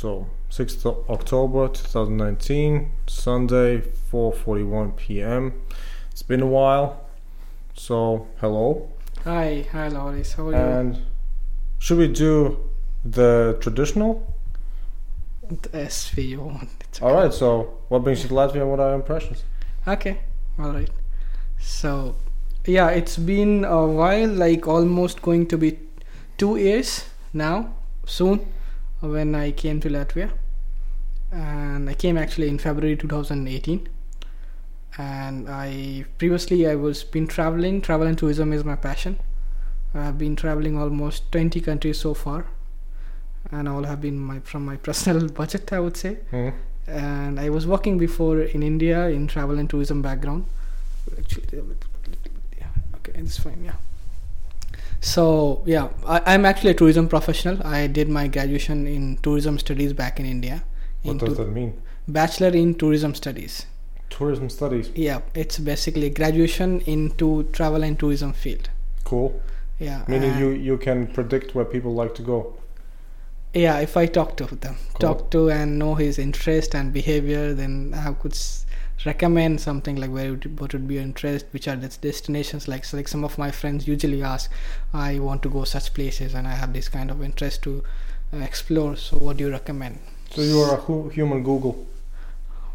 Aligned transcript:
So 0.00 0.26
6th 0.50 0.86
of 0.86 1.10
October 1.10 1.68
2019, 1.68 2.90
Sunday, 3.06 3.82
4:41 4.10 4.96
p.m. 4.96 5.52
It's 6.10 6.22
been 6.22 6.40
a 6.40 6.46
while. 6.46 7.04
So 7.74 8.26
hello. 8.40 8.88
Hi, 9.24 9.66
hi, 9.70 9.88
Loris. 9.88 10.32
How 10.32 10.48
are 10.48 10.52
you? 10.52 10.56
And 10.56 11.02
should 11.78 11.98
we 11.98 12.08
do 12.08 12.70
the 13.04 13.58
traditional? 13.60 14.26
SV 15.50 16.28
you 16.28 16.40
want. 16.44 17.00
All 17.02 17.12
right. 17.12 17.34
So 17.34 17.76
what 17.88 18.02
brings 18.02 18.22
you 18.22 18.30
to 18.30 18.34
Latvia? 18.34 18.62
and 18.62 18.70
What 18.70 18.80
are 18.80 18.88
your 18.88 19.00
impressions? 19.00 19.44
Okay, 19.86 20.20
all 20.58 20.72
right. 20.72 20.90
So, 21.58 22.16
yeah, 22.64 22.88
it's 22.88 23.18
been 23.18 23.66
a 23.66 23.86
while, 23.86 24.30
like 24.30 24.66
almost 24.66 25.20
going 25.20 25.46
to 25.48 25.58
be 25.58 25.78
two 26.38 26.56
years 26.56 27.04
now, 27.34 27.74
soon, 28.06 28.46
when 29.00 29.34
I 29.34 29.50
came 29.52 29.80
to 29.80 29.88
Latvia. 29.88 30.30
And 31.32 31.88
I 31.88 31.94
came 31.94 32.16
actually 32.18 32.48
in 32.48 32.58
February 32.58 32.96
2018. 32.96 33.88
And 34.98 35.48
I 35.48 36.04
previously 36.18 36.66
I 36.66 36.74
was 36.74 37.04
been 37.04 37.26
traveling. 37.26 37.80
Travel 37.80 38.06
and 38.06 38.18
tourism 38.18 38.52
is 38.52 38.64
my 38.64 38.76
passion. 38.76 39.18
I've 39.94 40.18
been 40.18 40.36
traveling 40.36 40.76
almost 40.78 41.30
20 41.32 41.60
countries 41.60 41.98
so 41.98 42.14
far, 42.14 42.46
and 43.50 43.68
all 43.68 43.82
have 43.84 44.00
been 44.00 44.18
my 44.18 44.38
from 44.40 44.64
my 44.64 44.76
personal 44.88 45.28
budget, 45.28 45.72
I 45.72 45.80
would 45.80 45.96
say 45.96 46.18
Mhm. 46.32 46.52
and 46.86 47.40
I 47.40 47.48
was 47.50 47.66
working 47.66 47.98
before 47.98 48.40
in 48.40 48.62
India 48.62 49.08
in 49.08 49.26
travel 49.26 49.58
and 49.58 49.68
tourism 49.70 50.00
background. 50.02 50.44
Actually, 51.18 51.46
yeah, 52.58 52.66
okay, 52.96 53.12
it's 53.18 53.38
fine. 53.38 53.64
Yeah. 53.64 53.74
So 55.00 55.62
yeah, 55.66 55.88
I, 56.06 56.20
I'm 56.26 56.44
actually 56.44 56.70
a 56.70 56.74
tourism 56.74 57.08
professional. 57.08 57.64
I 57.66 57.86
did 57.86 58.08
my 58.08 58.28
graduation 58.28 58.86
in 58.86 59.16
tourism 59.18 59.58
studies 59.58 59.92
back 59.92 60.20
in 60.20 60.26
India. 60.26 60.62
What 61.02 61.12
in 61.12 61.18
does 61.18 61.28
tou- 61.36 61.44
that 61.44 61.50
mean? 61.52 61.80
bachelor 62.08 62.48
in 62.48 62.74
tourism 62.74 63.14
studies. 63.14 63.66
Tourism 64.10 64.50
studies. 64.50 64.90
Yeah, 64.94 65.20
it's 65.34 65.58
basically 65.58 66.10
graduation 66.10 66.80
into 66.80 67.44
travel 67.52 67.82
and 67.84 67.98
tourism 67.98 68.32
field. 68.32 68.68
Cool. 69.04 69.40
Yeah. 69.78 70.04
Meaning 70.08 70.38
you 70.38 70.50
you 70.50 70.76
can 70.76 71.06
predict 71.06 71.54
where 71.54 71.64
people 71.64 71.94
like 71.94 72.14
to 72.16 72.22
go. 72.22 72.38
yeah 73.60 73.78
if 73.84 73.94
i 74.00 74.02
talk 74.16 74.28
to 74.40 74.44
them 74.64 74.74
Cool. 74.74 75.00
talk 75.04 75.22
to 75.34 75.40
and 75.52 75.76
know 75.78 75.94
his 76.00 76.18
interest 76.24 76.74
and 76.80 76.92
behavior 76.96 77.46
then 77.60 77.72
i 78.00 78.12
could 78.20 78.34
s- 78.40 78.64
recommend 79.04 79.60
something 79.60 79.96
like 79.96 80.10
where 80.10 80.30
would, 80.32 80.60
what 80.60 80.72
would 80.72 80.86
be 80.86 80.94
your 80.94 81.02
interest 81.02 81.46
which 81.52 81.66
are 81.66 81.76
the 81.76 81.88
destinations 81.88 82.68
like 82.68 82.84
so 82.84 82.96
like 82.96 83.08
some 83.08 83.24
of 83.24 83.38
my 83.38 83.50
friends 83.50 83.88
usually 83.88 84.22
ask 84.22 84.50
i 84.92 85.18
want 85.18 85.42
to 85.42 85.48
go 85.48 85.64
such 85.64 85.94
places 85.94 86.34
and 86.34 86.46
i 86.46 86.52
have 86.52 86.72
this 86.74 86.88
kind 86.88 87.10
of 87.10 87.22
interest 87.22 87.62
to 87.62 87.82
uh, 88.32 88.38
explore. 88.38 88.96
So 88.96 89.16
what 89.16 89.38
do 89.38 89.44
you 89.44 89.50
recommend? 89.50 89.98
So 90.30 90.42
you 90.42 90.60
are 90.60 90.74
a 90.74 90.80
hu- 90.80 91.08
human 91.08 91.42
Google. 91.42 91.86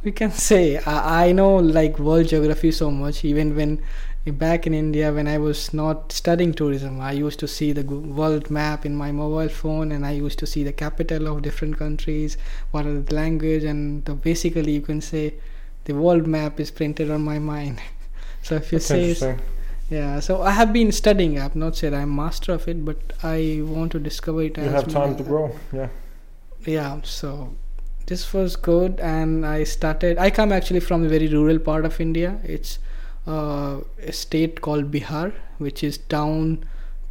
we 0.04 0.12
can 0.12 0.32
say 0.32 0.78
I, 0.80 1.28
I 1.28 1.32
know 1.32 1.56
like 1.56 1.98
world 1.98 2.28
geography 2.28 2.72
so 2.72 2.92
much. 2.92 3.24
Even 3.24 3.56
when 3.56 3.82
back 4.26 4.66
in 4.66 4.74
india 4.74 5.14
when 5.14 5.28
i 5.28 5.38
was 5.38 5.72
not 5.72 6.12
studying 6.12 6.52
tourism 6.52 7.00
i 7.00 7.12
used 7.12 7.40
to 7.40 7.48
see 7.48 7.72
the 7.72 7.84
world 7.84 8.50
map 8.50 8.84
in 8.84 8.96
my 8.96 9.12
mobile 9.12 9.48
phone 9.48 9.92
and 9.92 10.04
i 10.04 10.10
used 10.10 10.40
to 10.40 10.48
see 10.48 10.64
the 10.64 10.74
capital 10.74 11.28
of 11.28 11.44
different 11.44 11.78
countries 11.78 12.36
what 12.72 12.88
are 12.88 13.00
the 13.00 13.14
language 13.14 13.64
and 13.64 14.04
the 14.06 14.16
basically 14.16 14.72
you 14.72 14.82
can 14.82 15.00
say 15.00 15.32
the 15.86 15.94
world 15.94 16.28
map 16.28 16.60
is 16.60 16.72
printed 16.72 17.12
on 17.12 17.22
my 17.22 17.38
mind 17.40 17.82
so 18.42 18.56
if 18.56 18.72
you 18.72 18.80
That's 18.80 19.20
say 19.20 19.36
yeah 19.90 20.20
so 20.20 20.42
i 20.42 20.52
have 20.52 20.72
been 20.74 20.92
studying 20.92 21.40
i've 21.40 21.56
not 21.56 21.76
said 21.76 21.94
i'm 21.94 22.16
master 22.16 22.54
of 22.54 22.68
it 22.68 22.84
but 22.86 23.14
i 23.24 23.60
want 23.64 23.92
to 23.92 24.00
discover 24.00 24.42
it 24.44 24.58
You 24.58 24.64
have 24.78 24.88
time 24.94 25.12
my- 25.12 25.18
to 25.18 25.24
grow. 25.24 25.44
Yeah. 25.72 25.90
yeah 26.66 27.02
so 27.04 27.54
this 28.08 28.34
was 28.34 28.56
good 28.56 29.00
and 29.00 29.46
i 29.46 29.64
started 29.64 30.18
i 30.18 30.30
come 30.40 30.52
actually 30.52 30.80
from 30.80 31.06
a 31.06 31.10
very 31.10 31.28
rural 31.28 31.60
part 31.60 31.86
of 31.86 32.00
india 32.02 32.38
it's 32.44 32.80
uh, 33.28 33.78
a 34.12 34.12
state 34.12 34.62
called 34.62 34.92
bihar 34.96 35.34
which 35.68 35.84
is 35.84 35.98
down 36.16 36.66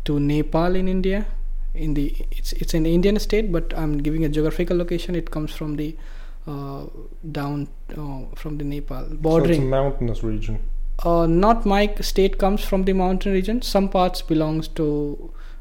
to 0.04 0.18
nepal 0.20 0.74
in 0.82 0.88
india 0.96 1.26
in 1.74 1.94
the 1.94 2.04
it's 2.30 2.52
it's 2.64 2.74
an 2.74 2.86
indian 2.86 3.18
state 3.18 3.50
but 3.52 3.72
i'm 3.76 3.94
giving 4.08 4.24
a 4.24 4.28
geographical 4.28 4.76
location 4.76 5.16
it 5.22 5.30
comes 5.36 5.52
from 5.60 5.76
the 5.76 5.88
down 6.46 7.68
uh, 7.96 8.20
from 8.36 8.58
the 8.58 8.64
nepal 8.64 8.98
So 9.00 9.04
it's 9.04 9.12
a 9.12 9.16
bordering 9.16 9.68
mountainous 9.70 10.22
region. 10.22 10.58
uh, 11.04 11.26
not 11.26 11.64
my 11.66 11.82
state 12.00 12.38
comes 12.38 12.64
from 12.64 12.84
the 12.84 12.92
mountain 12.92 13.32
region 13.32 13.62
some 13.62 13.88
parts 13.88 14.22
belongs 14.22 14.68
to 14.80 14.86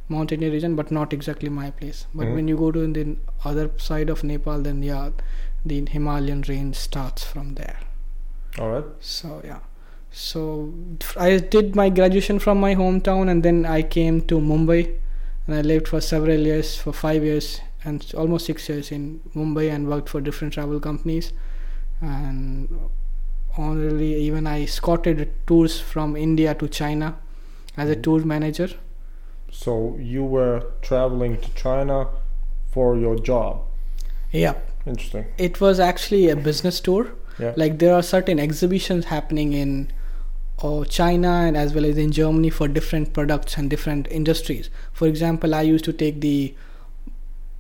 mountainous 0.10 0.52
region 0.52 0.76
but 0.76 0.92
not 0.92 1.14
exactly 1.18 1.50
my 1.50 1.70
place 1.72 2.06
but 2.14 2.28
Mhm. 2.28 2.36
when 2.36 2.48
you 2.54 2.58
go 2.64 2.72
to 2.78 2.84
the 2.98 3.06
other 3.52 3.66
side 3.78 4.10
of 4.16 4.24
nepal 4.32 4.62
then 4.68 4.84
yeah 4.90 5.10
the 5.72 5.78
himalayan 5.96 6.42
range 6.50 6.76
starts 6.76 7.24
from 7.32 7.54
there 7.62 7.78
All 8.60 8.70
right. 8.74 8.86
so 9.00 9.42
yeah 9.52 9.62
so 10.12 10.42
I 11.18 11.30
did 11.56 11.76
my 11.82 11.90
graduation 11.90 12.38
from 12.48 12.60
my 12.60 12.76
hometown 12.82 13.30
and 13.34 13.42
then 13.50 13.66
i 13.78 13.82
came 13.98 14.20
to 14.34 14.40
mumbai 14.52 14.82
and 15.48 15.56
i 15.60 15.62
lived 15.72 15.88
for 15.94 16.02
several 16.14 16.40
years 16.52 16.76
for 16.84 16.94
5 16.94 17.24
years 17.30 17.48
and 17.86 18.06
almost 18.18 18.46
6 18.46 18.70
years 18.70 18.92
in 18.92 19.20
mumbai 19.36 19.66
and 19.76 19.88
worked 19.94 20.10
for 20.10 20.22
different 20.22 20.54
travel 20.54 20.80
companies 20.80 21.32
and 22.02 22.70
honorably 23.58 24.14
even 24.28 24.48
i 24.48 24.62
escorted 24.64 25.24
tours 25.48 25.80
from 25.80 26.16
india 26.16 26.54
to 26.62 26.68
china 26.68 27.10
as 27.78 27.90
a 27.90 27.96
Mhm. 27.96 28.04
tour 28.08 28.26
manager 28.36 28.70
So 29.64 29.74
you 30.12 30.24
were 30.36 30.62
traveling 30.86 31.34
to 31.42 31.50
China 31.58 31.98
for 32.76 32.86
your 33.02 33.12
job. 33.28 33.60
yeah 34.44 34.56
Interesting. 34.92 35.26
it 35.48 35.60
was 35.64 35.80
actually 35.88 36.22
a 36.30 36.36
business 36.48 36.80
tour 36.88 37.04
Yeah. 37.44 37.54
like 37.64 37.76
there 37.84 37.94
are 37.98 38.02
certain 38.08 38.40
exhibitions 38.46 39.06
happening 39.12 39.54
in 39.60 39.76
uh, 40.64 40.84
china 40.98 41.30
and 41.50 41.56
as 41.66 41.76
well 41.76 41.86
as 41.92 41.98
in 42.06 42.12
germany 42.18 42.50
for 42.58 42.68
different 42.80 43.14
products 43.20 43.58
and 43.62 43.70
different 43.76 44.10
industries 44.22 44.70
for 45.02 45.08
example 45.14 45.56
i 45.60 45.62
used 45.70 45.86
to 45.92 45.94
take 46.04 46.20
the 46.26 46.36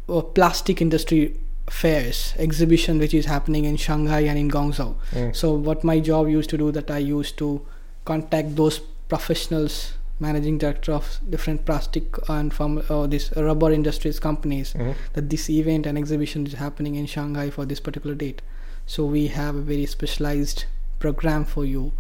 plastic 0.08 0.82
industry 0.82 1.36
fairs 1.70 2.34
exhibition 2.38 3.00
which 3.00 3.14
is 3.14 3.26
happening 3.26 3.64
in 3.66 3.78
shanghai 3.78 4.20
and 4.22 4.38
in 4.38 4.50
guangzhou 4.50 4.96
Mm. 5.14 5.34
so 5.36 5.54
what 5.54 5.84
my 5.84 6.00
job 6.00 6.28
used 6.28 6.50
to 6.50 6.58
do 6.58 6.72
that 6.78 6.92
i 6.92 6.98
used 7.20 7.38
to 7.38 7.62
contact 8.06 8.56
those 8.56 8.80
professionals 9.08 9.94
managing 10.20 10.58
director 10.58 10.92
of 10.94 11.20
different 11.30 11.66
plastic 11.66 12.04
and 12.30 12.54
from 12.54 12.82
uh, 12.90 13.08
this 13.08 13.32
rubber 13.36 13.72
industries 13.72 14.20
companies 14.20 14.74
Mhm. 14.74 14.94
that 15.14 15.30
this 15.30 15.50
event 15.50 15.86
and 15.86 15.98
exhibition 15.98 16.46
is 16.48 16.54
happening 16.54 16.96
in 16.96 17.06
Shanghai 17.06 17.50
for 17.50 17.66
this 17.66 17.80
particular 17.80 18.16
date. 18.16 18.42
So 18.86 19.06
we 19.16 19.28
have 19.40 19.56
a 19.56 19.62
very 19.72 19.86
specialized 19.86 20.66
program 21.00 21.44
for 21.46 21.66
you. 21.66 21.92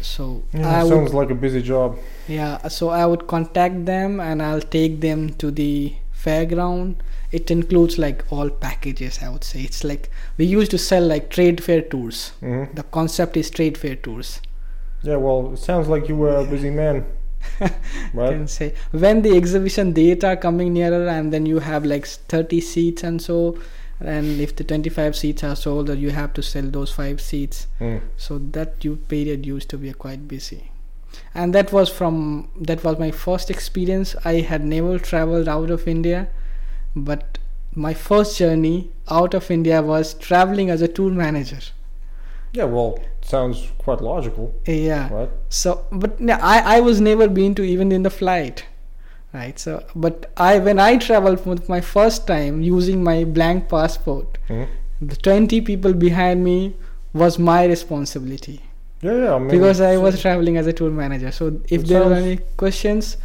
So 0.00 0.42
Yeah, 0.52 0.84
sounds 0.84 1.12
would, 1.12 1.18
like 1.20 1.30
a 1.30 1.34
busy 1.34 1.60
job. 1.62 1.98
yeah, 2.28 2.68
so 2.68 2.88
I 2.90 3.04
would 3.06 3.26
contact 3.26 3.84
them 3.86 4.20
and 4.20 4.40
I'll 4.42 4.60
take 4.78 5.00
them 5.00 5.20
to 5.42 5.50
the 5.50 5.94
fairground. 6.24 6.96
It 7.32 7.50
includes 7.50 7.98
like 7.98 8.24
all 8.30 8.50
packages. 8.50 9.18
I 9.22 9.28
would 9.28 9.44
say 9.44 9.60
it's 9.62 9.82
like 9.84 10.10
we 10.38 10.44
used 10.46 10.70
to 10.72 10.78
sell 10.78 11.02
like 11.14 11.30
trade 11.30 11.62
fair 11.68 11.82
tours. 11.82 12.32
hmm 12.40 12.64
The 12.74 12.84
concept 12.98 13.36
is 13.36 13.50
trade 13.50 13.76
fair 13.84 13.96
tours. 13.96 14.40
Yeah. 15.02 15.16
Well, 15.16 15.52
it 15.54 15.58
sounds 15.58 15.88
like 15.88 16.08
you 16.08 16.16
were 16.16 16.36
a 16.36 16.44
busy 16.44 16.70
man. 16.70 17.04
right. 18.14 18.30
can 18.32 18.48
say 18.48 18.72
when 18.90 19.20
the 19.24 19.36
exhibition 19.36 19.92
date 19.96 20.24
are 20.24 20.36
coming 20.44 20.72
nearer 20.72 21.06
and 21.14 21.30
then 21.32 21.44
you 21.44 21.58
have 21.58 21.84
like 21.84 22.06
30 22.06 22.60
seats 22.60 23.02
and 23.04 23.20
so 23.20 23.58
and 24.00 24.40
if 24.40 24.54
the 24.56 24.64
25 24.64 25.14
seats 25.14 25.44
are 25.44 25.54
sold 25.54 25.90
you 26.04 26.10
have 26.10 26.32
to 26.32 26.42
sell 26.42 26.62
those 26.76 26.90
five 27.00 27.20
seats 27.20 27.66
Mm. 27.80 28.00
so 28.16 28.38
that 28.56 28.82
you 28.86 28.96
period 29.12 29.44
used 29.50 29.68
to 29.74 29.78
be 29.84 29.92
quite 29.92 30.26
busy 30.26 30.70
and 31.34 31.54
that 31.54 31.72
was 31.72 31.88
from 31.90 32.48
that 32.70 32.82
was 32.84 32.98
my 32.98 33.10
first 33.10 33.50
experience 33.50 34.14
i 34.24 34.34
had 34.50 34.64
never 34.64 34.98
traveled 34.98 35.48
out 35.54 35.70
of 35.76 35.86
india 35.88 36.28
but 36.94 37.38
my 37.86 37.92
first 37.92 38.36
journey 38.38 38.90
out 39.20 39.34
of 39.34 39.50
india 39.50 39.80
was 39.82 40.14
traveling 40.26 40.70
as 40.70 40.82
a 40.82 40.88
tour 40.98 41.10
manager 41.24 41.62
Yeah. 42.56 42.66
Well, 42.72 42.90
sounds 43.28 43.60
quite 43.78 44.00
logical, 44.06 44.44
yeah 44.72 45.08
right? 45.12 45.30
so 45.60 45.70
but 46.02 46.18
i 46.52 46.76
i 46.76 46.80
was 46.88 47.00
never 47.06 47.26
been 47.38 47.54
to 47.60 47.64
even 47.70 47.90
in 47.96 48.04
the 48.06 48.12
flight 48.18 48.60
right 49.38 49.58
so 49.64 49.72
but 50.06 50.26
i 50.48 50.50
when 50.68 50.78
i 50.84 50.90
traveled 51.06 51.40
for 51.46 51.56
my 51.74 51.80
first 51.80 52.26
time 52.28 52.60
using 52.66 53.02
my 53.08 53.16
blank 53.38 53.64
passport 53.72 54.38
Mhm. 54.48 54.68
the 55.12 55.16
20 55.28 55.60
people 55.70 55.94
behind 56.04 56.44
me 56.50 56.58
was 57.24 57.38
my 57.50 57.58
responsibility 57.72 58.56
Yeah. 59.06 59.16
Yeah. 59.22 59.34
I 59.34 59.38
mean, 59.38 59.48
because 59.54 59.80
i 59.92 59.96
was 60.04 60.20
traveling 60.24 60.56
as 60.62 60.66
a 60.72 60.74
tour 60.80 60.90
manager 61.02 61.30
so 61.38 61.46
if 61.78 61.84
there 61.90 62.02
are 62.08 62.12
any 62.22 62.36
questions 62.62 63.16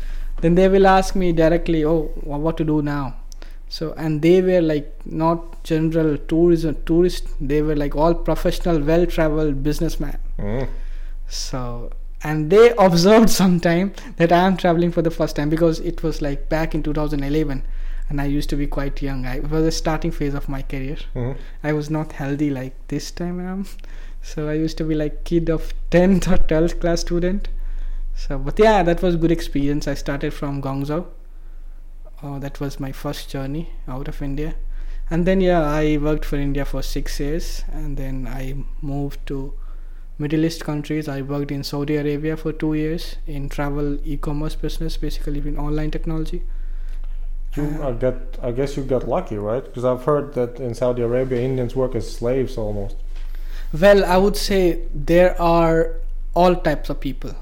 then 0.41 0.55
they 0.59 0.67
will 0.73 0.87
ask 0.97 1.15
me 1.21 1.31
directly 1.43 1.81
oh 1.91 1.99
what 2.43 2.57
to 2.61 2.65
do 2.71 2.81
now 2.89 3.05
so 3.77 3.93
and 4.05 4.21
they 4.27 4.35
were 4.49 4.61
like 4.73 4.87
not 5.23 5.63
general 5.71 6.11
tourism 6.33 6.75
tourist 6.91 7.27
they 7.53 7.61
were 7.69 7.75
like 7.83 7.95
all 8.03 8.13
professional 8.29 8.79
well 8.91 9.05
traveled 9.15 9.63
businessmen 9.69 10.17
Mhm. 10.39 10.67
so 11.27 11.91
and 12.23 12.49
they 12.49 12.63
observed 12.87 13.29
sometime 13.29 13.93
that 14.17 14.31
I 14.31 14.39
am 14.47 14.57
traveling 14.57 14.91
for 14.91 15.01
the 15.01 15.11
first 15.11 15.35
time 15.35 15.49
because 15.49 15.79
it 15.79 16.03
was 16.03 16.21
like 16.21 16.49
back 16.49 16.75
in 16.75 16.83
2011 16.83 17.63
and 18.09 18.19
I 18.19 18.25
used 18.25 18.49
to 18.49 18.55
be 18.55 18.65
quite 18.67 19.01
young. 19.03 19.25
I 19.25 19.35
it 19.37 19.49
was 19.49 19.63
the 19.63 19.71
starting 19.71 20.11
phase 20.11 20.33
of 20.33 20.49
my 20.49 20.61
career. 20.63 20.97
hmm 21.13 21.31
I 21.63 21.73
was 21.73 21.89
not 21.89 22.13
healthy 22.13 22.49
like 22.49 22.73
this 22.87 23.11
time 23.11 23.39
around. 23.39 23.67
So 24.21 24.47
I 24.47 24.53
used 24.53 24.77
to 24.77 24.83
be 24.83 24.95
like 24.95 25.23
kid 25.23 25.49
of 25.49 25.73
10th 25.91 26.27
or 26.31 26.37
12th 26.37 26.79
class 26.79 27.01
student. 27.01 27.47
So, 28.15 28.37
but 28.37 28.59
yeah, 28.59 28.83
that 28.83 29.01
was 29.01 29.15
good 29.15 29.31
experience. 29.31 29.87
I 29.87 29.93
started 29.93 30.33
from 30.33 30.61
Guangzhou. 30.61 31.05
Uh, 32.21 32.39
that 32.39 32.59
was 32.59 32.79
my 32.79 32.91
first 32.91 33.29
journey 33.29 33.69
out 33.87 34.07
of 34.07 34.21
India. 34.21 34.55
And 35.09 35.25
then 35.25 35.41
yeah, 35.41 35.61
I 35.63 35.97
worked 35.97 36.25
for 36.25 36.35
India 36.35 36.65
for 36.65 36.81
six 36.83 37.19
years, 37.19 37.63
and 37.71 37.97
then 37.97 38.27
I 38.27 38.55
moved 38.81 39.25
to 39.27 39.53
Middle 40.19 40.45
East 40.45 40.63
countries. 40.63 41.07
I 41.07 41.21
worked 41.21 41.51
in 41.51 41.63
Saudi 41.63 41.95
Arabia 41.95 42.37
for 42.37 42.51
two 42.53 42.73
years 42.75 43.15
in 43.25 43.49
travel 43.49 43.97
e-commerce 44.05 44.55
business, 44.55 44.97
basically 44.97 45.39
in 45.39 45.57
online 45.57 45.91
technology. 45.91 46.43
You, 47.55 47.63
Uh, 47.63 47.89
I 47.89 47.91
get. 47.93 48.37
I 48.41 48.51
guess 48.51 48.75
you 48.77 48.83
got 48.83 49.07
lucky, 49.07 49.37
right? 49.37 49.63
Because 49.63 49.85
I've 49.85 50.03
heard 50.03 50.33
that 50.33 50.59
in 50.59 50.73
Saudi 50.75 51.01
Arabia, 51.01 51.41
Indians 51.41 51.75
work 51.75 51.95
as 51.95 52.11
slaves 52.11 52.57
almost. 52.57 52.97
Well, 53.73 54.03
I 54.05 54.17
would 54.17 54.35
say 54.35 54.79
there 54.93 55.39
are 55.41 55.93
all 56.35 56.55
types 56.55 56.89
of 56.89 56.99
people. 56.99 57.35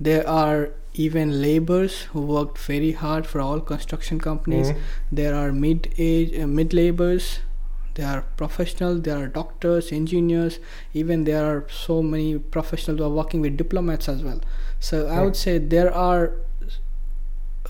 There 0.00 0.26
are 0.28 0.70
even 0.94 1.40
laborers 1.42 2.02
who 2.12 2.22
worked 2.22 2.58
very 2.58 2.92
hard 2.92 3.26
for 3.26 3.40
all 3.40 3.60
construction 3.60 4.18
companies. 4.20 4.70
Mhm. 4.70 4.78
There 5.12 5.34
are 5.34 5.52
mid 5.52 5.88
age, 5.98 6.32
uh, 6.38 6.46
mid 6.46 6.72
laborers. 6.72 7.28
There 7.94 8.06
are 8.06 8.22
professionals. 8.36 9.02
There 9.02 9.16
are 9.18 9.26
doctors, 9.26 9.92
engineers. 9.92 10.58
Even 10.94 11.24
there 11.24 11.44
are 11.44 11.64
so 11.68 12.00
many 12.02 12.38
professionals 12.38 12.98
who 13.00 13.04
are 13.06 13.14
working 13.20 13.40
with 13.40 13.56
diplomats 13.56 14.08
as 14.08 14.22
well. 14.22 14.40
So 14.80 15.06
I 15.08 15.22
would 15.24 15.36
say 15.36 15.58
there 15.58 15.92
are 15.92 16.32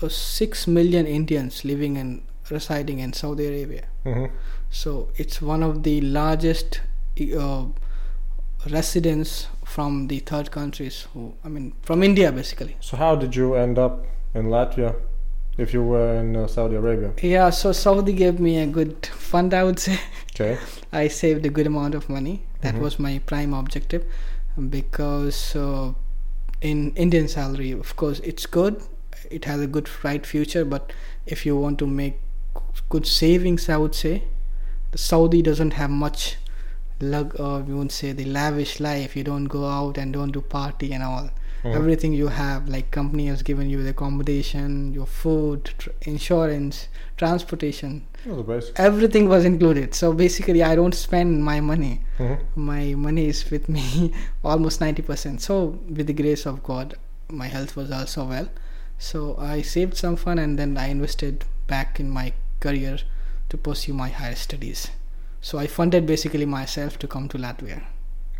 uh, 0.01 0.07
six 0.09 0.67
million 0.67 1.05
Indians 1.05 1.65
living 1.65 1.97
and 1.97 2.21
residing 2.49 2.99
in 2.99 3.13
Saudi 3.13 3.45
Arabia. 3.47 3.85
hmm 4.03 4.25
So 4.71 5.09
it's 5.17 5.41
one 5.41 5.63
of 5.63 5.83
the 5.83 5.99
largest 6.01 6.81
uh, 7.37 7.65
residents 8.69 9.47
from 9.65 10.07
the 10.07 10.19
third 10.19 10.51
countries 10.51 11.07
who 11.13 11.33
I 11.45 11.49
mean 11.49 11.73
from 11.81 12.03
India 12.03 12.31
basically. 12.31 12.75
So 12.79 12.97
how 12.97 13.15
did 13.15 13.35
you 13.35 13.55
end 13.55 13.77
up 13.79 14.05
in 14.33 14.45
Latvia, 14.47 14.95
if 15.57 15.73
you 15.73 15.81
were 15.83 16.15
in 16.19 16.35
uh, 16.35 16.47
Saudi 16.47 16.75
Arabia? 16.75 17.13
Yeah, 17.21 17.49
so 17.51 17.71
Saudi 17.71 18.13
gave 18.13 18.39
me 18.39 18.57
a 18.59 18.67
good 18.67 19.05
fund 19.05 19.53
I 19.53 19.63
would 19.63 19.79
say. 19.79 19.99
Okay. 20.33 20.57
I 20.91 21.07
saved 21.07 21.45
a 21.45 21.49
good 21.49 21.67
amount 21.67 21.95
of 21.95 22.09
money. 22.09 22.43
That 22.61 22.75
Mhm. 22.75 22.81
was 22.81 22.99
my 22.99 23.19
prime 23.25 23.53
objective 23.53 24.03
because 24.69 25.55
uh, 25.55 25.93
in 26.61 26.91
Indian 26.95 27.27
salary, 27.27 27.71
of 27.71 27.95
course, 27.95 28.19
it's 28.19 28.45
good. 28.45 28.81
It 29.31 29.45
has 29.45 29.61
a 29.61 29.67
good 29.67 29.87
bright 30.01 30.25
future, 30.25 30.65
but 30.65 30.91
if 31.25 31.45
you 31.45 31.55
want 31.55 31.79
to 31.79 31.87
make 31.87 32.19
good 32.89 33.05
savings, 33.07 33.69
I 33.69 33.77
would 33.77 33.95
say 33.95 34.23
the 34.91 34.97
Saudi 34.97 35.41
doesn't 35.41 35.73
have 35.73 35.89
much 35.89 36.37
lug 37.01 37.39
or 37.39 37.59
we 37.61 37.73
won't 37.73 37.91
say 37.91 38.11
the 38.11 38.25
lavish 38.25 38.79
life. 38.79 39.15
You 39.15 39.23
don't 39.23 39.45
go 39.45 39.65
out 39.65 39.97
and 39.97 40.13
don't 40.13 40.31
do 40.31 40.41
party 40.41 40.91
and 40.93 41.03
all. 41.03 41.29
Mhm. 41.63 41.75
Everything 41.75 42.13
you 42.13 42.27
have, 42.27 42.69
like 42.69 42.89
company 42.91 43.27
has 43.27 43.41
given 43.43 43.69
you 43.69 43.83
the 43.83 43.89
accommodation, 43.89 44.93
your 44.93 45.05
food, 45.05 45.71
tr- 45.77 45.89
insurance, 46.01 46.87
transportation, 47.17 48.03
everything 48.77 49.27
was 49.29 49.43
included. 49.45 49.93
So 49.93 50.11
basically 50.13 50.61
i 50.63 50.75
don't 50.75 50.95
spend 50.95 51.43
my 51.43 51.59
money. 51.71 52.01
Hmm 52.17 52.35
my 52.55 52.93
money 53.07 53.27
is 53.33 53.49
with 53.51 53.67
me 53.69 54.13
almost 54.43 54.79
90% 54.81 55.39
so 55.41 55.55
with 55.97 56.07
the 56.07 56.13
grace 56.21 56.45
of 56.45 56.61
god 56.63 56.95
my 57.41 57.47
health 57.47 57.75
was 57.75 57.91
also 57.91 58.25
well. 58.33 58.49
So 58.97 59.35
i 59.37 59.61
saved 59.61 59.95
some 60.03 60.15
fun 60.23 60.37
and 60.39 60.57
then 60.59 60.77
i 60.77 60.87
invested 60.97 61.45
back 61.67 61.99
in 61.99 62.09
my 62.19 62.27
career 62.59 62.97
to 63.49 63.57
pursue 63.57 63.93
my 63.93 64.09
higher 64.09 64.35
studies 64.35 64.87
so 65.41 65.57
i 65.57 65.67
funded 65.67 66.05
basically 66.05 66.45
myself 66.45 66.99
to 66.99 67.07
come 67.07 67.27
to 67.27 67.37
latvia 67.37 67.81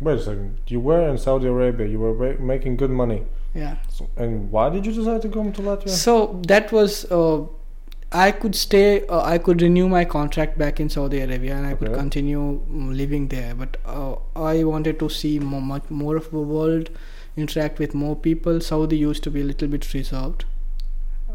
Wait 0.00 0.18
a 0.18 0.22
second. 0.22 0.58
You 0.66 0.80
were 0.80 1.06
in 1.08 1.18
Saudi 1.18 1.46
Arabia. 1.46 1.86
You 1.86 1.98
were 1.98 2.38
making 2.38 2.76
good 2.76 2.90
money. 2.90 3.22
yeah 3.54 3.76
So, 3.88 4.08
and 4.16 4.50
why 4.50 4.70
did 4.70 4.86
you 4.86 4.92
decide 4.92 5.22
to 5.22 5.28
come 5.28 5.52
to 5.52 5.62
Latvia? 5.62 5.90
So 5.90 6.40
that 6.48 6.72
was 6.72 7.04
uh, 7.10 7.44
I 8.12 8.30
could 8.32 8.56
stay. 8.56 9.06
Uh, 9.06 9.22
I 9.22 9.38
could 9.38 9.62
renew 9.62 9.88
my 9.88 10.04
contract 10.04 10.56
back 10.58 10.80
in 10.80 10.88
Saudi 10.88 11.20
Arabia, 11.20 11.56
and 11.56 11.66
I 11.66 11.74
could 11.74 11.92
continue 11.94 12.40
mm, 12.60 12.96
living 12.96 13.28
there. 13.28 13.54
But 13.54 13.76
uh, 13.84 14.14
I 14.34 14.64
wanted 14.64 14.98
to 15.00 15.08
see 15.08 15.38
more, 15.38 15.60
much 15.60 15.90
more 15.90 16.16
of 16.16 16.30
the 16.30 16.40
world, 16.40 16.90
interact 17.36 17.78
with 17.78 17.94
more 17.94 18.16
people. 18.16 18.60
Saudi 18.60 18.96
used 18.96 19.22
to 19.24 19.30
be 19.30 19.42
a 19.42 19.44
little 19.52 19.68
bit 19.68 19.92
reserved. 19.92 20.44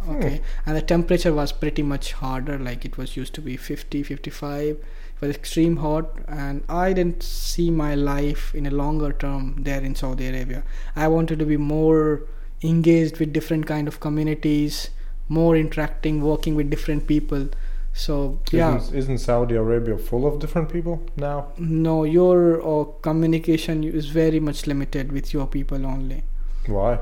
Hmm. 0.02 0.16
Okay, 0.16 0.42
and 0.66 0.76
the 0.76 0.82
temperature 0.82 1.34
was 1.34 1.52
pretty 1.52 1.84
much 1.84 2.14
harder. 2.14 2.58
Like 2.58 2.84
it 2.84 2.98
was 2.98 3.16
used 3.16 3.36
to 3.36 3.42
be 3.42 3.58
50, 3.58 4.04
55. 4.04 4.78
Was 5.22 5.34
extreme 5.36 5.78
hot, 5.78 6.10
and 6.28 6.64
I 6.68 6.92
didn't 6.94 7.24
see 7.24 7.72
my 7.72 7.96
life 7.96 8.54
in 8.54 8.66
a 8.66 8.72
longer 8.72 9.14
term 9.14 9.56
there 9.60 9.82
in 9.82 9.96
Saudi 9.96 10.28
Arabia. 10.28 10.64
I 10.96 11.08
wanted 11.08 11.40
to 11.40 11.46
be 11.46 11.58
more 11.58 12.24
engaged 12.64 13.20
with 13.20 13.32
different 13.32 13.66
kind 13.66 13.88
of 13.88 14.00
communities 14.00 14.90
more 15.28 15.56
interacting 15.58 16.22
working 16.22 16.56
with 16.56 16.70
different 16.70 17.08
people 17.08 17.50
so 17.94 18.40
yeah 18.52 18.78
Isn't, 18.78 18.96
isn't 18.96 19.18
Saudi 19.20 19.56
Arabia 19.56 19.98
full 19.98 20.26
of 20.28 20.40
different 20.40 20.72
people 20.72 21.02
now? 21.16 21.48
no 21.58 22.04
your 22.04 22.62
uh, 22.62 22.84
communication 23.02 23.84
is 23.84 24.08
very 24.08 24.40
much 24.40 24.68
limited 24.68 25.12
with 25.12 25.34
your 25.34 25.48
people 25.48 25.86
only 25.86 26.24
Why? 26.68 27.00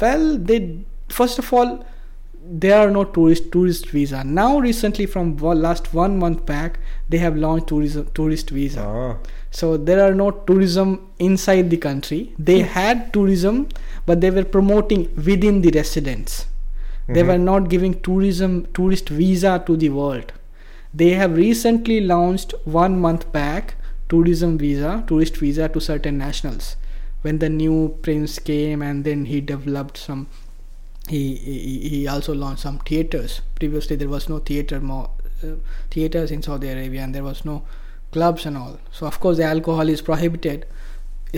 well 0.00 0.38
they 0.38 0.78
first 1.08 1.38
of 1.38 1.52
all 1.52 1.84
there 2.42 2.78
are 2.78 2.90
no 2.90 3.04
tourist 3.04 3.52
tourist 3.52 3.90
visa. 3.90 4.24
Now 4.24 4.58
recently 4.58 5.06
from 5.06 5.36
one, 5.36 5.60
last 5.60 5.92
one 5.92 6.18
month 6.18 6.46
back 6.46 6.78
they 7.08 7.18
have 7.18 7.36
launched 7.36 7.68
tourism 7.68 8.08
tourist 8.14 8.50
visa. 8.50 8.82
Ah, 8.82 9.16
so 9.50 9.76
there 9.76 10.02
are 10.04 10.14
no 10.14 10.30
tourism 10.30 11.10
inside 11.18 11.70
the 11.70 11.76
country. 11.76 12.34
They 12.38 12.60
had 12.60 13.12
tourism 13.12 13.68
but 14.06 14.20
they 14.20 14.30
were 14.30 14.44
promoting 14.44 15.14
within 15.16 15.60
the 15.60 15.70
residents. 15.70 16.46
They 17.08 17.22
mhm. 17.22 17.26
were 17.26 17.38
not 17.38 17.68
giving 17.68 18.00
tourism 18.00 18.66
tourist 18.72 19.08
visa 19.08 19.62
to 19.66 19.76
the 19.76 19.90
world. 19.90 20.32
They 20.94 21.10
have 21.10 21.36
recently 21.36 22.00
launched 22.00 22.54
one 22.64 23.00
month 23.00 23.30
back 23.32 23.74
tourism 24.08 24.58
visa 24.58 25.04
tourist 25.06 25.36
visa 25.36 25.68
to 25.68 25.80
certain 25.80 26.18
nationals. 26.18 26.76
When 27.22 27.38
the 27.38 27.50
new 27.50 27.98
prince 28.02 28.38
came 28.38 28.80
and 28.80 29.04
then 29.04 29.26
he 29.26 29.40
developed 29.40 29.98
some 29.98 30.28
he 31.12 31.20
he, 31.36 31.88
he 31.92 31.98
also 32.14 32.32
launched 32.42 32.62
some 32.66 32.78
theaters 32.90 33.40
previously 33.60 33.96
there 34.02 34.12
was 34.16 34.28
no 34.32 34.38
theater 34.50 34.80
more 34.92 35.06
uh, 35.44 35.54
theaters 35.94 36.30
in 36.36 36.42
saudi 36.48 36.68
arabia 36.74 37.02
and 37.06 37.14
there 37.18 37.24
was 37.30 37.44
no 37.50 37.56
clubs 38.16 38.44
and 38.50 38.56
all 38.62 38.74
so 38.98 39.06
of 39.12 39.18
course 39.24 39.36
the 39.42 39.44
alcohol 39.54 39.88
is 39.94 40.02
prohibited 40.10 40.66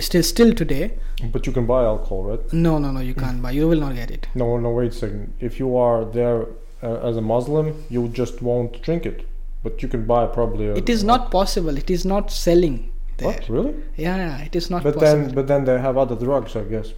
still 0.09 0.23
still 0.33 0.53
today 0.61 0.85
But 1.33 1.45
you 1.47 1.51
can 1.57 1.65
buy 1.71 1.81
alcohol, 1.87 2.21
right? 2.29 2.53
no 2.67 2.71
no 2.83 2.89
no 2.95 3.01
you 3.09 3.13
can't 3.23 3.41
buy 3.43 3.51
you 3.57 3.67
will 3.71 3.81
not 3.85 3.93
get 4.01 4.09
it 4.15 4.23
No, 4.41 4.47
no, 4.63 4.69
wait 4.77 4.91
a 4.93 4.95
second. 5.01 5.33
If 5.49 5.59
you 5.61 5.67
are 5.81 5.99
there 6.15 6.39
uh, 6.87 7.09
as 7.09 7.19
a 7.21 7.21
Muslim, 7.33 7.67
you 7.95 8.01
just 8.21 8.41
won't 8.47 8.79
drink 8.87 9.05
it. 9.11 9.19
But 9.65 9.83
you 9.83 9.87
can 9.93 10.01
buy 10.13 10.21
probably. 10.37 10.65
A, 10.69 10.73
it 10.81 10.89
is 10.95 11.03
not 11.11 11.29
possible 11.35 11.77
it 11.83 11.91
is 11.97 12.05
not 12.13 12.31
selling 12.37 12.75
there 13.19 13.27
What 13.29 13.47
really? 13.57 13.75
yeah, 14.05 14.17
yeah 14.23 14.41
it 14.47 14.55
is 14.61 14.69
not 14.73 14.83
But 14.89 14.95
possible 14.97 15.23
then, 15.27 15.35
but 15.39 15.47
then 15.53 15.63
they 15.69 15.77
have 15.85 16.01
other 16.05 16.17
drugs, 16.25 16.55
I 16.63 16.65
guess. 16.73 16.89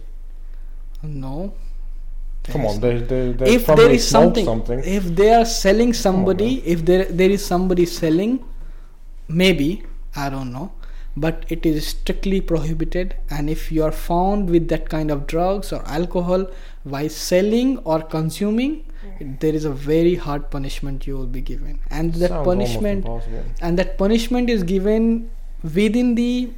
no 1.02 1.36
Come 2.48 2.62
There 2.62 2.70
on, 2.70 2.76
is- 2.76 2.80
they 2.80 2.98
they, 2.98 3.32
they 3.32 3.54
if 3.54 3.66
there 3.66 3.90
is 3.90 4.06
something, 4.08 4.44
something. 4.44 4.80
if 4.84 5.04
they 5.20 5.32
are 5.34 5.44
selling 5.44 5.92
somebody 5.92 6.50
man. 6.56 6.62
if 6.74 6.84
there 6.84 7.04
there 7.20 7.30
is 7.36 7.44
somebody 7.44 7.86
selling 7.86 8.34
maybe 9.28 9.82
i 10.14 10.28
don't 10.34 10.52
know 10.52 10.70
but 11.16 11.44
it 11.48 11.64
is 11.64 11.86
strictly 11.88 12.40
prohibited. 12.42 13.16
And 13.30 13.48
if 13.48 13.72
you 13.72 13.82
are 13.84 13.92
found 13.92 14.50
with 14.50 14.68
that 14.68 14.88
kind 14.90 15.10
of 15.10 15.26
drugs 15.26 15.72
or 15.72 15.82
alcohol 15.86 16.46
while 16.84 17.08
selling 17.08 17.78
or 17.78 18.02
consuming 18.02 18.84
there 19.20 19.54
is 19.54 19.64
a 19.64 19.70
very 19.70 20.16
hard 20.16 20.50
punishment 20.50 21.06
you 21.06 21.16
will 21.16 21.26
be 21.26 21.40
given. 21.40 21.78
And 21.90 22.12
that 22.14 22.28
Sounds 22.28 22.44
punishment 22.44 23.06
and 23.62 23.78
that 23.78 23.96
punishment 23.96 24.50
is 24.50 24.62
given 24.62 25.30
within 25.62 26.16
the 26.16 26.50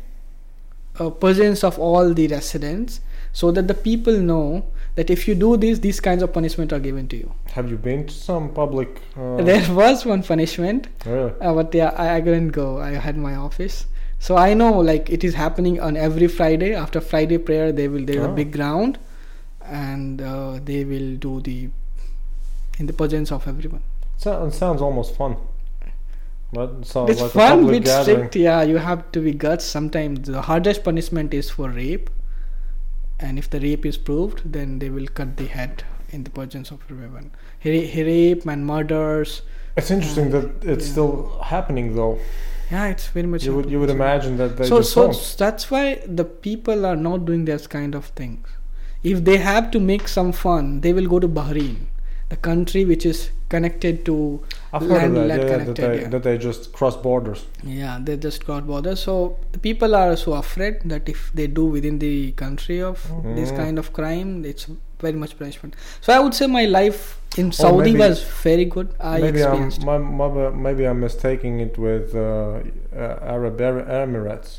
uh, 0.98 1.10
presence 1.10 1.62
of 1.62 1.78
all 1.78 2.12
the 2.12 2.26
residents 2.26 3.00
so 3.32 3.52
that 3.52 3.68
the 3.68 3.74
people 3.74 4.18
know 4.18 4.64
that 4.98 5.10
if 5.14 5.26
you 5.28 5.34
do 5.42 5.48
this 5.64 5.78
these 5.86 6.00
kinds 6.06 6.22
of 6.26 6.32
punishment 6.36 6.72
are 6.76 6.80
given 6.86 7.06
to 7.14 7.16
you 7.22 7.32
Have 7.56 7.70
you 7.72 7.76
been 7.88 8.00
to 8.06 8.14
some 8.14 8.48
public? 8.58 9.00
Uh, 9.16 9.42
there 9.48 9.64
was 9.82 10.04
one 10.12 10.22
punishment 10.30 10.88
really? 11.06 11.32
uh, 11.40 11.52
but 11.58 11.74
yeah 11.80 11.90
I, 12.04 12.06
I 12.16 12.20
couldn't 12.28 12.48
go 12.62 12.66
i 12.86 12.90
had 13.08 13.16
my 13.26 13.34
office 13.48 13.76
so 14.28 14.36
i 14.44 14.54
know 14.62 14.70
like 14.92 15.10
it 15.18 15.22
is 15.30 15.34
happening 15.42 15.80
on 15.88 15.96
every 16.08 16.28
friday 16.38 16.70
after 16.84 17.00
friday 17.10 17.38
prayer 17.50 17.70
they 17.82 17.88
will 17.96 18.04
there's 18.12 18.24
a 18.26 18.30
Oh. 18.30 18.34
big 18.40 18.52
ground 18.58 18.98
and 19.82 20.22
uh, 20.22 20.58
they 20.70 20.84
will 20.94 21.10
do 21.28 21.40
the 21.50 21.58
in 22.78 22.86
the 22.86 22.92
presence 23.04 23.30
of 23.38 23.46
everyone 23.54 23.82
So, 24.22 24.30
it 24.46 24.52
sounds 24.58 24.80
almost 24.86 25.14
fun. 25.16 25.36
But 26.56 26.86
sounds 26.90 27.10
it's 27.12 27.20
like 27.24 27.30
fun 27.40 27.66
bit 27.70 27.84
gathering. 27.84 28.04
strict 28.04 28.36
yeah 28.36 28.62
you 28.70 28.78
have 28.78 29.02
to 29.16 29.20
be 29.26 29.32
guts 29.44 29.64
sometimes 29.76 30.28
the 30.36 30.42
hardest 30.50 30.82
punishment 30.88 31.34
is 31.40 31.50
for 31.56 31.68
rape 31.68 32.08
and 33.20 33.38
if 33.38 33.48
the 33.50 33.60
rape 33.60 33.84
is 33.86 33.96
proved 33.96 34.42
then 34.52 34.78
they 34.78 34.90
will 34.90 35.06
cut 35.08 35.36
the 35.36 35.46
head 35.46 35.84
in 36.10 36.24
the 36.24 36.30
presence 36.30 36.70
of 36.70 36.80
weapon. 36.90 37.30
He, 37.58 37.86
he 37.86 38.02
rape 38.02 38.46
and 38.46 38.66
murders. 38.66 39.42
It's 39.76 39.90
interesting 39.90 40.30
that 40.30 40.44
uh, 40.44 40.72
it's 40.72 40.86
Yeah. 40.86 40.92
still 40.92 41.38
happening, 41.44 41.94
though. 41.94 42.18
Yeah, 42.70 42.86
it's 42.86 43.08
very 43.08 43.26
much. 43.26 43.44
You 43.44 43.54
would 43.56 43.70
you 43.70 43.80
would 43.80 43.90
imagine 43.90 44.36
that 44.38 44.56
they 44.56 44.66
so 44.66 44.78
just 44.78 44.92
so 44.92 45.02
don't. 45.06 45.34
that's 45.38 45.70
why 45.70 46.02
the 46.06 46.24
people 46.24 46.86
are 46.86 46.96
not 46.96 47.24
doing 47.26 47.44
this 47.44 47.66
kind 47.66 47.94
of 47.94 48.06
things 48.22 48.48
if 49.02 49.24
they 49.24 49.36
have 49.38 49.70
to 49.70 49.80
make 49.80 50.08
some 50.08 50.32
fun 50.32 50.80
they 50.86 50.92
will 50.92 51.06
go 51.12 51.18
to 51.24 51.28
bahrain 51.28 51.76
the 52.30 52.36
country 52.48 52.84
which 52.84 53.06
is 53.06 53.30
connected 53.48 54.04
to 54.06 54.14
I've 54.72 54.82
land- 54.82 55.16
that. 55.16 55.26
land 55.28 55.42
Yeah, 55.42 55.46
that 55.48 55.58
connected, 55.60 55.76
they 55.84 56.00
yeah. 56.02 56.08
that 56.14 56.22
they 56.22 56.36
just 56.38 56.72
cross 56.72 56.96
borders. 57.06 57.46
yeah 57.64 57.98
they 58.08 58.16
just 58.26 58.44
got 58.50 58.66
borders 58.72 59.00
so 59.08 59.14
the 59.52 59.58
people 59.68 59.94
are 60.00 60.16
so 60.24 60.34
afraid 60.34 60.80
that 60.94 61.08
if 61.14 61.30
they 61.40 61.46
do 61.60 61.64
within 61.76 61.98
the 62.06 62.32
country 62.42 62.78
of 62.90 63.06
this 63.38 63.50
Mhm. 63.52 63.56
kind 63.62 63.78
of 63.84 63.92
crime 64.00 64.30
it's 64.52 64.66
very 65.06 65.18
much 65.22 65.32
punishment 65.38 65.74
so 66.04 66.12
i 66.12 66.18
would 66.22 66.34
say 66.40 66.46
my 66.58 66.64
life 66.76 67.02
in 67.42 67.50
saudi 67.60 67.90
maybe- 67.92 67.98
was 68.04 68.22
very 68.44 68.64
good 68.76 68.88
i 69.00 69.16
maybe 69.26 69.42
I'm 69.44 69.68
my, 69.90 69.96
my, 70.20 70.28
maybe 70.66 70.84
I'm 70.92 71.00
mistaking 71.08 71.60
it 71.66 71.78
with 71.78 72.14
uh, 72.14 72.60
Arab 73.34 73.58
Emirates. 74.02 74.50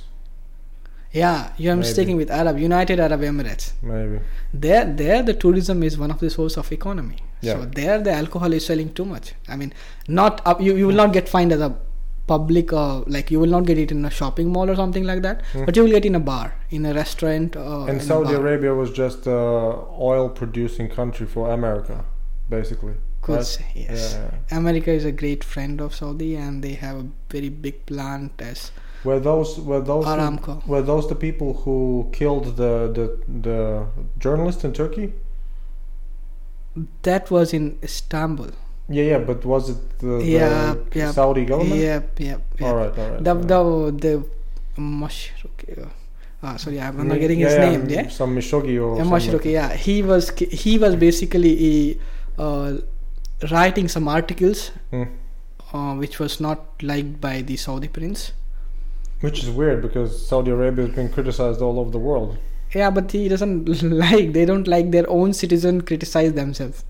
Yeah 1.12 1.52
you're 1.58 1.76
Maybe. 1.76 1.88
mistaken 1.88 2.16
with 2.18 2.30
arab 2.30 2.58
united 2.60 3.00
arab 3.00 3.22
emirates 3.22 3.72
Maybe. 3.82 4.20
there 4.54 4.86
there 4.86 5.24
the 5.24 5.34
tourism 5.34 5.82
is 5.84 5.98
one 5.98 6.12
of 6.12 6.20
the 6.20 6.30
source 6.30 6.58
of 6.58 6.72
economy 6.72 7.18
Yeah. 7.42 7.54
so 7.54 7.66
there 7.66 8.00
the 8.08 8.12
alcohol 8.12 8.54
is 8.54 8.66
selling 8.66 8.94
too 8.94 9.06
much 9.06 9.34
i 9.48 9.56
mean 9.56 9.74
not 10.08 10.42
up 10.46 10.62
you, 10.62 10.76
you 10.76 10.88
will 10.88 10.96
not 11.04 11.14
get 11.14 11.28
fined 11.28 11.52
as 11.52 11.62
a 11.62 11.72
public 12.28 12.72
uh, 12.72 13.00
like 13.16 13.32
you 13.32 13.40
will 13.40 13.50
not 13.58 13.66
get 13.66 13.80
it 13.84 13.92
in 13.92 14.06
a 14.06 14.10
shopping 14.12 14.52
mall 14.56 14.70
or 14.70 14.76
something 14.76 15.04
like 15.12 15.22
that 15.24 15.42
Hmm. 15.54 15.66
but 15.66 15.76
you 15.76 15.84
will 15.84 15.96
get 15.98 16.06
in 16.10 16.16
a 16.16 16.20
bar 16.20 16.54
in 16.70 16.86
a 16.86 16.94
restaurant 16.94 17.56
uh, 17.56 17.86
and 17.86 18.04
Saudi. 18.10 18.36
Arabia 18.36 18.74
was 18.76 18.92
just 18.92 19.26
a 19.26 19.40
oil 20.10 20.30
producing 20.30 20.90
country 20.90 21.26
for 21.26 21.50
America, 21.60 22.06
basically. 22.58 22.94
could 23.24 23.38
right? 23.38 23.46
say 23.54 23.66
yes 23.86 24.04
Yeah. 24.18 24.58
america 24.60 24.92
is 25.00 25.06
a 25.08 25.12
great 25.22 25.44
friend 25.54 25.82
of 25.86 25.96
saudi 26.02 26.30
and 26.44 26.64
they 26.68 26.76
have 26.84 27.00
a 27.02 27.08
very 27.34 27.50
big 27.66 27.82
plant 27.90 28.44
as 28.52 28.62
Were 29.04 29.20
those 29.20 29.60
were 29.70 29.80
those 29.82 30.06
the, 30.06 30.12
aramco 30.12 30.54
were 30.68 30.82
those 30.82 31.08
the 31.08 31.16
people 31.16 31.54
who 31.64 32.10
killed 32.12 32.46
the 32.58 32.74
the 32.98 33.06
the 33.48 33.58
journalist 34.20 34.64
in 34.66 34.74
Turkey? 34.74 35.14
that 37.04 37.30
was 37.32 37.54
in 37.54 37.78
istanbul 37.84 38.52
Yeah, 38.98 39.04
yeah, 39.12 39.20
but 39.30 39.46
was 39.46 39.70
it 39.70 39.82
the, 40.00 40.08
the 40.18 40.26
Yeah, 40.26 40.76
yeah. 41.00 41.12
Saudi 41.12 41.46
government? 41.46 41.80
yep 41.80 42.20
yep, 42.20 42.42
yep. 42.60 42.68
All 42.68 42.76
right, 42.76 42.94
all 43.02 43.10
right. 43.12 43.24
the 43.24 43.32
all 43.32 43.84
right. 43.86 44.02
the 44.02 44.14
the 44.76 44.82
Mashruki, 44.82 45.68
uh, 45.84 45.90
ah, 46.44 46.56
sorry 46.58 46.80
i'm 46.82 47.08
not 47.08 47.20
getting 47.24 47.40
yeah, 47.40 47.50
his 47.50 47.58
yeah, 47.58 47.70
name 47.70 47.90
yeah 47.90 48.08
Some 48.20 48.36
Mishogi 48.38 48.76
or 48.86 48.98
Yeah. 48.98 49.04
Mashruki, 49.14 49.52
yeah, 49.60 49.70
he 49.86 49.96
was 50.12 50.30
he 50.64 50.74
was 50.84 50.96
basically 50.96 52.00
uh, 52.38 52.70
writing 53.52 53.88
some 53.96 54.08
articles 54.18 54.72
Hmm. 54.92 55.04
uh, 55.74 55.94
which 56.04 56.20
was 56.24 56.40
not 56.48 56.60
liked 56.92 57.16
by 57.22 57.36
the 57.50 57.58
Saudi 57.58 57.90
prince. 58.00 58.32
Which 59.22 59.44
is 59.44 59.50
weird 59.50 59.82
because 59.82 60.26
Saudi 60.28 60.52
Arabia 60.52 60.86
has 60.86 60.96
been 60.96 61.10
criticized 61.10 61.62
all 61.62 61.80
over 61.80 61.92
the 61.92 62.00
world. 62.00 62.38
Yeah, 62.74 62.90
but 62.90 63.12
he 63.12 63.28
doesn't 63.28 63.68
like. 63.84 64.34
They 64.34 64.46
don't 64.46 64.68
like 64.68 64.92
their 64.92 65.10
own 65.10 65.34
citizen 65.34 65.82
criticize 65.82 66.34
themselves. 66.34 66.84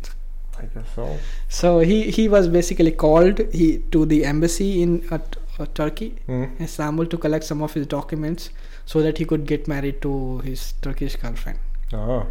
I 0.58 0.66
guess 0.66 0.86
so. 0.96 1.18
So 1.48 1.80
he 1.80 2.12
he 2.12 2.28
was 2.28 2.48
basically 2.50 2.92
called 2.92 3.40
he 3.54 3.80
to 3.94 4.06
the 4.06 4.26
embassy 4.26 4.82
in 4.84 5.08
uh, 5.10 5.20
uh, 5.58 5.66
Turkey, 5.74 6.10
Hmm. 6.28 6.46
Istanbul, 6.60 7.06
to 7.08 7.18
collect 7.18 7.46
some 7.46 7.62
of 7.62 7.74
his 7.74 7.88
documents 7.88 8.50
so 8.86 9.02
that 9.02 9.18
he 9.18 9.26
could 9.26 9.46
get 9.46 9.68
married 9.68 10.02
to 10.02 10.40
his 10.40 10.74
Turkish 10.82 11.16
girlfriend. 11.16 11.60
Ah. 11.94 12.26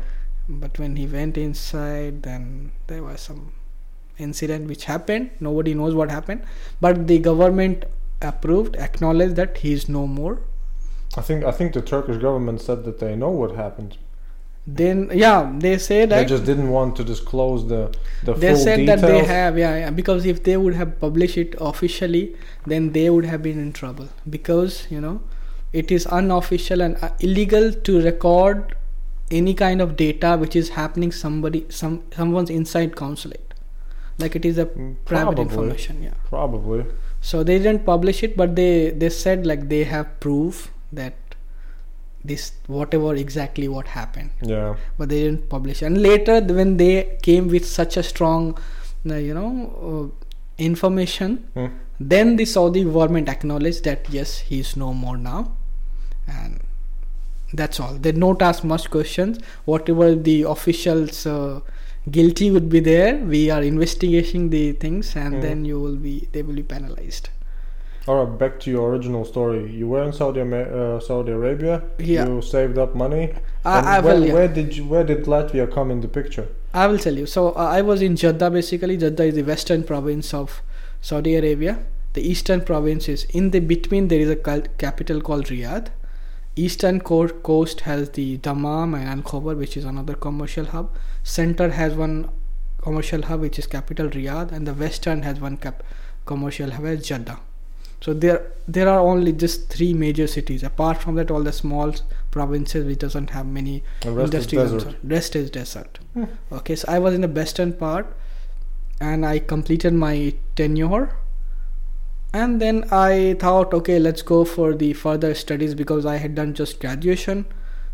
But 0.48 0.78
when 0.78 0.96
he 0.96 1.06
went 1.06 1.38
inside, 1.38 2.22
then 2.22 2.72
there 2.86 3.02
was 3.02 3.20
some 3.20 3.52
incident 4.18 4.68
which 4.68 4.84
happened. 4.84 5.30
Nobody 5.40 5.74
knows 5.74 5.94
what 5.94 6.10
happened, 6.10 6.42
but 6.80 7.06
the 7.06 7.18
government 7.18 7.84
approved, 8.22 8.76
acknowledged 8.76 9.36
that 9.36 9.58
he 9.58 9.72
is 9.72 9.88
no 9.88 10.06
more. 10.06 10.40
I 11.16 11.20
think 11.22 11.44
I 11.44 11.52
think 11.52 11.72
the 11.74 11.82
Turkish 11.82 12.18
government 12.18 12.60
said 12.60 12.84
that 12.84 12.98
they 12.98 13.16
know 13.16 13.30
what 13.30 13.52
happened. 13.56 13.96
Then, 14.66 15.10
yeah, 15.14 15.50
they 15.58 15.78
say 15.78 16.04
that 16.04 16.16
They 16.18 16.24
just 16.26 16.44
didn't 16.44 16.68
want 16.70 16.94
to 16.96 17.04
disclose 17.04 17.66
the 17.68 17.90
the 18.22 18.34
they 18.34 18.52
full 18.52 18.56
said 18.64 18.76
details. 18.76 19.00
that 19.00 19.06
they 19.06 19.24
have, 19.24 19.56
yeah, 19.58 19.76
yeah, 19.78 19.90
because 19.90 20.26
if 20.26 20.42
they 20.42 20.56
would 20.58 20.74
have 20.74 21.00
published 21.00 21.38
it 21.38 21.54
officially, 21.58 22.36
then 22.66 22.92
they 22.92 23.08
would 23.08 23.24
have 23.24 23.42
been 23.42 23.58
in 23.58 23.72
trouble 23.72 24.08
because 24.28 24.86
you 24.90 25.00
know 25.00 25.20
it 25.72 25.90
is 25.90 26.06
unofficial 26.06 26.82
and 26.82 26.96
uh, 27.02 27.10
illegal 27.20 27.72
to 27.72 28.00
record 28.02 28.74
any 29.30 29.54
kind 29.54 29.80
of 29.80 29.96
data 29.96 30.36
which 30.36 30.54
is 30.56 30.70
happening 30.70 31.12
somebody 31.12 31.64
some 31.70 32.02
someone's 32.18 32.50
inside 32.50 32.94
consulate 32.96 33.54
like 34.18 34.36
it 34.36 34.44
is 34.44 34.58
a 34.58 34.66
Mm, 34.66 34.96
private 35.06 35.36
Probably. 35.36 35.42
information 35.42 36.02
yeah 36.02 36.14
Probably. 36.28 36.84
So 37.30 37.42
they 37.48 37.56
didn't 37.64 37.84
publish 37.86 38.22
it 38.26 38.36
but 38.40 38.54
they 38.58 38.72
they 39.02 39.10
said 39.22 39.46
like 39.50 39.64
they 39.72 39.80
have 39.94 40.06
proof 40.26 40.60
that 41.00 41.14
this 42.30 42.44
whatever 42.66 43.14
exactly 43.14 43.68
what 43.74 43.86
happened. 43.96 44.30
Yeah. 44.52 44.76
but 44.98 45.08
they 45.08 45.20
didn't 45.24 45.48
publish 45.48 45.82
and 45.88 46.00
later 46.06 46.40
when 46.60 46.76
they 46.76 46.94
came 47.22 47.48
with 47.56 47.66
such 47.66 47.96
a 47.96 48.02
strong 48.02 48.48
uh, 49.10 49.14
you 49.28 49.34
know 49.38 49.50
uh, 49.90 50.06
information 50.70 51.36
Hmm. 51.58 51.66
then 52.12 52.34
the 52.40 52.44
saudi 52.54 52.82
government 52.84 53.28
acknowledged 53.34 53.84
that 53.90 54.08
yes 54.16 54.38
he 54.50 54.60
is 54.66 54.76
no 54.76 54.92
more 55.04 55.16
now. 55.16 55.40
And 56.26 56.60
that's 57.60 57.80
all. 57.80 57.94
They 58.06 58.12
don't 58.12 58.42
ask 58.46 58.62
much 58.70 58.90
questions. 58.94 59.38
Whatever 59.64 60.08
the 60.14 60.34
officials 60.42 61.20
uh, 61.26 61.60
guilty 62.16 62.50
would 62.50 62.68
be 62.68 62.80
there 62.80 63.16
we 63.34 63.50
are 63.50 63.62
investigating 63.62 64.50
the 64.50 64.72
things 64.84 65.14
and 65.16 65.34
Hmm. 65.34 65.40
then 65.46 65.64
you 65.64 65.80
will 65.80 65.96
be 65.96 66.14
they 66.32 66.42
will 66.42 66.54
be 66.54 66.68
penalized 66.76 67.28
All 68.10 68.24
right. 68.24 68.38
Back 68.42 68.54
to 68.60 68.70
your 68.70 68.84
original 68.90 69.24
story. 69.30 69.70
You 69.78 69.86
were 69.88 70.02
in 70.02 70.12
Saudi 70.18 70.40
uh, 70.40 70.98
Saudi 71.08 71.32
Arabia. 71.32 71.74
Yeah. 71.98 72.26
You 72.28 72.40
saved 72.40 72.78
up 72.84 72.94
money. 72.94 73.24
I, 73.66 73.96
I 73.96 74.00
where, 74.00 74.14
will 74.14 74.24
yeah. 74.26 74.32
where 74.36 74.48
did 74.58 74.76
you, 74.78 74.84
where 74.92 75.04
did 75.10 75.26
Latvia 75.32 75.66
come 75.74 75.90
in 75.90 76.00
the 76.00 76.08
picture? 76.08 76.46
I 76.72 76.86
will 76.86 76.96
tell 76.98 77.18
you. 77.22 77.26
So 77.26 77.42
uh, 77.50 77.66
I 77.78 77.82
was 77.90 78.00
in 78.00 78.16
Jeddah 78.22 78.50
basically. 78.50 78.96
Jeddah 78.96 79.24
is 79.24 79.34
the 79.34 79.42
western 79.50 79.84
province 79.90 80.32
of 80.32 80.62
Saudi 81.10 81.34
Arabia. 81.42 81.74
The 82.14 82.22
eastern 82.30 82.62
province 82.62 83.10
is 83.10 83.24
in 83.42 83.50
the 83.50 83.60
between. 83.74 84.08
There 84.08 84.20
is 84.20 84.30
a 84.30 84.36
capital 84.86 85.20
called 85.20 85.46
Riyadh. 85.46 85.88
Eastern 86.64 87.00
coast 87.00 87.80
has 87.82 88.10
the 88.10 88.26
Dammam 88.38 88.94
and 88.94 89.08
Al 89.08 89.22
Khobar, 89.32 89.56
which 89.56 89.76
is 89.76 89.84
another 89.84 90.14
commercial 90.14 90.64
hub. 90.66 90.90
Center 91.22 91.70
has 91.70 91.94
one 91.94 92.30
commercial 92.82 93.22
hub, 93.22 93.40
which 93.40 93.58
is 93.58 93.66
capital 93.66 94.08
Riyadh, 94.08 94.52
and 94.52 94.66
the 94.66 94.74
western 94.74 95.22
has 95.22 95.40
one 95.40 95.56
cap- 95.56 95.82
commercial 96.26 96.70
hub, 96.78 96.86
as 96.86 97.06
Jeddah. 97.10 97.38
So 98.00 98.14
there 98.14 98.40
there 98.76 98.88
are 98.88 99.00
only 99.12 99.32
just 99.44 99.68
three 99.76 99.92
major 100.02 100.26
cities. 100.32 100.62
Apart 100.62 100.98
from 101.04 101.16
that, 101.20 101.30
all 101.36 101.42
the 101.42 101.52
small 101.52 101.94
provinces 102.36 102.84
which 102.90 102.98
doesn't 103.04 103.30
have 103.36 103.46
many 103.46 103.82
The 104.02 104.12
rest 104.12 104.34
is 104.34 104.44
industrial 104.44 104.64
desert. 104.64 104.80
zone. 104.82 104.96
Rest 105.14 105.36
is 105.36 105.50
desert. 105.50 105.98
Hmm. 106.14 106.24
Okay, 106.60 106.76
so 106.82 106.86
I 106.96 106.98
was 107.06 107.14
in 107.14 107.22
the 107.28 107.32
western 107.40 107.72
part, 107.72 108.12
and 109.00 109.26
I 109.26 109.38
completed 109.54 109.94
my 109.94 110.34
tenure, 110.62 111.02
and 112.32 112.60
then 112.60 112.84
I 112.90 113.36
thought, 113.38 113.72
okay, 113.74 113.98
let's 113.98 114.22
go 114.22 114.44
for 114.44 114.74
the 114.74 114.92
further 114.92 115.34
studies 115.34 115.74
because 115.74 116.06
I 116.06 116.16
had 116.16 116.34
done 116.34 116.54
just 116.54 116.80
graduation. 116.80 117.46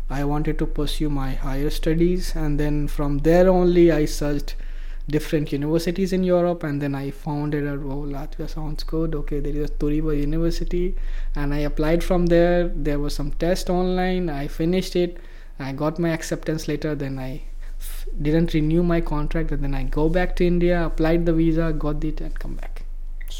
I 0.09 0.23
wanted 0.23 0.59
to 0.59 0.65
pursue 0.65 1.09
my 1.09 1.31
higher 1.33 1.69
studies, 1.69 2.35
and 2.35 2.59
then 2.59 2.87
from 2.87 3.19
there 3.19 3.49
only 3.49 3.91
I 3.91 4.05
searched 4.05 4.55
different 5.07 5.51
universities 5.51 6.13
in 6.13 6.23
Europe, 6.23 6.63
and 6.63 6.81
then 6.81 6.95
I 6.95 7.11
found 7.11 7.55
it. 7.55 7.65
Oh, 7.65 8.05
Latvia 8.15 8.49
sounds 8.49 8.83
good. 8.83 9.15
Okay, 9.15 9.39
there 9.39 9.55
is 9.55 9.69
a 9.69 9.73
Turiba 9.73 10.19
University, 10.19 10.95
and 11.35 11.53
I 11.53 11.59
applied 11.59 12.03
from 12.03 12.27
there. 12.27 12.67
There 12.67 12.99
was 12.99 13.15
some 13.15 13.31
test 13.31 13.69
online. 13.69 14.29
I 14.29 14.47
finished 14.47 14.95
it. 14.95 15.17
I 15.59 15.71
got 15.71 15.97
my 15.97 16.09
acceptance 16.09 16.67
letter. 16.67 16.93
Then 16.95 17.17
I 17.17 17.43
f- 17.79 18.07
didn't 18.21 18.53
renew 18.53 18.83
my 18.83 19.01
contract, 19.01 19.51
and 19.51 19.63
then 19.63 19.73
I 19.73 19.83
go 19.83 20.09
back 20.09 20.35
to 20.37 20.45
India, 20.45 20.85
applied 20.85 21.25
the 21.25 21.33
visa, 21.33 21.73
got 21.73 22.03
it, 22.03 22.21
and 22.21 22.37
come 22.37 22.55
back. 22.55 22.84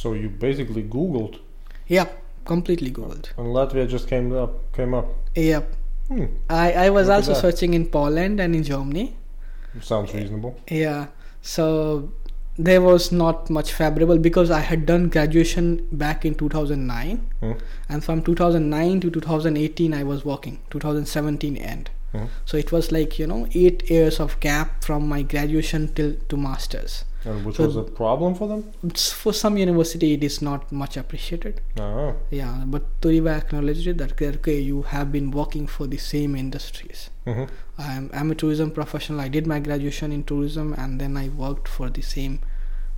So 0.02 0.14
you 0.14 0.30
basically 0.30 0.84
Googled, 0.84 1.40
Yep, 1.88 2.10
completely 2.46 2.92
googled. 2.92 3.26
and 3.38 3.48
Latvia 3.58 3.88
just 3.96 4.08
came 4.08 4.34
up. 4.44 4.54
Came 4.78 4.94
up. 4.94 5.08
Yep. 5.36 5.74
Hmm. 6.10 6.26
I, 6.50 6.68
I 6.86 6.90
was 6.90 7.08
Look 7.08 7.16
also 7.18 7.34
searching 7.34 7.74
in 7.74 7.88
Poland 7.88 8.40
and 8.40 8.56
in 8.56 8.64
Germany. 8.64 9.16
Sounds 9.82 10.14
reasonable. 10.14 10.54
Yeah. 10.70 11.08
So 11.42 12.12
there 12.58 12.82
was 12.82 13.12
not 13.12 13.50
much 13.50 13.72
favorable 13.74 14.18
because 14.18 14.50
I 14.52 14.60
had 14.60 14.86
done 14.86 15.10
graduation 15.10 15.88
back 15.92 16.26
in 16.26 16.36
2009 16.36 17.18
Hmm. 17.42 17.52
and 17.90 18.04
from 18.04 18.22
2009 18.22 19.02
to 19.02 19.10
2018 19.12 19.94
I 19.94 20.04
was 20.04 20.24
working 20.26 20.60
2017 20.70 21.58
end 21.58 21.90
Hmm. 22.14 22.26
so 22.46 22.56
it 22.58 22.72
was 22.72 22.92
like 22.94 23.20
you 23.20 23.28
know 23.28 23.42
8 23.54 23.90
years 23.90 24.22
of 24.22 24.40
gap 24.40 24.86
from 24.86 25.10
my 25.10 25.22
graduation 25.34 25.90
till 26.00 26.14
to 26.30 26.38
masters 26.38 27.04
And 27.26 27.44
which 27.46 27.56
So- 27.58 27.66
was 27.66 27.76
a 27.76 27.84
problem 27.84 28.36
for 28.36 28.48
them? 28.48 28.64
For 28.94 29.34
some 29.34 29.58
university, 29.58 30.14
it 30.14 30.24
is 30.24 30.42
not 30.42 30.72
much 30.72 30.96
appreciated. 30.98 31.62
Oh. 31.80 32.16
Yeah, 32.30 32.64
but 32.66 32.84
Turiba 33.02 33.36
acknowledged 33.38 33.88
it 33.88 33.98
that 33.98 34.22
okay, 34.22 34.60
you 34.60 34.84
have 34.84 35.12
been 35.12 35.32
working 35.32 35.66
for 35.68 35.88
the 35.88 35.98
same 35.98 36.36
industries. 36.36 37.10
hmm 37.26 37.46
I'm, 37.78 38.10
I'm 38.14 38.32
a 38.32 38.36
tourism 38.36 38.70
professional. 38.72 39.20
I 39.20 39.28
did 39.28 39.48
my 39.48 39.60
graduation 39.60 40.12
in 40.12 40.24
tourism 40.24 40.74
and 40.78 41.02
then 41.02 41.18
I 41.18 41.30
worked 41.30 41.68
for 41.68 41.90
the 41.90 42.02
same 42.02 42.40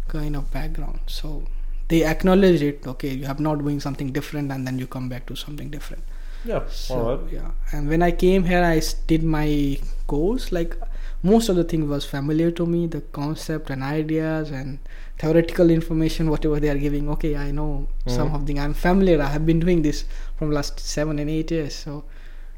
kind 0.07 0.35
of 0.35 0.51
background. 0.51 0.99
So 1.07 1.43
they 1.87 2.03
acknowledged 2.03 2.61
it. 2.61 2.85
Okay, 2.95 3.13
you 3.13 3.25
have 3.25 3.39
not 3.39 3.59
doing 3.63 3.79
something 3.79 4.11
different 4.11 4.51
and 4.51 4.67
then 4.67 4.77
you 4.77 4.87
come 4.87 5.07
back 5.09 5.25
to 5.27 5.35
something 5.35 5.69
different. 5.69 6.03
Yeah. 6.45 6.63
So 6.69 6.95
All 6.95 7.17
right. 7.17 7.33
yeah, 7.33 7.51
and 7.71 7.89
when 7.89 8.01
I 8.03 8.11
came 8.11 8.43
here, 8.43 8.63
I 8.63 8.81
did 9.07 9.23
my 9.23 9.79
course. 10.05 10.51
Like 10.51 10.75
most 11.23 11.49
of 11.49 11.55
the 11.55 11.63
thing 11.63 11.87
was 11.89 12.05
familiar 12.05 12.51
to 12.51 12.65
me, 12.65 12.87
the 12.87 13.01
concept 13.01 13.69
and 13.69 13.81
ideas 13.83 14.51
and 14.51 14.79
theoretical 15.17 15.69
information, 15.69 16.29
whatever 16.29 16.59
they 16.59 16.69
are 16.69 16.77
giving. 16.77 17.09
Okay, 17.09 17.35
I 17.35 17.51
know 17.51 17.87
some 18.05 18.29
Mhm. 18.29 18.35
of 18.35 18.45
the. 18.45 18.59
I'm 18.59 18.73
familiar. 18.73 19.21
I 19.21 19.27
have 19.27 19.45
been 19.45 19.59
doing 19.59 19.81
this 19.81 20.05
from 20.37 20.51
last 20.51 20.79
seven 20.79 21.19
and 21.19 21.29
eight 21.29 21.51
years. 21.51 21.75
So 21.75 22.03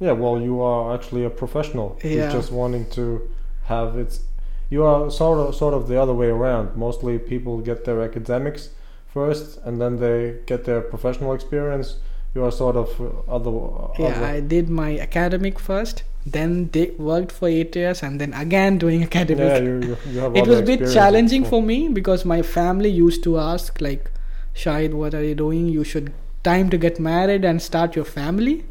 Yeah. 0.02 0.14
Well, 0.14 0.40
you 0.42 0.62
are 0.62 0.94
actually 0.96 1.26
a 1.26 1.30
professional. 1.30 1.98
Yeah. 2.04 2.10
Who's 2.26 2.34
just 2.34 2.52
wanting 2.54 2.86
to 2.92 3.22
have 3.66 3.98
its. 3.98 4.22
You 4.70 4.84
are 4.86 5.10
sort 5.12 5.38
of 5.40 5.56
sort 5.56 5.74
of 5.74 5.88
the 5.90 5.98
other 6.02 6.14
way 6.14 6.28
around. 6.30 6.76
Mostly 6.76 7.18
people 7.20 7.58
get 7.70 7.84
their 7.86 8.02
academics 8.02 8.70
first, 9.08 9.60
and 9.66 9.82
then 9.82 9.98
they 10.00 10.36
get 10.46 10.64
their 10.66 10.82
professional 10.82 11.34
experience. 11.34 11.98
You 12.36 12.44
are 12.46 12.52
sort 12.52 12.76
of 12.76 12.88
other. 13.28 13.52
yeah, 14.00 14.08
other 14.16 14.26
I 14.26 14.40
did 14.40 14.70
my 14.70 14.98
academic 15.00 15.60
first. 15.60 16.04
Then 16.26 16.70
they 16.74 16.92
worked 16.98 17.32
for 17.32 17.48
eight 17.48 17.76
years, 17.76 18.04
and 18.04 18.20
then 18.22 18.34
again 18.34 18.78
doing 18.78 19.04
academic. 19.04 19.48
yeah, 19.48 19.58
you, 19.60 19.80
you, 19.82 19.98
you 20.12 20.20
have 20.20 20.36
it 20.36 20.48
was 20.48 20.60
a 20.60 20.64
bit 20.64 20.80
challenging 20.94 21.46
for 21.46 21.62
me 21.62 21.88
because 21.90 22.26
my 22.26 22.42
family 22.42 22.90
used 22.90 23.24
to 23.24 23.38
ask 23.40 23.80
like 23.82 24.12
shahid 24.56 24.94
what 24.94 25.14
are 25.14 25.24
you 25.24 25.36
doing 25.36 25.68
you 25.68 25.84
should 25.84 26.12
time 26.44 26.70
to 26.70 26.78
get 26.78 27.00
married 27.00 27.46
and 27.46 27.62
start 27.62 27.96
your 27.96 28.04
family 28.06 28.66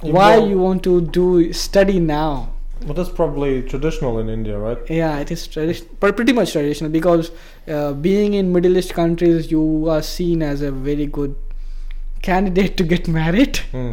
why 0.00 0.36
you 0.38 0.58
want 0.58 0.82
to 0.84 1.00
do 1.18 1.52
study 1.52 1.98
now 2.00 2.52
Well, 2.84 2.94
that's 2.94 3.10
probably 3.10 3.62
traditional 3.62 4.18
in 4.20 4.28
India, 4.30 4.56
right? 4.58 4.78
yeah 4.88 5.18
it 5.18 5.30
is 5.30 5.46
tradi- 5.56 5.86
but 6.00 6.16
pretty 6.16 6.32
much 6.32 6.52
traditional 6.52 6.90
because 6.90 7.30
uh, 7.68 7.92
being 7.92 8.34
in 8.34 8.52
middle 8.52 8.76
east 8.82 8.94
countries 8.94 9.50
you 9.50 9.62
are 9.96 10.00
seen 10.02 10.42
as 10.42 10.62
a 10.62 10.72
very 10.72 11.06
good 11.06 11.36
candidate 12.22 12.76
to 12.78 12.84
get 12.84 13.08
married 13.08 13.58
Hmm. 13.72 13.92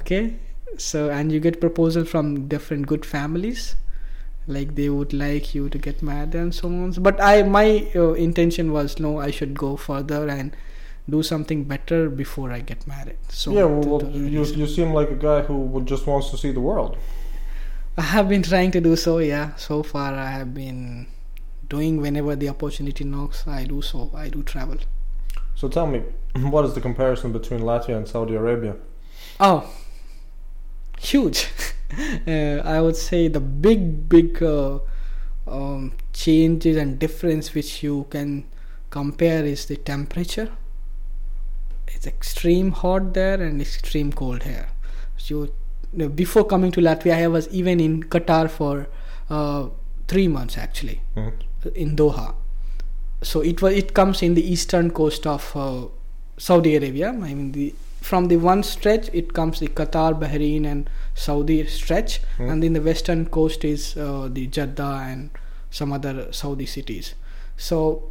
okay 0.00 0.34
so 0.80 1.10
and 1.10 1.30
you 1.30 1.40
get 1.40 1.60
proposal 1.60 2.04
from 2.04 2.48
different 2.48 2.86
good 2.86 3.04
families. 3.04 3.76
Like 4.46 4.74
they 4.74 4.88
would 4.88 5.12
like 5.12 5.54
you 5.54 5.68
to 5.68 5.78
get 5.78 6.02
married 6.02 6.34
and 6.34 6.54
so 6.54 6.68
on. 6.68 6.92
But 6.92 7.20
i 7.20 7.42
my 7.42 7.90
uh, 7.94 8.12
intention 8.14 8.72
was 8.72 8.98
no 8.98 9.18
i 9.20 9.30
should 9.30 9.54
go 9.54 9.76
further 9.76 10.26
and 10.28 10.56
do 11.08 11.22
something 11.22 11.64
better 11.64 12.08
before 12.08 12.50
i 12.50 12.60
get 12.60 12.86
married. 12.86 13.18
So 13.28 13.52
yeah, 13.52 13.64
well, 13.64 13.80
well, 13.80 13.98
those 13.98 14.16
are 14.16 14.18
the 14.18 14.30
you, 14.30 14.44
you 14.44 14.66
seem 14.66 14.92
like 14.92 15.10
a 15.10 15.20
guy 15.28 15.42
who 15.42 15.58
would 15.58 15.86
just 15.86 16.06
wants 16.06 16.30
to 16.30 16.38
see 16.38 16.52
the 16.52 16.60
world. 16.60 16.96
i 17.98 18.02
have 18.02 18.28
been 18.28 18.42
trying 18.42 18.70
to 18.70 18.80
do 18.80 18.96
so 18.96 19.18
yeah. 19.18 19.54
So 19.56 19.82
far 19.82 20.14
i 20.14 20.30
have 20.30 20.54
been 20.54 21.06
doing 21.68 22.00
whenever 22.00 22.34
the 22.34 22.48
opportunity 22.48 23.04
knocks 23.04 23.46
i 23.46 23.64
do 23.64 23.82
so. 23.82 24.10
I 24.14 24.28
do 24.28 24.42
travel. 24.42 24.78
So 25.54 25.68
tell 25.68 25.86
me, 25.86 26.02
what 26.54 26.64
is 26.64 26.74
the 26.74 26.80
comparison 26.80 27.32
between 27.32 27.60
Latvia 27.60 27.96
and 27.96 28.08
Saudi 28.08 28.34
Arabia? 28.34 28.76
Oh, 29.38 29.70
huge. 31.00 31.48
uh, 32.26 32.62
I 32.76 32.80
would 32.80 32.96
say 32.96 33.28
the 33.28 33.40
big, 33.40 34.08
big 34.08 34.42
uh, 34.42 34.78
um, 35.46 35.92
changes 36.12 36.76
and 36.76 36.98
difference 36.98 37.54
which 37.54 37.82
you 37.82 38.06
can 38.10 38.44
compare 38.90 39.44
is 39.44 39.66
the 39.66 39.76
temperature. 39.76 40.50
It's 41.88 42.06
extreme 42.06 42.72
hot 42.72 43.14
there 43.14 43.40
and 43.42 43.60
extreme 43.60 44.12
cold 44.12 44.42
here. 44.44 44.68
So 45.16 45.48
you 45.94 46.08
before 46.08 46.44
coming 46.44 46.70
to 46.72 46.80
Latvia, 46.80 47.14
I 47.14 47.26
was 47.26 47.48
even 47.48 47.80
in 47.80 48.04
Qatar 48.04 48.48
for 48.48 48.86
uh, 49.28 49.68
three 50.06 50.28
months 50.28 50.56
actually 50.56 51.00
Mhm. 51.16 51.32
in 51.74 51.96
Doha. 51.96 52.34
So 53.22 53.40
it 53.40 53.60
was 53.60 53.74
it 53.74 53.92
comes 53.92 54.22
in 54.22 54.34
the 54.34 54.44
eastern 54.52 54.90
coast 54.92 55.26
of 55.26 55.50
uh, 55.56 55.86
Saudi 56.38 56.76
Arabia. 56.76 57.08
I 57.08 57.34
mean 57.34 57.50
the 57.52 57.74
from 58.00 58.28
the 58.28 58.36
one 58.36 58.62
stretch 58.62 59.08
it 59.12 59.32
comes 59.34 59.60
the 59.60 59.68
Qatar, 59.68 60.18
Bahrain, 60.18 60.64
and 60.66 60.88
Saudi 61.14 61.66
stretch, 61.66 62.20
Hmm. 62.38 62.48
and 62.50 62.62
then 62.62 62.72
the 62.72 62.80
western 62.80 63.26
coast 63.26 63.64
is 63.64 63.96
uh, 63.96 64.28
the 64.32 64.46
Jeddah 64.46 65.06
and 65.08 65.30
some 65.70 65.92
other 65.92 66.28
Saudi 66.32 66.66
cities. 66.66 67.14
So 67.56 68.04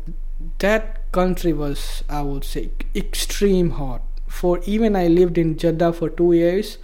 that 0.60 1.12
country 1.12 1.54
was 1.54 2.04
I 2.10 2.22
would 2.22 2.44
say 2.44 2.70
extreme 2.96 3.72
hot. 3.72 4.02
For 4.28 4.60
even 4.66 4.96
I 4.96 5.08
lived 5.08 5.38
in 5.38 5.58
Jeddah 5.58 5.94
for 5.94 6.10
two 6.10 6.34
years, 6.34 6.78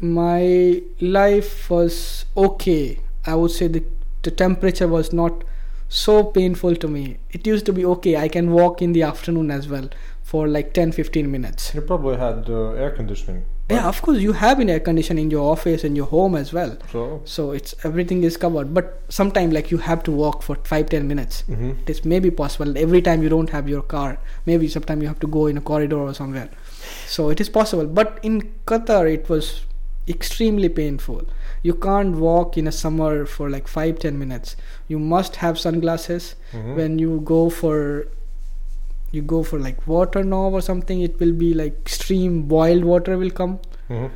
my 0.00 0.82
life 1.00 1.70
was 1.70 2.24
okay. 2.36 2.98
I 3.26 3.34
would 3.34 3.50
say 3.50 3.66
the 3.68 3.82
the 4.22 4.30
temperature 4.30 4.88
was 4.88 5.12
not 5.12 5.44
so 5.88 6.22
painful 6.24 6.74
to 6.76 6.88
me. 6.88 7.18
It 7.30 7.46
used 7.46 7.64
to 7.66 7.72
be 7.72 7.84
okay. 7.84 8.16
I 8.16 8.28
can 8.28 8.50
walk 8.50 8.82
in 8.82 8.92
the 8.92 9.02
afternoon 9.04 9.50
as 9.52 9.68
well 9.68 9.88
for 10.26 10.48
like 10.48 10.72
10 10.74 10.90
15 10.92 11.30
minutes. 11.30 11.72
You 11.72 11.80
probably 11.80 12.16
had 12.16 12.50
uh, 12.50 12.70
air 12.84 12.90
conditioning. 12.90 13.44
right? 13.70 13.76
Yeah, 13.76 13.88
of 13.88 14.02
course 14.02 14.18
you 14.18 14.32
have 14.32 14.58
an 14.58 14.68
air 14.68 14.80
condition 14.80 15.18
in 15.24 15.30
your 15.30 15.44
office 15.50 15.84
and 15.84 15.96
your 15.96 16.06
home 16.06 16.34
as 16.34 16.52
well. 16.52 16.72
So, 16.92 17.20
So 17.24 17.52
it's 17.58 17.76
everything 17.84 18.24
is 18.24 18.36
covered. 18.36 18.72
But 18.78 18.88
sometime 19.08 19.52
like 19.52 19.70
you 19.74 19.78
have 19.78 20.02
to 20.08 20.14
walk 20.22 20.42
for 20.42 20.56
5 20.56 20.88
10 20.94 21.06
minutes. 21.12 21.42
hmm 21.42 21.70
may 22.14 22.18
be 22.18 22.32
possible 22.40 22.76
every 22.86 23.02
time 23.10 23.22
you 23.26 23.30
don't 23.36 23.50
have 23.58 23.68
your 23.74 23.82
car. 23.94 24.18
Maybe 24.50 24.68
sometime 24.74 25.00
you 25.02 25.08
have 25.12 25.20
to 25.26 25.30
go 25.38 25.46
in 25.52 25.62
a 25.62 25.64
corridor 25.70 26.00
or 26.08 26.12
somewhere. 26.22 26.50
So 27.14 27.28
it 27.36 27.40
is 27.46 27.48
possible. 27.60 27.86
But 28.00 28.18
in 28.32 28.42
Qatar 28.72 29.06
it 29.14 29.28
was 29.28 29.52
extremely 30.16 30.68
painful. 30.82 31.24
You 31.62 31.74
can't 31.86 32.16
walk 32.26 32.58
in 32.58 32.66
a 32.66 32.76
summer 32.82 33.26
for 33.26 33.48
like 33.56 33.68
5 33.68 33.98
10 34.00 34.18
minutes. 34.18 34.56
You 34.88 34.98
must 34.98 35.42
have 35.46 35.64
sunglasses 35.66 36.34
hmm 36.52 36.76
when 36.82 36.98
you 37.06 37.20
go 37.34 37.48
for 37.62 37.78
you 39.16 39.22
go 39.34 39.42
for 39.50 39.58
like 39.66 39.86
water 39.96 40.22
now 40.22 40.46
or 40.60 40.62
something 40.70 41.04
it 41.10 41.20
will 41.20 41.36
be 41.44 41.52
like 41.64 41.88
stream 41.98 42.42
boiled 42.56 42.84
water 42.94 43.18
will 43.24 43.36
come. 43.42 43.60
Hmm 43.88 44.06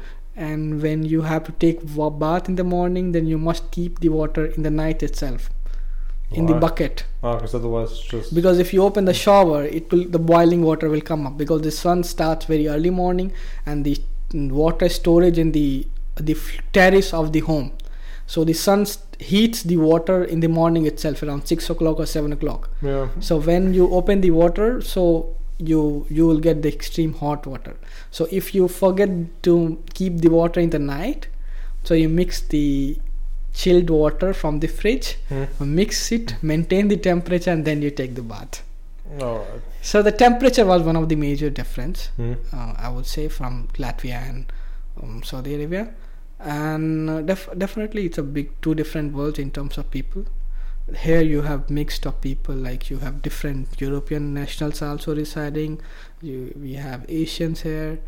and 0.49 0.83
when 0.83 1.05
you 1.05 1.23
have 1.23 1.45
to 1.45 1.53
take 1.53 1.81
bath 2.19 2.49
in 2.49 2.57
the 2.57 2.65
morning 2.65 3.13
then 3.13 3.27
you 3.27 3.39
must 3.39 3.71
keep 3.71 4.01
the 4.01 4.09
water 4.09 4.47
in 4.47 4.63
the 4.63 4.71
night 4.71 5.03
itself 5.03 5.51
in 6.33 6.47
the 6.47 6.55
bucket. 6.55 7.05
Oh, 7.25 7.35
because 7.35 7.55
otherwise 7.57 7.91
it's 7.91 8.03
just. 8.03 8.35
because 8.35 8.61
if 8.61 8.73
you 8.73 8.85
open 8.85 9.05
the 9.05 9.13
shower 9.13 9.65
it 9.65 9.91
will 9.91 10.05
the 10.09 10.19
boiling 10.19 10.63
water 10.63 10.89
will 10.89 11.01
come 11.01 11.27
up 11.27 11.37
because 11.37 11.63
the 11.63 11.73
sun 11.73 12.05
starts 12.05 12.47
very 12.47 12.69
early 12.69 12.91
morning 12.91 13.33
and 13.67 13.85
the 13.85 13.99
water 14.33 14.89
storage 14.89 15.39
in 15.39 15.51
the 15.53 15.87
the 16.17 16.37
terrace 16.73 17.13
of 17.13 17.33
the 17.33 17.41
home. 17.41 17.73
So 18.27 18.45
the 18.45 18.53
sun 18.53 18.87
heats 19.29 19.63
the 19.71 19.77
water 19.77 20.17
in 20.35 20.41
the 20.45 20.49
morning 20.59 20.87
itself 20.91 21.23
around 21.25 21.47
6 21.47 21.71
o'clock 21.75 21.99
or 22.05 22.07
7 22.07 22.33
o'clock 22.37 22.71
yeah. 22.83 23.09
so 23.29 23.37
when 23.51 23.75
you 23.79 23.89
open 23.99 24.21
the 24.27 24.31
water 24.31 24.69
so 24.93 25.05
you 25.71 25.81
you 26.19 26.27
will 26.31 26.41
get 26.47 26.63
the 26.67 26.73
extreme 26.77 27.13
hot 27.23 27.47
water 27.53 27.75
so 28.19 28.27
if 28.41 28.55
you 28.55 28.69
forget 28.77 29.11
to 29.49 29.55
keep 29.99 30.19
the 30.27 30.31
water 30.37 30.61
in 30.67 30.71
the 30.77 30.79
night 30.79 31.29
so 31.85 31.93
you 32.03 32.09
mix 32.21 32.41
the 32.55 32.65
chilled 33.61 33.91
water 33.91 34.33
from 34.41 34.61
the 34.65 34.71
fridge 34.79 35.09
Hmm. 35.29 35.45
mix 35.81 36.01
it 36.19 36.35
maintain 36.55 36.89
the 36.95 36.97
temperature 37.11 37.51
and 37.57 37.65
then 37.71 37.83
you 37.87 37.91
take 38.03 38.15
the 38.21 38.27
bath 38.33 38.63
right. 39.21 39.61
so 39.93 40.03
the 40.09 40.13
temperature 40.25 40.65
was 40.73 40.83
one 40.91 40.97
of 41.03 41.09
the 41.13 41.17
major 41.29 41.51
difference 41.61 42.09
Hmm. 42.21 42.33
uh, 42.59 42.73
i 42.87 42.89
would 42.97 43.07
say 43.15 43.25
from 43.39 43.57
latvia 43.85 44.21
and 44.31 44.53
um, 45.03 45.23
saudi 45.31 45.55
arabia 45.59 45.85
and 46.41 47.11
uh, 47.11 47.23
def- 47.23 47.49
definitely 47.57 48.07
it's 48.07 48.19
a 48.19 48.23
big 48.23 48.51
two 48.63 48.75
different 48.75 49.13
worlds 49.13 49.39
in 49.39 49.51
terms 49.51 49.79
of 49.79 49.91
people. 49.91 50.25
Here 50.97 51.21
you 51.23 51.43
have 51.43 51.71
mixed 51.71 52.07
of 52.07 52.21
people 52.21 52.55
like 52.55 52.91
you 52.91 52.99
have 52.99 53.23
different 53.23 53.81
european 53.81 54.35
nationals 54.35 54.83
also 54.83 55.15
residing. 55.15 55.81
You 56.21 56.53
we 56.61 56.75
have 56.75 57.05
asians 57.09 57.63
here 57.63 58.01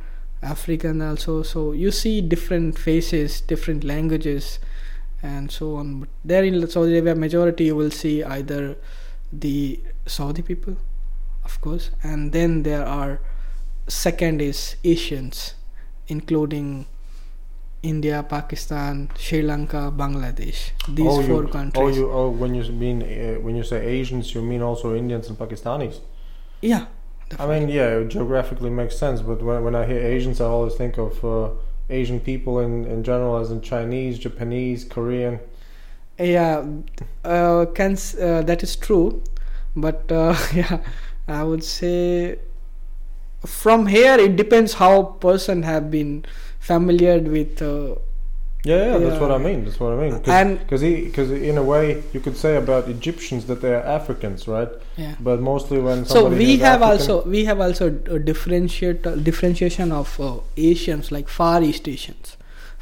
african 0.43 1.01
also. 1.03 1.43
So 1.43 1.73
you 1.73 1.91
see 1.91 2.21
different 2.21 2.79
faces 2.79 3.41
different 3.41 3.85
languages 3.85 4.59
and 5.23 5.51
so 5.51 5.77
on. 5.77 6.01
But 6.01 6.09
there 6.25 6.45
in 6.45 6.67
saudi 6.69 6.95
arabia 6.95 7.15
majority 7.15 7.65
you 7.65 7.77
will 7.77 7.91
see 7.91 8.25
either 8.25 8.77
the 9.33 9.81
saudi 10.07 10.43
people 10.43 10.77
of 11.45 11.61
course 11.61 11.91
and 12.03 12.33
then 12.33 12.63
there 12.65 12.85
are 12.85 13.21
second 13.89 14.41
is 14.43 14.77
asians 14.85 15.55
including 16.09 16.87
india 17.83 18.23
pakistan 18.23 19.09
sri 19.19 19.43
lanka 19.43 19.91
bangladesh 19.91 20.71
these 20.89 21.07
oh, 21.07 21.23
four 21.23 21.43
you, 21.43 21.49
countries 21.49 21.83
Oh, 21.85 21.89
you. 22.01 22.11
Oh, 22.11 22.29
when 22.31 22.55
you 22.55 22.65
mean 22.73 23.03
uh, 23.03 23.41
when 23.45 23.57
you 23.57 23.65
say 23.65 23.79
Asians, 23.99 24.35
you 24.35 24.43
mean 24.43 24.63
also 24.63 24.95
Indians 24.95 25.29
and 25.29 25.39
Pakistanis. 25.39 26.01
yeah 26.61 26.87
I 27.39 27.47
mean, 27.47 27.71
yeah, 27.71 27.97
it 28.01 28.09
geographically 28.09 28.69
makes 28.69 28.95
sense, 28.99 29.23
but 29.23 29.41
when, 29.43 29.65
when 29.65 29.75
I 29.75 29.87
hear 29.87 29.99
Asians, 30.05 30.39
I 30.39 30.45
always 30.45 30.75
think 30.75 30.99
of 30.99 31.25
uh, 31.25 31.49
Asian 31.89 32.21
people 32.21 32.59
in, 32.61 32.85
in 32.85 33.03
general, 33.03 33.39
as 33.39 33.51
in 33.51 33.63
Chinese, 33.63 34.19
Japanese, 34.19 34.85
Korean. 34.85 35.41
yeah 36.19 36.65
uh, 37.25 37.67
can 37.75 37.97
uh, 38.21 38.43
that 38.43 38.63
is 38.63 38.77
true 38.77 39.23
but 39.75 40.11
uh, 40.13 40.37
yeah 40.55 40.79
i 41.29 41.43
would 41.43 41.65
say 41.65 42.39
from 43.47 43.87
here 43.87 44.17
it 44.19 44.37
depends 44.37 44.75
how 44.75 45.03
person 45.03 45.63
have 45.63 45.91
been 45.91 46.25
familiar 46.71 47.19
with 47.37 47.61
uh, 47.63 47.95
Yeah, 48.65 48.83
yeah, 48.91 48.99
that's 49.05 49.21
what 49.21 49.33
I 49.35 49.39
mean. 49.47 49.65
That's 49.67 49.81
what 49.83 49.93
I 49.95 49.99
mean. 50.03 50.13
And- 50.41 50.59
Because 50.63 50.83
because 51.09 51.31
in 51.51 51.57
a 51.59 51.65
way 51.73 51.85
you 52.15 52.21
could 52.25 52.37
say 52.45 52.53
about 52.65 52.83
Egyptians 52.97 53.43
that 53.51 53.59
they 53.63 53.73
are 53.79 53.85
Africans, 53.99 54.41
right? 54.57 54.71
yeah 55.03 55.15
But 55.29 55.39
mostly 55.41 55.79
when 55.87 56.05
so 56.05 56.21
we 56.29 56.51
have 56.69 56.83
African- 56.83 57.17
also 57.17 57.29
we 57.35 57.41
have 57.51 57.61
also 57.67 57.85
a 58.17 58.19
differentiate 58.31 59.03
uh, 59.11 59.17
differentiation 59.29 59.89
of 60.01 60.09
uh, 60.21 60.29
asians 60.71 61.11
like 61.17 61.29
far 61.41 61.59
east 61.71 61.85
asians 61.95 62.27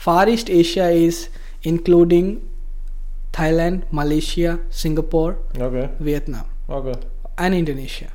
far 0.07 0.25
east 0.35 0.49
asia 0.61 0.89
is 1.09 1.17
including 1.73 2.27
thailand 3.39 3.77
malaysia 4.01 4.53
singapore 4.83 5.33
okay, 5.67 5.87
vietnam 6.09 6.47
okay, 6.79 6.97
and 7.45 7.55
indonesia 7.63 8.11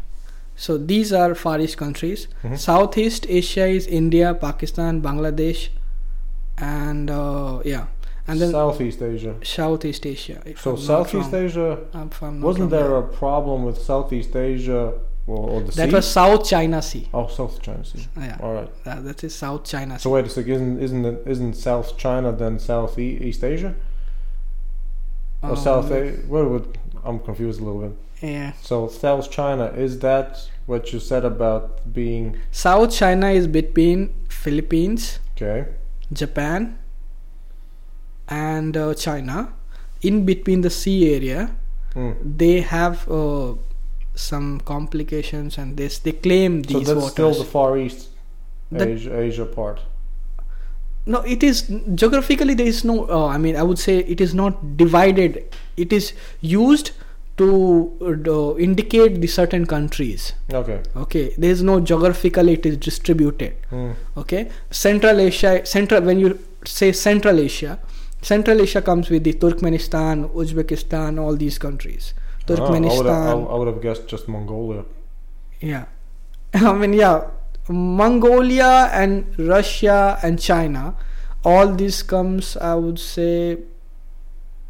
so 0.56 0.78
these 0.78 1.12
are 1.14 1.36
far 1.36 1.60
east 1.60 1.78
countries 1.78 2.28
Mhm. 2.44 2.58
southeast 2.58 3.26
asia 3.30 3.66
is 3.68 3.88
india 3.88 4.34
pakistan 4.34 5.02
bangladesh 5.02 5.70
and 6.58 7.10
uh, 7.12 7.60
yeah 7.66 7.86
and 8.28 8.42
then 8.42 8.52
Southeast 8.52 9.02
Asia. 9.02 9.36
southeast 9.44 10.04
asia 10.06 10.42
So 10.58 10.72
I'm 10.72 10.78
Southeast. 10.78 11.34
Asia 11.34 11.78
Um, 11.94 12.10
wasn't 12.42 12.72
there 12.72 12.96
a 12.98 13.04
problem 13.04 13.64
with 13.68 13.78
Southeast 13.78 14.36
Asia 14.36 14.94
or, 15.28 15.50
or 15.52 15.62
the 15.62 15.72
that 15.80 15.90
sea? 15.90 15.96
was 15.96 16.08
south 16.20 16.44
china 16.54 16.82
sea 16.82 17.08
oh, 17.14 17.28
South 17.28 17.62
China 17.62 17.84
Sea. 17.86 18.08
yeah 18.18 18.38
All 18.42 18.54
right. 18.54 18.72
that, 18.86 19.04
that 19.08 19.24
is 19.24 19.36
south 19.36 19.64
china 19.66 20.00
sea 20.00 20.04
So 20.04 20.10
wait 20.16 20.26
a 20.26 20.30
second, 20.30 20.54
isn't 20.54 20.80
isn't 20.86 21.06
it, 21.12 21.18
isn't 21.34 21.54
South 21.54 21.98
China 21.98 22.32
then 22.32 22.58
Southeast 22.58 23.44
Asia 23.44 23.76
or 25.44 25.50
Um, 25.52 25.56
South? 25.68 25.92
A- 25.92 26.12
what 26.34 26.50
would 26.50 26.68
I'm 27.04 27.20
confused 27.20 27.60
a 27.62 27.64
little 27.64 27.82
bit. 27.82 27.96
Yeah. 28.26 28.54
So 28.62 28.88
South 28.88 29.30
China 29.30 29.66
is 29.86 30.00
that 30.00 30.30
what 30.66 30.92
you 30.94 31.00
said 31.00 31.24
about 31.26 31.94
being 31.94 32.38
South 32.52 32.92
China 33.02 33.28
is 33.40 33.46
between 33.48 34.00
Philippines, 34.30 35.20
okay? 35.36 35.60
Japan, 36.22 36.78
and 38.28 38.76
uh, 38.78 38.94
China. 38.96 39.54
In 40.02 40.26
between 40.26 40.62
the 40.62 40.70
sea 40.70 41.14
area, 41.16 41.52
Mm. 41.96 42.16
they 42.38 42.60
have 42.60 43.10
uh, 43.10 43.54
some 44.16 44.60
complications, 44.72 45.58
and 45.58 45.78
this 45.78 46.00
they 46.00 46.12
claim 46.12 46.58
So 46.64 46.80
these 46.80 46.88
that's 46.88 47.00
waters. 47.04 47.12
still 47.14 47.34
the 47.44 47.46
Far 47.52 47.78
East 47.78 48.10
That- 48.72 48.90
Asia, 48.96 49.14
Asia 49.28 49.46
part. 49.46 49.80
no, 51.14 51.22
it 51.36 51.42
is 51.50 51.62
geographically 52.02 52.54
there 52.62 52.68
is 52.74 52.84
no. 52.90 52.96
Uh, 53.20 53.28
I 53.28 53.38
mean, 53.46 53.56
I 53.56 53.64
would 53.64 53.80
say 53.86 53.96
it 54.16 54.20
is 54.28 54.34
not 54.42 54.60
divided. 54.84 55.40
It 55.86 55.94
is 56.00 56.12
used 56.42 56.92
to 57.38 57.48
uh, 58.02 58.58
indicate 58.58 59.20
the 59.22 59.28
certain 59.28 59.66
countries. 59.66 60.34
Okay. 60.54 60.82
Okay, 60.96 61.34
there 61.38 61.52
is 61.52 61.62
no 61.62 61.80
geographical 61.82 62.48
it 62.50 62.66
is 62.66 62.78
distributed. 62.78 63.54
Mm. 63.72 63.96
okay 64.18 64.50
central 64.72 65.20
asia 65.20 65.66
central 65.66 66.02
when 66.10 66.20
you 66.20 66.30
say 66.66 66.92
central 66.94 67.40
asia 67.40 67.74
central 68.22 68.62
asia 68.62 68.82
comes 68.82 69.10
with 69.14 69.24
the 69.28 69.34
turkmenistan 69.34 70.24
uzbekistan 70.44 71.20
all 71.24 71.36
these 71.36 71.58
countries 71.66 72.14
Ah, 72.14 72.22
I 72.22 72.52
would 72.52 72.60
have, 72.60 72.68
turkmenistan 72.70 73.52
I 73.52 73.56
would 73.60 73.68
have 73.74 73.82
guessed 73.82 74.08
just 74.14 74.28
Mongolia. 74.36 74.84
yeah 75.60 75.86
i 76.54 76.74
mean 76.74 76.94
yeah 76.94 77.18
mongolia 77.70 78.90
and 79.02 79.26
russia 79.38 80.18
and 80.24 80.40
china 80.40 80.84
all 81.44 81.68
this 81.84 82.02
comes 82.04 82.56
i 82.58 82.74
would 82.76 83.00
say 83.00 83.58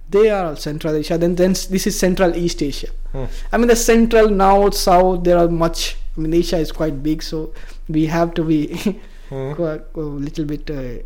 they 0.09 0.29
are 0.29 0.45
all 0.47 0.55
central 0.55 0.95
asia 0.95 1.17
then 1.17 1.35
then 1.35 1.51
this 1.75 1.87
is 1.87 1.99
central 1.99 2.35
east 2.35 2.61
asia 2.61 2.89
Hmm. 3.15 3.25
i 3.53 3.57
mean 3.57 3.67
the 3.67 3.75
central 3.75 4.29
north 4.29 4.75
south 4.75 5.23
there 5.23 5.37
are 5.37 5.47
much 5.47 5.95
i 6.17 6.21
mean 6.21 6.33
asia 6.33 6.57
is 6.57 6.71
quite 6.71 7.01
big 7.03 7.23
so 7.23 7.53
we 7.87 8.05
have 8.07 8.33
to 8.33 8.43
be 8.43 8.59
Mm. 9.31 9.55
quite 9.55 9.81
a 9.95 9.99
little 10.25 10.45
bit 10.45 10.69
uh, 10.69 10.97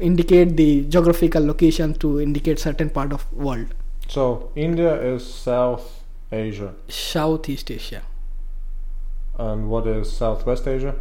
indicate 0.00 0.56
the 0.56 0.84
geographical 0.84 1.44
location 1.44 1.94
to 1.94 2.20
indicate 2.20 2.60
certain 2.60 2.88
part 2.98 3.12
of 3.12 3.24
world 3.32 3.72
So 4.08 4.50
India 4.54 4.92
is 5.14 5.26
South 5.32 5.88
Asia, 6.30 6.68
southeast 6.88 7.70
asia 7.70 8.02
and 9.38 9.68
what 9.68 9.88
is 9.88 10.12
Southwest 10.12 10.68
Asia? 10.68 10.94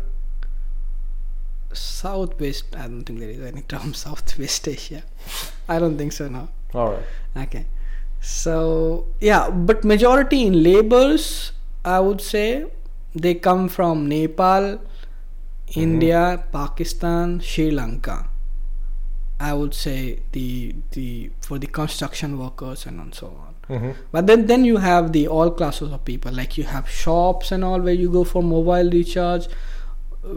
southwest 1.72 2.76
i 2.76 2.88
don't 2.88 3.04
think 3.04 3.20
there 3.20 3.30
is 3.30 3.42
any 3.42 3.62
term 3.62 3.94
southwest 4.06 4.68
asia 4.68 5.04
i 5.68 5.78
don't 5.78 5.98
think 5.98 6.12
so 6.12 6.28
no 6.28 6.48
All 6.74 6.92
right. 6.92 7.46
okay. 7.48 7.66
So 8.20 9.08
yeah 9.20 9.50
but 9.50 9.84
majority 9.84 10.46
in 10.46 10.62
labors 10.62 11.54
i 11.86 12.00
would 12.00 12.20
say 12.20 12.66
they 13.16 13.34
come 13.34 13.70
from 13.70 14.08
nepal 14.10 14.80
india 15.74 16.44
pakistan 16.52 17.40
sri 17.40 17.72
lanka. 17.72 18.28
I 19.42 19.54
would 19.54 19.74
say 19.74 20.20
the 20.34 20.76
the 20.92 21.32
for 21.40 21.58
the 21.58 21.68
construction 21.68 22.38
workers 22.38 22.86
and, 22.86 23.00
and 23.00 23.16
so 23.16 23.28
on. 23.28 23.56
Mm-hmm. 23.70 23.92
but 24.12 24.26
then 24.28 24.48
then 24.48 24.66
you 24.66 24.78
have 24.78 25.14
the 25.14 25.28
all 25.28 25.52
classes 25.52 25.94
of 25.94 26.04
people. 26.04 26.32
Like 26.34 26.58
you 26.58 26.66
have 26.66 26.90
shops 26.90 27.52
and 27.54 27.64
all 27.64 27.80
where 27.80 27.94
you 27.94 28.10
go 28.10 28.24
for 28.26 28.44
mobile 28.44 28.90
recharge 28.90 29.48
uh, 30.26 30.34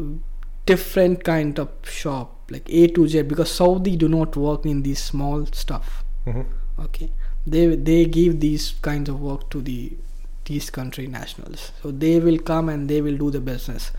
different 0.66 1.24
kind 1.24 1.58
of 1.58 1.70
shop 1.82 2.50
like 2.50 2.68
a 2.68 2.86
to 2.88 3.08
z 3.08 3.22
because 3.22 3.50
saudi 3.50 3.96
do 3.96 4.08
not 4.08 4.36
work 4.36 4.64
in 4.64 4.82
these 4.82 5.02
small 5.02 5.44
stuff 5.46 6.01
Mm-hmm. 6.26 6.82
okay 6.84 7.10
they 7.46 7.66
they 7.74 8.04
give 8.04 8.40
these 8.40 8.74
kinds 8.82 9.08
of 9.08 9.20
work 9.20 9.50
to 9.50 9.60
the 9.60 9.96
these 10.44 10.70
country 10.70 11.06
nationals 11.06 11.72
so 11.82 11.90
they 11.90 12.18
will 12.20 12.38
come 12.38 12.68
and 12.68 12.88
they 12.88 13.00
will 13.00 13.16
do 13.16 13.30
the 13.30 13.40
business 13.40 13.90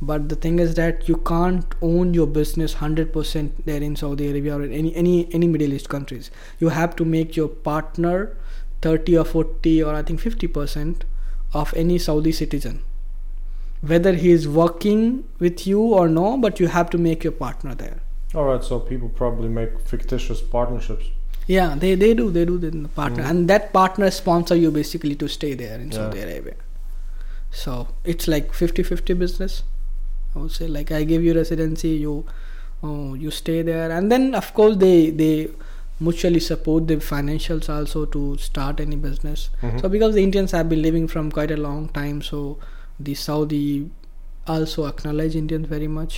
but 0.00 0.28
the 0.28 0.36
thing 0.44 0.58
is 0.58 0.74
that 0.74 1.08
you 1.08 1.16
can't 1.16 1.74
own 1.80 2.12
your 2.14 2.26
business 2.26 2.74
100% 2.76 3.50
there 3.64 3.82
in 3.88 3.96
saudi 3.96 4.28
arabia 4.30 4.56
or 4.56 4.62
in 4.62 4.72
any 4.72 4.94
any 5.02 5.16
any 5.32 5.48
middle 5.56 5.72
east 5.72 5.88
countries 5.88 6.30
you 6.60 6.68
have 6.68 6.96
to 6.96 7.04
make 7.04 7.36
your 7.36 7.48
partner 7.48 8.36
30 8.82 9.18
or 9.18 9.24
40 9.24 9.82
or 9.82 9.94
i 9.94 10.02
think 10.02 10.20
50% 10.20 11.02
of 11.54 11.74
any 11.84 11.98
saudi 11.98 12.32
citizen 12.32 12.80
whether 13.80 14.14
he 14.14 14.30
is 14.30 14.48
working 14.48 15.24
with 15.40 15.66
you 15.66 15.80
or 15.80 16.08
no 16.08 16.36
but 16.46 16.60
you 16.60 16.68
have 16.68 16.90
to 16.90 16.98
make 16.98 17.24
your 17.24 17.36
partner 17.44 17.74
there 17.84 18.00
All 18.34 18.44
right. 18.44 18.62
So 18.64 18.76
people 18.80 19.08
probably 19.16 19.48
make 19.48 19.72
fictitious 19.88 20.40
partnerships. 20.52 21.08
Yeah, 21.54 21.74
they, 21.84 21.94
they 22.02 22.12
do 22.20 22.30
they 22.36 22.44
do 22.50 22.58
the 22.64 22.70
partner 22.98 23.22
Mm. 23.24 23.30
and 23.30 23.50
that 23.52 23.72
partner 23.78 24.10
sponsor 24.18 24.56
you 24.64 24.70
basically 24.76 25.14
to 25.22 25.28
stay 25.38 25.52
there 25.62 25.78
in 25.84 25.88
Yeah. 25.90 25.96
Saudi 25.98 26.20
Arabia. 26.26 26.54
So 27.62 27.74
it's 28.12 28.28
like 28.34 28.52
50-50 28.52 29.18
business. 29.24 29.62
I 30.34 30.38
would 30.38 30.52
say 30.58 30.66
like 30.76 30.90
I 30.98 31.02
give 31.04 31.22
you 31.28 31.34
residency, 31.38 31.90
you 32.06 32.14
oh, 32.82 33.14
you 33.24 33.30
stay 33.38 33.58
there, 33.70 33.90
and 33.96 34.10
then 34.14 34.34
of 34.42 34.52
course 34.60 34.76
they 34.84 34.94
they 35.22 35.32
mutually 36.06 36.40
support 36.44 36.86
the 36.92 36.96
financials 37.08 37.68
also 37.72 38.04
to 38.14 38.22
start 38.44 38.80
any 38.84 38.96
business. 39.08 39.42
Mhm. 39.62 39.80
So 39.82 39.90
because 39.96 40.14
the 40.20 40.22
Indians 40.28 40.54
have 40.58 40.68
been 40.70 40.82
living 40.86 41.06
from 41.16 41.30
quite 41.40 41.52
a 41.56 41.58
long 41.66 41.82
time, 41.98 42.22
so 42.30 42.40
the 43.08 43.14
Saudi 43.24 43.66
also 44.54 44.86
acknowledge 44.86 45.36
Indians 45.42 45.68
very 45.74 45.90
much 45.98 46.16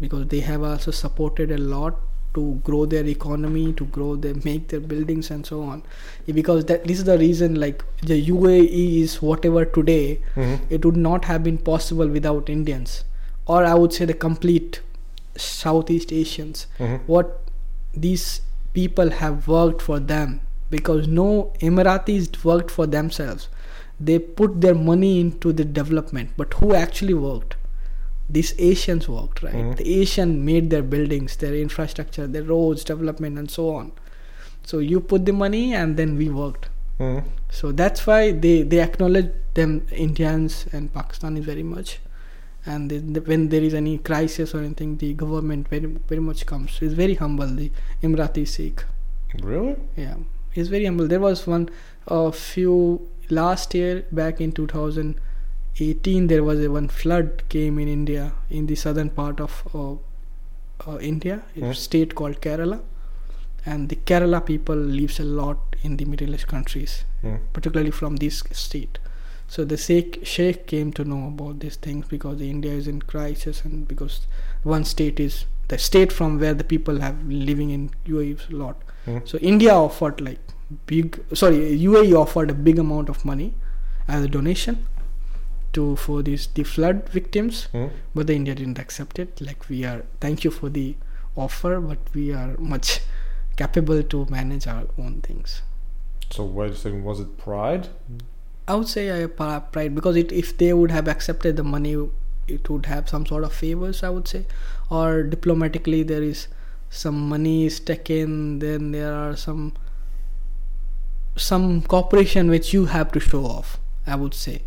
because 0.00 0.26
they 0.34 0.40
have 0.50 0.66
also 0.72 0.90
supported 1.04 1.54
a 1.58 1.60
lot 1.76 2.02
to 2.34 2.60
grow 2.64 2.84
their 2.86 3.04
economy, 3.06 3.72
to 3.74 3.84
grow 3.86 4.16
their 4.16 4.34
make 4.44 4.68
their 4.68 4.80
buildings 4.80 5.30
and 5.30 5.46
so 5.46 5.62
on. 5.62 5.82
Because 6.26 6.64
that 6.66 6.84
this 6.84 6.98
is 6.98 7.04
the 7.04 7.16
reason 7.18 7.54
like 7.60 7.84
the 8.02 8.20
UAE 8.28 9.00
is 9.02 9.20
whatever 9.22 9.64
today, 9.64 10.18
Mm-hmm. 10.36 10.64
it 10.78 10.84
would 10.84 10.96
not 10.96 11.24
have 11.26 11.44
been 11.44 11.58
possible 11.58 12.08
without 12.08 12.48
Indians, 12.48 13.04
or 13.46 13.64
I 13.64 13.74
would 13.74 13.92
say 13.92 14.04
the 14.04 14.14
complete 14.14 14.80
Southeast 15.36 16.12
Asians 16.12 16.66
Mm-hmm. 16.78 16.96
what 17.06 17.40
these 17.94 18.40
people 18.72 19.10
have 19.10 19.46
worked 19.48 19.80
for 19.82 20.00
them 20.00 20.40
because 20.70 21.06
no 21.06 21.52
Emiratis 21.60 22.44
worked 22.44 22.70
for 22.70 22.86
themselves. 22.86 23.48
They 24.00 24.18
put 24.18 24.60
their 24.60 24.74
money 24.74 25.20
into 25.20 25.52
the 25.52 25.64
development, 25.64 26.30
but 26.36 26.54
who 26.54 26.74
actually 26.74 27.14
worked? 27.14 27.54
These 28.28 28.54
Asians 28.58 29.08
worked, 29.08 29.42
right? 29.42 29.54
Mhm. 29.54 29.76
The 29.76 30.00
Asian 30.00 30.44
made 30.44 30.70
their 30.70 30.82
buildings, 30.82 31.36
their 31.36 31.54
infrastructure, 31.54 32.26
their 32.26 32.42
roads, 32.42 32.82
development, 32.84 33.38
and 33.38 33.50
so 33.50 33.70
on. 33.74 33.92
So 34.64 34.78
you 34.78 35.00
put 35.00 35.26
the 35.26 35.32
money, 35.32 35.74
and 35.74 35.96
then 35.96 36.16
we 36.16 36.28
worked. 36.30 36.68
Mm-hmm. 36.98 37.28
So 37.50 37.72
that's 37.72 38.06
why 38.06 38.32
they 38.32 38.62
they 38.62 38.80
acknowledge 38.80 39.30
them 39.54 39.86
Indians 39.92 40.66
and 40.72 40.92
Pakistanis 40.92 41.42
very 41.42 41.62
much, 41.62 41.98
and 42.64 42.90
they, 42.90 42.98
the, 42.98 43.20
when 43.20 43.48
there 43.50 43.62
is 43.62 43.74
any 43.74 43.98
crisis 43.98 44.54
or 44.54 44.60
anything, 44.60 44.96
the 44.98 45.12
government 45.12 45.68
very 45.68 45.86
very 46.08 46.20
much 46.20 46.46
comes. 46.46 46.78
It's 46.80 46.94
very 46.94 47.14
humble. 47.14 47.46
The 47.62 47.70
Emirati 48.02 48.46
sheikh, 48.46 48.84
Really? 49.42 49.76
yeah, 49.96 50.14
he's 50.52 50.68
very 50.68 50.86
humble. 50.86 51.06
There 51.08 51.20
was 51.20 51.46
one 51.46 51.68
a 52.06 52.32
few 52.32 53.06
last 53.30 53.74
year 53.74 54.04
back 54.12 54.40
in 54.40 54.52
2018. 55.84 56.26
There 56.28 56.44
was 56.44 56.60
a 56.64 56.70
one 56.70 56.88
flood 56.88 57.42
came 57.48 57.78
in 57.78 57.88
India 57.88 58.32
in 58.50 58.66
the 58.66 58.74
southern 58.74 59.10
part 59.10 59.40
of 59.40 59.62
uh, 59.74 59.94
uh, 60.90 60.98
India, 60.98 61.42
a 61.56 61.60
Hmm. 61.66 61.72
state 61.72 62.14
called 62.14 62.40
Kerala, 62.40 62.80
and 63.66 63.88
the 63.88 63.96
Kerala 63.96 64.44
people 64.44 64.76
lives 64.76 65.18
a 65.20 65.24
lot 65.24 65.58
in 65.82 65.96
the 65.96 66.04
Middle 66.04 66.34
East 66.34 66.46
countries 66.46 67.04
Mm. 67.24 67.38
particularly 67.54 67.90
from 67.90 68.16
this 68.22 68.42
state 68.52 68.98
So 69.54 69.64
the 69.70 69.76
sheikh, 69.84 70.16
sheikh 70.30 70.66
came 70.66 70.90
to 70.98 71.04
know 71.04 71.26
about 71.28 71.60
these 71.60 71.76
things 71.86 72.06
because 72.08 72.40
India 72.46 72.72
is 72.80 72.86
in 72.92 73.00
crisis 73.12 73.62
and 73.64 73.86
because 73.88 74.14
one 74.74 74.84
state 74.90 75.20
is 75.24 75.34
the 75.68 75.78
state 75.86 76.12
from 76.18 76.38
where 76.42 76.54
the 76.60 76.64
people 76.72 77.00
have 77.04 77.16
living 77.50 77.70
in 77.76 77.82
UAE 78.14 78.36
a 78.50 78.56
lot. 78.62 78.76
Mm. 79.06 79.20
So 79.30 79.38
India 79.52 79.74
offered 79.74 80.20
like 80.28 80.40
big 80.92 81.18
sorry 81.42 81.58
UAE 81.88 82.14
offered 82.22 82.50
a 82.54 82.58
big 82.68 82.78
amount 82.84 83.08
of 83.14 83.24
money 83.32 83.48
as 84.08 84.24
a 84.24 84.30
donation 84.38 84.78
to 85.78 85.84
for 85.96 86.22
these 86.28 86.46
the 86.58 86.64
flood 86.74 87.08
victims 87.18 87.68
Hmm? 87.72 87.86
but 88.14 88.26
the 88.28 88.34
India 88.40 88.54
didn't 88.54 88.78
accept 88.78 89.18
it 89.24 89.40
like 89.48 89.68
we 89.68 89.84
are 89.90 90.02
thank 90.20 90.44
you 90.44 90.50
for 90.50 90.68
the 90.78 90.86
offer 91.36 91.80
but 91.80 91.98
we 92.14 92.32
are 92.32 92.56
much 92.58 93.00
capable 93.56 94.02
to 94.14 94.26
manage 94.36 94.66
our 94.74 94.86
own 94.98 95.20
things 95.28 95.62
So 96.34 96.44
wait 96.58 96.70
a 96.72 96.76
second, 96.82 97.04
was 97.06 97.18
it 97.22 97.32
pride? 97.40 97.88
I 98.66 98.74
would 98.76 98.88
say 98.92 99.02
I 99.14 99.18
have 99.26 99.66
pride 99.72 99.94
because 99.98 100.16
it, 100.20 100.30
if 100.42 100.48
they 100.60 100.68
would 100.78 100.90
have 100.94 101.08
accepted 101.12 101.58
the 101.60 101.64
money, 101.72 101.92
it 102.54 102.70
would 102.70 102.86
have 102.92 103.10
some 103.12 103.26
sort 103.30 103.44
of 103.48 103.52
favors. 103.58 104.00
I 104.08 104.10
would 104.14 104.26
say, 104.30 104.40
or 104.98 105.22
diplomatically 105.34 106.00
there 106.12 106.22
is 106.28 106.40
some 107.02 107.20
money 107.34 107.66
is 107.66 107.76
taken. 107.90 108.32
Then 108.64 108.88
there 108.96 109.12
are 109.14 109.36
some 109.44 109.62
some 111.36 111.82
cooperation 111.82 112.48
which 112.50 112.72
you 112.72 112.86
have 112.86 113.12
to 113.12 113.20
show 113.20 113.44
off. 113.44 113.78
I 114.06 114.16
would 114.16 114.34
say, 114.34 114.62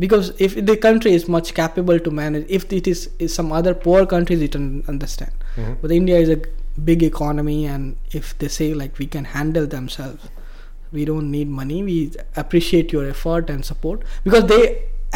because 0.00 0.32
if 0.46 0.54
the 0.70 0.76
country 0.76 1.12
is 1.18 1.28
much 1.28 1.52
capable 1.54 1.98
to 2.06 2.10
manage, 2.10 2.46
if 2.58 2.72
it 2.72 2.86
is, 2.92 3.08
is 3.18 3.34
some 3.34 3.52
other 3.52 3.74
poor 3.86 4.06
countries, 4.12 4.42
it 4.48 4.52
can 4.58 4.68
understand. 4.92 5.32
Mhm. 5.56 5.76
But 5.82 5.92
India 6.00 6.18
is 6.26 6.30
a 6.36 6.38
big 6.90 7.02
economy, 7.08 7.58
and 7.66 7.96
if 8.20 8.30
they 8.42 8.48
say 8.58 8.68
like 8.82 8.98
we 9.04 9.06
can 9.16 9.26
handle 9.32 9.66
themselves, 9.74 10.28
we 10.98 11.04
don't 11.10 11.30
need 11.30 11.48
money. 11.48 11.82
We 11.88 11.96
appreciate 12.44 12.92
your 12.98 13.06
effort 13.14 13.50
and 13.56 13.64
support 13.72 14.02
because 14.24 14.46
they 14.54 14.62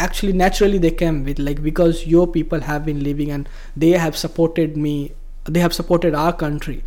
actually 0.05 0.33
naturally 0.43 0.77
they 0.85 0.91
came 1.01 1.23
with 1.29 1.39
like 1.39 1.61
because 1.67 2.05
your 2.13 2.27
people 2.37 2.65
have 2.69 2.85
been 2.85 3.03
living 3.03 3.31
and 3.31 3.49
they 3.85 3.91
have 4.05 4.17
supported 4.25 4.77
me. 4.87 4.95
They 5.55 5.59
have 5.67 5.73
supported 5.79 6.15
our 6.23 6.33
country, 6.33 6.77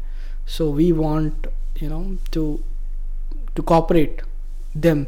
so 0.47 0.69
we 0.81 0.93
want 1.05 1.47
you 1.85 1.89
know 1.95 2.03
to 2.39 2.47
to 3.57 3.63
cooperate 3.73 4.23
them. 4.89 5.07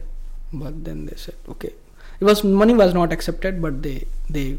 But 0.52 0.84
then 0.84 1.06
they 1.06 1.16
said 1.16 1.34
okay. 1.56 1.72
It 2.20 2.24
was 2.24 2.44
money 2.44 2.74
was 2.74 2.92
not 2.94 3.12
accepted, 3.12 3.60
but 3.62 3.82
they 3.82 4.04
they 4.28 4.58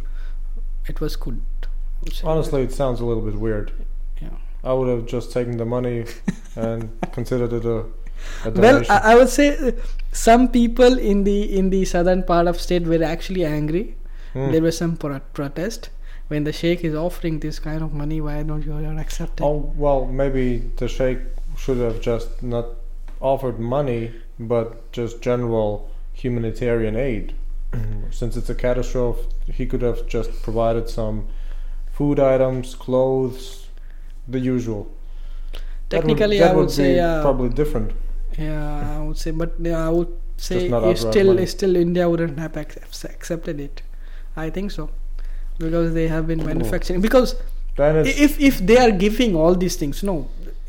it 0.87 0.99
was 1.01 1.15
good. 1.15 1.41
I 1.63 2.03
would 2.03 2.13
say. 2.13 2.27
Honestly, 2.27 2.61
it 2.63 2.71
sounds 2.73 2.99
a 2.99 3.05
little 3.05 3.23
bit 3.23 3.35
weird. 3.35 3.71
yeah. 4.21 4.29
I 4.63 4.73
would 4.73 4.89
have 4.89 5.05
just 5.05 5.31
taken 5.31 5.57
the 5.57 5.65
money 5.65 6.05
and 6.55 6.89
considered 7.13 7.53
it 7.53 7.65
a, 7.65 7.85
a 8.45 8.51
well. 8.51 8.83
I, 8.89 8.97
I 9.11 9.15
would 9.15 9.29
say 9.29 9.47
uh, 9.57 9.71
some 10.11 10.47
people 10.49 10.97
in 11.11 11.23
the 11.23 11.37
in 11.59 11.69
the 11.69 11.85
southern 11.85 12.23
part 12.23 12.47
of 12.47 12.59
state 12.59 12.83
were 12.93 13.03
actually 13.03 13.45
angry 13.45 13.95
Hmm. 14.33 14.49
there 14.51 14.61
was 14.61 14.77
some 14.77 14.95
pro- 14.95 15.19
protest 15.37 15.89
when 16.29 16.45
the 16.45 16.53
sheikh 16.53 16.85
is 16.89 16.93
offering 16.95 17.39
this 17.45 17.57
kind 17.59 17.81
of 17.85 17.91
money 18.01 18.19
why 18.27 18.35
don't 18.43 18.65
you 18.65 18.75
accept 19.05 19.41
it 19.41 19.43
Oh 19.43 19.73
well, 19.75 20.05
maybe 20.05 20.45
the 20.77 20.87
sheikh 20.87 21.19
should 21.57 21.79
have 21.79 21.99
just 21.99 22.41
not 22.41 22.67
offered 23.19 23.59
money, 23.59 24.13
but 24.39 24.89
just 24.93 25.21
general 25.21 25.89
humanitarian 26.13 26.95
aid. 26.95 27.35
Since 28.11 28.35
it's 28.37 28.49
a 28.49 28.55
catastrophe, 28.55 29.21
he 29.51 29.65
could 29.65 29.81
have 29.81 30.05
just 30.07 30.31
provided 30.43 30.89
some 30.89 31.27
food 31.93 32.19
items, 32.19 32.75
clothes, 32.75 33.67
the 34.27 34.39
usual. 34.39 34.91
That 35.89 36.03
would- 36.05 36.17
technically 36.17 36.39
that 36.39 36.51
i 36.51 36.55
would, 36.55 36.71
say 36.71 36.93
be 36.95 36.99
uh, 36.99 37.21
probably 37.21 37.49
different. 37.49 37.91
yeah 38.37 38.97
i 38.97 38.99
would 39.05 39.17
say 39.17 39.31
but 39.31 39.55
yeah, 39.59 39.85
i 39.87 39.89
would 39.89 40.11
say 40.37 40.59
still 40.95 41.33
money. 41.33 41.45
still 41.53 41.75
india 41.75 42.05
wouldn't 42.11 42.39
have 42.43 42.55
ac- 42.61 42.79
accepted 43.09 43.59
it 43.59 43.81
i 44.43 44.49
think 44.49 44.71
so 44.71 44.85
because 45.63 45.93
they 45.97 46.07
have 46.07 46.27
been 46.27 46.45
manufacturing 46.45 47.01
because 47.07 47.35
if 48.21 48.39
if 48.39 48.59
they 48.71 48.77
are 48.85 48.91
giving 48.91 49.35
all 49.35 49.53
these 49.65 49.75
things 49.75 50.01
no 50.11 50.15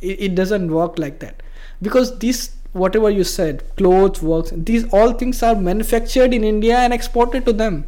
it, 0.01 0.17
it 0.27 0.35
doesn't 0.41 0.71
work 0.81 0.99
like 0.99 1.21
that 1.21 1.43
because 1.89 2.19
this 2.19 2.43
whatever 2.73 3.11
you 3.11 3.25
said 3.25 3.63
clothes 3.77 4.23
works 4.23 4.53
these 4.71 4.85
all 4.93 5.13
things 5.23 5.43
are 5.43 5.55
manufactured 5.71 6.33
in 6.35 6.45
india 6.45 6.77
and 6.79 6.93
exported 6.93 7.45
to 7.45 7.53
them 7.53 7.85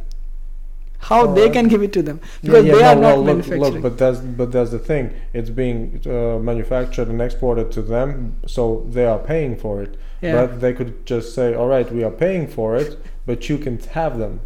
how 1.09 1.19
they 1.37 1.47
Uh, 1.49 1.53
can 1.53 1.67
give 1.67 1.83
it 1.83 1.93
to 1.93 2.01
them 2.01 2.19
because 2.41 2.65
yeah, 2.65 2.73
they 2.73 2.81
no, 2.81 2.87
are 2.91 2.95
not 2.95 3.01
well, 3.01 3.17
look, 3.17 3.25
manufacturing 3.27 3.73
look, 3.73 3.81
but 3.81 3.97
that's 3.97 4.19
but 4.39 4.51
that's 4.51 4.71
the 4.71 4.79
thing. 4.79 5.09
It's 5.33 5.51
being 5.59 6.01
uh, 6.07 6.39
manufactured 6.39 7.09
and 7.09 7.21
exported 7.21 7.71
to 7.73 7.81
them, 7.83 8.35
so 8.47 8.63
they 8.95 9.05
are 9.05 9.19
paying 9.19 9.55
for 9.63 9.73
it. 9.83 9.91
yeah 10.21 10.33
But 10.37 10.55
they 10.61 10.71
could 10.79 10.93
just 11.11 11.35
say, 11.35 11.47
"All 11.53 11.67
right, 11.67 11.91
we 11.97 12.03
are 12.07 12.15
paying 12.23 12.47
for 12.55 12.75
it, 12.75 12.97
but 13.27 13.49
you 13.49 13.57
can 13.67 13.77
have 13.99 14.17
them." 14.23 14.39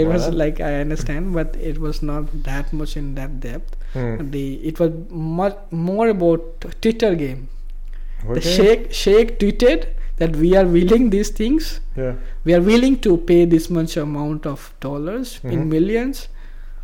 it 0.00 0.06
was 0.06 0.24
like 0.40 0.58
i 0.68 0.72
understand 0.80 1.32
but 1.34 1.54
it 1.68 1.78
was 1.84 1.98
not 2.08 2.24
that 2.48 2.72
much 2.80 2.96
in 3.00 3.06
that 3.18 3.40
depth 3.44 3.76
Hmm. 3.94 4.30
the 4.34 4.42
it 4.70 4.78
was 4.82 4.92
much 5.38 5.56
more 5.90 6.08
about 6.14 6.66
twitter 6.86 7.10
game 7.22 7.40
the 8.26 8.40
sheikh 8.40 8.92
sheikh 9.02 9.38
tweeted 9.38 9.86
that 10.16 10.34
we 10.36 10.54
are 10.60 10.66
willing 10.76 11.10
these 11.10 11.30
things 11.40 11.68
Yeah. 11.96 12.14
we 12.44 12.54
are 12.54 12.60
willing 12.68 12.96
to 13.06 13.16
pay 13.30 13.44
this 13.44 13.68
much 13.78 13.96
amount 14.04 14.46
of 14.52 14.64
dollars 14.86 15.38
Mhm. 15.44 15.52
in 15.56 15.68
millions 15.76 16.26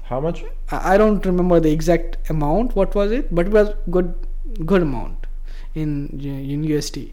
How 0.08 0.16
much? 0.24 0.40
I 0.76 0.78
I 0.92 0.94
don't 1.00 1.26
remember 1.28 1.58
the 1.64 1.70
exact 1.74 2.30
amount. 2.32 2.72
What 2.78 2.94
was 2.98 3.12
it? 3.18 3.28
But 3.36 3.46
it 3.50 3.54
was 3.56 3.68
good, 3.94 4.08
good 4.72 4.82
amount 4.86 5.24
in 5.82 5.92
in 6.54 6.66
USD. 6.70 7.04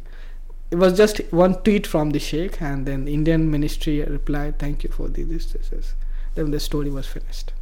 It 0.75 0.81
was 0.81 0.97
just 1.01 1.21
one 1.41 1.55
tweet 1.67 1.87
from 1.93 2.11
the 2.15 2.21
sheikh, 2.25 2.57
and 2.71 2.89
then 2.91 3.05
the 3.09 3.13
Indian 3.19 3.45
ministry 3.53 3.95
replied, 4.17 4.57
"Thank 4.65 4.83
you 4.87 4.91
for 4.97 5.07
the 5.17 5.23
this 5.31 5.47
this." 5.53 5.71
this." 5.75 5.93
Then 6.35 6.51
the 6.57 6.61
story 6.67 6.91
was 6.97 7.07
finished. 7.15 7.53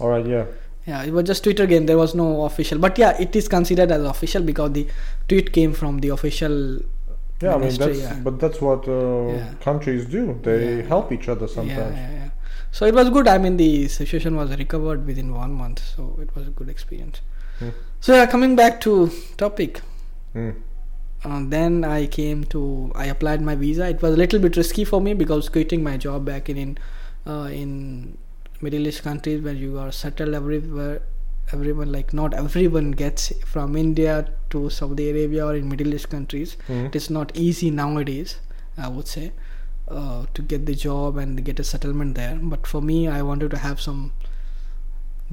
All 0.00 0.10
right. 0.14 0.26
Yeah. 0.34 0.44
Yeah, 0.86 1.02
it 1.02 1.12
was 1.12 1.24
just 1.24 1.42
Twitter 1.42 1.64
again. 1.64 1.86
There 1.86 1.98
was 1.98 2.14
no 2.14 2.44
official, 2.44 2.78
but 2.78 2.96
yeah, 2.98 3.16
it 3.20 3.34
is 3.34 3.48
considered 3.48 3.90
as 3.90 4.02
official 4.04 4.42
because 4.42 4.72
the 4.72 4.86
tweet 5.28 5.52
came 5.52 5.72
from 5.72 5.98
the 5.98 6.10
official. 6.10 6.78
Yeah. 7.40 7.50
I 7.50 7.52
mean, 7.52 7.60
Ministry, 7.62 7.86
that's 7.86 7.98
yeah. 7.98 8.20
but 8.22 8.38
that's 8.40 8.60
what 8.60 8.86
uh, 8.88 9.26
Yeah. 9.32 9.54
countries 9.60 10.06
do. 10.06 10.38
They 10.42 10.76
Yeah. 10.76 10.82
help 10.92 11.10
each 11.12 11.28
other 11.28 11.48
sometimes. 11.48 11.96
yeah, 11.96 12.12
yeah. 12.12 12.28
So 12.70 12.86
it 12.86 12.94
was 12.94 13.10
good. 13.10 13.26
I 13.28 13.38
mean, 13.38 13.56
the 13.56 13.88
situation 13.88 14.36
was 14.36 14.56
recovered 14.56 15.06
within 15.06 15.34
one 15.34 15.52
month, 15.54 15.82
so 15.96 16.06
it 16.22 16.34
was 16.36 16.46
a 16.46 16.50
good 16.50 16.68
experience. 16.68 17.20
Hmm. 17.58 17.70
So 18.00 18.14
yeah, 18.14 18.26
coming 18.26 18.54
back 18.56 18.80
to 18.86 19.10
topic. 19.36 19.80
Hmm. 20.34 20.50
Uh, 21.24 21.42
then 21.48 21.84
I 21.84 22.06
came 22.06 22.44
to 22.54 22.92
I 22.94 23.06
applied 23.06 23.42
my 23.42 23.54
visa. 23.56 23.88
It 23.88 24.02
was 24.02 24.14
a 24.14 24.16
little 24.16 24.38
bit 24.38 24.56
risky 24.56 24.84
for 24.84 25.00
me 25.00 25.14
because 25.14 25.48
quitting 25.48 25.82
my 25.82 25.96
job 25.96 26.24
back 26.26 26.48
in 26.48 26.56
in, 26.64 26.78
uh, 27.26 27.48
in 27.62 28.18
Middle 28.62 28.86
East 28.86 29.02
countries 29.02 29.42
where 29.42 29.54
you 29.54 29.78
are 29.78 29.92
settled 29.92 30.34
everywhere, 30.34 31.02
everyone 31.52 31.92
like 31.92 32.12
not 32.12 32.34
everyone 32.34 32.90
gets 32.92 33.32
from 33.44 33.76
India 33.76 34.28
to 34.50 34.68
Saudi 34.70 35.10
Arabia 35.10 35.46
or 35.46 35.54
in 35.56 35.68
Middle 35.68 35.94
East 35.94 36.08
countries. 36.10 36.56
Hmm. 36.66 36.86
It 36.86 36.96
is 36.96 37.10
not 37.10 37.36
easy 37.36 37.70
nowadays. 37.70 38.38
I 38.78 38.88
would 38.88 39.06
say 39.08 39.32
uh, 39.88 40.26
to 40.34 40.42
get 40.42 40.66
the 40.66 40.74
job 40.74 41.16
and 41.16 41.42
get 41.44 41.58
a 41.60 41.64
settlement 41.64 42.14
there. 42.14 42.38
But 42.42 42.66
for 42.66 42.80
me, 42.82 43.08
I 43.08 43.22
wanted 43.22 43.50
to 43.52 43.58
have 43.58 43.80
some 43.80 44.12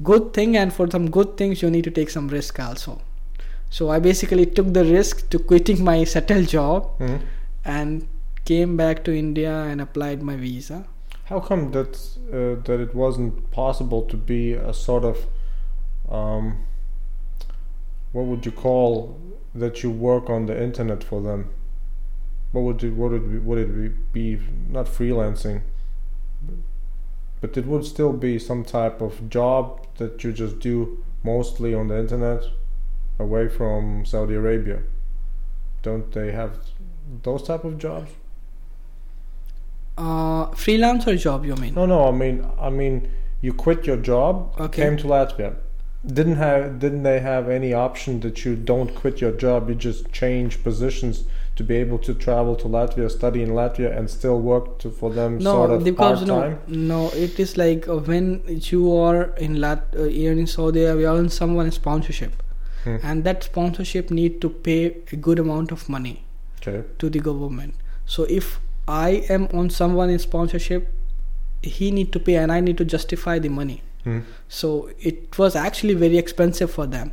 good 0.02 0.32
thing, 0.32 0.56
and 0.56 0.72
for 0.72 0.90
some 0.90 1.10
good 1.10 1.36
things, 1.36 1.62
you 1.62 1.70
need 1.70 1.84
to 1.84 1.90
take 1.90 2.10
some 2.10 2.28
risk 2.28 2.58
also. 2.60 3.00
So 3.70 3.90
I 3.90 3.98
basically 3.98 4.46
took 4.46 4.72
the 4.72 4.84
risk 4.84 5.28
to 5.30 5.38
quitting 5.38 5.82
my 5.84 6.04
settled 6.14 6.48
job 6.48 6.90
Hmm. 6.98 7.16
and 7.64 8.06
came 8.44 8.76
back 8.76 9.04
to 9.04 9.12
India 9.16 9.52
and 9.52 9.80
applied 9.80 10.22
my 10.22 10.36
visa. 10.36 10.84
How 11.24 11.40
come 11.40 11.70
that 11.72 11.96
uh, 12.28 12.60
that 12.64 12.80
it 12.80 12.94
wasn't 12.94 13.50
possible 13.50 14.02
to 14.02 14.16
be 14.16 14.52
a 14.52 14.74
sort 14.74 15.04
of 15.04 15.26
um, 16.10 16.66
what 18.12 18.26
would 18.26 18.44
you 18.44 18.52
call 18.52 19.18
that 19.54 19.82
you 19.82 19.90
work 19.90 20.28
on 20.28 20.46
the 20.46 20.62
internet 20.62 21.02
for 21.02 21.22
them? 21.22 21.50
What 22.52 22.62
would 22.62 22.84
it 22.84 22.90
what 22.90 23.12
would 23.12 23.22
it 23.22 23.32
be, 23.32 23.38
would 23.38 23.58
it 23.58 24.12
be 24.12 24.38
not 24.68 24.86
freelancing, 24.86 25.62
but 27.40 27.56
it 27.56 27.66
would 27.66 27.84
still 27.84 28.12
be 28.12 28.38
some 28.38 28.64
type 28.64 29.00
of 29.00 29.30
job 29.30 29.86
that 29.96 30.22
you 30.24 30.32
just 30.32 30.58
do 30.58 31.02
mostly 31.22 31.74
on 31.74 31.88
the 31.88 31.98
internet, 31.98 32.44
away 33.18 33.48
from 33.48 34.04
Saudi 34.04 34.34
Arabia. 34.34 34.82
Don't 35.82 36.12
they 36.12 36.32
have 36.32 36.58
those 37.22 37.42
type 37.42 37.64
of 37.64 37.78
jobs? 37.78 38.10
Uh, 39.96 40.46
freelancer 40.52 41.16
job, 41.18 41.44
you 41.44 41.54
mean? 41.56 41.74
No, 41.74 41.86
no. 41.86 42.08
I 42.08 42.10
mean, 42.10 42.44
I 42.60 42.70
mean, 42.70 43.08
you 43.40 43.52
quit 43.52 43.86
your 43.86 43.96
job, 43.96 44.52
Okay. 44.58 44.82
came 44.82 44.96
to 44.98 45.04
Latvia. 45.06 45.54
Didn't 46.06 46.36
have? 46.36 46.78
Didn't 46.80 47.02
they 47.04 47.20
have 47.20 47.48
any 47.48 47.72
option 47.72 48.20
that 48.20 48.44
you 48.44 48.56
don't 48.56 48.94
quit 48.94 49.20
your 49.20 49.32
job? 49.32 49.68
You 49.70 49.74
just 49.74 50.12
change 50.12 50.62
positions 50.62 51.24
to 51.56 51.62
be 51.64 51.76
able 51.76 51.98
to 51.98 52.12
travel 52.12 52.56
to 52.56 52.66
Latvia, 52.68 53.08
study 53.10 53.40
in 53.42 53.50
Latvia, 53.50 53.96
and 53.96 54.10
still 54.10 54.38
work 54.40 54.78
to, 54.80 54.90
for 54.90 55.10
them, 55.10 55.38
No, 55.38 55.52
sort 55.52 55.70
of 55.70 55.84
because 55.84 56.18
part 56.18 56.26
no, 56.28 56.40
time. 56.40 56.58
no, 56.66 56.98
no, 57.04 57.08
it 57.14 57.38
is 57.38 57.56
like 57.56 57.88
uh, 57.88 57.96
when 57.98 58.42
you 58.46 58.94
are 58.96 59.22
in 59.38 59.60
Lat, 59.60 59.84
uh, 59.96 60.02
here 60.04 60.32
in 60.32 60.46
Saudi 60.48 60.82
Arabia, 60.84 61.12
on 61.12 61.28
someone 61.28 61.70
sponsorship, 61.70 62.42
Hmm. 62.82 62.96
and 63.02 63.24
that 63.24 63.44
sponsorship 63.44 64.10
need 64.10 64.40
to 64.42 64.50
pay 64.50 64.96
a 65.12 65.16
good 65.16 65.38
amount 65.38 65.70
of 65.72 65.88
money 65.88 66.24
Okay. 66.60 66.82
to 66.98 67.08
the 67.08 67.20
government. 67.20 67.74
So 68.04 68.24
if 68.24 68.60
I 68.86 69.24
am 69.28 69.48
on 69.52 69.70
someone 69.70 70.10
in 70.10 70.18
sponsorship, 70.18 70.92
he 71.62 71.90
need 71.90 72.12
to 72.12 72.18
pay 72.20 72.36
and 72.36 72.52
I 72.52 72.60
need 72.60 72.76
to 72.78 72.84
justify 72.84 73.38
the 73.38 73.48
money. 73.48 73.82
Hmm. 74.04 74.18
So 74.48 74.90
it 75.00 75.38
was 75.38 75.56
actually 75.56 75.94
very 75.94 76.18
expensive 76.18 76.70
for 76.70 76.86
them, 76.86 77.12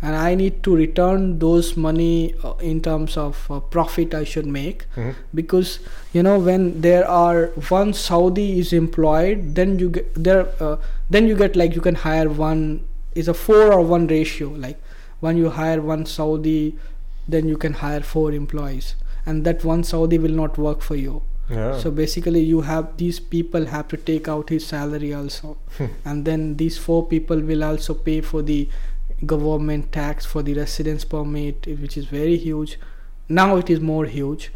and 0.00 0.16
I 0.16 0.34
need 0.34 0.62
to 0.62 0.74
return 0.74 1.38
those 1.38 1.76
money 1.76 2.34
uh, 2.42 2.54
in 2.54 2.80
terms 2.80 3.18
of 3.18 3.46
uh, 3.50 3.60
profit 3.60 4.14
I 4.14 4.24
should 4.24 4.46
make 4.46 4.86
Mhm. 4.96 5.14
because 5.34 5.78
you 6.14 6.22
know 6.22 6.38
when 6.38 6.80
there 6.80 7.06
are 7.06 7.46
one 7.68 7.92
Saudi 7.92 8.58
is 8.58 8.72
employed, 8.72 9.54
then 9.60 9.78
you 9.78 9.90
get 9.90 10.14
there, 10.30 10.48
uh, 10.60 10.76
then 11.10 11.26
you 11.28 11.36
get 11.36 11.54
like 11.64 11.74
you 11.74 11.82
can 11.82 11.96
hire 12.06 12.28
one 12.30 12.80
is 13.14 13.28
a 13.28 13.34
four 13.34 13.72
or 13.72 13.82
one 13.82 14.06
ratio 14.06 14.48
like 14.66 14.78
when 15.20 15.36
you 15.36 15.50
hire 15.50 15.80
one 15.82 16.06
Saudi, 16.06 16.76
then 17.28 17.46
you 17.48 17.56
can 17.58 17.74
hire 17.84 18.00
four 18.00 18.32
employees, 18.32 18.94
and 19.26 19.44
that 19.44 19.64
one 19.64 19.82
Saudi 19.84 20.18
will 20.18 20.30
not 20.42 20.56
work 20.56 20.80
for 20.82 20.96
you. 20.96 21.22
Yeah. 21.50 21.78
So 21.78 21.90
basically, 21.90 22.40
you 22.40 22.62
have 22.62 22.96
these 22.96 23.20
people 23.20 23.66
have 23.66 23.86
to 23.88 23.96
take 23.96 24.26
out 24.28 24.48
his 24.48 24.66
salary 24.66 25.12
also, 25.14 25.56
and 26.04 26.24
then 26.24 26.56
these 26.56 26.78
four 26.78 27.06
people 27.06 27.40
will 27.40 27.62
also 27.62 27.94
pay 27.94 28.20
for 28.20 28.42
the 28.42 28.68
government 29.24 29.92
tax 29.92 30.26
for 30.26 30.42
the 30.42 30.54
residence 30.54 31.04
permit, 31.04 31.66
which 31.80 31.96
is 31.96 32.06
very 32.06 32.36
huge. 32.36 32.78
Now 33.28 33.56
it 33.56 33.70
is 33.70 33.80
more 33.80 34.06
huge, 34.06 34.50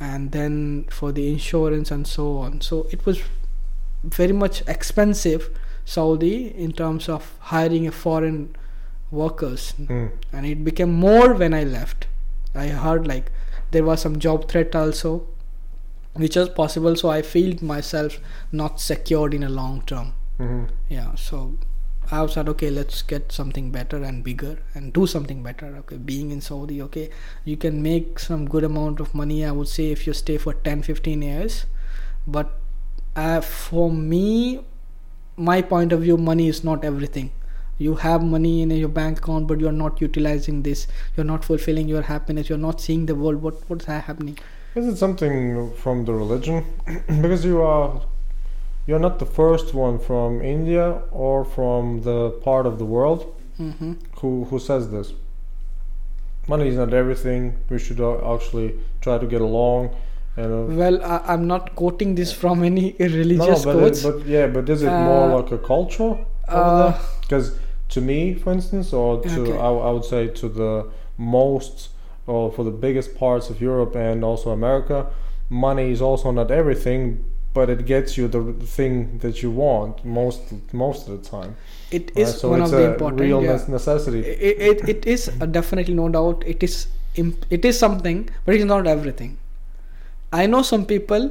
and 0.00 0.32
then 0.32 0.86
for 0.90 1.12
the 1.12 1.28
insurance 1.32 1.90
and 1.90 2.06
so 2.06 2.38
on. 2.38 2.60
So 2.62 2.86
it 2.90 3.04
was 3.06 3.20
very 4.04 4.32
much 4.32 4.62
expensive, 4.66 5.50
Saudi, 5.84 6.48
in 6.48 6.72
terms 6.72 7.08
of 7.08 7.34
hiring 7.40 7.86
a 7.86 7.92
foreign 7.92 8.56
workers, 9.10 9.72
Hmm. 9.86 10.06
and 10.32 10.46
it 10.46 10.64
became 10.64 10.92
more 10.92 11.34
when 11.34 11.52
I 11.54 11.64
left. 11.64 12.06
I 12.54 12.68
heard 12.68 13.06
like 13.06 13.30
there 13.72 13.84
was 13.84 14.00
some 14.00 14.18
job 14.18 14.48
threat 14.48 14.74
also, 14.76 15.12
which 16.14 16.36
was 16.36 16.48
possible. 16.62 16.96
So 16.96 17.10
I 17.10 17.22
feel 17.22 17.56
myself 17.74 18.18
not 18.62 18.80
secured 18.80 19.34
in 19.34 19.42
a 19.42 19.48
long 19.58 19.82
term. 19.92 20.12
Mhm. 20.38 20.68
Yeah, 20.96 21.14
so 21.26 21.42
I 22.10 22.26
said, 22.26 22.48
okay, 22.52 22.70
let's 22.78 23.02
get 23.12 23.32
something 23.32 23.70
better 23.76 23.98
and 24.08 24.22
bigger 24.24 24.52
and 24.74 24.92
do 24.92 25.06
something 25.12 25.42
better. 25.42 25.68
Okay, 25.82 25.96
being 26.12 26.30
in 26.36 26.40
Saudi, 26.48 26.80
okay, 26.86 27.04
you 27.44 27.56
can 27.66 27.82
make 27.82 28.18
some 28.24 28.48
good 28.56 28.64
amount 28.70 29.00
of 29.04 29.14
money. 29.20 29.38
I 29.50 29.52
would 29.60 29.68
say 29.68 29.86
if 29.98 30.06
you 30.06 30.12
stay 30.22 30.36
for 30.46 30.54
10, 30.70 30.82
15 30.82 31.22
years, 31.28 31.64
but 32.26 32.58
uh, 33.16 33.40
for 33.40 33.90
me, 33.90 34.64
my 35.36 35.62
point 35.62 35.92
of 35.92 36.02
view, 36.02 36.16
money 36.32 36.48
is 36.48 36.62
not 36.64 36.84
everything. 36.84 37.30
You 37.86 37.94
have 38.04 38.24
money 38.32 38.52
in 38.62 38.70
your 38.70 38.88
bank 39.00 39.18
account, 39.22 39.46
but 39.52 39.60
you're 39.64 39.78
not 39.80 40.00
utilizing 40.00 40.62
this. 40.68 40.86
You're 41.16 41.28
not 41.32 41.44
fulfilling 41.50 41.88
your 41.88 42.02
happiness. 42.10 42.48
You're 42.48 42.64
not 42.66 42.80
seeing 42.86 43.06
the 43.12 43.16
world. 43.24 43.42
What 43.46 43.62
what's 43.68 43.90
happening? 43.92 44.38
Is 44.80 44.86
it 44.92 44.96
something 45.04 45.38
from 45.84 46.04
the 46.10 46.14
religion? 46.18 46.64
because 47.22 47.44
you 47.52 47.62
are 47.62 47.88
you're 48.86 49.02
not 49.06 49.18
the 49.24 49.26
first 49.40 49.74
one 49.74 49.98
from 49.98 50.40
India 50.52 50.86
or 51.10 51.44
from 51.56 51.90
the 52.08 52.30
part 52.46 52.66
of 52.72 52.78
the 52.84 52.88
world 52.94 53.26
hmm 53.58 53.92
who 54.22 54.30
who 54.52 54.58
says 54.68 54.88
this. 54.94 55.12
Money 56.48 56.68
is 56.68 56.76
not 56.76 56.92
everything. 56.92 57.54
We 57.70 57.78
should 57.78 58.00
actually 58.34 58.74
try 59.00 59.18
to 59.18 59.26
get 59.26 59.40
along. 59.40 59.90
And 60.36 60.52
uh, 60.52 60.74
Well, 60.80 60.96
I, 61.04 61.18
I'm 61.32 61.46
not 61.46 61.74
quoting 61.76 62.14
this 62.20 62.32
from 62.32 62.64
any 62.64 62.86
religious 62.98 63.64
no, 63.64 63.74
but, 63.74 63.82
it, 63.84 64.02
but 64.02 64.26
yeah, 64.26 64.46
but 64.46 64.68
is 64.68 64.82
it 64.82 64.90
more 65.10 65.28
Uh, 65.28 65.36
like 65.40 65.52
a 65.52 65.58
culture? 65.58 66.12
uh, 66.48 66.92
Because 67.20 67.52
to 67.92 68.00
me, 68.00 68.34
for 68.34 68.52
instance, 68.52 68.92
or 68.92 69.22
to 69.22 69.42
Okay. 69.42 69.58
I, 69.58 69.68
I 69.88 69.90
would 69.90 70.04
say 70.04 70.28
to 70.28 70.48
the 70.48 70.86
most 71.18 71.90
or 72.26 72.52
for 72.52 72.64
the 72.64 72.70
biggest 72.86 73.14
parts 73.16 73.50
of 73.50 73.60
Europe 73.60 73.94
and 73.96 74.24
also 74.24 74.50
America, 74.50 75.06
money 75.50 75.90
is 75.90 76.00
also 76.00 76.30
not 76.30 76.50
everything, 76.50 77.24
but 77.54 77.68
it 77.68 77.84
gets 77.84 78.16
you 78.16 78.28
the 78.28 78.42
thing 78.78 79.18
that 79.18 79.42
you 79.42 79.50
want 79.50 80.04
most 80.04 80.40
most 80.72 81.08
of 81.08 81.12
the 81.22 81.28
time. 81.36 81.54
it 81.90 82.10
right? 82.10 82.22
is 82.22 82.40
so 82.40 82.50
one 82.50 82.62
of 82.62 82.70
the 82.70 82.92
important. 82.92 83.20
real 83.20 83.42
yeah. 83.42 83.58
necessity. 83.68 84.20
it, 84.20 84.56
it, 84.70 84.88
it 84.88 85.06
is 85.14 85.22
uh, 85.28 85.46
definitely 85.46 85.94
no 85.94 86.08
doubt 86.08 86.42
it 86.46 86.62
is 86.62 86.86
imp- 87.22 87.44
it 87.50 87.64
is 87.70 87.78
something 87.78 88.28
but 88.44 88.54
it's 88.54 88.64
not 88.64 88.86
everything 88.86 89.36
i 90.40 90.46
know 90.52 90.62
some 90.68 90.84
people 90.92 91.26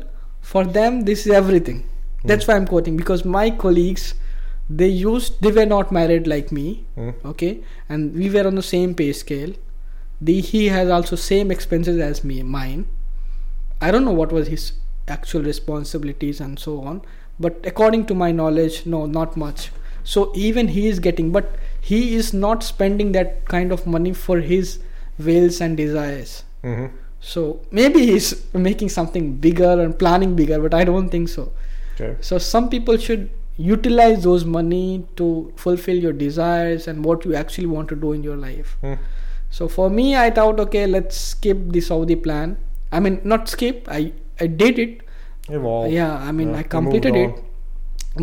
for 0.52 0.63
them 0.78 1.02
this 1.10 1.26
is 1.26 1.32
everything 1.41 1.80
that's 2.32 2.47
why 2.47 2.56
i'm 2.56 2.67
quoting 2.74 2.95
because 3.04 3.26
my 3.26 3.50
colleagues 3.63 4.06
they 4.80 4.88
used 4.88 5.42
they 5.46 5.52
were 5.52 5.66
not 5.66 5.92
married 5.98 6.28
like 6.32 6.52
me 6.52 6.66
Mm. 6.98 7.14
okay? 7.26 7.60
And 7.90 8.14
we 8.14 8.30
were 8.30 8.46
on 8.48 8.56
the 8.56 8.64
same 8.70 8.94
pay 9.02 9.12
scale. 9.14 9.54
The 10.30 10.40
he 10.50 10.68
has 10.68 10.90
also 10.90 11.16
same 11.16 11.52
expenses 11.56 12.00
as 12.08 12.24
me 12.24 12.42
mine. 12.44 12.86
I 13.82 13.90
don't 13.92 14.06
know 14.06 14.18
what 14.22 14.32
was 14.32 14.48
his 14.48 14.74
actual 15.08 15.42
responsibilities 15.42 16.40
and 16.40 16.60
so 16.60 16.80
on 16.82 17.02
but 17.40 17.60
according 17.66 18.06
to 18.06 18.14
my 18.14 18.32
knowledge 18.32 18.86
no 18.86 19.06
not 19.06 19.36
much. 19.36 19.72
So 20.04 20.32
even 20.36 20.68
he 20.70 20.88
is 20.88 21.00
getting 21.00 21.32
but 21.32 21.56
he 21.80 22.16
is 22.16 22.34
not 22.34 22.64
spending 22.64 23.12
that 23.14 23.46
kind 23.46 23.72
of 23.72 23.86
money 23.88 24.14
for 24.14 24.40
his 24.40 24.80
wills 25.18 25.62
and 25.62 25.76
desires. 25.78 26.44
Hmm 26.64 26.88
so 27.24 27.42
maybe 27.70 28.06
he's 28.08 28.52
making 28.54 28.90
something 28.90 29.36
bigger 29.36 29.74
and 29.82 29.98
planning 29.98 30.36
bigger 30.36 30.60
but 30.60 30.74
i 30.74 30.84
don't 30.84 31.10
think 31.10 31.30
so. 31.30 31.52
Okay. 31.94 32.16
so 32.20 32.40
some 32.40 32.68
people 32.70 32.98
should 32.98 33.30
utilize 33.58 34.24
those 34.24 34.46
money 34.46 35.06
to 35.16 35.54
fulfill 35.56 35.96
your 35.96 36.14
desires 36.14 36.88
and 36.88 37.06
what 37.06 37.26
you 37.26 37.36
actually 37.36 37.68
want 37.68 37.90
to 37.90 37.96
do 37.96 38.14
in 38.14 38.24
your 38.24 38.38
life. 38.38 38.78
Mm. 38.84 38.98
so 39.56 39.66
for 39.68 39.86
me 39.96 40.04
i 40.16 40.30
thought 40.36 40.60
okay 40.64 40.82
let's 40.88 41.18
skip 41.30 41.58
the 41.78 41.82
saudi 41.82 42.16
plan. 42.16 42.58
I 42.92 43.00
mean 43.00 43.20
not 43.24 43.50
skip 43.50 43.88
i 43.90 44.14
i 44.40 44.48
did 44.48 44.80
it. 44.80 45.02
Evolve. 45.50 45.92
yeah 45.92 46.18
i 46.28 46.32
mean 46.32 46.50
Yeah, 46.52 46.60
i 46.60 46.64
completed 46.64 47.16
it. 47.16 47.36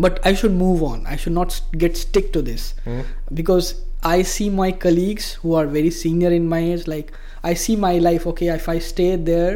But 0.05 0.19
i 0.25 0.33
should 0.33 0.51
move 0.53 0.81
on. 0.83 1.05
I 1.07 1.15
should 1.15 1.33
not 1.33 1.59
get 1.83 1.97
stick 1.97 2.33
to 2.33 2.41
this. 2.41 2.73
Mm. 2.85 3.05
because 3.33 3.69
i 4.09 4.21
see 4.21 4.49
my 4.49 4.71
colleagues 4.71 5.33
who 5.43 5.53
are 5.61 5.65
very 5.67 5.89
senior 5.91 6.29
in 6.31 6.47
my 6.51 6.59
age 6.73 6.87
like 6.87 7.11
i 7.43 7.53
see 7.53 7.75
my 7.75 7.97
life 8.09 8.25
okay 8.31 8.47
if 8.53 8.67
i 8.73 8.79
stay 8.79 9.15
there 9.29 9.55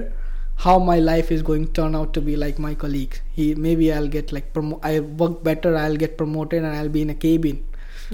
how 0.58 0.78
my 0.80 1.00
life 1.00 1.32
is 1.32 1.42
going 1.42 1.66
to 1.68 1.72
turn 1.74 1.96
out 1.96 2.14
to 2.14 2.22
be 2.22 2.36
like 2.36 2.58
my 2.60 2.74
colleagues 2.76 3.22
he 3.34 3.54
maybe 3.56 3.92
i'll 3.94 4.08
get 4.08 4.32
like 4.32 4.54
promo- 4.54 4.80
i 4.84 5.00
work 5.00 5.44
better 5.44 5.76
i'll 5.76 5.96
get 5.98 6.18
promoted 6.18 6.64
and 6.64 6.76
i'll 6.76 6.90
be 6.90 7.02
in 7.02 7.10
a 7.10 7.16
cabin 7.28 7.64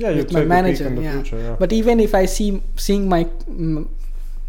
Yeah, 0.02 0.12
with 0.17 0.32
my 0.34 0.43
manager 0.45 0.88
in 0.88 0.95
the 0.95 1.02
yeah. 1.04 1.13
future. 1.13 1.39
Yeah. 1.45 1.56
but 1.60 1.71
even 1.73 1.99
if 1.99 2.15
i 2.15 2.25
see 2.25 2.62
seeing 2.75 3.08
my 3.10 3.23
mm, 3.25 3.88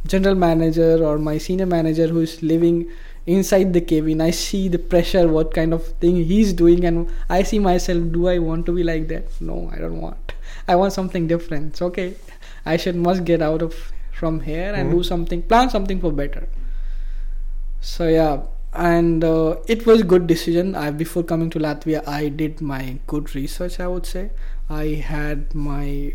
general 0.07 0.35
manager 0.35 1.05
or 1.05 1.19
my 1.19 1.37
senior 1.39 1.67
manager 1.67 2.07
who 2.09 2.21
is 2.21 2.43
living 2.43 2.89
inside 3.27 3.73
the 3.73 3.81
cabin 3.93 4.21
i 4.27 4.31
see 4.31 4.69
the 4.69 4.79
pressure 4.79 5.25
what 5.29 5.53
kind 5.59 5.75
of 5.79 5.87
thing 6.05 6.17
he's 6.31 6.53
doing 6.53 6.85
and 6.91 7.11
i 7.39 7.43
see 7.43 7.59
myself 7.59 8.05
do 8.13 8.29
i 8.29 8.39
want 8.39 8.65
to 8.67 8.73
be 8.79 8.83
like 8.93 9.09
that 9.09 9.41
no 9.51 9.59
i 9.75 9.79
don't 9.79 10.01
want 10.01 10.33
i 10.69 10.77
want 10.83 10.93
something 10.93 11.27
different 11.27 11.67
it's 11.75 11.83
okay 11.89 12.15
i 12.65 12.77
should 12.85 12.97
must 13.09 13.25
get 13.25 13.43
out 13.51 13.63
of 13.69 13.75
from 14.23 14.41
here 14.49 14.73
and 14.79 14.89
Mhm. 14.89 14.97
do 14.99 15.03
something 15.13 15.43
plan 15.53 15.69
something 15.77 16.01
for 16.07 16.13
better 16.23 16.47
so 17.81 18.07
yeah 18.09 18.43
and 18.73 19.25
uh, 19.25 19.57
it 19.67 19.85
was 19.85 20.03
good 20.05 20.29
decision. 20.29 20.77
I 20.77 20.91
before 20.93 21.25
coming 21.25 21.51
to 21.51 21.59
latvia 21.59 22.07
i 22.07 22.29
did 22.29 22.61
my 22.61 22.99
good 23.09 23.35
research 23.35 23.81
i 23.81 23.87
would 23.89 24.07
say. 24.07 24.31
I 24.69 24.85
had 25.13 25.53
my 25.55 26.15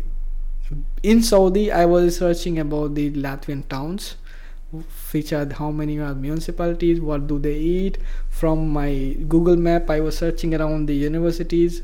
in 1.02 1.22
saudi 1.22 1.70
i 1.70 1.84
was 1.86 2.04
researching 2.04 2.58
about 2.58 2.94
the 2.94 3.10
latvian 3.12 3.68
towns 3.68 4.16
which 5.12 5.32
are 5.32 5.48
how 5.54 5.70
many 5.70 5.98
are 5.98 6.14
municipalities 6.14 7.00
what 7.00 7.26
do 7.26 7.38
they 7.38 7.56
eat. 7.56 7.98
From 8.30 8.68
my 8.70 9.16
google 9.28 9.56
map 9.56 9.90
i 9.90 10.00
was 10.00 10.16
searching 10.18 10.54
around 10.54 10.86
the 10.86 10.94
universities 10.94 11.82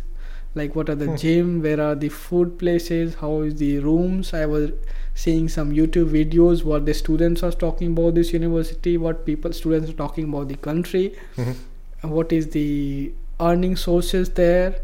like 0.54 0.74
what 0.74 0.88
are 0.90 0.94
the 0.94 1.06
Hmm. 1.10 1.16
gym 1.16 1.62
where 1.62 1.80
are 1.80 1.94
the 1.94 2.08
food 2.08 2.58
places 2.58 3.14
how 3.20 3.40
is 3.42 3.54
the 3.56 3.78
rooms. 3.80 4.34
I 4.34 4.46
was 4.46 4.70
seeing 5.14 5.48
some 5.48 5.70
youtube 5.72 6.08
videos 6.10 6.64
what 6.64 6.86
the 6.86 6.94
students 6.94 7.42
are 7.42 7.52
talking 7.52 7.92
about 7.92 8.14
this 8.14 8.32
university 8.32 8.96
what 8.96 9.24
people 9.26 9.52
students 9.52 9.90
are 9.90 9.98
talking 10.04 10.24
about 10.32 10.48
the 10.48 10.56
country 10.56 11.14
Mhm. 11.36 11.54
what 12.02 12.32
is 12.32 12.48
the 12.48 13.12
earning 13.40 13.76
sources 13.76 14.30
there 14.30 14.74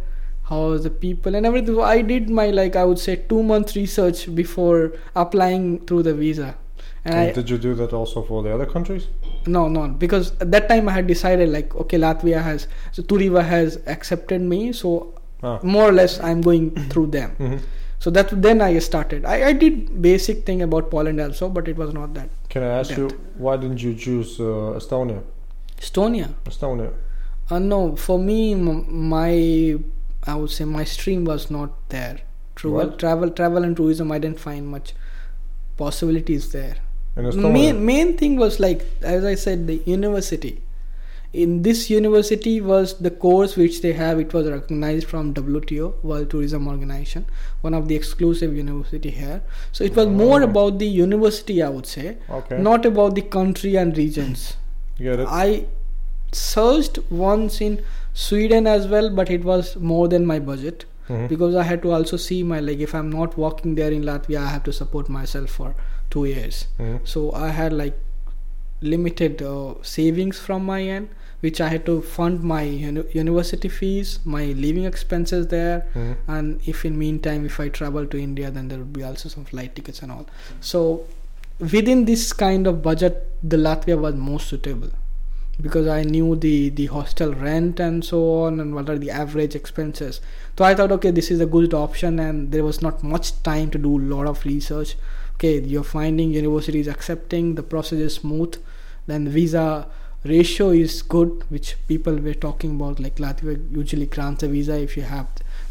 how 0.50 0.70
is 0.72 0.82
the 0.84 0.90
people 0.90 1.34
and 1.34 1.46
everything 1.46 1.74
so 1.74 1.82
i 1.82 2.00
did 2.02 2.28
my 2.30 2.50
like 2.50 2.76
i 2.76 2.84
would 2.84 2.98
say 2.98 3.16
two 3.32 3.42
month 3.42 3.74
research 3.76 4.34
before 4.34 4.92
applying 5.16 5.78
through 5.86 6.02
the 6.02 6.14
visa 6.14 6.54
and 7.04 7.14
And 7.14 7.30
I, 7.30 7.32
did 7.32 7.48
you 7.50 7.58
do 7.58 7.74
that 7.74 7.92
also 7.92 8.22
for 8.22 8.42
the 8.42 8.52
other 8.54 8.66
countries? 8.66 9.06
no 9.46 9.68
no 9.68 9.88
because 9.88 10.32
at 10.40 10.50
that 10.52 10.68
time 10.68 10.88
i 10.88 10.92
had 10.92 11.06
decided 11.06 11.48
like 11.48 11.74
okay 11.82 11.98
latvia 11.98 12.42
has 12.42 12.66
so 12.92 13.02
Turiba 13.02 13.42
has 13.44 13.78
accepted 13.86 14.42
me 14.42 14.72
so 14.72 15.14
Ah. 15.42 15.58
more 15.62 15.84
or 15.88 15.92
less 15.92 16.18
i'm 16.28 16.40
going 16.40 16.70
through 16.92 17.06
them 17.18 17.30
hmm 17.42 17.56
so 18.04 18.10
that 18.16 18.30
then 18.42 18.60
i 18.66 18.78
started 18.78 19.24
i, 19.24 19.36
I 19.48 19.52
did 19.52 20.00
basic 20.02 20.44
thing 20.46 20.62
about 20.62 20.90
poland 20.90 21.20
also 21.20 21.48
but 21.48 21.68
it 21.68 21.76
was 21.76 21.92
not 22.00 22.14
that 22.14 22.28
Can 22.52 22.62
I 22.62 22.70
ask 22.80 22.96
you 23.00 23.08
why 23.46 23.56
didn't 23.62 23.82
you 23.86 23.94
choose 24.04 24.30
uh, 24.40 24.78
Estonia? 24.80 25.18
estonia 25.80 26.28
Estonia. 26.52 26.90
Uh, 27.50 27.58
no, 27.58 27.96
for 27.96 28.18
me, 28.18 28.38
m- 28.52 29.08
my 29.10 29.30
I 30.30 30.34
would 30.38 30.50
say 30.54 30.64
my 30.70 30.84
stream 30.84 31.24
was 31.24 31.44
not 31.56 31.70
there. 31.94 32.16
Travel, 32.60 32.78
What? 32.78 32.98
travel, 33.02 33.30
travel 33.38 33.64
and 33.68 33.74
tourism. 33.80 34.12
I 34.16 34.18
didn't 34.24 34.40
find 34.46 34.66
much 34.76 34.92
possibilities 35.76 36.50
there. 36.52 36.76
In 37.16 37.24
Estonia. 37.24 37.52
Main 37.52 37.84
main 37.86 38.16
thing 38.22 38.36
was 38.36 38.58
like 38.60 38.84
as 39.02 39.24
I 39.24 39.34
said, 39.44 39.66
the 39.66 39.76
university. 39.86 40.52
In 41.32 41.62
this 41.62 41.90
university 41.90 42.58
was 42.60 42.94
the 43.06 43.10
course 43.10 43.54
which 43.56 43.82
they 43.82 43.92
have 43.92 44.18
it 44.18 44.32
was 44.32 44.48
recognized 44.48 45.06
from 45.06 45.34
WTO 45.34 46.02
World 46.02 46.30
Tourism 46.30 46.66
Organization 46.66 47.26
one 47.60 47.74
of 47.74 47.86
the 47.88 47.94
exclusive 47.94 48.56
university 48.56 49.10
here 49.10 49.42
so 49.72 49.84
it 49.84 49.94
was 49.94 50.06
more 50.06 50.40
Oh. 50.40 50.44
about 50.44 50.78
the 50.78 50.86
university 50.86 51.62
I 51.62 51.68
would 51.68 51.86
say 51.86 52.16
Okay. 52.30 52.58
not 52.68 52.86
about 52.86 53.14
the 53.14 53.22
country 53.22 53.76
and 53.76 53.96
regions? 53.98 54.56
I 55.00 55.66
searched 56.32 56.98
once 57.10 57.60
in 57.60 57.82
Sweden 58.14 58.66
as 58.66 58.88
well 58.88 59.10
but 59.10 59.30
it 59.30 59.44
was 59.44 59.76
more 59.76 60.08
than 60.08 60.24
my 60.24 60.38
budget 60.38 60.86
Mhm. 61.10 61.28
because 61.28 61.54
I 61.54 61.62
had 61.62 61.82
to 61.82 61.92
also 61.92 62.16
see 62.16 62.42
my 62.42 62.60
like 62.60 62.80
if 62.88 62.94
I'm 62.94 63.10
not 63.10 63.36
working 63.36 63.74
there 63.74 63.92
in 63.92 64.02
Latvia 64.02 64.40
I 64.40 64.48
have 64.48 64.64
to 64.64 64.72
support 64.72 65.08
myself 65.20 65.50
for 65.60 65.74
2 66.10 66.24
years 66.24 66.66
Mhm. 66.78 66.98
so 67.04 67.30
I 67.32 67.48
had 67.60 67.72
like 67.84 67.98
limited 68.80 69.42
uh, 69.42 69.74
savings 69.82 70.38
from 70.48 70.64
my 70.64 70.82
end 70.96 71.08
which 71.40 71.60
I 71.60 71.68
had 71.68 71.84
to 71.86 71.94
fund 72.02 72.42
my 72.42 72.62
uni- 72.62 73.04
university 73.12 73.68
fees 73.68 74.18
my 74.36 74.44
living 74.64 74.84
expenses 74.92 75.46
there. 75.48 75.76
Mhm. 75.94 76.14
and 76.36 76.60
if 76.72 76.84
in 76.88 76.98
meantime 77.02 77.44
if 77.50 77.58
I 77.64 77.68
travel 77.80 78.06
to 78.14 78.18
India 78.28 78.50
then 78.50 78.68
there 78.68 78.78
would 78.78 78.92
be 78.92 79.04
also 79.10 79.28
some 79.34 79.44
flight 79.50 79.74
tickets 79.76 80.02
and 80.02 80.10
all. 80.12 80.26
So 80.60 80.80
within 81.74 82.04
this 82.04 82.32
kind 82.32 82.66
of 82.66 82.82
budget 82.82 83.26
the 83.42 83.56
Latvia 83.56 83.98
was 84.06 84.14
most 84.14 84.48
suitable. 84.48 84.90
Because 85.60 85.88
I 85.92 86.02
knew 86.04 86.26
the 86.36 86.70
the 86.80 86.86
hostel 86.86 87.32
rent 87.34 87.80
and 87.84 88.04
so 88.08 88.18
on 88.42 88.60
and 88.64 88.74
what 88.76 88.88
are 88.90 88.98
the 89.04 89.10
average 89.10 89.56
expenses. 89.60 90.20
So 90.56 90.64
I 90.64 90.74
thought 90.80 90.92
okay 90.96 91.10
this 91.10 91.30
is 91.36 91.40
a 91.40 91.46
good 91.54 91.74
option 91.74 92.20
and 92.24 92.52
there 92.52 92.62
was 92.66 92.80
not 92.80 93.02
much 93.14 93.30
time 93.42 93.70
to 93.76 93.78
do 93.86 93.94
a 93.98 94.04
lot 94.14 94.26
of 94.32 94.44
research. 94.44 94.94
Okay 95.34 95.54
you're 95.72 95.88
finding 95.94 96.30
universities 96.36 96.86
accepting 96.96 97.54
the 97.56 97.64
process 97.74 97.98
is 98.10 98.14
smooth. 98.14 98.54
Then 99.08 99.28
visa 99.38 99.64
ratio 100.24 100.70
is 100.70 101.02
good 101.02 101.44
which 101.48 101.76
people 101.86 102.14
were 102.16 102.34
talking 102.34 102.72
about 102.76 102.98
like 103.00 103.16
latvia 103.16 103.56
usually 103.76 104.06
grants 104.06 104.42
a 104.42 104.48
visa 104.48 104.78
if 104.78 104.96
you 104.96 105.02
have 105.04 105.26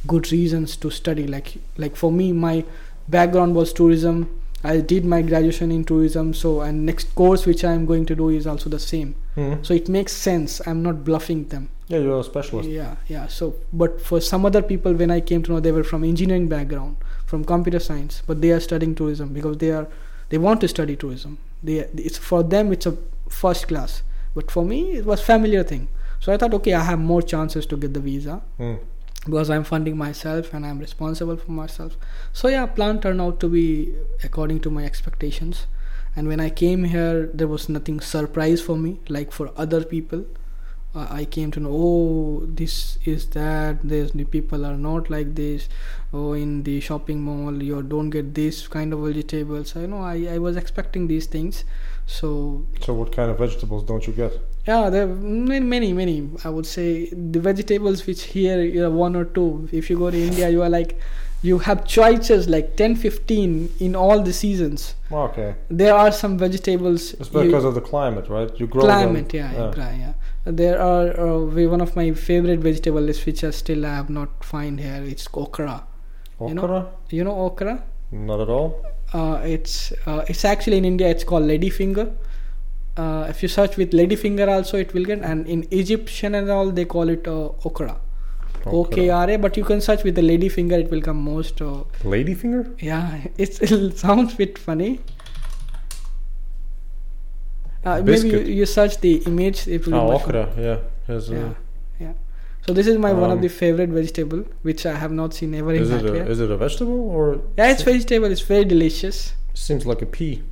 good 0.07 0.31
reasons 0.31 0.75
to 0.77 0.89
study. 0.89 1.27
Like 1.27 1.57
like 1.77 1.95
for 1.95 2.11
me 2.11 2.31
my 2.31 2.63
background 3.09 3.55
was 3.55 3.73
tourism. 3.73 4.29
I 4.63 4.79
did 4.79 5.05
my 5.05 5.21
graduation 5.21 5.71
in 5.71 5.83
tourism 5.83 6.33
so 6.33 6.61
and 6.61 6.85
next 6.85 7.13
course 7.13 7.45
which 7.45 7.63
i'm 7.63 7.85
going 7.85 8.05
to 8.07 8.15
do 8.15 8.29
is 8.29 8.47
also 8.47 8.69
the 8.69 8.79
same. 8.79 9.15
Mhm. 9.35 9.65
so 9.65 9.73
it 9.73 9.89
makes 9.89 10.13
sense. 10.13 10.61
I'm 10.65 10.81
not 10.81 11.03
bluffing 11.03 11.43
them. 11.49 11.69
Yeah, 11.89 11.99
you're 11.99 12.19
a 12.19 12.23
specialist. 12.23 12.69
yeah 12.69 12.95
yeah. 13.07 13.27
So 13.27 13.53
but 13.73 14.01
for 14.01 14.19
some 14.21 14.45
other 14.45 14.61
people 14.61 14.93
when 14.93 15.11
i 15.11 15.19
came 15.19 15.43
to 15.43 15.51
know 15.51 15.59
they 15.59 15.71
were 15.71 15.83
from 15.83 16.03
engineering 16.03 16.47
background 16.47 16.95
from 17.25 17.43
computer 17.45 17.79
science 17.79 18.23
but 18.27 18.41
they 18.41 18.51
are 18.51 18.59
studying 18.59 18.95
tourism 18.95 19.29
because 19.37 19.57
they 19.57 19.71
are 19.71 19.87
they 20.29 20.37
want 20.37 20.61
to 20.61 20.67
study 20.67 20.95
tourism. 20.95 21.37
They 21.63 21.77
it's 22.07 22.17
for 22.17 22.43
them 22.43 22.71
it's 22.73 22.85
a 22.85 22.97
first 23.29 23.67
class 23.67 24.01
but 24.35 24.51
for 24.51 24.65
me 24.65 24.91
it 24.97 25.05
was 25.05 25.21
familiar 25.21 25.63
thing. 25.63 25.87
So 26.19 26.33
i 26.33 26.37
thought 26.37 26.53
okay 26.55 26.73
i 26.73 26.83
have 26.83 26.99
more 26.99 27.21
chances 27.21 27.65
to 27.67 27.77
get 27.77 27.93
the 27.93 27.99
visa. 27.99 28.41
Mm. 28.59 28.79
because 29.27 29.49
i'm 29.53 29.63
funding 29.63 29.97
myself 29.97 30.53
and 30.53 30.65
i'm 30.65 30.79
responsible 30.79 31.37
for 31.37 31.51
myself. 31.51 31.97
So 32.33 32.47
yeah 32.47 32.65
plan 32.65 32.99
turned 33.01 33.21
out 33.21 33.39
to 33.41 33.49
be 33.49 33.93
according 34.23 34.61
to 34.61 34.69
my 34.69 34.85
expectations. 34.85 35.67
And 36.15 36.27
when 36.27 36.39
i 36.39 36.49
came 36.49 36.83
here 36.85 37.29
there 37.33 37.47
was 37.47 37.69
nothing 37.69 37.99
surprise 37.99 38.61
for 38.61 38.77
me 38.77 38.99
like 39.09 39.31
for 39.31 39.51
other 39.65 39.83
people. 39.83 40.25
Uh, 40.95 41.07
i 41.11 41.25
came 41.25 41.51
to 41.51 41.59
know 41.59 41.71
oh 41.71 42.45
this 42.59 42.97
is 43.05 43.27
that 43.31 43.81
there's 43.83 44.13
the 44.13 44.23
people 44.37 44.65
are 44.65 44.77
not 44.77 45.09
like 45.09 45.35
this. 45.35 45.67
Oh 46.13 46.31
in 46.33 46.63
the 46.63 46.79
shopping 46.79 47.21
mall 47.21 47.61
you 47.61 47.81
don't 47.83 48.09
get 48.09 48.33
this 48.33 48.67
kind 48.67 48.93
of 48.93 48.99
vegetables. 49.09 49.75
I 49.75 49.85
know 49.85 50.01
i, 50.13 50.15
I 50.35 50.37
was 50.37 50.55
expecting 50.55 51.07
these 51.07 51.27
things 51.27 51.63
so 52.07 52.65
So, 52.85 52.93
what 52.93 53.11
kind 53.15 53.29
of 53.31 53.37
vegetables 53.37 53.83
don't 53.83 54.07
you 54.07 54.13
get? 54.13 54.31
yeah, 54.67 54.89
there 54.89 55.03
are 55.03 55.15
many, 55.75 55.91
many. 55.93 56.17
I 56.43 56.49
would 56.49 56.65
say 56.65 57.09
the 57.33 57.39
vegetables 57.39 58.05
which 58.07 58.23
here 58.23 58.61
you 58.63 58.81
have 58.87 58.93
one 58.93 59.15
or 59.15 59.25
two. 59.25 59.69
If 59.71 59.89
you 59.89 59.97
go 59.97 60.09
to 60.11 60.17
India, 60.29 60.49
you 60.49 60.61
are 60.63 60.69
like, 60.69 60.99
you 61.43 61.59
have 61.59 61.85
choices 61.85 62.47
like 62.49 62.75
10, 62.77 62.95
15 62.95 63.69
in 63.79 63.95
all 63.95 64.21
the 64.23 64.33
seasons. 64.33 64.95
Okay. 65.11 65.55
There 65.69 65.93
are 65.93 66.11
some 66.11 66.37
vegetables. 66.37 67.13
It's 67.13 67.31
you- 67.33 67.43
because 67.43 67.65
of 67.65 67.75
the 67.75 67.81
climate, 67.81 68.27
right? 68.29 68.49
You 68.59 68.67
grow 68.67 68.83
climate, 68.83 69.29
them. 69.29 69.53
yeah, 69.53 69.71
yeah, 69.77 69.97
yeah. 69.97 70.13
There 70.45 70.81
are 70.81 71.07
uh, 71.27 71.67
one 71.75 71.81
of 71.81 71.95
my 71.95 72.11
favorite 72.13 72.59
vegetables 72.61 73.25
which 73.25 73.43
I 73.43 73.51
still 73.51 73.83
have 73.83 74.09
not 74.09 74.43
find 74.43 74.79
here. 74.79 75.03
It's 75.05 75.27
okra. 75.33 75.85
you 76.41 76.53
know- 76.53 76.63
Okra? 76.63 76.87
You 77.09 77.23
know 77.25 77.35
okra? 77.45 77.83
Not 78.11 78.39
at 78.41 78.49
all. 78.49 78.69
Uh, 79.13 79.41
it's 79.43 79.91
uh, 80.05 80.23
it's 80.27 80.43
actually 80.45 80.77
in 80.77 80.85
India 80.85 81.07
it's 81.07 81.23
called 81.23 81.43
ladyfinger. 81.43 82.13
Uh, 82.97 83.27
if 83.29 83.43
you 83.43 83.47
search 83.47 83.77
with 83.77 83.91
ladyfinger 83.91 84.47
also 84.47 84.77
it 84.77 84.93
will 84.93 85.05
get 85.05 85.19
and 85.21 85.47
in 85.47 85.67
Egyptian 85.71 86.35
and 86.35 86.49
all 86.49 86.71
they 86.71 86.85
call 86.85 87.09
it 87.09 87.27
uh, 87.27 87.49
okra. 87.65 87.97
O 88.65 88.83
K 88.83 89.09
R 89.09 89.29
A 89.29 89.37
but 89.37 89.55
you 89.55 89.63
can 89.63 89.79
search 89.79 90.03
with 90.03 90.15
the 90.15 90.21
ladyfinger 90.21 90.79
it 90.83 90.91
will 90.91 91.01
come 91.01 91.17
most 91.23 91.61
uh, 91.61 91.83
Ladyfinger? 92.03 92.81
yeah 92.81 93.21
it 93.37 93.97
sounds 93.97 94.33
a 94.33 94.37
bit 94.37 94.57
funny. 94.57 94.99
Uh, 97.85 98.01
maybe 98.03 98.27
you, 98.27 98.39
you 98.39 98.65
search 98.65 98.99
the 98.99 99.17
image 99.27 99.67
it 99.67 99.85
will 99.85 99.95
Oh, 99.95 100.11
okra. 100.15 100.49
Yeah. 100.57 100.79
Has, 101.07 101.29
yeah 101.29 101.37
yeah 101.37 101.53
so 102.67 102.73
this 102.73 102.87
is 102.87 102.97
my 102.97 103.13
one 103.13 103.31
of 103.31 103.37
Um, 103.37 103.41
the 103.41 103.49
favorite 103.49 103.89
vegetable 103.89 104.43
which 104.61 104.85
I 104.85 104.95
have 105.03 105.11
not 105.11 105.33
seen 105.33 105.55
ever 105.55 105.73
in 105.73 105.81
Is 105.83 105.89
it, 105.91 106.03
Latvia. 106.05 106.25
a, 106.27 106.31
is 106.31 106.39
it 106.45 106.51
a 106.51 106.57
vegetable 106.57 106.99
or 107.17 107.41
yeah 107.57 107.71
it's 107.71 107.83
vegetable 107.83 108.29
it's 108.37 108.41
very 108.53 108.65
delicious. 108.65 109.33
seems 109.53 109.85
like 109.85 110.01
a 110.01 110.05
pea? 110.17 110.43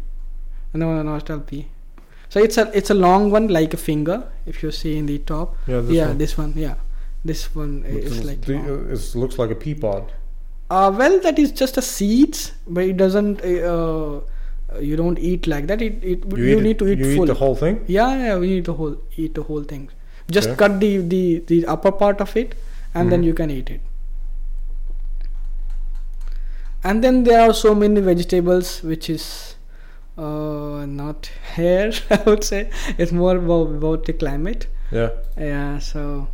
No, 0.73 0.87
no, 0.95 1.01
not 1.03 1.29
LP. 1.29 1.67
So 2.29 2.41
it's 2.45 2.57
a 2.57 2.63
it's 2.79 2.89
a 2.89 2.93
long 2.93 3.31
one 3.31 3.47
like 3.57 3.73
a 3.73 3.77
finger. 3.77 4.15
If 4.45 4.61
you 4.63 4.71
see 4.77 4.97
in 5.01 5.05
the 5.05 5.17
top, 5.19 5.55
Yeah, 5.73 5.81
this 5.81 5.95
yeah, 5.97 6.07
one. 6.07 6.17
this 6.23 6.37
one, 6.37 6.53
yeah, 6.63 6.75
this 7.31 7.43
one 7.55 7.73
Looks- 7.83 8.11
is 8.17 8.23
like. 8.29 8.41
the- 8.41 8.57
uh, 8.73 8.93
it 8.95 9.15
looks 9.23 9.37
like 9.41 9.51
a 9.51 9.59
pea 9.65 9.75
pod. 9.83 10.11
Uh, 10.69 10.91
well, 11.01 11.19
that 11.27 11.39
is 11.43 11.51
just 11.61 11.77
a 11.77 11.81
seeds, 11.81 12.41
but 12.67 12.83
it 12.93 12.97
doesn't. 13.03 13.41
Uh, 13.45 14.19
you 14.89 14.95
don't 15.01 15.19
eat 15.19 15.47
like 15.53 15.67
that. 15.67 15.81
It, 15.81 16.03
it 16.13 16.25
you, 16.37 16.57
it- 16.57 16.63
need 16.67 16.79
to 16.79 16.87
eat 16.91 16.99
you 17.05 17.11
full. 17.15 17.23
eat 17.25 17.27
the 17.33 17.39
whole 17.43 17.55
thing? 17.63 17.79
yeah, 17.87 18.11
yeah, 18.25 18.37
we 18.37 18.47
need 18.55 18.65
to 18.71 18.73
whole 18.81 18.97
eat 19.15 19.35
the 19.41 19.43
whole 19.43 19.63
thing. 19.63 19.87
Just 20.29 20.49
Okay. 20.49 20.57
cut 20.57 20.79
the, 20.79 20.97
the 20.97 21.39
the 21.47 21.65
upper 21.67 21.91
part 21.91 22.19
of 22.21 22.35
it, 22.35 22.55
and 22.93 23.11
then 23.11 23.21
Mhm. 23.21 23.25
you 23.25 23.33
can 23.33 23.51
eat 23.51 23.69
it. 23.69 23.81
And 26.83 27.03
then 27.03 27.23
there 27.23 27.41
are 27.41 27.53
so 27.53 27.73
many 27.73 28.01
vegetables 28.01 28.83
which 28.83 29.09
is 29.09 29.55
uh, 30.17 30.85
not 30.87 31.29
here. 31.55 31.91
I 32.09 32.21
would 32.25 32.43
say 32.43 32.69
it's 32.97 33.11
more 33.11 33.35
about, 33.37 33.67
about 33.75 34.05
the 34.05 34.13
climate. 34.13 34.67
Yeah. 34.91 35.09
Yeah, 35.37 35.79
so. 35.79 36.27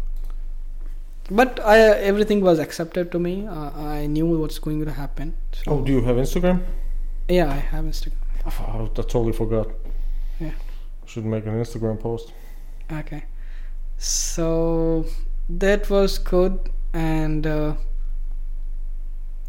But 1.29 1.59
I, 1.63 1.77
everything 1.79 2.41
was 2.41 2.59
accepted 2.59 3.11
to 3.13 3.19
me. 3.19 3.47
Uh, 3.47 3.71
I 3.81 4.05
knew 4.07 4.25
what's 4.25 4.59
going 4.59 4.83
to 4.85 4.91
happen. 4.91 5.33
So 5.53 5.63
Oh, 5.71 5.81
do 5.81 5.91
you 5.93 6.01
have 6.01 6.17
Instagram? 6.17 6.61
yeah, 7.29 7.49
I 7.49 7.55
have 7.73 7.85
Instagram. 7.85 8.17
Oh, 8.45 8.89
I 8.93 9.01
totally 9.01 9.31
forgot. 9.31 9.69
Yeah. 10.39 10.51
Should 11.05 11.25
make 11.25 11.45
an 11.45 11.53
Instagram 11.53 11.99
post. 11.99 12.33
Okay. 12.91 13.23
So 14.05 15.05
that 15.47 15.87
was 15.89 16.17
good, 16.17 16.71
and 16.91 17.45
uh, 17.45 17.75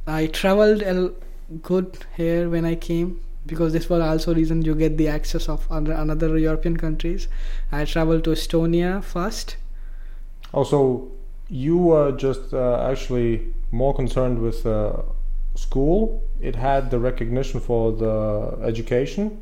I 0.06 0.26
traveled 0.26 0.82
a 0.82 1.10
good 1.62 1.96
here 2.18 2.50
when 2.50 2.66
I 2.66 2.74
came 2.74 3.20
because 3.46 3.72
this 3.72 3.88
was 3.88 4.02
also 4.02 4.34
reason 4.34 4.60
you 4.60 4.74
get 4.74 4.98
the 4.98 5.08
access 5.08 5.48
of 5.48 5.66
other 5.70 5.92
another 5.92 6.36
European 6.36 6.76
countries. 6.76 7.28
I 7.72 7.86
traveled 7.86 8.24
to 8.24 8.30
Estonia 8.32 9.02
first. 9.02 9.56
Also, 10.52 11.08
you 11.48 11.78
were 11.78 12.12
just 12.12 12.52
uh, 12.52 12.86
actually 12.90 13.54
more 13.70 13.94
concerned 13.94 14.38
with 14.42 14.66
uh, 14.66 15.00
school. 15.54 16.22
It 16.42 16.56
had 16.56 16.90
the 16.90 16.98
recognition 16.98 17.58
for 17.60 17.92
the 17.92 18.58
education, 18.62 19.40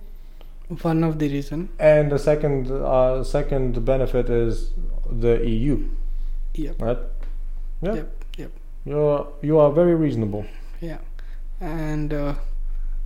One 0.82 1.02
of 1.02 1.18
the 1.18 1.28
reason. 1.28 1.68
and 1.80 2.12
the 2.12 2.18
second 2.18 2.70
uh, 2.70 3.24
second 3.24 3.84
benefit 3.84 4.30
is 4.30 4.70
the 5.10 5.46
EU. 5.46 5.88
Yep. 6.54 6.82
Right? 6.82 6.98
Yeah. 7.82 7.94
Yep. 7.94 8.24
Yep. 8.38 8.50
You're 8.84 9.26
you 9.42 9.58
are 9.58 9.70
very 9.72 9.94
reasonable. 9.94 10.44
Yeah, 10.80 10.98
and 11.60 12.12
uh, 12.12 12.34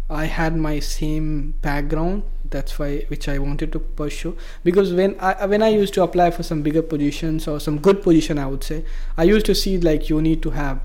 I 0.09 0.25
had 0.27 0.57
my 0.57 0.79
same 0.81 1.55
background. 1.63 2.23
That's 2.49 2.79
why 2.79 3.01
which 3.09 3.29
I 3.29 3.39
wanted 3.39 3.73
to 3.73 3.79
pursue 3.81 4.37
because 4.63 4.93
when 4.93 5.17
I 5.19 5.47
when 5.47 5.63
I 5.63 5.69
used 5.69 5.95
to 5.95 6.03
apply 6.03 6.31
for 6.31 6.43
some 6.43 6.63
bigger 6.63 6.83
positions 6.83 7.49
or 7.49 7.59
some 7.61 7.79
good 7.79 8.03
position, 8.03 8.39
I 8.39 8.47
would 8.47 8.63
say 8.63 8.85
I 9.17 9.25
used 9.25 9.47
to 9.47 9.55
see 9.55 9.79
like 9.79 10.09
you 10.09 10.21
need 10.23 10.43
to 10.43 10.51
have 10.51 10.81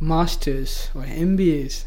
masters 0.00 0.90
or 0.94 1.02
MBAs. 1.02 1.84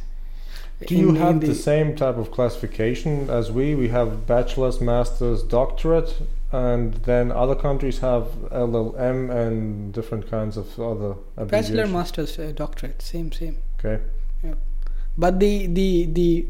Do 0.88 0.96
you 0.96 1.14
have 1.16 1.42
the- 1.42 1.48
the 1.48 1.56
same 1.56 1.96
type 1.96 2.18
of 2.18 2.32
classification 2.32 3.30
as 3.30 3.52
we? 3.52 3.76
We 3.76 3.90
have 3.90 4.26
bachelor's, 4.26 4.80
master's, 4.80 5.44
doctorate, 5.44 6.16
and 6.52 6.94
then 7.06 7.32
other 7.32 7.56
countries 7.56 8.00
have 8.00 8.24
LLM 8.52 9.30
and 9.30 9.94
different 9.94 10.30
kinds 10.30 10.58
of 10.58 10.80
other 10.80 11.16
bachelor, 11.46 11.88
masters, 11.88 12.40
uh, 12.40 12.52
doctorate, 12.56 13.02
same, 13.02 13.32
same. 13.32 13.58
Okay. 13.80 14.04
Yeah. 14.44 14.56
but 15.18 15.40
the 15.40 15.68
the 15.68 16.06
the 16.06 16.48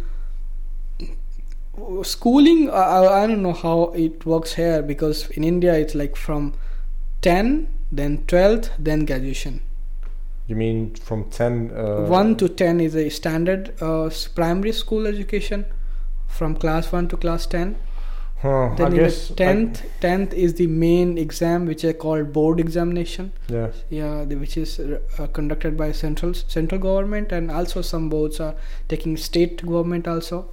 schooling 2.03 2.69
I, 2.69 2.83
I 2.83 3.23
I 3.23 3.27
don't 3.27 3.41
know 3.41 3.53
how 3.53 3.91
it 3.95 4.25
works 4.25 4.53
here 4.55 4.81
because 4.81 5.29
in 5.31 5.43
india 5.43 5.73
it's 5.73 5.95
like 5.95 6.15
from 6.15 6.53
10, 7.21 7.67
then 7.91 8.19
12th, 8.27 8.69
then 8.79 9.05
graduation. 9.05 9.61
You 10.47 10.55
mean 10.55 10.95
from 10.95 11.25
ten? 11.29 11.71
Uh, 11.71 12.05
1 12.07 12.37
to 12.37 12.49
10 12.49 12.79
is 12.79 12.95
a 12.95 13.09
standard 13.09 13.73
uh, 13.81 14.09
primary 14.33 14.71
school 14.71 15.05
education 15.05 15.65
from 16.27 16.55
class 16.55 16.91
1 16.91 17.09
to 17.09 17.17
class 17.17 17.45
10. 17.45 17.75
Huh, 18.41 18.73
Then 18.77 18.93
I 18.93 18.95
guess 18.95 19.27
the 19.29 19.33
I- 19.43 19.53
10th, 19.53 19.81
10th 20.01 20.33
is 20.33 20.53
the 20.53 20.67
main 20.67 21.17
exam 21.17 21.65
which 21.65 21.83
are 21.83 21.91
called 21.93 22.31
board 22.31 22.59
examination. 22.59 23.31
yeah. 23.49 23.71
Yeah, 23.89 24.23
the, 24.25 24.35
which 24.35 24.55
is 24.55 24.79
uh, 24.79 25.27
conducted 25.33 25.75
by 25.75 25.91
central 25.91 26.33
central 26.33 26.79
government 26.79 27.33
and 27.33 27.51
also 27.51 27.81
some 27.81 28.07
boards 28.09 28.39
are 28.39 28.55
taking 28.87 29.17
state 29.17 29.65
government 29.65 30.07
also. 30.07 30.45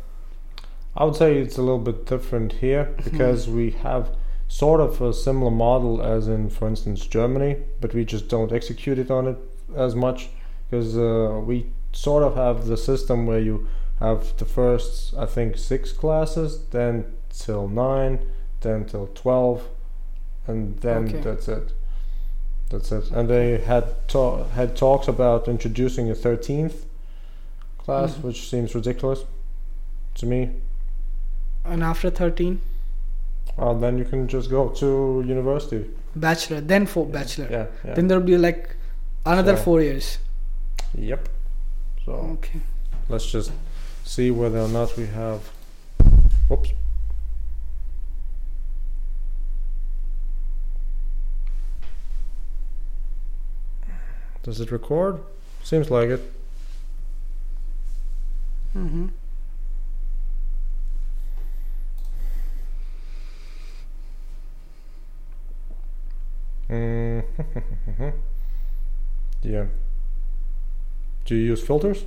I 0.96 1.04
would 1.04 1.14
say 1.16 1.38
it's 1.38 1.58
a 1.58 1.62
little 1.62 1.78
bit 1.90 2.06
different 2.06 2.54
here 2.54 2.84
Hmm. 2.86 3.02
because 3.10 3.48
we 3.48 3.70
have 3.82 4.10
sort 4.48 4.80
of 4.80 5.00
a 5.00 5.12
similar 5.12 5.50
model 5.50 6.02
as 6.02 6.26
in, 6.28 6.48
for 6.50 6.66
instance, 6.68 7.06
Germany, 7.06 7.56
but 7.80 7.94
we 7.94 8.04
just 8.04 8.28
don't 8.28 8.52
execute 8.52 8.98
it 8.98 9.10
on 9.10 9.26
it 9.28 9.36
as 9.76 9.94
much 9.94 10.30
because 10.68 10.96
uh, 10.96 11.40
we 11.44 11.66
sort 11.92 12.22
of 12.24 12.34
have 12.36 12.66
the 12.66 12.76
system 12.76 13.26
where 13.26 13.40
you 13.40 13.66
have 14.00 14.36
the 14.38 14.44
first, 14.44 15.14
I 15.16 15.26
think, 15.26 15.56
six 15.56 15.92
classes, 15.92 16.58
then 16.70 17.04
till 17.38 17.68
nine, 17.68 18.18
then 18.60 18.84
till 18.84 19.08
twelve, 19.14 19.62
and 20.46 20.78
then 20.80 21.04
Okay. 21.08 21.20
that's 21.20 21.48
it. 21.48 21.72
That's 22.70 22.90
it. 22.92 23.10
And 23.12 23.28
they 23.28 23.58
had 23.58 23.84
ta- 24.08 24.44
had 24.48 24.76
talks 24.76 25.08
about 25.08 25.48
introducing 25.48 26.10
a 26.10 26.14
thirteenth 26.14 26.84
class, 27.78 28.14
Mhm. 28.14 28.22
which 28.24 28.48
seems 28.50 28.74
ridiculous 28.74 29.24
to 30.14 30.26
me. 30.26 30.50
And 31.64 31.82
after 31.82 32.10
13, 32.10 32.60
Uh, 33.58 33.72
then 33.74 33.98
you 33.98 34.04
can 34.04 34.28
just 34.28 34.50
go 34.50 34.68
to 34.68 35.22
university. 35.26 35.84
bachelor, 36.14 36.60
then 36.60 36.86
for 36.86 37.04
bachelor. 37.06 37.48
Yeah, 37.50 37.66
yeah. 37.84 37.94
Then 37.94 38.08
there'll 38.08 38.24
be 38.24 38.38
like 38.38 38.76
another 39.24 39.56
So- 39.56 39.62
4 39.62 39.80
years. 39.82 40.18
yep. 40.94 41.28
So 42.04 42.12
Okay. 42.12 42.60
let's 43.08 43.26
just 43.30 43.52
see 44.04 44.30
whether 44.30 44.60
or 44.60 44.68
not 44.68 44.96
we 44.96 45.06
have. 45.06 45.40
Whoops. 46.48 46.70
Does 54.46 54.60
it 54.60 54.70
record? 54.70 55.18
Seems 55.64 55.90
like 55.90 56.08
it. 56.08 56.32
Mm-hmm. 58.76 59.08
Mm. 66.70 67.24
yeah. 69.42 69.64
Do 71.24 71.34
you 71.34 71.42
use 71.42 71.66
filters? 71.66 72.04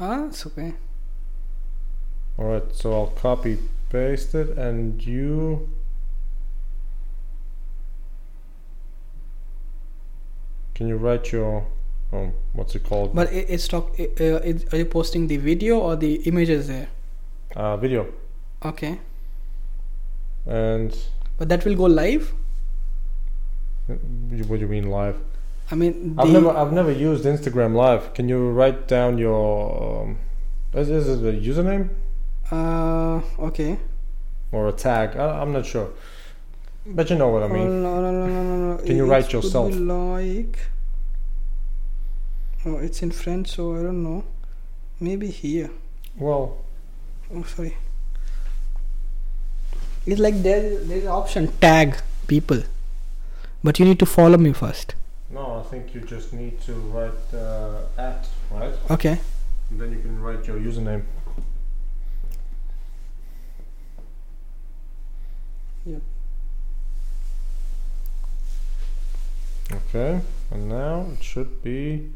Ah, 0.00 0.26
it's 0.26 0.44
okay. 0.44 0.74
All 2.36 2.46
right, 2.46 2.74
so 2.74 2.92
I'll 2.92 3.06
copy 3.06 3.58
paste 3.90 4.34
it 4.34 4.58
and 4.58 5.00
you 5.06 5.68
Can 10.82 10.88
you 10.88 10.96
write 10.96 11.30
your 11.30 11.64
um 12.12 12.32
what's 12.54 12.74
it 12.74 12.82
called? 12.82 13.14
But 13.14 13.32
it, 13.32 13.46
it's 13.48 13.68
talk. 13.68 13.94
i- 14.00 14.10
Uh, 14.18 14.40
it, 14.50 14.74
are 14.74 14.78
you 14.78 14.84
posting 14.84 15.28
the 15.28 15.36
video 15.36 15.78
or 15.78 15.94
the 15.94 16.14
images 16.30 16.66
there? 16.66 16.88
uh 17.54 17.76
video. 17.76 18.06
Okay. 18.70 18.98
And 20.44 20.90
But 21.38 21.48
that 21.50 21.64
will 21.64 21.76
go 21.76 21.84
live. 21.84 22.34
what 23.86 24.56
do 24.58 24.64
you 24.64 24.66
mean 24.66 24.90
live? 24.90 25.16
I 25.70 25.76
mean, 25.76 26.16
I've 26.18 26.30
never 26.38 26.50
I've 26.50 26.72
never 26.72 26.90
used 26.90 27.24
Instagram 27.34 27.76
live. 27.84 28.12
Can 28.14 28.28
you 28.28 28.40
write 28.50 28.88
down 28.88 29.18
your 29.18 30.02
um, 30.02 30.18
is, 30.74 30.90
is 30.90 31.06
it 31.08 31.34
a 31.34 31.38
username 31.50 31.90
Uh, 32.50 33.20
okay. 33.50 33.78
or 34.50 34.66
a 34.66 34.72
tag? 34.72 35.16
I, 35.16 35.30
I'm 35.42 35.52
not 35.52 35.64
sure. 35.64 35.88
But 36.84 37.08
you 37.10 37.16
know 37.22 37.28
what 37.28 37.44
I 37.44 37.48
mean. 37.56 37.70
no, 37.84 37.94
no, 38.02 38.10
no. 38.26 38.78
Can 38.84 38.96
you 38.96 39.06
It- 39.06 39.10
write 39.14 39.26
it 39.26 39.32
yourself? 39.38 39.70
like. 39.94 40.58
Oh, 42.64 42.78
it's 42.78 43.02
in 43.02 43.10
French, 43.10 43.48
so 43.50 43.74
I 43.76 43.82
don't 43.82 44.02
know. 44.02 44.24
Maybe 45.00 45.28
here. 45.30 45.70
Well, 46.16 46.58
Oh, 47.34 47.42
sorry. 47.44 47.76
It's 50.04 50.20
like 50.20 50.42
there, 50.42 50.78
there's 50.84 51.04
an 51.04 51.08
option 51.08 51.48
tag 51.60 51.96
people, 52.26 52.62
but 53.64 53.78
you 53.78 53.84
need 53.86 53.98
to 54.00 54.06
follow 54.06 54.36
me 54.36 54.52
first. 54.52 54.94
no, 55.30 55.60
I 55.60 55.62
think 55.70 55.94
you 55.94 56.00
just 56.02 56.32
need 56.34 56.60
to 56.62 56.74
write 56.92 57.34
uh, 57.34 57.86
at 57.96 58.28
right, 58.50 58.74
Okay. 58.90 59.18
and 59.70 59.80
then 59.80 59.90
you 59.92 60.00
can 60.00 60.20
write 60.20 60.46
your 60.46 60.58
username. 60.58 61.04
Yep. 65.86 66.02
Okay, 69.72 70.20
and 70.50 70.68
now 70.68 71.06
it 71.12 71.22
should 71.24 71.62
be. 71.62 72.10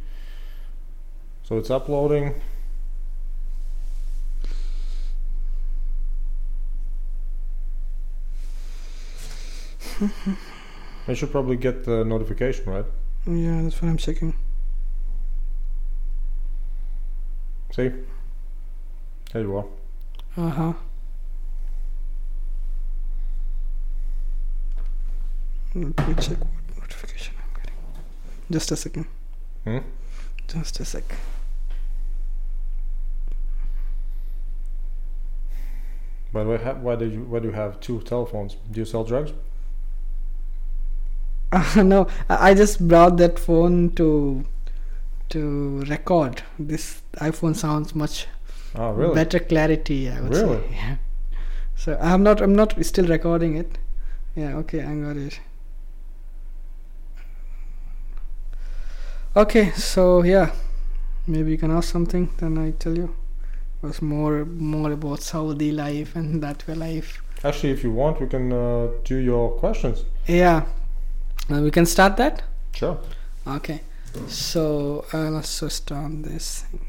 So 1.46 1.56
it's 1.58 1.70
uploading. 1.70 2.34
I 11.06 11.14
should 11.14 11.30
probably 11.30 11.56
get 11.56 11.84
the 11.84 12.04
notification, 12.04 12.64
right? 12.64 12.84
Yeah, 13.28 13.62
that's 13.62 13.80
what 13.80 13.88
I'm 13.88 13.96
checking. 13.96 14.34
See? 17.70 17.92
There 19.32 19.42
you 19.42 19.56
are. 19.56 19.66
Uh 20.36 20.50
huh. 20.50 20.72
Let 25.76 26.08
me 26.08 26.14
check 26.14 26.40
what 26.40 26.80
notification 26.80 27.34
I'm 27.38 27.54
getting. 27.60 27.78
Just 28.50 28.72
a 28.72 28.76
second. 28.76 29.06
Hmm? 29.62 29.78
Just 30.48 30.80
a 30.80 30.84
sec. 30.84 31.04
By 36.36 36.44
the 36.44 36.50
way, 36.50 36.58
ha- 36.58 36.74
why 36.86 36.96
did 36.96 37.12
you 37.14 37.22
why 37.34 37.38
do 37.38 37.48
you 37.48 37.54
have 37.54 37.80
two 37.80 38.00
telephones? 38.08 38.56
Do 38.70 38.80
you 38.80 38.84
sell 38.92 39.04
drugs? 39.10 39.32
Uh, 41.50 41.82
no, 41.92 42.06
I 42.28 42.50
I 42.50 42.54
just 42.54 42.86
brought 42.88 43.16
that 43.22 43.38
phone 43.38 43.78
to 44.00 44.08
to 45.34 45.42
record. 45.92 46.42
This 46.58 47.00
iPhone 47.28 47.56
sounds 47.56 47.94
much 47.94 48.26
Oh, 48.74 48.90
really? 48.92 49.14
better 49.14 49.38
clarity. 49.38 49.98
I 50.10 50.20
would 50.20 50.34
Really? 50.34 50.58
say. 50.58 50.74
Yeah. 50.82 50.96
So 51.84 51.98
I'm 52.12 52.22
not. 52.22 52.42
I'm 52.48 52.54
not 52.62 52.76
still 52.92 53.06
recording 53.16 53.56
it. 53.64 53.78
Yeah. 54.34 54.56
Okay. 54.64 54.82
I 54.92 54.94
got 55.08 55.16
it. 55.26 55.40
Okay. 59.44 59.70
So 59.70 60.22
yeah, 60.22 60.50
maybe 61.26 61.50
you 61.52 61.58
can 61.58 61.70
ask 61.70 61.90
something. 61.90 62.28
Then 62.38 62.58
I 62.58 62.72
tell 62.72 62.96
you. 63.04 63.14
It 63.82 63.86
was 63.86 64.02
more 64.02 64.44
more 64.44 64.92
about 64.92 65.20
Saudi 65.22 65.70
life 65.72 66.16
and 66.16 66.42
that 66.42 66.66
way 66.66 66.74
life. 66.74 67.22
Actually, 67.44 67.72
if 67.72 67.84
you 67.84 67.92
want, 67.92 68.20
we 68.20 68.26
can 68.26 68.52
uh, 68.52 68.88
do 69.04 69.16
your 69.16 69.50
questions. 69.58 70.04
Yeah. 70.26 70.64
Uh, 71.50 71.60
we 71.60 71.70
can 71.70 71.86
start 71.86 72.16
that. 72.16 72.42
Sure. 72.74 72.98
Okay, 73.46 73.80
so 74.26 75.04
uh, 75.12 75.30
let's 75.30 75.60
just 75.60 75.92
on 75.92 76.22
this 76.22 76.62
thing. 76.62 76.80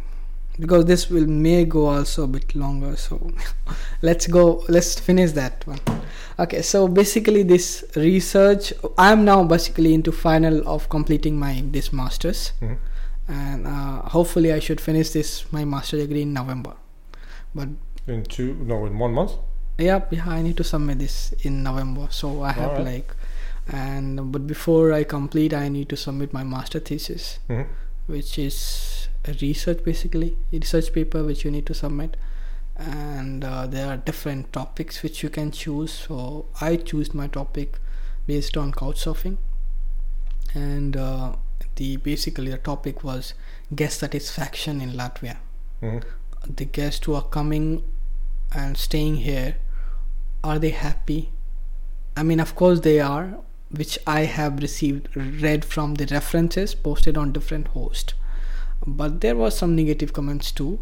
because 0.59 0.85
this 0.85 1.07
will 1.09 1.27
may 1.27 1.65
go 1.65 1.85
also 1.88 2.23
a 2.23 2.27
bit 2.27 2.55
longer. 2.55 2.95
So 2.95 3.31
let's 4.01 4.25
go. 4.27 4.63
Let's 4.67 4.99
finish 4.99 5.31
that 5.33 5.67
one. 5.67 5.79
Okay, 6.39 6.61
so 6.63 6.88
basically 6.88 7.43
this 7.43 7.83
research, 7.95 8.73
I 8.97 9.11
am 9.11 9.23
now 9.25 9.43
basically 9.43 9.93
into 9.93 10.11
final 10.11 10.67
of 10.67 10.89
completing 10.89 11.38
my 11.38 11.63
this 11.71 11.91
masters, 11.93 12.53
Mhm. 12.61 12.77
And 13.28 13.67
uh, 13.67 14.01
hopefully 14.03 14.53
I 14.53 14.59
should 14.59 14.80
finish 14.82 15.09
this 15.11 15.51
my 15.51 15.65
master 15.65 15.97
degree 15.97 16.21
in 16.23 16.34
November. 16.34 16.73
But 17.53 17.69
In 18.07 18.23
two, 18.23 18.53
no, 18.55 18.86
in 18.86 18.97
one 18.97 19.13
month. 19.13 19.34
Yep, 19.78 20.13
yeah, 20.13 20.30
I 20.30 20.41
need 20.41 20.57
to 20.57 20.63
submit 20.63 20.99
this 20.99 21.34
in 21.41 21.61
November. 21.63 22.07
So 22.09 22.41
I 22.41 22.51
have 22.51 22.71
Alright. 22.71 22.86
like, 22.86 23.15
and 23.67 24.32
but 24.32 24.47
before 24.47 24.93
I 24.93 25.03
complete, 25.03 25.53
I 25.53 25.67
need 25.69 25.89
to 25.89 25.97
submit 25.97 26.34
my 26.34 26.43
master 26.43 26.80
thesis, 26.80 27.39
hmm 27.47 27.63
which 28.07 28.39
is 28.39 29.09
a 29.25 29.34
research 29.41 29.84
basically, 29.84 30.38
a 30.53 30.59
research 30.59 30.93
paper 30.93 31.23
which 31.25 31.43
you 31.43 31.51
need 31.51 31.65
to 31.65 31.73
submit. 31.73 32.15
And 32.78 33.43
uh, 33.43 33.67
there 33.67 33.88
are 33.88 33.97
different 33.97 34.53
topics 34.53 35.03
which 35.03 35.21
you 35.23 35.30
can 35.30 35.51
choose. 35.51 35.91
So 35.91 36.45
I 36.61 36.78
choose 36.78 37.13
my 37.13 37.28
topic 37.28 37.80
based 38.25 38.55
on 38.55 38.71
couchsurfing, 38.71 39.38
and 40.53 40.95
uh, 40.95 41.34
the 41.78 41.89
basically 41.97 42.49
the 42.51 42.57
topic 42.69 43.03
was 43.09 43.34
guest 43.82 43.99
satisfaction 44.05 44.82
in 44.88 44.91
Latvia 45.01 45.38
hmm 45.82 45.97
the 46.57 46.65
guests 46.75 47.05
who 47.05 47.13
are 47.19 47.25
coming 47.36 47.65
and 48.63 48.78
staying 48.82 49.15
here 49.23 49.55
are 50.49 50.57
they 50.65 50.69
happy 50.82 51.17
i 52.15 52.23
mean 52.28 52.39
of 52.43 52.53
course 52.61 52.80
they 52.86 52.99
are 53.07 53.25
which 53.80 53.95
I 54.07 54.21
have 54.34 54.61
received 54.65 55.07
read 55.15 55.65
from 55.71 55.95
the 56.01 56.05
references 56.11 56.73
posted 56.84 57.17
on 57.21 57.34
different 57.38 57.67
hosts. 57.73 58.13
But 58.99 59.19
there 59.19 59.36
was 59.36 59.57
some 59.57 59.75
negative 59.75 60.13
comments 60.13 60.51
too, 60.59 60.80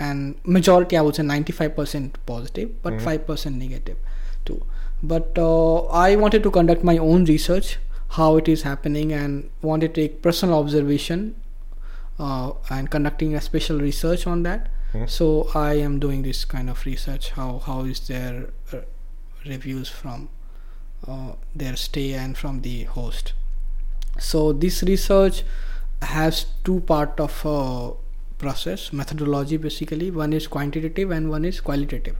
and 0.00 0.36
majority 0.44 0.96
I 0.96 1.02
would 1.02 1.16
say 1.16 1.22
95% 1.24 2.16
positive, 2.30 2.70
but 2.86 2.94
Mhm. 2.94 3.02
5% 3.08 3.56
negative 3.64 3.98
too. 4.46 4.56
But 5.02 5.36
uh, 5.48 5.80
I 6.06 6.16
wanted 6.16 6.42
to 6.48 6.50
conduct 6.50 6.82
my 6.92 6.96
own 6.96 7.26
research, 7.26 7.76
how 8.08 8.36
it 8.36 8.48
is 8.48 8.62
happening, 8.62 9.12
and 9.12 9.50
wanted 9.62 9.94
to 9.94 10.00
take 10.02 10.22
personal 10.22 10.58
observation 10.58 11.36
uh, 12.18 12.52
and 12.70 12.90
conducting 12.90 13.34
a 13.34 13.40
special 13.40 13.78
research 13.80 14.26
on 14.26 14.42
that. 14.44 14.68
Mhm. 14.94 15.08
So 15.08 15.48
I 15.54 15.74
am 15.74 15.98
doing 16.00 16.22
this 16.22 16.44
kind 16.44 16.70
of 16.70 16.84
research. 16.86 17.30
How 17.30 17.60
how 17.66 17.84
is 17.84 18.00
their 18.08 18.50
uh, 18.72 18.80
reviews 19.46 19.88
from 19.88 20.28
uh, 21.06 21.32
their 21.54 21.76
stay 21.76 22.12
and 22.14 22.36
from 22.36 22.62
the 22.62 22.84
host. 22.84 23.32
So 24.18 24.52
this 24.52 24.82
research 24.82 25.44
has 26.02 26.46
two 26.64 26.80
part 26.80 27.20
of 27.20 27.44
uh, 27.46 27.92
process 28.38 28.92
methodology 28.92 29.56
basically. 29.56 30.10
One 30.10 30.32
is 30.32 30.46
quantitative 30.46 31.10
and 31.10 31.30
one 31.30 31.44
is 31.44 31.60
qualitative. 31.60 32.16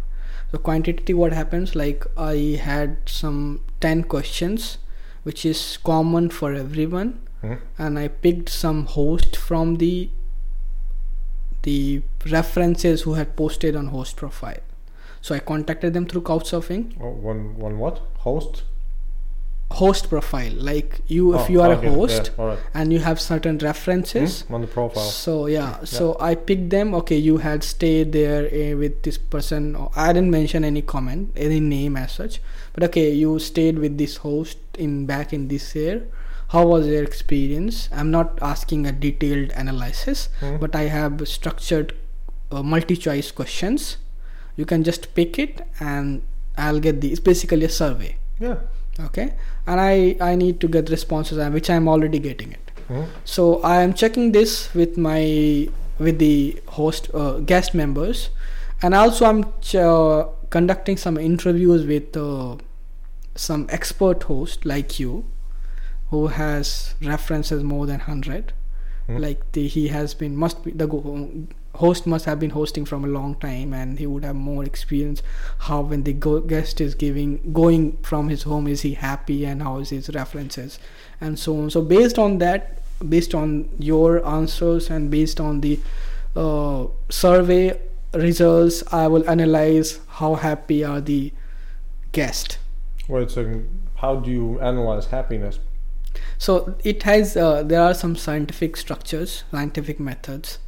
So 0.53 0.59
quantitative, 0.59 1.17
what 1.17 1.33
happens? 1.33 1.75
Like 1.75 2.07
I 2.17 2.61
had 2.63 2.97
some 3.07 3.61
ten 3.81 4.05
questions, 4.05 4.79
which 5.29 5.45
is 5.53 5.63
common 5.89 6.29
for 6.39 6.51
everyone, 6.65 7.11
Mhm. 7.43 7.59
and 7.87 7.99
I 8.03 8.09
picked 8.27 8.49
some 8.61 8.81
host 8.99 9.37
from 9.49 9.77
the 9.85 9.93
the 11.67 12.03
references 12.33 13.03
who 13.07 13.15
had 13.15 13.31
posted 13.39 13.77
on 13.79 13.89
host 13.95 14.17
profile. 14.17 14.61
So 15.21 15.35
I 15.35 15.41
contacted 15.41 15.93
them 15.95 16.07
through 16.11 16.23
Couchsurfing. 16.29 16.83
Oh, 17.07 17.11
one 17.31 17.41
one 17.67 17.79
what 17.85 18.01
host? 18.27 18.63
Host 19.71 20.09
profile, 20.09 20.53
like 20.57 21.01
you, 21.09 21.35
if 21.35 21.41
Oh, 21.43 21.49
you 21.53 21.61
are 21.61 21.73
okay, 21.73 21.89
a 21.89 21.91
host 21.93 22.31
Yeah, 22.39 22.45
right. 22.45 22.59
and 22.73 22.91
you 22.93 23.01
have 23.01 23.21
certain 23.21 23.59
references. 23.59 24.41
Hmm? 24.43 24.55
on 24.55 24.61
the 24.63 24.67
profile. 24.67 25.05
So 25.05 25.47
yeah, 25.47 25.85
so 25.85 26.17
I 26.19 26.35
picked 26.37 26.71
them. 26.71 26.95
Okay, 26.95 27.17
you 27.19 27.37
had 27.37 27.63
stayed 27.63 28.13
there 28.13 28.47
uh, 28.47 28.77
with 28.79 29.03
this 29.03 29.19
person. 29.19 29.77
I 29.95 30.13
didn't 30.15 30.31
mention 30.31 30.65
any 30.65 30.81
comment, 30.81 31.33
any 31.37 31.61
name 31.61 31.97
as 31.99 32.13
such. 32.13 32.41
But 32.73 32.83
okay, 32.85 33.13
you 33.13 33.39
stayed 33.39 33.79
with 33.79 33.99
this 33.99 34.17
host 34.19 34.57
in 34.79 35.05
back 35.05 35.33
in 35.35 35.49
this 35.49 35.75
year. 35.75 36.07
How 36.49 36.67
was 36.67 36.87
their 36.87 37.03
experience? 37.05 37.91
I'm 37.93 38.11
not 38.11 38.39
asking 38.41 38.87
a 38.87 38.93
detailed 38.93 39.51
analysis, 39.51 40.31
Hmm? 40.41 40.57
but 40.57 40.75
I 40.75 40.85
have 40.85 41.29
structured 41.29 41.95
uh, 42.51 42.63
multi-choice 42.63 43.33
questions. 43.33 43.99
You 44.57 44.65
can 44.65 44.83
just 44.83 45.15
pick 45.15 45.39
it, 45.39 45.61
and 45.79 46.23
I'll 46.57 46.81
get 46.81 47.03
the. 47.03 47.13
It's 47.13 47.21
basically 47.21 47.65
a 47.67 47.69
survey. 47.69 48.17
Yeah. 48.41 48.57
Okay, 49.01 49.33
and 49.67 49.81
I 49.81 50.17
I 50.21 50.35
need 50.35 50.61
to 50.61 50.69
get 50.69 50.91
responses, 50.91 51.39
which 51.53 51.71
I'm 51.71 51.89
already 51.89 52.19
getting 52.19 52.53
it 52.53 52.65
Mhm. 52.91 53.07
so 53.33 53.45
i 53.71 53.73
am 53.87 53.91
checking 54.01 54.33
this 54.35 54.53
with 54.81 54.95
my 55.07 55.23
with 56.07 56.19
the 56.23 56.61
host 56.77 57.09
uh, 57.23 57.33
guest 57.51 57.75
members 57.81 58.23
and 58.83 58.95
also 59.01 59.27
i'm 59.31 59.43
ch- 59.67 59.75
uh, 59.75 60.25
conducting 60.57 60.97
some 61.03 61.19
interviews 61.25 61.85
with 61.91 62.17
uh, 62.17 62.57
some 63.35 63.67
expert 63.79 64.23
host 64.31 64.65
like 64.73 64.99
you 65.03 65.13
who 66.15 66.23
has 66.39 66.73
references 67.13 67.63
more 67.75 67.85
than 67.93 68.01
100 68.01 68.53
Hmm. 69.07 69.19
like 69.27 69.45
the, 69.53 69.67
he 69.77 69.89
has 69.89 70.15
been 70.15 70.35
must 70.47 70.65
be 70.65 70.71
the 70.85 70.87
host 71.79 72.07
must 72.07 72.25
have 72.25 72.41
been 72.41 72.51
hosting 72.51 72.85
from 72.85 73.05
a 73.05 73.09
long 73.09 73.35
time 73.37 73.73
and 73.73 73.99
he 73.99 74.07
would 74.07 74.25
have 74.25 74.37
more 74.37 74.65
experience 74.65 75.23
how 75.67 75.81
when 75.81 76.03
the 76.03 76.13
go- 76.13 76.41
guest 76.41 76.81
is 76.81 76.95
giving 76.95 77.53
going 77.53 77.97
from 77.99 78.29
his 78.29 78.43
home 78.43 78.67
is 78.67 78.83
he 78.83 78.95
happy 78.95 79.45
and 79.45 79.63
how 79.63 79.79
is 79.79 79.91
his 79.91 80.11
references 80.11 80.79
and 81.21 81.39
so 81.39 81.57
on 81.61 81.71
so 81.71 81.83
based 81.83 82.19
on 82.19 82.39
that 82.39 82.83
based 83.09 83.35
on 83.35 83.69
your 83.79 84.27
answers 84.27 84.91
and 84.91 85.11
based 85.11 85.41
on 85.41 85.61
the 85.61 85.79
uh, 86.37 86.87
survey 87.09 87.79
results 88.15 88.83
i 88.93 89.07
will 89.07 89.29
analyze 89.31 90.01
how 90.23 90.35
happy 90.35 90.85
are 90.85 91.01
the 91.01 91.33
guest 92.13 92.59
Wait 93.09 93.27
a 93.27 93.31
second. 93.31 93.89
How 93.97 94.17
do 94.17 94.31
you 94.31 94.61
analyze 94.61 95.07
happiness? 95.07 95.61
so 96.37 96.77
it 96.85 97.03
has 97.05 97.37
uh, 97.37 97.63
there 97.63 97.81
are 97.81 97.95
some 97.95 98.17
scientific 98.17 98.77
structures 98.77 99.45
scientific 99.51 100.01
methods 100.01 100.59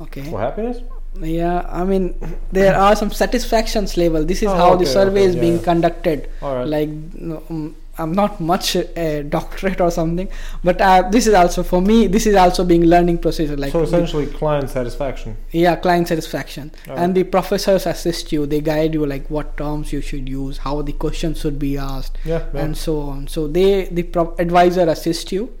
okay 0.00 0.22
For 0.30 0.40
happiness? 0.40 0.78
yeah 1.20 1.64
i 1.70 1.84
mean 1.84 2.14
there 2.50 2.74
are 2.76 2.96
some 2.96 3.10
satisfactions 3.12 3.96
level 3.96 4.24
this 4.24 4.42
is 4.42 4.48
Oh, 4.48 4.54
how 4.56 4.74
the 4.74 4.84
survey 4.86 5.20
okay, 5.20 5.28
is 5.28 5.34
yeah, 5.36 5.40
being 5.40 5.56
yeah. 5.58 5.62
conducted 5.64 6.28
All 6.42 6.56
right. 6.56 6.66
like 6.66 6.88
um, 6.88 7.76
i'm 7.98 8.10
not 8.10 8.40
much 8.40 8.74
a 8.74 9.22
doctorate 9.22 9.80
or 9.80 9.92
something 9.92 10.28
but 10.64 10.80
uh, 10.80 11.08
this 11.12 11.28
is 11.28 11.34
also 11.34 11.62
for 11.62 11.80
me 11.80 12.08
this 12.08 12.26
is 12.26 12.34
also 12.34 12.64
being 12.64 12.82
learning 12.86 13.18
process 13.18 13.48
like 13.50 13.70
so 13.70 13.78
the- 13.78 13.84
essentially, 13.86 14.26
client 14.26 14.68
satisfaction. 14.68 15.36
yeah 15.52 15.76
client 15.76 16.08
satisfaction 16.08 16.72
and 16.88 17.14
the 17.14 17.22
professors 17.22 17.86
assist 17.86 18.32
you 18.32 18.44
they 18.46 18.60
guide 18.60 18.92
you 18.94 19.06
like 19.06 19.30
what 19.30 19.56
terms 19.56 19.92
you 19.92 20.00
should 20.00 20.28
use 20.28 20.58
how 20.58 20.82
the 20.82 20.92
questions 20.94 21.38
should 21.40 21.60
be 21.60 21.78
asked 21.78 22.18
Yeah. 22.24 22.44
yeah. 22.52 22.62
and 22.64 22.76
so 22.76 22.98
on 23.02 23.28
so 23.28 23.46
they 23.46 23.84
the 23.84 24.02
pro- 24.02 24.34
advisor 24.40 24.88
assist 24.88 25.30
you 25.30 25.52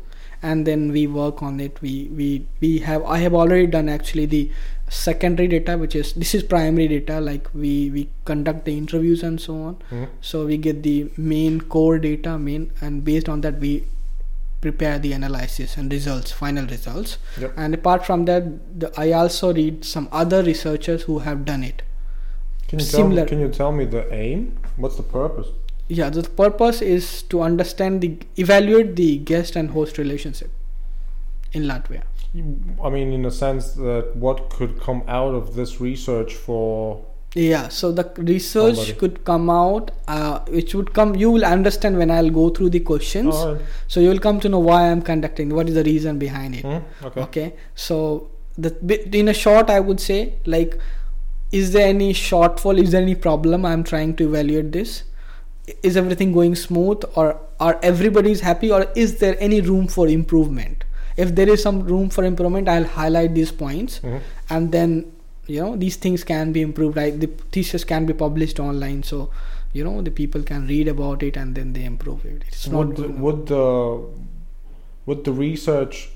and 0.50 0.66
then 0.70 0.82
we 0.96 1.02
work 1.18 1.42
on 1.48 1.58
it 1.66 1.80
we 1.86 1.92
we 2.20 2.28
we 2.64 2.70
have 2.86 3.04
i 3.16 3.18
have 3.24 3.34
already 3.42 3.66
done 3.74 3.88
actually 3.96 4.26
the 4.34 4.42
secondary 4.96 5.48
data 5.52 5.76
which 5.82 5.94
is 6.00 6.12
this 6.22 6.34
is 6.38 6.42
primary 6.52 6.86
data 6.94 7.16
like 7.28 7.48
we 7.64 7.72
we 7.94 8.02
conduct 8.30 8.64
the 8.70 8.74
interviews 8.82 9.22
and 9.28 9.40
so 9.46 9.54
on 9.68 9.76
Mhm. 9.90 10.06
so 10.32 10.42
we 10.50 10.58
get 10.68 10.82
the 10.88 10.96
main 11.32 11.56
core 11.76 11.98
data 12.06 12.34
main 12.48 12.66
and 12.88 13.04
based 13.10 13.30
on 13.36 13.40
that 13.48 13.58
we 13.66 13.72
prepare 14.66 14.98
the 15.06 15.12
analysis 15.20 15.76
and 15.80 15.96
results 15.98 16.36
final 16.42 16.68
results 16.74 17.16
Yep. 17.40 17.56
and 17.64 17.78
apart 17.80 18.06
from 18.10 18.26
that 18.30 18.52
the, 18.84 18.92
i 19.06 19.10
also 19.22 19.52
read 19.62 19.84
some 19.94 20.08
other 20.22 20.42
researchers 20.52 21.02
who 21.10 21.18
have 21.30 21.44
done 21.52 21.66
it 21.72 21.82
Can 22.68 22.78
you 22.80 22.86
tell 22.90 23.00
me, 23.00 23.02
similar- 23.02 23.26
Can 23.32 23.40
you 23.44 23.48
tell 23.56 23.72
me 23.78 23.84
the 23.94 24.00
aim? 24.20 24.44
What's 24.84 24.96
the 25.00 25.04
purpose? 25.16 25.48
Yeah 25.88 26.08
the 26.08 26.22
purpose 26.22 26.80
is 26.82 27.22
to 27.24 27.42
understand 27.42 28.00
the 28.00 28.16
evaluate 28.36 28.96
the 28.96 29.18
guest 29.18 29.56
and 29.56 29.70
host 29.70 29.98
relationship 29.98 30.50
in 31.52 31.64
latvia 31.64 32.02
I 32.36 32.90
mean, 32.90 33.12
in 33.12 33.24
a 33.26 33.30
sense 33.30 33.74
that 33.74 34.16
what 34.16 34.50
could 34.50 34.80
come 34.80 35.04
out 35.06 35.36
of 35.36 35.54
this 35.54 35.80
research 35.80 36.34
for 36.34 37.04
yeah 37.36 37.68
so 37.68 37.92
the 37.92 38.10
research 38.16 38.74
Somebody. 38.76 38.92
could 38.94 39.24
come 39.24 39.48
out 39.50 39.92
uh, 40.08 40.40
which 40.48 40.74
would 40.74 40.92
come 40.94 41.14
you 41.14 41.30
will 41.30 41.44
understand 41.44 41.96
when 41.96 42.10
i'll 42.10 42.30
go 42.30 42.48
through 42.50 42.70
the 42.70 42.80
questions 42.80 43.34
right. 43.36 43.60
so 43.86 44.00
you 44.00 44.08
will 44.08 44.18
come 44.18 44.40
to 44.40 44.48
know 44.48 44.58
why 44.58 44.90
i'm 44.90 45.02
conducting 45.02 45.54
what 45.54 45.68
is 45.68 45.74
the 45.74 45.84
reason 45.84 46.18
behind 46.18 46.54
it 46.56 46.64
Mhm. 46.64 46.82
Okay. 47.04 47.20
okay 47.20 47.54
so 47.74 48.28
the 48.58 48.72
in 49.18 49.28
a 49.28 49.34
short 49.34 49.70
i 49.70 49.80
would 49.80 50.00
say 50.00 50.34
like 50.46 50.78
is 51.52 51.72
there 51.72 51.88
any 51.88 52.12
shortfall 52.12 52.80
is 52.82 52.92
there 52.92 53.02
any 53.02 53.14
problem 53.14 53.64
i'm 53.64 53.82
trying 53.84 54.14
to 54.16 54.28
evaluate 54.28 54.70
this 54.72 55.02
is 55.82 55.96
everything 55.96 56.32
going 56.32 56.54
smooth 56.54 57.02
or 57.16 57.40
are 57.60 57.78
everybody's 57.82 58.40
happy 58.40 58.70
or 58.70 58.86
is 58.94 59.18
there 59.18 59.36
any 59.40 59.60
room 59.60 59.86
for 59.88 60.06
improvement 60.08 60.84
if 61.16 61.34
there 61.34 61.48
is 61.48 61.62
some 61.62 61.78
room 61.90 62.10
for 62.10 62.24
improvement 62.24 62.68
i'll 62.68 62.84
highlight 62.96 63.34
these 63.34 63.52
points 63.52 64.00
Mhm. 64.00 64.20
and 64.50 64.72
then 64.72 64.94
you 65.46 65.60
know 65.62 65.76
these 65.84 65.96
things 65.96 66.24
can 66.32 66.52
be 66.52 66.60
improved 66.60 66.96
right 66.96 67.18
the 67.20 67.30
thesis 67.56 67.84
can 67.92 68.04
be 68.10 68.12
published 68.24 68.60
online 68.66 69.02
so 69.02 69.30
you 69.72 69.84
know 69.88 70.02
the 70.02 70.10
people 70.10 70.42
can 70.50 70.66
read 70.66 70.88
about 70.88 71.22
it 71.22 71.36
and 71.36 71.54
then 71.54 71.72
they 71.72 71.84
improve 71.84 72.24
it 72.32 72.44
it's 72.48 72.66
not 72.68 72.86
would, 72.86 72.96
good 72.96 73.18
would 73.20 73.46
the 73.46 73.64
would 75.06 75.24
the 75.24 75.32
research 75.32 76.10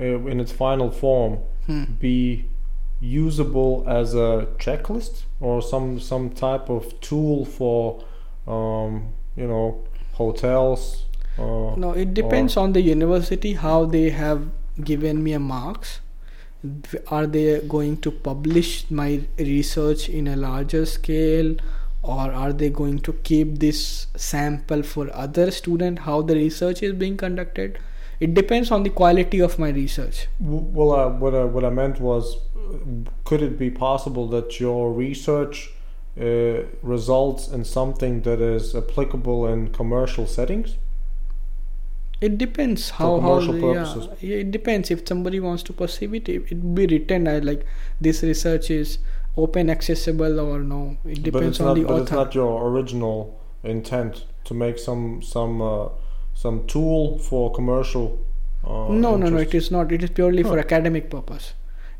uh, 0.00 0.04
in 0.34 0.40
its 0.40 0.52
final 0.52 0.90
form 0.90 1.38
Hmm. 1.66 1.84
be 2.00 2.44
usable 3.00 3.84
as 3.86 4.14
a 4.14 4.46
checklist 4.58 5.22
or 5.40 5.60
some 5.62 5.98
some 6.00 6.30
type 6.30 6.68
of 6.68 6.88
tool 7.00 7.44
for 7.44 8.02
um, 8.46 9.12
you 9.36 9.46
know 9.46 9.84
hotels 10.12 11.04
uh, 11.38 11.74
No, 11.76 11.92
it 11.92 12.14
depends 12.14 12.56
on 12.56 12.72
the 12.72 12.80
university 12.80 13.54
how 13.54 13.84
they 13.86 14.10
have 14.10 14.48
given 14.82 15.22
me 15.22 15.32
a 15.32 15.40
marks. 15.40 16.00
Are 17.08 17.26
they 17.26 17.60
going 17.60 17.98
to 17.98 18.10
publish 18.10 18.90
my 18.90 19.20
research 19.38 20.08
in 20.08 20.28
a 20.28 20.36
larger 20.36 20.86
scale 20.86 21.56
or 22.02 22.32
are 22.32 22.52
they 22.52 22.70
going 22.70 23.00
to 23.00 23.12
keep 23.12 23.58
this 23.58 24.06
sample 24.16 24.82
for 24.82 25.14
other 25.14 25.50
student 25.50 26.00
how 26.00 26.22
the 26.22 26.34
research 26.34 26.82
is 26.82 26.92
being 26.92 27.16
conducted? 27.16 27.78
It 28.20 28.32
depends 28.32 28.70
on 28.70 28.84
the 28.84 28.90
quality 28.90 29.40
of 29.40 29.58
my 29.58 29.70
research. 29.70 30.28
Well, 30.38 30.92
uh, 30.92 31.08
what 31.08 31.34
I, 31.34 31.44
what 31.44 31.64
I 31.64 31.70
meant 31.70 32.00
was, 32.00 32.36
uh, 32.56 33.10
could 33.24 33.42
it 33.42 33.58
be 33.58 33.70
possible 33.70 34.28
that 34.28 34.60
your 34.60 34.92
research 34.92 35.73
uh, 36.20 36.62
results 36.82 37.48
in 37.48 37.64
something 37.64 38.22
that 38.22 38.40
is 38.40 38.74
applicable 38.74 39.46
in 39.46 39.68
commercial 39.70 40.26
settings? 40.26 40.76
It 42.20 42.38
depends 42.38 42.90
how 42.90 43.20
how 43.20 43.40
yeah, 43.40 44.36
it 44.36 44.50
depends 44.50 44.90
if 44.90 45.06
somebody 45.06 45.40
wants 45.40 45.62
to 45.64 45.72
perceive 45.72 46.14
it 46.14 46.28
it 46.28 46.48
would 46.48 46.74
be 46.74 46.86
written 46.86 47.26
as 47.26 47.42
like 47.44 47.66
this 48.00 48.22
research 48.22 48.70
is 48.70 48.98
open 49.36 49.68
accessible 49.68 50.40
or 50.40 50.60
no 50.60 50.96
it 51.04 51.22
depends 51.22 51.60
on 51.60 51.66
not. 51.66 51.74
the 51.74 51.84
But 51.84 52.02
it's 52.02 52.12
author 52.12 52.24
not 52.24 52.34
your 52.34 52.70
original 52.70 53.38
intent 53.64 54.24
to 54.44 54.54
make 54.54 54.78
some 54.78 55.22
some 55.22 55.60
uh, 55.60 55.88
some 56.34 56.66
tool 56.66 57.18
for 57.18 57.52
commercial. 57.52 58.18
Uh, 58.64 58.88
no, 58.88 59.16
no, 59.16 59.28
no. 59.28 59.36
It 59.38 59.54
is 59.54 59.70
not. 59.70 59.92
It 59.92 60.02
is 60.02 60.10
purely 60.10 60.42
for 60.42 60.58
academic 60.58 61.10
purpose. 61.10 61.54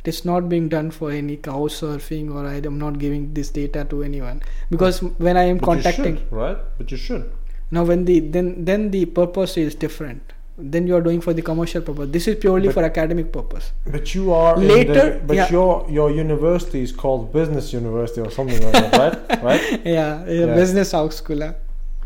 It 0.04 0.08
is 0.12 0.24
not 0.26 0.48
being 0.50 0.68
done 0.68 0.90
for 0.90 1.10
any 1.10 1.36
couch 1.38 1.72
surfing, 1.80 2.30
or 2.34 2.46
I 2.46 2.56
am 2.70 2.78
not 2.78 2.98
giving 2.98 3.32
this 3.32 3.48
data 3.50 3.84
to 3.92 4.02
anyone 4.02 4.42
because 4.70 4.98
when 5.02 5.38
I 5.38 5.44
am 5.44 5.56
But 5.58 5.66
contacting 5.66 6.16
you 6.16 6.20
should, 6.24 6.32
right? 6.40 6.58
But 6.78 6.90
you 6.90 6.98
should. 6.98 7.32
now 7.70 7.84
when 7.90 8.04
the 8.08 8.16
then 8.34 8.50
then 8.70 8.90
the 8.96 9.04
purpose 9.06 9.56
is 9.62 9.74
different. 9.84 10.34
Then 10.74 10.86
you 10.86 10.94
are 10.96 11.00
doing 11.04 11.20
for 11.26 11.32
the 11.38 11.42
commercial 11.46 11.80
purpose. 11.86 12.10
This 12.16 12.28
is 12.32 12.36
purely 12.42 12.68
But- 12.68 12.74
for 12.74 12.84
academic 12.88 13.32
purpose. 13.38 13.72
But 13.94 14.14
you 14.14 14.32
are 14.32 14.50
Later, 14.58 14.98
the, 15.14 15.22
but 15.30 15.36
yeah. 15.40 15.48
your 15.56 15.70
your 15.98 16.10
university 16.18 16.82
is 16.88 16.92
called 16.92 17.32
business 17.32 17.72
university 17.72 18.20
or 18.26 18.30
something 18.36 18.62
like 18.66 18.72
that, 18.84 19.00
right? 19.04 19.42
Right? 19.48 19.64
Yeah, 19.84 20.12
yeah, 20.26 20.46
Yeah. 20.46 20.54
business 20.60 20.92
house 20.92 21.16
school. 21.24 21.42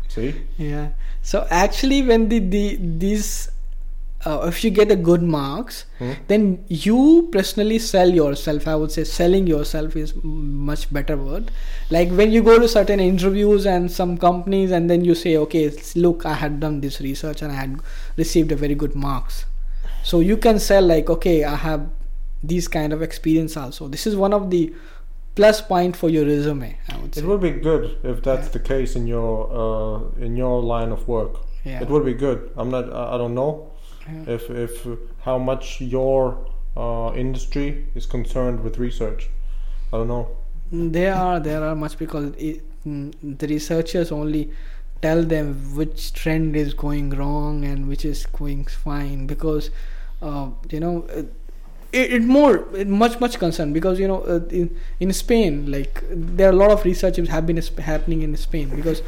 See, 0.07 0.33
Yeah. 0.57 0.87
So 1.21 1.45
actually, 1.65 2.01
when 2.13 2.29
the 2.29 2.39
the 2.39 2.65
these 3.05 3.29
uh, 4.25 4.45
if 4.47 4.63
you 4.63 4.69
get 4.69 4.91
a 4.91 4.95
good 4.95 5.21
marks, 5.23 5.85
Hmm? 5.99 6.11
then 6.27 6.63
you 6.67 7.29
personally 7.31 7.79
sell 7.79 8.09
yourself. 8.09 8.67
I 8.67 8.75
would 8.75 8.91
say 8.91 9.03
selling 9.05 9.47
yourself 9.47 9.95
is 9.95 10.13
much 10.23 10.91
better 10.93 11.15
word. 11.17 11.51
Like 11.89 12.09
when 12.11 12.31
you 12.31 12.43
go 12.43 12.59
to 12.59 12.67
certain 12.67 12.99
interviews 12.99 13.65
and 13.65 13.89
some 13.91 14.17
companies, 14.17 14.71
and 14.71 14.89
then 14.89 15.05
you 15.05 15.15
say, 15.15 15.37
okay, 15.37 15.71
look, 15.95 16.25
I 16.25 16.33
had 16.33 16.59
done 16.59 16.81
this 16.81 16.99
research 16.99 17.41
and 17.41 17.51
I 17.51 17.55
had 17.55 17.79
received 18.17 18.51
a 18.51 18.55
very 18.57 18.75
good 18.75 18.93
marks. 18.95 19.45
So 20.03 20.19
you 20.19 20.35
can 20.37 20.59
sell 20.59 20.83
like, 20.83 21.09
okay, 21.09 21.43
I 21.45 21.55
have 21.55 21.89
these 22.43 22.67
kind 22.67 22.91
of 22.93 23.01
experience 23.01 23.55
also. 23.57 23.87
This 23.87 24.05
is 24.07 24.15
one 24.15 24.33
of 24.33 24.49
the 24.49 24.73
plus 25.35 25.61
point 25.61 25.95
for 25.95 26.09
your 26.09 26.25
resume. 26.25 26.77
I 26.89 26.97
would 26.97 27.15
say. 27.15 27.21
it 27.21 27.27
would 27.27 27.41
be 27.41 27.51
good 27.51 27.97
if 28.03 28.21
that's 28.23 28.47
Yeah. 28.47 28.51
the 28.53 28.59
case 28.59 28.95
in 28.95 29.07
your 29.07 29.49
uh, 29.63 30.23
in 30.25 30.35
your 30.35 30.61
line 30.61 30.91
of 30.91 31.07
work. 31.07 31.35
yeah. 31.65 31.81
It 31.81 31.89
would 31.89 32.05
be 32.05 32.13
good. 32.13 32.49
I'm 32.57 32.69
not. 32.69 32.91
I 32.91 33.15
I 33.15 33.17
don't 33.17 33.33
know 33.35 33.68
Yeah. 34.11 34.33
if 34.35 34.49
if 34.49 34.87
how 35.21 35.37
much 35.37 35.81
your 35.81 36.37
uh, 36.77 37.13
industry 37.15 37.87
is 37.95 38.05
concerned 38.05 38.63
with 38.63 38.77
research. 38.77 39.29
I 39.93 39.97
don't 39.97 40.07
know. 40.07 40.27
Mm, 40.73 40.91
There 40.93 41.13
are 41.15 41.39
there 41.39 41.63
are 41.63 41.75
much 41.75 41.97
because 41.97 42.33
it, 42.37 42.63
mm, 42.85 43.13
the 43.39 43.47
researchers 43.47 44.11
only 44.11 44.51
tell 45.01 45.23
them 45.23 45.75
which 45.75 46.13
trend 46.13 46.55
is 46.55 46.73
going 46.73 47.09
wrong 47.11 47.63
and 47.65 47.87
which 47.87 48.05
is 48.05 48.25
going 48.25 48.65
fine 48.65 49.27
because 49.27 49.69
uh, 50.21 50.49
you 50.69 50.79
know 50.79 51.05
it, 51.91 52.13
it 52.13 52.23
more 52.23 52.65
it 52.75 52.87
much 52.87 53.19
much 53.19 53.39
concern 53.39 53.73
because 53.73 53.99
you 53.99 54.07
know 54.07 54.21
uh, 54.21 54.41
in 54.49 54.75
in 54.99 55.11
Spain 55.13 55.71
like 55.71 56.03
there 56.09 56.49
are 56.49 56.53
a 56.53 56.55
lot 56.55 56.71
of 56.71 56.83
research 56.85 57.15
have 57.17 57.45
been 57.47 57.57
happening 57.91 58.21
in 58.21 58.35
Spain 58.37 58.69
because 58.75 59.01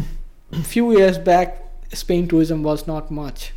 few 0.62 0.92
years 0.96 1.18
back 1.18 1.64
Spain 1.92 2.28
tourism 2.28 2.62
was 2.62 2.86
not 2.86 3.10
much 3.10 3.52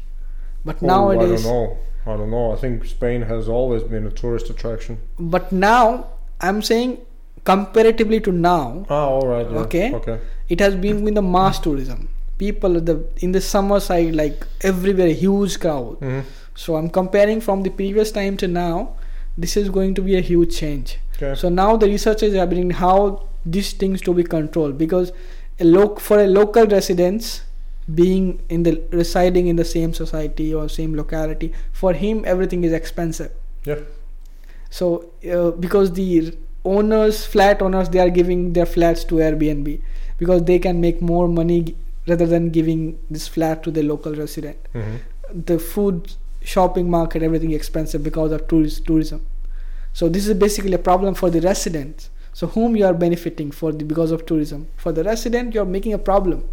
but 0.65 0.77
Oh, 0.81 0.87
nowadays 0.87 1.45
I 1.45 1.49
don't 1.49 1.53
know. 1.53 1.77
I 2.05 2.17
don't 2.17 2.31
know. 2.31 2.51
I 2.51 2.57
think 2.57 2.85
Spain 2.85 3.21
has 3.23 3.47
always 3.47 3.83
been 3.83 4.05
a 4.05 4.11
tourist 4.11 4.49
attraction. 4.49 4.97
but 5.19 5.51
now 5.51 6.07
I'm 6.41 6.61
saying 6.61 6.97
comparatively 7.45 8.19
to 8.21 8.31
now 8.31 8.85
Ah, 8.89 9.05
all 9.07 9.27
right. 9.27 9.49
Yeah. 9.49 9.59
Okay. 9.65 9.93
Okay. 9.93 10.19
it 10.49 10.59
has 10.59 10.75
been 10.75 11.07
in 11.07 11.13
the 11.13 11.21
mass 11.21 11.59
tourism 11.59 12.07
people 12.37 12.79
the 12.89 12.95
in 13.25 13.31
the 13.33 13.41
summer 13.41 13.79
side 13.79 14.15
like 14.15 14.45
everywhere 14.69 15.09
huge 15.23 15.59
crowd 15.63 15.97
hmm 16.05 16.21
so 16.61 16.75
i'm 16.79 16.87
comparing 16.95 17.39
from 17.45 17.61
the 17.65 17.69
previous 17.81 18.11
time 18.15 18.35
to 18.41 18.47
now 18.47 18.73
this 19.43 19.55
is 19.61 19.69
going 19.77 19.93
to 19.99 20.01
be 20.07 20.15
a 20.17 20.21
huge 20.29 20.55
change 20.61 20.91
Okay. 21.15 21.33
so 21.43 21.49
now 21.49 21.69
the 21.83 21.87
research 21.93 22.21
is 22.27 22.35
happening 22.41 22.69
how 22.81 22.97
these 23.55 23.71
things 23.83 24.01
to 24.07 24.13
be 24.19 24.23
controlled 24.35 24.77
because 24.83 25.11
a 25.59 25.67
loc 25.77 25.99
for 26.09 26.19
a 26.25 26.27
local 26.27 26.67
residents 26.75 27.31
being 27.93 28.41
in 28.49 28.63
the 28.63 28.81
residing 28.91 29.47
in 29.47 29.55
the 29.55 29.65
same 29.65 29.93
society 29.93 30.53
or 30.53 30.69
same 30.69 30.95
locality 30.95 31.51
for 31.71 31.93
him 31.93 32.23
everything 32.25 32.63
is 32.63 32.71
expensive. 32.71 33.31
Yeah. 33.65 33.79
so 34.69 34.87
uh, 35.31 35.51
because 35.51 35.93
the 35.93 36.37
owners 36.65 37.25
flat 37.25 37.61
owners 37.61 37.89
they 37.89 37.99
are 37.99 38.09
giving 38.09 38.53
their 38.53 38.65
flats 38.65 39.05
to 39.05 39.15
airbnb 39.15 39.81
because 40.17 40.43
they 40.43 40.59
can 40.59 40.81
make 40.81 41.01
more 41.01 41.27
money 41.27 41.75
rather 42.07 42.25
than 42.25 42.49
giving 42.49 42.99
this 43.09 43.27
flat 43.27 43.63
to 43.63 43.71
the 43.71 43.83
local 43.83 44.13
resident. 44.13 44.57
Hmm 44.73 44.95
the 45.33 45.57
food 45.57 46.13
shopping 46.43 46.89
market 46.89 47.23
everything 47.23 47.51
expensive 47.51 48.03
because 48.03 48.31
of 48.31 48.47
tourist 48.47 48.85
tourism. 48.85 49.25
So 49.93 50.09
this 50.09 50.27
is 50.27 50.33
basically 50.35 50.73
a 50.73 50.79
problem 50.79 51.15
for 51.15 51.29
the 51.29 51.41
residents. 51.41 52.09
So 52.33 52.47
whom 52.47 52.75
you 52.75 52.85
are 52.85 52.93
benefiting 52.93 53.51
for 53.51 53.71
the 53.71 53.85
because 53.85 54.11
of 54.11 54.25
tourism. 54.25 54.67
For 54.75 54.91
the 54.91 55.03
resident 55.03 55.53
you 55.53 55.61
are 55.61 55.65
making 55.65 55.93
a 55.93 55.97
problem 55.97 56.47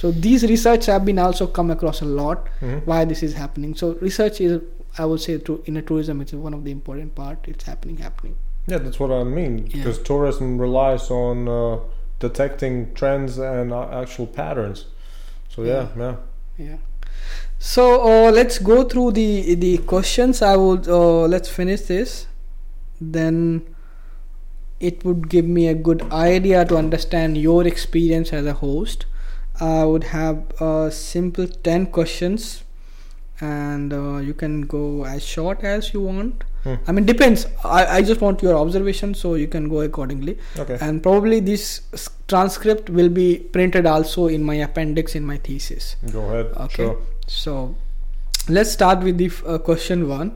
so 0.00 0.10
these 0.26 0.44
research 0.50 0.86
have 0.86 1.04
been 1.10 1.18
also 1.26 1.46
come 1.58 1.70
across 1.76 2.02
a 2.06 2.10
lot 2.18 2.50
hmm 2.64 2.78
why 2.90 2.98
this 3.12 3.22
is 3.28 3.36
happening 3.42 3.74
so 3.82 3.92
research 4.08 4.40
is 4.48 4.60
i 5.04 5.06
would 5.12 5.22
say 5.26 5.36
to 5.48 5.56
in 5.72 5.76
a 5.80 5.82
tourism 5.90 6.20
it's 6.24 6.36
one 6.48 6.54
of 6.58 6.64
the 6.66 6.74
important 6.78 7.14
part 7.22 7.50
it's 7.54 7.72
happening 7.72 7.98
happening 8.08 8.36
Yeah, 8.70 8.80
that's 8.84 8.98
what 9.02 9.12
I 9.16 9.24
mean. 9.24 9.52
Yeah. 9.58 9.76
Because 9.76 9.98
tourism 10.06 10.48
relies 10.62 11.04
on 11.10 11.48
uh, 11.52 11.78
detecting 12.24 12.74
trends 12.98 13.38
and 13.50 13.72
uh, 13.76 14.00
actual 14.00 14.26
patterns. 14.26 14.82
So 15.54 15.64
yeah, 15.68 15.86
yeah. 16.02 16.16
yeah 16.66 16.76
so 17.58 17.84
uh, 18.08 18.30
let's 18.30 18.58
go 18.58 18.84
through 18.84 19.12
the 19.12 19.54
the 19.54 19.78
questions 19.78 20.42
i 20.42 20.54
would 20.56 20.88
uh, 20.88 21.22
let's 21.34 21.48
finish 21.48 21.80
this 21.82 22.26
then 23.00 23.62
it 24.80 25.04
would 25.04 25.28
give 25.28 25.44
me 25.44 25.66
a 25.66 25.74
good 25.74 26.02
idea 26.12 26.64
to 26.64 26.76
understand 26.76 27.36
your 27.36 27.66
experience 27.66 28.32
as 28.32 28.46
a 28.46 28.54
host 28.54 29.06
i 29.60 29.84
would 29.84 30.04
have 30.04 30.38
a 30.60 30.90
simple 30.90 31.46
10 31.46 31.86
questions 31.86 32.62
and 33.40 33.92
uh, 33.92 34.16
you 34.18 34.34
can 34.34 34.62
go 34.62 35.04
as 35.04 35.24
short 35.24 35.62
as 35.64 35.92
you 35.94 36.00
want 36.02 36.44
Hmm. 36.64 36.74
i 36.88 36.92
mean 36.94 37.04
depends 37.06 37.46
I, 37.64 37.82
I 37.96 38.02
just 38.02 38.20
want 38.20 38.40
your 38.42 38.54
observation 38.60 39.14
so 39.14 39.34
you 39.40 39.46
can 39.46 39.68
go 39.68 39.80
accordingly 39.82 40.32
Okay. 40.62 40.76
and 40.80 41.00
probably 41.04 41.38
this 41.38 41.66
transcript 42.26 42.90
will 42.90 43.08
be 43.08 43.38
printed 43.38 43.86
also 43.86 44.26
in 44.26 44.42
my 44.42 44.56
appendix 44.56 45.14
in 45.14 45.24
my 45.24 45.36
thesis 45.36 45.94
Go 46.12 46.24
ahead. 46.24 46.46
Okay. 46.64 46.74
Sure. 46.86 46.96
so 47.28 47.76
let's 48.48 48.72
start 48.72 49.04
with 49.04 49.18
the 49.18 49.26
f- 49.26 49.44
uh, 49.46 49.58
question 49.58 50.08
one. 50.08 50.32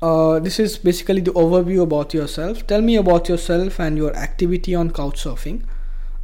Uh, 0.00 0.38
this 0.38 0.60
is 0.60 0.78
basically 0.78 1.20
the 1.20 1.32
overview 1.32 1.82
about 1.82 2.14
yourself. 2.14 2.64
Tell 2.68 2.80
me 2.82 2.96
about 2.96 3.28
yourself 3.28 3.80
and 3.80 3.96
your 3.96 4.14
activity 4.14 4.74
on 4.74 4.90
couchsurfing. 4.90 5.62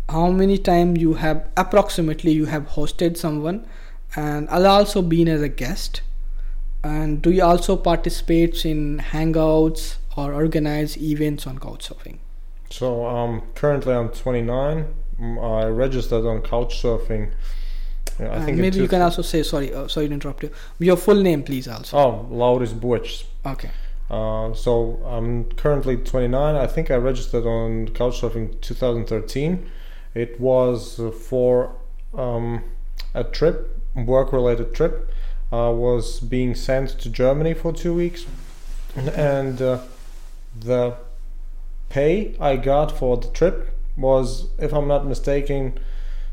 How 0.09 0.31
many 0.31 0.59
times 0.59 1.01
you 1.01 1.15
have 1.15 1.49
approximately 1.57 2.33
you 2.33 2.47
have 2.47 2.69
hosted 2.71 3.17
someone, 3.17 3.67
and 4.15 4.49
I'll 4.51 4.67
also 4.67 5.03
been 5.03 5.29
as 5.29 5.43
a 5.43 5.49
guest. 5.49 6.03
And 6.85 7.23
do 7.23 7.31
you 7.31 7.45
also 7.45 7.77
participate 7.77 8.65
in 8.67 8.99
hangouts 8.99 9.97
or 10.17 10.35
organize 10.35 10.99
events 10.99 11.47
on 11.47 11.59
couchsurfing? 11.59 12.19
So 12.71 13.07
um, 13.07 13.43
currently 13.55 13.95
I'm 13.95 14.09
29. 14.09 14.87
Mm, 15.21 15.65
I 15.65 15.69
registered 15.69 16.25
on 16.25 16.41
Couchsurfing. 16.41 17.31
Yeah, 18.19 18.31
I 18.31 18.37
And 18.37 18.45
think 18.45 18.59
maybe 18.59 18.79
you 18.79 18.89
can 18.89 19.03
also 19.03 19.23
say 19.23 19.43
sorry, 19.43 19.73
uh, 19.73 19.89
sorry 19.89 20.09
to 20.09 20.15
interrupt 20.15 20.43
you. 20.43 20.51
Your 20.79 20.97
full 20.97 21.21
name, 21.23 21.43
please. 21.43 21.69
Also. 21.69 21.97
Oh, 21.97 22.29
Lauris 22.31 22.79
Butch. 22.79 23.27
Okay. 23.45 23.71
Uh, 24.11 24.53
so 24.53 25.01
I'm 25.07 25.45
currently 25.53 25.97
29. 25.97 26.55
I 26.55 26.67
think 26.67 26.91
I 26.91 26.97
registered 26.97 27.47
on 27.47 27.89
Couchsurfing 27.89 28.61
2013. 28.61 29.71
It 30.15 30.41
was 30.41 31.01
for 31.27 31.75
um, 32.15 32.65
a 33.15 33.25
trip, 33.25 33.81
work-related 33.95 34.75
trip. 34.75 35.11
I 35.51 35.69
was 35.69 36.21
being 36.21 36.55
sent 36.55 36.91
to 37.01 37.11
Germany 37.11 37.55
for 37.55 37.73
two 37.73 37.95
weeks, 37.95 38.27
and 38.97 39.61
uh, 39.61 39.81
the 40.59 40.97
pay 41.89 42.35
I 42.41 42.57
got 42.57 42.97
for 42.97 43.17
the 43.17 43.29
trip 43.29 43.75
was, 43.97 44.49
if 44.59 44.73
I'm 44.73 44.89
not 44.89 45.07
mistaken, 45.07 45.79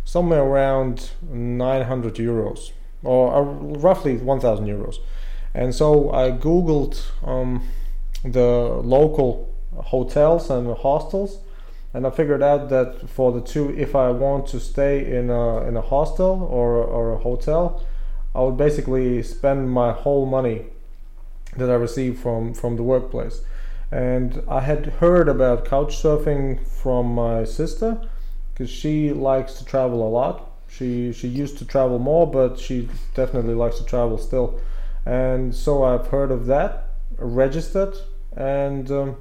somewhere 0.06 0.42
around 0.42 1.12
900 1.22 2.16
euros, 2.16 2.72
or 3.04 3.36
uh, 3.36 3.42
roughly 3.42 4.18
1,000 4.18 4.66
euros. 4.66 4.98
And 5.54 5.76
so 5.76 6.12
I 6.14 6.32
googled 6.32 7.02
um, 7.24 7.68
the 8.24 8.80
local 8.84 9.54
hotels 9.76 10.50
and 10.50 10.76
hostels, 10.78 11.40
and 11.94 12.06
I 12.06 12.12
figured 12.12 12.44
out 12.44 12.70
that 12.70 13.10
for 13.10 13.32
the 13.32 13.42
two, 13.42 13.76
if 13.76 13.96
I 13.96 14.10
want 14.12 14.48
to 14.48 14.60
stay 14.60 15.18
in 15.18 15.30
a 15.30 15.68
in 15.68 15.76
a 15.76 15.82
hostel 15.82 16.44
or 16.44 16.76
or 16.76 17.14
a 17.14 17.18
hotel, 17.18 17.84
I 18.36 18.42
would 18.42 18.58
basically 18.58 19.24
spend 19.24 19.72
my 19.72 19.92
whole 19.92 20.26
money 20.26 20.66
that 21.58 21.70
I 21.70 21.74
received 21.74 22.20
from 22.20 22.54
from 22.54 22.76
the 22.76 22.84
workplace. 22.84 23.42
And 23.92 24.44
I 24.48 24.60
had 24.60 24.86
heard 25.02 25.28
about 25.28 25.66
couch 25.66 25.98
surfing 25.98 26.64
from 26.68 27.08
my 27.08 27.44
sister 27.44 28.00
because 28.54 28.70
she 28.70 29.12
likes 29.12 29.54
to 29.54 29.66
travel 29.66 30.08
a 30.08 30.10
lot. 30.10 30.52
She 30.68 31.12
she 31.12 31.28
used 31.28 31.58
to 31.58 31.66
travel 31.66 31.98
more, 31.98 32.28
but 32.28 32.60
she 32.60 32.88
definitely 33.16 33.56
likes 33.56 33.80
to 33.80 33.86
travel 33.86 34.20
still. 34.20 34.60
And 35.08 35.56
so 35.56 35.84
I've 35.84 36.08
heard 36.08 36.30
of 36.30 36.46
that, 36.46 36.90
registered, 37.18 37.96
and 38.36 38.92
um, 38.92 39.18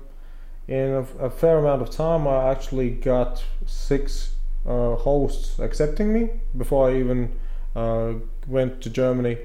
in 0.69 0.91
a, 0.91 1.01
a 1.27 1.31
fair 1.31 1.59
amount 1.59 1.83
of 1.83 1.91
time, 1.91 2.29
I 2.29 2.51
actually 2.51 2.91
got 2.91 3.45
six 3.67 4.35
uh, 4.67 4.97
hosts 4.97 5.59
accepting 5.59 6.13
me 6.13 6.29
before 6.57 6.91
I 6.91 6.99
even 6.99 7.33
uh, 7.75 8.13
went 8.47 8.81
to 8.83 8.91
Germany. 8.91 9.39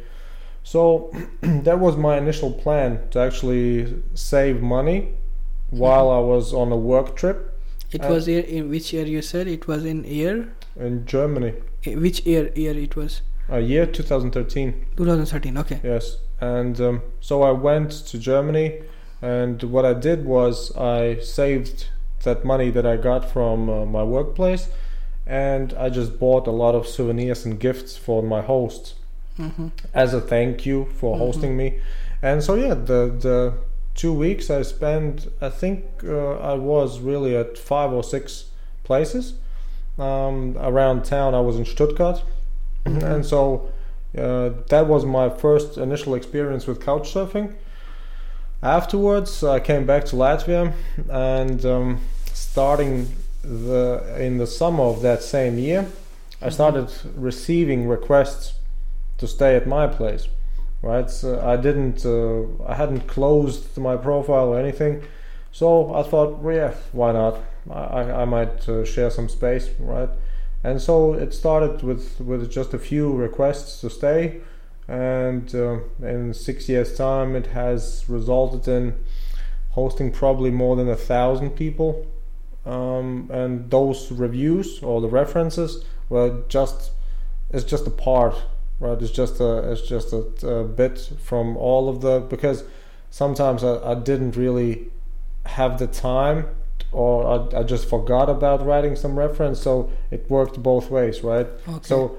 So 0.63 1.11
that 1.41 1.79
was 1.79 1.95
my 1.97 2.17
initial 2.17 2.51
plan 2.51 2.99
to 3.11 3.19
actually 3.19 4.01
save 4.13 4.61
money 4.61 5.13
while 5.69 6.09
I 6.11 6.19
was 6.19 6.53
on 6.53 6.71
a 6.71 6.77
work 6.77 7.15
trip 7.15 7.37
It 7.91 8.03
Uh, 8.03 8.09
was 8.13 8.27
year, 8.27 8.43
in 8.43 8.69
which 8.69 8.93
year 8.93 9.05
you 9.05 9.21
said 9.21 9.47
it 9.47 9.67
was 9.67 9.85
in 9.85 10.03
year? 10.03 10.47
in 10.75 11.05
Germany. 11.05 11.53
Which 11.85 12.25
year 12.25 12.51
year 12.55 12.75
it 12.77 12.95
was? 12.95 13.21
Uh, 13.51 13.57
year 13.57 13.85
2013. 13.85 14.73
2013. 14.97 15.57
Okay. 15.57 15.79
Yes, 15.83 16.17
and 16.41 16.79
um, 16.81 17.01
so 17.19 17.43
I 17.43 17.51
went 17.51 17.91
to 18.11 18.17
Germany, 18.17 18.81
and 19.23 19.63
what 19.63 19.85
I 19.85 19.93
did 19.93 20.25
was 20.25 20.55
I 20.77 21.19
saved 21.19 21.87
that 22.23 22.43
money 22.45 22.69
that 22.71 22.85
I 22.85 22.97
got 22.97 23.29
from 23.35 23.69
uh, 23.69 23.85
my 23.85 24.03
workplace, 24.03 24.69
and 25.25 25.73
I 25.85 25.89
just 25.89 26.19
bought 26.19 26.47
a 26.47 26.51
lot 26.63 26.75
of 26.75 26.87
souvenirs 26.87 27.45
and 27.45 27.59
gifts 27.59 27.97
for 27.97 28.21
my 28.23 28.41
hosts 28.41 28.95
Mm-hmm. 29.39 29.67
as 29.95 30.13
a 30.13 30.21
thank 30.21 30.63
you 30.69 30.85
for 30.99 31.15
Mhm. 31.15 31.19
hosting 31.25 31.57
me. 31.57 31.67
And 32.21 32.43
so 32.43 32.53
yeah, 32.55 32.75
the 32.91 33.01
the 33.27 33.53
two 33.95 34.13
weeks 34.25 34.49
I 34.49 34.61
spent, 34.63 35.27
I 35.41 35.49
think 35.49 35.83
uh, 36.03 36.51
I 36.51 36.53
was 36.53 36.99
really 36.99 37.35
at 37.35 37.57
five 37.57 37.91
or 37.97 38.03
six 38.03 38.45
places 38.83 39.33
um, 39.97 40.55
around 40.59 41.03
town. 41.05 41.33
I 41.33 41.39
was 41.49 41.55
in 41.57 41.65
Stuttgart, 41.65 42.23
Mhm. 42.85 43.03
and 43.03 43.25
so 43.25 43.39
uh, 44.17 44.49
that 44.69 44.85
was 44.87 45.03
my 45.05 45.29
first 45.29 45.77
initial 45.77 46.13
experience 46.15 46.67
with 46.67 46.79
couch 46.85 47.13
surfing. 47.13 47.47
Afterwards, 48.63 49.43
I 49.43 49.59
came 49.59 49.85
back 49.85 50.05
to 50.05 50.15
Latvia, 50.15 50.71
and 51.09 51.65
um, 51.65 51.99
starting 52.33 53.07
the 53.43 54.01
in 54.17 54.37
the 54.37 54.47
summer 54.47 54.83
of 54.85 55.01
that 55.01 55.21
same 55.21 55.57
year, 55.57 55.85
I 56.41 56.47
Mhm. 56.47 56.53
started 56.53 56.87
receiving 57.17 57.87
requests 57.89 58.53
to 59.17 59.27
stay 59.27 59.55
at 59.57 59.67
my 59.67 59.87
place. 59.87 60.27
Right, 60.81 61.09
so 61.09 61.39
I 61.41 61.55
didn't, 61.55 62.05
uh, 62.05 62.43
I 62.67 62.75
hadn't 62.75 63.07
closed 63.07 63.77
my 63.77 63.95
profile 63.95 64.49
or 64.49 64.59
anything, 64.59 65.01
so 65.53 65.93
I 65.93 66.03
thought, 66.03 66.39
well, 66.43 66.55
yeah, 66.55 66.71
why 66.91 67.13
not? 67.13 67.37
I, 67.71 68.01
I- 68.01 68.21
I 68.23 68.25
might 68.25 68.67
uh, 68.67 68.83
share 68.83 69.09
some 69.09 69.29
space, 69.29 69.69
right? 69.79 70.09
And 70.61 70.81
so 70.81 71.13
it 71.13 71.33
started 71.33 71.83
with 71.83 72.19
with 72.19 72.49
just 72.51 72.73
a 72.73 72.77
few 72.77 73.05
requests 73.13 73.79
to 73.81 73.89
stay, 73.89 74.41
and 74.87 75.53
uh, 75.55 75.79
in 76.01 76.33
six 76.33 76.67
years' 76.69 76.95
time, 76.95 77.35
it 77.35 77.47
has 77.47 78.05
resulted 78.07 78.67
in 78.67 78.95
hosting 79.71 80.11
probably 80.11 80.51
more 80.51 80.75
than 80.75 80.89
a 80.89 80.95
thousand 80.95 81.51
people. 81.51 82.05
Um, 82.65 83.29
and 83.31 83.69
those 83.69 84.11
reviews 84.11 84.81
or 84.81 85.01
the 85.01 85.09
references 85.09 85.83
were 86.09 86.43
just 86.47 86.91
it's 87.51 87.65
just 87.65 87.85
a 87.85 87.91
part, 87.91 88.35
right? 88.79 88.99
It's 89.01 89.11
just 89.11 89.39
a 89.41 89.71
it's 89.71 89.81
just 89.81 90.13
a, 90.13 90.19
a 90.47 90.63
bit 90.63 91.11
from 91.21 91.57
all 91.57 91.89
of 91.89 92.01
the 92.01 92.19
because 92.21 92.63
sometimes 93.09 93.63
I, 93.63 93.91
I 93.91 93.95
didn't 93.95 94.35
really 94.37 94.91
have 95.45 95.77
the 95.77 95.87
time 95.87 96.45
or 96.93 97.49
I, 97.53 97.59
I 97.59 97.63
just 97.63 97.89
forgot 97.89 98.29
about 98.29 98.65
writing 98.65 98.95
some 98.95 99.19
reference 99.19 99.59
so 99.61 99.91
it 100.09 100.29
worked 100.29 100.63
both 100.63 100.89
ways 100.89 101.21
right 101.21 101.47
Okay. 101.67 101.79
so 101.81 102.17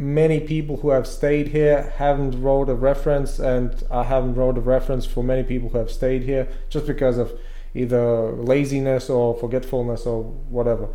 many 0.00 0.40
people 0.40 0.78
who 0.78 0.88
have 0.90 1.06
stayed 1.06 1.48
here 1.48 1.92
haven't 1.98 2.40
wrote 2.40 2.70
a 2.70 2.74
reference 2.74 3.38
and 3.38 3.84
i 3.90 4.02
haven't 4.02 4.34
wrote 4.34 4.56
a 4.56 4.60
reference 4.60 5.04
for 5.04 5.22
many 5.22 5.42
people 5.42 5.68
who 5.68 5.76
have 5.78 5.90
stayed 5.90 6.22
here 6.22 6.48
just 6.70 6.86
because 6.86 7.18
of 7.18 7.32
either 7.74 8.32
laziness 8.32 9.10
or 9.10 9.34
forgetfulness 9.38 10.06
or 10.06 10.22
whatever 10.48 10.88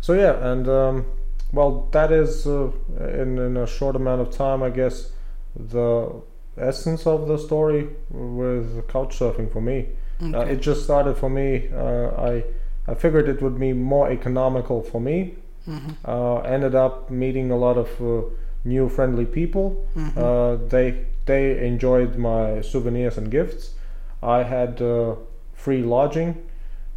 so 0.00 0.12
yeah 0.12 0.34
and 0.52 0.68
um, 0.68 1.04
well 1.52 1.88
that 1.90 2.12
is 2.12 2.46
uh, 2.46 2.70
in, 3.22 3.38
in 3.38 3.56
a 3.56 3.66
short 3.66 3.96
amount 3.96 4.20
of 4.20 4.30
time 4.30 4.62
i 4.62 4.70
guess 4.70 5.10
the 5.56 6.22
essence 6.56 7.08
of 7.08 7.26
the 7.26 7.36
story 7.36 7.88
with 8.10 8.86
couch 8.86 9.18
surfing 9.18 9.52
for 9.52 9.60
me 9.60 9.88
uh, 10.32 10.40
it 10.42 10.60
just 10.60 10.84
started 10.84 11.16
for 11.16 11.28
me. 11.28 11.68
Uh, 11.74 12.06
I 12.30 12.44
I 12.86 12.94
figured 12.94 13.28
it 13.28 13.42
would 13.42 13.58
be 13.58 13.72
more 13.72 14.08
economical 14.10 14.80
for 14.80 15.00
me. 15.00 15.34
Mhm. 15.68 15.96
Uh, 16.04 16.36
ended 16.54 16.74
up 16.76 17.10
meeting 17.10 17.50
a 17.50 17.56
lot 17.56 17.76
of 17.76 17.88
uh, 18.00 18.22
new 18.64 18.88
friendly 18.88 19.26
people. 19.26 19.86
Mhm. 19.94 20.16
Uh, 20.16 20.68
they 20.68 21.04
they 21.26 21.66
enjoyed 21.66 22.16
my 22.16 22.60
souvenirs 22.60 23.18
and 23.18 23.30
gifts. 23.30 23.74
I 24.22 24.42
had 24.42 24.80
uh, 24.82 25.14
free 25.54 25.82
lodging 25.82 26.36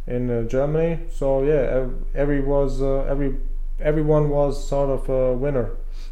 in 0.06 0.30
uh, 0.30 0.42
Germany. 0.44 1.00
So 1.10 1.42
yeah, 1.42 1.86
every 2.14 2.40
was 2.40 2.80
uh, 2.82 3.04
every 3.08 3.36
everyone 3.80 4.28
was 4.28 4.68
sort 4.68 4.90
of 4.90 5.08
a 5.08 5.32
winner 5.34 5.70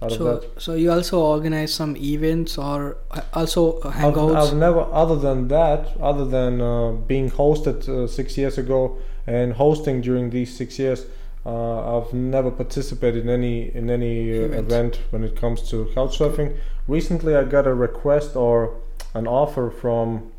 so, 0.09 0.45
so 0.59 0.75
you 0.75 0.93
also 0.93 1.21
organize 1.21 1.73
some 1.73 1.97
events 1.97 2.59
or 2.59 2.99
uh, 3.11 3.23
also 3.33 3.81
uh, 3.81 3.89
I've, 3.89 3.95
hangouts? 3.95 4.37
I've 4.37 4.57
never, 4.57 4.81
other 4.93 5.17
than 5.17 5.49
that, 5.49 5.97
other 6.01 6.27
than 6.27 6.61
uh, 6.61 6.93
being 6.93 7.31
hosted 7.31 7.89
uh, 7.89 8.07
six 8.07 8.37
years 8.37 8.59
ago 8.59 8.99
and 9.27 9.55
hosting 9.55 10.03
during 10.03 10.31
these 10.31 10.55
six 10.55 10.79
years, 10.79 11.07
uh, 11.47 11.99
I've 11.99 12.13
never 12.13 12.51
participated 12.51 13.23
in 13.23 13.31
any 13.31 13.75
in 13.75 13.89
any 13.89 14.37
uh, 14.37 14.59
Event. 14.59 15.01
when 15.11 15.23
it 15.23 15.37
comes 15.37 15.63
to 15.71 15.85
couchsurfing. 15.95 16.57
Recently, 16.89 17.37
I 17.37 17.45
got 17.45 17.67
a 17.69 17.75
request 17.75 18.35
or 18.35 18.75
an 19.15 19.27
offer 19.29 19.71
from, 19.71 20.33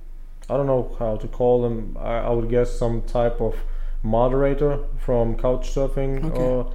I 0.50 0.58
don't 0.58 0.68
know 0.68 0.96
how 1.00 1.16
to 1.16 1.28
call 1.28 1.62
them. 1.62 1.98
I, 2.00 2.18
I 2.18 2.30
would 2.30 2.50
guess 2.50 2.78
some 2.78 3.04
type 3.04 3.40
of 3.40 3.56
moderator 4.04 4.80
from 5.00 5.36
couchsurfing. 5.38 6.26
Okay. 6.26 6.42
Or 6.42 6.74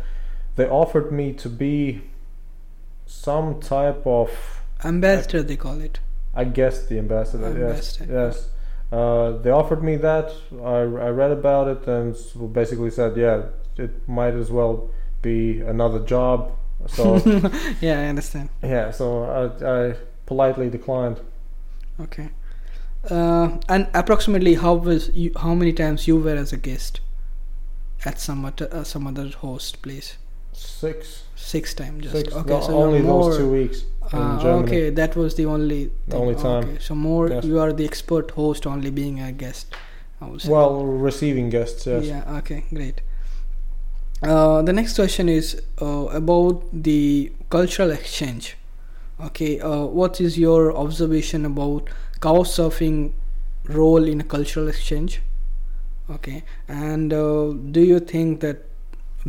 they 0.57 0.67
offered 0.67 1.13
me 1.13 1.33
to 1.35 1.49
be 1.49 2.03
some 3.07 3.61
type 3.61 4.07
of 4.07 4.31
Ambassador, 4.85 5.43
they 5.43 5.57
call 5.57 5.81
it. 5.81 6.01
I 6.35 6.45
guess 6.45 6.87
the 6.87 6.99
ambassador. 6.99 7.47
Ambassador, 7.47 8.13
Yes, 8.13 8.35
yes. 8.35 8.49
Uh, 8.91 9.33
they 9.39 9.51
offered 9.51 9.83
me 9.83 9.97
that. 9.97 10.33
I, 10.63 10.79
I 11.07 11.11
read 11.11 11.31
about 11.31 11.69
it 11.69 11.87
and 11.87 12.17
basically 12.53 12.91
said, 12.91 13.17
yeah, 13.17 13.45
it 13.77 14.09
might 14.09 14.35
as 14.35 14.51
well 14.51 14.89
be 15.23 15.61
another 15.61 16.01
job. 16.01 16.53
So 16.89 17.17
yeah, 17.81 18.01
I 18.01 18.05
understand. 18.07 18.49
yeah, 18.63 18.91
so 18.91 19.25
I, 19.25 19.91
I 19.91 19.95
politely 20.27 20.69
declined. 20.71 21.21
Okay. 22.01 22.29
Uh, 23.11 23.59
and 23.69 23.89
approximately 23.95 24.55
how 24.55 24.75
was 24.75 25.11
you, 25.15 25.33
how 25.41 25.55
many 25.55 25.73
times 25.73 26.07
you 26.09 26.17
were 26.19 26.37
as 26.37 26.53
a 26.53 26.57
guest 26.57 27.01
at 28.05 28.19
some 28.21 28.45
other, 28.45 28.69
uh, 28.73 28.85
some 28.85 29.07
other 29.07 29.29
host 29.29 29.83
place? 29.83 30.17
Six, 30.53 31.25
Six 31.37 31.75
times 31.75 32.03
just. 32.05 32.15
six. 32.17 32.33
okay, 32.35 32.51
no, 32.51 32.61
so 32.61 32.77
only 32.83 33.01
more, 33.01 33.31
those 33.31 33.39
two 33.39 33.51
weeks 33.51 33.85
in 34.13 34.39
Germany. 34.41 34.65
okay, 34.67 34.91
that 34.91 35.17
was 35.17 35.35
the 35.35 35.47
only 35.47 35.85
The 35.87 36.13
thing. 36.13 36.21
only 36.21 36.35
time. 36.35 36.65
Okay, 36.65 36.79
so 36.79 36.95
more 36.95 37.29
Yes. 37.29 37.45
you 37.45 37.59
are 37.59 37.73
the 37.73 37.85
expert 37.85 38.31
host, 38.33 38.67
only 38.67 38.91
being 38.91 39.21
a 39.21 39.33
guest. 39.33 39.75
I 40.21 40.27
would 40.27 40.41
say. 40.43 40.51
Well, 40.51 40.85
receiving 40.85 41.51
guests. 41.51 41.87
Yes. 41.87 42.05
Yeah. 42.05 42.37
Okay. 42.39 42.65
Great. 42.73 43.01
Uh, 44.23 44.63
the 44.63 44.73
next 44.73 44.95
question 44.95 45.29
is 45.29 45.61
uh, 45.81 46.07
about 46.07 46.63
the 46.73 47.33
cultural 47.51 47.91
exchange. 47.91 48.57
Okay. 49.21 49.61
Uh, 49.61 49.85
what 49.85 50.21
is 50.21 50.39
your 50.39 50.77
observation 50.77 51.45
about 51.45 51.89
couch 52.21 52.47
surfing 52.47 53.13
role 53.65 54.05
in 54.05 54.21
a 54.21 54.25
cultural 54.25 54.69
exchange? 54.69 55.21
Okay. 56.09 56.45
And 56.69 57.13
uh, 57.13 57.53
do 57.71 57.81
you 57.81 57.99
think 57.99 58.41
that 58.41 58.65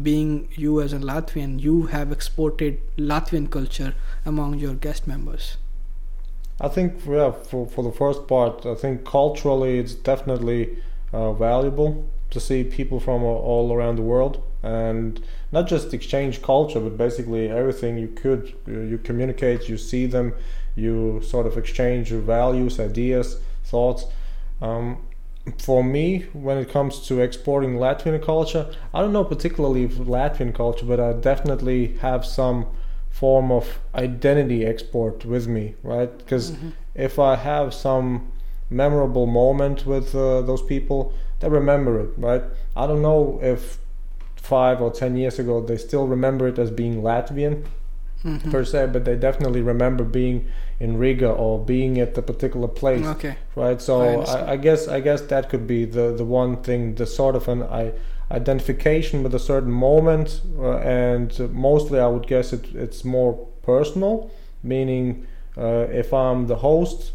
being 0.02 0.48
you 0.56 0.82
as 0.82 0.94
a 0.94 1.00
Latvian, 1.00 1.60
you 1.60 1.88
have 1.88 2.12
exported 2.12 2.80
Latvian 2.98 3.50
culture 3.50 3.96
among 4.26 4.60
your 4.60 4.74
guest 4.76 5.08
members? 5.08 5.58
I 6.62 6.68
think 6.68 7.06
yeah, 7.08 7.32
for 7.32 7.66
for 7.68 7.84
the 7.84 7.92
first 7.92 8.28
part, 8.28 8.66
I 8.66 8.76
think 8.76 9.06
culturally 9.06 9.80
it's 9.80 9.96
definitely 9.96 10.78
uh, 11.12 11.34
valuable 11.34 12.06
to 12.34 12.40
see 12.40 12.64
people 12.64 13.00
from 13.00 13.24
all 13.24 13.74
around 13.74 13.96
the 13.96 14.02
world 14.02 14.44
and 14.62 15.24
not 15.52 15.68
just 15.68 15.94
exchange 15.94 16.42
culture, 16.42 16.80
but 16.80 16.98
basically 16.98 17.50
everything 17.50 17.98
you 17.98 18.08
could. 18.08 18.54
You, 18.66 19.00
communicate, 19.04 19.70
you 19.70 19.78
see 19.78 20.06
them, 20.06 20.34
you 20.76 21.22
sort 21.24 21.46
of 21.46 21.58
exchange 21.58 22.12
your 22.12 22.22
values, 22.22 22.80
ideas, 22.80 23.40
thoughts. 23.64 24.06
Um, 24.62 25.04
for 25.58 25.84
me, 25.84 26.26
when 26.32 26.58
it 26.58 26.70
comes 26.70 27.06
to 27.08 27.20
exporting 27.20 27.76
Latvian 27.76 28.24
culture, 28.24 28.74
I 28.94 29.02
don't 29.02 29.12
know 29.12 29.26
particularly 29.26 29.88
Latvian 29.88 30.56
culture, 30.56 30.86
but 30.86 31.00
I 31.00 31.14
definitely 31.14 31.98
have 31.98 32.26
some 32.26 32.68
form 33.10 33.52
of 33.52 33.80
identity 33.94 34.66
export 34.66 35.26
with 35.26 35.48
me, 35.48 35.76
right? 35.84 36.18
Because 36.18 36.56
if 36.96 37.20
I 37.20 37.36
have 37.36 37.74
some 37.74 38.32
memorable 38.70 39.28
moment 39.28 39.86
with 39.86 40.16
uh, 40.16 40.42
those 40.42 40.62
people, 40.62 41.14
they 41.44 41.50
remember 41.50 42.00
it, 42.00 42.10
right? 42.18 42.44
I 42.76 42.88
don't 42.88 43.02
know 43.02 43.40
if 43.42 43.78
five 44.36 44.82
or 44.82 44.92
ten 44.92 45.16
years 45.16 45.40
ago 45.40 45.62
they 45.62 45.78
still 45.78 46.08
remember 46.08 46.48
it 46.48 46.58
as 46.60 46.72
being 46.72 47.02
Latvian 47.02 47.64
Mhm. 48.24 48.52
per 48.52 48.64
se, 48.64 48.88
but 48.94 49.04
they 49.06 49.16
definitely 49.16 49.62
remember 49.62 50.04
being 50.06 50.46
in 50.80 50.98
Riga 50.98 51.30
or 51.30 51.60
being 51.60 52.00
at 52.00 52.14
the 52.16 52.22
particular 52.22 52.68
place, 52.70 53.06
Okay. 53.06 53.36
right? 53.56 53.82
So 53.82 54.02
understand. 54.02 54.50
I, 54.50 54.54
I 54.54 54.58
guess 54.58 54.88
I 54.88 55.00
guess 55.02 55.22
that 55.22 55.50
could 55.50 55.68
be 55.68 55.86
the 55.86 56.14
the 56.16 56.26
one 56.26 56.58
thing, 56.58 56.96
the 56.96 57.06
sort 57.06 57.36
of 57.36 57.48
an 57.48 57.64
I, 57.64 57.92
identification 58.32 59.24
with 59.24 59.36
a 59.36 59.40
certain 59.40 59.72
moment, 59.72 60.42
uh, 60.58 60.78
and 60.78 61.38
mostly 61.54 62.00
I 62.00 62.08
would 62.08 62.28
guess 62.28 62.54
it 62.54 62.66
it's 62.74 63.04
more 63.06 63.34
personal 63.62 64.30
meaning 64.66 65.26
uh, 65.58 65.86
if 65.92 66.14
I'm 66.14 66.48
the 66.48 66.56
host, 66.56 67.12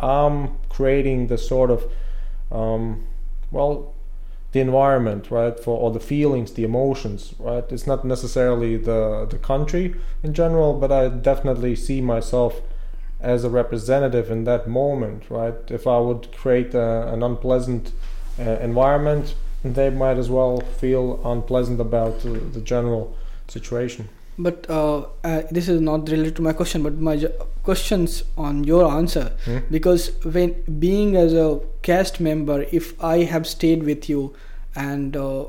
I'm 0.00 0.36
creating 0.68 1.28
the 1.28 1.38
sort 1.38 1.70
of 1.70 1.80
um, 2.50 3.04
well 3.50 3.94
the 4.52 4.60
environment 4.60 5.30
right 5.30 5.60
for 5.60 5.78
all 5.78 5.90
the 5.90 6.00
feelings 6.00 6.52
the 6.52 6.64
emotions 6.64 7.34
right 7.38 7.70
it's 7.70 7.86
not 7.86 8.04
necessarily 8.04 8.76
the 8.76 9.26
the 9.30 9.38
country 9.38 9.94
in 10.22 10.32
general 10.32 10.72
but 10.72 10.90
i 10.90 11.08
definitely 11.08 11.76
see 11.76 12.00
myself 12.00 12.60
as 13.20 13.44
a 13.44 13.50
representative 13.50 14.30
in 14.30 14.44
that 14.44 14.68
moment 14.68 15.24
right? 15.28 15.56
If 15.68 15.86
i 15.86 15.98
would 15.98 16.32
create 16.32 16.72
a, 16.74 17.12
an 17.12 17.22
unpleasant 17.22 17.92
uh, 18.38 18.42
environment 18.60 19.34
they 19.64 19.90
might 19.90 20.18
as 20.18 20.30
well 20.30 20.60
feel 20.60 21.20
unpleasant 21.24 21.80
about 21.80 22.20
the, 22.20 22.30
the 22.30 22.60
general 22.60 23.16
situation. 23.48 24.08
But 24.38 24.70
uh, 24.70 25.06
uh, 25.24 25.42
this 25.50 25.68
is 25.68 25.80
not 25.80 26.08
related 26.08 26.36
to 26.36 26.42
my 26.42 26.52
question 26.52 26.82
but 26.82 26.94
my 26.94 27.28
questions 27.68 28.16
on 28.48 28.64
your 28.72 28.84
answer 28.98 29.26
Hmm? 29.46 29.58
because 29.76 30.02
when 30.38 30.50
being 30.86 31.16
as 31.26 31.32
a 31.44 31.48
cast 31.88 32.20
member 32.30 32.58
if 32.80 32.90
i 33.14 33.16
have 33.34 33.46
stayed 33.56 33.82
with 33.92 34.08
you 34.12 34.22
and 34.88 35.16
uh, 35.16 35.44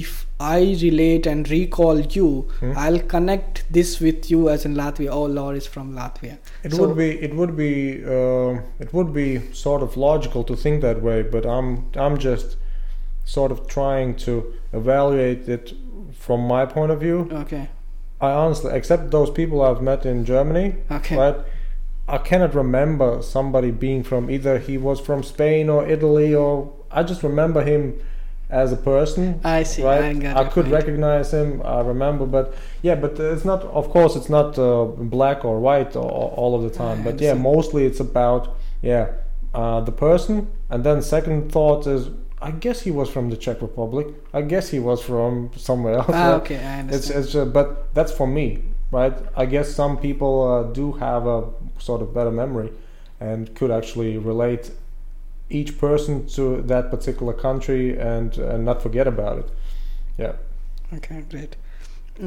if 0.00 0.10
i 0.48 0.58
relate 0.82 1.26
and 1.32 1.50
recall 1.52 2.00
you 2.16 2.26
Hmm? 2.60 2.72
i'll 2.84 3.00
connect 3.14 3.62
this 3.78 3.92
with 4.06 4.30
you 4.32 4.40
as 4.54 4.64
in 4.68 4.74
latvia 4.80 5.10
oh 5.18 5.24
laura 5.38 5.56
is 5.62 5.66
from 5.76 5.88
latvia 6.00 6.36
It 6.68 6.72
So- 6.76 6.80
would 6.82 6.96
be 7.02 7.08
it 7.28 7.32
would 7.40 7.54
be 7.64 7.72
uh, 8.18 8.52
it 8.86 8.92
would 8.98 9.10
be 9.20 9.28
sort 9.64 9.82
of 9.86 9.96
logical 10.08 10.44
to 10.50 10.54
think 10.64 10.82
that 10.88 10.98
way, 11.08 11.18
but 11.34 11.44
I'm 11.56 11.68
I'm 12.04 12.16
just 12.28 12.56
sort 13.36 13.50
of 13.54 13.58
trying 13.76 14.14
to 14.26 14.34
evaluate 14.80 15.48
it 15.56 15.72
from 16.26 16.40
my 16.54 16.62
point 16.76 16.90
of 16.94 16.98
view. 17.06 17.18
okay 17.42 17.64
I 18.28 18.30
honestly, 18.42 18.70
except 18.78 19.10
those 19.16 19.30
people 19.40 19.56
I've 19.66 19.82
met 19.90 20.04
in 20.12 20.18
Germany, 20.32 20.66
okay 20.98 21.16
right? 21.22 21.38
I 22.10 22.18
cannot 22.18 22.54
remember 22.54 23.22
somebody 23.22 23.70
being 23.70 24.02
from 24.02 24.30
either 24.30 24.58
he 24.58 24.76
was 24.78 24.98
from 25.00 25.22
Spain 25.22 25.68
or 25.68 25.86
Italy 25.86 26.34
or 26.34 26.72
I 26.90 27.02
just 27.02 27.22
remember 27.22 27.62
him 27.62 28.00
as 28.50 28.72
a 28.72 28.76
person 28.76 29.40
i 29.44 29.62
see 29.62 29.82
right? 29.82 30.24
i, 30.26 30.40
I 30.40 30.44
could 30.44 30.64
point. 30.64 30.74
recognize 30.74 31.32
him. 31.32 31.62
I 31.64 31.80
remember, 31.80 32.26
but 32.26 32.54
yeah, 32.82 32.96
but 32.96 33.18
it's 33.18 33.44
not. 33.44 33.62
Of 33.62 33.90
course, 33.90 34.16
it's 34.16 34.28
not 34.28 34.58
uh, 34.58 34.84
black 34.84 35.44
or 35.44 35.60
white 35.60 35.94
all, 35.96 36.34
all 36.36 36.54
of 36.56 36.62
the 36.62 36.70
time. 36.70 37.04
But 37.04 37.20
yeah, 37.20 37.34
mostly 37.34 37.84
it's 37.86 38.00
about 38.00 38.56
yeah 38.82 39.12
uh, 39.54 39.80
the 39.80 39.92
person. 39.92 40.50
And 40.68 40.84
then 40.84 41.02
second 41.02 41.52
thought 41.52 41.86
is, 41.86 42.10
I 42.42 42.50
guess 42.50 42.82
he 42.82 42.90
was 42.90 43.08
from 43.08 43.30
the 43.30 43.36
Czech 43.36 43.62
Republic. 43.62 44.08
I 44.32 44.42
guess 44.42 44.68
he 44.70 44.78
was 44.78 45.00
from 45.02 45.50
somewhere 45.56 45.94
else. 45.98 46.10
ah, 46.12 46.30
right? 46.30 46.42
okay 46.42 46.58
i 46.58 46.80
understand 46.80 47.24
it's 47.24 47.34
uh, 47.34 47.44
but 47.44 47.94
that's 47.94 48.12
for 48.12 48.26
me, 48.26 48.46
right? 48.90 49.16
I 49.36 49.46
guess 49.46 49.72
some 49.72 49.96
people 49.96 50.34
uh, 50.50 50.72
do 50.72 50.92
have 50.92 51.26
a 51.26 51.42
sort 51.80 52.02
of 52.02 52.14
better 52.14 52.30
memory 52.30 52.72
and 53.20 53.54
could 53.54 53.70
actually 53.70 54.16
relate 54.18 54.70
each 55.50 55.78
person 55.78 56.26
to 56.28 56.62
that 56.62 56.90
particular 56.90 57.32
country 57.32 57.98
and 57.98 58.38
and 58.38 58.64
not 58.64 58.82
forget 58.82 59.06
about 59.06 59.38
it. 59.38 59.50
Yeah. 60.18 60.32
Okay, 60.92 61.24
great. 61.30 61.56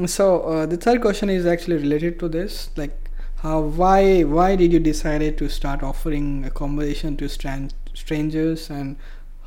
So 0.06 0.42
uh, 0.42 0.66
the 0.66 0.76
third 0.76 1.00
question 1.00 1.30
is 1.30 1.46
actually 1.46 1.76
related 1.76 2.18
to 2.20 2.28
this. 2.28 2.70
Like, 2.76 3.10
how 3.36 3.60
why 3.60 4.22
why 4.22 4.56
did 4.56 4.72
you 4.72 4.80
decide 4.80 5.38
to 5.38 5.48
start 5.48 5.82
offering 5.82 6.44
accommodation 6.44 7.16
to 7.18 7.28
stran- 7.28 7.70
strangers, 7.94 8.70
and 8.70 8.96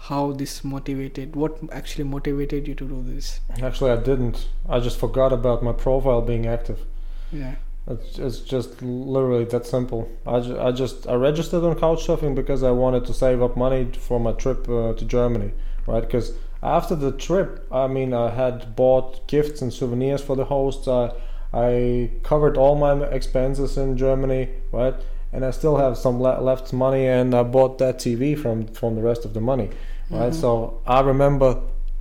how 0.10 0.32
this 0.32 0.64
motivated? 0.64 1.36
What 1.36 1.58
actually 1.72 2.05
motivated 2.05 2.68
you 2.68 2.76
to 2.76 2.88
do 2.88 3.03
this? 3.03 3.39
Actually, 3.62 3.91
I 3.91 3.97
didn't. 3.97 4.47
I 4.70 4.80
just 4.80 4.99
forgot 4.99 5.34
about 5.34 5.64
my 5.64 5.74
profile 5.74 6.22
being 6.22 6.47
active. 6.47 6.86
Yeah. 7.32 7.55
It's, 7.89 8.19
it's 8.19 8.39
just 8.39 8.81
literally 8.81 9.45
that 9.45 9.65
simple. 9.65 10.09
I, 10.25 10.39
ju- 10.41 10.59
I 10.59 10.71
just 10.71 11.07
I 11.07 11.13
registered 11.15 11.63
on 11.63 11.75
Couchsurfing 11.75 12.35
because 12.35 12.61
I 12.63 12.71
wanted 12.71 13.05
to 13.05 13.13
save 13.13 13.41
up 13.41 13.55
money 13.55 13.89
for 13.97 14.19
my 14.19 14.33
trip 14.33 14.67
uh, 14.67 14.93
to 14.93 15.05
Germany, 15.05 15.51
right? 15.85 16.01
Because 16.01 16.33
after 16.61 16.95
the 16.95 17.11
trip, 17.13 17.65
I 17.71 17.88
mean, 17.88 18.13
I 18.13 18.29
had 18.31 18.75
bought 18.75 19.25
gifts 19.27 19.61
and 19.61 19.71
souvenirs 19.71 20.21
for 20.21 20.35
the 20.35 20.45
hosts. 20.45 20.88
I 20.88 21.11
I 21.53 22.11
covered 22.23 22.57
all 22.57 22.75
my 22.75 23.03
expenses 23.05 23.77
in 23.77 23.95
Germany, 23.95 24.49
right? 24.73 24.95
And 25.31 25.45
I 25.45 25.51
still 25.51 25.77
have 25.77 25.97
some 25.97 26.21
le- 26.21 26.41
left 26.41 26.73
money, 26.73 27.05
and 27.07 27.33
I 27.33 27.43
bought 27.43 27.77
that 27.77 27.99
TV 27.99 28.35
from 28.38 28.67
from 28.67 28.95
the 28.95 29.01
rest 29.01 29.23
of 29.23 29.33
the 29.33 29.41
money, 29.41 29.69
right? 30.09 30.33
Mhm. 30.33 30.41
So 30.41 30.81
I 30.85 30.99
remember 31.01 31.57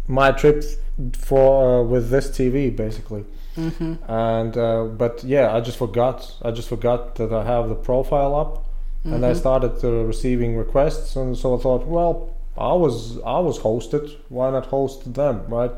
my 0.08 0.32
trip 0.32 0.64
for 1.12 1.80
uh, 1.80 1.82
with 1.82 2.10
this 2.10 2.30
TV 2.30 2.70
basically 2.70 3.24
Mm-hmm. 3.56 3.94
and 4.10 4.56
uh, 4.56 4.84
but 5.02 5.24
yeah 5.24 5.54
i 5.56 5.60
just 5.60 5.78
forgot 5.78 6.16
i 6.42 6.50
just 6.50 6.68
forgot 6.68 7.14
that 7.16 7.32
i 7.32 7.42
have 7.44 7.68
the 7.68 7.74
profile 7.74 8.34
up 8.42 8.52
and 9.04 9.24
i 9.24 9.32
Mhm. 9.32 9.36
started 9.44 9.74
uh, 9.84 9.90
receiving 10.12 10.56
requests 10.58 11.16
and 11.16 11.36
so 11.36 11.56
i 11.56 11.58
thought 11.64 11.86
well 11.86 12.28
i 12.58 12.72
was 12.84 13.18
i 13.36 13.38
was 13.48 13.56
hosted 13.60 14.04
why 14.28 14.50
not 14.50 14.66
host 14.66 15.14
them 15.14 15.36
right 15.48 15.70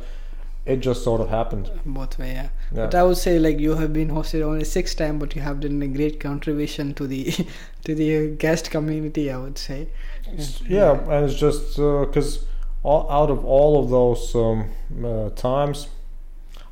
it 0.66 0.81
just 0.81 1.03
sort 1.05 1.20
of 1.20 1.29
happened 1.31 1.70
Both 1.87 2.18
way, 2.18 2.33
yeah. 2.33 2.49
yeah 2.74 2.85
But 2.87 2.95
I 2.95 3.03
would 3.03 3.16
say 3.16 3.39
like 3.39 3.59
you 3.59 3.74
have 3.76 3.93
been 3.93 4.11
hosted 4.11 4.43
only 4.43 4.64
six 4.64 4.95
times, 4.95 5.18
but 5.20 5.35
you 5.35 5.41
have 5.41 5.61
done 5.61 5.81
a 5.83 5.87
great 5.99 6.20
contribution 6.20 6.93
to 6.99 7.07
the 7.07 7.22
to 7.87 7.95
the 7.95 8.11
guest 8.45 8.70
community. 8.70 9.31
I 9.31 9.39
would 9.39 9.57
say. 9.57 9.79
It's- 10.26 10.61
yeah 10.68 10.93
and 11.14 11.24
it's 11.31 11.41
just 11.47 11.76
because 11.76 12.45
all, 12.83 13.05
out 13.18 13.31
of 13.31 13.47
all 13.47 13.72
of 13.83 13.89
those 13.89 14.35
um, 14.35 14.59
uh, 15.05 15.31
times 15.31 15.89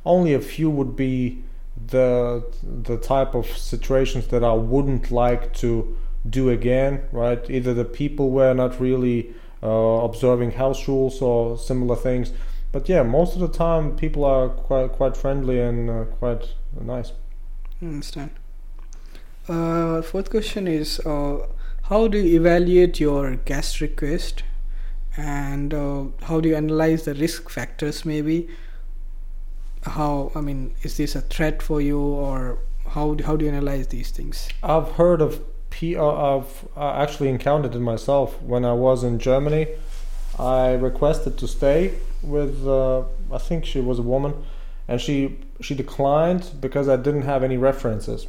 only 0.07 0.33
a 0.33 0.39
few 0.39 0.69
would 0.69 0.95
be 0.95 1.43
the 1.87 2.43
the 2.63 2.97
type 2.97 3.35
of 3.35 3.45
situations 3.45 4.27
that 4.27 4.43
I 4.43 4.53
wouldn't 4.53 5.11
like 5.11 5.53
to 5.63 5.95
do 6.27 6.49
again 6.49 7.03
right? 7.11 7.49
Either 7.49 7.73
the 7.73 7.85
people 7.85 8.31
were 8.31 8.53
not 8.53 8.79
really 8.79 9.33
uh, 9.63 9.67
observing 9.67 10.51
house 10.51 10.87
rules 10.87 11.21
or 11.21 11.57
similar 11.57 11.95
things. 11.95 12.31
But 12.71 12.89
yeah 12.89 13.03
most 13.03 13.35
of 13.35 13.41
the 13.41 13.47
time 13.65 13.95
people 13.95 14.25
are 14.25 14.49
quite 14.49 14.91
quite 14.93 15.15
friendly 15.15 15.59
and 15.59 15.89
uh, 15.89 16.03
quite 16.19 16.53
nice. 16.81 17.11
Understand. 17.81 18.31
Uh, 19.47 20.01
fourth 20.01 20.29
question 20.29 20.67
is 20.67 20.99
uh, 21.01 21.45
how 21.83 22.07
do 22.07 22.17
you 22.17 22.39
evaluate 22.39 22.99
your 22.99 23.35
guest 23.35 23.81
request? 23.81 24.43
And 25.15 25.73
uh, 25.73 26.05
how 26.23 26.41
do 26.41 26.49
you 26.49 26.55
analyze 26.55 27.05
the 27.05 27.13
risk 27.13 27.49
factors 27.49 28.05
maybe 28.05 28.49
how 29.83 30.31
i 30.35 30.41
mean 30.41 30.73
is 30.83 30.97
this 30.97 31.15
a 31.15 31.21
threat 31.21 31.61
for 31.61 31.79
you 31.81 31.99
or 31.99 32.57
how 32.89 33.13
do, 33.13 33.23
how 33.23 33.35
do 33.35 33.45
you 33.45 33.51
analyze 33.51 33.87
these 33.87 34.11
things 34.11 34.47
I've 34.63 34.91
heard 34.93 35.21
of 35.21 35.41
P. 35.69 35.95
Uh, 35.97 36.05
I've 36.37 36.65
uh, 36.77 36.93
actually 36.93 37.29
encountered 37.29 37.75
it 37.75 37.79
myself 37.79 38.41
when 38.41 38.63
I 38.65 38.71
was 38.73 39.03
in 39.03 39.19
Germany. 39.19 39.67
I 40.39 40.71
requested 40.73 41.37
to 41.39 41.47
stay 41.47 41.93
with. 42.23 42.65
Uh, 42.65 43.01
I 43.31 43.37
think 43.37 43.65
she 43.65 43.81
was 43.81 43.99
a 43.99 44.01
woman, 44.01 44.33
and 44.87 44.99
she 45.01 45.37
she 45.59 45.75
declined 45.75 46.51
because 46.61 46.87
I 46.87 46.95
didn't 46.95 47.23
have 47.23 47.43
any 47.43 47.57
references. 47.57 48.27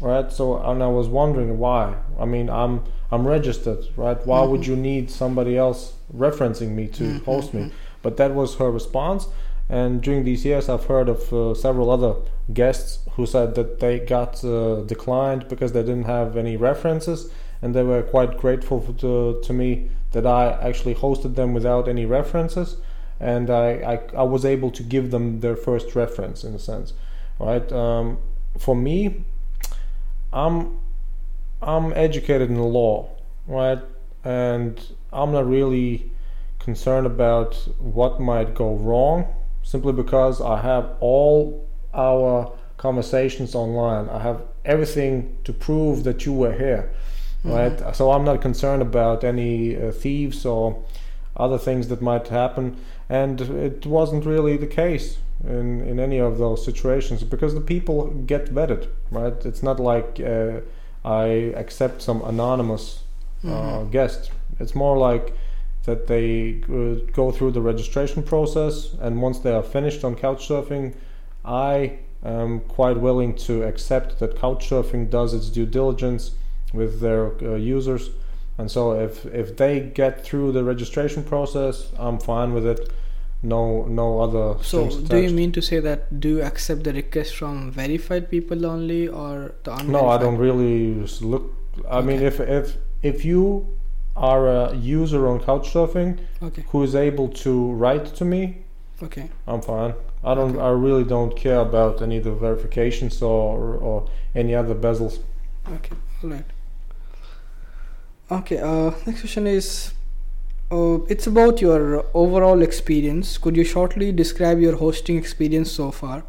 Right. 0.00 0.32
So 0.32 0.56
and 0.62 0.82
I 0.82 0.88
was 0.88 1.06
wondering 1.08 1.58
why. 1.58 1.94
I 2.18 2.24
mean, 2.24 2.48
I'm 2.48 2.82
I'm 3.12 3.26
registered. 3.26 3.84
Right. 3.96 4.18
Why 4.26 4.42
would 4.42 4.62
Mhm. 4.62 4.66
you 4.68 4.76
need 4.76 5.10
somebody 5.10 5.56
else 5.58 5.92
referencing 6.16 6.70
me 6.70 6.88
to 6.88 7.04
Mhm, 7.04 7.24
host 7.24 7.52
me? 7.54 7.60
mhm. 7.64 7.70
But 8.02 8.16
that 8.16 8.34
was 8.34 8.54
her 8.56 8.70
response. 8.70 9.28
And 9.70 10.02
during 10.02 10.24
these 10.24 10.44
years, 10.44 10.68
I've 10.68 10.86
heard 10.86 11.08
of 11.08 11.32
uh, 11.32 11.54
several 11.54 11.92
other 11.92 12.16
guests 12.52 13.08
who 13.12 13.24
said 13.24 13.54
that 13.54 13.78
they 13.78 14.00
got 14.00 14.44
uh, 14.44 14.80
declined 14.80 15.48
because 15.48 15.72
they 15.72 15.82
didn't 15.82 16.06
have 16.06 16.36
any 16.36 16.56
references, 16.56 17.30
and 17.62 17.72
they 17.72 17.84
were 17.84 18.02
quite 18.02 18.36
grateful 18.36 18.80
to, 18.94 19.40
to 19.40 19.52
me 19.52 19.88
that 20.10 20.26
I 20.26 20.58
actually 20.60 20.96
hosted 20.96 21.36
them 21.36 21.54
without 21.54 21.86
any 21.86 22.04
references, 22.04 22.78
and 23.20 23.48
I, 23.48 24.00
I, 24.12 24.16
I 24.16 24.22
was 24.24 24.44
able 24.44 24.72
to 24.72 24.82
give 24.82 25.12
them 25.12 25.38
their 25.38 25.54
first 25.54 25.94
reference 25.94 26.42
in 26.42 26.52
a 26.52 26.58
sense, 26.58 26.92
right? 27.38 27.70
Um, 27.70 28.18
for 28.58 28.74
me, 28.74 29.24
I'm 30.32 30.78
I'm 31.62 31.92
educated 31.92 32.50
in 32.50 32.58
law, 32.58 33.08
right, 33.46 33.78
and 34.24 34.80
I'm 35.12 35.30
not 35.30 35.46
really 35.46 36.10
concerned 36.58 37.06
about 37.06 37.54
what 37.78 38.18
might 38.20 38.54
go 38.54 38.74
wrong 38.74 39.28
simply 39.70 39.92
because 39.92 40.40
I 40.40 40.56
have 40.60 40.84
all 41.00 41.38
our 41.94 42.50
conversations 42.76 43.54
online. 43.54 44.08
I 44.08 44.20
have 44.28 44.38
everything 44.64 45.12
to 45.44 45.52
prove 45.52 46.02
that 46.04 46.26
you 46.26 46.32
were 46.32 46.52
here, 46.66 46.90
right? 47.44 47.78
So 47.94 48.10
I'm 48.10 48.24
not 48.24 48.40
concerned 48.42 48.82
about 48.82 49.22
any 49.22 49.76
uh, 49.76 49.92
thieves 49.92 50.44
or 50.44 50.82
other 51.36 51.58
things 51.58 51.86
that 51.88 52.02
might 52.02 52.26
happen. 52.28 52.64
And 53.08 53.40
it 53.40 53.86
wasn't 53.86 54.24
really 54.26 54.56
the 54.56 54.66
case 54.66 55.18
in, 55.46 55.80
in 55.90 56.00
any 56.00 56.18
of 56.18 56.38
those 56.38 56.64
situations 56.64 57.22
because 57.22 57.54
the 57.54 57.60
people 57.74 58.06
get 58.26 58.52
vetted, 58.52 58.88
right? 59.12 59.36
It's 59.50 59.62
not 59.62 59.78
like 59.78 60.18
uh, 60.20 60.60
I 61.04 61.24
accept 61.62 62.02
some 62.02 62.22
anonymous 62.22 63.04
uh, 63.44 63.48
Mhm. 63.48 63.90
guest. 63.90 64.30
It's 64.58 64.74
more 64.74 64.96
like 65.10 65.32
that 65.84 66.06
they 66.06 66.62
uh, 66.64 67.10
go 67.12 67.30
through 67.30 67.52
the 67.52 67.60
registration 67.60 68.22
process, 68.22 68.94
and 69.00 69.22
once 69.22 69.38
they 69.38 69.52
are 69.52 69.62
finished 69.62 70.04
on 70.04 70.14
Couchsurfing, 70.14 70.94
I 71.44 71.98
am 72.22 72.60
quite 72.60 72.98
willing 72.98 73.34
to 73.34 73.62
accept 73.62 74.18
that 74.18 74.36
Couchsurfing 74.36 75.10
does 75.10 75.32
its 75.32 75.48
due 75.48 75.66
diligence 75.66 76.32
with 76.72 77.00
their 77.00 77.32
uh, 77.42 77.54
users, 77.54 78.10
and 78.58 78.70
so 78.70 78.92
if 78.92 79.24
if 79.26 79.56
they 79.56 79.80
get 79.80 80.22
through 80.24 80.52
the 80.52 80.62
registration 80.62 81.24
process, 81.24 81.90
I'm 81.98 82.18
fine 82.18 82.52
with 82.52 82.66
it. 82.66 82.92
No, 83.42 83.86
no 83.86 84.20
other. 84.20 84.62
So, 84.62 84.90
do 84.90 85.16
you 85.16 85.30
mean 85.30 85.50
to 85.52 85.62
say 85.62 85.80
that 85.80 86.20
do 86.20 86.28
you 86.28 86.42
accept 86.42 86.84
the 86.84 86.92
request 86.92 87.36
from 87.36 87.70
verified 87.72 88.30
people 88.30 88.66
only 88.66 89.08
or 89.08 89.54
the 89.64 89.72
unverified? 89.72 90.02
No, 90.02 90.08
I 90.10 90.18
don't 90.18 90.36
really 90.36 90.94
look. 91.22 91.54
I 91.90 92.02
mean, 92.02 92.20
if 92.20 92.38
if 92.38 92.76
if 93.02 93.24
you 93.24 93.66
are 94.20 94.46
a 94.46 94.76
user 94.76 95.26
on 95.26 95.40
Couchsurfing 95.40 96.18
Okay, 96.42 96.64
who 96.68 96.82
is 96.82 96.94
able 96.94 97.28
to 97.28 97.72
write 97.72 98.06
to 98.16 98.24
me, 98.24 98.58
okay, 99.02 99.30
I'm 99.46 99.62
fine. 99.62 99.94
I 100.22 100.34
don't. 100.34 100.56
Okay. 100.56 100.60
I 100.60 100.70
really 100.70 101.04
don't 101.04 101.34
care 101.34 101.60
about 101.60 102.02
any 102.02 102.18
of 102.18 102.24
the 102.24 102.32
verifications 102.32 103.22
or 103.22 103.76
or 103.76 104.08
any 104.34 104.54
other 104.54 104.74
bezels. 104.74 105.20
okay, 105.72 105.96
alright. 106.22 106.44
Okay, 108.30 108.58
uh, 108.58 108.92
next 109.06 109.20
question 109.20 109.46
is 109.46 109.92
uh, 110.70 110.98
it's 111.08 111.26
about 111.26 111.60
your 111.60 112.04
overall 112.14 112.62
experience. 112.62 113.38
Could 113.38 113.56
you 113.56 113.64
shortly 113.64 114.12
describe 114.12 114.60
your 114.60 114.76
hosting 114.76 115.16
experience 115.16 115.72
so 115.72 115.90
far? 115.90 116.22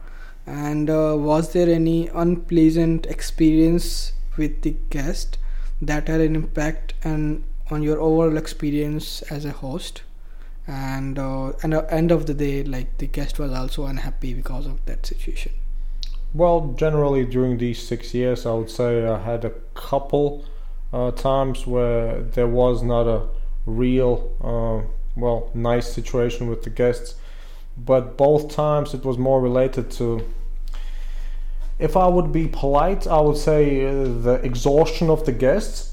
And 0.48 0.90
uh, 0.90 1.16
was 1.18 1.54
there 1.54 1.70
any 1.70 2.08
unpleasant 2.08 3.06
experience 3.06 4.14
with 4.38 4.62
the 4.64 4.76
guest 4.90 5.38
that 5.82 6.08
had 6.08 6.22
an 6.22 6.36
impact 6.36 6.94
and 7.04 7.44
on 7.72 7.82
your 7.82 8.00
overall 8.00 8.38
experience 8.38 9.22
as 9.24 9.46
a 9.46 9.52
host? 9.52 10.04
And 10.68 11.18
uh, 11.18 11.54
and 11.64 11.74
the 11.74 11.92
end 11.92 12.12
of 12.12 12.28
the 12.28 12.34
day, 12.34 12.64
like 12.64 12.98
the 13.00 13.08
guest 13.08 13.40
was 13.40 13.52
also 13.52 13.86
unhappy 13.86 14.34
because 14.34 14.68
of 14.68 14.86
that 14.86 15.06
situation. 15.06 15.54
Well, 16.34 16.74
generally 16.78 17.26
during 17.26 17.58
these 17.58 17.86
six 17.86 18.14
years, 18.14 18.46
I 18.46 18.54
would 18.54 18.70
say 18.70 19.06
I 19.06 19.20
had 19.20 19.44
a 19.44 19.50
couple 19.74 20.46
uh, 20.94 21.12
times 21.12 21.68
where 21.68 22.22
there 22.22 22.48
was 22.48 22.84
not 22.84 23.08
a 23.08 23.28
real, 23.66 24.32
uh, 24.42 24.88
well, 25.20 25.50
nice 25.54 25.92
situation 25.92 26.48
with 26.48 26.64
the 26.64 26.70
guests, 26.70 27.16
but 27.78 28.18
both 28.18 28.54
times 28.54 28.94
it 28.94 29.04
was 29.04 29.18
more 29.18 29.42
related 29.42 29.92
to. 29.92 30.24
If 31.80 31.98
I 31.98 32.08
would 32.08 32.32
be 32.32 32.48
polite, 32.48 33.08
I 33.08 33.20
would 33.20 33.38
say 33.38 33.86
uh, 33.86 34.04
the 34.04 34.40
exhaustion 34.44 35.10
of 35.10 35.26
the 35.26 35.32
guests. 35.32 35.91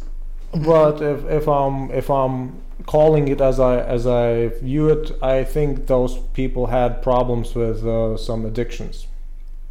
But 0.53 1.01
if, 1.03 1.25
if 1.27 1.49
I'm 1.49 1.91
if 1.91 2.11
I'm 2.11 2.63
calling 2.87 3.29
it 3.29 3.41
as 3.41 3.61
I 3.61 3.79
as 3.81 4.07
I 4.07 4.49
view 4.63 4.89
it, 4.89 5.13
I 5.23 5.45
think 5.45 5.87
those 5.87 6.19
people 6.33 6.67
had 6.67 7.03
problems 7.03 7.55
with 7.55 7.85
uh, 7.85 8.17
some 8.17 8.47
addictions 8.47 9.07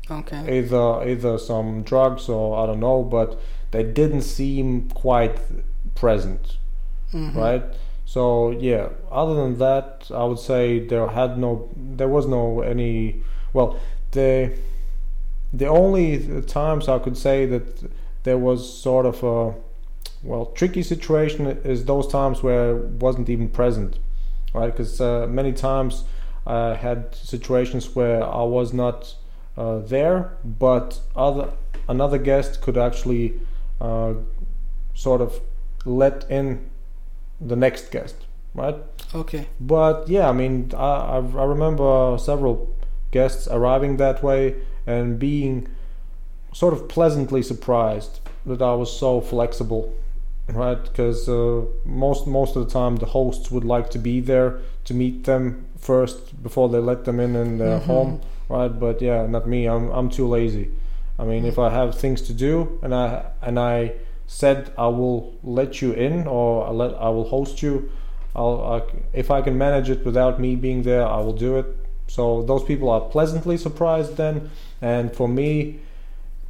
Okay. 0.09 0.57
either 0.59 1.03
either 1.09 1.37
some 1.37 1.83
drugs 1.83 2.29
or 2.29 2.57
I 2.59 2.65
don't 2.67 2.79
know, 2.79 3.03
but 3.03 3.39
they 3.71 3.83
didn't 3.83 4.21
seem 4.21 4.89
quite 4.93 5.37
present, 5.95 6.57
Mhm. 7.13 7.35
right? 7.35 7.63
So 8.05 8.51
yeah. 8.51 8.89
Other 9.11 9.35
than 9.35 9.57
that, 9.57 10.09
I 10.13 10.23
would 10.25 10.39
say 10.39 10.79
there 10.79 11.07
had 11.07 11.37
no, 11.37 11.69
there 11.75 12.07
was 12.07 12.25
no 12.27 12.61
any. 12.61 13.21
Well, 13.53 13.75
the 14.11 14.51
the 15.53 15.67
only 15.67 16.41
times 16.43 16.87
I 16.87 16.99
could 16.99 17.17
say 17.17 17.45
that 17.47 17.89
there 18.23 18.37
was 18.37 18.59
sort 18.81 19.05
of 19.05 19.23
a 19.23 19.53
well 20.27 20.45
tricky 20.47 20.83
situation 20.83 21.47
is 21.63 21.85
those 21.85 22.07
times 22.07 22.43
where 22.43 22.69
I 22.69 22.73
wasn't 22.73 23.29
even 23.29 23.49
present, 23.49 23.97
right? 24.53 24.71
Because 24.71 24.99
uh, 24.99 25.27
many 25.29 25.53
times 25.53 26.03
I 26.45 26.75
had 26.75 27.15
situations 27.15 27.95
where 27.95 28.23
I 28.23 28.43
was 28.43 28.73
not 28.73 29.15
uh, 29.57 29.79
there, 29.79 30.37
but 30.43 31.01
other 31.15 31.51
another 31.87 32.17
guest 32.17 32.61
could 32.61 32.77
actually 32.77 33.39
uh, 33.79 34.13
sort 34.93 35.21
of 35.21 35.39
let 35.85 36.29
in 36.29 36.69
the 37.39 37.55
next 37.55 37.91
guest, 37.91 38.15
right? 38.53 38.75
Okay. 39.15 39.47
But 39.59 40.09
yeah, 40.09 40.29
I 40.29 40.33
mean, 40.33 40.71
I, 40.75 40.91
I 41.15 41.17
I 41.17 41.45
remember 41.45 42.17
several 42.19 42.75
guests 43.11 43.47
arriving 43.47 43.97
that 43.97 44.21
way 44.21 44.55
and 44.85 45.17
being 45.17 45.67
sort 46.53 46.73
of 46.73 46.87
pleasantly 46.87 47.41
surprised 47.41 48.19
that 48.45 48.61
I 48.61 48.73
was 48.73 48.97
so 48.97 49.21
flexible, 49.21 49.93
right? 50.53 50.81
Because 50.81 51.27
uh, 51.29 51.65
most 51.85 52.27
most 52.27 52.55
of 52.55 52.65
the 52.65 52.71
time 52.71 52.95
the 52.97 53.05
hosts 53.07 53.51
would 53.51 53.63
like 53.65 53.89
to 53.91 53.99
be 53.99 54.19
there 54.21 54.59
to 54.85 54.93
meet 54.93 55.23
them 55.25 55.65
first 55.77 56.41
before 56.43 56.69
they 56.69 56.79
let 56.79 57.05
them 57.05 57.19
in 57.19 57.35
in 57.35 57.57
their 57.57 57.79
Mhm. 57.79 57.85
home, 57.85 58.19
right? 58.49 58.79
But 58.79 59.01
yeah, 59.01 59.25
not 59.27 59.47
me. 59.47 59.65
I'm 59.67 59.89
I'm 59.91 60.09
too 60.09 60.27
lazy. 60.27 60.69
I 61.19 61.25
mean, 61.25 61.45
if 61.45 61.57
I 61.57 61.69
have 61.69 61.95
things 61.95 62.21
to 62.23 62.33
do 62.33 62.79
and 62.81 62.93
I 62.93 63.23
and 63.41 63.59
I 63.59 63.93
said 64.27 64.71
I 64.77 64.87
will 64.87 65.33
let 65.43 65.81
you 65.81 65.91
in 65.93 66.27
or 66.27 66.67
I 66.67 66.71
let 66.71 66.91
I 67.01 67.09
will 67.09 67.27
host 67.29 67.61
you, 67.63 67.89
I'll 68.35 68.61
I, 68.75 68.81
if 69.13 69.31
I 69.31 69.41
can 69.41 69.57
manage 69.57 69.89
it 69.89 70.05
without 70.05 70.39
me 70.39 70.55
being 70.55 70.83
there, 70.83 71.05
I 71.05 71.19
will 71.21 71.33
do 71.33 71.57
it. 71.57 71.65
So 72.07 72.41
those 72.43 72.63
people 72.63 72.89
are 72.89 73.01
pleasantly 73.01 73.57
surprised 73.57 74.15
then, 74.15 74.49
and 74.81 75.11
for 75.13 75.27
me, 75.27 75.79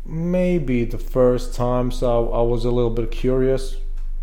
maybe 0.06 0.86
the 0.86 0.98
first 0.98 1.54
times 1.56 2.04
I, 2.04 2.14
I 2.14 2.42
was 2.42 2.64
a 2.66 2.72
little 2.72 2.92
bit 2.92 3.10
curious 3.12 3.76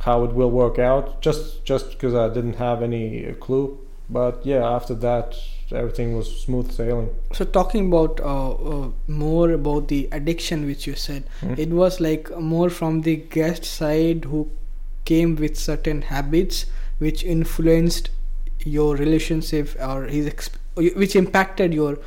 how 0.05 0.25
it 0.25 0.33
will 0.39 0.51
work 0.51 0.79
out, 0.79 1.21
just 1.27 1.65
just 1.65 1.91
because 1.93 2.15
I 2.15 2.29
didn't 2.35 2.57
have 2.57 2.83
any 2.83 3.33
clue. 3.41 3.79
But 4.11 4.45
yeah, 4.45 4.63
after 4.77 4.95
that, 5.07 5.35
everything 5.73 6.15
was 6.17 6.27
smooth 6.45 6.71
sailing. 6.73 7.09
So 7.33 7.45
talking 7.45 7.87
about 7.93 8.21
uh, 8.21 8.51
uh, 8.53 8.89
more 9.09 9.51
about 9.53 9.89
the 9.89 10.09
addiction, 10.13 10.67
which 10.67 10.87
you 10.87 10.95
said, 10.95 11.25
Hmm. 11.41 11.55
it 11.57 11.71
was 11.71 12.01
like 12.01 12.31
more 12.55 12.69
from 12.81 13.01
the 13.09 13.17
guest 13.17 13.65
side 13.65 14.27
who 14.27 14.43
came 15.05 15.37
with 15.37 15.57
certain 15.59 16.03
habits 16.03 16.67
which 16.99 17.25
influenced 17.25 18.11
your 18.77 18.95
relationship 18.97 19.69
or 19.89 20.05
his 20.05 20.27
exp- 20.27 20.61
which 21.01 21.15
impacted 21.17 21.75
your 21.75 21.99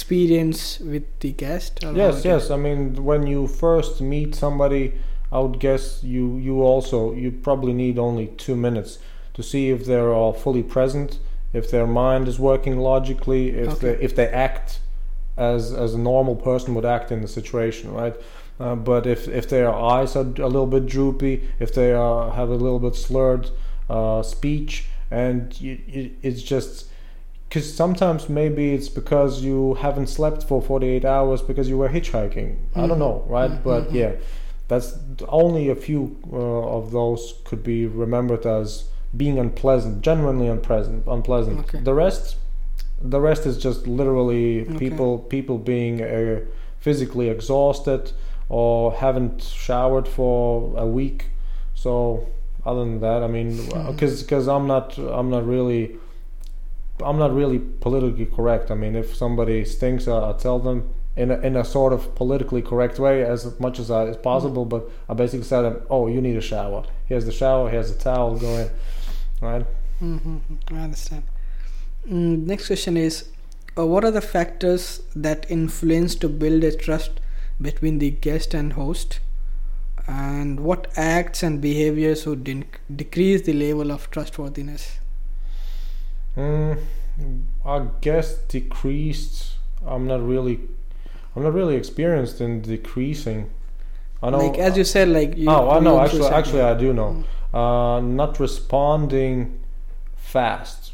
experience 0.00 0.78
with 0.80 1.04
the 1.20 1.32
guest. 1.32 1.80
Yes, 1.94 2.24
yes. 2.24 2.50
I 2.50 2.56
mean, 2.56 3.04
when 3.04 3.26
you 3.26 3.46
first 3.46 4.00
meet 4.00 4.34
somebody, 4.34 4.94
I 5.36 5.38
would 5.44 5.58
guess 5.60 5.84
you 6.14 6.24
you 6.46 6.54
also 6.70 6.98
you 7.22 7.30
probably 7.48 7.72
need 7.84 7.98
only 7.98 8.26
two 8.44 8.56
minutes 8.66 8.98
to 9.34 9.42
see 9.42 9.64
if 9.74 9.80
they're 9.88 10.12
all 10.18 10.32
fully 10.44 10.62
present, 10.62 11.18
if 11.52 11.64
their 11.70 11.86
mind 11.86 12.28
is 12.28 12.38
working 12.50 12.76
logically, 12.90 13.44
if 13.64 13.68
Okay. 13.68 13.80
they 13.94 14.04
if 14.06 14.12
they 14.18 14.28
act 14.48 14.68
as 15.36 15.72
as 15.84 15.94
a 15.94 15.98
normal 15.98 16.36
person 16.48 16.74
would 16.74 16.86
act 16.96 17.12
in 17.12 17.20
the 17.20 17.28
situation, 17.28 17.92
right? 18.02 18.16
Uh, 18.58 18.74
but 18.90 19.06
if 19.06 19.28
if 19.28 19.44
their 19.48 19.70
eyes 19.94 20.16
are 20.16 20.28
a 20.48 20.48
little 20.54 20.66
bit 20.76 20.86
droopy, 20.86 21.34
if 21.60 21.70
they 21.78 21.92
are 21.92 22.30
have 22.32 22.48
a 22.48 22.58
little 22.66 22.78
bit 22.86 22.94
slurred 22.94 23.50
uh, 23.90 24.22
speech, 24.22 24.72
and 25.10 25.60
you, 25.60 25.78
you, 25.94 26.10
it's 26.22 26.42
just 26.42 26.86
because 27.48 27.66
sometimes 27.82 28.28
maybe 28.28 28.64
it's 28.76 28.88
because 28.88 29.42
you 29.48 29.74
haven't 29.74 30.08
slept 30.08 30.42
for 30.48 30.60
48 30.62 31.04
hours 31.04 31.42
because 31.42 31.68
you 31.68 31.78
were 31.82 31.88
hitchhiking 31.98 32.56
i 32.74 32.80
don't 32.88 32.98
Mhm. 32.98 33.04
know 33.06 33.24
right 33.28 33.50
Mhm, 33.52 33.62
but 33.62 33.82
mhm. 33.84 33.94
yeah 34.00 34.12
that's 34.68 34.88
only 35.28 35.68
a 35.68 35.74
few 35.74 36.16
uh, 36.32 36.36
of 36.36 36.90
those 36.90 37.34
could 37.44 37.62
be 37.62 37.86
remembered 37.86 38.46
as 38.46 38.84
being 39.16 39.38
unpleasant 39.38 40.02
genuinely 40.02 40.48
unpleasant 40.48 41.06
unpleasant. 41.06 41.58
Okay. 41.60 41.80
the 41.80 41.94
rest 41.94 42.36
the 43.00 43.20
rest 43.20 43.46
is 43.46 43.56
just 43.58 43.86
literally 43.86 44.62
Okay. 44.62 44.78
people 44.78 45.18
people 45.18 45.58
being 45.58 46.02
uh, 46.02 46.40
physically 46.80 47.28
exhausted 47.28 48.12
or 48.48 48.92
haven't 48.94 49.42
showered 49.42 50.06
for 50.06 50.72
a 50.76 50.86
week. 50.86 51.26
So 51.74 52.26
other 52.64 52.80
than 52.80 53.00
that 53.00 53.22
i 53.22 53.28
mean 53.28 53.56
because 53.92 54.22
because 54.22 54.48
i'm 54.48 54.66
not 54.66 54.98
i'm 54.98 55.30
not 55.30 55.46
really 55.46 55.96
i'm 57.04 57.18
not 57.18 57.32
really 57.32 57.58
politically 57.58 58.26
correct. 58.26 58.70
I 58.70 58.74
mean 58.74 58.96
if 58.96 59.14
somebody 59.14 59.64
stinks 59.64 60.08
i, 60.08 60.30
I 60.30 60.32
tell 60.32 60.58
them 60.58 60.88
in 61.16 61.30
a, 61.30 61.38
in 61.40 61.56
a 61.56 61.64
sort 61.64 61.92
of 61.92 62.14
politically 62.14 62.62
correct 62.62 62.98
way 62.98 63.22
as 63.22 63.58
much 63.58 63.78
as, 63.78 63.90
I, 63.90 64.06
as 64.06 64.16
possible 64.16 64.64
but 64.64 64.88
i 65.08 65.14
basically 65.14 65.46
said, 65.46 65.82
oh 65.88 66.06
you 66.08 66.20
need 66.20 66.36
a 66.36 66.40
shower 66.40 66.84
here's 67.06 67.24
the 67.24 67.32
shower 67.32 67.70
here's 67.70 67.92
the 67.94 68.02
towel 68.02 68.36
go 68.38 68.48
in 68.48 68.70
right 69.40 69.66
Mm-hmm. 70.02 70.74
I 70.74 70.80
understand. 70.80 71.22
Mm, 72.08 72.44
next 72.46 72.66
question 72.66 72.96
is, 72.96 73.28
uh, 73.78 73.86
what 73.86 74.04
are 74.04 74.10
the 74.10 74.20
factors 74.20 75.02
that 75.14 75.50
influence 75.50 76.14
to 76.16 76.28
build 76.28 76.64
a 76.64 76.76
trust 76.76 77.12
between 77.60 77.98
the 77.98 78.10
guest 78.10 78.52
and 78.52 78.74
host, 78.74 79.20
and 80.06 80.60
what 80.60 80.86
acts 80.96 81.42
and 81.42 81.60
behaviors 81.60 82.26
would 82.26 82.48
in- 82.48 82.66
decrease 82.94 83.42
the 83.42 83.52
level 83.54 83.90
of 83.90 84.10
trustworthiness? 84.10 85.00
Mm, 86.36 86.78
I 87.64 87.86
guess 88.02 88.36
decreased. 88.48 89.54
I'm 89.86 90.06
not 90.06 90.22
really, 90.26 90.60
I'm 91.36 91.42
not 91.42 91.52
really 91.52 91.76
experienced 91.76 92.40
in 92.40 92.62
decreasing. 92.62 93.50
I 94.22 94.30
know. 94.30 94.38
like 94.38 94.58
as 94.58 94.76
you 94.76 94.84
said, 94.84 95.10
like 95.10 95.36
you, 95.36 95.50
oh, 95.50 95.68
I 95.68 95.80
know. 95.80 96.00
Actually, 96.00 96.28
actually, 96.28 96.62
I 96.62 96.74
do 96.74 96.94
know. 96.94 97.22
Mm. 97.52 97.96
Uh, 97.96 98.00
not 98.00 98.40
responding 98.40 99.60
fast, 100.16 100.92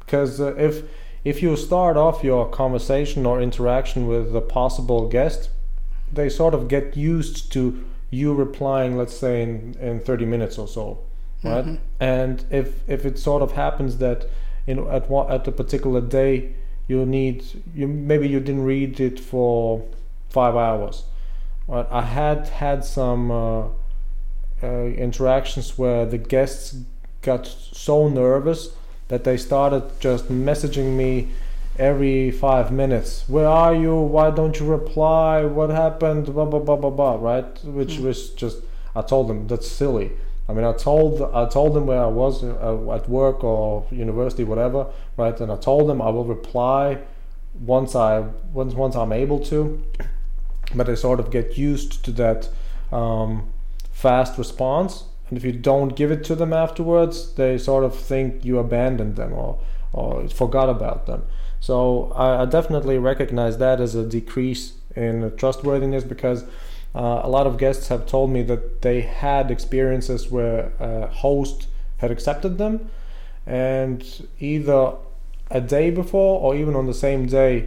because 0.00 0.40
uh, 0.40 0.54
if 0.56 0.82
if 1.24 1.40
you 1.40 1.56
start 1.56 1.96
off 1.96 2.24
your 2.24 2.48
conversation 2.48 3.24
or 3.24 3.40
interaction 3.40 4.08
with 4.08 4.34
a 4.34 4.40
possible 4.40 5.08
guest, 5.08 5.50
they 6.12 6.28
sort 6.28 6.52
of 6.52 6.66
get 6.66 6.96
used 6.96 7.52
to 7.52 7.84
you 8.10 8.34
replying, 8.34 8.96
let's 8.96 9.16
say 9.16 9.42
in, 9.42 9.76
in 9.80 10.00
30 10.00 10.24
minutes 10.24 10.58
or 10.58 10.68
so, 10.68 10.98
right? 11.44 11.64
Mhm. 11.64 11.78
And 12.00 12.44
if 12.50 12.88
if 12.88 13.06
it 13.06 13.18
sort 13.18 13.42
of 13.42 13.52
happens 13.52 13.98
that 13.98 14.28
in 14.66 14.78
at 14.88 15.08
one, 15.08 15.30
at 15.30 15.46
a 15.46 15.52
particular 15.52 16.00
day 16.00 16.54
you 16.88 17.04
need 17.04 17.44
you 17.74 17.86
maybe 17.88 18.28
you 18.28 18.40
didn't 18.40 18.64
read 18.64 19.00
it 19.00 19.18
for 19.18 19.82
five 20.28 20.54
hours, 20.56 21.04
right? 21.66 21.86
I 21.90 22.02
had 22.02 22.48
had 22.48 22.84
some 22.84 23.30
uh, 23.30 23.64
uh, 24.62 24.84
interactions 24.86 25.76
where 25.78 26.06
the 26.06 26.18
guests 26.18 26.76
got 27.22 27.46
so 27.46 28.08
nervous 28.08 28.70
that 29.08 29.24
they 29.24 29.36
started 29.36 29.82
just 30.00 30.26
messaging 30.28 30.96
me 30.96 31.28
every 31.78 32.30
five 32.30 32.70
minutes. 32.72 33.24
Where 33.28 33.48
are 33.48 33.74
you? 33.74 33.94
Why 33.94 34.30
don't 34.30 34.58
you 34.58 34.66
reply? 34.66 35.44
What 35.44 35.70
happened? 35.70 36.26
Blah 36.26 36.46
blah 36.46 36.60
blah 36.60 36.76
blah 36.76 36.90
blah. 36.90 37.16
Right? 37.16 37.64
Which 37.64 37.96
Hmm. 37.96 38.06
was 38.06 38.30
just 38.30 38.58
I 38.94 39.02
told 39.02 39.28
them 39.28 39.46
that's 39.46 39.68
silly. 39.68 40.12
I 40.48 40.52
mean, 40.52 40.64
I 40.64 40.72
told 40.72 41.20
I 41.22 41.48
told 41.48 41.74
them 41.74 41.86
where 41.86 42.02
I 42.02 42.06
was 42.06 42.44
uh, 42.44 42.92
at 42.92 43.08
work 43.08 43.42
or 43.42 43.86
university, 43.90 44.44
whatever. 44.44 44.86
Right? 45.16 45.38
And 45.40 45.50
I 45.50 45.56
told 45.56 45.88
them 45.88 46.00
I 46.00 46.10
will 46.10 46.24
reply 46.24 46.98
once 47.60 47.94
I 47.94 48.24
once 48.52 48.74
once 48.74 48.94
I'm 48.94 49.12
able 49.12 49.40
to. 49.46 49.82
But 50.74 50.86
they 50.86 50.96
sort 50.96 51.20
of 51.20 51.30
get 51.30 51.56
used 51.56 52.04
to 52.04 52.12
that 52.12 52.48
um, 52.92 53.48
fast 53.92 54.36
response, 54.36 55.04
and 55.28 55.38
if 55.38 55.44
you 55.44 55.52
don't 55.52 55.94
give 55.96 56.10
it 56.10 56.24
to 56.24 56.34
them 56.34 56.52
afterwards, 56.52 57.34
they 57.34 57.56
sort 57.56 57.84
of 57.84 57.96
think 57.96 58.44
you 58.44 58.58
abandoned 58.58 59.16
them 59.16 59.32
or 59.32 59.58
or 59.92 60.28
forgot 60.28 60.68
about 60.68 61.06
them. 61.06 61.22
So 61.60 62.12
I, 62.14 62.42
I 62.42 62.44
definitely 62.44 62.98
recognize 62.98 63.58
that 63.58 63.80
as 63.80 63.94
a 63.94 64.04
decrease 64.04 64.74
in 64.94 65.32
trustworthiness 65.36 66.04
because 66.04 66.44
uh, 66.96 67.20
a 67.22 67.28
lot 67.28 67.46
of 67.46 67.58
guests 67.58 67.88
have 67.88 68.06
told 68.06 68.30
me 68.30 68.42
that 68.42 68.82
they 68.82 69.02
had 69.02 69.50
experiences 69.50 70.30
where 70.30 70.72
a 70.80 71.06
host 71.08 71.68
had 71.98 72.10
accepted 72.10 72.56
them, 72.58 72.74
and 73.46 74.26
either 74.40 74.92
a 75.50 75.60
day 75.60 75.90
before 75.90 76.40
or 76.40 76.56
even 76.56 76.74
on 76.74 76.86
the 76.86 76.94
same 76.94 77.26
day 77.26 77.66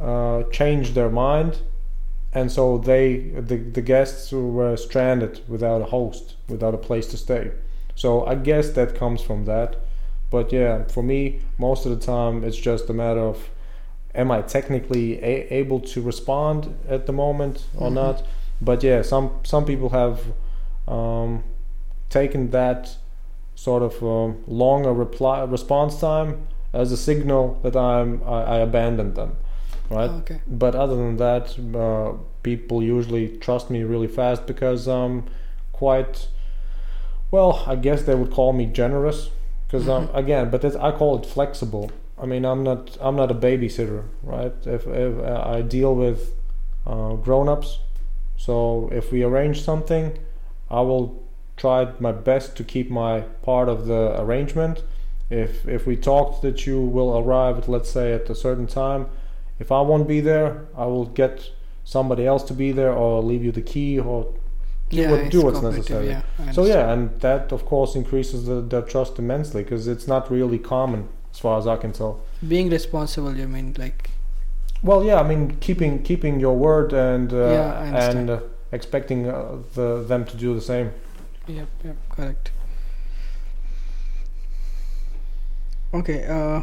uh, 0.00 0.42
changed 0.44 0.94
their 0.94 1.08
mind 1.08 1.58
and 2.34 2.50
so 2.50 2.78
they 2.78 3.16
the, 3.50 3.56
the 3.56 3.80
guests 3.80 4.32
were 4.32 4.76
stranded 4.76 5.40
without 5.48 5.80
a 5.80 5.84
host 5.86 6.34
without 6.48 6.74
a 6.74 6.78
place 6.78 7.06
to 7.06 7.16
stay. 7.16 7.50
So 7.94 8.26
i 8.26 8.34
guess 8.34 8.70
that 8.70 8.94
comes 8.96 9.22
from 9.22 9.44
that. 9.44 9.76
But 10.30 10.52
yeah 10.52 10.84
for 10.84 11.02
me 11.02 11.40
most 11.58 11.86
of 11.86 11.90
the 11.98 12.04
time 12.04 12.44
it's 12.44 12.56
just 12.58 12.90
a 12.90 12.92
matter 12.92 13.20
of 13.20 13.48
am 14.14 14.30
i 14.30 14.42
technically 14.42 15.22
a- 15.22 15.46
able 15.60 15.80
to 15.80 16.02
respond 16.02 16.74
at 16.88 17.06
the 17.06 17.12
moment 17.12 17.56
or 17.78 17.88
Mhm. 17.90 17.94
not 17.94 18.16
but 18.60 18.82
yeah 18.82 19.02
some 19.02 19.30
some 19.44 19.64
people 19.64 19.88
have 19.90 20.20
um, 20.88 21.42
taken 22.10 22.50
that 22.50 22.96
sort 23.54 23.82
of 23.82 24.02
um, 24.02 24.42
longer 24.46 24.92
reply 24.92 25.42
response 25.44 25.98
time 26.00 26.46
as 26.72 26.90
a 26.92 26.96
signal 26.96 27.58
that 27.62 27.76
i'm 27.76 28.20
i, 28.26 28.42
I 28.42 28.56
abandoned 28.58 29.14
them 29.14 29.36
right 29.90 30.10
Okay. 30.10 30.40
but 30.46 30.74
other 30.74 30.96
than 30.96 31.16
that, 31.18 31.56
uh, 31.76 32.16
people 32.42 32.82
usually 32.82 33.28
trust 33.38 33.70
me 33.70 33.82
really 33.82 34.08
fast 34.08 34.46
because 34.46 34.86
I'm 34.88 35.24
quite 35.72 36.28
well. 37.30 37.62
I 37.66 37.76
guess 37.76 38.02
they 38.02 38.14
would 38.14 38.30
call 38.30 38.52
me 38.52 38.66
generous 38.66 39.30
because 39.66 39.88
I'm 39.88 40.08
Mhm. 40.08 40.16
again, 40.16 40.50
but 40.50 40.64
I 40.64 40.90
call 40.92 41.18
it 41.18 41.26
flexible. 41.26 41.90
I 42.22 42.26
mean, 42.26 42.44
I'm 42.44 42.62
not 42.62 42.96
I'm 43.00 43.16
not 43.16 43.30
a 43.30 43.34
babysitter, 43.34 44.04
right? 44.22 44.54
If, 44.66 44.86
if 44.86 45.18
uh, 45.18 45.42
I 45.46 45.60
deal 45.62 45.94
with 45.94 46.32
uh, 46.86 47.14
grown-ups, 47.14 47.78
so 48.36 48.88
if 48.92 49.12
we 49.12 49.22
arrange 49.22 49.62
something, 49.62 50.18
I 50.70 50.80
will 50.80 51.22
try 51.56 51.92
my 52.00 52.12
best 52.12 52.56
to 52.56 52.64
keep 52.64 52.90
my 52.90 53.20
part 53.42 53.68
of 53.68 53.86
the 53.86 54.20
arrangement. 54.20 54.82
If 55.30 55.66
if 55.66 55.86
we 55.86 55.96
talked 55.96 56.42
that 56.42 56.66
you 56.66 56.80
will 56.80 57.18
arrive 57.18 57.58
at 57.58 57.68
let's 57.68 57.90
say 57.90 58.12
at 58.12 58.28
a 58.28 58.34
certain 58.34 58.66
time, 58.66 59.06
if 59.58 59.70
I 59.72 59.80
won't 59.80 60.08
be 60.08 60.20
there, 60.20 60.66
I 60.76 60.86
will 60.86 61.06
get 61.06 61.50
somebody 61.84 62.26
else 62.26 62.42
to 62.44 62.54
be 62.54 62.72
there 62.72 62.92
or 62.92 63.22
leave 63.22 63.44
you 63.44 63.52
the 63.52 63.62
key 63.62 63.98
or 63.98 64.34
do 64.90 64.96
yeah, 64.96 65.10
what 65.10 65.30
do 65.30 65.42
what's 65.42 65.62
necessary. 65.62 66.08
Yeah, 66.08 66.52
So 66.52 66.64
yeah, 66.64 66.92
and 66.92 67.20
that 67.20 67.52
of 67.52 67.64
course 67.64 67.94
increases 67.94 68.46
the, 68.46 68.60
their 68.60 68.82
trust 68.82 69.18
immensely 69.18 69.62
because 69.62 69.86
it's 69.86 70.06
not 70.06 70.30
really 70.30 70.58
common 70.58 71.08
as 71.32 71.38
far 71.40 71.58
as 71.58 71.66
I 71.66 71.76
can 71.76 71.92
tell. 71.92 72.20
being 72.46 72.68
responsible, 72.70 73.34
you 73.36 73.48
mean 73.48 73.74
like 73.78 74.10
Well, 74.84 75.02
yeah, 75.02 75.18
I 75.18 75.26
mean 75.26 75.56
keeping 75.60 76.02
keeping 76.02 76.38
your 76.38 76.54
word 76.54 76.92
and 76.92 77.32
uh, 77.32 77.36
Yeah, 77.36 78.08
and 78.10 78.30
uh, 78.30 78.40
expecting 78.70 79.26
uh, 79.26 79.56
the 79.74 80.04
them 80.06 80.26
to 80.26 80.36
do 80.36 80.54
the 80.54 80.60
same. 80.60 80.92
Yep, 81.46 81.68
yep, 81.84 81.96
correct. 82.10 82.52
Okay, 85.94 86.26
uh, 86.26 86.60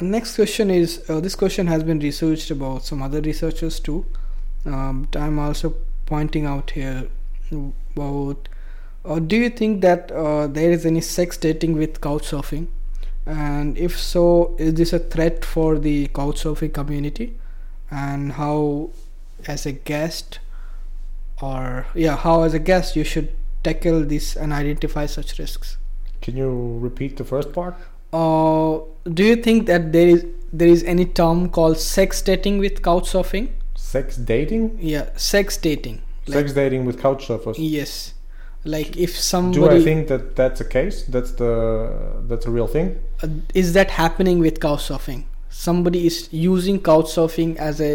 next 0.00 0.36
question 0.36 0.70
is 0.70 1.04
uh, 1.10 1.20
this 1.20 1.34
question 1.34 1.66
has 1.66 1.84
been 1.84 1.98
researched 1.98 2.50
about 2.50 2.82
some 2.82 3.02
other 3.02 3.20
researchers 3.20 3.78
too. 3.78 4.06
Um, 4.64 5.02
but 5.02 5.20
I'm 5.20 5.38
also 5.38 5.74
pointing 6.06 6.46
out 6.46 6.70
here 6.70 7.08
about 7.50 8.48
uh, 9.04 9.18
do 9.18 9.36
you 9.36 9.50
think 9.50 9.82
that 9.82 10.10
uh, 10.12 10.46
there 10.46 10.70
is 10.70 10.86
any 10.86 11.02
sex 11.02 11.36
dating 11.36 11.76
with 11.76 12.00
couchsurfing? 12.00 12.68
And 13.28 13.76
if 13.76 13.98
so, 13.98 14.56
is 14.58 14.74
this 14.74 14.92
a 14.92 14.98
threat 14.98 15.44
for 15.44 15.78
the 15.78 16.08
couchsurfing 16.08 16.72
community? 16.72 17.36
And 17.90 18.32
how, 18.32 18.90
as 19.46 19.66
a 19.66 19.72
guest, 19.72 20.38
or 21.40 21.86
yeah 21.94 22.16
how 22.16 22.42
as 22.42 22.54
a 22.54 22.58
guest 22.58 22.96
you 22.96 23.04
should 23.04 23.28
tackle 23.62 24.00
this 24.04 24.34
and 24.36 24.52
identify 24.52 25.06
such 25.06 25.38
risks 25.38 25.76
Can 26.20 26.36
you 26.36 26.78
repeat 26.80 27.16
the 27.16 27.24
first 27.24 27.52
part? 27.52 27.76
uh, 28.12 28.80
do 29.18 29.22
you 29.24 29.36
think 29.36 29.66
that 29.66 29.92
there 29.92 30.08
is 30.08 30.24
there 30.52 30.66
is 30.68 30.82
any 30.84 31.04
term 31.04 31.48
called 31.50 31.78
sex 31.78 32.20
dating 32.22 32.58
with 32.58 32.82
couchsurfing 32.82 33.48
Sex 33.76 34.16
dating? 34.16 34.78
yeah 34.80 35.10
sex 35.16 35.56
dating 35.56 36.02
Sex 36.26 36.52
dating 36.54 36.84
with 36.86 37.00
couch 37.00 37.28
surfers. 37.28 37.54
yes 37.58 38.14
like 38.74 38.96
if 39.06 39.12
somebody 39.18 39.60
Do 39.60 39.68
I 39.76 39.80
think 39.88 40.08
that 40.12 40.24
that's 40.40 40.60
a 40.60 40.68
case? 40.76 40.96
That's 41.14 41.32
the 41.42 41.52
that's 42.30 42.46
a 42.46 42.50
real 42.56 42.68
thing? 42.76 42.88
uh, 43.22 43.28
is 43.62 43.68
that 43.78 43.90
happening 44.02 44.38
with 44.46 44.56
couchsurfing 44.66 45.20
somebody 45.50 46.00
is 46.10 46.16
using 46.30 46.76
couchsurfing 46.88 47.50
as 47.68 47.80
a 47.80 47.92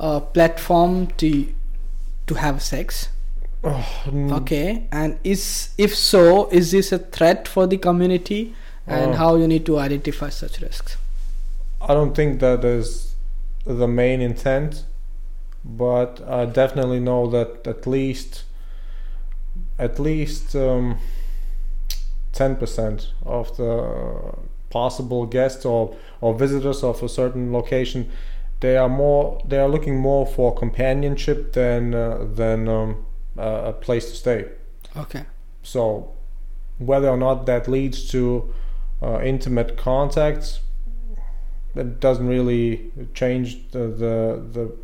uh, 0.00 0.20
platform 0.36 0.94
to 1.22 1.30
to 2.28 2.34
have 2.44 2.62
sex 2.62 3.08
Mm, 3.64 4.32
okay 4.40 4.88
and 4.90 5.10
is 5.32 5.42
if 5.78 5.92
so 5.94 6.48
is 6.60 6.72
this 6.72 6.90
a 6.90 6.98
threat 7.16 7.46
for 7.54 7.64
the 7.72 7.78
community 7.88 8.40
and 8.86 9.12
Oh. 9.12 9.18
how 9.22 9.30
you 9.40 9.46
need 9.52 9.64
to 9.66 9.74
identify 9.78 10.30
such 10.30 10.54
risks 10.60 10.96
I 11.90 11.94
don't 11.98 12.14
think 12.18 12.40
that 12.40 12.64
is 12.64 12.88
the 13.82 13.86
main 13.86 14.20
intent, 14.20 14.84
but 15.64 16.20
I 16.28 16.44
definitely 16.46 16.98
know 17.08 17.22
that 17.36 17.66
at 17.74 17.86
least 17.86 18.42
at 19.82 19.98
least 19.98 20.54
um, 20.56 20.98
ten 22.32 22.56
percent 22.56 23.12
of 23.24 23.56
the 23.56 24.34
possible 24.70 25.26
guests 25.26 25.64
or 25.64 25.94
or 26.20 26.34
visitors 26.34 26.82
of 26.82 27.02
a 27.02 27.08
certain 27.08 27.52
location 27.52 28.10
they 28.62 28.76
are 28.76 28.88
more 28.88 29.42
they 29.44 29.58
are 29.58 29.68
looking 29.68 29.98
more 29.98 30.24
for 30.24 30.54
companionship 30.54 31.52
than 31.52 31.94
uh, 31.94 32.24
than 32.34 32.68
um, 32.68 33.04
a 33.36 33.70
a 33.70 33.72
place 33.72 34.10
to 34.10 34.16
stay. 34.16 34.40
okay 34.96 35.24
So, 35.62 36.12
whether 36.78 37.08
or 37.08 37.16
not 37.16 37.46
that 37.46 37.68
leads 37.68 38.08
to 38.10 38.54
uh, 39.02 39.20
intimate 39.22 39.76
contacts, 39.76 40.60
that 41.74 42.00
doesn't 42.00 42.28
really 42.28 42.92
change 43.14 43.70
the 43.72 43.84
the, 44.02 44.14
the 44.56 44.76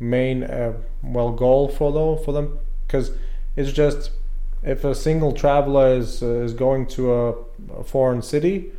main 0.00 0.42
uh, 0.42 0.72
well 1.02 1.32
goal 1.32 1.68
for 1.68 1.92
though 1.92 2.16
for 2.16 2.32
them 2.32 2.58
because 2.86 3.12
it's 3.56 3.72
just 3.72 4.10
if 4.64 4.84
a 4.84 4.94
single 4.94 5.32
traveler 5.32 5.94
is 5.94 6.22
uh, 6.22 6.26
is 6.26 6.54
going 6.54 6.86
to 6.86 7.12
a, 7.12 7.30
a 7.78 7.84
foreign 7.84 8.22
city, 8.22 8.72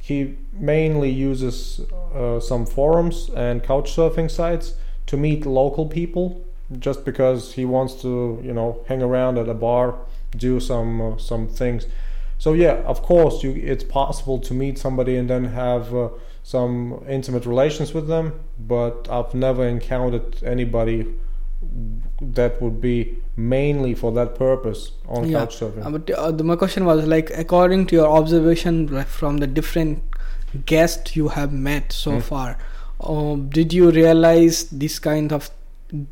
he 0.00 0.36
mainly 0.52 1.10
uses 1.10 1.80
uh, 2.14 2.40
some 2.40 2.66
forums 2.66 3.30
and 3.34 3.62
couch 3.62 3.94
surfing 3.96 4.30
sites 4.30 4.74
to 5.06 5.16
meet 5.16 5.46
local 5.46 5.86
people 5.86 6.44
just 6.78 7.04
because 7.04 7.52
he 7.54 7.64
wants 7.64 7.94
to 8.02 8.40
you 8.42 8.52
know 8.52 8.84
hang 8.88 9.02
around 9.02 9.38
at 9.38 9.48
a 9.48 9.54
bar 9.54 9.94
do 10.36 10.60
some 10.60 11.00
uh, 11.00 11.16
some 11.16 11.48
things. 11.48 11.86
So 12.38 12.52
yeah 12.52 12.82
of 12.84 13.02
course 13.02 13.42
you 13.42 13.52
it's 13.52 13.84
possible 13.84 14.38
to 14.40 14.52
meet 14.52 14.78
somebody 14.78 15.16
and 15.16 15.30
then 15.30 15.44
have 15.44 15.94
uh, 15.94 16.08
some 16.46 17.04
intimate 17.08 17.44
relations 17.44 17.92
with 17.92 18.06
them 18.06 18.32
but 18.56 19.08
i've 19.10 19.34
never 19.34 19.66
encountered 19.66 20.40
anybody 20.44 21.04
that 22.20 22.60
would 22.62 22.80
be 22.80 23.16
mainly 23.36 23.94
for 23.94 24.10
that 24.12 24.34
purpose 24.36 24.92
on 25.08 25.28
Yeah, 25.28 25.40
couch 25.40 25.60
surfing 25.60 25.84
Uh, 25.86 25.90
but 25.90 26.10
uh, 26.10 26.30
the, 26.30 26.44
my 26.44 26.56
question 26.56 26.84
was 26.84 27.06
like 27.06 27.30
according 27.30 27.86
to 27.86 27.96
your 27.96 28.06
observation 28.08 28.86
like, 28.86 29.06
from 29.06 29.38
the 29.38 29.46
different 29.46 30.02
guests 30.64 31.14
you 31.16 31.28
have 31.28 31.52
met 31.52 31.92
so 31.92 32.12
Mm. 32.12 32.22
far, 32.22 32.58
um, 33.00 33.48
did 33.50 33.72
you 33.72 33.90
realize 33.90 34.64
this 34.70 34.98
kind 34.98 35.32
of 35.32 35.50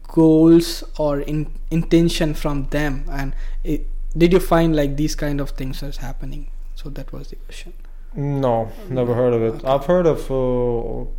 goals 0.09 0.85
or 0.99 1.21
in, 1.21 1.47
intention 1.71 2.35
from 2.35 2.65
them, 2.71 3.05
and 3.11 3.35
it, 3.65 3.87
did 4.17 4.33
you 4.33 4.41
find 4.41 4.77
like 4.77 4.97
these 4.97 5.15
kind 5.15 5.41
of 5.41 5.51
things 5.51 5.83
as 5.83 5.97
happening? 5.97 6.49
So 6.75 6.91
that 6.91 7.13
was 7.13 7.29
the 7.29 7.37
question. 7.37 7.73
No, 8.15 8.71
never 8.91 9.15
heard 9.15 9.33
of 9.33 9.43
it. 9.43 9.55
Okay. 9.55 9.67
I've 9.67 9.87
heard 9.87 10.07
of 10.07 10.31
uh, 10.31 11.11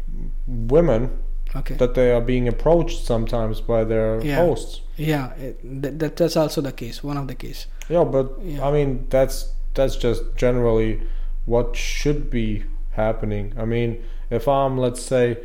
women 0.47 1.09
Okay. 1.55 1.75
that 1.75 1.93
they 1.93 2.11
are 2.11 2.21
being 2.21 2.47
approached 2.47 3.05
sometimes 3.05 3.61
by 3.61 3.83
their 3.83 4.21
Yeah. 4.23 4.35
hosts. 4.45 4.81
yeah, 4.97 5.33
it, 5.35 5.81
that, 5.81 5.99
that 5.99 6.15
that's 6.17 6.35
also 6.37 6.61
the 6.61 6.71
case. 6.71 7.03
One 7.03 7.17
of 7.17 7.27
the 7.27 7.35
case. 7.35 7.67
Yeah, 7.89 8.03
but 8.03 8.25
Yeah. 8.43 8.67
I 8.67 8.71
mean 8.71 9.07
that's 9.09 9.53
that's 9.73 9.95
just 9.95 10.23
generally 10.35 11.01
what 11.45 11.75
should 11.75 12.29
be 12.29 12.63
happening. 12.91 13.53
I 13.57 13.65
mean, 13.65 14.03
if 14.29 14.47
I'm 14.47 14.77
let's 14.77 15.01
say 15.01 15.37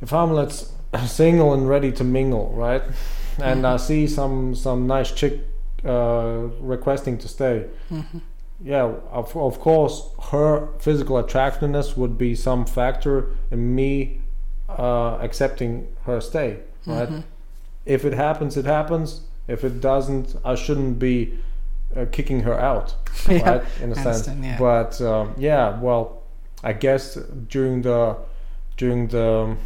if 0.00 0.12
I'm 0.12 0.32
let's 0.32 0.72
single 1.06 1.52
and 1.54 1.68
ready 1.68 1.92
to 1.92 2.04
mingle, 2.04 2.52
right? 2.54 2.82
And 3.42 3.66
I 3.66 3.74
Mhm. 3.76 3.80
see 3.80 4.06
some 4.06 4.54
some 4.54 4.86
nice 4.86 5.10
chick 5.12 5.34
uh, 5.84 6.48
requesting 6.60 7.18
to 7.18 7.28
stay. 7.28 7.66
hmm 7.88 8.18
Yeah, 8.64 8.92
of, 9.10 9.36
of 9.36 9.58
course, 9.58 10.10
her 10.30 10.68
physical 10.78 11.16
attractiveness 11.18 11.96
would 11.96 12.16
be 12.16 12.34
some 12.36 12.64
factor 12.64 13.34
in 13.50 13.74
me 13.74 14.20
uh, 14.78 15.18
accepting 15.22 15.88
her 16.04 16.20
stay, 16.20 16.58
right? 16.86 17.08
Mhm. 17.08 17.22
If 17.86 18.04
it 18.04 18.12
happens, 18.14 18.56
it 18.56 18.64
happens. 18.64 19.22
If 19.48 19.64
it 19.64 19.80
doesn't, 19.80 20.36
I 20.44 20.54
shouldn't 20.54 20.98
be 20.98 21.34
uh, 21.96 22.06
kicking 22.12 22.40
her 22.42 22.58
out, 22.58 22.94
Yeah, 23.28 23.48
right? 23.50 23.62
In 23.82 23.92
a 23.92 23.94
sense. 23.96 24.28
yeah. 24.40 24.56
But 24.58 25.00
um, 25.00 25.34
yeah, 25.36 25.78
well, 25.80 26.22
I 26.64 26.72
guess 26.72 27.16
during 27.48 27.82
the 27.82 28.16
during 28.76 29.08
the 29.08 29.56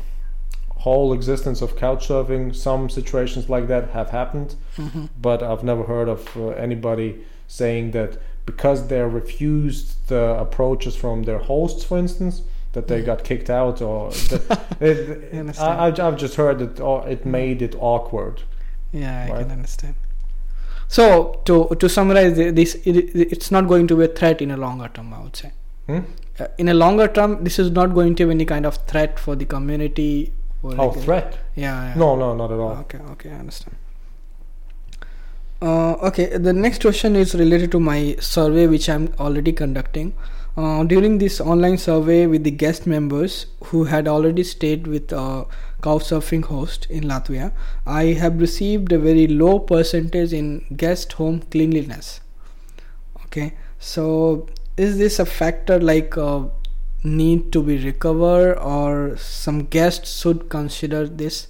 whole 0.79 1.13
existence 1.13 1.63
of 1.63 1.77
couchsurfing, 1.77 2.55
some 2.55 2.89
situations 2.91 3.49
like 3.49 3.67
that 3.69 3.91
have 3.91 4.11
happened 4.11 4.55
Mhm. 4.77 5.09
but 5.21 5.43
I've 5.43 5.65
never 5.65 5.85
heard 5.85 6.09
of 6.09 6.37
uh, 6.37 6.49
anybody 6.51 7.25
saying 7.49 7.93
that 7.93 8.19
because 8.45 8.87
they 8.89 9.01
refused 9.03 10.09
the 10.09 10.37
approaches 10.39 10.95
from 10.97 11.25
their 11.25 11.39
hosts, 11.39 11.83
for 11.85 11.99
instance, 11.99 12.43
that 12.77 12.87
they 12.89 13.03
got 13.03 13.25
kicked 13.25 13.51
out 13.51 13.81
or 13.83 14.11
it, 14.81 15.31
I 15.35 15.39
understand. 15.39 15.81
I, 15.81 15.87
I, 16.05 16.07
I've 16.09 16.17
just 16.23 16.35
heard 16.43 16.59
that 16.65 16.81
uh, 16.81 17.05
it 17.15 17.25
made 17.27 17.63
it 17.63 17.75
awkward. 17.93 18.43
Yeah, 18.93 19.25
I 19.27 19.31
Right. 19.33 19.43
can 19.43 19.53
understand. 19.61 19.95
So 20.97 21.07
to 21.47 21.55
to 21.85 21.89
summarize 21.95 22.37
this, 22.61 22.75
it, 22.91 22.97
it's 23.37 23.51
not 23.51 23.67
going 23.73 23.89
to 23.93 23.97
be 24.01 24.05
a 24.05 24.09
threat 24.21 24.43
in 24.49 24.53
a 24.57 24.59
longer 24.65 24.89
term. 24.99 25.13
I 25.15 25.23
would 25.23 25.35
say. 25.45 25.53
Hmm? 25.89 26.01
Uh, 26.39 26.47
in 26.59 26.69
a 26.69 26.75
longer 26.75 27.09
term, 27.19 27.43
this 27.49 27.59
is 27.65 27.71
not 27.81 27.95
going 27.99 28.15
to 28.21 28.27
be 28.27 28.31
any 28.37 28.45
kind 28.45 28.67
of 28.71 28.77
threat 28.93 29.19
for 29.25 29.35
the 29.43 29.47
community. 29.57 30.33
Or 30.63 30.75
Oh, 30.79 30.87
like 30.89 30.97
a- 30.97 31.01
threat? 31.09 31.39
Yeah, 31.55 31.75
yeah. 31.89 31.95
No, 32.05 32.15
no, 32.23 32.35
not 32.43 32.53
at 32.53 32.59
all. 32.67 32.73
Okay, 32.85 32.99
okay, 33.15 33.31
I 33.31 33.39
understand. 33.45 33.77
Uh, 35.63 35.93
okay, 36.09 36.27
the 36.37 36.53
next 36.53 36.83
question 36.83 37.17
is 37.17 37.35
related 37.35 37.73
to 37.73 37.81
my 37.81 38.01
survey, 38.21 38.67
which 38.67 38.89
I'm 38.89 39.09
already 39.19 39.53
conducting. 39.53 40.15
Uh, 40.57 40.83
during 40.85 41.19
this 41.19 41.39
online 41.39 41.77
survey 41.77 42.27
with 42.27 42.43
the 42.43 42.51
guest 42.51 42.87
members 42.87 43.47
who 43.65 43.85
had 43.85 44.09
already 44.09 44.43
stayed 44.43 44.87
with 44.87 45.13
a 45.13 45.45
couchsurfing 45.83 46.45
host 46.47 46.87
in 46.89 47.05
Latvia, 47.05 47.53
I 47.85 48.05
have 48.15 48.41
received 48.41 48.91
a 48.93 48.99
very 48.99 49.27
low 49.27 49.59
percentage 49.59 50.33
in 50.33 50.65
guest 50.75 51.13
home 51.13 51.41
cleanliness. 51.51 52.21
Okay, 53.27 53.53
so 53.79 54.49
is 54.79 54.97
this 54.97 55.19
a 55.19 55.27
factor 55.27 55.79
like 55.79 56.17
uh, 56.17 56.45
need 57.05 57.53
to 57.53 57.63
be 57.63 57.77
recovered, 57.85 58.55
or 58.57 59.17
some 59.19 59.65
guests 59.67 60.21
should 60.23 60.49
consider 60.49 61.07
this? 61.07 61.49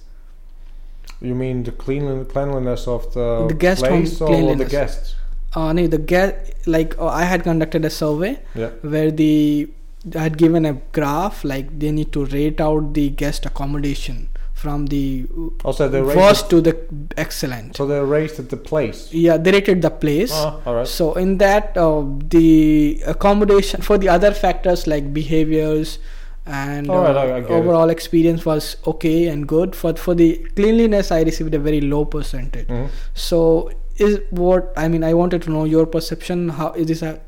You 1.21 1.33
mean 1.33 1.63
the 1.63 1.71
clean, 1.71 2.25
cleanliness 2.25 2.87
of 2.89 3.13
the, 3.13 3.47
The 3.47 3.53
guest 3.53 3.85
place 3.85 4.19
or 4.19 4.55
the 4.55 4.65
guests? 4.65 5.15
Uh, 5.55 5.73
no, 5.73 5.87
the 5.87 5.97
get 5.97 6.53
like 6.67 6.97
uh, 6.99 7.07
I 7.07 7.23
had 7.23 7.43
conducted 7.43 7.85
a 7.85 7.89
survey 7.89 8.39
Yeah. 8.55 8.69
where 8.81 9.11
the 9.11 9.69
I 10.15 10.19
had 10.19 10.37
given 10.37 10.65
a 10.65 10.73
graph 10.93 11.43
like 11.43 11.79
they 11.79 11.91
need 11.91 12.11
to 12.13 12.25
rate 12.25 12.61
out 12.61 12.93
the 12.93 13.09
guest 13.09 13.45
accommodation 13.45 14.29
from 14.53 14.87
the 14.87 15.25
Also, 15.63 15.87
they 15.87 16.01
worst 16.01 16.49
to 16.49 16.61
the 16.61 16.75
excellent. 17.15 17.75
So 17.75 17.85
they 17.85 17.99
rated 17.99 18.39
at 18.39 18.49
the 18.49 18.57
place. 18.57 19.09
Yeah, 19.13 19.37
they 19.37 19.51
rated 19.51 19.81
the 19.83 19.91
place. 19.91 20.31
Ah, 20.33 20.59
all 20.65 20.75
right. 20.75 20.87
So 20.87 21.13
in 21.13 21.37
that, 21.37 21.77
uh, 21.77 22.03
the 22.29 23.01
accommodation 23.05 23.81
for 23.81 23.97
the 23.99 24.09
other 24.09 24.31
factors 24.33 24.87
like 24.87 25.13
behaviors 25.13 25.99
and 26.45 26.87
right, 26.87 27.15
uh, 27.15 27.19
I 27.19 27.37
it. 27.39 27.49
overall 27.51 27.89
experience 27.89 28.45
was 28.45 28.77
okay 28.87 29.27
and 29.27 29.47
good. 29.47 29.75
For 29.75 29.93
for 29.95 30.15
the 30.15 30.29
cleanliness, 30.55 31.11
I 31.11 31.21
received 31.23 31.53
a 31.53 31.59
very 31.59 31.81
low 31.81 32.05
percentage. 32.05 32.67
Mhm. 32.67 32.87
So 33.13 33.69
is 33.99 34.19
what 34.29 34.73
I 34.77 34.87
mean. 34.87 35.03
I 35.03 35.13
wanted 35.13 35.41
to 35.43 35.49
know 35.51 35.63
your 35.65 35.85
perception. 35.85 36.49
How 36.49 36.71
is 36.73 36.87
this 36.87 37.01
a 37.01 37.19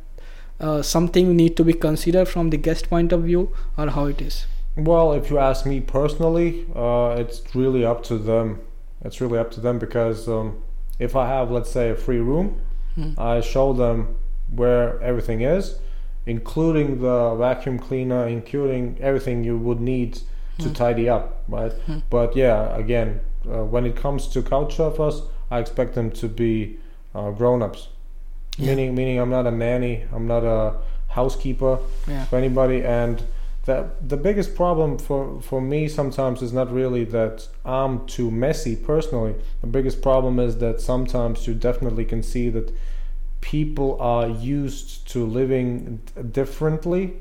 uh, 0.59 0.81
something 0.81 1.35
need 1.35 1.55
to 1.57 1.63
be 1.63 1.73
considered 1.73 2.27
from 2.27 2.49
the 2.49 2.57
guest 2.57 2.89
point 2.89 3.11
of 3.13 3.23
view, 3.23 3.53
or 3.77 3.87
how 3.89 4.05
it 4.05 4.21
is? 4.21 4.45
Well, 4.75 5.13
if 5.13 5.29
you 5.29 5.37
ask 5.39 5.65
me 5.65 5.79
personally, 5.81 6.65
uh, 6.75 7.15
it's 7.17 7.41
really 7.55 7.85
up 7.85 8.03
to 8.03 8.17
them. 8.17 8.59
It's 9.03 9.21
really 9.21 9.39
up 9.39 9.51
to 9.51 9.61
them 9.61 9.79
because 9.79 10.27
um, 10.27 10.61
if 10.99 11.15
I 11.15 11.27
have, 11.27 11.49
let's 11.51 11.69
say, 11.71 11.89
a 11.89 11.95
free 11.95 12.19
room, 12.19 12.61
Hmm. 12.95 13.11
I 13.17 13.39
show 13.41 13.71
them 13.71 14.15
where 14.53 14.99
everything 15.01 15.41
is, 15.41 15.79
including 16.25 17.01
the 17.01 17.35
vacuum 17.35 17.79
cleaner, 17.79 18.27
including 18.27 18.97
everything 18.99 19.43
you 19.43 19.57
would 19.57 19.79
need 19.79 20.19
to 20.57 20.67
Hmm. 20.67 20.73
tidy 20.73 21.07
up, 21.09 21.43
right? 21.47 21.71
Hmm. 21.85 21.99
But 22.09 22.35
yeah, 22.35 22.75
again, 22.75 23.21
uh, 23.49 23.63
when 23.63 23.85
it 23.85 23.95
comes 23.95 24.27
to 24.29 24.41
couch 24.41 24.75
surfers, 24.77 25.21
I 25.51 25.59
expect 25.59 25.95
them 25.95 26.11
to 26.11 26.27
be 26.27 26.77
uh, 27.15 27.31
grown-ups. 27.31 27.87
Yeah. 28.57 28.67
Meaning, 28.67 28.95
meaning, 28.95 29.19
I'm 29.19 29.29
not 29.29 29.47
a 29.47 29.51
nanny, 29.51 30.05
I'm 30.13 30.27
not 30.27 30.43
a 30.43 30.75
housekeeper 31.07 31.79
Yeah. 32.07 32.25
for 32.25 32.37
anybody 32.37 32.83
and 32.83 33.23
the 33.65 33.89
the 34.07 34.15
biggest 34.17 34.55
problem 34.55 34.97
for 34.97 35.41
for 35.41 35.59
me 35.61 35.87
sometimes 35.87 36.41
is 36.41 36.53
not 36.53 36.71
really 36.71 37.03
that 37.05 37.47
I'm 37.65 38.05
too 38.05 38.29
messy 38.31 38.75
personally 38.75 39.33
the 39.61 39.67
biggest 39.67 40.01
problem 40.01 40.39
is 40.39 40.57
that 40.57 40.79
sometimes 40.81 41.47
you 41.47 41.53
definitely 41.55 42.05
can 42.05 42.21
see 42.23 42.49
that 42.51 42.71
people 43.41 43.97
are 43.99 44.27
used 44.27 45.07
to 45.13 45.25
living 45.25 46.01
differently 46.31 47.13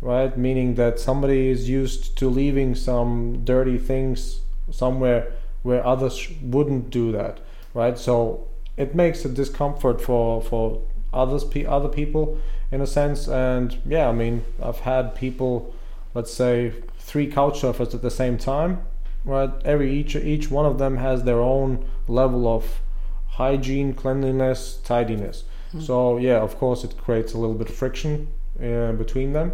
right 0.00 0.36
meaning 0.36 0.74
that 0.74 0.98
somebody 1.00 1.48
is 1.48 1.68
used 1.68 2.16
to 2.18 2.28
leaving 2.28 2.74
some 2.74 3.44
dirty 3.44 3.78
things 3.78 4.40
somewhere 4.70 5.32
where 5.62 5.84
others 5.86 6.28
wouldn't 6.42 6.90
do 6.90 7.12
that 7.12 7.38
right? 7.74 7.98
So 7.98 8.46
it 8.76 8.94
makes 8.94 9.24
a 9.24 9.28
discomfort 9.28 10.00
for 10.00 10.40
for 10.42 10.80
others 11.12 11.44
pe- 11.44 11.66
other 11.66 11.88
people 11.88 12.38
in 12.70 12.80
a 12.80 12.86
sense. 12.86 13.28
And 13.28 13.78
yeah 13.84 14.08
i 14.08 14.12
mean 14.12 14.44
i've 14.62 14.80
had 14.80 15.14
people 15.14 15.74
let's 16.14 16.32
say 16.32 16.72
three 16.98 17.26
couch 17.26 17.60
surfers 17.60 17.94
at 17.94 18.02
the 18.02 18.10
same 18.10 18.38
time 18.38 18.80
right? 19.24 19.50
Every 19.64 19.92
each 19.92 20.16
each 20.16 20.50
one 20.50 20.66
of 20.66 20.78
them 20.78 20.96
has 20.96 21.22
their 21.22 21.40
own 21.40 21.84
level 22.08 22.48
of 22.48 22.80
hygiene 23.28 23.94
cleanliness 23.94 24.80
tidiness. 24.84 25.44
Hmm. 25.72 25.80
so 25.80 26.18
yeah 26.18 26.38
of 26.40 26.58
course 26.58 26.84
it 26.84 26.96
creates 26.98 27.32
a 27.34 27.38
little 27.38 27.54
bit 27.54 27.68
of 27.68 27.74
friction 27.74 28.28
uh, 28.62 28.92
between 28.92 29.32
them. 29.32 29.52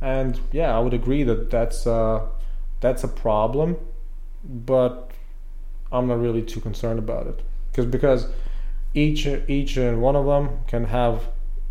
And 0.00 0.38
yeah 0.52 0.76
i 0.76 0.80
would 0.80 0.94
agree 0.94 1.22
that 1.24 1.50
that's 1.50 1.86
uh 1.86 2.26
that's 2.80 3.04
a 3.04 3.08
problem 3.08 3.76
but 4.44 5.10
i'm 5.92 6.06
not 6.08 6.18
really 6.20 6.42
too 6.42 6.60
concerned 6.60 6.98
about 6.98 7.26
it 7.26 7.40
because 7.86 8.24
because 8.24 8.34
each 8.94 9.26
each 9.48 9.76
and 9.76 10.02
one 10.02 10.16
of 10.16 10.26
them 10.26 10.60
can 10.66 10.84
have 10.84 11.28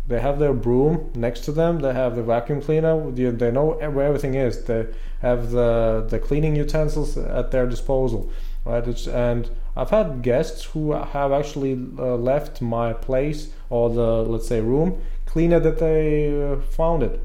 they 0.08 0.20
have 0.20 0.38
their 0.38 0.54
broom 0.54 1.10
next 1.14 1.40
to 1.40 1.52
them 1.52 1.80
they 1.80 1.92
have 1.92 2.16
the 2.16 2.22
vacuum 2.22 2.60
cleaner 2.60 3.10
they, 3.10 3.50
know 3.50 3.72
where 3.72 4.06
everything 4.06 4.34
is 4.34 4.64
they 4.64 4.86
have 5.20 5.50
the 5.50 6.06
the 6.08 6.18
cleaning 6.18 6.56
utensils 6.56 7.16
at 7.18 7.50
their 7.50 7.66
disposal 7.66 8.30
right? 8.64 8.86
It's, 8.88 9.06
and 9.06 9.50
i've 9.76 9.90
had 9.90 10.22
guests 10.22 10.64
who 10.64 10.92
have 10.92 11.32
actually 11.32 11.74
uh, 11.98 12.16
left 12.16 12.60
my 12.60 12.92
place 12.92 13.52
or 13.68 13.90
the 13.90 14.22
let's 14.22 14.48
say 14.48 14.60
room 14.60 15.00
cleaner 15.26 15.60
that 15.60 15.78
they 15.78 16.42
uh, 16.42 16.56
found 16.60 17.04
it. 17.04 17.20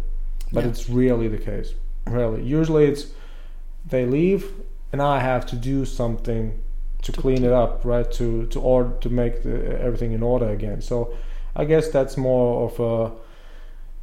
But 0.54 0.64
Yeah. 0.64 0.70
it's 0.70 0.90
rarely 0.90 1.28
the 1.28 1.40
case 1.40 1.74
really. 2.06 2.44
Usually 2.44 2.86
it's 2.86 3.08
they 3.88 4.06
leave 4.06 4.52
and 4.92 5.02
i 5.02 5.20
have 5.20 5.46
to 5.46 5.56
do 5.56 5.86
something 5.86 6.60
to 7.06 7.12
clean 7.12 7.44
it 7.50 7.52
up 7.64 7.74
right 7.94 8.10
to 8.20 8.28
to 8.54 8.60
order 8.60 8.92
to 9.06 9.10
make 9.22 9.44
the, 9.44 9.56
everything 9.88 10.12
in 10.12 10.24
order 10.24 10.48
again 10.58 10.80
so 10.82 10.98
i 11.56 11.64
guess 11.72 11.86
that's 11.90 12.18
more 12.18 12.48
of 12.68 12.74
a 12.80 13.12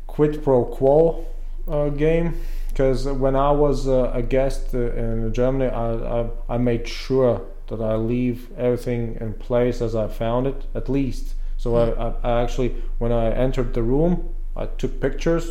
quid 0.07 0.43
pro 0.45 0.65
quo 0.65 1.25
uh, 1.69 1.89
game 1.89 2.35
because 2.69 3.07
when 3.07 3.37
i 3.37 3.51
was 3.51 3.89
uh, 3.89 4.11
a 4.15 4.23
guest 4.23 4.75
uh, 4.75 4.93
in 5.05 5.33
germany 5.33 5.67
I, 5.71 5.87
I 6.21 6.27
i 6.49 6.57
made 6.59 6.87
sure 6.89 7.43
that 7.69 7.81
i 7.81 7.95
leave 7.97 8.39
everything 8.57 9.17
in 9.21 9.35
place 9.35 9.81
as 9.81 9.95
i 9.95 10.07
found 10.09 10.47
it 10.47 10.61
at 10.75 10.89
least 10.89 11.35
so 11.57 11.77
I, 11.77 11.87
I, 12.07 12.15
I 12.31 12.43
actually 12.43 12.71
when 12.99 13.13
i 13.13 13.31
entered 13.33 13.75
the 13.75 13.83
room 13.83 14.29
i 14.57 14.67
took 14.67 15.01
pictures 15.01 15.47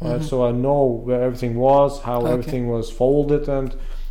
right? 0.00 0.20
Mhm. 0.20 0.24
So 0.30 0.44
I 0.44 0.50
know 0.52 0.82
where 1.06 1.22
everything 1.22 1.54
was, 1.56 2.00
how 2.02 2.22
Okay. 2.22 2.32
everything 2.32 2.68
was 2.68 2.90
folded, 2.90 3.48
and 3.48 3.68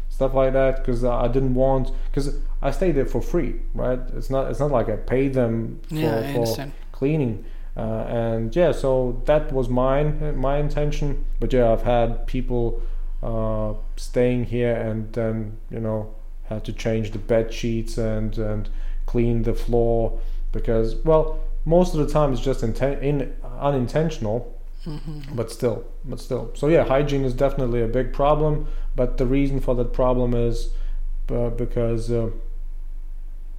stuff 0.09 0.33
like 0.33 0.53
that. 0.53 0.73
Because 0.77 1.03
I 1.03 1.27
didn't 1.27 1.53
want, 1.53 1.91
because 2.09 2.27
I 2.61 2.71
stayed 2.71 2.91
there 2.95 3.05
for 3.05 3.21
free, 3.21 3.55
right? 3.73 3.99
It's 4.15 4.29
not, 4.29 4.49
it's 4.51 4.59
not 4.59 4.71
like 4.71 4.87
I 4.89 4.95
paid 4.95 5.33
them 5.33 5.79
for, 5.89 5.95
yeah, 5.95 6.19
I 6.19 6.33
for 6.33 6.45
cleaning, 6.91 7.43
uh, 7.75 7.81
and 8.07 8.55
yeah, 8.55 8.71
so 8.71 9.21
that 9.25 9.51
was 9.51 9.67
mine, 9.69 10.37
my 10.37 10.57
intention. 10.57 11.25
But 11.39 11.53
yeah, 11.53 11.71
I've 11.71 11.83
had 11.83 12.27
people 12.27 12.81
uh, 13.23 13.73
staying 13.95 14.45
here, 14.45 14.75
and 14.75 15.11
then 15.13 15.57
you 15.69 15.79
know 15.79 16.13
had 16.49 16.63
to 16.65 16.73
change 16.73 17.11
the 17.11 17.19
bed 17.19 17.53
sheets 17.53 17.97
and 17.97 18.37
and 18.37 18.69
clean 19.05 19.43
the 19.43 19.53
floor 19.53 20.19
because 20.51 20.95
well 21.05 21.39
most 21.65 21.93
of 21.93 21.99
the 22.05 22.11
time 22.13 22.31
it's 22.33 22.41
just 22.41 22.61
inten- 22.61 23.01
in 23.01 23.33
unintentional 23.59 24.53
Mhm. 24.85 25.35
but 25.35 25.51
still 25.51 25.83
but 26.03 26.19
still 26.19 26.51
so 26.55 26.67
yeah 26.67 26.83
hygiene 26.83 27.23
is 27.23 27.33
definitely 27.33 27.81
a 27.83 27.87
big 27.87 28.11
problem 28.13 28.67
but 28.95 29.17
the 29.17 29.25
reason 29.25 29.59
for 29.59 29.75
that 29.75 29.93
problem 29.93 30.33
is 30.33 30.71
uh, 31.29 31.49
because 31.49 32.11
uh, 32.11 32.29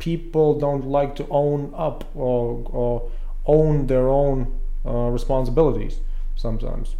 people 0.08 0.58
don't 0.58 0.84
like 0.98 1.12
to 1.20 1.24
own 1.30 1.60
up 1.88 2.04
or 2.14 2.40
or 2.80 2.92
own 3.46 3.86
their 3.86 4.08
own 4.08 4.38
uh, 4.84 5.08
responsibilities 5.18 6.00
sometimes 6.36 6.96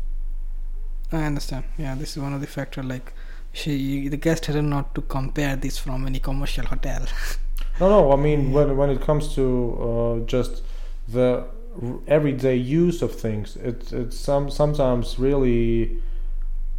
I 1.13 1.25
understand. 1.25 1.65
Yeah, 1.77 1.95
this 1.95 2.17
is 2.17 2.23
one 2.23 2.33
of 2.33 2.41
the 2.41 2.47
factor. 2.47 2.83
Like, 2.83 3.13
she 3.53 4.09
the 4.09 4.17
guest 4.17 4.47
had 4.47 4.65
not 4.65 4.95
to 4.95 5.03
compare 5.03 5.57
this 5.57 5.77
from 5.79 6.07
any 6.07 6.21
commercial 6.21 6.67
hotel. 6.67 7.03
No, 7.81 7.89
no. 7.89 8.13
I 8.13 8.17
mean, 8.17 8.53
when 8.53 8.77
when 8.77 8.91
it 8.91 9.01
comes 9.01 9.35
to 9.35 9.45
uh, 9.89 10.27
just 10.27 10.63
the 11.09 11.47
everyday 12.07 12.57
use 12.57 13.01
of 13.03 13.11
things, 13.15 13.57
it's 13.57 13.93
it's 13.93 14.19
some 14.19 14.51
sometimes 14.51 15.19
really 15.19 15.97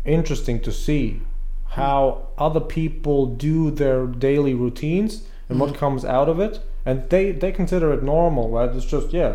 interesting 0.05 0.59
to 0.61 0.71
see 0.71 1.21
how 1.69 2.27
other 2.37 2.59
people 2.59 3.25
do 3.25 3.71
their 3.71 4.05
daily 4.05 4.53
routines 4.53 5.23
and 5.53 5.59
what 5.61 5.69
Mhm. 5.73 5.77
comes 5.79 6.03
out 6.05 6.29
of 6.29 6.39
it, 6.39 6.59
and 6.85 6.97
they 7.09 7.31
they 7.31 7.51
consider 7.51 7.93
it 7.93 8.03
normal, 8.03 8.49
right? 8.49 8.75
It's 8.75 8.85
just 8.85 9.13
yeah, 9.13 9.33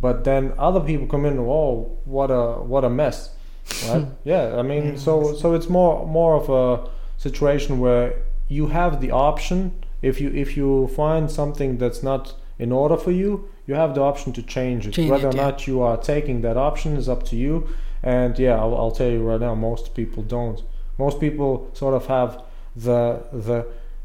but 0.00 0.24
then 0.24 0.52
other 0.58 0.80
people 0.80 1.06
come 1.06 1.24
in, 1.28 1.38
oh, 1.38 1.90
what 2.04 2.30
a 2.30 2.42
what 2.72 2.84
a 2.84 2.90
mess, 2.90 3.30
right? 3.88 4.06
yeah, 4.24 4.58
I 4.60 4.62
mean, 4.62 4.84
Yeah, 4.84 4.96
so 4.96 5.32
so 5.34 5.54
it's 5.54 5.68
more 5.68 6.06
more 6.06 6.34
of 6.36 6.48
a 6.50 6.88
situation 7.16 7.78
where 7.80 8.14
you 8.48 8.66
have 8.68 9.00
the 9.00 9.10
option. 9.12 9.72
If 10.02 10.20
you 10.20 10.30
if 10.44 10.56
you 10.56 10.88
find 10.88 11.30
something 11.30 11.78
that's 11.78 12.02
not 12.02 12.34
in 12.58 12.72
order 12.72 12.96
for 12.96 13.12
you 13.12 13.44
you 13.68 13.76
have 13.76 13.94
the 13.94 14.00
option 14.02 14.32
to 14.32 14.42
change 14.42 14.88
it. 14.88 14.92
Change 14.94 15.10
whether 15.10 15.28
it, 15.28 15.34
or 15.34 15.36
not 15.44 15.66
you 15.68 15.80
are 15.82 15.96
taking 15.96 16.42
that 16.42 16.56
option 16.56 16.96
is 16.96 17.08
up 17.08 17.22
to 17.22 17.36
you. 17.36 17.54
And 18.02 18.36
yeah 18.38 18.56
I'll, 18.62 18.74
I'll 18.80 18.90
tell 18.90 19.08
you 19.08 19.22
right 19.30 19.40
now 19.40 19.54
most 19.54 19.94
people 19.94 20.22
don't. 20.24 20.60
Most 20.98 21.20
people 21.20 21.50
sort 21.72 21.94
of 21.94 22.06
have 22.06 22.30
the 22.74 23.22
the 23.46 23.58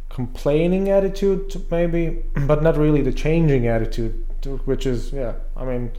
complaining 0.10 0.90
attitude 0.90 1.54
maybe 1.72 2.24
but 2.48 2.64
not 2.64 2.78
really 2.78 3.02
the 3.02 3.14
changing 3.14 3.68
attitude 3.68 4.24
which 4.66 4.86
is 4.86 5.12
yeah 5.12 5.34
i 5.56 5.66
mean 5.66 5.92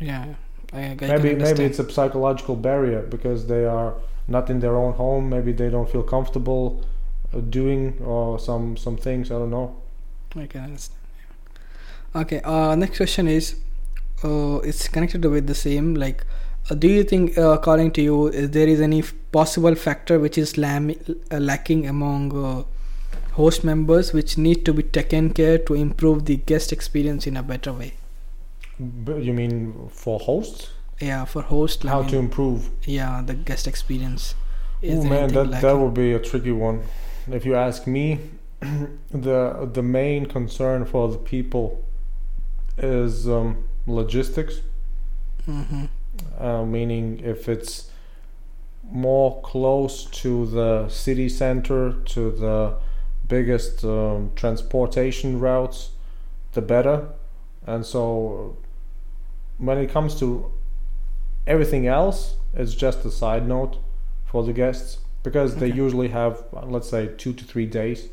yeah, 0.00 0.34
I, 0.72 0.80
I 0.80 0.94
maybe 1.00 1.34
maybe 1.34 1.64
it's 1.64 1.80
a 1.80 1.90
psychological 1.90 2.54
barrier 2.54 3.02
because 3.02 3.46
they 3.46 3.64
are 3.64 3.94
not 4.28 4.48
in 4.48 4.60
their 4.60 4.76
own 4.76 4.92
home 4.94 5.28
maybe 5.28 5.52
they 5.52 5.70
don't 5.70 5.90
feel 5.90 6.02
comfortable 6.02 6.84
uh, 7.34 7.40
doing 7.40 7.98
or 8.04 8.38
some 8.38 8.76
some 8.76 8.96
things 8.96 9.30
i 9.30 9.34
don't 9.34 9.50
know 9.50 9.76
I 10.36 10.46
can 10.46 10.64
understand. 10.64 10.98
Okay. 12.14 12.40
Uh, 12.42 12.74
next 12.74 12.96
question 12.96 13.28
is, 13.28 13.56
uh, 14.24 14.56
it's 14.58 14.88
connected 14.88 15.24
with 15.24 15.46
the 15.46 15.54
same. 15.54 15.94
Like, 15.94 16.24
uh, 16.70 16.74
do 16.74 16.88
you 16.88 17.04
think, 17.04 17.38
uh, 17.38 17.50
according 17.50 17.92
to 17.92 18.02
you, 18.02 18.28
is 18.28 18.50
there 18.50 18.68
is 18.68 18.80
any 18.80 19.00
f- 19.00 19.14
possible 19.32 19.74
factor 19.74 20.18
which 20.18 20.36
is 20.38 20.58
lam- 20.58 20.94
uh, 21.30 21.38
lacking 21.38 21.86
among 21.86 22.36
uh, 22.36 22.62
host 23.38 23.64
members, 23.64 24.12
which 24.12 24.36
need 24.38 24.64
to 24.66 24.72
be 24.74 24.82
taken 24.82 25.30
care 25.40 25.58
to 25.58 25.74
improve 25.74 26.24
the 26.26 26.36
guest 26.36 26.72
experience 26.72 27.26
in 27.26 27.36
a 27.36 27.42
better 27.42 27.72
way? 27.72 27.92
B- 28.78 29.20
you 29.26 29.32
mean 29.32 29.88
for 29.90 30.18
hosts 30.20 30.70
Yeah, 31.00 31.24
for 31.24 31.42
host. 31.42 31.84
I 31.84 31.88
how 31.90 32.00
mean, 32.00 32.10
to 32.10 32.16
improve 32.18 32.70
Yeah, 32.84 33.22
the 33.24 33.34
guest 33.34 33.66
experience. 33.66 34.34
Oh 34.82 35.02
man 35.04 35.28
that 35.36 35.60
that 35.60 35.76
would 35.76 35.94
be 35.94 36.12
a 36.12 36.20
tricky 36.20 36.52
one 36.52 36.82
if 37.38 37.44
you 37.44 37.54
ask 37.56 37.86
me 37.86 38.06
the 39.26 39.68
the 39.78 39.82
main 39.82 40.26
concern 40.26 40.84
for 40.84 41.08
the 41.14 41.18
people 41.18 41.66
is 42.78 43.28
um, 43.28 43.48
logistics 43.86 44.60
Mhm. 45.48 45.88
uh, 46.38 46.64
meaning 46.64 47.20
if 47.34 47.48
it's 47.48 47.90
more 48.90 49.40
close 49.42 50.04
to 50.22 50.46
the 50.46 50.88
city 50.88 51.28
center, 51.28 51.92
to 52.14 52.30
the 52.30 52.74
biggest 53.28 53.84
um, 53.84 54.32
transportation 54.34 55.38
routes, 55.40 55.90
the 56.52 56.62
better. 56.62 57.08
And 57.66 57.84
so, 57.84 58.56
when 59.58 59.78
it 59.78 59.90
comes 59.90 60.18
to 60.20 60.50
everything 61.46 61.86
else, 61.86 62.34
it's 62.54 62.74
just 62.74 63.04
a 63.04 63.10
side 63.10 63.46
note 63.46 63.76
for 64.24 64.42
the 64.42 64.52
guests 64.52 64.98
because 65.22 65.56
they 65.56 65.70
usually 65.70 66.08
have, 66.08 66.42
let's 66.62 66.88
say, 66.88 67.08
two 67.18 67.32
to 67.34 67.44
three 67.44 67.66
days 67.66 68.08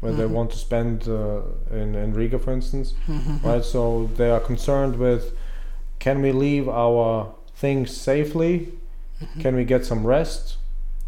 where 0.00 0.12
they 0.12 0.24
Mhm. 0.24 0.30
want 0.30 0.50
to 0.50 0.56
spend 0.58 1.08
uh, 1.08 1.40
in, 1.70 1.94
in 1.94 2.14
Riga, 2.14 2.38
for 2.38 2.52
instance 2.52 2.94
Mhm. 3.08 3.42
right? 3.44 3.64
So 3.64 4.08
they 4.16 4.30
are 4.30 4.40
concerned 4.40 4.96
with 4.96 5.34
can 5.98 6.22
we 6.22 6.32
leave 6.32 6.68
our 6.68 7.32
things 7.54 7.94
safely? 7.94 8.72
Mhm. 9.20 9.40
Can 9.40 9.54
we 9.56 9.64
get 9.64 9.84
some 9.84 10.06
rest? 10.06 10.56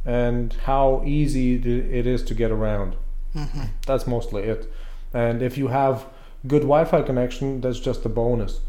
And 0.05 0.53
how 0.65 1.03
easy 1.07 1.55
it 2.01 2.07
is 2.07 2.23
to 2.25 2.35
get 2.35 2.51
around. 2.51 2.97
Mhm. 3.35 3.69
That's 3.87 4.07
mostly 4.07 4.43
it. 4.43 4.71
And 5.15 5.43
if 5.43 5.57
you 5.59 5.69
have 5.69 6.07
good 6.47 6.63
Wi-Fi 6.63 7.03
connection, 7.03 7.61
that's 7.61 7.81
just 7.81 8.05
a 8.05 8.09
bonus, 8.09 8.61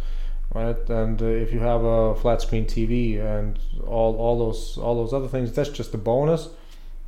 right? 0.53 0.77
And 0.89 1.21
uh, 1.21 1.25
if 1.25 1.51
you 1.53 1.59
have 1.59 1.83
a 1.83 2.15
flat 2.15 2.41
screen 2.41 2.65
TV 2.65 3.19
and 3.19 3.59
all 3.87 4.15
all 4.17 4.37
those 4.37 4.77
all 4.77 4.95
those 4.95 5.13
other 5.13 5.27
things, 5.27 5.51
that's 5.51 5.69
just 5.69 5.93
a 5.93 5.97
bonus. 5.97 6.49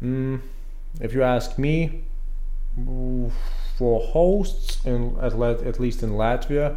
Mm, 0.02 0.42
if 1.02 1.14
you 1.14 1.24
ask 1.24 1.58
me, 1.58 2.04
for 3.78 4.00
hosts 4.02 4.86
in 4.86 5.18
at, 5.22 5.38
le- 5.38 5.64
at 5.66 5.80
least 5.80 6.04
in 6.04 6.12
Latvia, 6.12 6.76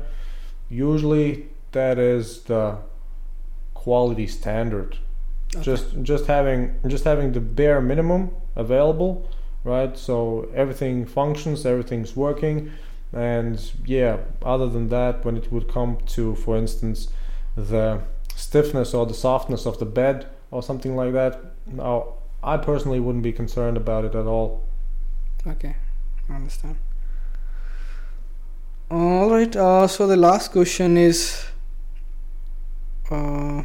usually 0.71 1.47
that 1.73 1.99
is 1.99 2.43
the 2.43 2.77
quality 3.75 4.27
standard. 4.27 4.97
Okay. 5.55 5.65
Just 5.65 6.03
just 6.03 6.27
having 6.27 6.75
just 6.87 7.05
having 7.05 7.33
the 7.33 7.41
bare 7.41 7.81
minimum 7.81 8.31
available, 8.57 9.29
right? 9.69 9.97
So 9.97 10.49
everything 10.55 11.07
functions, 11.07 11.67
everything's 11.67 12.17
working, 12.17 12.73
and 13.13 13.61
yeah. 13.85 14.19
Other 14.43 14.69
than 14.69 14.89
that, 14.89 15.25
when 15.25 15.37
it 15.37 15.53
would 15.53 15.69
come 15.69 15.99
to, 16.17 16.35
for 16.35 16.57
instance, 16.57 17.09
the 17.57 18.01
stiffness 18.35 18.95
or 18.95 19.07
the 19.07 19.15
softness 19.15 19.67
of 19.67 19.79
the 19.79 19.87
bed 19.87 20.27
or 20.51 20.63
something 20.63 20.97
like 20.97 21.13
that, 21.13 21.41
now 21.67 22.15
I 22.43 22.57
personally 22.57 23.01
wouldn't 23.01 23.25
be 23.25 23.33
concerned 23.33 23.77
about 23.77 24.05
it 24.05 24.15
at 24.15 24.27
all. 24.27 24.65
Okay, 25.47 25.77
I 26.29 26.35
understand. 26.35 26.77
All 28.91 29.31
right. 29.31 29.55
Uh, 29.55 29.87
so 29.87 30.07
the 30.07 30.17
last 30.17 30.51
question 30.51 30.97
is, 30.97 31.45
uh, 33.11 33.63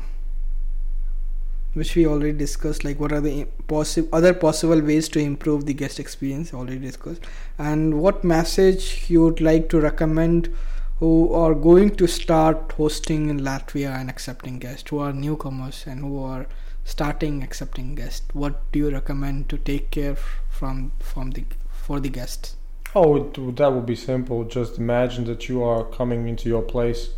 which 1.73 1.95
we 1.95 2.05
already 2.05 2.33
discussed. 2.33 2.83
Like, 2.83 2.99
what 2.99 3.11
are 3.11 3.21
the 3.21 3.45
possible 3.67 4.09
other 4.13 4.33
possible 4.33 4.81
ways 4.81 5.09
to 5.09 5.19
improve 5.19 5.65
the 5.65 5.73
guest 5.73 5.99
experience? 5.99 6.53
Already 6.53 6.79
discussed. 6.79 7.21
And 7.57 7.99
what 7.99 8.23
message 8.23 9.05
you 9.09 9.23
would 9.23 9.41
like 9.41 9.69
to 9.69 9.79
recommend 9.79 10.53
who 10.99 11.33
are 11.33 11.53
going 11.53 11.95
to 11.95 12.07
start 12.07 12.73
hosting 12.73 13.29
in 13.29 13.39
Latvia 13.39 13.99
and 13.99 14.09
accepting 14.09 14.59
guests, 14.59 14.89
who 14.89 14.99
are 14.99 15.11
newcomers 15.11 15.83
and 15.87 16.01
who 16.01 16.23
are 16.23 16.45
starting 16.85 17.43
accepting 17.43 17.95
guests? 17.95 18.25
What 18.33 18.71
do 18.71 18.79
you 18.79 18.91
recommend 18.91 19.49
to 19.49 19.57
take 19.57 19.91
care 19.91 20.15
from 20.49 20.91
from 20.99 21.31
the 21.31 21.45
for 21.71 21.99
the 21.99 22.09
guests? 22.09 22.55
Oh, 22.95 23.15
it, 23.17 23.55
that 23.55 23.73
would 23.73 23.87
be 23.87 23.95
simple. 23.95 24.43
Just 24.43 24.77
imagine 24.77 25.25
that 25.25 25.49
you 25.49 25.63
are 25.63 25.83
coming 25.83 26.27
into 26.27 26.47
your 26.47 26.61
place 26.61 27.09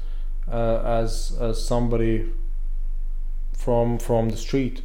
uh, 0.50 0.82
as 1.02 1.38
as 1.42 1.66
somebody 1.66 2.32
from 3.58 3.98
from 4.00 4.30
the 4.30 4.38
street, 4.38 4.82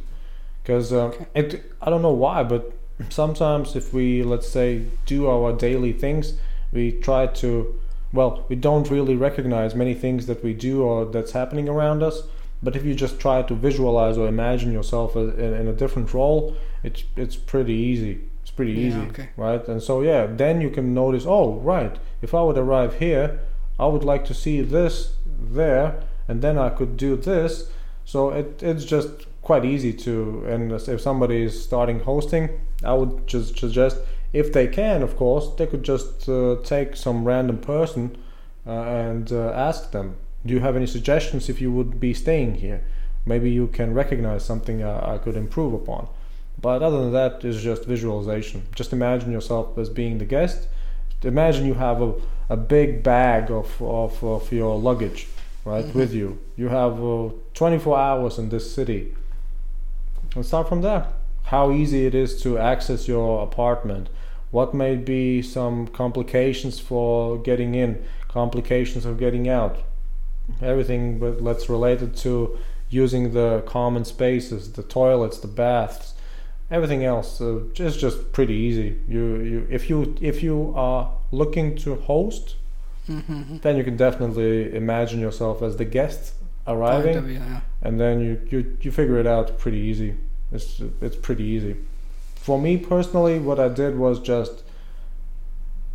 because 0.63 0.91
uh, 0.93 1.05
Okay. 1.07 1.25
it. 1.35 1.71
I 1.81 1.89
don't 1.89 2.01
know 2.01 2.13
why, 2.13 2.43
but 2.43 2.71
sometimes 3.09 3.75
if 3.75 3.93
we 3.93 4.23
let's 4.23 4.47
say 4.49 4.85
do 5.05 5.27
our 5.27 5.53
daily 5.53 5.93
things, 5.93 6.33
we 6.71 6.91
try 6.91 7.27
to. 7.27 7.79
Well, 8.13 8.45
we 8.49 8.57
don't 8.57 8.89
really 8.89 9.15
recognize 9.15 9.73
many 9.73 9.93
things 9.93 10.25
that 10.25 10.43
we 10.43 10.53
do 10.53 10.83
or 10.83 11.05
that's 11.05 11.31
happening 11.31 11.69
around 11.69 12.03
us. 12.03 12.23
But 12.63 12.75
if 12.75 12.83
you 12.85 12.93
just 12.93 13.19
try 13.19 13.41
to 13.41 13.55
visualize 13.55 14.17
or 14.17 14.27
imagine 14.27 14.71
yourself 14.73 15.15
in, 15.15 15.29
in 15.39 15.67
a 15.67 15.73
different 15.73 16.13
role, 16.13 16.55
it's 16.83 17.03
it's 17.15 17.35
pretty 17.37 17.73
easy. 17.73 18.19
It's 18.41 18.51
pretty 18.51 18.73
Yeah, 18.73 18.87
easy 18.87 18.99
okay. 19.11 19.29
right? 19.37 19.65
And 19.67 19.81
so 19.81 20.01
yeah, 20.01 20.25
then 20.27 20.61
you 20.61 20.69
can 20.69 20.93
notice, 20.93 21.25
oh 21.27 21.53
right, 21.63 21.95
if 22.21 22.33
I 22.33 22.43
would 22.43 22.57
arrive 22.57 22.99
here, 22.99 23.39
I 23.79 23.85
would 23.87 24.03
like 24.03 24.25
to 24.25 24.33
see 24.33 24.61
this 24.61 25.13
there, 25.39 25.95
and 26.27 26.41
then 26.41 26.57
I 26.57 26.69
could 26.69 26.97
do 26.97 27.15
this. 27.15 27.69
So 28.11 28.31
it 28.31 28.61
it's 28.61 28.83
just 28.83 29.09
quite 29.41 29.63
easy 29.63 29.93
to. 30.05 30.43
And 30.45 30.73
if 30.73 30.99
somebody 30.99 31.43
is 31.43 31.63
starting 31.63 32.01
hosting, 32.01 32.49
I 32.83 32.93
would 32.93 33.25
just 33.25 33.57
suggest, 33.57 33.99
if 34.33 34.51
they 34.51 34.67
can, 34.67 35.01
of 35.01 35.15
course, 35.15 35.47
they 35.57 35.65
could 35.65 35.83
just 35.83 36.27
uh, 36.27 36.57
take 36.61 36.97
some 36.97 37.23
random 37.23 37.59
person 37.59 38.17
uh, 38.67 38.71
and 39.03 39.31
uh, 39.31 39.51
ask 39.69 39.91
them, 39.91 40.17
"Do 40.45 40.53
you 40.53 40.59
have 40.59 40.75
any 40.75 40.87
suggestions 40.87 41.47
if 41.47 41.61
you 41.61 41.71
would 41.71 42.01
be 42.01 42.13
staying 42.13 42.55
here? 42.55 42.83
Maybe 43.25 43.49
you 43.49 43.67
can 43.67 43.93
recognize 43.93 44.43
something 44.43 44.83
I, 44.83 45.17
could 45.17 45.37
improve 45.37 45.73
upon." 45.73 46.09
But 46.61 46.83
other 46.83 46.99
than 46.99 47.13
that, 47.13 47.45
it's 47.45 47.61
just 47.61 47.85
visualization. 47.85 48.63
Just 48.75 48.91
imagine 48.91 49.31
yourself 49.31 49.77
as 49.77 49.89
being 49.89 50.17
the 50.17 50.31
guest. 50.35 50.67
Imagine 51.23 51.65
you 51.65 51.75
have 51.75 52.01
a, 52.01 52.13
a 52.49 52.57
big 52.57 53.03
bag 53.03 53.49
of, 53.49 53.81
of, 53.81 54.21
of 54.21 54.51
your 54.51 54.77
luggage 54.77 55.27
right 55.65 55.85
Mm-hmm. 55.85 55.97
with 55.99 56.13
you. 56.13 56.39
You 56.57 56.69
have 56.69 57.03
uh, 57.03 57.29
24 57.53 57.97
hours 57.97 58.37
in 58.37 58.49
this 58.49 58.73
city. 58.73 59.15
And 60.35 60.45
start 60.45 60.69
from 60.69 60.81
there. 60.81 61.07
How 61.45 61.71
easy 61.71 62.05
it 62.05 62.15
is 62.15 62.41
to 62.43 62.57
access 62.57 63.07
your 63.07 63.43
apartment. 63.43 64.09
What 64.51 64.73
may 64.73 64.95
be 64.95 65.41
some 65.41 65.87
complications 65.87 66.79
for 66.79 67.37
getting 67.37 67.75
in 67.75 68.03
complications 68.27 69.05
of 69.05 69.17
getting 69.17 69.49
out? 69.49 69.77
Everything 70.61 71.19
but 71.19 71.43
that's 71.43 71.69
related 71.69 72.15
to 72.17 72.57
using 72.89 73.33
the 73.33 73.61
common 73.65 74.03
spaces 74.03 74.73
the 74.73 74.83
toilets 74.83 75.39
the 75.39 75.47
baths 75.47 76.13
everything 76.71 77.03
else. 77.03 77.41
Uh, 77.41 77.61
is 77.75 77.97
just 77.97 78.31
pretty 78.31 78.53
easy. 78.53 78.97
You, 79.07 79.41
you 79.41 79.67
if 79.69 79.89
you 79.89 80.15
if 80.21 80.41
you 80.41 80.73
are 80.75 81.11
looking 81.31 81.75
to 81.77 81.95
host 81.95 82.55
Mm-hmm. 83.09 83.57
then 83.57 83.77
you 83.77 83.83
can 83.83 83.97
definitely 83.97 84.75
imagine 84.75 85.19
yourself 85.19 85.61
as 85.63 85.75
the 85.77 85.85
guest 85.85 86.33
arriving 86.67 87.17
of 87.17 87.31
yeah. 87.31 87.61
and 87.81 87.99
then 87.99 88.19
you, 88.19 88.39
you 88.51 88.77
you 88.81 88.91
figure 88.91 89.17
it 89.17 89.25
out 89.25 89.57
pretty 89.57 89.79
easy 89.79 90.15
it's 90.51 90.79
it's 91.01 91.15
pretty 91.15 91.43
easy 91.43 91.75
for 92.35 92.59
me 92.59 92.77
personally 92.77 93.39
what 93.39 93.59
i 93.59 93.67
did 93.67 93.97
was 93.97 94.19
just 94.19 94.61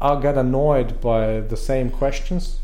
i 0.00 0.20
got 0.20 0.36
annoyed 0.36 1.00
by 1.00 1.40
the 1.40 1.56
same 1.56 1.90
questions 1.90 2.58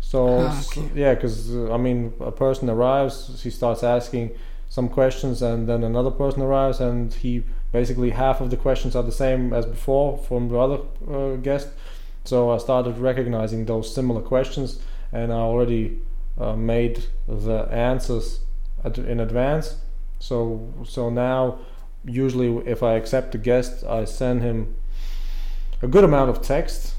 so 0.00 0.40
Ah, 0.48 0.62
okay. 0.66 0.90
yeah 0.94 1.14
because 1.14 1.54
uh, 1.54 1.72
i 1.72 1.76
mean 1.76 2.12
a 2.20 2.32
person 2.32 2.68
arrives 2.68 3.40
he 3.42 3.50
starts 3.50 3.82
asking 3.84 4.30
some 4.68 4.88
questions 4.88 5.42
and 5.42 5.68
then 5.68 5.84
another 5.84 6.10
person 6.10 6.42
arrives 6.42 6.80
and 6.80 7.14
he 7.14 7.44
basically 7.72 8.10
half 8.10 8.40
of 8.40 8.50
the 8.50 8.56
questions 8.56 8.96
are 8.96 9.02
the 9.04 9.12
same 9.12 9.52
as 9.52 9.64
before 9.66 10.18
from 10.18 10.48
the 10.48 10.58
other 10.58 10.78
uh, 11.08 11.36
guest 11.36 11.68
so 12.24 12.50
i 12.50 12.58
started 12.58 12.98
recognizing 12.98 13.64
those 13.66 13.92
similar 13.94 14.20
questions 14.20 14.80
and 15.12 15.32
i 15.32 15.36
already 15.36 15.98
uh, 16.38 16.54
made 16.56 17.04
the 17.28 17.66
answers 17.70 18.40
ad- 18.84 18.98
in 18.98 19.20
advance. 19.20 19.76
So 20.18 20.72
so 20.84 21.10
now 21.10 21.58
usually 22.04 22.48
if 22.66 22.82
I 22.82 22.94
accept 22.94 23.34
a 23.34 23.38
guest, 23.38 23.84
I 23.84 24.04
send 24.04 24.42
him 24.42 24.74
a 25.82 25.86
good 25.88 26.04
amount 26.04 26.30
of 26.30 26.40
text, 26.42 26.94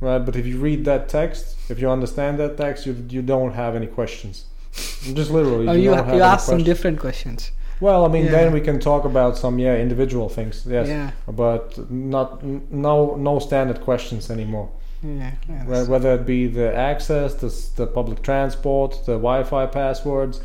right? 0.00 0.18
But 0.18 0.36
if 0.36 0.46
you 0.46 0.58
read 0.58 0.84
that 0.84 1.08
text, 1.08 1.56
if 1.70 1.80
you 1.80 1.88
understand 1.90 2.38
that 2.38 2.56
text, 2.56 2.86
you 2.86 2.94
you 3.08 3.22
don't 3.22 3.52
have 3.52 3.74
any 3.74 3.86
questions. 3.86 4.44
Just 5.14 5.30
literally, 5.30 5.68
Oh, 5.68 5.72
you 5.72 5.82
you, 5.84 5.92
have 5.94 6.14
you 6.14 6.22
ask 6.22 6.46
some 6.46 6.62
different 6.62 7.00
questions. 7.00 7.50
Well, 7.84 8.06
I 8.06 8.08
mean, 8.08 8.24
Yeah. 8.24 8.30
then 8.36 8.52
we 8.54 8.60
can 8.62 8.78
talk 8.80 9.04
about 9.04 9.36
some 9.36 9.58
yeah 9.58 9.76
individual 9.76 10.28
things, 10.28 10.64
yes, 10.66 10.88
Yeah. 10.88 11.10
but 11.42 11.64
not 11.90 12.42
no 12.88 13.14
no 13.16 13.38
standard 13.38 13.80
questions 13.88 14.30
anymore. 14.30 14.68
Yeah. 15.02 15.32
yeah 15.48 15.84
whether 15.92 16.14
it 16.14 16.24
be 16.24 16.46
the 16.60 16.68
access, 16.92 17.34
the, 17.34 17.50
the 17.76 17.86
public 17.86 18.22
transport, 18.22 18.90
the 19.04 19.16
Wi-Fi 19.28 19.66
passwords, 19.66 20.40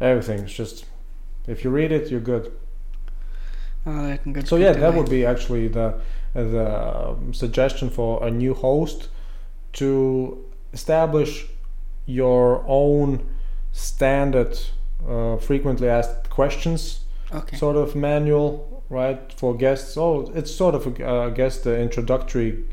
everything. 0.00 0.38
It's 0.44 0.58
just 0.62 0.84
if 1.48 1.64
you 1.64 1.70
read 1.80 1.90
it, 1.90 2.10
you're 2.10 2.26
good. 2.34 2.44
Right. 3.84 4.20
Good. 4.32 4.46
So 4.48 4.56
yeah, 4.56 4.72
that 4.82 4.94
would 4.94 5.10
be 5.10 5.26
actually 5.26 5.66
the 5.68 5.88
the 6.34 6.66
um, 7.08 7.34
suggestion 7.34 7.90
for 7.90 8.10
a 8.28 8.30
new 8.30 8.54
host 8.54 9.08
to 9.80 9.88
establish 10.72 11.32
your 12.06 12.62
own 12.66 13.08
standard 13.72 14.52
uh, 15.08 15.36
frequently 15.36 15.88
asked 15.88 16.30
questions 16.30 17.00
okay. 17.32 17.56
sort 17.56 17.76
of 17.76 17.94
manual, 17.94 18.82
right, 18.88 19.32
for 19.32 19.56
guests. 19.56 19.96
Oh, 19.96 20.30
it's 20.34 20.54
sort 20.54 20.74
of, 20.74 21.00
uh, 21.00 21.26
I 21.26 21.30
guess, 21.30 21.58
the 21.58 21.78
introductory 21.78 22.64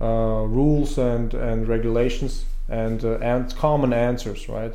uh, 0.00 0.44
rules 0.46 0.98
and 0.98 1.32
and 1.34 1.68
regulations 1.68 2.44
and 2.68 3.04
uh, 3.04 3.18
and 3.18 3.54
common 3.56 3.92
answers, 3.92 4.48
right? 4.48 4.74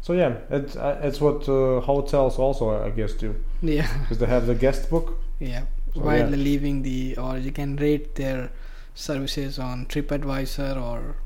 So 0.00 0.12
yeah, 0.12 0.36
it, 0.50 0.76
uh, 0.76 0.98
it's 1.02 1.20
what 1.20 1.48
uh, 1.48 1.80
hotels 1.80 2.38
also, 2.38 2.84
I 2.84 2.90
guess, 2.90 3.12
do 3.14 3.34
yeah. 3.62 3.88
because 4.02 4.18
they 4.18 4.26
have 4.26 4.46
the 4.46 4.54
guest 4.54 4.88
book. 4.90 5.18
Yeah. 5.40 5.62
So, 5.94 6.02
While 6.02 6.30
yeah. 6.30 6.36
leaving 6.36 6.82
the, 6.82 7.16
or 7.16 7.38
you 7.38 7.50
can 7.50 7.76
rate 7.76 8.14
their 8.14 8.50
services 8.94 9.58
on 9.58 9.86
TripAdvisor 9.86 10.80
or 10.80 11.16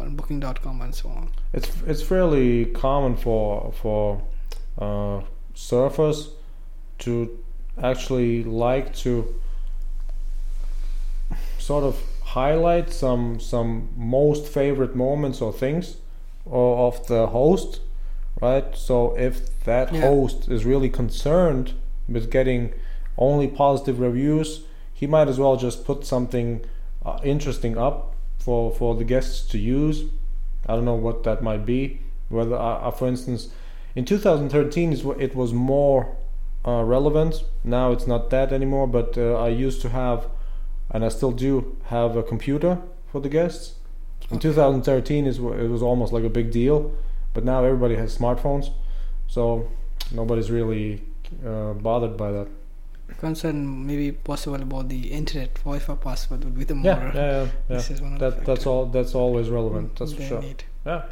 on 0.00 0.16
Booking.com 0.16 0.82
and 0.82 0.94
so 0.94 1.08
on. 1.10 1.30
It's 1.52 1.70
it's 1.86 2.02
fairly 2.02 2.66
common 2.66 3.16
for 3.16 3.72
for 3.72 4.22
uh, 4.80 5.22
surfers 5.54 6.30
to 6.98 7.38
actually 7.82 8.44
like 8.44 8.94
to 8.94 9.34
sort 11.58 11.84
of 11.84 12.02
highlight 12.22 12.90
some 12.92 13.40
some 13.40 13.88
most 13.96 14.46
favorite 14.46 14.94
moments 14.94 15.40
or 15.40 15.52
things 15.52 15.96
or 16.44 16.86
of 16.88 17.06
the 17.06 17.28
host, 17.28 17.80
right? 18.40 18.74
So 18.76 19.16
if 19.16 19.62
that 19.64 19.90
Yeah. 19.92 20.00
host 20.00 20.48
is 20.48 20.64
really 20.64 20.88
concerned 20.88 21.72
with 22.08 22.30
getting 22.30 22.72
only 23.16 23.48
positive 23.48 24.00
reviews, 24.00 24.64
he 24.94 25.06
might 25.06 25.28
as 25.28 25.38
well 25.38 25.56
just 25.56 25.84
put 25.84 26.04
something 26.06 26.60
uh, 27.04 27.18
interesting 27.24 27.76
up 27.78 28.14
for 28.38 28.70
for 28.72 28.94
the 28.94 29.04
guests 29.04 29.46
to 29.50 29.58
use. 29.58 30.04
I 30.66 30.74
don't 30.74 30.84
know 30.84 30.94
what 30.94 31.22
that 31.24 31.42
might 31.42 31.64
be. 31.66 32.00
Whether, 32.28 32.56
uh, 32.56 32.88
uh, 32.88 32.90
for 32.90 33.08
instance, 33.08 33.48
in 33.94 34.04
2013 34.04 34.92
it 35.18 35.34
was 35.34 35.52
more 35.52 36.16
uh, 36.66 36.82
relevant. 36.84 37.42
Now 37.64 37.92
it's 37.92 38.06
not 38.06 38.30
that 38.30 38.52
anymore. 38.52 38.86
But 38.86 39.16
uh, 39.16 39.34
I 39.34 39.48
used 39.48 39.80
to 39.82 39.88
have, 39.90 40.26
and 40.90 41.04
I 41.04 41.08
still 41.08 41.32
do 41.32 41.76
have 41.86 42.16
a 42.16 42.22
computer 42.22 42.78
for 43.10 43.20
the 43.20 43.28
guests. 43.28 43.74
In 44.30 44.38
2013 44.38 45.26
it 45.26 45.40
was 45.40 45.82
almost 45.82 46.12
like 46.12 46.24
a 46.24 46.28
big 46.28 46.52
deal, 46.52 46.94
but 47.34 47.44
now 47.44 47.64
everybody 47.64 47.96
has 47.96 48.16
smartphones, 48.16 48.70
so 49.26 49.68
nobody's 50.12 50.52
really 50.52 51.02
uh, 51.44 51.72
bothered 51.72 52.16
by 52.16 52.30
that. 52.30 52.46
Concern 53.18 53.86
maybe 53.88 54.12
possible 54.12 54.62
about 54.62 54.88
the 54.88 55.10
internet 55.10 55.52
Wi-Fi 55.64 55.96
password 55.96 56.44
would 56.44 56.56
be 56.56 56.62
the 56.62 56.76
more. 56.76 56.92
Yeah, 56.92 57.12
yeah, 57.12 57.12
yeah. 57.14 57.42
yeah. 57.68 57.76
This 57.76 57.90
is 57.90 58.00
one 58.00 58.12
of 58.12 58.20
the 58.20 58.30
That 58.30 58.44
that's 58.44 58.66
all. 58.66 58.86
That's 58.86 59.16
always 59.16 59.48
relevant. 59.48 59.96
That's 59.96 60.12
for 60.12 60.22
sure. 60.22 60.40
need. 60.40 60.62
Yeah. 60.86 61.06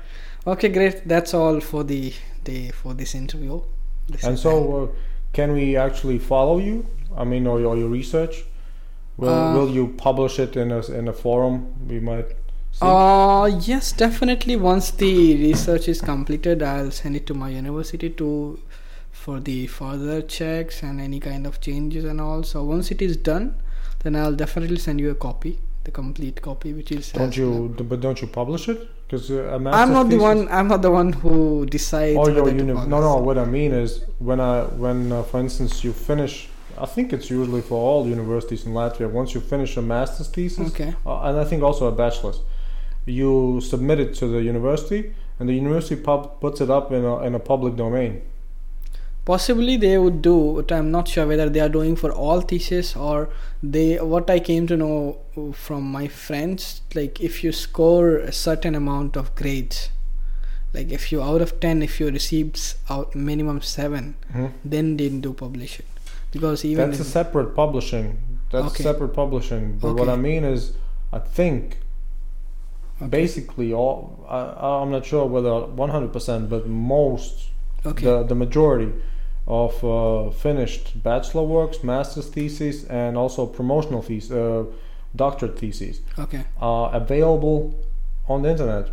Okay, 0.52 0.68
great. 0.70 1.06
That's 1.06 1.34
all 1.34 1.60
for 1.60 1.84
the 1.84 2.12
day 2.44 2.70
for 2.70 2.94
this 2.94 3.14
interview. 3.14 3.60
This 4.08 4.24
And 4.24 4.38
so, 4.38 4.52
uh, 4.76 4.86
can 5.32 5.52
we 5.52 5.76
actually 5.76 6.18
follow 6.18 6.58
you? 6.58 6.86
I 7.16 7.24
mean, 7.24 7.46
or, 7.46 7.60
your- 7.60 7.76
your 7.76 7.88
research? 7.88 8.44
Will 9.18 9.28
Uh, 9.28 9.54
Will 9.56 9.70
you 9.78 9.84
publish 10.06 10.38
it 10.38 10.56
in 10.56 10.70
a 10.70 10.80
in 10.98 11.08
a 11.08 11.12
forum? 11.12 11.54
We 11.92 11.98
might. 12.08 12.28
See? 12.72 12.86
Uh, 12.90 13.46
yes, 13.70 13.92
definitely. 14.04 14.56
Once 14.56 14.90
the 15.02 15.12
research 15.46 15.88
is 15.94 16.00
completed, 16.00 16.62
I'll 16.62 16.92
send 17.00 17.16
it 17.20 17.26
to 17.30 17.34
my 17.34 17.48
university 17.60 18.10
to 18.20 18.28
for 19.22 19.40
the 19.48 19.56
further 19.78 20.18
checks 20.36 20.82
and 20.90 21.00
any 21.08 21.18
kind 21.30 21.46
of 21.50 21.60
changes 21.68 22.04
and 22.04 22.20
all. 22.26 22.44
So 22.52 22.62
once 22.74 22.92
it 22.96 23.02
is 23.08 23.16
done, 23.30 23.48
then 24.04 24.14
I'll 24.20 24.38
definitely 24.44 24.78
send 24.86 25.00
you 25.06 25.10
a 25.10 25.18
copy, 25.26 25.58
the 25.88 25.90
complete 25.90 26.40
copy, 26.50 26.72
which 26.78 26.92
is. 26.98 27.10
don't 27.22 27.36
you? 27.36 27.50
But 27.92 28.00
don't 28.06 28.22
you 28.22 28.28
publish 28.28 28.68
it? 28.74 28.88
Because 29.09 29.30
uh, 29.30 29.55
I'm 29.55 29.93
not 29.93 30.10
the 30.10 30.18
one. 30.18 30.48
I'm 30.51 30.68
not 30.68 30.82
the 30.82 30.90
one 30.90 31.14
who 31.14 31.64
decides. 31.64 32.14
Or 32.18 32.30
your 32.30 32.47
uni- 32.51 32.74
No, 32.74 33.01
no. 33.01 33.16
What 33.16 33.39
I 33.39 33.47
mean 33.47 33.72
is, 33.72 34.05
when 34.18 34.39
I 34.39 34.64
when 34.64 35.10
uh, 35.12 35.22
for 35.22 35.40
instance 35.40 35.82
you 35.82 35.94
finish, 35.94 36.48
I 36.76 36.85
think 36.85 37.14
it's 37.14 37.30
usually 37.30 37.62
for 37.62 37.76
all 37.82 38.06
universities 38.06 38.66
in 38.66 38.72
Latvia. 38.74 39.10
Once 39.10 39.32
you 39.35 39.40
finish 39.40 39.78
a 39.78 39.82
master's 39.82 40.28
thesis, 40.28 40.68
Okay. 40.74 40.94
uh, 41.06 41.22
and 41.22 41.39
I 41.39 41.44
think 41.44 41.62
also 41.62 41.86
a 41.86 41.93
bachelor's, 41.93 42.40
you 43.06 43.62
submit 43.62 43.98
it 43.98 44.14
to 44.16 44.26
the 44.26 44.43
university, 44.43 45.14
and 45.39 45.48
the 45.48 45.55
university 45.55 45.97
pub 45.97 46.39
puts 46.43 46.60
it 46.60 46.68
up 46.68 46.93
in 46.93 47.02
a 47.05 47.22
in 47.22 47.35
a 47.35 47.40
public 47.40 47.76
domain. 47.76 48.20
Possibly 49.28 49.76
they 49.76 49.98
would 49.98 50.22
do, 50.22 50.55
but 50.56 50.72
I'm 50.72 50.90
not 50.90 51.06
sure 51.06 51.26
whether 51.26 51.50
they 51.50 51.60
are 51.60 51.68
doing 51.68 51.96
for 51.96 52.10
all 52.10 52.40
thesis 52.40 52.96
or 52.96 53.28
they. 53.62 53.96
What 54.12 54.30
I 54.30 54.40
came 54.40 54.66
to 54.68 54.76
know 54.82 55.18
from 55.52 55.82
my 55.96 56.09
friends, 56.09 56.80
like 56.94 57.20
if 57.20 57.44
you 57.44 57.52
score 57.52 58.16
a 58.16 58.32
certain 58.32 58.74
amount 58.74 59.18
of 59.18 59.34
grades, 59.40 59.90
like 60.72 60.90
if 60.90 61.12
you 61.12 61.20
out 61.22 61.42
of 61.46 61.60
ten, 61.64 61.82
if 61.82 62.00
you 62.00 62.09
received 62.10 62.59
out 62.88 63.14
minimum 63.14 63.60
seven, 63.60 64.14
Mhm. 64.34 64.52
then 64.74 64.96
they 64.96 65.10
do 65.26 65.34
publish 65.34 65.78
it, 65.80 65.84
because 66.36 66.64
even 66.64 66.88
That's 66.88 67.00
a 67.00 67.10
separate 67.18 67.55
publishing. 67.55 68.16
That's 68.50 68.72
Okay. 68.72 68.82
separate 68.82 69.12
publishing. 69.12 69.76
But 69.82 69.92
what 70.00 70.09
I 70.09 70.16
mean 70.16 70.42
is, 70.55 70.72
I 71.12 71.18
think 71.18 71.76
Okay. 73.02 73.10
basically 73.20 73.68
all. 73.74 73.98
I, 74.38 74.40
I'm 74.80 74.90
not 74.96 75.05
sure 75.12 75.26
whether 75.26 75.52
100%, 75.84 76.48
but 76.48 76.66
most 76.66 77.34
okay, 77.92 78.06
the 78.06 78.16
the 78.32 78.34
majority 78.46 78.90
of 79.48 79.82
uh, 79.82 80.30
finished 80.30 81.02
bachelor 81.02 81.42
works, 81.42 81.82
master's 81.82 82.28
theses, 82.28 82.84
and 82.84 83.16
also 83.16 83.46
promotional 83.46 84.02
theses, 84.02 84.30
uh, 84.30 84.64
doctorate 85.16 85.58
theses 85.58 86.00
Okay. 86.18 86.44
are 86.60 86.94
available 86.94 87.74
on 88.28 88.42
the 88.42 88.50
internet 88.50 88.90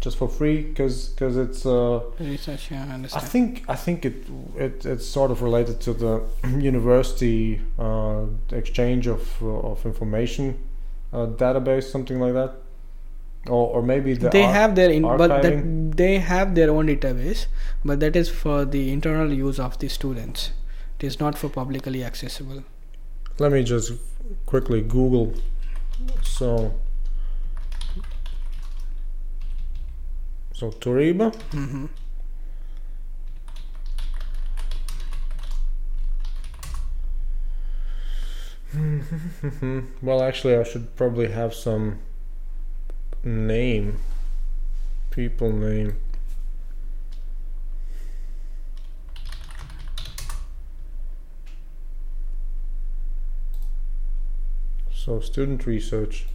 just 0.00 0.16
for 0.16 0.28
free 0.28 0.62
because 0.62 1.08
because 1.08 1.36
it's 1.36 1.66
uh, 1.66 2.00
Research. 2.20 2.70
Yeah, 2.70 2.86
I 2.88 3.16
I 3.16 3.20
think 3.20 3.64
I 3.68 3.74
think 3.74 4.04
it, 4.04 4.14
it 4.56 4.86
it's 4.86 5.06
sort 5.06 5.30
of 5.30 5.42
related 5.42 5.80
to 5.80 5.92
the 5.92 6.22
university 6.58 7.60
uh, 7.78 8.24
exchange 8.52 9.06
of 9.08 9.22
uh, 9.42 9.70
of 9.72 9.84
information 9.84 10.54
uh, 11.12 11.26
database 11.26 11.90
something 11.90 12.18
like 12.20 12.32
that 12.32 12.52
or 13.48 13.68
or 13.76 13.82
maybe 13.82 14.14
the 14.14 14.28
they 14.30 14.42
ar- 14.44 14.52
have 14.52 14.74
their 14.74 14.90
in, 14.90 15.02
but 15.02 15.28
that 15.42 15.96
they 15.96 16.18
have 16.18 16.54
their 16.54 16.70
own 16.70 16.86
database, 16.88 17.46
but 17.84 18.00
that 18.00 18.16
is 18.16 18.28
for 18.28 18.64
the 18.64 18.92
internal 18.92 19.32
use 19.32 19.58
of 19.58 19.78
the 19.78 19.88
students. 19.88 20.50
It 20.98 21.04
is 21.06 21.18
not 21.20 21.38
for 21.38 21.48
publicly 21.48 22.04
accessible. 22.04 22.64
let 23.38 23.52
me 23.52 23.62
just 23.64 23.92
quickly 24.46 24.82
Google 24.82 25.32
so 26.22 26.74
so 30.52 30.70
Turiba 30.70 31.34
hmm 31.52 31.86
well, 40.02 40.22
actually, 40.22 40.54
I 40.56 40.62
should 40.62 40.94
probably 40.96 41.28
have 41.28 41.54
some 41.54 41.98
name, 43.24 43.98
people 45.10 45.52
name. 45.52 45.96
So, 54.92 55.20
student 55.20 55.66
research. 55.66 56.26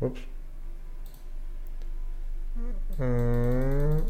Whoops. 0.00 0.20
Uh, 2.98 4.00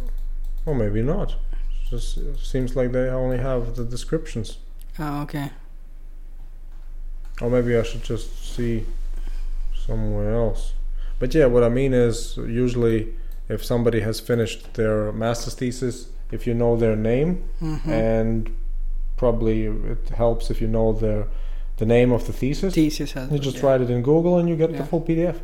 or 0.67 0.75
maybe 0.75 1.03
not. 1.03 1.35
Just 1.91 2.17
it 2.17 2.39
seems 2.39 2.77
like 2.77 2.93
they 2.93 3.09
only 3.09 3.39
have 3.39 3.77
the 3.77 3.85
descriptions. 3.85 4.59
Ah, 4.99 5.23
okay. 5.23 5.51
Or 7.41 7.51
maybe 7.51 7.77
I 7.77 7.83
should 7.83 8.03
just 8.03 8.55
see 8.55 8.87
somewhere 9.87 10.35
else. 10.35 10.73
But 11.19 11.35
yeah, 11.35 11.47
what 11.47 11.63
I 11.65 11.69
mean 11.69 11.93
is 11.93 12.37
usually 12.37 13.15
if 13.49 13.65
somebody 13.65 14.01
has 14.01 14.21
finished 14.21 14.75
their 14.75 15.13
master's 15.13 15.55
thesis, 15.55 16.09
if 16.31 16.47
you 16.47 16.55
know 16.55 16.77
their 16.77 16.97
name, 16.97 17.45
hmm 17.59 17.77
and 17.91 18.55
probably 19.17 19.67
it 19.67 20.09
helps 20.17 20.51
if 20.51 20.61
you 20.61 20.67
know 20.67 20.93
their 20.93 21.27
the 21.77 21.87
name 21.87 22.13
of 22.13 22.27
the 22.27 22.33
thesis. 22.33 22.75
Thesis 22.75 23.13
has. 23.13 23.31
You 23.31 23.39
just 23.39 23.57
yeah. 23.59 23.67
write 23.67 23.81
it 23.81 23.91
in 23.91 24.03
Google 24.03 24.39
and 24.39 24.49
you 24.49 24.57
get 24.57 24.77
the 24.77 24.85
full 24.85 25.01
PDF. 25.01 25.41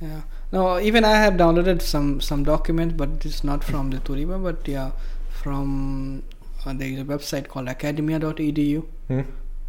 Yeah. 0.00 0.22
No, 0.52 0.78
even 0.80 1.04
I 1.04 1.16
have 1.16 1.34
downloaded 1.34 1.80
some 1.82 2.20
some 2.20 2.44
documents, 2.44 2.94
but 2.96 3.24
it's 3.24 3.42
not 3.44 3.64
from 3.64 3.90
the 3.90 3.98
Turiba, 3.98 4.42
but 4.42 4.66
yeah, 4.68 4.90
from 5.30 6.22
uh, 6.64 6.72
there 6.72 6.88
is 6.88 7.00
a 7.00 7.04
website 7.04 7.48
called 7.48 7.68
academia.edu, 7.68 8.84
Hmm? 9.08 9.20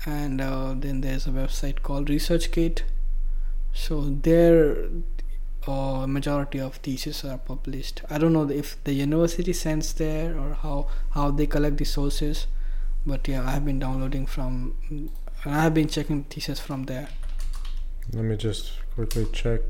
and 0.05 0.41
uh, 0.41 0.73
then 0.77 1.01
there's 1.01 1.25
a 1.27 1.29
website 1.31 1.81
called 1.83 2.07
ResearchGate. 2.07 2.81
So 3.73 4.01
there, 4.01 4.87
uh, 5.67 6.05
majority 6.07 6.59
of 6.59 6.75
theses 6.75 7.23
are 7.25 7.37
published. 7.37 8.01
I 8.09 8.17
don't 8.17 8.33
know 8.33 8.49
if 8.49 8.81
the 8.83 8.93
university 8.93 9.53
sends 9.53 9.93
there 9.93 10.37
or 10.37 10.53
how 10.53 10.87
how 11.11 11.31
they 11.31 11.47
collect 11.47 11.77
the 11.77 11.85
sources, 11.85 12.47
but 13.05 13.27
yeah, 13.27 13.45
I 13.47 13.51
have 13.51 13.65
been 13.65 13.79
downloading 13.79 14.25
from. 14.25 14.75
I 15.45 15.61
have 15.63 15.73
been 15.73 15.89
checking 15.89 16.23
thesis 16.23 16.59
from 16.59 16.83
there. 16.83 17.09
Let 18.13 18.23
me 18.25 18.37
just 18.37 18.73
quickly 18.95 19.25
check. 19.33 19.61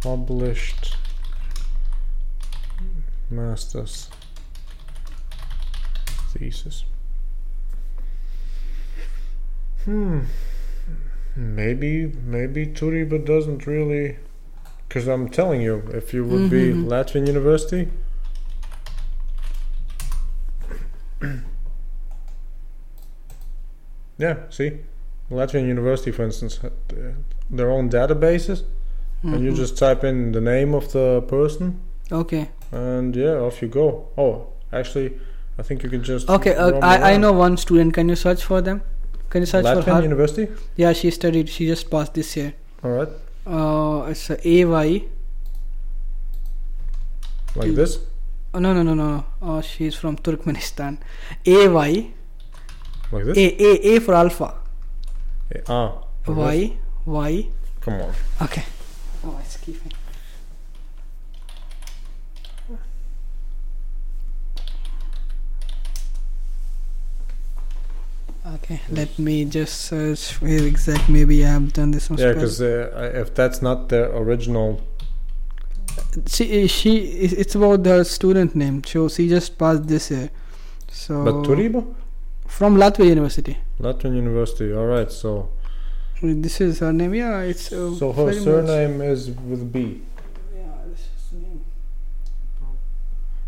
Published 0.00 0.96
master's 3.30 4.10
thesis. 6.32 6.84
Hmm. 9.84 10.20
Maybe 11.36 12.12
maybe 12.24 12.66
Turiba 12.66 13.24
doesn't 13.24 13.66
really, 13.66 14.16
because 14.88 15.06
I'm 15.08 15.28
telling 15.28 15.60
you, 15.62 15.82
if 15.92 16.12
you 16.12 16.24
would 16.24 16.50
be 16.50 16.72
Mhm. 16.72 16.86
Latvian 16.86 17.26
University. 17.26 17.88
yeah, 24.18 24.36
see, 24.50 24.78
Latvian 25.30 25.66
University, 25.66 26.10
for 26.10 26.24
instance, 26.24 26.58
had 26.58 26.72
uh, 26.92 26.96
their 27.50 27.70
own 27.70 27.88
databases, 27.90 28.62
and 29.22 29.44
you 29.44 29.52
Mhm. 29.52 29.56
just 29.56 29.78
type 29.78 30.02
in 30.04 30.32
the 30.32 30.40
name 30.40 30.74
of 30.74 30.92
the 30.92 31.22
person, 31.28 31.80
okay. 32.10 32.48
and 32.72 33.14
yeah, 33.16 33.34
off 33.46 33.62
you 33.62 33.68
go. 33.68 34.06
Oh, 34.18 34.46
actually, 34.72 35.12
I 35.58 35.62
think 35.62 35.82
you 35.82 35.90
can 35.90 36.02
just 36.02 36.28
Okay, 36.28 36.54
uh, 36.54 36.72
I, 36.82 37.14
I 37.14 37.16
know 37.16 37.32
one 37.32 37.56
student. 37.56 37.94
Can 37.94 38.08
you 38.08 38.16
search 38.16 38.44
for 38.44 38.60
them? 38.62 38.82
Can 39.30 39.42
you 39.42 39.46
search 39.46 39.64
for 39.64 39.82
her? 39.90 40.02
University. 40.02 40.48
yeah, 40.76 40.92
she 40.92 41.10
studied. 41.10 41.48
She 41.48 41.66
just 41.66 41.90
passed 41.90 42.14
this 42.14 42.36
year. 42.36 42.52
All 42.84 42.90
right, 42.90 43.08
Uh, 43.46 44.10
it's 44.10 44.28
a 44.30 44.36
AY. 44.46 45.04
like 47.56 47.74
this. 47.74 47.98
Oh, 48.52 48.58
no, 48.58 48.72
no, 48.74 48.82
no, 48.82 48.94
no. 48.94 49.08
no. 49.16 49.24
Oh, 49.42 49.60
she's 49.60 49.94
from 49.94 50.16
Turkmenistan. 50.16 50.98
AY. 51.46 52.10
Like 53.12 53.24
this. 53.24 53.36
A, 53.38 53.46
A, 53.62 53.96
A 53.96 54.00
for 54.00 54.14
alpha. 54.14 54.54
Eh, 55.54 55.60
ah. 55.68 56.02
like 56.26 56.36
this. 56.36 56.36
Y. 56.36 56.78
Y. 57.06 57.48
Come 57.80 57.94
on. 58.02 58.12
Okay. 58.42 58.64
Oh, 59.24 59.38
it's 59.44 59.56
keeping. 59.58 59.92
Okay, 68.54 68.80
let 68.90 69.18
me 69.18 69.44
just 69.44 69.82
search 69.82 70.40
where 70.40 70.64
exact. 70.66 71.08
Maybe 71.08 71.44
I 71.44 71.50
have 71.50 71.72
done 71.72 71.90
this 71.92 72.10
on 72.10 72.18
Yeah, 72.18 72.32
because 72.32 72.60
uh, 72.60 73.12
if 73.14 73.34
that's 73.34 73.62
not 73.62 73.88
the 73.88 74.14
original, 74.16 74.80
she 76.26 76.66
she 76.66 76.96
it's 76.96 77.32
it's 77.32 77.54
about 77.54 77.82
the 77.84 78.04
student 78.04 78.54
name 78.54 78.82
so 78.84 79.08
she 79.08 79.28
just 79.28 79.58
passed 79.58 79.86
this 79.86 80.10
year 80.10 80.30
so 80.88 81.24
but 81.24 81.34
Turiba, 81.46 81.84
from 82.46 82.76
latvia 82.76 83.06
university 83.06 83.58
Latvian 83.80 84.14
University. 84.14 84.72
All 84.72 84.86
right, 84.86 85.10
so 85.10 85.50
this 86.22 86.60
is 86.60 86.80
her 86.80 86.92
name 86.92 87.14
yeah 87.14 87.40
it's 87.40 87.72
uh, 87.72 87.94
so 87.94 88.12
her 88.12 88.24
very 88.24 88.36
much- 88.36 88.44
surname 88.44 89.00
is 89.00 89.30
with 89.30 89.72
B. 89.72 90.02
yeah 90.54 90.62
this 90.90 91.00
is 91.00 91.32
name 91.32 91.60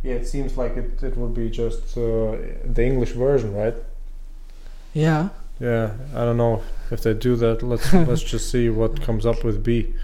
Yeah, 0.05 0.15
it 0.21 0.27
seems 0.27 0.57
like 0.57 0.77
it, 0.77 1.03
it 1.09 1.17
would 1.17 1.35
be 1.35 1.49
just 1.49 1.97
uh, 1.97 2.03
the 2.77 2.83
English 2.91 3.13
version, 3.13 3.55
right? 3.55 3.77
Yeah 4.95 5.29
Yeah, 5.61 5.93
I 6.15 6.25
don't 6.25 6.37
know 6.37 6.63
if 6.91 7.03
they 7.03 7.15
do 7.15 7.37
that. 7.37 7.63
Let's 7.63 7.93
let's 8.09 8.23
just 8.23 8.51
see 8.51 8.69
what 8.69 9.01
comes 9.03 9.25
up 9.27 9.45
with 9.45 9.63
B. 9.63 9.95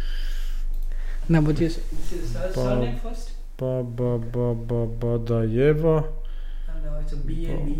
no 1.28 1.42
but 1.42 1.58
yes 1.60 1.76
this 1.76 2.12
is 2.12 2.34
her 2.34 2.52
Bob. 2.54 2.64
surname 2.64 2.98
first 3.00 3.32
Ba 3.58 3.82
ba 3.82 4.18
ba 4.18 4.54
ba 4.54 4.86
Badayeva. 4.86 5.96
and 6.68 6.86
uh, 6.86 7.00
it's 7.02 7.12
a 7.12 7.16
b 7.16 7.46
a 7.50 7.56
b 7.56 7.70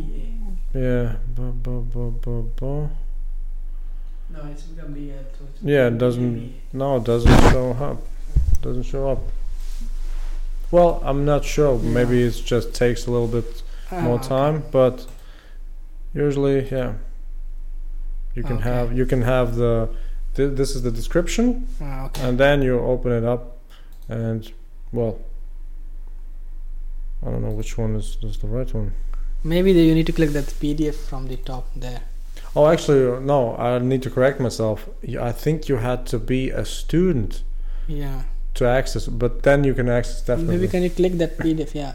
a 0.75 0.79
Yeah, 0.79 1.17
ba 1.37 1.53
ba 1.65 1.81
ba 1.81 2.11
ba 2.11 2.43
ba. 2.59 2.91
no 4.35 4.41
it's 4.51 4.63
become 4.65 4.93
b 4.93 5.11
l 5.13 5.25
so 5.39 5.45
it's 5.49 5.63
Yeah, 5.63 5.87
it 5.89 5.99
doesn't. 5.99 6.53
No, 6.73 6.97
it 6.99 7.05
doesn't 7.05 7.41
show 7.53 7.71
up. 7.89 7.99
Doesn't 8.61 8.83
show 8.93 9.11
up. 9.13 9.21
Well, 10.71 11.01
I'm 11.05 11.25
not 11.25 11.45
sure. 11.45 11.79
Maybe 11.79 12.23
it 12.23 12.35
just 12.45 12.75
takes 12.75 13.07
a 13.07 13.11
little 13.11 13.29
bit 13.39 13.63
more 13.91 14.19
time, 14.21 14.65
but 14.71 15.07
usually, 16.15 16.69
yeah. 16.69 16.95
You 18.35 18.43
can 18.43 18.57
Okay. 18.59 18.65
have 18.71 18.97
you 18.97 19.07
can 19.07 19.23
have 19.23 19.57
the 19.57 19.89
th- 20.35 20.55
this 20.57 20.75
is 20.77 20.83
the 20.83 20.91
description, 20.93 21.67
ah, 21.81 22.07
okay 22.07 22.23
and 22.29 22.39
then 22.39 22.63
you 22.63 22.79
open 22.79 23.11
it 23.13 23.25
up, 23.25 23.43
and 24.09 24.51
well, 24.93 25.19
I 27.25 27.31
don't 27.31 27.43
know 27.43 27.51
which 27.51 27.77
one 27.77 27.97
is, 27.97 28.17
is 28.23 28.39
the 28.39 28.47
right 28.47 28.73
one. 28.73 28.93
maybe 29.45 29.71
you 29.73 29.95
need 29.95 30.07
to 30.07 30.13
click 30.13 30.31
that 30.31 30.47
pdf 30.61 30.95
from 31.11 31.23
the 31.29 31.37
top 31.37 31.65
there 31.85 32.01
Oh, 32.57 32.67
actually, 32.67 33.05
uh, 33.07 33.21
no. 33.21 33.57
I 33.57 33.79
need 33.79 34.03
to 34.03 34.11
correct 34.11 34.41
myself. 34.41 34.79
i 35.31 35.33
think 35.33 35.69
you 35.69 35.77
had 35.89 36.01
to 36.13 36.19
be 36.19 36.51
a 36.51 36.65
student 36.65 37.43
yeah 37.87 38.23
to 38.55 38.65
access, 38.81 39.07
but 39.23 39.33
then 39.47 39.65
you 39.69 39.75
can 39.75 39.89
access 39.89 40.21
definitely. 40.23 40.57
maybe 40.57 40.69
can 40.75 40.83
you 40.87 40.91
click 40.91 41.15
that 41.23 41.33
pdf 41.39 41.75
yeah 41.75 41.93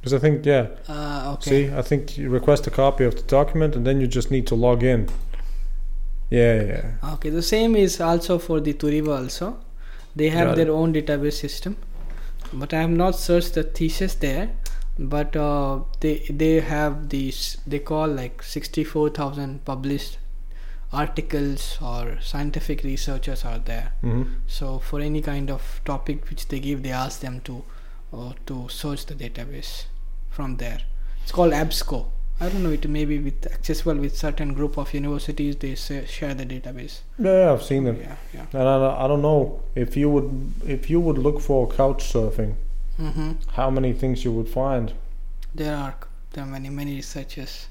Because 0.00 0.14
I 0.14 0.18
think, 0.18 0.46
yeah. 0.46 0.68
ah 0.88 1.32
okay 1.32 1.50
See, 1.50 1.74
I 1.74 1.82
think 1.82 2.16
you 2.16 2.30
request 2.30 2.66
a 2.66 2.70
copy 2.70 3.04
of 3.04 3.16
the 3.16 3.22
document, 3.22 3.74
and 3.76 3.86
then 3.86 4.00
you 4.00 4.06
just 4.06 4.30
need 4.30 4.46
to 4.48 4.54
log 4.54 4.82
in. 4.82 5.08
Yeah, 6.30 6.62
yeah. 6.62 7.12
Okay, 7.14 7.30
the 7.30 7.42
same 7.42 7.74
is 7.74 8.00
also 8.00 8.38
for 8.38 8.60
the 8.60 8.74
Turiba 8.74 9.18
also. 9.22 9.58
They 10.14 10.28
have 10.30 10.48
Got 10.48 10.56
their 10.56 10.70
own 10.72 10.92
database 10.92 11.34
system. 11.34 11.76
But 12.52 12.72
I 12.74 12.80
have 12.80 12.90
not 12.90 13.14
searched 13.14 13.54
the 13.54 13.62
thesis 13.62 14.14
there. 14.14 14.50
but 14.98 15.36
uh, 15.36 15.78
they 16.00 16.26
they 16.28 16.54
have 16.68 17.08
these 17.10 17.58
they 17.66 17.78
call 17.78 18.08
like 18.08 18.42
64000 18.42 19.64
published 19.64 20.18
articles 20.92 21.78
or 21.80 22.18
scientific 22.20 22.82
researchers 22.82 23.44
are 23.44 23.58
there 23.58 23.92
hmm 24.00 24.22
so 24.46 24.78
for 24.78 25.00
any 25.00 25.20
kind 25.22 25.50
of 25.50 25.80
topic 25.84 26.28
which 26.30 26.48
they 26.48 26.58
give 26.58 26.82
they 26.82 26.90
ask 26.90 27.20
them 27.20 27.40
to 27.50 27.62
uh, 28.12 28.32
to 28.46 28.68
search 28.68 29.06
the 29.06 29.14
database 29.14 29.84
from 30.30 30.56
there 30.56 30.80
it's 31.22 31.32
called 31.32 31.52
EBSCO 31.52 32.06
i 32.40 32.48
don't 32.48 32.62
know 32.62 32.70
it 32.70 32.88
may 32.88 33.04
be 33.04 33.18
with 33.18 33.46
accessible 33.52 33.94
with 33.96 34.16
certain 34.16 34.54
group 34.54 34.76
of 34.78 34.94
universities 34.94 35.56
they 35.56 35.74
say, 35.74 36.04
share 36.06 36.34
the 36.34 36.46
database 36.46 37.00
Yeah, 37.18 37.32
yeah, 37.44 37.52
I've 37.52 37.62
seen 37.62 37.86
it. 37.86 37.98
yeah 38.00 38.16
yeah 38.34 38.46
And 38.52 38.68
I, 38.68 39.04
I 39.04 39.08
don't 39.08 39.22
know 39.22 39.60
if 39.74 39.96
you 39.96 40.08
would 40.10 40.52
if 40.66 40.88
you 40.90 41.00
would 41.00 41.18
look 41.18 41.40
for 41.40 41.66
couch 41.68 42.04
surfing, 42.12 42.54
mm-hmm. 43.00 43.32
how 43.52 43.70
many 43.70 43.92
things 43.92 44.24
you 44.24 44.32
would 44.32 44.48
find. 44.48 44.92
there 45.54 45.74
are 45.76 45.94
there 46.32 46.44
are 46.44 46.46
many 46.46 46.68
many 46.70 46.94
researchers 46.96 47.66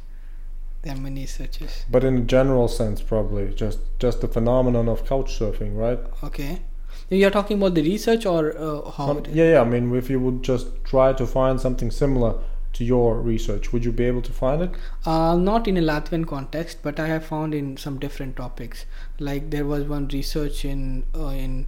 there 0.84 0.94
are 0.94 1.00
many 1.00 1.22
researchers 1.22 1.86
But 1.90 2.04
in 2.04 2.18
a 2.18 2.22
general 2.22 2.68
sense, 2.68 3.02
probably 3.02 3.54
just 3.54 3.80
just 4.00 4.22
the 4.22 4.28
phenomenon 4.28 4.88
of 4.90 5.06
couch 5.08 5.30
surfing, 5.40 5.76
right? 5.86 6.00
okay 6.24 6.62
you're 7.10 7.32
talking 7.32 7.58
about 7.58 7.74
the 7.76 7.82
research 7.84 8.26
or 8.26 8.58
uh, 8.58 8.92
how 8.92 9.10
Um, 9.12 9.18
it 9.20 9.28
is? 9.28 9.36
yeah, 9.36 9.52
yeah. 9.54 9.62
I 9.62 9.66
mean, 9.66 9.96
if 9.96 10.10
you 10.10 10.20
would 10.20 10.44
just 10.44 10.68
try 10.84 11.14
to 11.14 11.26
find 11.26 11.60
something 11.60 11.92
similar 11.92 12.36
to 12.74 12.84
your 12.84 13.20
research, 13.22 13.72
would 13.74 13.86
you 13.86 13.92
be 13.92 14.04
able 14.06 14.22
to 14.22 14.32
find 14.34 14.62
it? 14.62 14.72
Uh, 15.06 15.36
not 15.36 15.68
in 15.68 15.78
a 15.78 15.82
Latvian 15.82 16.28
context, 16.28 16.80
but 16.84 17.00
I 17.00 17.08
have 17.08 17.26
found 17.26 17.54
in 17.54 17.78
some 17.78 17.98
different 17.98 18.36
topics. 18.36 18.86
Like 19.20 19.50
there 19.52 19.66
was 19.66 19.86
one 19.86 20.08
research 20.10 20.64
in 20.66 21.06
uh, 21.16 21.28
in 21.46 21.68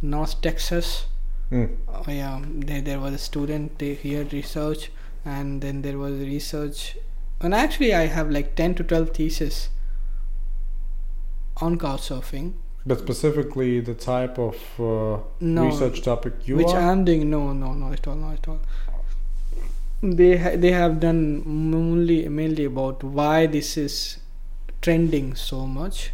North 0.00 0.40
Texas. 0.40 1.06
Mm. 1.52 1.76
Yeah, 2.06 2.40
there 2.70 2.80
there 2.82 3.00
was 3.00 3.14
a 3.14 3.18
student 3.18 3.78
they 3.78 3.94
here 3.94 4.24
research, 4.32 4.90
and 5.24 5.60
then 5.62 5.82
there 5.82 5.98
was 5.98 6.18
research. 6.18 6.96
And 7.40 7.54
actually, 7.54 7.94
I 7.94 8.06
have 8.06 8.30
like 8.30 8.54
ten 8.56 8.74
to 8.76 8.84
twelve 8.84 9.10
theses 9.10 9.68
on 11.58 11.78
couchsurfing, 11.78 12.52
But 12.88 13.00
specifically, 13.00 13.80
the 13.80 13.94
type 13.94 14.38
of 14.38 14.56
uh, 14.80 15.22
No, 15.40 15.64
research 15.66 16.02
topic 16.02 16.34
you 16.48 16.56
which 16.60 16.68
are. 16.68 16.80
I 16.80 16.92
am 16.92 17.04
doing. 17.08 17.28
No, 17.30 17.52
no, 17.52 17.72
no, 17.80 17.92
at 17.92 18.06
all, 18.08 18.14
not 18.26 18.34
at 18.40 18.48
all. 18.48 18.60
They 20.02 20.36
ha- 20.44 20.56
they 20.56 20.70
have 20.72 21.00
done 21.00 21.20
mainly 21.70 22.28
mainly 22.28 22.64
about 22.64 23.02
why 23.18 23.46
this 23.46 23.76
is 23.76 23.96
trending 24.80 25.34
so 25.34 25.66
much, 25.66 26.12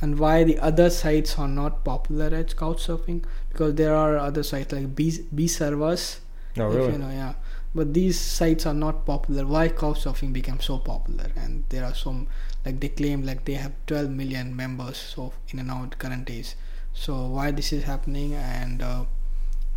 and 0.00 0.18
why 0.18 0.44
the 0.44 0.58
other 0.70 0.88
sites 0.88 1.36
are 1.38 1.48
not 1.48 1.84
popular 1.84 2.26
at 2.42 2.54
couchsurfing 2.62 3.24
because 3.50 3.74
there 3.74 3.94
are 3.94 4.16
other 4.16 4.44
sites 4.52 4.72
like 4.72 4.94
B 4.94 5.12
B 5.34 5.48
servers. 5.48 6.20
oh, 6.58 6.66
really? 6.66 6.92
you 6.92 6.98
know, 6.98 7.10
yeah. 7.10 7.34
But 7.74 7.92
these 7.92 8.18
sites 8.18 8.66
are 8.66 8.74
not 8.74 9.04
popular. 9.04 9.46
Why 9.46 9.68
couchsurfing 9.68 10.32
became 10.32 10.60
so 10.60 10.78
popular? 10.78 11.26
And 11.36 11.64
there 11.68 11.84
are 11.84 11.94
some 11.94 12.28
like 12.68 12.80
they 12.80 12.88
claim 13.00 13.22
like 13.30 13.44
they 13.50 13.54
have 13.64 13.72
12 13.86 14.10
million 14.22 14.54
members 14.62 14.96
so 15.14 15.32
in 15.52 15.58
and 15.58 15.70
out 15.70 15.98
current 15.98 16.26
days. 16.32 16.54
So 16.92 17.14
why 17.36 17.50
this 17.52 17.72
is 17.72 17.84
happening? 17.84 18.34
And 18.34 18.82
uh, 18.82 19.04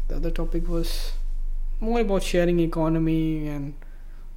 the 0.08 0.16
other 0.18 0.32
topic 0.32 0.68
was 0.68 1.14
more 1.80 2.00
about 2.02 2.24
sharing 2.24 2.60
economy 2.60 3.48
and 3.48 3.74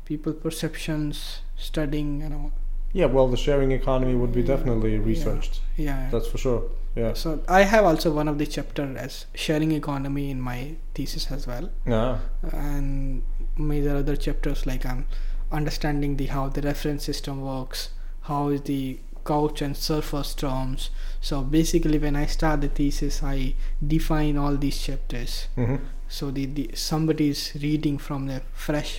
people 0.05 0.33
perceptions, 0.33 1.41
studying 1.57 2.23
and 2.23 2.35
all. 2.35 2.53
Yeah, 2.93 3.07
well, 3.07 3.27
the 3.29 3.37
sharing 3.37 3.73
economy 3.73 4.15
would 4.15 4.33
be 4.33 4.41
Yeah, 4.43 4.47
definitely 4.57 4.93
yeah. 4.95 5.03
researched. 5.13 5.61
Yeah. 5.77 6.09
That's 6.13 6.29
for 6.29 6.39
sure. 6.39 6.63
Yeah. 6.95 7.15
So 7.15 7.41
I 7.49 7.63
have 7.63 7.85
also 7.85 8.13
one 8.13 8.29
of 8.29 8.39
the 8.39 8.47
chapter 8.47 8.85
as 8.97 9.27
sharing 9.35 9.73
economy 9.73 10.31
in 10.31 10.41
my 10.41 10.77
thesis 10.95 11.31
as 11.33 11.47
well. 11.47 11.71
Yeah. 11.87 12.19
and 12.53 13.23
major 13.57 13.97
other 13.97 14.17
chapters 14.17 14.67
like 14.67 14.85
I'm 14.87 15.07
understanding 15.51 16.17
the 16.21 16.27
how 16.27 16.49
the 16.49 16.63
reference 16.63 17.05
system 17.05 17.41
works, 17.43 17.91
how 18.25 18.49
is 18.49 18.61
the 18.63 18.99
couch 19.25 19.63
and 19.63 19.77
surface 19.77 20.35
terms. 20.35 20.91
So 21.21 21.41
basically, 21.43 21.99
when 21.99 22.15
I 22.17 22.27
start 22.27 22.61
the 22.61 22.69
thesis, 22.69 23.23
I 23.23 23.55
define 23.95 24.37
all 24.37 24.57
these 24.57 24.79
chapters. 24.87 25.49
hmm 25.57 25.77
So 26.09 26.31
the, 26.31 26.45
the 26.47 26.71
somebody 26.75 27.29
is 27.31 27.43
reading 27.63 27.97
from 27.99 28.27
the 28.27 28.43
fresh 28.53 28.91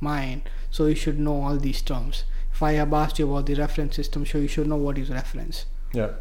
mind, 0.00 0.48
so 0.70 0.86
you 0.86 0.94
should 0.94 1.18
know 1.18 1.42
all 1.42 1.56
these 1.58 1.82
terms. 1.82 2.24
If 2.54 2.62
I 2.62 2.72
have 2.72 2.92
asked 2.92 3.18
you 3.18 3.26
about 3.30 3.46
the 3.46 3.54
reference 3.54 3.96
system, 3.96 4.24
so 4.26 4.38
you 4.38 4.48
should 4.48 4.68
know 4.68 4.76
what 4.88 4.98
is 4.98 5.10
reference 5.10 5.66
Yeah. 6.00 6.12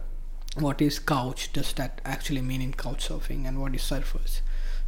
what 0.67 0.81
is 0.81 0.99
couch 0.99 1.43
does 1.53 1.73
that 1.79 2.01
actually 2.13 2.41
mean 2.41 2.61
in 2.63 2.73
couch 2.73 3.07
surfing 3.09 3.45
and 3.47 3.59
what 3.61 3.75
is 3.77 3.83
surfers 3.89 4.33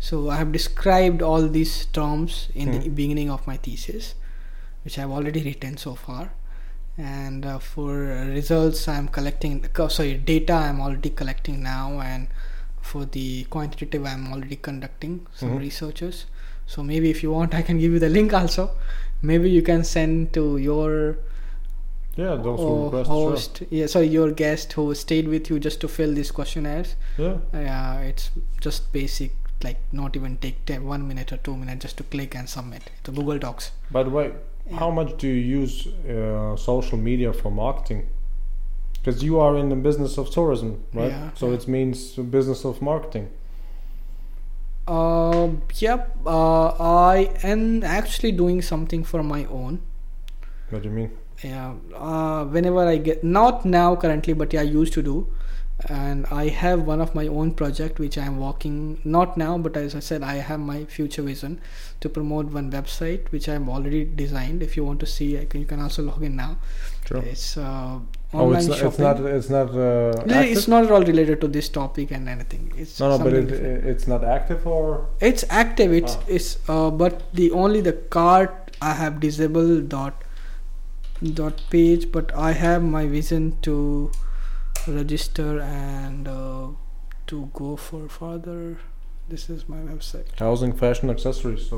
so 0.07 0.17
i 0.29 0.35
have 0.39 0.49
described 0.55 1.21
all 1.27 1.45
these 1.57 1.75
terms 1.97 2.33
in 2.63 2.71
the 2.73 2.79
Mhm. 2.79 2.95
beginning 2.97 3.29
of 3.35 3.45
my 3.51 3.55
thesis 3.67 4.09
which 4.83 4.97
i've 5.03 5.13
already 5.19 5.43
written 5.45 5.77
so 5.85 5.93
far 6.01 6.23
and 6.97 7.45
uh, 7.45 7.57
for 7.59 7.91
results 8.37 8.87
i'm 8.87 9.07
collecting 9.07 9.65
sorry 9.89 10.13
data 10.15 10.53
i'm 10.53 10.79
already 10.79 11.09
collecting 11.09 11.63
now 11.63 11.99
and 12.01 12.27
for 12.81 13.05
the 13.05 13.43
quantitative 13.45 14.05
i'm 14.05 14.31
already 14.31 14.55
conducting 14.55 15.25
some 15.33 15.49
Mhm. 15.51 15.59
researchers 15.59 16.25
so 16.67 16.83
maybe 16.83 17.09
if 17.09 17.23
you 17.23 17.31
want 17.31 17.53
i 17.55 17.61
can 17.61 17.79
give 17.79 17.91
you 17.91 17.99
the 17.99 18.09
link 18.09 18.33
also 18.33 18.69
maybe 19.21 19.49
you 19.49 19.61
can 19.61 19.83
send 19.83 20.33
to 20.33 20.57
your 20.57 21.17
Yeah, 22.15 22.35
those 22.35 22.59
who 22.59 22.73
request, 22.85 23.07
sure. 23.09 23.29
host 23.31 23.61
yeah 23.71 23.87
sorry 23.87 24.07
your 24.07 24.31
guest 24.31 24.73
who 24.73 24.93
stayed 24.93 25.27
with 25.27 25.49
you 25.49 25.59
just 25.59 25.81
to 25.81 25.87
fill 25.87 26.13
these 26.13 26.31
questionnaires 26.31 26.95
Yeah. 27.17 27.37
yeah 27.53 28.01
it's 28.01 28.29
just 28.61 28.91
basic 28.93 29.31
like 29.63 29.79
not 29.91 30.15
even 30.15 30.37
take 30.37 30.63
10, 30.65 30.85
one 30.85 31.07
minute 31.07 31.31
or 31.33 31.37
two 31.37 31.55
minutes 31.57 31.81
just 31.85 31.97
to 31.97 32.03
click 32.03 32.35
and 32.35 32.47
submit 32.47 32.83
to 33.03 33.11
google 33.11 33.39
docs 33.39 33.71
By 33.89 34.03
the 34.03 34.11
way, 34.11 34.31
Yeah. 34.69 34.77
how 34.80 34.90
much 34.91 35.18
do 35.18 35.27
you 35.27 35.60
use 35.61 35.88
uh, 35.88 36.56
social 36.56 36.98
media 36.98 37.34
for 37.34 37.52
marketing? 37.52 38.07
Because 38.94 39.22
you 39.23 39.40
are 39.40 39.57
in 39.57 39.68
the 39.69 39.76
business 39.76 40.18
of 40.18 40.30
tourism, 40.31 40.84
right? 40.94 41.11
Yeah, 41.11 41.31
so 41.35 41.52
it 41.52 41.68
means 41.68 42.14
business 42.15 42.64
of 42.65 42.81
marketing. 42.81 43.27
uh, 44.88 45.48
yep 45.80 46.15
uh, 46.26 46.68
i 47.14 47.30
am 47.44 47.84
actually 47.84 48.31
doing 48.31 48.61
something 48.61 49.03
for 49.03 49.23
my 49.23 49.45
own 49.45 49.80
What 50.69 50.81
do 50.84 50.90
you 50.90 50.95
mean? 50.95 51.11
yeah 51.44 51.73
uh, 51.95 52.44
whenever 52.45 52.85
i 52.88 52.98
get 52.98 53.23
not 53.23 53.64
now 53.65 53.95
currently 53.95 54.34
but 54.34 54.53
yeah 54.53 54.61
i 54.61 54.64
used 54.81 54.94
to 54.94 55.02
do 55.02 55.15
and 55.89 56.26
i 56.31 56.47
have 56.47 56.81
one 56.84 57.01
of 57.01 57.14
my 57.14 57.27
own 57.27 57.51
project 57.53 57.99
which 57.99 58.18
i 58.18 58.26
am 58.26 58.39
working 58.39 58.99
not 59.03 59.35
now 59.38 59.57
but 59.57 59.76
as 59.76 59.95
i 59.95 59.99
said 59.99 60.23
i 60.23 60.35
have 60.35 60.60
my 60.60 60.85
future 60.85 61.22
vision 61.22 61.60
to 61.99 62.07
promote 62.10 62.45
one 62.47 62.72
website 62.72 63.30
which 63.31 63.49
i'm 63.49 63.68
already 63.69 64.03
designed 64.05 64.61
if 64.64 64.77
you 64.77 64.84
want 64.85 64.99
to 64.99 65.05
see 65.05 65.38
I 65.38 65.45
can, 65.45 65.60
you 65.61 65.65
can 65.65 65.81
also 65.81 66.03
log 66.03 66.23
in 66.23 66.35
now 66.35 66.57
Sure. 67.07 67.18
it's 67.18 67.57
uh, 67.57 67.61
online 67.61 68.05
oh, 68.34 68.53
it's 68.53 68.68
not, 68.68 68.77
shopping 68.77 69.05
it's 69.05 69.19
not. 69.19 69.19
It's 69.26 69.49
not. 69.49 69.69
Uh, 69.72 70.23
No, 70.26 70.39
it's 70.41 70.68
not 70.69 70.85
at 70.85 70.91
all 70.91 71.03
related 71.03 71.41
to 71.41 71.49
this 71.49 71.68
topic 71.68 72.11
and 72.11 72.30
anything 72.30 72.72
it's 72.77 72.97
No, 73.01 73.10
no, 73.18 73.23
but 73.23 73.34
it, 73.34 73.47
different. 73.47 73.85
it's 73.85 74.07
not 74.07 74.23
active 74.23 74.65
or. 74.65 75.07
it's 75.19 75.43
active 75.49 75.91
it's 75.91 76.15
Ah. 76.15 76.23
it's 76.30 76.57
uh, 76.69 76.89
but 76.91 77.23
the 77.34 77.51
only 77.51 77.81
the 77.81 77.91
cart 78.18 78.77
i 78.81 78.93
have 78.93 79.19
disabled 79.19 79.89
dot 79.89 80.23
dot 81.41 81.61
page 81.69 82.11
but 82.11 82.34
i 82.35 82.51
have 82.51 82.84
my 82.84 83.05
vision 83.07 83.57
to 83.61 84.11
register 84.88 85.60
and 85.61 86.27
uh, 86.27 86.68
to 87.27 87.49
go 87.53 87.76
for 87.76 88.07
further 88.10 88.77
this 89.30 89.49
is 89.49 89.68
my 89.69 89.77
website 89.77 90.27
Housing, 90.39 90.73
fashion, 90.73 91.10
accessories. 91.10 91.64
So 91.69 91.77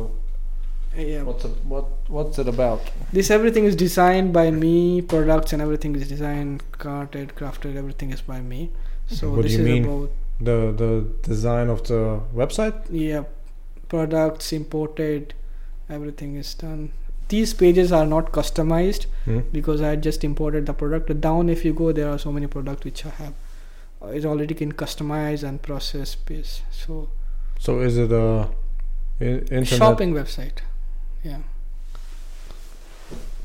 Uh, 0.97 1.01
yeah 1.13 1.23
what's 1.27 1.45
it? 1.45 1.55
What 1.73 1.85
What's 2.15 2.37
it 2.43 2.47
about? 2.47 2.81
this 3.17 3.29
everything 3.37 3.65
is 3.69 3.75
designed 3.75 4.29
by 4.39 4.45
me 4.63 5.01
products 5.13 5.53
and 5.53 5.61
everything 5.61 5.95
is 6.01 6.07
designed 6.15 6.61
carted 6.83 7.33
crafted 7.39 7.75
everything 7.81 8.11
is 8.17 8.21
by 8.33 8.39
me 8.51 8.61
so 9.17 9.23
What 9.31 9.45
do 9.45 9.51
you 9.55 9.59
is 9.59 9.65
mean? 9.71 9.83
about 9.85 10.09
The 10.47 10.57
the 10.83 10.91
design 11.29 11.67
of 11.75 11.79
the 11.89 11.99
website. 12.41 12.77
yeah 13.07 13.23
products 13.93 14.51
imported 14.59 15.33
everything 15.97 16.31
is 16.43 16.53
done 16.63 16.83
these 17.29 17.53
pages 17.53 17.91
are 17.91 18.05
not 18.05 18.31
customized 18.31 19.05
Hmm? 19.25 19.39
because 19.51 19.81
i 19.81 19.95
just 20.07 20.23
imported 20.23 20.65
the 20.67 20.73
product 20.73 21.13
down 21.21 21.49
if 21.49 21.65
you 21.65 21.73
go 21.73 21.91
there 21.99 22.09
are 22.09 22.19
so 22.23 22.31
many 22.31 22.47
products 22.55 22.85
which 22.85 23.05
i 23.05 23.09
have 23.09 23.33
uh, 24.01 24.07
it 24.19 24.25
already 24.25 24.53
can 24.53 24.71
customize 24.81 25.43
and 25.49 25.61
process 25.69 26.15
base 26.31 26.61
so 26.81 26.99
So 27.65 27.73
is 27.87 27.97
it 28.03 28.11
a 28.11 28.49
internet? 29.21 29.67
shopping 29.67 30.13
website 30.13 30.59
yeah 31.23 31.39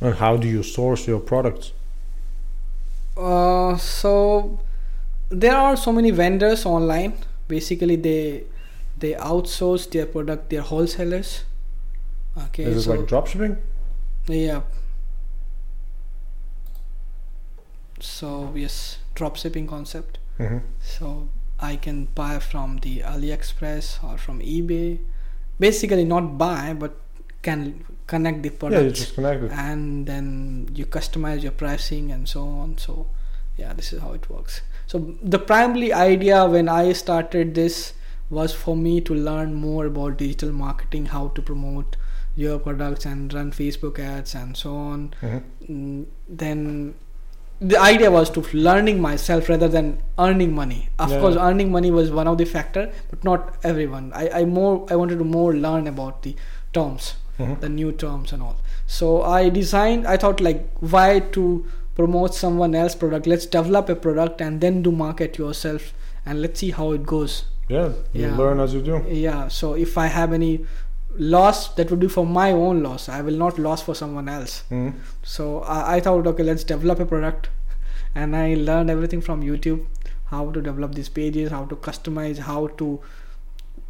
And 0.00 0.14
how 0.16 0.36
do 0.36 0.48
you 0.48 0.62
source 0.62 1.06
your 1.06 1.20
products? 1.20 1.72
uh, 3.16 3.76
so 3.76 4.58
there 5.28 5.56
are 5.56 5.76
so 5.76 5.92
many 5.92 6.10
vendors 6.10 6.64
online 6.66 7.12
basically 7.48 7.96
they 7.96 8.44
they 8.98 9.12
outsource 9.14 9.90
their 9.90 10.06
product 10.06 10.50
their 10.50 10.62
wholesalers 10.62 11.44
okay 12.44 12.64
is 12.64 12.76
it 12.78 12.82
so 12.82 12.90
like 12.92 13.00
dropshipping? 13.12 13.56
Yeah. 14.26 14.62
So 18.00 18.52
yes, 18.54 18.98
drop 19.14 19.36
shipping 19.36 19.66
concept. 19.66 20.18
Mm-hmm. 20.38 20.58
So 20.80 21.28
I 21.58 21.76
can 21.76 22.06
buy 22.14 22.38
from 22.38 22.78
the 22.78 23.00
AliExpress 23.00 24.02
or 24.02 24.16
from 24.16 24.40
eBay. 24.40 24.98
Basically, 25.58 26.04
not 26.04 26.38
buy, 26.38 26.72
but 26.72 26.96
can 27.42 27.84
connect 28.06 28.42
the 28.42 28.52
Yeah, 28.70 28.80
you 28.80 28.90
just 28.90 29.14
connect 29.14 29.44
it. 29.44 29.52
and 29.52 30.06
then 30.06 30.68
you 30.74 30.84
customize 30.84 31.42
your 31.42 31.52
pricing 31.52 32.10
and 32.10 32.28
so 32.28 32.42
on 32.42 32.76
so 32.76 33.06
yeah 33.56 33.72
this 33.72 33.92
is 33.92 34.00
how 34.00 34.12
it 34.12 34.28
works 34.28 34.62
so 34.86 34.98
the 35.22 35.38
primary 35.38 35.92
idea 35.92 36.44
when 36.54 36.68
i 36.68 36.92
started 36.92 37.54
this 37.54 37.92
was 38.38 38.52
for 38.52 38.76
me 38.76 39.00
to 39.00 39.14
learn 39.14 39.54
more 39.54 39.86
about 39.86 40.16
digital 40.16 40.52
marketing 40.52 41.06
how 41.06 41.28
to 41.28 41.42
promote 41.50 41.96
your 42.36 42.58
products 42.58 43.04
and 43.06 43.32
run 43.34 43.50
facebook 43.50 43.98
ads 43.98 44.34
and 44.34 44.56
so 44.56 44.74
on 44.74 45.12
Mhm. 45.22 45.42
Mm, 45.68 46.04
then 46.28 46.94
the 47.60 47.78
idea 47.78 48.10
was 48.10 48.30
to 48.30 48.42
learning 48.54 49.00
myself 49.02 49.48
rather 49.48 49.68
than 49.68 49.88
earning 50.18 50.54
money 50.54 50.88
of 50.98 51.10
Yeah. 51.10 51.20
course 51.20 51.36
earning 51.36 51.70
money 51.70 51.90
was 51.90 52.10
one 52.10 52.26
of 52.28 52.38
the 52.38 52.44
factor 52.46 52.90
but 53.10 53.22
not 53.24 53.56
everyone 53.62 54.12
i, 54.14 54.28
I 54.40 54.44
more 54.44 54.86
i 54.90 54.96
wanted 54.96 55.18
to 55.18 55.24
more 55.24 55.52
learn 55.54 55.86
about 55.86 56.22
the 56.22 56.34
terms 56.72 57.14
Mhm. 57.38 57.60
the 57.60 57.68
new 57.68 57.92
terms 57.92 58.32
and 58.32 58.42
all 58.42 58.56
so 58.86 59.22
i 59.22 59.48
designed 59.50 60.06
i 60.06 60.16
thought 60.16 60.40
like 60.40 60.64
why 60.80 61.20
to 61.36 61.44
promote 61.96 62.34
someone 62.34 62.74
else 62.74 62.94
product 62.94 63.26
let's 63.26 63.46
develop 63.46 63.88
a 63.90 63.96
product 63.96 64.40
and 64.40 64.60
then 64.62 64.82
do 64.82 64.90
market 64.92 65.36
yourself 65.38 65.92
and 66.24 66.40
let's 66.40 66.60
see 66.60 66.70
how 66.70 66.92
it 66.92 67.04
goes 67.14 67.44
Yeah, 67.72 67.90
you 68.12 68.22
Yeah. 68.26 68.36
learn 68.38 68.58
as 68.62 68.72
you 68.74 68.80
do. 68.86 68.94
yeah 69.08 69.48
so 69.48 69.74
if 69.74 69.98
i 70.04 70.06
have 70.06 70.32
any 70.32 70.52
loss 71.18 71.74
that 71.74 71.90
would 71.90 72.00
be 72.00 72.08
for 72.08 72.24
my 72.26 72.52
own 72.52 72.82
loss. 72.82 73.08
I 73.08 73.20
will 73.22 73.36
not 73.36 73.58
loss 73.58 73.82
for 73.82 73.94
someone 73.94 74.28
else. 74.28 74.62
Mhm. 74.70 74.94
so 75.22 75.60
I, 75.62 75.96
I 75.96 76.00
thought 76.00 76.26
okay 76.26 76.42
let's 76.42 76.64
develop 76.64 77.00
a 77.00 77.06
product. 77.06 77.48
And 78.14 78.34
i 78.36 78.54
learned 78.54 78.90
everything 78.90 79.20
from 79.20 79.42
youtube 79.42 79.82
how 80.30 80.50
to 80.54 80.60
develop 80.60 80.94
these 80.94 81.08
pages 81.08 81.50
how 81.50 81.64
to 81.72 81.76
customize 81.76 82.38
how 82.38 82.66
to 82.80 82.88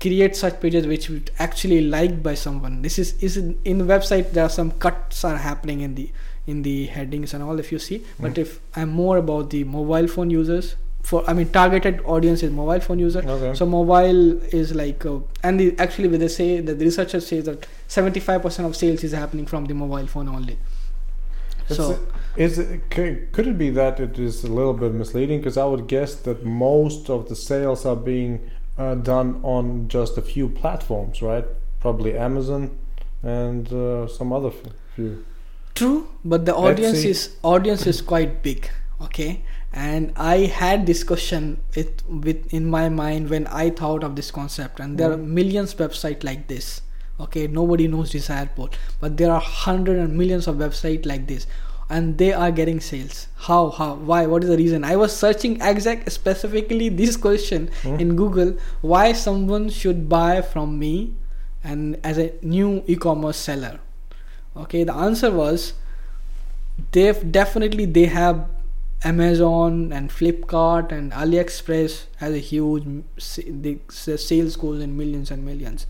create 0.01 0.37
such 0.37 0.59
pages 0.61 0.87
which 0.87 1.09
would 1.11 1.31
actually 1.39 1.81
liked 1.95 2.23
by 2.23 2.35
someone. 2.35 2.83
This 2.83 2.99
is 2.99 3.15
is 3.23 3.37
in, 3.37 3.59
in 3.65 3.79
the 3.79 3.85
website 3.85 4.33
there 4.33 4.45
are 4.45 4.55
some 4.59 4.71
cuts 4.73 5.25
are 5.25 5.37
happening 5.37 5.81
in 5.81 5.95
the 5.95 6.11
in 6.47 6.63
the 6.63 6.87
headings 6.87 7.35
and 7.35 7.43
all 7.43 7.59
if 7.59 7.71
you 7.73 7.79
see. 7.79 7.99
But 8.19 8.33
Mhm. 8.35 8.39
if 8.45 8.61
i'm 8.77 8.89
more 9.01 9.17
about 9.19 9.51
the 9.51 9.65
mobile 9.65 10.09
phone 10.09 10.31
users 10.31 10.75
for 11.03 11.29
i 11.29 11.33
mean 11.33 11.49
targeted 11.51 12.01
audience 12.05 12.43
is 12.43 12.51
mobile 12.51 12.81
phone 12.81 12.99
user 12.99 13.21
Okay. 13.27 13.55
so 13.55 13.67
mobile 13.67 14.43
is 14.55 14.75
like, 14.75 15.05
uh, 15.07 15.19
and 15.43 15.59
the, 15.61 15.75
actually, 15.79 16.09
they 16.17 16.29
say 16.29 16.61
that 16.61 16.79
the 16.79 16.85
researchers 16.85 17.27
say 17.27 17.41
that 17.41 17.67
75% 17.89 18.67
of 18.67 18.77
sales 18.77 19.03
is 19.05 19.13
happening 19.13 19.47
from 19.47 19.65
the 19.67 19.75
mobile 19.75 20.07
phone 20.07 20.29
only. 20.29 20.59
It's 21.69 21.77
so 21.77 21.99
Is 22.37 22.59
it, 22.59 22.91
could 22.91 23.47
it 23.47 23.59
be 23.59 23.71
that 23.71 23.99
it 24.01 24.19
is 24.19 24.45
a 24.45 24.49
little 24.49 24.73
bit 24.73 24.93
misleading? 24.93 25.41
Because 25.41 25.57
I 25.57 25.65
would 25.65 25.87
guess 25.89 26.15
that 26.15 26.45
most 26.45 27.11
of 27.11 27.29
the 27.29 27.35
sales 27.37 27.85
are 27.85 27.97
being 27.97 28.51
uh, 28.79 28.95
done 28.95 29.41
on 29.43 29.89
just 29.89 30.17
a 30.17 30.23
few 30.23 30.49
platforms, 30.49 31.23
right? 31.23 31.45
Probably 31.81 32.17
Amazon 32.17 32.79
and 33.23 33.73
uh, 33.73 34.07
some 34.07 34.33
other 34.33 34.51
few. 34.95 35.25
true, 35.75 36.09
but 36.25 36.47
the 36.47 36.55
audience 36.55 36.99
Etsy. 37.01 37.07
is 37.11 37.37
audience 37.43 37.87
is 37.87 38.01
quite 38.01 38.43
big. 38.43 38.71
Okay, 39.03 39.43
and 39.73 40.13
I 40.17 40.37
had 40.47 40.87
this 40.87 41.03
question 41.05 41.59
it 41.75 42.03
with 42.09 42.53
in 42.53 42.69
my 42.69 42.89
mind 42.89 43.31
when 43.31 43.47
I 43.47 43.71
thought 43.71 44.03
of 44.05 44.17
this 44.17 44.31
concept, 44.31 44.81
and 44.81 44.99
there 44.99 45.13
are 45.13 45.17
Mhm. 45.17 45.27
millions 45.41 45.75
website 45.75 46.25
like 46.25 46.47
this. 46.49 46.81
Okay, 47.21 47.47
nobody 47.47 47.87
knows 47.87 48.13
this 48.13 48.31
airport, 48.31 48.77
but 49.01 49.17
there 49.17 49.31
are 49.31 49.41
hundred 49.41 49.99
and 49.99 50.17
millions 50.17 50.47
of 50.49 50.57
website 50.57 51.05
like 51.07 51.27
this. 51.29 51.47
And 51.93 52.19
they 52.19 52.33
are 52.33 52.51
getting 52.53 52.79
sales. 52.81 53.27
How? 53.47 53.71
How? 53.71 53.95
Why? 54.11 54.25
What 54.33 54.45
is 54.45 54.51
the 54.51 54.57
reason? 54.57 54.85
I 54.85 54.95
was 54.97 55.15
searching 55.15 55.61
exact 55.61 56.11
specifically 56.13 56.89
this 56.89 57.17
question 57.17 57.69
Hmm. 57.83 57.97
in 58.05 58.15
Google. 58.21 58.53
Why 58.81 59.13
someone 59.13 59.69
should 59.71 60.09
buy 60.09 60.41
from 60.41 60.79
me, 60.79 61.15
and 61.65 61.99
as 62.05 62.17
a 62.17 62.33
new 62.43 62.83
e-commerce 62.87 63.37
seller? 63.37 63.81
Okay, 64.57 64.85
the 64.85 64.95
answer 64.95 65.31
was 65.33 65.73
they 66.93 67.13
definitely 67.13 67.85
they 67.87 68.07
have 68.07 68.47
Amazon 69.03 69.93
and 69.93 70.11
Flipkart 70.11 70.93
and 70.93 71.13
AliExpress 71.13 72.05
has 72.17 72.35
a 72.35 72.39
huge 72.39 72.85
the 73.17 73.79
sales 73.89 74.57
goes 74.57 74.81
in 74.81 74.97
millions 74.97 75.31
and 75.31 75.45
millions. 75.45 75.87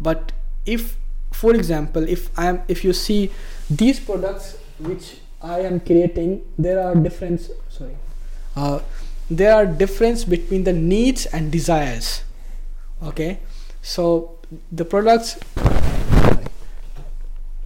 But 0.00 0.32
if, 0.66 0.96
for 1.32 1.54
example, 1.54 2.06
if 2.06 2.28
I'm 2.38 2.62
if 2.68 2.84
you 2.84 2.92
see 2.92 3.30
these 3.70 3.98
products 3.98 4.58
which 4.78 5.16
I 5.40 5.60
am 5.60 5.80
creating, 5.80 6.42
there 6.58 6.86
are 6.86 6.94
difference. 6.94 7.50
Sorry, 7.70 7.96
uh, 8.56 8.80
there 9.30 9.54
are 9.54 9.64
difference 9.64 10.24
between 10.24 10.64
the 10.64 10.74
needs 10.74 11.24
and 11.26 11.50
desires. 11.50 12.24
Okay, 13.02 13.38
so 13.80 14.38
the 14.70 14.84
products, 14.84 15.38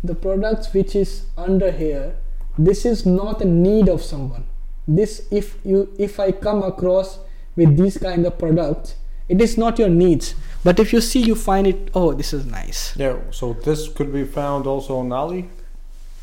the 0.04 0.14
products 0.14 0.72
which 0.72 0.94
is 0.94 1.24
under 1.36 1.72
here, 1.72 2.14
this 2.56 2.84
is 2.84 3.04
not 3.04 3.42
a 3.42 3.44
need 3.44 3.88
of 3.88 4.00
someone 4.00 4.44
this 4.86 5.26
if 5.30 5.56
you 5.64 5.88
if 5.98 6.20
i 6.20 6.30
come 6.30 6.62
across 6.62 7.18
with 7.56 7.76
these 7.76 7.96
kind 7.98 8.26
of 8.26 8.38
products 8.38 8.96
it 9.28 9.40
is 9.40 9.56
not 9.56 9.78
your 9.78 9.88
needs 9.88 10.34
but 10.62 10.78
if 10.78 10.92
you 10.92 11.00
see 11.00 11.20
you 11.20 11.34
find 11.34 11.66
it 11.66 11.90
oh 11.94 12.12
this 12.12 12.32
is 12.32 12.44
nice 12.44 12.94
Yeah, 12.96 13.16
so 13.30 13.54
this 13.64 13.88
could 13.88 14.12
be 14.12 14.24
found 14.24 14.66
also 14.66 14.98
on 14.98 15.12
Ali. 15.12 15.48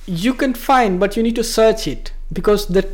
you 0.06 0.34
can 0.34 0.54
find 0.54 1.00
but 1.00 1.18
you 1.18 1.24
need 1.24 1.36
to 1.36 1.44
search 1.44 1.88
it 1.88 2.12
because 2.32 2.68
the 2.68 2.88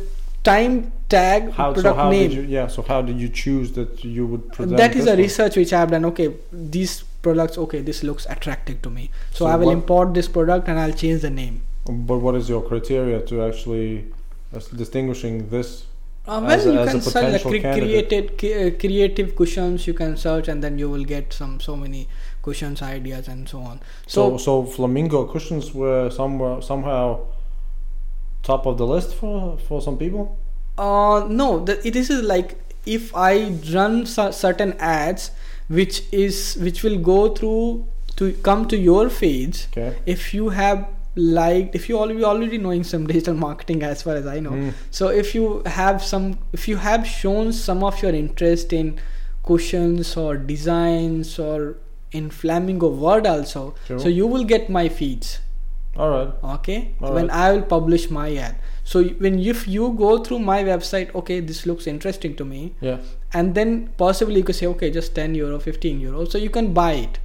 time 0.44 0.92
tag 1.10 1.50
How, 1.52 1.74
so 1.74 1.82
product 1.82 1.96
how 1.96 2.10
name 2.10 2.30
did 2.30 2.36
you? 2.36 2.42
Yeah, 2.42 2.66
so 2.68 2.82
how 2.82 3.02
did 3.02 3.18
you 3.20 3.28
choose 3.28 3.72
that 3.72 4.04
you 4.04 4.26
would 4.26 4.52
present? 4.52 4.76
that 4.78 4.94
is 4.96 5.06
a 5.06 5.10
one? 5.10 5.18
research 5.18 5.56
which 5.56 5.72
i 5.72 5.78
have 5.80 5.90
done 5.90 6.04
okay 6.06 6.34
these 6.52 7.02
products 7.22 7.58
okay 7.58 7.80
this 7.82 8.02
looks 8.02 8.26
attractive 8.26 8.80
to 8.82 8.90
me 8.90 9.10
so, 9.32 9.38
So 9.40 9.46
i 9.46 9.56
will 9.56 9.66
what- 9.66 9.72
import 9.72 10.14
this 10.14 10.28
product 10.28 10.68
and 10.68 10.78
i'll 10.78 10.92
change 11.04 11.20
the 11.22 11.30
name 11.30 11.62
But 11.88 12.18
what 12.24 12.34
is 12.34 12.48
your 12.48 12.62
criteria 12.62 13.20
to 13.28 13.42
actually 13.42 14.06
uh, 14.54 14.60
distinguishing 14.76 15.48
this? 15.50 15.86
Uh, 16.26 16.42
well, 16.44 16.60
a- 16.68 16.72
you 16.72 16.78
as 16.78 16.90
can 16.90 17.00
search 17.00 17.32
like 17.32 17.42
cre- 17.42 17.80
created 17.80 18.40
c- 18.40 18.54
uh, 18.66 18.70
creative 18.78 19.34
cushions. 19.36 19.86
You 19.86 19.94
can 19.94 20.16
search, 20.16 20.48
and 20.48 20.62
then 20.62 20.78
you 20.78 20.90
will 20.90 21.04
get 21.04 21.32
some 21.32 21.58
so 21.60 21.76
many 21.76 22.06
cushions 22.42 22.82
ideas 22.82 23.28
and 23.28 23.48
so 23.48 23.60
on. 23.60 23.80
So, 24.06 24.36
So, 24.36 24.38
so 24.38 24.64
flamingo 24.64 25.24
cushions 25.24 25.72
were 25.74 26.10
somewhere 26.10 26.60
somehow 26.62 27.20
top 28.42 28.66
of 28.66 28.78
the 28.78 28.86
list 28.86 29.14
for 29.14 29.56
for 29.68 29.80
some 29.82 29.96
people. 29.98 30.36
uh, 30.78 31.26
no, 31.28 31.64
the, 31.64 31.74
is 32.10 32.22
like 32.22 32.56
if 32.86 33.14
I 33.14 33.32
run 33.74 34.06
cer- 34.06 34.32
certain 34.32 34.74
ads, 34.78 35.30
which 35.68 36.02
is 36.12 36.56
which 36.60 36.82
will 36.82 36.98
go 36.98 37.28
through 37.34 37.86
to 38.16 38.32
come 38.50 38.66
to 38.68 38.76
your 38.76 39.08
feeds. 39.10 39.66
Okay. 39.72 39.96
If 40.06 40.32
you 40.34 40.50
have 40.50 40.86
liked, 41.16 41.74
if 41.74 41.88
you 41.88 41.98
already 41.98 42.22
already 42.24 42.58
knowing 42.58 42.84
some 42.84 43.06
digital 43.06 43.34
marketing 43.34 43.82
as 43.82 44.02
far 44.02 44.14
as 44.16 44.26
I 44.26 44.40
know, 44.40 44.50
Mm. 44.50 44.72
So 44.90 45.08
if 45.08 45.34
you 45.34 45.62
have 45.66 46.02
some, 46.02 46.38
if 46.52 46.68
you 46.68 46.76
have 46.76 47.06
shown 47.06 47.52
some 47.52 47.82
of 47.82 48.00
your 48.02 48.12
interest 48.12 48.72
in 48.72 48.98
cushions 49.44 50.16
or 50.16 50.36
designs 50.36 51.38
or 51.38 51.76
in 52.12 52.30
Flamingo 52.30 52.88
Word 52.88 53.26
also, 53.26 53.74
Sure. 53.86 53.98
so 53.98 54.08
you 54.08 54.26
will 54.26 54.44
get 54.44 54.68
my 54.70 54.88
feeds. 54.88 55.40
All 55.96 56.10
right. 56.10 56.30
Okay, 56.56 56.94
All 57.02 57.12
when 57.12 57.26
right. 57.26 57.36
I 57.36 57.52
will 57.52 57.62
publish 57.62 58.08
my 58.08 58.34
ad. 58.36 58.56
So 58.84 59.02
when 59.04 59.38
if 59.40 59.66
you 59.66 59.92
go 59.98 60.18
through 60.18 60.38
my 60.38 60.62
website, 60.62 61.12
okay, 61.14 61.40
this 61.40 61.66
looks 61.66 61.86
interesting 61.86 62.36
to 62.36 62.44
me, 62.44 62.74
Yeah. 62.80 62.98
and 63.34 63.54
then 63.54 63.88
possibly 63.96 64.36
you 64.36 64.44
could 64.44 64.54
say, 64.54 64.66
okay, 64.66 64.90
just 64.90 65.14
ten 65.16 65.34
euro, 65.34 65.58
fifteen 65.58 66.00
euro, 66.00 66.24
so 66.24 66.38
you 66.38 66.50
can 66.50 66.72
buy 66.72 66.92
it. 66.92 67.18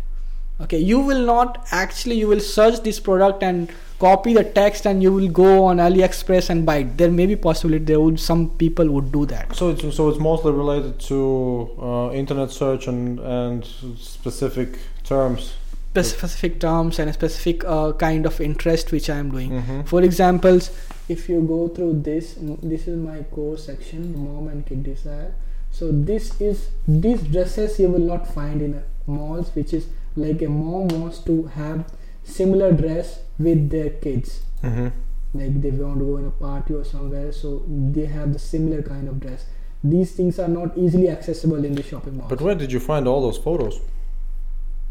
Okay, 0.61 0.77
you 0.77 0.99
will 0.99 1.25
not 1.25 1.67
actually 1.71 2.15
you 2.15 2.27
will 2.27 2.39
search 2.39 2.81
this 2.83 2.99
product 2.99 3.41
and 3.43 3.71
copy 3.99 4.33
the 4.33 4.43
text 4.43 4.85
and 4.85 5.01
you 5.01 5.11
will 5.11 5.27
go 5.27 5.65
on 5.65 5.77
AliExpress 5.77 6.49
and 6.49 6.65
buy 6.65 6.77
it. 6.77 6.97
There 6.97 7.09
may 7.11 7.25
be 7.25 7.35
possibility 7.35 7.85
there 7.85 7.99
would 7.99 8.19
some 8.19 8.49
people 8.51 8.89
would 8.89 9.11
do 9.11 9.25
that. 9.25 9.55
So 9.55 9.69
it's 9.69 9.95
so 9.95 10.09
it's 10.09 10.19
mostly 10.19 10.51
related 10.51 10.99
to 11.11 11.69
uh, 11.81 12.11
internet 12.11 12.51
search 12.51 12.87
and 12.87 13.19
and 13.19 13.65
specific 13.97 14.77
terms. 15.03 15.55
Specific 15.95 16.59
terms 16.59 16.97
and 16.99 17.09
a 17.09 17.13
specific 17.13 17.63
uh, 17.65 17.93
kind 17.93 18.25
of 18.25 18.39
interest 18.41 18.91
which 18.91 19.09
I 19.09 19.17
am 19.17 19.31
doing. 19.31 19.51
Mm-hmm. 19.51 19.81
For 19.83 20.01
examples, 20.01 20.71
if 21.07 21.29
you 21.29 21.41
go 21.41 21.67
through 21.67 22.01
this, 22.01 22.35
this 22.63 22.87
is 22.87 22.97
my 22.97 23.21
core 23.23 23.57
section, 23.57 24.07
mom 24.23 24.47
and 24.47 24.65
kid 24.65 24.83
desire. 24.83 25.35
So 25.71 25.91
this 25.91 26.39
is 26.41 26.69
these 26.87 27.21
dresses 27.23 27.79
you 27.79 27.89
will 27.89 28.07
not 28.13 28.33
find 28.33 28.61
in 28.61 28.73
a 28.75 28.83
malls, 29.05 29.51
which 29.53 29.73
is 29.73 29.87
like 30.15 30.41
a 30.41 30.49
mom 30.49 30.87
wants 30.89 31.19
to 31.19 31.43
have 31.47 31.85
similar 32.23 32.71
dress 32.71 33.19
with 33.39 33.69
their 33.69 33.89
kids. 33.89 34.41
Mm-hmm. 34.63 34.87
Like 35.33 35.61
they 35.61 35.71
want 35.71 35.99
to 35.99 36.05
go 36.05 36.17
in 36.17 36.25
a 36.27 36.31
party 36.31 36.73
or 36.73 36.83
somewhere, 36.83 37.31
so 37.31 37.63
they 37.67 38.05
have 38.05 38.33
the 38.33 38.39
similar 38.39 38.81
kind 38.81 39.07
of 39.07 39.19
dress. 39.19 39.45
These 39.83 40.11
things 40.13 40.39
are 40.39 40.47
not 40.47 40.77
easily 40.77 41.09
accessible 41.09 41.65
in 41.65 41.75
the 41.75 41.83
shopping 41.83 42.17
mall 42.17 42.27
But 42.29 42.39
where 42.39 42.55
did 42.55 42.71
you 42.71 42.79
find 42.79 43.07
all 43.07 43.21
those 43.21 43.37
photos? 43.37 43.79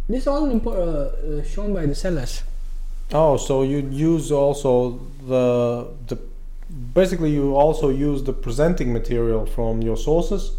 this 0.08 0.26
all 0.26 0.48
impo- 0.48 0.74
uh, 0.76 1.38
uh, 1.40 1.44
shown 1.44 1.72
by 1.72 1.86
the 1.86 1.94
sellers. 1.94 2.42
Oh, 3.14 3.36
so 3.36 3.62
you 3.62 3.78
use 3.90 4.32
also 4.32 5.00
the 5.26 5.86
the 6.08 6.18
basically 6.94 7.30
you 7.30 7.54
also 7.54 7.88
use 7.88 8.22
the 8.24 8.32
presenting 8.32 8.92
material 8.92 9.46
from 9.46 9.80
your 9.80 9.96
sources. 9.96 10.56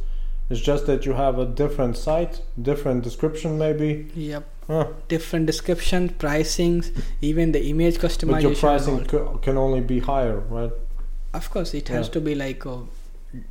It's 0.50 0.62
just 0.62 0.86
that 0.86 1.06
you 1.06 1.14
have 1.14 1.40
a 1.40 1.46
different 1.46 1.98
site, 1.98 2.42
different 2.62 3.04
description 3.04 3.58
maybe, 3.58 4.08
Yep. 4.16 4.44
Huh. 4.68 4.88
different 5.10 5.46
description, 5.46 6.10
pricings, 6.10 6.92
even 7.22 7.52
the 7.52 7.66
image 7.70 7.98
customization. 7.98 8.32
But 8.32 8.42
your 8.44 8.56
pricing 8.56 9.08
c- 9.10 9.40
can 9.42 9.58
only 9.58 9.82
be 9.82 10.00
higher, 10.00 10.40
right? 10.50 10.72
Of 11.34 11.50
course, 11.52 11.74
it 11.74 11.90
has 11.90 12.08
Yeah. 12.08 12.14
to 12.14 12.22
be 12.22 12.36
like 12.36 12.66
uh, 12.66 12.78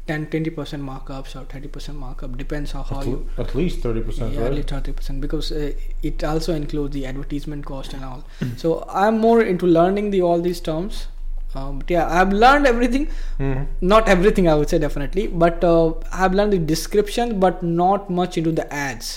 10 0.07 0.27
20% 0.27 0.81
markups 0.89 1.35
or 1.39 1.45
30% 1.45 1.97
markup, 1.97 2.37
depends 2.39 2.75
on 2.75 2.85
how 2.85 3.01
At, 3.01 3.07
you. 3.07 3.29
l- 3.37 3.45
at 3.45 3.55
least 3.55 3.81
thirty 3.81 4.01
percent, 4.01 4.33
Yeah, 4.33 4.43
right? 4.43 4.51
only 4.51 4.63
30% 4.63 5.21
because 5.21 5.51
uh, 5.53 5.73
it 6.03 6.23
also 6.25 6.55
includes 6.55 6.95
the 6.95 7.05
advertisement 7.07 7.67
cost 7.67 7.93
and 7.93 8.05
all. 8.05 8.25
so 8.57 8.85
I'm 8.89 9.19
more 9.19 9.43
into 9.43 9.67
learning 9.67 10.11
the 10.13 10.23
all 10.23 10.41
these 10.41 10.61
terms. 10.61 11.09
Um, 11.55 11.81
but 11.81 11.91
yeah, 11.91 12.07
I've 12.21 12.33
learned 12.33 12.67
everything. 12.67 13.09
Mhm. 13.39 13.67
Not 13.83 14.09
everything, 14.09 14.49
I 14.49 14.55
would 14.55 14.71
say 14.71 14.79
definitely, 14.79 15.27
but 15.27 15.63
uh, 15.63 15.93
I've 16.11 16.33
learned 16.33 16.55
the 16.55 16.59
description, 16.59 17.39
but 17.41 17.63
not 17.63 18.09
much 18.09 18.39
into 18.39 18.53
the 18.53 18.73
ads. 18.73 19.11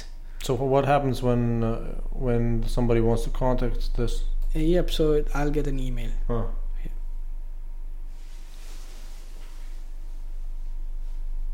So 0.46 0.54
what 0.54 0.86
happens 0.86 1.24
when 1.24 1.64
uh, 1.64 1.78
when 2.12 2.68
somebody 2.68 3.02
wants 3.02 3.24
to 3.24 3.32
contact 3.32 3.98
this? 3.98 4.26
Uh, 4.56 4.60
yep, 4.60 4.92
so 4.92 5.26
I'll 5.34 5.50
get 5.50 5.66
an 5.66 5.80
email. 5.80 6.12
Huh. 6.28 6.44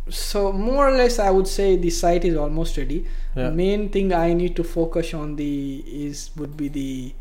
So 0.10 0.52
more 0.52 0.90
or 0.90 0.92
less, 0.92 1.20
I 1.20 1.30
would 1.32 1.48
say 1.48 1.78
the 1.78 1.90
site 1.90 2.26
is 2.26 2.36
almost 2.36 2.76
ready. 2.76 3.06
Yeah. 3.34 3.52
Main 3.52 3.88
thing 3.88 4.12
I 4.12 4.34
need 4.34 4.58
to 4.58 4.64
focus 4.66 5.14
on 5.14 5.38
the 5.38 5.86
is 5.88 6.32
would 6.36 6.58
be 6.58 6.68
the 6.68 7.14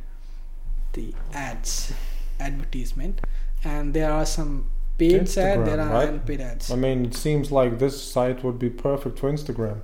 the 0.95 1.15
ads, 1.33 1.93
advertisement, 2.41 3.21
and 3.63 3.95
there 3.95 4.11
are 4.11 4.27
some 4.27 4.67
paid 4.99 5.21
ads, 5.21 5.37
there 5.37 5.81
are 5.81 5.93
right? 5.93 6.09
unpaid 6.09 6.41
ads. 6.41 6.73
I 6.73 6.75
mean, 6.75 7.05
it 7.05 7.15
seems 7.15 7.53
like 7.53 7.79
this 7.79 8.03
site 8.03 8.43
would 8.43 8.59
be 8.59 8.71
perfect 8.71 9.21
for 9.21 9.31
Instagram. 9.31 9.83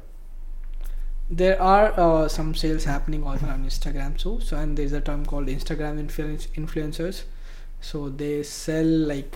There 1.29 1.61
are 1.61 1.93
uh, 1.99 2.29
some 2.29 2.55
sales 2.55 2.85
happening 2.85 3.25
also 3.27 3.47
on 3.47 3.65
Instagram 3.65 4.17
too. 4.17 4.39
So 4.41 4.57
and 4.57 4.77
there's 4.77 4.93
a 4.93 5.01
term 5.01 5.27
called 5.27 5.49
Instagram 5.49 5.99
influence 5.99 6.47
influencers. 6.57 7.25
So 7.81 8.09
they 8.09 8.43
sell 8.43 8.85
like 8.87 9.35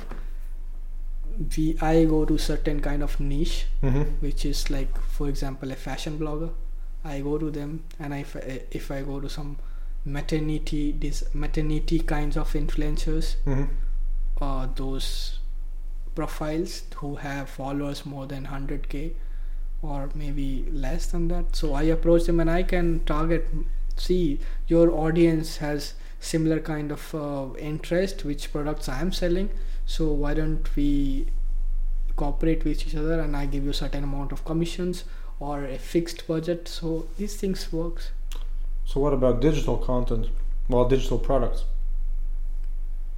we 1.56 1.76
I 1.80 2.04
go 2.04 2.24
to 2.24 2.38
certain 2.38 2.80
kind 2.80 3.02
of 3.02 3.18
niche 3.20 3.66
Mm-hmm. 3.82 4.02
which 4.24 4.44
is 4.44 4.68
like 4.70 5.00
for 5.00 5.28
example 5.28 5.70
a 5.70 5.74
fashion 5.74 6.18
blogger 6.18 6.50
i 7.04 7.20
go 7.20 7.38
to 7.38 7.50
them 7.50 7.82
and 7.98 8.12
if 8.12 8.36
I, 8.36 8.60
if 8.70 8.90
I 8.90 9.00
go 9.02 9.20
to 9.20 9.28
some 9.30 9.56
maternity 10.04 10.92
this 10.92 11.22
maternity 11.34 12.00
kinds 12.00 12.36
of 12.36 12.52
influencers 12.52 13.36
Mm-hmm. 13.46 13.64
uh, 14.42 14.66
those 14.74 15.38
profiles 16.14 16.82
who 16.96 17.14
have 17.16 17.48
followers 17.48 18.04
more 18.04 18.26
than 18.26 18.46
100k 18.46 19.12
or 19.82 20.10
maybe 20.14 20.66
less 20.72 21.06
than 21.06 21.28
that 21.28 21.56
so 21.56 21.74
i 21.74 21.82
approach 21.82 22.24
them 22.24 22.40
and 22.40 22.50
i 22.50 22.62
can 22.62 23.00
target 23.06 23.46
see 23.96 24.38
your 24.66 24.90
audience 24.90 25.56
has 25.58 25.94
similar 26.20 26.60
kind 26.60 26.92
of 26.92 27.14
uh, 27.14 27.46
interest 27.58 28.24
which 28.24 28.52
products 28.52 28.88
i 28.88 29.00
am 29.00 29.10
selling 29.12 29.48
so 29.86 30.08
why 30.12 30.34
don't 30.34 30.74
we 30.76 31.26
cooperate 32.16 32.64
with 32.64 32.86
each 32.86 32.94
other 32.94 33.18
and 33.20 33.36
i 33.36 33.46
give 33.46 33.64
you 33.64 33.70
a 33.70 33.74
certain 33.82 34.04
amount 34.04 34.32
of 34.32 34.44
commissions 34.44 35.04
or 35.38 35.64
a 35.64 35.78
fixed 35.78 36.26
budget 36.26 36.68
so 36.68 37.06
these 37.16 37.36
things 37.36 37.72
works 37.72 38.10
So 38.92 39.00
what 39.02 39.12
about 39.16 39.40
digital 39.42 39.76
content? 39.78 40.24
Well, 40.68 40.86
digital 40.92 41.18
products. 41.26 41.60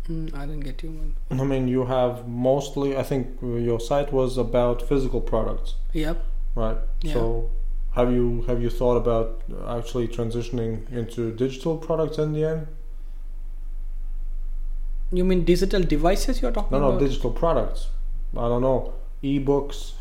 mm, 0.09 0.35
i 0.41 0.47
didn't 0.47 0.65
get 0.69 0.83
you 0.83 0.91
man 0.91 1.41
I 1.43 1.45
mean, 1.45 1.67
you 1.69 1.85
have 1.87 2.29
mostly. 2.29 2.97
I 2.97 3.03
think 3.11 3.29
uh, 3.43 3.47
your 3.69 3.81
site 3.81 4.13
was 4.13 4.37
about 4.43 4.83
physical 4.91 5.21
products, 5.33 5.75
yep 5.93 6.19
right? 6.55 6.79
Yeah. 7.03 7.13
So, 7.15 7.51
have 7.93 8.13
you 8.13 8.43
have 8.47 8.63
you 8.63 8.71
thought 8.71 8.97
about 8.97 9.43
actually 9.69 10.09
transitioning 10.09 10.91
into 10.93 11.33
digital 11.33 11.77
products 11.77 12.19
in 12.19 12.33
the 12.33 12.45
end? 12.45 12.67
you 15.13 15.25
mean 15.25 15.45
digital 15.45 15.83
devices 15.83 16.41
you're 16.41 16.51
talking 16.51 16.69
about? 16.69 16.81
No, 16.81 16.91
no, 16.91 16.97
about 16.97 17.07
digital 17.07 17.31
products. 17.31 17.89
I 18.35 18.49
don't 18.49 18.63
know, 18.63 18.95
ebooks, 19.23 19.93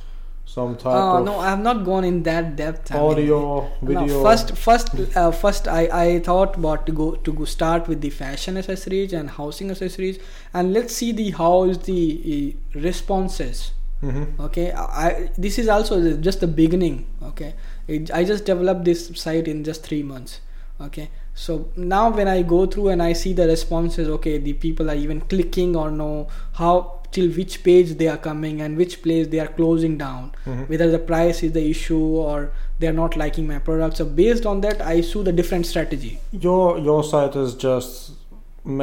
some 0.45 0.75
type 0.75 0.93
of 0.93 1.25
no 1.25 1.39
i 1.39 1.49
have 1.49 1.59
not 1.59 1.83
gone 1.85 2.03
in 2.03 2.23
that 2.23 2.55
depth 2.55 2.91
I 2.91 2.95
mean, 2.95 3.03
audio, 3.03 3.71
video. 3.81 4.05
No, 4.05 4.23
first, 4.23 4.55
first, 4.57 4.89
uh, 5.15 5.31
first, 5.31 5.67
I, 5.67 5.81
I 6.05 6.19
thought 6.19 6.57
about 6.57 6.85
to 6.87 6.91
go 6.91 7.15
to 7.15 7.33
go 7.33 7.45
start 7.45 7.87
with 7.87 8.01
the 8.01 8.09
fashion 8.09 8.57
accessories 8.57 9.13
and 9.13 9.29
housing 9.29 9.71
accessories, 9.71 10.19
and 10.53 10.73
let's 10.73 10.95
see 10.95 11.11
the 11.11 11.31
how 11.31 11.63
is 11.63 11.77
the 11.79 12.55
uh, 12.75 12.79
responses. 12.79 13.71
Mm-hmm. 14.03 14.41
Okay, 14.41 14.71
I 14.71 15.29
this 15.37 15.57
is 15.59 15.67
also 15.67 16.13
just 16.17 16.39
the 16.39 16.47
beginning. 16.47 17.05
Okay, 17.23 17.53
it, 17.87 18.09
I 18.11 18.23
just 18.23 18.45
developed 18.45 18.85
this 18.85 19.07
site 19.25 19.47
in 19.47 19.63
just 19.63 19.83
three 19.83 20.01
months. 20.03 20.39
Okay, 20.79 21.09
so 21.35 21.69
now 21.75 22.09
when 22.09 22.27
I 22.27 22.41
go 22.41 22.65
through 22.65 22.87
and 22.89 23.03
I 23.03 23.13
see 23.13 23.33
the 23.33 23.45
responses, 23.47 24.07
okay, 24.17 24.37
the 24.39 24.53
people 24.53 24.89
are 24.89 24.95
even 24.95 25.21
clicking 25.21 25.75
or 25.75 25.91
no, 25.91 26.27
how 26.53 26.97
till 27.11 27.29
which 27.37 27.61
page 27.63 27.89
they 27.99 28.07
are 28.07 28.17
coming 28.17 28.61
and 28.61 28.77
which 28.77 29.01
place 29.03 29.27
they 29.27 29.39
are 29.39 29.49
closing 29.55 29.97
down 30.01 30.31
Mhm. 30.45 30.69
whether 30.69 30.85
the 30.91 30.99
price 31.07 31.43
is 31.47 31.51
the 31.55 31.63
issue 31.69 31.97
or 32.27 32.53
they 32.79 32.87
are 32.91 32.93
not 32.99 33.17
liking 33.21 33.45
my 33.49 33.57
product 33.65 33.97
so 33.97 34.05
based 34.19 34.45
on 34.51 34.61
that 34.65 34.79
i 34.91 34.93
choose 35.01 35.25
the 35.25 35.33
different 35.39 35.65
strategy 35.71 36.11
Your 36.45 36.77
your 36.85 37.03
site 37.09 37.35
is 37.41 37.53
just 37.63 38.13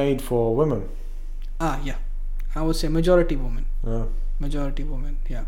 made 0.01 0.21
for 0.27 0.43
women. 0.59 0.83
ah 1.69 1.81
yeah 1.83 1.97
i 2.55 2.61
would 2.67 2.77
say 2.83 2.89
majority 2.99 3.35
women 3.47 3.65
Yeah. 3.87 4.05
Majority 4.41 4.85
women 4.85 5.17
yeah 5.29 5.45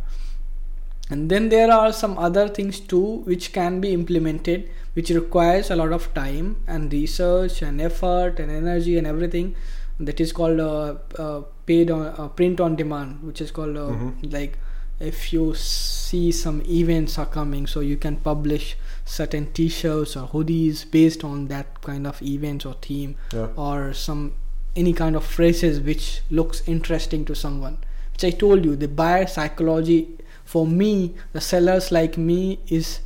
and 1.11 1.29
then 1.31 1.49
there 1.49 1.71
are 1.73 1.93
some 1.93 2.17
other 2.19 2.49
things 2.49 2.79
too 2.79 3.19
which 3.31 3.53
can 3.53 3.81
be 3.81 3.93
implemented 3.93 4.69
which 4.95 5.11
requires 5.11 5.71
a 5.71 5.77
lot 5.77 5.93
of 5.93 6.13
time 6.15 6.57
and 6.67 6.93
research 6.93 7.63
and 7.63 7.81
effort 7.81 8.39
and 8.39 8.51
energy 8.51 8.97
and 8.99 9.07
everything 9.07 9.55
that 9.99 10.21
is 10.21 10.33
called 10.33 10.61
uh, 10.61 10.95
uh, 11.19 11.43
paid 11.67 11.91
on 11.91 12.07
uh, 12.07 12.29
print 12.29 12.61
on 12.61 12.77
demand 12.77 13.23
which 13.23 13.41
is 13.41 13.51
called 13.51 13.77
uh, 13.77 13.89
Mhm. 13.91 14.33
like 14.33 14.59
if 15.01 15.33
you 15.33 15.55
see 15.55 16.31
some 16.31 16.63
events 16.69 17.19
are 17.19 17.27
coming 17.27 17.67
so 17.67 17.81
you 17.81 17.97
can 17.97 18.17
publish 18.17 18.77
certain 19.05 19.47
t-shirts 19.59 20.17
or 20.17 20.29
hoodies 20.29 20.85
based 20.91 21.25
on 21.25 21.47
that 21.49 21.81
kind 21.83 22.07
of 22.07 22.23
event 22.23 22.67
or 22.67 22.75
theme 22.89 23.15
Yeah. 23.33 23.49
or 23.57 23.93
some 23.95 24.33
any 24.77 24.93
kind 24.93 25.17
of 25.17 25.25
phrases 25.25 25.81
which 25.81 26.23
looks 26.31 26.63
interesting 26.67 27.25
to 27.31 27.35
someone 27.35 27.79
which 28.21 28.35
i 28.35 28.37
told 28.37 28.65
you 28.65 28.77
the 28.77 28.89
buyer 28.89 29.27
psychology 29.27 30.09
for 30.45 30.67
me 30.67 31.15
the 31.33 31.41
sellers 31.41 31.91
like 31.93 32.19
me 32.19 32.59
is 32.69 33.01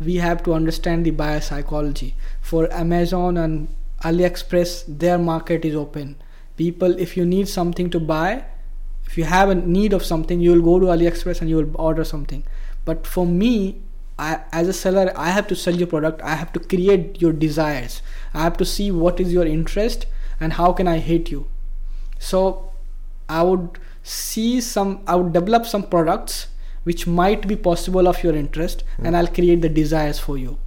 we 0.00 0.16
have 0.16 0.42
to 0.42 0.52
understand 0.52 1.06
the 1.06 1.10
buyer 1.10 1.40
psychology. 1.40 2.14
For 2.40 2.72
amazon 2.72 3.36
and 3.36 3.68
aliexpress 4.02 4.84
their 4.88 5.18
market 5.18 5.64
is 5.64 5.74
open. 5.74 6.16
People 6.56 6.98
if 6.98 7.16
you 7.16 7.24
need 7.24 7.48
something 7.48 7.90
to 7.90 8.00
buy 8.00 8.44
if 9.06 9.18
you 9.18 9.24
have 9.24 9.50
a 9.50 9.54
need 9.54 9.92
of 9.92 10.04
something 10.04 10.40
you 10.40 10.52
will 10.52 10.62
go 10.62 10.80
to 10.80 10.86
aliexpress 10.86 11.40
and 11.40 11.50
you 11.50 11.56
will 11.56 11.70
order 11.74 12.04
something. 12.04 12.44
But 12.84 13.06
for 13.06 13.26
me 13.26 13.82
I, 14.18 14.40
as 14.52 14.68
a 14.68 14.72
seller 14.72 15.12
i 15.16 15.30
have 15.30 15.48
to 15.48 15.56
sell 15.56 15.74
your 15.74 15.88
product. 15.88 16.22
I 16.22 16.34
have 16.34 16.52
to 16.54 16.60
create 16.60 17.20
your 17.20 17.32
desires. 17.32 18.02
I 18.32 18.42
have 18.42 18.56
to 18.58 18.64
see 18.64 18.90
what 18.90 19.20
is 19.20 19.32
your 19.32 19.46
interest 19.46 20.06
and 20.40 20.54
how 20.54 20.72
can 20.72 20.88
i 20.88 20.98
hit 20.98 21.30
you. 21.30 21.46
So 22.18 22.70
i 23.28 23.42
would 23.42 23.78
see 24.04 24.60
some 24.60 25.02
i 25.06 25.14
would 25.16 25.32
develop 25.32 25.64
some 25.64 25.82
products 25.82 26.48
which 26.84 27.06
might 27.06 27.48
be 27.48 27.56
possible 27.56 28.06
of 28.06 28.22
your 28.22 28.34
interest 28.36 28.84
and 28.98 29.16
i'll 29.16 29.26
create 29.26 29.62
the 29.62 29.68
desires 29.68 30.18
for 30.18 30.36
you. 30.38 30.58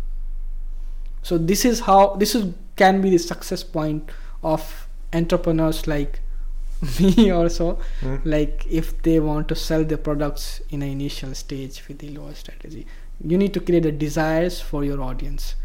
So 1.22 1.38
this 1.38 1.64
is 1.66 1.82
how 1.82 2.16
this 2.16 2.34
is 2.36 2.54
can 2.76 3.02
be 3.02 3.10
the 3.12 3.20
success 3.20 3.64
point 3.64 4.10
of 4.44 4.88
entrepreneurs 5.14 5.86
like 5.88 6.20
me 7.00 7.30
also. 7.32 7.80
Mm. 8.02 8.22
like 8.26 8.66
if 8.70 9.02
they 9.04 9.20
want 9.20 9.48
to 9.50 9.56
sell 9.56 9.84
their 9.84 9.98
products 9.98 10.62
in 10.70 10.82
an 10.82 10.90
initial 10.90 11.34
stage 11.36 11.84
with 11.88 12.00
the 12.00 12.10
lower 12.10 12.34
strategy 12.34 12.86
you 13.24 13.38
need 13.38 13.54
to 13.54 13.60
create 13.60 13.84
the 13.84 13.92
desires 13.92 14.60
for 14.62 14.84
your 14.84 15.02
audience. 15.02 15.56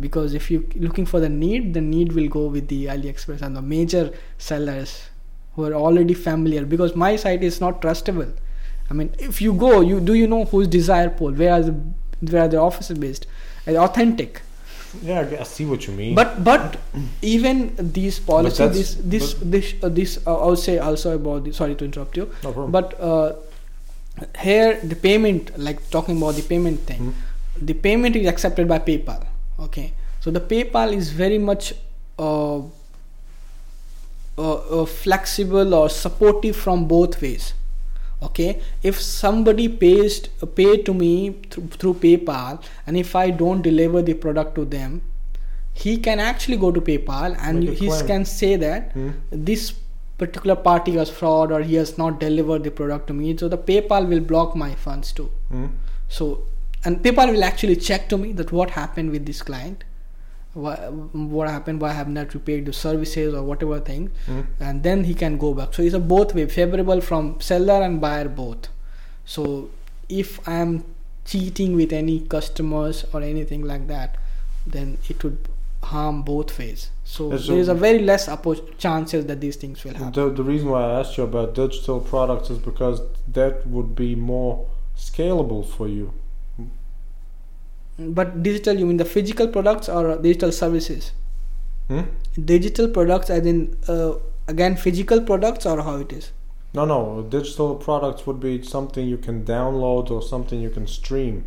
Because 0.00 0.34
if 0.34 0.50
you're 0.50 0.62
looking 0.76 1.04
for 1.04 1.20
the 1.20 1.28
need 1.28 1.74
the 1.74 1.80
need 1.80 2.12
will 2.12 2.28
go 2.28 2.46
with 2.46 2.68
the 2.68 2.86
aliexpress 2.86 3.42
and 3.42 3.54
the 3.54 3.62
major 3.62 4.12
sellers 4.38 5.10
who 5.54 5.64
are 5.64 5.74
already 5.74 6.14
familiar 6.14 6.64
because 6.64 6.94
my 6.96 7.16
site 7.16 7.42
is 7.42 7.60
not 7.60 7.82
trustable. 7.82 8.32
I 8.90 8.94
mean 8.94 9.14
if 9.18 9.40
you 9.40 9.52
go 9.52 9.80
you 9.80 10.00
do 10.00 10.14
you 10.14 10.26
know 10.26 10.44
who's 10.44 10.68
desire 10.68 11.10
pool 11.10 11.32
where 11.32 11.52
are 11.54 11.62
the 11.62 11.74
where 12.30 12.42
are 12.44 12.48
the 12.48 12.58
offices 12.58 12.98
based? 12.98 13.26
Uh, 13.66 13.76
authentic? 13.76 14.42
Yeah, 15.02 15.26
i 15.40 15.44
see 15.44 15.64
what 15.64 15.86
you 15.86 15.94
mean. 15.94 16.14
but 16.14 16.44
but 16.44 16.76
even 17.22 17.74
these 17.98 18.18
policies 18.18 18.72
this 18.72 18.94
this 19.14 19.34
this 19.40 19.74
uh, 19.82 19.88
this 19.88 20.18
uh, 20.26 20.36
i 20.36 20.46
would 20.48 20.58
say 20.58 20.78
also 20.78 21.14
about 21.14 21.44
the, 21.44 21.52
sorry 21.52 21.74
to 21.76 21.84
interrupt 21.86 22.16
you. 22.16 22.26
No 22.44 22.52
problem. 22.52 22.70
but 22.72 23.00
uh, 23.00 23.32
here 24.38 24.78
the 24.82 24.94
payment 24.96 25.58
like 25.58 25.88
talking 25.90 26.18
about 26.18 26.34
the 26.34 26.42
payment 26.42 26.80
thing. 26.80 27.00
Mhm. 27.00 27.66
the 27.68 27.74
payment 27.86 28.16
is 28.18 28.26
accepted 28.30 28.68
by 28.68 28.78
paypal 28.78 29.24
okay? 29.64 29.92
So 30.20 30.30
the 30.30 30.40
paypal 30.40 30.92
is 30.92 31.10
very 31.10 31.38
much 31.38 31.72
uh, 34.38 34.52
uh, 34.52 34.82
uh, 34.82 34.86
flexible 34.86 35.74
or 35.74 35.88
supportive 35.88 36.56
from 36.56 36.86
both 36.86 37.20
ways 37.22 37.54
okay 38.22 38.60
if 38.82 39.00
somebody 39.00 39.68
pays 39.68 40.20
pay 40.60 40.76
to 40.82 40.94
me 40.94 41.30
through, 41.50 41.66
through 41.68 41.94
paypal 41.94 42.62
and 42.86 42.96
if 42.96 43.16
i 43.16 43.30
don't 43.30 43.62
deliver 43.62 44.02
the 44.02 44.14
product 44.14 44.54
to 44.54 44.64
them 44.64 45.02
he 45.74 45.96
can 45.96 46.20
actually 46.20 46.56
go 46.56 46.70
to 46.70 46.80
PayPal 46.80 47.36
and 47.40 47.62
he 47.62 47.88
claim. 47.88 48.06
can 48.06 48.24
say 48.24 48.56
that 48.56 48.92
Hmm? 48.92 49.10
this 49.30 49.72
particular 50.18 50.54
party 50.54 50.92
was 50.92 51.10
fraud 51.10 51.50
or 51.50 51.62
he 51.62 51.74
has 51.76 51.96
not 51.98 52.20
delivered 52.20 52.62
the 52.62 52.70
product 52.70 53.06
to 53.08 53.14
me. 53.14 53.36
So 53.36 53.48
the 53.48 53.58
PayPal 53.58 54.08
will 54.08 54.20
block 54.20 54.54
my 54.54 54.74
funds 54.74 55.12
too. 55.12 55.30
Hmm? 55.48 55.66
So 56.08 56.42
and 56.84 57.02
PayPal 57.02 57.32
will 57.32 57.44
actually 57.44 57.76
check 57.76 58.08
to 58.10 58.18
me 58.18 58.32
that 58.32 58.52
what 58.52 58.70
happened 58.70 59.10
with 59.10 59.24
this 59.24 59.40
client, 59.40 59.84
what, 60.54 60.92
what 60.92 61.48
happened, 61.48 61.80
why 61.80 61.90
I 61.90 61.92
have 61.92 62.08
not 62.08 62.34
repaid 62.34 62.66
the 62.66 62.72
services 62.72 63.34
or 63.34 63.42
whatever 63.42 63.80
thing, 63.80 64.10
Hmm? 64.26 64.40
and 64.60 64.82
then 64.82 65.04
he 65.04 65.14
can 65.14 65.38
go 65.38 65.54
back. 65.54 65.74
So 65.74 65.82
it's 65.82 65.94
a 65.94 65.98
both 66.00 66.34
way 66.34 66.46
favorable 66.46 67.00
from 67.00 67.40
seller 67.40 67.82
and 67.82 68.00
buyer 68.00 68.28
both. 68.28 68.68
So 69.24 69.70
if 70.08 70.46
I 70.48 70.54
am 70.56 70.84
cheating 71.24 71.74
with 71.76 71.92
any 71.92 72.20
customers 72.20 73.04
or 73.12 73.22
anything 73.22 73.62
like 73.62 73.86
that, 73.88 74.16
then 74.66 74.98
it 75.08 75.22
would 75.24 75.38
harm 75.84 76.22
both 76.22 76.58
ways. 76.58 76.90
So 77.04 77.36
so- 77.36 77.52
there 77.52 77.60
is 77.60 77.68
a 77.68 77.74
very 77.74 77.98
less 78.00 78.28
oppo- 78.28 78.76
chances 78.78 79.26
that 79.26 79.40
these 79.40 79.56
things 79.56 79.84
will 79.84 79.94
happen. 79.94 80.12
The, 80.12 80.30
the 80.30 80.42
reason 80.42 80.68
why 80.70 80.82
I 80.84 81.00
asked 81.00 81.16
you 81.16 81.24
about 81.24 81.54
digital 81.54 82.00
products 82.00 82.50
is 82.50 82.58
because 82.58 83.00
that 83.32 83.66
would 83.66 83.94
be 83.94 84.14
more 84.14 84.66
scalable 84.96 85.66
for 85.66 85.88
you. 85.88 86.12
But 87.98 88.42
digital, 88.42 88.78
you 88.78 88.86
mean 88.86 88.96
the 88.96 89.04
physical 89.04 89.48
products 89.48 89.88
or 89.88 90.16
digital 90.16 90.52
services? 90.52 91.12
Hmm? 91.88 92.02
Digital 92.44 92.88
products, 92.88 93.30
as 93.30 93.46
in 93.46 93.76
uh, 93.88 94.14
again 94.48 94.76
physical 94.76 95.20
products, 95.20 95.66
or 95.66 95.82
how 95.82 95.96
it 95.96 96.12
is? 96.12 96.32
No, 96.74 96.84
no. 96.86 97.22
Digital 97.28 97.74
products 97.74 98.26
would 98.26 98.40
be 98.40 98.62
something 98.62 99.06
you 99.06 99.18
can 99.18 99.44
download 99.44 100.10
or 100.10 100.22
something 100.22 100.60
you 100.60 100.70
can 100.70 100.86
stream. 100.86 101.44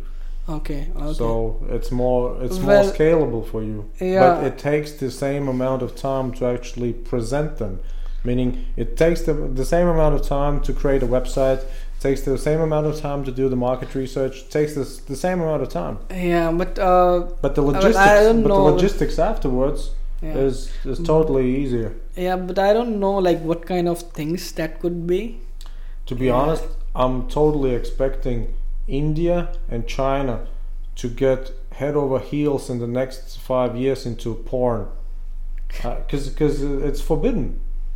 Okay. 0.48 0.86
okay. 0.96 1.12
So 1.14 1.64
it's 1.68 1.90
more 1.90 2.40
it's 2.40 2.58
Well, 2.58 2.84
more 2.84 2.92
scalable 2.92 3.44
for 3.50 3.62
you. 3.62 3.90
yeah. 4.00 4.20
But 4.20 4.44
it 4.44 4.58
takes 4.58 4.92
the 4.92 5.10
same 5.10 5.48
amount 5.48 5.82
of 5.82 5.96
time 5.96 6.32
to 6.34 6.46
actually 6.46 6.92
present 6.92 7.56
them. 7.56 7.80
Meaning 8.22 8.64
it 8.76 8.96
takes 8.96 9.22
the, 9.22 9.34
the 9.34 9.64
same 9.64 9.86
amount 9.86 10.14
of 10.14 10.22
time 10.22 10.60
to 10.62 10.72
create 10.72 11.02
a 11.02 11.06
website, 11.06 11.58
it 11.58 11.85
takes 12.06 12.20
the 12.30 12.38
same 12.48 12.60
amount 12.68 12.86
of 12.90 12.94
time 13.08 13.20
to 13.28 13.32
do 13.40 13.44
the 13.54 13.60
market 13.68 13.90
research, 14.02 14.34
it 14.42 14.50
takes 14.58 14.72
this, 14.78 14.90
the 15.12 15.16
same 15.26 15.38
amount 15.44 15.62
of 15.66 15.68
time. 15.82 15.96
yeah, 16.32 16.50
but 16.60 16.72
uh, 16.78 17.18
But 17.44 17.52
the 17.58 17.62
logistics 17.70 17.96
I 17.96 18.22
don't 18.26 18.42
but 18.42 18.52
the 18.54 18.64
logistics 18.72 19.16
afterwards 19.30 19.80
yeah. 20.22 20.46
is 20.46 20.56
is 20.92 20.98
totally 21.12 21.46
easier. 21.62 21.90
yeah, 22.26 22.36
but 22.48 22.58
I 22.68 22.70
don't 22.76 22.94
know 23.04 23.16
like 23.28 23.40
what 23.50 23.60
kind 23.74 23.86
of 23.92 23.98
things 24.18 24.52
that 24.58 24.70
could 24.82 24.98
be. 25.14 25.20
To 26.08 26.14
be 26.14 26.26
Yeah. 26.26 26.40
honest, 26.40 26.64
I'm 27.04 27.16
totally 27.40 27.72
expecting 27.80 28.38
India 29.04 29.36
and 29.72 29.80
China 29.98 30.34
to 31.00 31.06
get 31.24 31.40
head 31.80 31.94
over 32.02 32.18
heels 32.30 32.70
in 32.72 32.78
the 32.84 32.86
next 33.00 33.36
five 33.50 33.72
years 33.84 34.06
into 34.06 34.28
porn, 34.50 34.82
because 35.68 36.28
because 36.30 36.56
it's 36.88 37.00
forbidden. 37.10 37.46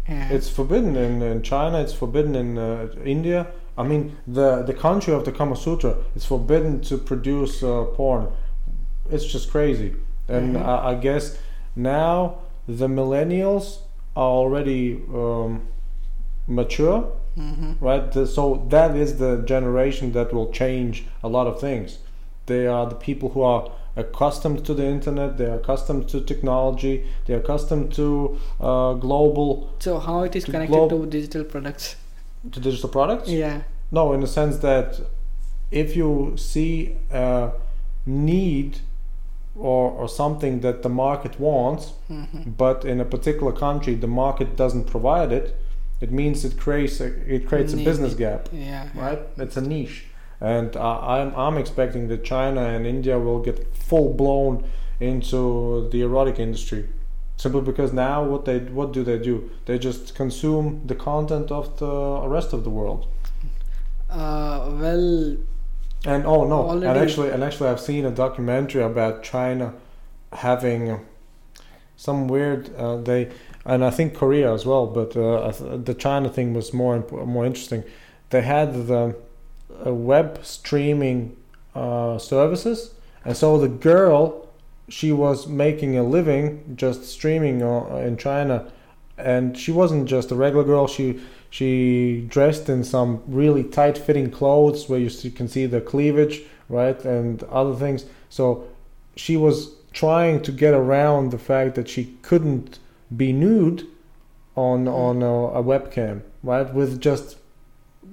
Yeah. 0.09 0.28
It's 0.37 0.49
forbidden 0.59 0.97
in, 0.97 1.23
in 1.23 1.43
China. 1.43 1.77
It's 1.85 1.93
forbidden 2.03 2.35
in 2.35 2.59
uh, 2.59 2.89
India. 3.16 3.47
I 3.78 3.82
mean, 3.82 4.16
the 4.26 4.62
the 4.62 4.74
country 4.74 5.12
of 5.14 5.24
the 5.24 5.32
Kama 5.32 5.56
Sutra 5.56 5.94
is 6.16 6.24
forbidden 6.26 6.80
to 6.82 6.98
produce 6.98 7.62
uh, 7.62 7.84
porn. 7.97 8.28
It's 9.10 9.24
just 9.24 9.51
crazy, 9.51 9.94
and 10.28 10.56
Mhm. 10.56 10.62
I, 10.66 10.90
I 10.92 10.94
guess 10.94 11.38
now 11.76 12.34
the 12.68 12.86
millennials 12.88 13.78
are 14.16 14.30
already 14.42 15.01
um, 15.14 15.62
mature 16.47 17.05
hmm 17.36 17.72
right? 17.80 18.10
The, 18.12 18.26
so 18.26 18.66
that 18.70 18.97
is 18.97 19.18
the 19.18 19.36
generation 19.47 20.12
that 20.12 20.32
will 20.32 20.51
change 20.52 21.05
a 21.22 21.28
lot 21.28 21.47
of 21.47 21.60
things. 21.60 21.98
They 22.47 22.66
are 22.66 22.86
the 22.88 22.97
people 22.97 23.28
who 23.30 23.42
are 23.42 23.70
accustomed 23.97 24.64
to 24.66 24.74
the 24.74 24.84
internet. 24.84 25.36
They 25.38 25.47
are 25.47 25.56
accustomed 25.56 26.09
to 26.09 26.20
technology. 26.20 27.05
They 27.26 27.34
are 27.34 27.38
accustomed 27.38 27.92
to 27.94 28.36
uh, 28.60 28.94
global 28.94 29.70
So 29.78 29.98
how 30.01 30.22
it 30.24 30.34
is 30.36 30.44
connected 30.44 30.74
globe- 30.74 30.90
to 30.90 31.06
digital 31.06 31.44
products? 31.44 31.97
To 32.52 32.60
digital 32.60 32.88
products. 32.88 33.28
Yeah. 33.28 33.62
No, 33.90 34.12
in 34.12 34.20
the 34.20 34.26
sense 34.26 34.58
that 34.58 35.00
if 35.70 35.96
you 35.96 36.34
see 36.36 36.96
a 37.10 37.52
need 38.06 38.78
or 39.56 39.90
or 39.90 40.08
something 40.08 40.60
that 40.60 40.82
the 40.82 40.88
market 40.88 41.38
wants, 41.38 41.92
hmm 42.08 42.24
but 42.56 42.84
in 42.84 43.00
a 43.00 43.04
particular 43.04 43.52
country 43.52 43.94
the 43.94 44.06
market 44.06 44.56
doesn't 44.56 44.84
provide 44.84 45.32
it, 45.32 45.56
it 46.00 46.10
means 46.10 46.44
it 46.44 46.56
creates 46.56 47.00
a, 47.00 47.06
it 47.34 47.46
creates 47.46 47.72
a 47.72 47.76
business 47.76 48.14
gap. 48.14 48.48
Yeah. 48.52 48.88
yeah. 48.94 49.04
right? 49.04 49.20
It's 49.36 49.56
a 49.56 49.60
niche, 49.60 50.06
and 50.40 50.76
uh, 50.76 51.00
I'm 51.00 51.34
I'm 51.36 51.58
expecting 51.58 52.08
that 52.08 52.24
China 52.24 52.62
and 52.62 52.86
India 52.86 53.18
will 53.18 53.40
get 53.40 53.76
full 53.76 54.14
blown 54.14 54.64
into 55.00 55.88
the 55.90 56.02
erotic 56.02 56.38
industry, 56.38 56.88
simply 57.40 57.62
because 57.62 57.90
now 57.90 58.22
what 58.22 58.44
they 58.44 58.58
what 58.58 58.92
do 58.92 59.02
they 59.02 59.18
do? 59.18 59.50
They 59.64 59.78
just 59.78 60.14
consume 60.14 60.82
the 60.84 60.94
content 60.94 61.50
of 61.50 61.78
the 61.78 62.28
rest 62.28 62.52
of 62.52 62.64
the 62.64 62.70
world. 62.70 63.08
Uh, 64.10 64.68
well, 64.80 65.36
And 66.04 66.26
oh 66.26 66.44
no, 66.46 66.70
and 66.70 66.84
actually, 66.84 67.30
and 67.30 67.42
actually, 67.42 67.70
I've 67.70 67.80
seen 67.80 68.04
a 68.04 68.10
documentary 68.10 68.82
about 68.82 69.22
China 69.22 69.72
having 70.32 71.00
some 71.96 72.28
weird. 72.28 72.74
Uh, 72.76 72.96
they 72.96 73.30
and 73.64 73.84
I 73.84 73.90
think 73.90 74.14
Korea 74.14 74.52
as 74.52 74.66
well, 74.66 74.86
but 74.86 75.16
uh, 75.16 75.52
the 75.88 75.94
China 75.94 76.28
thing 76.28 76.52
was 76.52 76.74
more 76.74 77.04
more 77.10 77.46
interesting. 77.46 77.84
They 78.30 78.42
had 78.42 78.86
the 78.86 79.16
uh, 79.86 79.94
web 79.94 80.40
streaming 80.42 81.36
uh, 81.74 82.18
services, 82.18 82.94
and 83.24 83.34
so 83.36 83.58
the 83.58 83.68
girl, 83.68 84.39
she 84.90 85.12
was 85.12 85.46
making 85.46 85.96
a 85.96 86.02
living 86.02 86.74
just 86.76 87.04
streaming 87.04 87.60
in 87.60 88.16
China, 88.16 88.70
and 89.16 89.56
she 89.56 89.70
wasn't 89.70 90.06
just 90.06 90.30
a 90.32 90.34
regular 90.34 90.64
girl. 90.64 90.86
She 90.86 91.20
she 91.48 92.26
dressed 92.28 92.68
in 92.68 92.84
some 92.84 93.22
really 93.26 93.64
tight 93.64 93.96
fitting 93.96 94.30
clothes 94.30 94.88
where 94.88 94.98
you 94.98 95.30
can 95.30 95.48
see 95.48 95.66
the 95.66 95.80
cleavage, 95.80 96.42
right, 96.68 97.02
and 97.04 97.42
other 97.44 97.74
things. 97.74 98.04
So 98.28 98.68
she 99.16 99.36
was 99.36 99.74
trying 99.92 100.42
to 100.42 100.52
get 100.52 100.74
around 100.74 101.30
the 101.30 101.38
fact 101.38 101.76
that 101.76 101.88
she 101.88 102.16
couldn't 102.22 102.78
be 103.16 103.32
nude 103.32 103.86
on 104.56 104.86
mm-hmm. 104.86 104.94
on 104.94 105.22
a, 105.22 105.60
a 105.60 105.62
webcam, 105.62 106.22
right, 106.42 106.72
with 106.74 107.00
just 107.00 107.36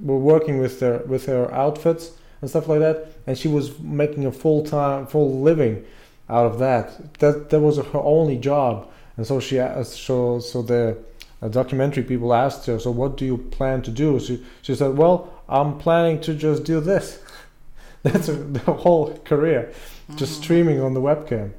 we're 0.01 0.17
working 0.17 0.59
with 0.59 0.79
their 0.79 0.99
with 0.99 1.25
her 1.25 1.51
outfits 1.51 2.11
and 2.41 2.51
stuff 2.51 2.67
like 2.67 2.79
that, 2.79 3.07
and 3.25 3.35
she 3.35 3.47
was 3.47 3.79
making 3.79 4.27
a 4.27 4.31
full 4.31 4.63
time 4.63 5.07
full 5.07 5.41
living 5.41 5.83
out 6.29 6.45
of 6.45 6.59
that. 6.59 7.19
That 7.19 7.49
that 7.49 7.59
was 7.59 7.77
her 7.77 7.99
only 7.99 8.37
job, 8.37 8.89
and 9.15 9.25
so 9.25 9.39
she 9.39 9.57
so 9.83 10.39
so 10.39 10.61
the 10.61 10.97
uh, 11.41 11.47
documentary 11.47 12.03
people 12.03 12.33
asked 12.33 12.65
her, 12.65 12.79
so 12.79 12.91
what 12.91 13.15
do 13.17 13.25
you 13.25 13.37
plan 13.37 13.81
to 13.83 13.91
do? 13.91 14.19
She 14.19 14.43
she 14.61 14.75
said, 14.75 14.97
well, 14.97 15.31
I'm 15.47 15.77
planning 15.77 16.19
to 16.21 16.33
just 16.33 16.63
do 16.63 16.79
this. 16.79 17.19
That's 18.03 18.27
her, 18.27 18.33
the 18.33 18.73
whole 18.73 19.17
career, 19.19 19.71
just 20.15 20.41
streaming 20.41 20.81
on 20.81 20.93
the 20.93 21.01
webcam. 21.01 21.51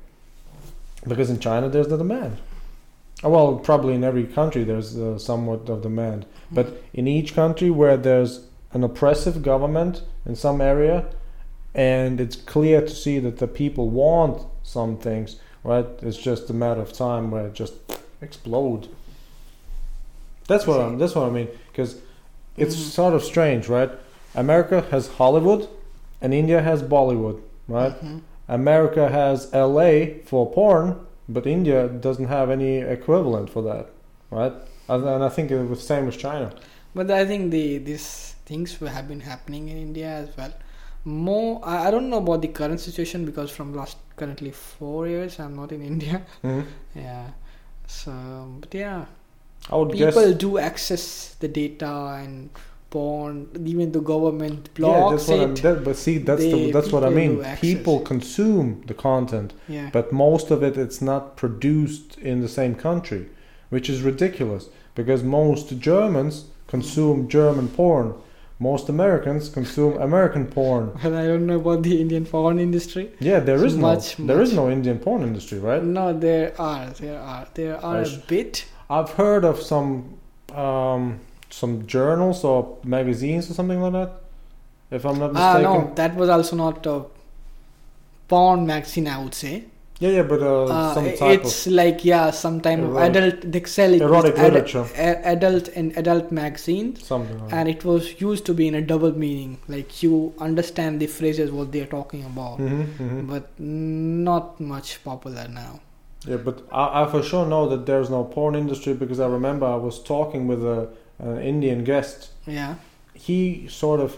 Because 1.07 1.31
in 1.31 1.39
China 1.39 1.69
there's 1.69 1.89
the 1.89 1.97
demand. 1.97 2.39
Uh, 3.25 3.29
Well, 3.29 3.57
probably 3.57 3.95
in 3.95 4.05
every 4.05 4.27
country 4.27 4.65
there's 4.65 4.97
uh, 4.97 5.19
somewhat 5.19 5.69
of 5.69 5.83
demand, 5.83 6.27
but 6.51 6.83
in 6.93 7.07
each 7.07 7.35
country 7.35 7.71
where 7.71 7.97
there's 7.97 8.47
an 8.73 8.85
oppressive 8.85 9.43
government 9.43 10.03
in 10.27 10.35
some 10.37 10.61
area, 10.61 11.07
and 11.75 12.21
it's 12.21 12.37
clear 12.37 12.81
to 12.81 12.95
see 12.95 13.19
that 13.21 13.39
the 13.39 13.47
people 13.47 13.89
want 13.89 14.45
some 14.69 14.97
things, 14.99 15.37
right? 15.65 15.87
It's 16.03 16.17
just 16.19 16.51
a 16.51 16.55
matter 16.55 16.81
of 16.81 16.93
time 16.93 17.31
where 17.31 17.47
it 17.47 17.55
just 17.55 17.75
explode. 18.21 18.89
That's 20.47 20.67
what 20.67 20.81
I'm. 20.81 20.99
That's 20.99 21.15
what 21.15 21.27
I 21.27 21.31
mean. 21.31 21.49
Because 21.71 21.97
it's 22.57 22.77
Mhm. 22.77 22.91
sort 23.01 23.15
of 23.15 23.23
strange, 23.23 23.69
right? 23.69 23.91
America 24.35 24.85
has 24.91 25.09
Hollywood, 25.21 25.69
and 26.23 26.33
India 26.35 26.61
has 26.63 26.83
Bollywood, 26.83 27.39
right? 27.69 27.95
Mhm. 28.03 28.21
America 28.49 29.09
has 29.09 29.49
LA 29.53 30.21
for 30.25 30.51
porn, 30.51 30.97
but 31.29 31.47
India 31.47 31.89
doesn't 31.89 32.27
have 32.29 32.51
any 32.51 32.77
equivalent 32.79 33.51
for 33.51 33.63
that, 33.63 33.87
right? 34.31 34.53
And 34.89 35.23
I 35.29 35.29
think 35.29 35.51
it 35.51 35.63
was 35.69 35.83
same 35.83 36.07
with 36.07 36.19
China. 36.19 36.49
But 36.95 37.11
I 37.11 37.25
think 37.27 37.51
the 37.51 37.79
these 37.79 38.35
things 38.47 38.69
have 38.97 39.07
been 39.13 39.21
happening 39.21 39.69
in 39.69 39.77
India 39.89 40.09
as 40.23 40.29
well. 40.39 40.53
More, 41.05 41.61
I 41.63 41.91
don't 41.91 42.09
know 42.11 42.19
about 42.27 42.41
the 42.43 42.49
current 42.49 42.81
situation 42.81 43.25
because 43.31 43.51
from 43.51 43.75
last 43.75 43.99
currently 44.19 44.51
four 44.51 45.07
years 45.09 45.39
I'm 45.41 45.55
not 45.57 45.73
in 45.73 45.83
India. 45.83 46.23
Mhm. 46.45 46.65
Yeah. 46.95 47.27
So, 47.87 48.13
but 48.61 48.75
yeah, 48.75 49.07
I 49.71 49.77
would 49.77 49.91
people 49.93 50.27
guess. 50.29 50.39
do 50.47 50.59
access 50.59 51.35
the 51.41 51.49
data 51.49 51.93
and 52.23 52.51
porn. 52.91 53.49
Even 53.65 53.93
the 53.93 54.01
government 54.01 54.69
Yeah, 54.77 54.81
blocks 54.87 55.27
that's 55.27 55.29
what 55.29 55.41
I'm. 55.41 55.53
it. 55.53 55.63
That, 55.63 55.85
but 55.85 55.97
see, 55.97 56.19
that's 56.19 56.43
the, 56.43 56.71
that's 56.71 56.93
what 56.93 57.05
I 57.05 57.11
mean. 57.11 57.45
People 57.61 58.01
consume 58.01 58.83
the 58.87 58.95
content, 58.95 59.53
yeah. 59.69 59.91
but 59.93 60.13
most 60.13 60.51
of 60.51 60.63
it 60.63 60.77
it's 60.77 61.01
not 61.01 61.37
produced 61.37 62.19
in 62.19 62.41
the 62.41 62.49
same 62.49 62.75
country, 62.75 63.27
which 63.71 63.89
is 63.91 64.03
ridiculous 64.03 64.69
because 64.95 65.23
most 65.23 65.79
Germans 65.79 66.47
consume 66.67 67.29
German 67.29 67.69
porn, 67.69 68.15
most 68.61 68.89
Americans 68.89 69.49
consume 69.49 69.97
American 70.09 70.47
porn. 70.47 70.91
Well, 71.05 71.15
I 71.17 71.27
don't 71.27 71.47
know 71.47 71.57
about 71.61 71.83
the 71.85 72.01
Indian 72.01 72.25
porn 72.27 72.59
industry. 72.59 73.11
Yeah, 73.21 73.39
there 73.41 73.65
is 73.65 73.77
much, 73.77 74.19
no 74.19 74.27
there 74.27 74.43
is 74.43 74.51
much. 74.51 74.57
no 74.57 74.71
Indian 74.71 74.99
porn 74.99 75.23
industry, 75.23 75.59
right? 75.61 75.83
No, 75.83 76.13
there 76.13 76.53
are, 76.61 76.87
there 76.91 77.21
are, 77.21 77.47
there 77.55 77.77
are 77.85 78.03
a 78.03 78.17
bit. 78.27 78.67
I've 78.91 79.11
heard 79.11 79.45
of 79.45 79.61
some 79.63 80.19
um, 80.55 81.21
some 81.51 81.87
journals 81.87 82.43
or 82.45 82.79
magazines 82.85 83.51
or 83.51 83.55
something 83.55 83.81
like 83.81 83.93
that. 83.93 84.11
If 84.91 85.05
I'm 85.05 85.19
not 85.19 85.31
Ah, 85.37 85.55
mistaken. 85.55 85.63
no, 85.89 85.95
that 85.95 86.15
was 86.17 86.29
also 86.29 86.57
not 86.57 86.87
a 86.87 87.05
porn 88.29 88.67
magazine. 88.67 89.07
I 89.09 89.23
would 89.23 89.35
say. 89.35 89.65
Yeah, 90.01 90.11
yeah, 90.11 90.23
but 90.23 90.41
uh, 90.43 90.67
Uh, 90.67 90.95
some 90.95 91.07
type 91.21 91.45
it's 91.45 91.67
like 91.67 92.05
yeah, 92.05 92.31
some 92.31 92.61
type 92.61 92.79
of 92.79 92.97
adult. 93.07 93.41
They 93.55 93.63
sell 93.65 93.93
it 93.95 94.03
Erotic 94.03 94.35
with 94.35 94.43
adu- 94.43 94.53
literature. 94.53 94.87
a- 94.97 95.27
adult 95.35 95.69
and 95.81 95.97
adult 96.03 96.31
magazines. 96.31 97.05
something. 97.05 97.39
Like 97.41 97.53
and 97.53 97.69
it 97.69 97.85
was 97.85 98.21
used 98.21 98.47
to 98.47 98.55
be 98.61 98.69
in 98.69 98.77
a 98.77 98.83
double 98.93 99.13
meaning 99.25 99.59
like 99.67 100.03
you 100.05 100.33
understand 100.39 101.01
the 101.01 101.09
phrases 101.17 101.51
what 101.51 101.73
they're 101.73 101.93
talking 101.99 102.25
about 102.31 102.59
hmm 102.59 102.83
hmm 103.01 103.21
but 103.33 103.51
not 103.59 104.61
much 104.61 105.03
popular 105.11 105.47
now 105.49 105.81
Yeah, 106.27 106.37
but 106.49 106.63
I, 106.73 106.85
I 107.03 107.03
for 107.11 107.23
sure 107.23 107.45
know 107.47 107.69
that 107.73 107.85
there's 107.91 108.11
no 108.11 108.23
porn 108.37 108.55
industry 108.55 108.95
because 109.03 109.21
I 109.27 109.27
remember 109.39 109.67
I 109.67 109.77
was 109.89 109.99
talking 110.15 110.47
with 110.53 110.63
a 110.77 110.79
an 111.19 111.39
Indian 111.55 111.83
guest. 111.91 112.31
yeah 112.47 112.75
He 113.29 113.39
sort 113.69 114.01
of, 114.07 114.17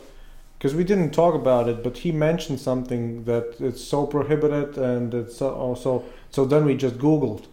because 0.60 0.74
we 0.76 0.84
didn't 0.84 1.10
talk 1.12 1.34
about 1.34 1.68
it, 1.70 1.82
but 1.82 1.96
he 2.04 2.12
mentioned 2.12 2.60
something 2.60 3.24
that 3.24 3.54
it's 3.60 3.82
so 3.82 4.06
prohibited 4.06 4.76
and 4.76 5.14
it's 5.14 5.38
so, 5.38 5.54
also. 5.54 6.04
So 6.30 6.44
then 6.44 6.66
we 6.66 6.74
just 6.76 6.96
Googled, 6.98 7.44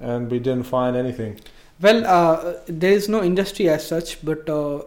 and 0.00 0.30
we 0.30 0.38
didn't 0.38 0.64
find 0.64 0.94
anything. 1.04 1.40
well 1.80 2.00
uh, 2.16 2.54
there 2.82 2.92
is 2.98 3.08
no 3.08 3.20
industry 3.28 3.64
as 3.76 3.82
such 3.92 4.10
but 4.28 4.48
uh, 4.48 4.82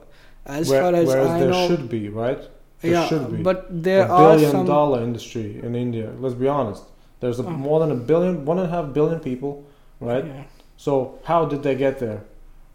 as 0.57 0.69
Where- 0.69 0.81
far 0.83 0.91
as 0.99 1.07
whereas 1.09 1.31
i 1.31 1.39
there 1.39 1.49
know 1.55 1.67
should 1.67 1.89
be, 1.95 2.01
right? 2.23 2.41
There 2.81 2.91
yeah 2.91 3.07
should 3.09 3.25
be. 3.31 3.39
but 3.49 3.59
there 3.87 4.03
a 4.05 4.09
are 4.19 4.29
billion 4.33 4.51
some 4.51 4.65
dollar 4.67 4.99
industry 5.07 5.47
in 5.67 5.75
India. 5.75 6.07
Let's 6.23 6.35
be 6.35 6.47
honest. 6.59 6.83
There's 7.21 7.39
a, 7.39 7.45
Oh. 7.45 7.49
more 7.69 7.79
than 7.83 7.91
a 7.91 7.99
billion, 8.11 8.45
one 8.51 8.59
and 8.61 8.67
a 8.71 8.73
half 8.75 8.93
billion 8.99 9.19
people, 9.29 9.53
right? 9.99 10.25
yeah. 10.25 10.43
So 10.85 10.93
how 11.29 11.39
did 11.51 11.61
they 11.67 11.75
get 11.85 11.97
there? 12.05 12.21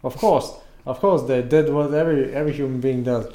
Of 0.03 0.17
course, 0.25 0.47
of 0.85 0.99
course 1.05 1.21
they 1.31 1.41
did 1.55 1.65
what 1.75 1.93
every 2.03 2.21
every 2.41 2.53
human 2.61 2.79
being 2.87 3.01
does. 3.13 3.25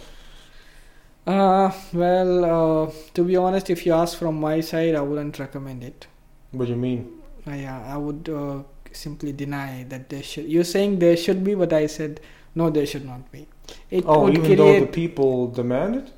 Uh 1.32 1.70
well 1.92 2.32
uh, 2.54 2.90
to 3.14 3.24
be 3.24 3.36
honest 3.36 3.70
if 3.70 3.84
you 3.86 3.92
ask 3.92 4.18
from 4.18 4.40
my 4.40 4.60
side 4.60 4.94
i 4.94 5.00
wouldn't 5.00 5.38
recommend 5.38 5.84
it 5.84 6.06
What 6.52 6.66
do 6.66 6.72
you 6.72 6.78
mean? 6.78 7.00
uh, 7.46 7.52
yeah 7.54 7.78
i 7.94 7.96
would 7.96 8.28
uh, 8.28 8.62
simply 8.92 9.32
deny 9.32 9.84
that 9.90 10.08
there 10.08 10.22
should 10.22 10.46
you're 10.54 10.70
saying 10.74 10.98
there 11.00 11.16
should 11.16 11.44
be 11.48 11.54
but 11.54 11.72
i 11.72 11.86
said 11.86 12.20
no 12.54 12.70
there 12.70 12.86
should 12.86 13.04
not 13.04 13.30
be 13.32 13.46
it 13.90 14.04
oh, 14.06 14.28
even 14.30 14.56
though 14.56 14.80
the 14.80 14.86
people 14.86 15.48
demand 15.48 15.96
it? 15.96 16.12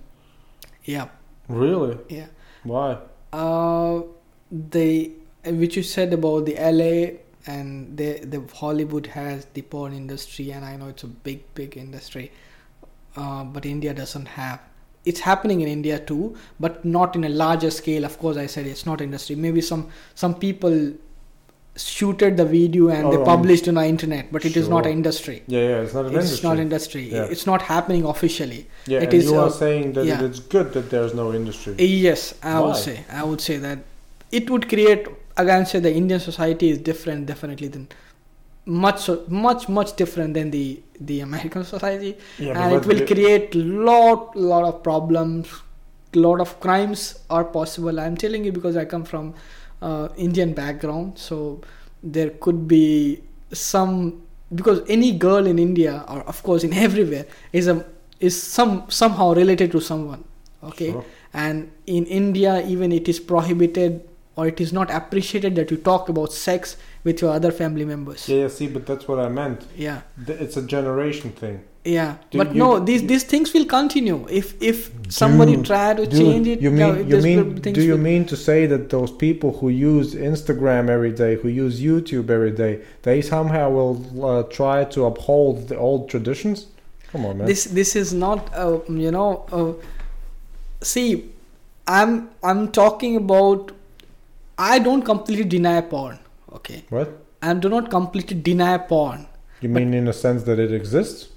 yeah 0.85 1.09
Really? 1.49 1.99
Yeah. 2.09 2.27
Why? 2.63 2.99
Uh, 3.33 4.03
they 4.53 5.11
which 5.45 5.77
you 5.77 5.83
said 5.83 6.13
about 6.13 6.47
the 6.47 6.55
LA 6.55 7.19
and 7.45 7.97
the 7.97 8.11
the 8.35 8.41
Hollywood 8.55 9.09
has 9.09 9.47
the 9.55 9.63
porn 9.63 9.93
industry, 9.93 10.53
and 10.53 10.65
I 10.65 10.77
know 10.77 10.87
it's 10.89 11.03
a 11.03 11.09
big 11.09 11.43
big 11.55 11.77
industry, 11.77 12.31
uh, 13.17 13.43
but 13.45 13.67
India 13.67 13.93
doesn't 13.95 14.29
have. 14.29 14.61
It's 15.05 15.21
happening 15.21 15.61
in 15.63 15.69
India 15.69 15.99
too, 15.99 16.37
but 16.59 16.85
not 16.85 17.17
in 17.17 17.25
a 17.25 17.29
larger 17.29 17.71
scale. 17.71 18.05
Of 18.05 18.19
course, 18.19 18.37
I 18.37 18.47
said 18.47 18.67
it's 18.67 18.85
not 18.87 19.01
industry. 19.01 19.37
Maybe 19.37 19.61
some 19.61 19.89
some 20.15 20.35
people 20.35 20.93
shooted 21.77 22.37
the 22.37 22.45
video 22.45 22.89
and 22.89 23.07
Oh, 23.07 23.11
they 23.17 23.25
published 23.25 23.69
on 23.69 23.75
the 23.75 23.85
internet, 23.87 24.31
but 24.33 24.45
it 24.45 24.57
is 24.57 24.69
not 24.69 24.85
sure. 24.85 24.91
an 24.93 24.99
industry. 24.99 25.43
Yeah, 25.47 25.61
yeah, 25.61 25.81
it's 25.83 25.95
not 25.95 26.07
an 26.07 26.15
It's 26.17 26.25
industry. 26.27 26.49
not 26.49 26.59
industry. 26.59 27.03
Yeah. 27.13 27.25
It's 27.25 27.47
not 27.47 27.63
happening 27.63 28.05
officially. 28.05 28.67
yeah, 28.87 28.99
it 28.99 29.05
and 29.05 29.15
is, 29.15 29.31
you 29.31 29.39
uh, 29.41 29.47
are 29.47 29.51
saying 29.51 29.93
that 29.95 30.05
yeah. 30.05 30.23
it's 30.23 30.41
good 30.41 30.73
that 30.75 30.91
there's 30.91 31.15
no 31.15 31.33
industry. 31.33 31.75
Yes, 31.79 32.35
I 32.43 32.55
Why? 32.61 32.67
would 32.67 32.77
say. 32.77 33.05
I 33.11 33.23
would 33.25 33.41
say 33.41 33.57
that 33.59 33.79
it 34.31 34.51
would 34.51 34.69
create. 34.69 35.07
Again, 35.37 35.65
say 35.65 35.79
the 35.79 35.95
Indian 35.95 36.21
society 36.21 36.69
is 36.71 36.79
different, 36.79 37.25
definitely 37.27 37.69
than 37.69 37.89
much, 38.67 39.09
much, 39.29 39.69
much 39.69 39.97
different 39.97 40.35
than 40.35 40.51
the 40.51 40.83
the 41.01 41.21
American 41.21 41.65
society, 41.65 42.17
yeah, 42.39 42.61
and 42.63 42.75
it 42.75 42.87
will 42.87 43.07
create 43.07 43.55
lot, 43.55 44.37
lot 44.37 44.65
of 44.65 44.83
problems. 44.83 45.49
Lot 46.15 46.41
of 46.41 46.59
crimes 46.61 47.21
are 47.31 47.45
possible. 47.45 48.01
I'm 48.01 48.17
telling 48.17 48.45
you 48.45 48.51
because 48.53 48.77
I 48.77 48.85
come 48.85 49.05
from 49.05 49.35
uh, 49.81 50.09
Indian 50.17 50.53
background, 50.53 51.19
so 51.19 51.61
there 52.03 52.31
could 52.31 52.67
be 52.67 53.23
some 53.53 54.23
because 54.55 54.83
any 54.89 55.13
girl 55.13 55.47
in 55.47 55.59
India 55.59 56.05
or 56.09 56.23
of 56.23 56.43
course 56.43 56.65
in 56.65 56.73
everywhere 56.73 57.27
is 57.53 57.69
a 57.69 57.87
is 58.19 58.41
some 58.43 58.85
somehow 58.91 59.33
related 59.35 59.71
to 59.73 59.81
someone. 59.81 60.25
Okay 60.63 60.91
Sure. 60.91 61.05
and 61.33 61.71
in 61.87 62.05
india 62.07 62.53
even 62.67 62.93
it 62.93 63.09
is 63.09 63.19
prohibited 63.21 64.01
or 64.37 64.47
it 64.49 64.61
is 64.61 64.73
not 64.73 64.91
appreciated 64.91 65.55
that 65.55 65.71
you 65.71 65.77
talk 65.77 66.09
about 66.09 66.33
sex 66.33 66.77
with 67.05 67.21
your 67.23 67.33
other 67.33 67.51
family 67.53 67.85
members 67.85 68.29
Yeah, 68.29 68.41
yeah, 68.43 68.49
see, 68.49 68.67
but 68.69 68.85
that's 68.87 69.07
what 69.09 69.19
I 69.19 69.29
meant. 69.29 69.61
yeah 69.77 70.01
Th- 70.27 70.39
It's 70.45 70.57
a 70.57 70.63
generation 70.77 71.31
thing. 71.43 71.57
yeah 71.85 72.11
Do 72.31 72.39
but 72.41 72.49
you- 72.55 72.59
no 72.63 72.69
these 72.89 73.03
you- 73.03 73.09
these 73.13 73.25
things 73.33 73.49
will 73.55 73.65
continue 73.79 74.19
if 74.41 74.47
if 74.71 74.77
somebody 75.21 75.55
Dude, 75.57 75.67
try 75.71 75.89
to 76.01 76.05
Dude, 76.07 76.21
change 76.23 76.47
it 76.55 76.59
You 76.67 76.71
no, 76.71 76.93
mean 76.93 77.09
you 77.13 77.21
mean 77.29 77.41
things 77.65 77.77
do 77.79 77.83
you 77.91 77.93
will- 77.97 78.05
mean 78.11 78.23
to 78.33 78.37
say 78.49 78.61
that 78.73 78.83
those 78.97 79.13
people 79.27 79.51
who 79.59 79.69
use 79.93 80.09
Instagram 80.33 80.85
every 80.97 81.13
day, 81.23 81.33
who 81.41 81.49
use 81.67 81.75
YouTube 81.89 82.27
every 82.39 82.55
day, 82.65 82.73
they 83.07 83.19
somehow 83.23 83.67
will 83.77 83.97
uh, 84.31 84.43
try 84.59 84.79
to 84.95 84.99
uphold 85.11 85.55
the 85.71 85.77
old 85.89 86.03
traditions? 86.13 86.59
Come 87.13 87.23
on, 87.29 87.35
man. 87.39 87.47
this 87.53 87.63
this 87.81 87.91
is 88.03 88.09
not 88.27 88.39
uh, 88.65 88.79
you 89.07 89.11
know 89.17 89.29
uh, 89.59 89.73
see 90.93 91.09
i'm 91.99 92.13
i'm 92.51 92.61
talking 92.83 93.15
about 93.17 93.73
i 94.73 94.75
don't 94.87 95.05
completely 95.13 95.45
deny 95.57 95.81
porn 95.93 96.19
okay 96.55 96.85
what? 96.91 97.09
And 97.43 97.63
do 97.63 97.69
not 97.69 97.91
completely 97.91 98.37
deny 98.41 98.77
porn 98.79 99.27
You 99.63 99.69
mean 99.69 99.93
in 99.95 100.09
a 100.09 100.13
sense 100.13 100.43
that 100.45 100.59
it 100.59 100.73
exists? 100.73 101.29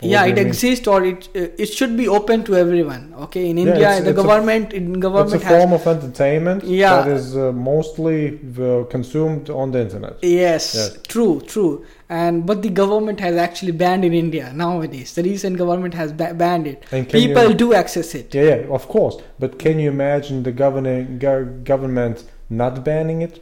Or 0.00 0.08
yeah 0.10 0.26
it 0.32 0.38
exists 0.38 0.86
or 0.86 0.98
it 1.04 1.28
uh, 1.34 1.62
it 1.64 1.70
should 1.78 1.94
be 2.00 2.06
open 2.16 2.44
to 2.48 2.54
everyone 2.54 3.02
okay 3.24 3.40
in 3.50 3.56
Yeah, 3.58 3.64
india 3.70 3.88
it's- 3.88 4.04
the 4.04 4.10
it's 4.10 4.18
a- 4.18 4.22
government 4.22 4.66
It's 4.78 4.98
government 5.06 5.42
a 5.42 5.46
has 5.46 5.54
form 5.56 5.72
of 5.78 5.86
entertainment 5.94 6.60
Yeah. 6.64 6.92
that 6.98 7.08
is 7.16 7.26
uh, 7.36 7.50
mostly 7.70 8.18
uh, 8.36 8.84
consumed 8.94 9.50
on 9.62 9.72
the 9.74 9.80
internet. 9.86 10.14
yes, 10.22 10.64
Yes. 10.78 10.86
true 11.14 11.34
true 11.54 11.72
and 12.20 12.46
but 12.50 12.62
the 12.66 12.72
government 12.82 13.18
has 13.26 13.34
actually 13.46 13.74
banned 13.82 14.04
in 14.10 14.14
india 14.24 14.44
nowadays 14.64 15.08
the 15.18 15.24
recent 15.32 15.54
government 15.64 15.94
has 16.02 16.12
ba- 16.20 16.32
banned 16.44 16.66
it 16.72 16.80
people 17.18 17.48
you, 17.50 17.58
do 17.64 17.68
access 17.82 18.08
it 18.20 18.28
yeah, 18.38 18.48
yeah, 18.52 18.76
of 18.78 18.82
course. 18.96 19.16
But 19.42 19.50
can 19.64 19.74
you 19.82 19.88
imagine 19.98 20.36
the 20.48 20.54
governing 20.64 21.02
go- 21.26 21.48
government 21.72 22.16
not 22.62 22.74
banning 22.88 23.20
it? 23.28 23.34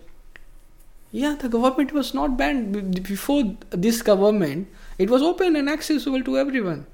Yeah 1.12 1.34
the 1.36 1.48
government 1.48 1.92
was 1.92 2.12
not 2.14 2.36
banned 2.36 3.02
before 3.04 3.42
this 3.70 4.02
government 4.02 4.68
it 4.98 5.08
was 5.10 5.22
open 5.22 5.56
and 5.56 5.68
accessible 5.68 6.22
to 6.22 6.36
everyone 6.38 6.86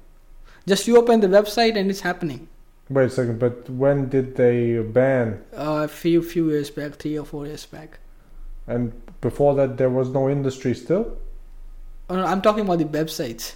just 0.67 0.87
you 0.87 0.97
open 0.97 1.19
the 1.19 1.27
website 1.27 1.77
and 1.77 1.89
it's 1.89 2.01
happening 2.01 2.47
Wait 2.89 3.05
a 3.05 3.09
second, 3.09 3.39
but 3.39 3.67
when 3.69 4.09
did 4.09 4.35
they 4.35 4.77
ban? 4.79 5.41
uh, 5.57 5.83
a 5.85 5.87
few 5.87 6.21
few 6.21 6.49
years 6.49 6.69
back 6.69 6.93
three 6.95 7.17
or 7.17 7.25
four 7.25 7.45
years 7.47 7.65
back 7.65 7.99
And 8.67 8.91
before 9.21 9.55
that, 9.55 9.77
there 9.77 9.89
was 9.89 10.09
no 10.09 10.29
industry 10.29 10.73
still. 10.75 11.17
Uh, 12.09 12.23
i'm 12.31 12.41
talking 12.41 12.65
about 12.65 12.79
the 12.79 12.85
websites 12.99 13.53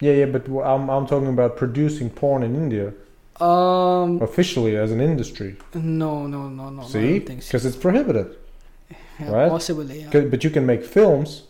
Yeah, 0.00 0.12
yeah, 0.12 0.26
but 0.26 0.46
I'm 0.72 0.88
I'm 0.90 1.06
talking 1.06 1.28
about 1.28 1.56
producing 1.56 2.10
porn 2.10 2.42
in 2.42 2.54
India 2.54 2.92
um 3.40 4.20
officially 4.22 4.76
as 4.76 4.90
an 4.92 5.00
industry. 5.00 5.56
no 5.74 6.26
no 6.26 6.48
no 6.48 6.68
no 6.70 6.82
See, 6.82 7.18
so. 7.20 7.34
because 7.34 7.64
it's 7.66 7.76
prohibited. 7.76 8.36
Yeah, 9.20 9.30
right? 9.30 9.50
possibly 9.50 10.00
yeah. 10.02 10.20
But 10.32 10.44
you 10.44 10.50
can 10.50 10.64
make 10.66 10.84
films. 10.84 11.44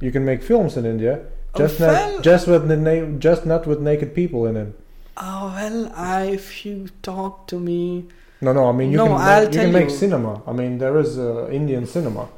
You 0.00 0.10
can 0.12 0.24
make 0.24 0.42
films 0.42 0.76
in 0.76 0.84
India. 0.86 1.14
Just 1.56 1.80
well- 1.80 2.12
not 2.14 2.22
just 2.24 2.46
with 2.48 2.68
the 2.68 3.16
just 3.18 3.44
not 3.46 3.66
with 3.66 3.80
naked 3.80 4.14
people 4.14 4.46
in 4.46 4.56
it. 4.56 4.70
Oh 5.16 5.52
well, 5.56 5.92
I 5.94 6.22
if 6.38 6.64
you 6.64 6.88
talk 7.02 7.46
to 7.48 7.56
me, 7.60 8.04
No, 8.40 8.52
no. 8.52 8.62
I 8.68 8.72
mean, 8.72 8.90
you 8.92 8.96
No, 8.96 9.06
can 9.06 9.16
I'll 9.20 9.44
make, 9.44 9.54
you 9.54 9.60
can 9.60 9.72
make 9.72 9.90
you. 9.90 9.96
cinema. 10.02 10.32
I 10.46 10.52
mean, 10.52 10.78
there 10.78 10.96
is 10.98 11.18
uh, 11.18 11.48
Indian 11.60 11.86
cinema. 11.86 12.28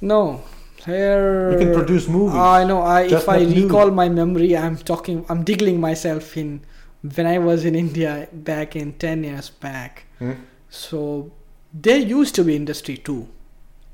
no. 0.00 0.40
Here 0.84 1.52
You 1.52 1.58
can 1.58 1.72
produce 1.72 2.08
movies. 2.08 2.36
I 2.36 2.64
know. 2.64 2.80
I 2.82 3.02
if 3.18 3.26
I 3.28 3.38
recall 3.42 3.90
my 3.90 4.08
memory, 4.10 4.54
I'm 4.54 4.76
talking. 4.76 5.24
I'm 5.30 5.42
diggling 5.42 5.80
myself 5.80 6.36
in 6.36 6.60
when 7.16 7.26
I 7.26 7.38
was 7.38 7.64
in 7.64 7.74
India 7.74 8.28
back 8.32 8.76
in 8.76 8.92
ten 9.04 9.24
years 9.24 9.48
back. 9.48 10.04
Hmm? 10.18 10.32
So 10.68 11.32
there 11.74 11.98
used 11.98 12.34
to 12.36 12.44
be 12.44 12.54
industry 12.56 12.96
too. 12.96 13.28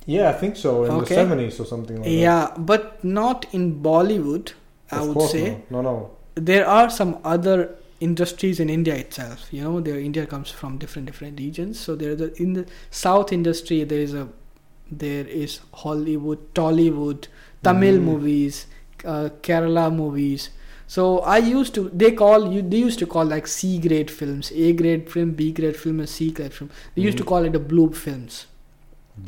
Yeah, 0.07 0.28
I 0.31 0.32
think 0.32 0.57
so. 0.57 0.85
In 0.85 0.93
Okay. 0.93 1.01
the 1.01 1.15
seventies 1.15 1.61
or 1.61 1.66
something 1.66 1.97
like 1.97 2.05
that. 2.05 2.11
Yeah, 2.11 2.52
but 2.59 3.02
not 3.05 3.47
in 3.52 3.81
Bollywood. 3.82 4.52
I 4.93 4.98
Of 5.01 5.15
would 5.16 5.28
say 5.31 5.59
No, 5.70 5.82
no. 5.82 5.93
no. 5.93 6.11
there 6.35 6.66
are 6.66 6.90
some 6.90 7.19
other 7.24 7.59
industries 8.01 8.59
in 8.61 8.69
India 8.70 8.94
itself. 8.97 9.47
You 9.52 9.62
know, 9.65 9.81
there 9.81 9.98
India 9.98 10.27
comes 10.27 10.51
from 10.51 10.78
different 10.78 11.07
different 11.07 11.39
regions. 11.39 11.78
So 11.78 11.94
there 11.94 12.15
the 12.23 12.28
in 12.43 12.55
the 12.55 12.65
South 12.90 13.32
industry 13.32 13.85
there 13.85 14.01
is 14.09 14.15
a 14.15 14.27
there 14.90 15.27
is 15.27 15.61
Hollywood, 15.85 16.39
Tollywood, 16.55 17.28
Tamil 17.62 17.98
Mm. 18.01 18.02
movies, 18.12 18.66
uh, 19.05 19.28
Kerala 19.48 19.85
movies. 19.94 20.51
So 20.92 21.02
I 21.32 21.38
used 21.38 21.74
to 21.78 21.82
they 22.02 22.10
call 22.20 22.46
you 22.52 22.60
they 22.74 22.78
used 22.84 22.98
to 23.00 23.06
call 23.14 23.24
like 23.32 23.46
C 23.56 23.78
grade 23.88 24.10
films, 24.20 24.50
A 24.68 24.72
grade 24.78 25.08
film, 25.16 25.32
B 25.40 25.50
grade 25.58 25.76
film, 25.82 26.00
and 26.04 26.08
C 26.08 26.30
grade 26.38 26.54
film. 26.60 26.70
They 26.94 27.02
used 27.08 27.18
to 27.18 27.24
Mhm. 27.24 27.28
call 27.32 27.44
it 27.50 27.52
the 27.56 27.60
blue 27.72 27.88
films. 28.04 28.38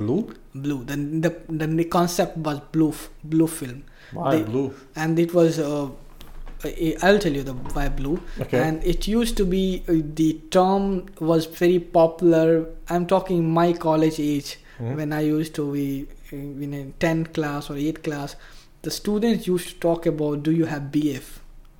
Blue? 0.00 0.20
Blue. 0.64 0.78
Then 0.88 1.04
the 1.26 1.30
then 1.62 1.76
the 1.80 1.84
concept 1.96 2.36
was 2.48 2.60
blue 2.76 2.92
blue 3.34 3.46
film, 3.58 3.82
Why 4.18 4.30
They- 4.36 4.42
blue? 4.48 4.64
and 5.04 5.18
it 5.26 5.34
was. 5.40 5.58
Uh, 5.66 5.90
I'll 7.02 7.18
tell 7.26 7.36
you 7.40 7.42
the 7.50 7.54
why 7.76 7.84
blue. 8.00 8.14
Okay. 8.46 8.58
And 8.66 8.82
it 8.94 9.06
used 9.12 9.36
to 9.42 9.44
be 9.54 9.62
uh, 9.88 9.94
the 10.22 10.28
term 10.56 10.88
was 11.32 11.46
very 11.60 11.78
popular. 11.98 12.48
I'm 12.88 13.06
talking 13.12 13.48
my 13.60 13.68
college 13.86 14.18
age 14.26 14.50
Mhm. 14.80 14.96
when 15.02 15.12
I 15.12 15.20
used 15.28 15.54
to 15.60 15.64
be 15.76 15.86
uh, 16.32 16.36
in 16.66 16.74
a 16.80 16.82
10th 17.06 17.32
class 17.38 17.70
or 17.70 17.76
8th 17.86 18.02
class. 18.08 18.36
The 18.88 18.90
students 18.98 19.46
used 19.46 19.68
to 19.72 19.74
talk 19.86 20.06
about 20.12 20.42
do 20.50 20.52
you 20.60 20.66
have 20.74 20.90
BF? 20.98 21.30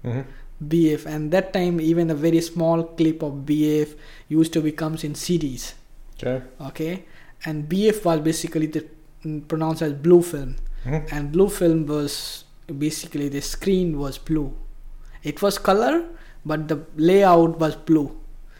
Mhm. 0.05 0.25
BF, 0.69 1.07
and 1.07 1.31
that 1.33 1.53
time 1.53 1.81
even 1.81 2.11
a 2.11 2.15
very 2.15 2.41
small 2.41 2.83
clip 2.85 3.23
of 3.23 3.33
BF 3.47 3.95
used 4.29 4.53
to 4.53 4.61
becomes 4.61 5.03
in 5.05 5.15
CDs. 5.15 5.75
Okay. 6.17 6.43
Okay, 6.61 7.05
and 7.45 7.69
BF 7.69 8.05
was 8.05 8.21
basically 8.21 8.67
the 8.67 8.85
mm, 9.25 9.47
pronounced 9.49 9.83
as 9.83 9.93
blue 9.93 10.23
film, 10.23 10.57
Mhm. 10.87 11.09
and 11.13 11.33
blue 11.33 11.49
film 11.49 11.87
was 11.87 12.45
basically 12.79 13.29
the 13.29 13.41
screen 13.41 13.99
was 13.99 14.19
blue. 14.19 14.53
It 15.25 15.43
was 15.43 15.59
color, 15.59 16.05
but 16.45 16.69
the 16.69 16.79
layout 16.97 17.59
was 17.61 17.75
blue. 17.77 18.09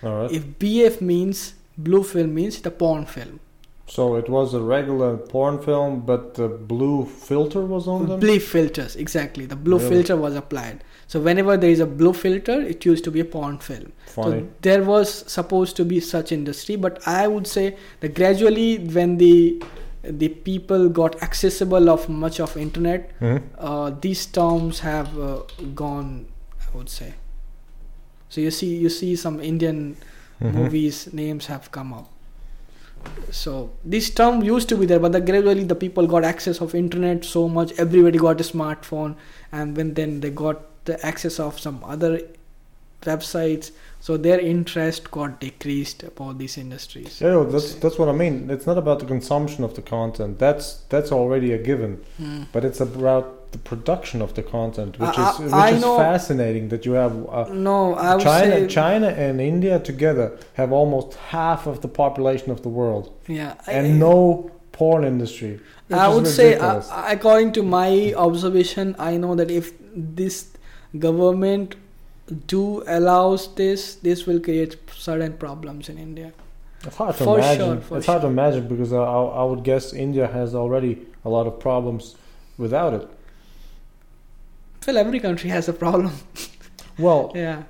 All 0.03 0.17
right. 0.23 0.33
If 0.33 0.45
BF 0.59 1.01
means 1.01 1.55
blue 1.79 2.03
film 2.03 2.35
means 2.35 2.61
the 2.61 2.71
porn 2.71 3.07
film. 3.07 3.39
so 3.95 4.05
it 4.17 4.29
was 4.33 4.55
a 4.55 4.61
regular 4.61 5.17
porn 5.31 5.57
film, 5.65 6.01
but 6.11 6.35
the 6.35 6.49
blue 6.49 7.05
filter 7.05 7.61
was 7.73 7.87
on 7.95 8.07
them. 8.09 8.21
Blue 8.21 8.39
filters, 8.39 8.95
exactly. 8.97 9.45
The 9.45 9.57
blue 9.57 9.77
Really? 9.79 9.91
filter 9.91 10.17
was 10.17 10.35
applied. 10.35 10.83
So 11.13 11.21
whenever 11.21 11.59
there 11.59 11.69
is 11.69 11.81
a 11.81 11.87
blue 12.01 12.15
filter, 12.15 12.55
it 12.75 12.87
used 12.87 13.05
to 13.05 13.11
be 13.11 13.21
a 13.21 13.25
porn 13.33 13.59
film. 13.59 13.93
So 14.13 14.47
there 14.67 14.83
was 14.83 15.11
supposed 15.33 15.77
to 15.81 15.85
be 15.85 16.01
such 16.01 16.33
industry, 16.33 16.77
but 16.85 17.07
I 17.07 17.29
would 17.33 17.47
say 17.47 17.65
that 18.01 18.15
gradually 18.21 18.69
when 18.99 19.19
the 19.19 19.63
the 20.21 20.29
people 20.47 20.89
got 21.01 21.19
accessible 21.27 21.91
of 21.97 22.07
much 22.23 22.39
of 22.47 22.57
internet, 22.63 23.11
Mhm. 23.21 23.43
uh, 23.73 23.91
these 24.07 24.23
terms 24.39 24.81
have 24.87 25.13
uh, 25.27 25.35
gone. 25.83 26.09
I 26.65 26.79
would 26.79 26.89
say. 26.95 27.11
So 28.31 28.41
you 28.47 28.51
see, 28.63 28.73
you 28.87 28.89
see 28.97 29.13
some 29.27 29.39
Indian 29.53 29.85
Mhm. 30.41 30.55
movies 30.63 31.05
names 31.23 31.53
have 31.53 31.71
come 31.79 31.93
up. 32.01 32.09
So 33.43 33.55
this 33.85 34.11
term 34.25 34.43
used 34.55 34.69
to 34.75 34.83
be 34.83 34.87
there, 34.95 34.99
but 35.07 35.13
the, 35.21 35.21
gradually 35.31 35.65
the 35.77 35.81
people 35.87 36.07
got 36.17 36.25
access 36.35 36.61
of 36.67 36.75
internet 36.85 37.25
so 37.37 37.47
much. 37.63 37.79
Everybody 37.89 38.27
got 38.29 38.41
a 38.51 38.53
smartphone, 38.57 39.17
and 39.61 39.77
when 39.83 39.95
then 40.03 40.21
they 40.27 40.31
got 40.47 40.69
the 40.85 41.05
access 41.07 41.39
of 41.41 41.59
some 41.59 41.83
other 41.85 42.21
websites, 43.03 43.73
so 44.01 44.17
their 44.17 44.39
interest 44.41 45.11
got 45.11 45.41
decreased 45.41 46.03
about 46.05 46.39
these 46.39 46.57
industries. 46.57 47.21
Yeah, 47.21 47.31
no, 47.31 47.45
that's 47.45 47.75
that's 47.75 47.99
what 47.99 48.09
I 48.09 48.13
mean. 48.13 48.49
It's 48.51 48.67
not 48.67 48.79
about 48.79 49.01
the 49.01 49.07
consumption 49.07 49.65
of 49.65 49.75
the 49.75 49.83
content. 49.83 50.39
That's 50.39 50.67
that's 50.89 51.11
already 51.13 51.53
a 51.53 51.59
given. 51.59 52.01
Mm. 52.21 52.47
But 52.53 52.65
it's 52.65 52.81
about 52.81 53.51
the 53.53 53.59
production 53.59 54.23
of 54.23 54.35
the 54.35 54.43
content, 54.43 54.99
which 54.99 55.19
I- 55.19 55.31
is 55.33 55.39
which 55.41 55.53
I 55.53 55.71
is 55.71 55.83
know- 55.83 55.97
fascinating. 55.99 56.69
That 56.69 56.87
you 56.87 56.93
have 56.93 57.15
uh, 57.29 57.45
No, 57.53 57.95
I 57.95 58.15
would 58.15 58.23
China, 58.25 58.51
say 58.53 58.67
China 58.69 59.09
and 59.09 59.41
India 59.41 59.79
together 59.81 60.39
have 60.55 60.71
almost 60.73 61.15
half 61.31 61.67
of 61.67 61.81
the 61.81 61.89
population 61.89 62.51
of 62.51 62.63
the 62.63 62.69
world, 62.69 63.13
yeah. 63.29 63.55
I- 63.67 63.73
and 63.73 63.99
no 63.99 64.51
porn 64.73 65.05
industry. 65.05 65.61
I 65.91 66.09
would 66.09 66.27
say, 66.27 66.55
uh, 66.55 66.81
according 67.17 67.53
to 67.53 67.63
my 67.63 68.15
observation, 68.17 68.95
I 68.99 69.19
know 69.19 69.35
that 69.35 69.51
if 69.51 69.73
this 69.95 70.47
government 70.99 71.77
do 72.47 72.83
allows 72.87 73.55
this, 73.55 73.97
this 73.97 74.27
will 74.27 74.41
create 74.41 74.77
certain 74.95 75.33
problems 75.35 75.89
in 75.89 75.99
India. 75.99 76.33
it's 76.85 76.97
hard 76.97 77.17
to 77.17 77.25
for 77.25 77.39
imagine. 77.39 77.83
sure, 77.83 77.99
it's 77.99 78.07
hard 78.07 78.23
to 78.23 78.29
imagine 78.29 78.69
because 78.69 78.93
I, 78.93 79.03
I, 79.03 79.45
would 79.45 79.63
guess 79.65 79.93
India 79.93 80.27
has 80.27 80.55
already 80.55 80.99
a 81.25 81.29
lot 81.29 81.47
of 81.47 81.59
problems 81.61 82.17
without 82.59 82.93
it. 82.95 83.09
Well, 84.87 84.99
every 84.99 85.21
country 85.21 85.51
has 85.51 85.69
a 85.69 85.73
problem. 85.73 86.13
Well, 86.99 87.33
yeah. 87.35 87.63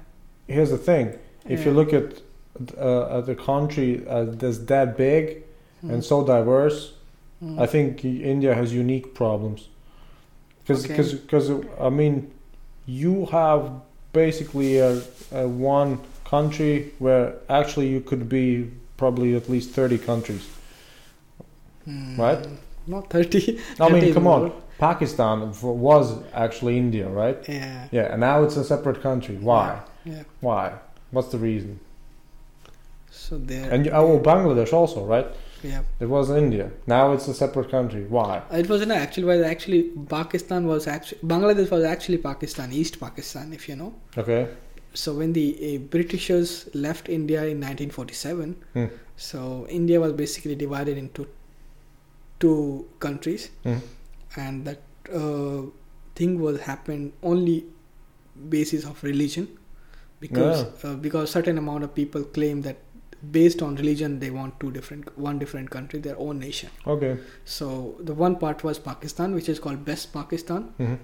here's 0.49 0.71
the 0.71 0.79
thing: 0.79 1.17
if 1.49 1.65
you 1.65 1.71
look 1.71 1.93
at 1.93 2.21
uh, 2.77 3.19
at 3.19 3.29
a 3.29 3.37
country 3.37 4.05
uh, 4.09 4.25
that's 4.25 4.59
that 4.59 4.97
big 4.97 5.45
and 5.83 6.01
Mm. 6.03 6.05
so 6.05 6.25
diverse, 6.27 6.93
Mm. 7.43 7.61
I 7.61 7.67
think 7.67 8.05
India 8.05 8.55
has 8.55 8.73
unique 8.73 9.15
problems. 9.15 9.69
Because, 10.67 10.89
Okay. 10.91 11.69
I 11.81 11.89
mean, 11.91 12.31
you 12.87 13.27
have 13.27 13.71
basically 14.13 14.79
a, 14.79 15.03
a 15.33 15.49
one 15.49 15.99
country 16.25 16.93
where 16.99 17.35
actually 17.49 17.89
you 17.89 18.01
could 18.01 18.29
be 18.29 18.71
probably 18.97 19.35
at 19.35 19.49
least 19.49 19.71
30 19.71 19.99
countries. 19.99 20.49
Mm. 21.87 22.19
right? 22.19 22.47
Not 22.87 23.11
30. 23.11 23.61
I 23.81 23.89
mean, 23.89 24.15
come 24.15 24.27
on. 24.27 24.53
Pakistan 24.79 25.53
was 25.63 26.19
actually 26.33 26.77
India, 26.77 27.09
right? 27.09 27.39
Yeah. 27.49 27.89
Yeah, 27.93 28.13
and 28.13 28.21
now 28.21 28.43
it's 28.43 28.57
a 28.57 28.65
separate 28.65 29.01
country. 29.01 29.37
Why? 29.37 29.81
Yeah. 30.05 30.23
Why? 30.41 30.73
What's 31.11 31.29
the 31.29 31.39
reason? 31.39 31.79
So 33.11 33.39
there. 33.39 33.71
And 33.71 33.87
you, 33.87 33.93
oh, 33.93 34.19
Bangladesh 34.19 34.73
also, 34.73 35.05
right? 35.05 35.27
Yeah. 35.63 35.83
It 36.01 36.07
was 36.07 36.31
India. 36.31 36.71
Now 36.87 37.13
it's 37.13 37.29
a 37.29 37.35
separate 37.35 37.71
country. 37.71 38.05
Why? 38.09 38.43
It 38.53 38.69
was 38.69 38.85
no, 38.87 38.95
actually 38.95 39.25
was 39.25 39.43
actually 39.43 39.83
Pakistan 40.09 40.67
was 40.67 40.87
actually 40.87 41.19
Bangladesh 41.21 41.71
was 41.71 41.85
actually 41.85 42.19
Pakistan, 42.19 42.73
East 42.73 42.99
Pakistan, 43.01 43.53
if 43.53 43.69
you 43.69 43.77
know. 43.77 43.95
Okay. 44.17 44.49
So 44.95 45.15
when 45.15 45.33
the 45.33 45.47
uh, 45.75 45.79
Britishers 45.95 46.69
left 46.75 47.09
India 47.09 47.41
in 47.45 47.61
1947, 47.61 48.57
Hmm. 48.75 48.87
so 49.17 49.67
India 49.69 50.01
was 50.01 50.13
basically 50.13 50.55
divided 50.55 50.99
into 50.99 51.27
two 52.41 52.87
countries, 53.01 53.49
Hmm. 53.65 53.79
and 54.37 54.65
that 54.67 54.83
uh, 55.21 55.63
thing 56.15 56.41
was 56.41 56.61
happened 56.61 57.13
only 57.23 57.65
basis 58.49 58.85
of 58.85 59.03
religion, 59.03 59.49
because 60.21 60.65
uh, 60.85 60.95
because 60.97 61.31
certain 61.31 61.59
amount 61.59 61.85
of 61.85 61.95
people 61.95 62.25
claim 62.25 62.63
that 62.63 62.77
based 63.31 63.63
on 63.63 63.77
religion 63.77 64.19
they 64.19 64.31
want 64.31 64.59
two 64.61 64.71
different 64.73 65.17
one 65.17 65.39
different 65.39 65.71
country 65.71 66.01
their 66.01 66.19
own 66.19 66.39
nation. 66.39 66.71
Okay. 66.87 67.19
So 67.45 67.95
the 68.01 68.15
one 68.15 68.37
part 68.37 68.65
was 68.65 68.79
Pakistan, 68.79 69.35
which 69.35 69.49
is 69.49 69.59
called 69.61 69.87
West 69.87 70.13
Pakistan, 70.13 70.73
hmm 70.79 70.95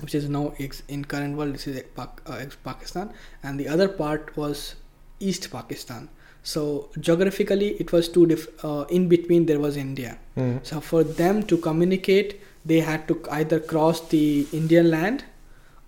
which 0.00 0.14
is 0.14 0.28
now 0.30 0.54
ex- 0.58 0.82
in 0.88 1.04
current 1.04 1.36
world 1.36 1.54
this 1.54 1.66
is 1.66 1.82
Pak- 1.94 2.22
uh, 2.26 2.38
ex 2.40 2.56
Pakistan, 2.64 3.10
and 3.42 3.60
the 3.60 3.68
other 3.68 3.88
part 3.88 4.34
was 4.36 4.74
East 5.20 5.50
Pakistan. 5.52 6.08
So 6.42 6.88
geographically, 6.98 7.68
it 7.84 7.92
was 7.92 8.08
two 8.08 8.24
diff- 8.26 8.64
uh, 8.64 8.84
in 8.88 9.08
between 9.08 9.44
there 9.46 9.60
was 9.60 9.76
India. 9.76 10.16
hmm 10.34 10.56
So 10.70 10.80
for 10.80 11.04
them 11.04 11.42
to 11.52 11.58
communicate, 11.58 12.40
they 12.64 12.80
had 12.80 13.06
to 13.08 13.18
either 13.30 13.60
cross 13.60 14.00
the 14.08 14.46
Indian 14.52 14.90
land, 14.90 15.24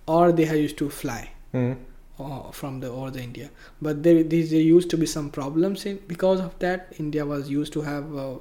or 0.07 0.31
they 0.31 0.45
had 0.45 0.59
used 0.59 0.77
to 0.83 0.89
fly 1.01 1.19
hmm 1.51 1.73
uh, 2.19 2.51
from 2.51 2.79
the 2.79 2.89
or 2.89 3.11
the 3.11 3.21
India. 3.21 3.49
But 3.81 4.03
there, 4.03 4.23
these 4.23 4.51
there 4.51 4.61
used 4.61 4.89
to 4.91 4.97
be 4.97 5.05
some 5.05 5.29
problems 5.29 5.85
in 5.85 5.99
because 6.07 6.39
of 6.39 6.57
that. 6.59 6.93
India 6.99 7.25
was 7.25 7.49
used 7.49 7.73
to 7.73 7.81
have 7.81 8.15
uh, 8.15 8.35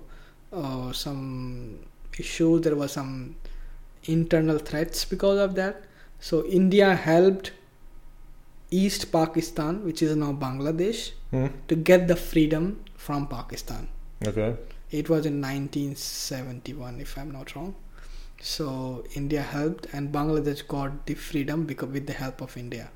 uh, 0.52 0.92
some 0.92 1.78
issues. 2.18 2.62
There 2.62 2.76
was 2.76 2.92
some 2.92 3.36
internal 4.04 4.58
threats 4.58 5.04
because 5.04 5.38
of 5.38 5.54
that. 5.56 5.82
So 6.20 6.46
India 6.46 6.94
helped 6.94 7.52
East 8.70 9.12
Pakistan, 9.12 9.84
which 9.84 10.02
is 10.02 10.16
now 10.16 10.32
Bangladesh, 10.32 11.12
hmm 11.30 11.46
to 11.68 11.76
get 11.76 12.08
the 12.08 12.16
freedom 12.16 12.80
from 12.96 13.26
Pakistan. 13.26 13.88
Okay. 14.26 14.56
It 14.90 15.08
was 15.08 15.26
in 15.26 15.40
1971, 15.40 17.00
if 17.00 17.18
I'm 17.18 17.30
not 17.30 17.54
wrong. 17.54 17.74
So 18.40 19.04
India 19.14 19.42
helped, 19.42 19.86
and 19.92 20.12
Bangladesh 20.12 20.66
got 20.68 21.06
the 21.06 21.14
freedom 21.14 21.64
because 21.64 21.88
with 21.88 22.06
the 22.06 22.12
help 22.12 22.40
of 22.40 22.56
India. 22.56 22.90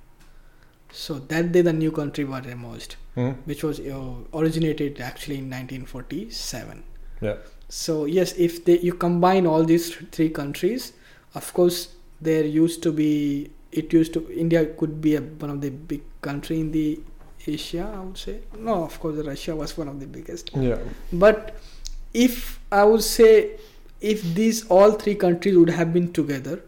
So 0.93 1.19
that 1.19 1.53
day, 1.53 1.63
the 1.63 1.73
new 1.73 1.91
country 1.93 2.25
was 2.25 2.47
emerged, 2.47 2.97
hmm 3.15 3.31
which 3.45 3.63
was 3.63 3.81
uh, 3.81 4.15
originated 4.35 5.01
actually 5.01 5.39
in 5.39 5.51
1947. 5.51 6.83
Yeah. 7.21 7.37
So 7.69 8.05
yes, 8.07 8.35
if 8.39 8.65
they 8.65 8.79
you 8.79 8.95
combine 8.95 9.47
all 9.47 9.65
these 9.65 9.95
three 9.95 10.31
countries, 10.31 10.93
of 11.35 11.53
course 11.53 11.89
there 12.21 12.45
used 12.45 12.83
to 12.85 12.93
be 12.93 13.51
it 13.73 13.93
used 13.93 14.13
to 14.15 14.31
India 14.33 14.65
could 14.67 15.01
be 15.01 15.17
a, 15.17 15.21
one 15.21 15.51
of 15.51 15.61
the 15.61 15.71
big 15.71 16.03
country 16.23 16.61
in 16.61 16.73
the 16.73 17.01
Asia. 17.47 17.93
I 17.95 18.01
would 18.01 18.17
say 18.19 18.41
no, 18.59 18.85
of 18.85 18.99
course 19.01 19.17
Russia 19.27 19.55
was 19.57 19.77
one 19.77 19.89
of 19.89 20.01
the 20.01 20.07
biggest 20.07 20.51
Yeah. 20.55 20.79
but 21.13 21.55
if 22.15 22.59
i 22.73 22.83
would 22.83 23.03
say 23.03 23.51
if 24.01 24.23
these 24.35 24.67
all 24.69 24.93
three 24.93 25.15
countries 25.15 25.57
would 25.59 25.69
have 25.69 25.93
been 25.93 26.11
together 26.13 26.61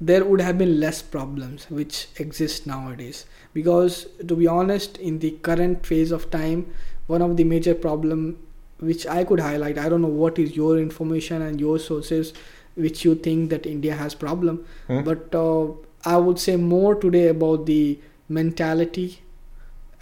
there 0.00 0.24
would 0.24 0.40
have 0.40 0.58
been 0.58 0.78
less 0.80 1.02
problems 1.02 1.66
which 1.70 2.08
exist 2.16 2.66
nowadays 2.66 3.26
because 3.52 4.06
to 4.26 4.36
be 4.36 4.46
honest 4.46 4.96
in 4.98 5.18
the 5.18 5.32
current 5.48 5.84
phase 5.84 6.12
of 6.12 6.30
time 6.30 6.66
one 7.06 7.22
of 7.22 7.36
the 7.36 7.44
major 7.44 7.74
problem 7.74 8.38
which 8.78 9.06
i 9.06 9.24
could 9.24 9.40
highlight 9.40 9.78
i 9.78 9.88
don't 9.88 10.02
know 10.02 10.16
what 10.24 10.38
is 10.38 10.54
your 10.56 10.78
information 10.78 11.42
and 11.42 11.60
your 11.60 11.78
sources 11.78 12.32
which 12.74 13.04
you 13.04 13.14
think 13.14 13.50
that 13.50 13.66
india 13.66 13.94
has 13.94 14.14
problem 14.14 14.64
Hmm? 14.86 15.02
but 15.02 15.34
uh, 15.34 15.66
I 16.04 16.16
would 16.16 16.38
say 16.38 16.56
more 16.56 16.94
today 16.94 17.28
about 17.28 17.66
the 17.66 17.98
mentality 18.28 19.20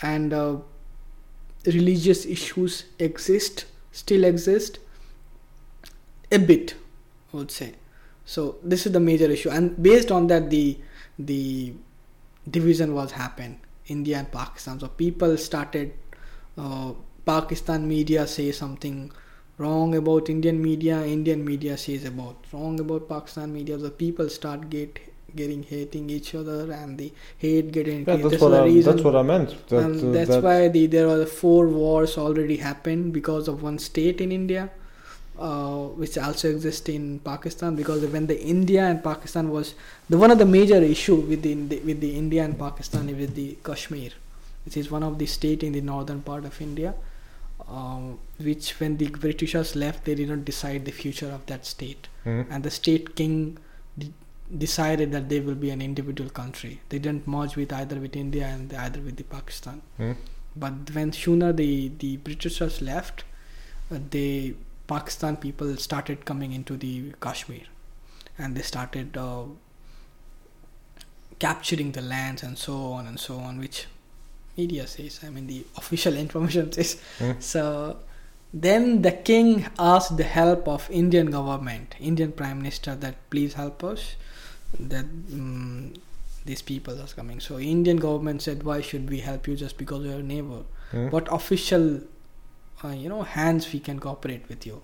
and 0.02 0.32
uh, 0.32 0.56
religious 1.64 2.26
issues 2.26 2.84
exist, 2.98 3.64
still 3.92 4.24
exist 4.24 4.78
a 6.30 6.38
bit, 6.38 6.74
I 7.32 7.36
would 7.38 7.50
say. 7.50 7.72
So 8.26 8.56
this 8.62 8.86
is 8.86 8.92
the 8.92 9.00
major 9.00 9.30
issue, 9.30 9.50
and 9.50 9.80
based 9.82 10.10
on 10.12 10.26
that, 10.28 10.50
the 10.50 10.78
the 11.18 11.74
division 12.50 12.94
was 12.94 13.12
happened 13.12 13.58
India 13.86 14.18
and 14.18 14.30
Pakistan. 14.32 14.80
So 14.80 14.88
people 14.88 15.36
started 15.36 15.92
uh, 16.58 16.92
Pakistan 17.24 17.88
media 17.88 18.26
say 18.26 18.52
something 18.52 19.12
wrong 19.58 19.94
about 19.94 20.28
Indian 20.28 20.60
media, 20.62 21.02
Indian 21.04 21.44
media 21.44 21.76
says 21.76 22.04
about 22.04 22.36
wrong 22.52 22.80
about 22.80 23.08
Pakistan 23.08 23.52
media. 23.52 23.76
The 23.76 23.90
people 23.90 24.28
start 24.28 24.68
get 24.70 24.98
getting 25.34 25.62
hating 25.64 26.08
each 26.10 26.34
other 26.34 26.72
and 26.72 26.98
the 26.98 27.12
hate 27.38 27.70
getting 27.72 28.00
Yeah, 28.06 28.16
that's 28.16 28.22
that's 28.30 28.42
what 28.42 28.50
the 28.50 28.60
I, 28.62 28.64
reason 28.64 28.92
that's 28.92 29.04
what 29.04 29.16
I 29.16 29.22
meant. 29.22 29.68
That, 29.68 29.84
and 29.84 30.14
that's 30.14 30.30
that- 30.30 30.42
why 30.42 30.68
the, 30.68 30.86
there 30.86 31.06
were 31.08 31.26
four 31.26 31.68
wars 31.68 32.16
already 32.18 32.56
happened 32.56 33.12
because 33.12 33.48
of 33.48 33.62
one 33.62 33.78
state 33.78 34.20
in 34.20 34.32
India, 34.32 34.70
uh, 35.38 35.84
which 36.02 36.16
also 36.18 36.48
exists 36.50 36.88
in 36.88 37.18
Pakistan. 37.20 37.76
Because 37.76 38.04
when 38.06 38.26
the 38.26 38.40
India 38.40 38.82
and 38.84 39.02
Pakistan 39.02 39.50
was 39.50 39.74
the 40.08 40.18
one 40.18 40.30
of 40.30 40.38
the 40.38 40.46
major 40.46 40.76
issue 40.82 41.16
with 41.16 41.42
the, 41.42 41.54
with 41.80 42.00
the 42.00 42.16
India 42.16 42.44
and 42.44 42.58
Pakistan 42.58 43.08
is 43.08 43.16
with 43.16 43.34
the 43.34 43.56
Kashmir, 43.64 44.10
which 44.64 44.76
is 44.76 44.90
one 44.90 45.02
of 45.02 45.18
the 45.18 45.26
state 45.26 45.62
in 45.62 45.72
the 45.72 45.80
northern 45.80 46.22
part 46.22 46.44
of 46.44 46.60
India. 46.60 46.94
Um, 47.68 48.18
which 48.38 48.78
when 48.78 48.96
the 48.98 49.08
Britishers 49.08 49.74
left, 49.74 50.04
they 50.04 50.14
did 50.14 50.28
not 50.28 50.44
decide 50.44 50.84
the 50.84 50.92
future 50.92 51.30
of 51.36 51.44
that 51.46 51.66
state 51.66 52.06
Mhm. 52.24 52.46
and 52.50 52.62
the 52.62 52.70
state 52.70 53.16
king 53.16 53.58
de- 53.98 54.12
decided 54.56 55.10
that 55.10 55.28
they 55.28 55.40
will 55.40 55.56
be 55.56 55.70
an 55.70 55.82
individual 55.82 56.30
country. 56.30 56.80
They 56.90 57.00
didn't 57.00 57.26
merge 57.26 57.56
with 57.56 57.72
either 57.72 57.96
with 57.98 58.14
India 58.14 58.46
and 58.46 58.72
either 58.72 59.00
with 59.00 59.16
the 59.16 59.24
Pakistan. 59.24 59.80
Mhm. 59.98 60.14
But 60.64 60.92
when 60.98 61.12
sooner 61.12 61.52
the 61.62 61.90
the 62.04 62.12
Britishers 62.28 62.80
left, 62.90 63.24
uh, 63.90 63.98
the 64.10 64.54
Pakistan 64.86 65.36
people 65.36 65.76
started 65.76 66.24
coming 66.24 66.52
into 66.52 66.76
the 66.76 67.12
Kashmir, 67.20 67.62
and 68.38 68.56
they 68.56 68.62
started 68.62 69.16
uh, 69.16 69.44
capturing 71.38 71.92
the 71.92 72.02
lands 72.02 72.42
and 72.42 72.56
so 72.58 72.92
on 72.92 73.06
and 73.06 73.18
so 73.20 73.36
on, 73.38 73.58
which 73.58 73.86
media 74.56 74.86
says. 74.86 75.20
I 75.26 75.30
mean, 75.30 75.46
the 75.46 75.64
official 75.76 76.16
information 76.24 76.72
says. 76.72 76.96
Mhm. 77.18 77.42
So 77.42 77.98
then 78.54 79.02
the 79.02 79.12
king 79.12 79.66
asked 79.78 80.16
the 80.16 80.24
help 80.24 80.66
of 80.68 80.88
Indian 80.90 81.30
government, 81.30 81.94
Indian 82.00 82.32
prime 82.32 82.58
minister, 82.58 82.94
that 82.94 83.28
please 83.30 83.54
help 83.54 83.84
us. 83.84 84.16
That 84.78 85.06
mm 85.06 85.96
these 86.46 86.62
people 86.62 87.00
are 87.02 87.06
coming. 87.08 87.40
So 87.40 87.58
Indian 87.58 87.96
government 87.96 88.40
said, 88.40 88.62
why 88.62 88.80
should 88.80 89.10
we 89.10 89.18
help 89.18 89.48
you 89.48 89.56
just 89.56 89.76
because 89.76 90.04
you're 90.06 90.20
a 90.20 90.22
neighbor? 90.22 90.62
What 91.10 91.26
official, 91.32 92.00
uh, 92.86 92.92
you 92.92 93.08
know, 93.08 93.22
hands 93.22 93.72
we 93.72 93.80
can 93.80 93.98
cooperate 93.98 94.48
with 94.48 94.66
you? 94.66 94.82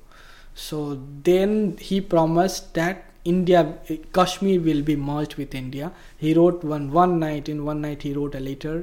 So 0.54 1.00
then 1.24 1.76
he 1.78 2.00
promised 2.00 2.74
that 2.74 3.04
India, 3.24 3.78
Kashmir 4.12 4.60
will 4.60 4.82
be 4.82 4.94
merged 4.96 5.36
with 5.36 5.54
India. 5.54 5.92
He 6.18 6.34
wrote 6.34 6.64
one 6.64 6.90
one 6.90 7.18
night. 7.20 7.48
In 7.48 7.64
one 7.64 7.80
night, 7.80 8.02
he 8.02 8.12
wrote 8.12 8.34
a 8.34 8.40
letter 8.40 8.74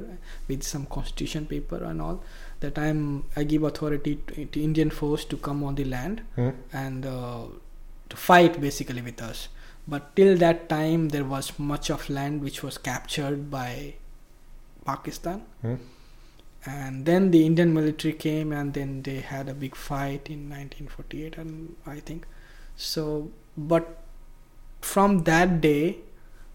with 0.48 0.62
some 0.62 0.86
constitution 0.86 1.46
paper 1.50 1.80
and 1.90 2.00
all 2.06 2.22
that 2.60 2.78
I'm 2.78 3.24
I 3.36 3.44
give 3.44 3.62
authority 3.70 4.14
to, 4.28 4.46
to 4.46 4.62
Indian 4.62 4.90
force 5.00 5.26
to 5.26 5.36
come 5.48 5.62
on 5.70 5.74
the 5.82 5.84
land 5.84 6.22
Mhm. 6.36 6.54
and 6.72 7.06
uh, 7.06 7.42
to 8.08 8.16
fight 8.16 8.60
basically 8.66 9.02
with 9.10 9.20
us. 9.28 9.48
But 9.86 10.08
till 10.16 10.36
that 10.38 10.68
time, 10.70 11.08
there 11.10 11.24
was 11.36 11.52
much 11.58 11.90
of 11.90 12.08
land 12.18 12.42
which 12.48 12.62
was 12.62 12.78
captured 12.90 13.50
by 13.50 13.94
Pakistan 14.84 15.42
Mhm. 15.64 15.78
And 16.66 17.06
then 17.06 17.30
the 17.30 17.44
Indian 17.46 17.72
military 17.72 18.12
came 18.12 18.52
and 18.52 18.74
then 18.74 19.02
they 19.02 19.20
had 19.20 19.48
a 19.48 19.54
big 19.54 19.74
fight 19.74 20.28
in 20.28 20.48
1948 20.50 21.38
and 21.38 21.76
I 21.86 22.00
think. 22.00 22.26
So 22.76 23.30
but 23.56 24.02
from 24.80 25.24
that 25.24 25.60
day 25.60 25.98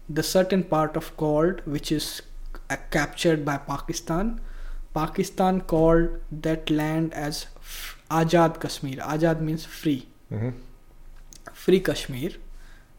the 0.08 0.22
certain 0.22 0.62
part 0.62 0.96
of 0.96 1.16
called 1.16 1.60
which 1.64 1.90
is 1.90 2.22
uh, 2.70 2.76
captured 2.90 3.44
by 3.44 3.56
Pakistan 3.56 4.40
Pakistan 4.94 5.60
called 5.60 6.08
that 6.30 6.70
land 6.70 7.12
as 7.12 7.46
Azad 8.10 8.60
Kashmir. 8.60 8.96
Azad 8.98 9.40
means 9.40 9.64
free. 9.64 10.06
Mhm. 10.32 10.54
free 11.52 11.80
Kashmir. 11.80 12.30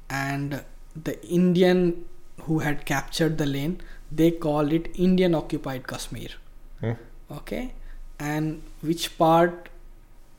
And 0.09 0.63
the 1.07 1.15
Indian 1.27 2.05
who 2.43 2.59
had 2.59 2.85
captured 2.85 3.37
the 3.37 3.45
land 3.45 3.81
they 4.11 4.29
called 4.31 4.73
it 4.73 4.89
Indian 4.95 5.35
occupied 5.35 5.87
Kashmir 5.87 6.29
Mhm. 6.81 6.97
okay. 7.31 7.73
And 8.19 8.61
which 8.81 9.17
part 9.17 9.69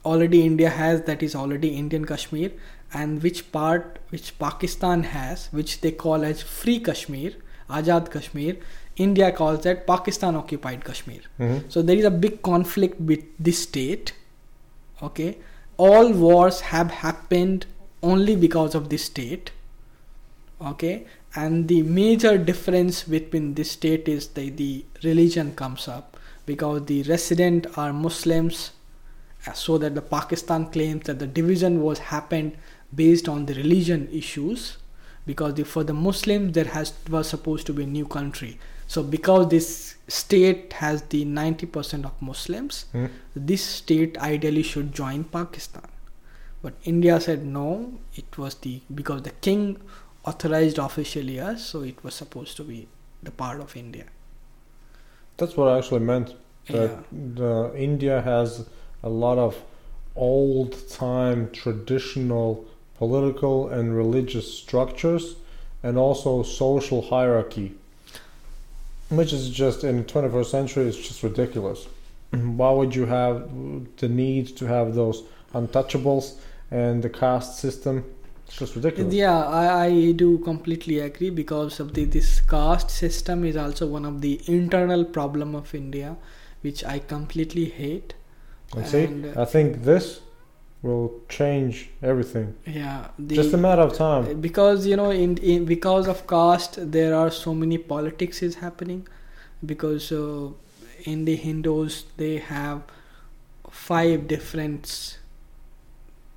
already 0.04 0.44
India 0.44 0.70
has 0.70 1.02
that 1.02 1.22
is 1.22 1.34
already 1.34 1.68
Indian 1.76 2.04
Kashmir? 2.04 2.50
And 2.92 3.22
which 3.22 3.50
part 3.52 3.98
which 4.10 4.38
Pakistan 4.38 5.02
has 5.02 5.48
which 5.52 5.80
they 5.82 5.90
call 5.92 6.24
as 6.24 6.42
free 6.42 6.78
Kashmir 6.80 7.32
Azad 7.68 8.10
Kashmir 8.10 8.56
India 8.96 9.30
calls 9.30 9.62
that 9.64 9.86
Pakistan 9.86 10.34
occupied 10.34 10.84
Kashmir. 10.84 11.20
Mhm. 11.38 11.58
so 11.74 11.82
there 11.82 11.96
is 11.96 12.04
a 12.04 12.10
big 12.10 12.40
conflict 12.42 13.00
with 13.00 13.26
this 13.38 13.60
state. 13.66 14.12
Okay. 15.02 15.36
All 15.76 16.12
wars 16.12 16.60
have 16.72 16.90
happened 16.90 17.66
only 18.02 18.34
because 18.36 18.74
of 18.74 18.88
this 18.88 19.04
state. 19.04 19.52
Okay. 20.72 21.06
And 21.36 21.68
the 21.68 21.82
major 21.82 22.36
difference 22.38 23.02
between 23.04 23.54
this 23.54 23.70
state 23.72 24.08
is 24.08 24.28
the, 24.28 24.50
the 24.50 24.84
religion 25.04 25.54
comes 25.54 25.86
up 25.86 26.16
because 26.50 26.84
the 26.90 26.98
resident 27.12 27.66
are 27.82 27.92
muslims 27.92 28.58
uh, 29.46 29.52
so 29.62 29.78
that 29.82 29.94
the 29.98 30.04
pakistan 30.16 30.66
claims 30.76 31.04
that 31.08 31.18
the 31.22 31.26
division 31.38 31.80
was 31.86 31.98
happened 32.14 32.56
based 33.02 33.28
on 33.34 33.46
the 33.50 33.54
religion 33.62 34.08
issues 34.22 34.66
because 35.30 35.54
the, 35.60 35.64
for 35.74 35.84
the 35.90 35.96
muslims 36.08 36.52
there 36.58 36.70
has 36.76 36.92
was 37.14 37.28
supposed 37.34 37.66
to 37.68 37.72
be 37.78 37.82
a 37.84 37.86
new 37.98 38.06
country. 38.18 38.52
So 38.92 39.02
because 39.14 39.48
this 39.54 39.66
state 40.18 40.72
has 40.82 41.02
the 41.14 41.18
90% 41.26 42.06
of 42.10 42.14
muslims 42.28 42.78
Mhm. 42.94 43.10
this 43.50 43.64
state 43.80 44.16
ideally 44.28 44.62
should 44.72 44.88
join 45.00 45.24
pakistan. 45.38 45.88
But 46.62 46.74
india 46.92 47.16
said 47.26 47.44
no 47.56 47.66
it 48.22 48.38
was 48.42 48.54
the 48.66 48.72
because 49.00 49.20
the 49.28 49.34
king 49.48 49.66
authorized 50.32 50.78
officially 50.86 51.36
us 51.50 51.66
so 51.72 51.82
it 51.90 52.02
was 52.06 52.14
supposed 52.22 52.56
to 52.60 52.64
be 52.70 52.78
the 53.28 53.34
part 53.42 53.60
of 53.66 53.76
india 53.82 54.06
That's 55.38 55.56
what 55.56 55.68
I 55.68 55.78
actually 55.78 56.00
meant. 56.00 56.34
That 56.68 57.04
the 57.10 57.72
India 57.74 58.20
has 58.20 58.66
a 59.02 59.08
lot 59.08 59.38
of 59.38 59.56
old 60.14 60.88
time 60.90 61.50
traditional 61.52 62.66
political 62.98 63.68
and 63.68 63.96
religious 63.96 64.52
structures 64.52 65.36
and 65.82 65.96
also 65.96 66.42
social 66.42 67.02
hierarchy 67.02 67.74
which 69.08 69.32
is 69.32 69.48
just 69.48 69.84
in 69.84 69.98
the 69.98 70.02
21st 70.02 70.46
century 70.46 70.88
is 70.88 70.96
just 70.96 71.22
ridiculous 71.22 71.86
why 72.32 72.70
would 72.72 72.94
you 72.94 73.06
have 73.06 73.48
the 73.98 74.08
need 74.08 74.48
to 74.56 74.66
have 74.66 74.94
those 74.94 75.22
untouchables 75.54 76.34
and 76.70 77.02
the 77.02 77.08
caste 77.08 77.58
system 77.58 78.04
it's 78.48 78.58
just 78.58 78.76
ridiculous. 78.76 79.14
Yeah, 79.14 79.44
I, 79.44 79.84
I 79.86 80.12
do 80.12 80.38
completely 80.38 81.00
agree 81.00 81.30
because 81.30 81.80
of 81.80 81.92
the 81.94 82.04
this 82.04 82.40
caste 82.40 82.90
system 82.90 83.44
is 83.44 83.56
also 83.56 83.86
one 83.86 84.06
of 84.06 84.22
the 84.22 84.40
internal 84.46 85.04
problem 85.04 85.54
of 85.54 85.74
India, 85.74 86.16
which 86.62 86.82
I 86.84 86.98
completely 86.98 87.66
hate. 87.66 88.14
and 88.76 88.86
see 88.86 89.04
and, 89.04 89.26
uh, 89.26 89.42
i 89.42 89.44
think 89.50 89.76
this 89.84 90.08
will 90.86 91.06
change 91.28 91.78
everything. 92.08 92.54
Yeah, 92.64 93.08
the, 93.18 93.34
just 93.34 93.52
a 93.52 93.56
matter 93.56 93.82
of 93.82 93.94
time. 93.94 94.40
Because 94.40 94.86
you 94.86 94.96
know 95.00 95.10
in, 95.10 95.36
in 95.38 95.64
because 95.64 96.06
of 96.12 96.26
caste 96.32 96.78
there 96.92 97.14
are 97.20 97.30
so 97.30 97.54
many 97.62 97.78
politics 97.78 98.42
is 98.42 98.56
happening. 98.56 99.06
Because 99.72 100.12
uh, 100.12 100.50
in 101.04 101.24
the 101.24 101.36
Hindus 101.36 102.04
they 102.16 102.36
have 102.38 102.82
five 103.70 104.28
different 104.28 105.18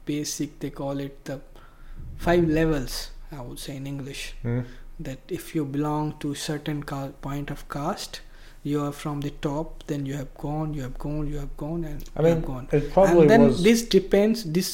basic 0.06 0.60
they 0.60 0.72
call 0.72 1.00
it 1.00 1.24
the 1.26 1.40
five 2.28 2.48
levels 2.60 2.98
I 3.32 3.42
would 3.48 3.60
say 3.66 3.76
in 3.82 3.86
English 3.94 4.22
Mhm. 4.44 4.64
that 5.08 5.20
if 5.40 5.56
you 5.56 5.64
belong 5.78 6.14
to 6.24 6.34
certain 6.50 6.84
ca- 6.92 7.14
point 7.28 7.50
of 7.56 7.62
caste 7.76 8.20
you 8.72 8.82
are 8.86 8.92
from 9.04 9.22
the 9.26 9.32
top 9.46 9.84
then 9.92 10.06
you 10.10 10.16
have 10.22 10.32
gone 10.46 10.74
you 10.80 10.84
have 10.88 10.98
gone 11.06 11.28
you 11.34 11.38
have 11.44 11.56
gone 11.66 11.86
and 11.92 12.04
I 12.16 12.22
you 12.24 12.34
have 12.34 12.46
gone 12.50 12.68
it 12.80 12.92
probably 12.96 13.22
and 13.22 13.30
then 13.34 13.44
was. 13.48 13.64
this 13.68 13.82
depends 13.98 14.44
this 14.58 14.70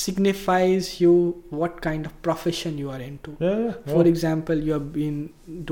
signifies 0.00 1.00
you 1.00 1.12
what 1.50 1.80
kind 1.80 2.06
of 2.06 2.12
profession 2.28 2.78
you 2.82 2.90
are 2.90 3.00
into 3.00 3.36
yeah, 3.40 3.58
yeah, 3.66 3.72
for 3.94 4.04
example 4.12 4.56
you 4.68 4.72
have 4.78 4.88
been 4.92 5.18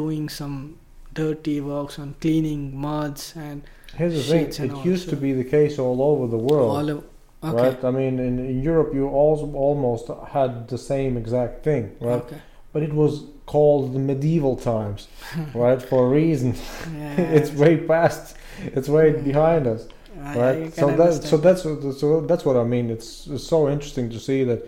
doing 0.00 0.28
some 0.28 0.76
dirty 1.22 1.56
works 1.60 1.98
on 1.98 2.14
cleaning 2.20 2.62
muds 2.86 3.32
and 3.36 3.62
Here's 3.96 4.14
the 4.14 4.22
thing: 4.22 4.70
it 4.70 4.84
used 4.84 5.08
to 5.10 5.16
be 5.24 5.32
the 5.32 5.44
case 5.56 5.78
all 5.78 5.98
over 6.02 6.24
the 6.26 6.36
world, 6.46 6.70
all 6.76 6.88
of 6.94 7.04
okay 7.44 7.56
right? 7.68 7.84
I 7.84 7.90
mean, 7.90 8.18
in, 8.18 8.38
in 8.38 8.62
Europe, 8.62 8.94
you 8.94 9.08
also 9.08 9.46
almost 9.54 10.08
had 10.32 10.68
the 10.68 10.78
same 10.78 11.16
exact 11.16 11.64
thing, 11.64 11.84
right? 12.00 12.22
okay 12.24 12.36
but 12.72 12.82
it 12.82 12.92
was 12.92 13.22
called 13.46 13.92
the 13.94 14.00
medieval 14.00 14.56
times, 14.56 15.06
right? 15.54 15.80
For 15.80 16.06
a 16.06 16.08
reason. 16.08 16.54
Yeah, 16.98 17.20
it's 17.36 17.50
way 17.52 17.76
past. 17.76 18.36
It's 18.76 18.88
way 18.88 19.12
Mm. 19.12 19.24
behind 19.24 19.66
us, 19.68 19.86
I- 20.20 20.32
I 20.34 20.38
right? 20.44 20.74
So 20.74 20.86
that 20.96 21.12
so 21.30 21.36
that's 21.36 21.64
what- 21.64 21.94
so 22.00 22.20
that's 22.30 22.44
what 22.44 22.56
I 22.56 22.64
mean. 22.64 22.90
It's, 22.90 23.28
it's 23.34 23.46
so 23.46 23.68
interesting 23.68 24.10
to 24.10 24.18
see 24.18 24.42
that 24.50 24.60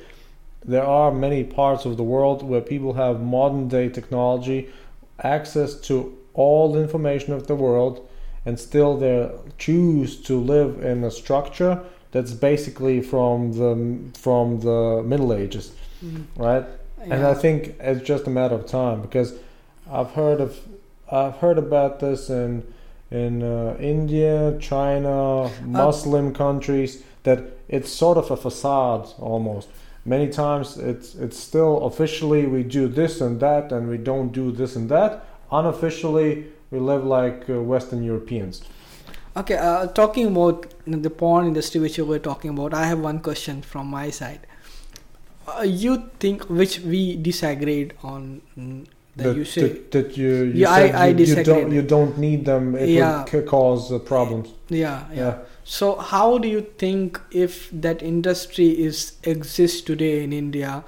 there 0.65 0.85
are 0.85 1.11
many 1.27 1.43
parts 1.45 1.85
of 1.85 1.97
the 1.97 2.03
world 2.15 2.43
where 2.51 2.61
people 2.61 2.93
have 3.05 3.21
modern 3.21 3.69
day 3.69 3.89
technology, 3.89 4.69
access 5.23 5.75
to 5.89 5.95
all 6.35 6.73
the 6.73 6.81
information 6.81 7.33
of 7.35 7.47
the 7.47 7.55
world, 7.57 8.07
and 8.45 8.59
still 8.59 8.97
they 8.97 9.31
choose 9.59 10.11
to 10.29 10.35
live 10.55 10.71
in 10.91 11.03
a 11.05 11.11
structure 11.11 11.81
that's 12.17 12.33
basically 12.51 13.01
from 13.03 13.53
the 13.61 14.19
from 14.19 14.61
the 14.61 15.03
Middle 15.05 15.33
Ages, 15.43 15.67
Mm. 16.05 16.25
right? 16.49 16.65
And 17.13 17.25
I 17.33 17.35
think 17.35 17.75
it's 17.81 18.05
just 18.09 18.27
a 18.27 18.31
matter 18.31 18.55
of 18.55 18.65
time 18.67 19.01
because 19.01 19.35
I've 19.99 20.11
heard 20.21 20.41
of 20.41 20.51
I've 21.11 21.37
heard 21.45 21.59
about 21.59 22.01
this 22.01 22.31
in 22.31 22.63
in 23.11 23.43
uh, 23.43 23.77
India, 23.81 24.57
China, 24.61 25.51
Muslim 25.65 26.33
countries 26.35 27.03
that 27.23 27.39
it's 27.69 27.91
sort 27.91 28.19
of 28.19 28.31
a 28.31 28.37
facade 28.37 29.05
almost. 29.19 29.69
Many 30.05 30.29
times 30.29 30.77
it's 30.79 31.15
it's 31.25 31.39
still 31.39 31.75
officially 31.91 32.47
we 32.47 32.63
do 32.63 32.89
this 32.89 33.21
and 33.21 33.41
that 33.41 33.73
and 33.73 33.89
we 33.89 33.99
don't 33.99 34.33
do 34.33 34.51
this 34.53 34.77
and 34.77 34.89
that. 34.89 35.11
Unofficially 35.51 36.31
we 36.71 36.79
live 36.79 37.05
like 37.05 37.39
uh, 37.49 37.61
Western 37.73 38.03
Europeans. 38.03 38.63
Okay, 39.37 39.55
uh, 39.57 39.87
talking 39.89 40.29
about 40.29 40.67
the 40.87 41.11
porn 41.11 41.47
industry, 41.47 41.81
which 41.81 41.99
you 41.99 42.07
were 42.07 42.19
talking 42.19 42.51
about, 42.51 42.73
I 42.73 42.87
have 42.87 43.01
one 43.01 43.21
question 43.21 43.61
from 43.61 43.87
my 43.89 44.09
side. 44.11 44.41
Uh, 45.47 45.63
you 45.63 46.11
think 46.19 46.45
which 46.49 46.81
we 46.81 47.17
disagreed 47.17 47.93
on 48.03 48.41
mm, 48.59 48.87
that, 49.17 49.37
you 49.37 49.45
say? 49.45 49.61
that, 49.69 49.91
that 49.93 50.17
you, 50.17 50.29
you 50.29 50.53
Yeah, 50.63 50.71
I- 50.71 50.87
said 50.87 50.95
I 50.95 51.07
you, 51.09 51.25
you 51.25 51.45
don't 51.45 51.73
you 51.73 51.83
don't 51.83 52.19
need 52.19 52.45
them. 52.47 52.75
It 52.75 52.89
Yeah. 52.89 53.25
would 53.33 53.47
cause 53.47 53.93
uh, 53.93 53.99
problems. 53.99 54.49
yeah, 54.69 55.05
yeah, 55.13 55.17
Yeah. 55.19 55.39
So 55.65 55.97
how 55.97 56.39
do 56.39 56.49
you 56.49 56.63
think 56.79 57.21
if 57.31 57.71
that 57.73 58.03
industry 58.03 58.69
is 58.89 59.13
exists 59.25 59.81
today 59.83 60.25
in 60.25 60.33
India, 60.33 60.83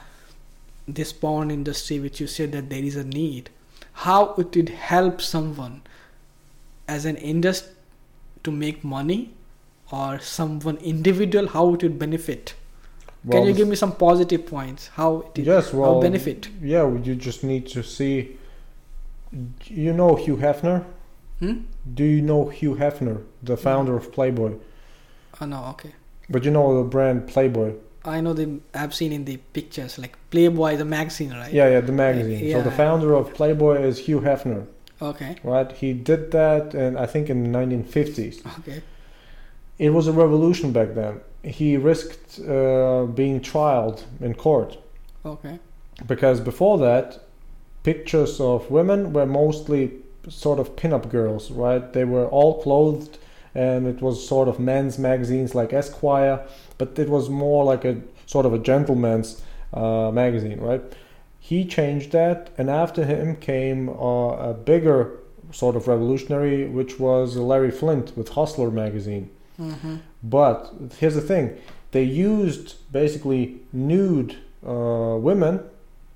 this 0.89 1.13
porn 1.13 1.51
industry, 1.51 2.01
which 2.01 2.21
you 2.21 2.27
said 2.27 2.53
that 2.53 2.71
there 2.71 2.83
is 2.83 2.97
a 2.97 3.05
need, 3.05 3.51
how 4.05 4.35
it 4.39 4.57
would 4.57 4.71
help 4.71 5.21
someone 5.21 5.83
as 6.89 7.05
an 7.05 7.17
industry 7.17 7.75
to 8.49 8.57
make 8.57 8.85
money, 8.85 9.21
or 9.91 10.19
someone 10.21 10.77
individual, 10.79 11.49
how 11.49 11.75
it 11.75 11.83
would 11.83 11.99
benefit? 11.99 12.55
Well, 13.25 13.39
Can 13.39 13.49
you 13.49 13.55
give 13.55 13.69
me 13.69 13.77
some 13.77 13.93
positive 13.93 14.47
points? 14.47 14.89
How 14.99 15.11
it 15.35 15.45
Yes, 15.45 15.73
well, 15.73 15.95
how 15.95 16.01
benefit? 16.01 16.49
Yeah, 16.63 16.85
you 17.07 17.15
just 17.15 17.45
need 17.45 17.67
to 17.69 17.83
see. 17.83 18.37
You 19.67 19.93
know 19.93 20.15
Hugh 20.15 20.37
Hefner? 20.37 20.85
Hmm? 21.41 21.57
Do 21.95 22.05
you 22.05 22.23
know 22.23 22.49
Hugh 22.49 22.77
Hefner, 22.77 23.23
the 23.43 23.57
founder 23.57 23.97
of 23.97 24.13
Playboy? 24.13 24.53
Oh 25.41 25.47
no, 25.47 25.65
okay. 25.73 25.93
But 26.31 26.45
you 26.45 26.51
know 26.51 26.67
the 26.83 26.89
brand 26.89 27.29
Playboy? 27.29 27.75
I 28.05 28.21
know 28.21 28.33
the 28.33 28.61
I've 28.75 28.95
seen 28.95 29.13
in 29.13 29.25
the 29.25 29.37
pictures 29.53 29.99
like 29.99 30.17
Playboy, 30.31 30.77
the 30.77 30.85
magazine, 30.85 31.33
right? 31.33 31.53
Yeah, 31.53 31.69
yeah, 31.69 31.81
the 31.81 31.93
magazine. 31.93 32.45
Yeah. 32.45 32.57
So 32.57 32.63
the 32.63 32.77
founder 32.83 33.15
of 33.15 33.35
Playboy 33.35 33.83
is 33.83 33.99
Hugh 33.99 34.21
Hefner, 34.21 34.67
Okay. 35.01 35.37
right? 35.45 35.71
He 35.73 35.93
did 35.93 36.31
that, 36.33 36.75
and 36.75 36.99
I 36.99 37.07
think 37.07 37.31
in 37.31 37.45
the 37.53 37.59
1950s. 37.59 38.45
Okay. 38.61 38.83
It 39.79 39.91
was 39.91 40.09
a 40.09 40.13
revolution 40.13 40.73
back 40.73 40.95
then. 40.95 41.21
He 41.45 41.77
risked 41.77 42.41
uh, 42.41 43.05
being 43.07 43.41
trialed 43.41 44.03
in 44.21 44.35
court 44.35 44.77
Okay. 45.25 45.61
because 46.07 46.41
before 46.41 46.79
that, 46.79 47.21
pictures 47.85 48.41
of 48.41 48.71
women 48.71 49.13
were 49.13 49.27
mostly 49.27 49.93
sort 50.29 50.59
of 50.59 50.75
pinup 50.77 51.09
girls, 51.11 51.51
right? 51.53 51.93
They 51.93 52.05
were 52.05 52.27
all 52.27 52.61
clothed, 52.63 53.19
and 53.55 53.87
it 53.87 54.03
was 54.03 54.27
sort 54.27 54.49
of 54.49 54.59
men's 54.59 54.99
magazines 54.99 55.55
like 55.55 55.73
Esquire, 55.73 56.41
but 56.77 56.99
it 56.99 57.09
was 57.09 57.29
more 57.31 57.65
like 57.65 57.85
a 57.85 58.01
sort 58.27 58.45
of 58.47 58.53
a 58.53 58.59
gentleman's 58.59 59.41
uh, 59.73 60.11
magazine, 60.13 60.61
right? 60.61 60.83
He 61.41 61.65
changed 61.65 62.13
that, 62.13 62.51
and 62.59 62.69
after 62.69 63.05
him 63.05 63.37
came 63.37 63.89
uh, 63.89 64.51
a 64.51 64.55
bigger 64.55 65.19
sort 65.53 65.77
of 65.77 65.89
revolutionary, 65.89 66.67
which 66.67 66.99
was 66.99 67.37
Larry 67.37 67.71
Flynt 67.71 68.17
with 68.17 68.31
Hustler 68.31 68.71
magazine. 68.71 69.31
Mm-hmm. 69.59 69.97
But 70.23 70.73
here's 70.99 71.15
the 71.15 71.21
thing: 71.21 71.57
they 71.93 72.03
used 72.03 72.77
basically 72.93 73.61
nude 73.73 74.37
uh, 74.67 75.17
women 75.19 75.63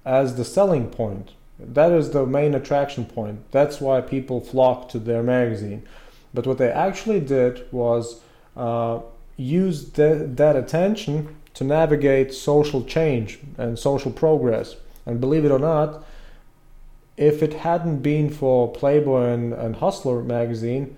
as 0.05 0.37
the 0.37 0.45
selling 0.45 0.89
point. 0.89 1.33
That 1.59 1.93
is 1.93 2.11
the 2.11 2.27
main 2.27 2.55
attraction 2.55 3.05
point. 3.05 3.51
That's 3.53 3.81
why 3.81 4.01
people 4.01 4.41
flock 4.41 4.89
to 4.91 4.99
their 4.99 5.23
magazine. 5.23 5.87
But 6.35 6.47
what 6.47 6.59
they 6.59 6.71
actually 6.71 7.21
did 7.21 7.67
was 7.71 8.21
uh, 8.57 9.01
use 9.37 9.91
that 9.93 10.57
attention 10.57 11.37
to 11.55 11.65
navigate 11.65 12.35
social 12.35 12.83
change 12.85 13.39
and 13.59 13.79
social 13.79 14.11
progress. 14.11 14.77
And 15.07 15.21
believe 15.21 15.45
it 15.45 15.51
or 15.51 15.59
not, 15.59 16.05
if 17.17 17.43
it 17.43 17.55
hadn't 17.55 17.99
been 17.99 18.31
for 18.31 18.73
Playboy 18.73 19.27
and, 19.27 19.53
and 19.53 19.77
Hustler 19.77 20.23
magazine, 20.23 20.97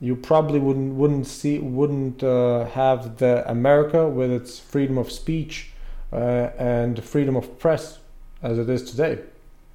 you 0.00 0.16
probably 0.16 0.58
wouldn't 0.58 0.94
wouldn't 0.94 1.26
see 1.26 1.58
wouldn't 1.58 2.22
uh, 2.22 2.64
have 2.66 3.18
the 3.18 3.48
America 3.50 4.08
with 4.08 4.30
its 4.30 4.58
freedom 4.58 4.96
of 4.96 5.12
speech 5.12 5.70
uh, 6.12 6.16
and 6.58 7.02
freedom 7.04 7.36
of 7.36 7.58
press 7.58 7.98
as 8.42 8.58
it 8.58 8.70
is 8.70 8.90
today, 8.90 9.18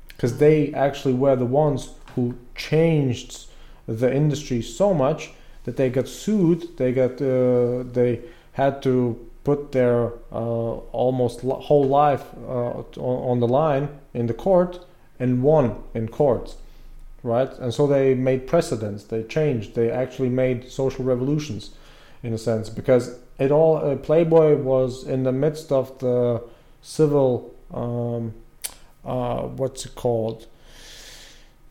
because 0.07 0.37
they 0.37 0.73
actually 0.73 1.13
were 1.13 1.35
the 1.35 1.45
ones 1.45 1.89
who 2.15 2.33
changed 2.55 3.45
the 3.87 4.11
industry 4.11 4.61
so 4.61 4.93
much 4.93 5.31
that 5.65 5.77
they 5.77 5.89
got 5.89 6.07
sued. 6.07 6.75
They 6.77 6.91
got 6.91 7.21
uh, 7.21 7.83
they 7.83 8.21
had 8.53 8.81
to 8.83 9.29
put 9.45 9.71
their 9.71 10.11
uh, 10.31 10.73
almost 10.91 11.39
whole 11.41 11.87
life 11.87 12.25
uh, 12.47 12.81
on, 12.99 13.39
the 13.39 13.47
line 13.47 13.87
in 14.13 14.27
the 14.27 14.33
court 14.33 14.85
and 15.19 15.41
won 15.41 15.81
in 15.93 16.09
court 16.09 16.55
right? 17.25 17.51
And 17.57 17.73
so 17.73 17.87
they 17.87 18.13
made 18.13 18.45
precedents, 18.45 19.05
they 19.05 19.23
changed, 19.23 19.73
they 19.73 19.89
actually 19.89 20.29
made 20.29 20.69
social 20.69 21.03
revolutions 21.03 21.71
in 22.21 22.33
a 22.33 22.37
sense 22.37 22.69
because 22.69 23.17
it 23.39 23.51
all 23.51 23.77
uh, 23.77 23.95
Playboy 23.95 24.57
was 24.57 25.03
in 25.03 25.23
the 25.23 25.31
midst 25.31 25.71
of 25.71 25.97
the 25.99 26.43
civil 26.83 27.53
um, 27.73 28.33
uh, 29.03 29.41
what's 29.41 29.85
it 29.85 29.95
called 29.95 30.45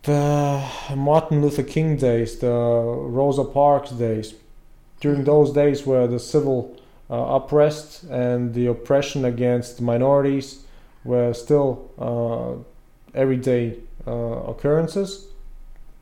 the 0.03 0.63
Martin 0.95 1.41
Luther 1.41 1.63
King 1.63 1.97
days, 1.97 2.39
the 2.39 2.51
Rosa 2.51 3.45
Parks 3.45 3.91
days. 3.91 4.35
During 5.01 5.25
those 5.25 5.53
days 5.53 5.87
where 5.87 6.07
the 6.07 6.19
civil 6.19 6.79
uh, 7.11 7.15
oppressed 7.15 8.05
and 8.05 8.55
the 8.55 8.67
oppression 8.67 9.25
against 9.25 9.81
minorities 9.81 10.65
were 11.05 11.33
still 11.35 11.91
uh, 11.99 13.19
everyday 13.19 13.79
uh, 14.07 14.11
occurrences, 14.11 15.27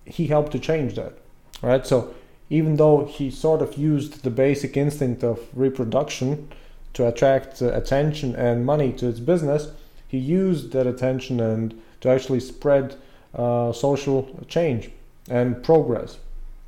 he 0.04 0.26
helped 0.26 0.52
to 0.52 0.58
change 0.58 0.94
that, 0.94 1.18
right? 1.62 1.86
So 1.86 2.14
even 2.50 2.76
though 2.76 3.06
he 3.06 3.30
sort 3.30 3.62
of 3.62 3.76
used 3.76 4.22
the 4.22 4.30
basic 4.30 4.76
instinct 4.76 5.24
of 5.24 5.40
reproduction 5.54 6.48
to 6.94 7.06
attract 7.06 7.62
uh, 7.62 7.72
attention 7.72 8.34
and 8.36 8.66
money 8.66 8.92
to 8.92 9.06
his 9.06 9.20
business, 9.20 9.68
he 10.06 10.18
used 10.18 10.72
that 10.72 10.86
attention 10.86 11.40
and 11.40 11.80
to 12.00 12.08
actually 12.08 12.40
spread 12.40 12.96
uh, 13.34 13.72
social 13.72 14.44
change 14.48 14.90
and 15.30 15.62
progress. 15.62 16.18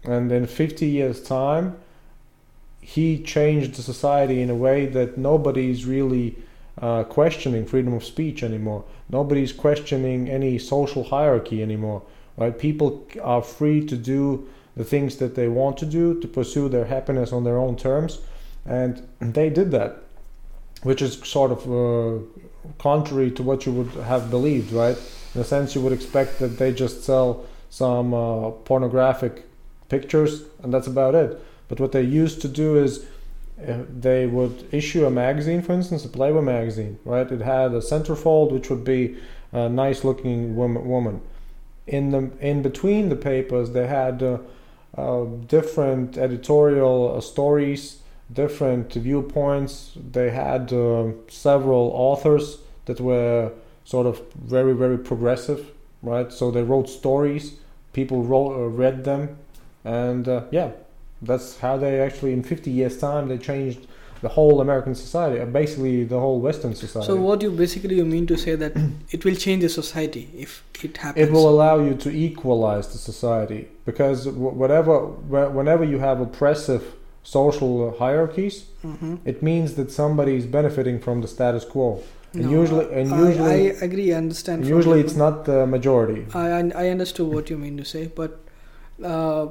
And 0.05 0.31
in 0.33 0.47
50 0.47 0.87
years' 0.87 1.23
time, 1.23 1.77
he 2.85 3.23
changed 3.23 3.75
the 3.75 3.83
society 3.83 4.43
in 4.43 4.51
a 4.51 4.55
way 4.55 4.85
that 4.85 5.17
nobody's 5.17 5.87
really 5.87 6.37
uh, 6.83 7.03
questioning 7.05 7.65
freedom 7.65 7.95
of 7.95 8.05
speech 8.05 8.43
anymore. 8.43 8.85
Nobody's 9.09 9.55
questioning 9.55 10.29
any 10.29 10.59
social 10.59 11.05
hierarchy 11.05 11.63
anymore. 11.63 12.03
Right? 12.37 12.59
People 12.59 13.07
are 13.23 13.43
free 13.43 13.87
to 13.87 13.97
do 13.97 14.47
the 14.77 14.85
things 14.85 15.17
that 15.17 15.35
they 15.35 15.49
want 15.49 15.79
to 15.79 15.87
do 15.87 16.21
to 16.21 16.29
pursue 16.29 16.69
their 16.69 16.85
happiness 16.85 17.33
on 17.33 17.45
their 17.45 17.57
own 17.57 17.77
terms, 17.77 18.19
and 18.67 19.09
they 19.19 19.49
did 19.49 19.71
that, 19.71 20.03
which 20.83 21.01
is 21.01 21.15
sort 21.27 21.53
of 21.53 21.61
uh, 21.73 22.23
contrary 22.79 23.31
to 23.31 23.43
what 23.43 23.65
you 23.65 23.73
would 23.73 23.93
have 24.05 24.31
believed, 24.31 24.73
right? 24.73 24.99
In 25.35 25.41
a 25.41 25.45
sense, 25.45 25.75
you 25.75 25.81
would 25.81 25.93
expect 25.93 26.39
that 26.41 26.59
they 26.59 26.73
just 26.73 27.03
sell 27.03 27.47
some 27.71 28.13
uh, 28.13 28.51
pornographic 28.51 29.45
pictures 29.89 30.43
and 30.63 30.73
that's 30.73 30.87
about 30.87 31.15
it. 31.15 31.41
But 31.75 31.81
what 31.81 31.91
they 31.91 32.03
used 32.03 32.41
to 32.43 32.47
do 32.47 32.79
is 32.79 33.05
uh, 33.61 33.79
they 33.89 34.27
would 34.27 34.69
issue 34.73 35.07
a 35.07 35.11
magazine, 35.11 35.61
for 35.61 35.73
instance, 35.73 36.05
a 36.05 36.09
Playboy 36.09 36.43
magazine, 36.43 37.01
right? 37.05 37.29
It 37.29 37.41
had 37.41 37.73
a 37.73 37.81
centerfold, 37.81 38.53
which 38.53 38.71
would 38.71 38.85
be 38.85 39.17
a 39.51 39.69
nice-looking 39.69 40.55
woman. 40.55 40.87
woman. 40.89 41.21
In 41.89 42.11
the 42.13 42.31
in 42.39 42.63
between 42.63 43.09
the 43.09 43.17
papers, 43.17 43.71
they 43.71 43.89
had 43.89 44.23
uh, 44.23 44.39
uh, 44.97 45.25
different 45.49 46.17
editorial 46.17 47.17
uh, 47.17 47.21
stories, 47.21 47.99
different 48.33 48.93
viewpoints. 48.93 49.99
They 50.13 50.31
had 50.31 50.73
uh, 50.73 51.11
several 51.27 51.91
authors 51.93 52.59
that 52.85 53.01
were 53.01 53.51
sort 53.85 54.07
of 54.07 54.23
very 54.37 54.75
very 54.75 54.99
progressive, 54.99 55.73
right? 56.03 56.33
So 56.33 56.53
they 56.53 56.63
wrote 56.63 56.89
stories, 56.89 57.55
people 57.93 58.23
wrote, 58.23 58.53
uh, 58.55 58.69
read 58.69 59.03
them, 59.03 59.37
and 59.85 60.29
yeah, 60.53 60.71
that's 61.25 61.59
how 61.59 61.77
they 61.77 62.01
actually 62.01 62.33
in 62.33 62.43
50 62.43 62.71
years 62.71 62.97
time 62.99 63.29
they 63.29 63.39
changed 63.39 63.81
the 64.23 64.29
whole 64.31 64.61
American 64.63 64.95
society, 64.95 65.39
uh, 65.41 65.45
basically 65.45 66.05
the 66.05 66.19
whole 66.19 66.41
Western 66.41 66.75
society. 66.75 67.07
So 67.09 67.17
what 67.17 67.43
you 67.43 67.51
basically 67.51 67.97
you 67.97 68.07
mean 68.07 68.27
to 68.29 68.37
say 68.39 68.55
that 68.55 68.73
it 69.11 69.25
will 69.25 69.35
change 69.47 69.61
the 69.63 69.69
society 69.69 70.25
if 70.45 70.65
it 70.83 70.97
happens? 70.97 71.29
it 71.29 71.33
will 71.33 71.49
allow 71.55 71.77
you 71.79 71.95
to 72.05 72.11
equalize 72.11 72.87
the 72.95 72.99
society 73.13 73.69
because 73.85 74.27
whatever 74.63 74.95
whenever 75.59 75.85
you 75.93 75.99
have 75.99 76.21
oppressive 76.29 76.83
social 77.23 77.73
hierarchies 77.99 78.57
Mhm. 78.85 79.19
it 79.33 79.43
means 79.51 79.69
that 79.79 79.89
somebody 80.01 80.35
is 80.41 80.47
benefiting 80.59 80.97
from 81.07 81.17
the 81.25 81.29
status 81.37 81.65
quo 81.73 81.89
and 82.35 82.45
No, 82.47 82.61
usually 82.63 82.87
and 82.99 83.07
I- 83.15 83.29
usually 83.29 83.61
I, 83.73 83.75
agree. 83.89 84.09
I 84.15 84.17
understand. 84.25 84.59
usually 84.79 85.01
it's 85.05 85.17
not 85.25 85.35
the 85.51 85.59
majority 85.77 86.21
I 86.43 86.47
I 86.59 86.61
I 86.85 86.87
understood 86.97 87.29
what 87.37 87.45
you 87.51 87.59
mean 87.65 87.77
to 87.83 87.87
say, 87.95 88.03
but 88.21 88.31
uh, 89.13 89.45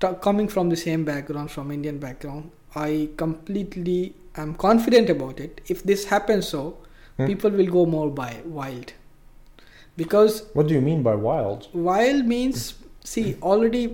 t- 0.00 0.08
coming 0.20 0.48
from 0.48 0.68
the 0.68 0.76
same 0.76 1.04
background, 1.04 1.50
from 1.50 1.70
Indian 1.70 1.98
background, 1.98 2.50
I 2.74 3.08
completely 3.16 4.14
am 4.36 4.54
confident 4.54 5.08
about 5.10 5.40
it. 5.40 5.60
If 5.68 5.82
this 5.82 6.04
happens, 6.14 6.48
so 6.48 6.64
Hmm. 7.18 7.26
people 7.26 7.50
will 7.58 7.70
go 7.74 7.82
more 7.86 8.10
by 8.10 8.30
wild, 8.44 8.92
because 9.96 10.34
what 10.52 10.66
do 10.68 10.74
you 10.74 10.80
mean 10.88 11.02
by 11.06 11.14
wild 11.26 11.68
wild 11.86 12.26
means 12.32 12.64
see 13.12 13.22
already 13.50 13.84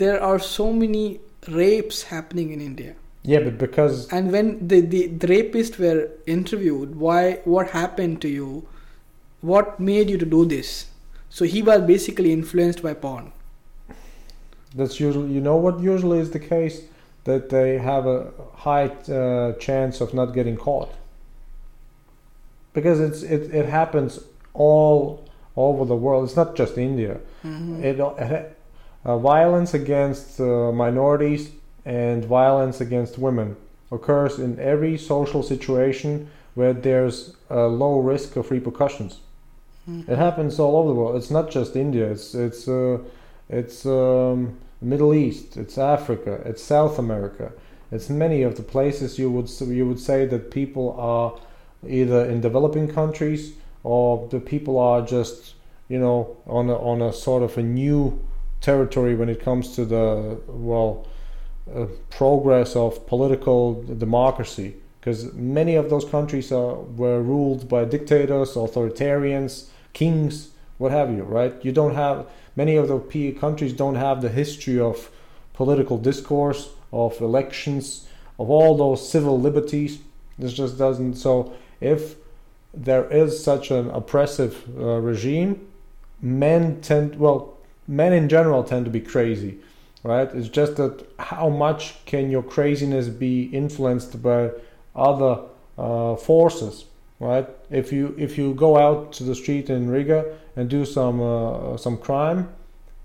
there 0.00 0.16
are 0.30 0.38
so 0.40 0.66
many 0.72 1.20
rapes 1.58 2.02
happening 2.14 2.50
in 2.56 2.60
India. 2.70 2.94
yeah 3.22 3.40
but 3.44 3.56
because 3.62 3.96
And 4.16 4.32
when 4.32 4.50
the, 4.72 4.80
the, 4.80 5.06
the 5.22 5.26
rapists 5.30 5.78
were 5.84 6.10
interviewed, 6.26 6.96
why 6.96 7.22
what 7.54 7.70
happened 7.70 8.20
to 8.22 8.28
you? 8.28 8.66
What 9.52 9.78
made 9.88 10.10
you 10.10 10.18
to 10.18 10.26
do 10.34 10.44
this? 10.52 10.86
So 11.38 11.44
he 11.54 11.62
was 11.62 11.82
basically 11.90 12.32
influenced 12.32 12.82
by 12.82 12.94
porn. 12.94 13.32
That's 14.74 15.00
usually 15.00 15.30
you 15.32 15.40
know 15.40 15.56
what 15.56 15.80
usually 15.80 16.18
is 16.18 16.30
the 16.30 16.38
case 16.40 16.82
that 17.24 17.48
they 17.50 17.78
have 17.78 18.06
a 18.06 18.30
high 18.54 18.86
uh, 18.86 19.52
chance 19.54 20.00
of 20.00 20.14
not 20.14 20.32
getting 20.34 20.56
caught 20.56 20.90
because 22.72 23.00
it's 23.00 23.22
it, 23.22 23.54
it 23.54 23.66
happens 23.66 24.20
all 24.54 25.24
over 25.56 25.84
the 25.84 25.96
world 25.96 26.24
it's 26.24 26.36
not 26.36 26.54
just 26.54 26.76
india 26.78 27.16
Mhm. 27.44 27.82
it, 27.82 28.00
uh, 29.04 29.18
violence 29.18 29.74
against 29.74 30.40
uh, 30.40 30.72
minorities 30.72 31.50
and 31.84 32.24
violence 32.24 32.80
against 32.80 33.18
women 33.18 33.56
occurs 33.90 34.38
in 34.38 34.58
every 34.58 34.96
social 34.98 35.42
situation 35.42 36.28
where 36.54 36.72
there's 36.72 37.36
a 37.50 37.62
low 37.66 37.98
risk 38.00 38.36
of 38.36 38.50
repercussions 38.50 39.20
Mhm. 39.88 40.08
it 40.08 40.18
happens 40.18 40.58
all 40.60 40.76
over 40.76 40.88
the 40.88 40.94
world. 41.00 41.16
It's 41.16 41.30
not 41.30 41.50
just 41.50 41.74
India. 41.76 42.06
It's 42.10 42.34
it's 42.34 42.68
uh, 42.68 42.98
it's 43.48 43.86
um, 43.86 44.58
Middle 44.80 45.14
East. 45.14 45.56
It's 45.56 45.78
Africa. 45.78 46.40
It's 46.44 46.62
South 46.62 46.98
America. 46.98 47.52
It's 47.90 48.10
many 48.10 48.42
of 48.42 48.56
the 48.56 48.62
places 48.62 49.18
you 49.18 49.30
would 49.30 49.50
you 49.60 49.86
would 49.86 50.00
say 50.00 50.26
that 50.26 50.50
people 50.50 50.94
are 50.98 51.34
either 51.88 52.24
in 52.24 52.40
developing 52.40 52.88
countries 52.88 53.54
or 53.82 54.28
the 54.28 54.40
people 54.40 54.78
are 54.78 55.00
just 55.00 55.54
you 55.88 55.98
know 55.98 56.36
on 56.46 56.68
a, 56.68 56.76
on 56.76 57.00
a 57.00 57.12
sort 57.12 57.42
of 57.42 57.56
a 57.56 57.62
new 57.62 58.22
territory 58.60 59.14
when 59.14 59.28
it 59.28 59.40
comes 59.40 59.74
to 59.76 59.84
the 59.84 60.38
well 60.48 61.06
uh, 61.74 61.86
progress 62.10 62.76
of 62.76 63.06
political 63.06 63.82
democracy 63.84 64.74
because 65.00 65.32
many 65.32 65.74
of 65.74 65.88
those 65.88 66.04
countries 66.04 66.52
are, 66.52 66.74
were 66.74 67.22
ruled 67.22 67.68
by 67.68 67.84
dictators, 67.84 68.54
authoritarians, 68.54 69.68
kings, 69.92 70.50
what 70.76 70.92
have 70.92 71.10
you, 71.10 71.22
right? 71.22 71.54
You 71.64 71.72
don't 71.72 71.94
have 71.94 72.26
many 72.60 72.74
of 72.76 72.88
the 72.88 72.98
P- 72.98 73.32
countries 73.44 73.72
don't 73.82 73.98
have 74.06 74.20
the 74.20 74.32
history 74.42 74.78
of 74.80 75.10
political 75.60 75.96
discourse, 76.10 76.62
of 76.92 77.20
elections, 77.20 77.84
of 78.38 78.46
all 78.50 78.76
those 78.76 79.00
civil 79.14 79.36
liberties. 79.40 79.92
This 80.38 80.52
just 80.52 80.78
doesn't. 80.78 81.14
So 81.14 81.52
if 81.80 82.16
there 82.74 83.06
is 83.22 83.30
such 83.50 83.70
an 83.70 83.90
oppressive 83.90 84.54
uh, 84.76 84.98
regime, 85.10 85.50
men 86.20 86.80
tend 86.80 87.18
well, 87.18 87.56
men 87.86 88.12
in 88.12 88.28
general 88.28 88.62
tend 88.64 88.84
to 88.84 88.90
be 88.90 89.00
crazy, 89.00 89.58
right? 90.02 90.28
It's 90.34 90.48
just 90.48 90.76
that 90.76 90.94
how 91.18 91.48
much 91.48 92.04
can 92.04 92.30
your 92.30 92.42
craziness 92.42 93.08
be 93.08 93.44
influenced 93.62 94.22
by 94.22 94.50
other 94.94 95.34
uh, 95.76 96.16
forces, 96.16 96.84
right? 97.20 97.48
If 97.70 97.92
you 97.92 98.14
if 98.18 98.38
you 98.38 98.54
go 98.54 98.76
out 98.76 99.12
to 99.14 99.24
the 99.24 99.34
street 99.34 99.70
in 99.70 99.90
Riga 99.90 100.20
and 100.56 100.68
do 100.68 100.84
some 100.84 101.20
uh, 101.20 101.76
some 101.76 101.96
crime, 101.96 102.48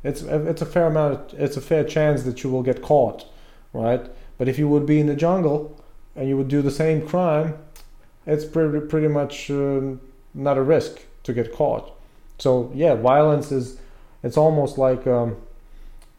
it's 0.03 0.22
it's 0.23 0.61
a 0.61 0.65
fair 0.65 0.88
amount. 0.88 1.33
It's 1.33 1.57
a 1.57 1.61
fair 1.61 1.83
chance 1.83 2.23
that 2.23 2.43
you 2.43 2.49
will 2.49 2.64
get 2.64 2.82
caught, 2.82 3.25
right? 3.73 4.06
But 4.38 4.48
if 4.48 4.57
you 4.59 4.67
would 4.67 4.85
be 4.85 4.99
in 4.99 5.07
the 5.07 5.15
jungle 5.15 5.80
and 6.15 6.27
you 6.27 6.35
would 6.38 6.48
do 6.49 6.61
the 6.61 6.72
same 6.72 7.07
crime, 7.07 7.56
it's 8.25 8.45
pretty 8.45 8.80
pretty 8.88 9.07
much 9.07 9.49
um, 9.49 9.99
not 10.33 10.57
a 10.57 10.61
risk 10.61 10.99
to 11.23 11.33
get 11.33 11.53
caught. 11.53 11.91
So 12.40 12.72
yeah, 12.75 12.95
violence 12.95 13.51
is 13.51 13.77
it's 14.23 14.38
almost 14.38 14.77
like 14.77 15.06
um, 15.07 15.35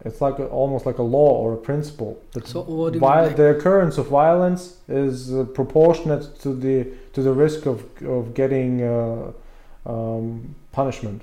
it's 0.04 0.20
like 0.20 0.38
a, 0.38 0.46
almost 0.46 0.86
like 0.86 0.98
a 0.98 1.02
law 1.02 1.30
or 1.42 1.52
a 1.54 1.56
principle. 1.56 2.22
That 2.32 2.46
So 2.46 2.62
what 2.62 2.92
do 2.92 2.96
you 2.96 3.00
vi- 3.00 3.16
mean, 3.16 3.26
like- 3.28 3.36
the 3.36 3.48
occurrence 3.56 3.98
of 3.98 4.06
violence 4.08 4.78
is 4.88 5.32
uh, 5.34 5.44
proportionate 5.44 6.38
to 6.40 6.54
the 6.54 6.86
to 7.12 7.22
the 7.22 7.32
risk 7.32 7.66
of 7.66 7.82
of 8.04 8.32
getting 8.34 8.82
uh, 8.82 9.32
um, 9.86 10.54
punishment. 10.72 11.22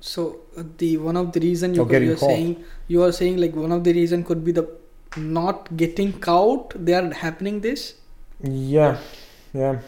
So 0.00 0.36
the 0.78 0.96
one 0.98 1.16
of 1.16 1.32
the 1.32 1.40
reason 1.40 1.74
you 1.74 1.86
you're 1.90 2.16
caught. 2.16 2.30
saying 2.30 2.64
you 2.88 3.02
are 3.02 3.12
saying 3.12 3.36
like 3.38 3.54
one 3.56 3.72
of 3.72 3.84
the 3.84 3.92
reason 3.92 4.24
could 4.24 4.44
be 4.44 4.52
the 4.52 4.66
not 5.16 5.76
getting 5.76 6.12
caught. 6.20 6.74
They 6.84 6.94
are 6.94 7.12
happening 7.12 7.60
this. 7.60 7.94
Yeah, 8.40 8.98
yeah, 9.52 9.78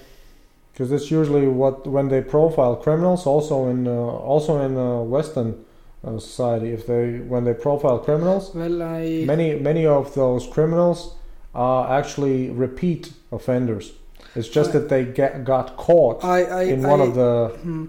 because 0.72 0.90
that's 0.90 1.10
usually 1.10 1.46
what 1.46 1.86
when 1.86 2.08
they 2.08 2.20
profile 2.20 2.76
criminals. 2.76 3.26
Also 3.26 3.68
in 3.68 3.86
uh, 3.86 3.92
also 3.92 4.60
in 4.62 4.76
uh, 4.76 5.02
Western 5.02 5.64
uh, 6.04 6.18
society, 6.18 6.70
if 6.72 6.86
they 6.86 7.18
when 7.18 7.44
they 7.44 7.54
profile 7.54 7.98
criminals, 7.98 8.52
Well, 8.54 8.82
I 8.82 9.24
many 9.26 9.54
many 9.58 9.86
of 9.86 10.14
those 10.14 10.46
criminals 10.46 11.14
are 11.54 11.90
actually 11.98 12.50
repeat 12.50 13.12
offenders. 13.32 13.92
It's 14.34 14.48
just 14.48 14.70
I- 14.70 14.78
that 14.78 14.88
they 14.88 15.04
get 15.04 15.44
got 15.44 15.76
caught 15.76 16.24
I 16.24 16.42
I 16.44 16.62
in 16.62 16.82
one 16.82 17.00
I, 17.00 17.04
of 17.04 17.14
the 17.14 17.48
Hmm. 17.62 17.84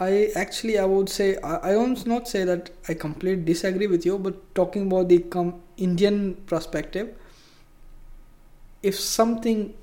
I 0.00 0.30
actually 0.34 0.78
I 0.78 0.84
would 0.86 1.08
say 1.08 1.36
I, 1.44 1.70
I 1.70 1.72
don't 1.72 2.06
not 2.06 2.26
say 2.28 2.44
that 2.44 2.70
I 2.88 2.94
completely 2.94 3.44
disagree 3.44 3.86
with 3.86 4.06
you, 4.06 4.18
but 4.18 4.54
talking 4.54 4.86
about 4.86 5.08
the 5.08 5.18
com- 5.18 5.60
Indian 5.76 6.34
perspective, 6.46 7.14
if 8.82 8.98
something 8.98 9.74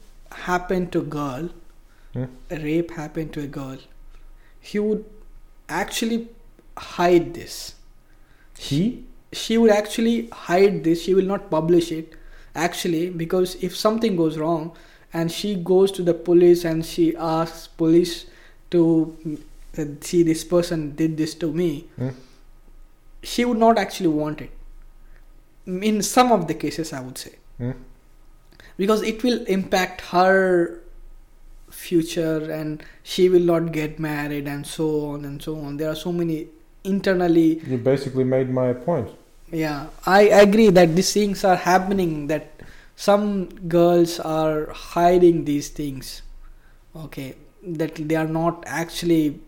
happened 0.47 0.91
to 0.93 0.99
a 0.99 1.09
girl, 1.17 1.49
Hmm. 2.13 2.25
a 2.49 2.57
rape 2.63 2.91
happened 2.97 3.33
to 3.33 3.41
a 3.41 3.47
girl, 3.47 3.77
he 4.59 4.79
would 4.79 5.03
actually 5.69 6.19
hide 6.77 7.33
this. 7.33 7.57
he 8.67 8.79
She 9.39 9.57
would 9.61 9.71
actually 9.71 10.29
hide 10.43 10.83
this. 10.85 11.01
She 11.03 11.13
will 11.13 11.25
not 11.31 11.49
publish 11.51 11.91
it. 11.91 12.13
Actually, 12.55 13.09
because 13.21 13.55
if 13.67 13.75
something 13.79 14.15
goes 14.15 14.37
wrong, 14.43 14.71
and 15.13 15.31
she 15.31 15.51
goes 15.71 15.91
to 15.97 16.03
the 16.09 16.13
police 16.29 16.63
and 16.69 16.85
she 16.91 17.05
asks 17.17 17.67
police 17.81 18.15
to 18.71 18.81
uh, 19.77 19.85
see 20.01 20.23
this 20.23 20.43
person 20.43 20.95
did 20.95 21.17
this 21.17 21.35
to 21.35 21.51
me, 21.51 21.69
Hmm. 21.97 22.09
she 23.23 23.45
would 23.45 23.57
not 23.57 23.77
actually 23.77 24.09
want 24.09 24.41
it. 24.41 24.51
In 25.91 26.01
some 26.01 26.31
of 26.31 26.47
the 26.47 26.53
cases, 26.53 26.93
I 26.93 27.01
would 27.01 27.17
say, 27.17 27.33
Hmm. 27.57 27.71
because 28.77 29.01
it 29.01 29.23
will 29.23 29.43
impact 29.45 30.01
her 30.11 30.81
future 31.69 32.49
and 32.51 32.83
she 33.03 33.27
will 33.29 33.41
not 33.53 33.71
get 33.71 33.99
married 33.99 34.47
and 34.47 34.65
so 34.65 34.85
on 35.07 35.25
and 35.25 35.41
so 35.41 35.55
on. 35.59 35.77
There 35.77 35.89
are 35.89 35.95
so 35.95 36.11
many 36.11 36.47
internally 36.83 37.59
you 37.67 37.77
basically 37.77 38.23
made 38.23 38.49
my 38.49 38.71
point. 38.73 39.09
yeah, 39.51 39.87
I 40.05 40.21
agree 40.43 40.69
that 40.69 40.95
these 40.95 41.11
things 41.13 41.43
are 41.43 41.55
happening. 41.57 42.27
That 42.27 42.51
some 42.95 43.45
girls 43.75 44.19
are 44.19 44.69
hiding 44.71 45.43
these 45.45 45.67
things. 45.69 46.21
Okay, 46.95 47.35
that 47.81 47.95
they 47.95 48.15
are 48.15 48.27
not 48.27 48.63
actually. 48.65 49.39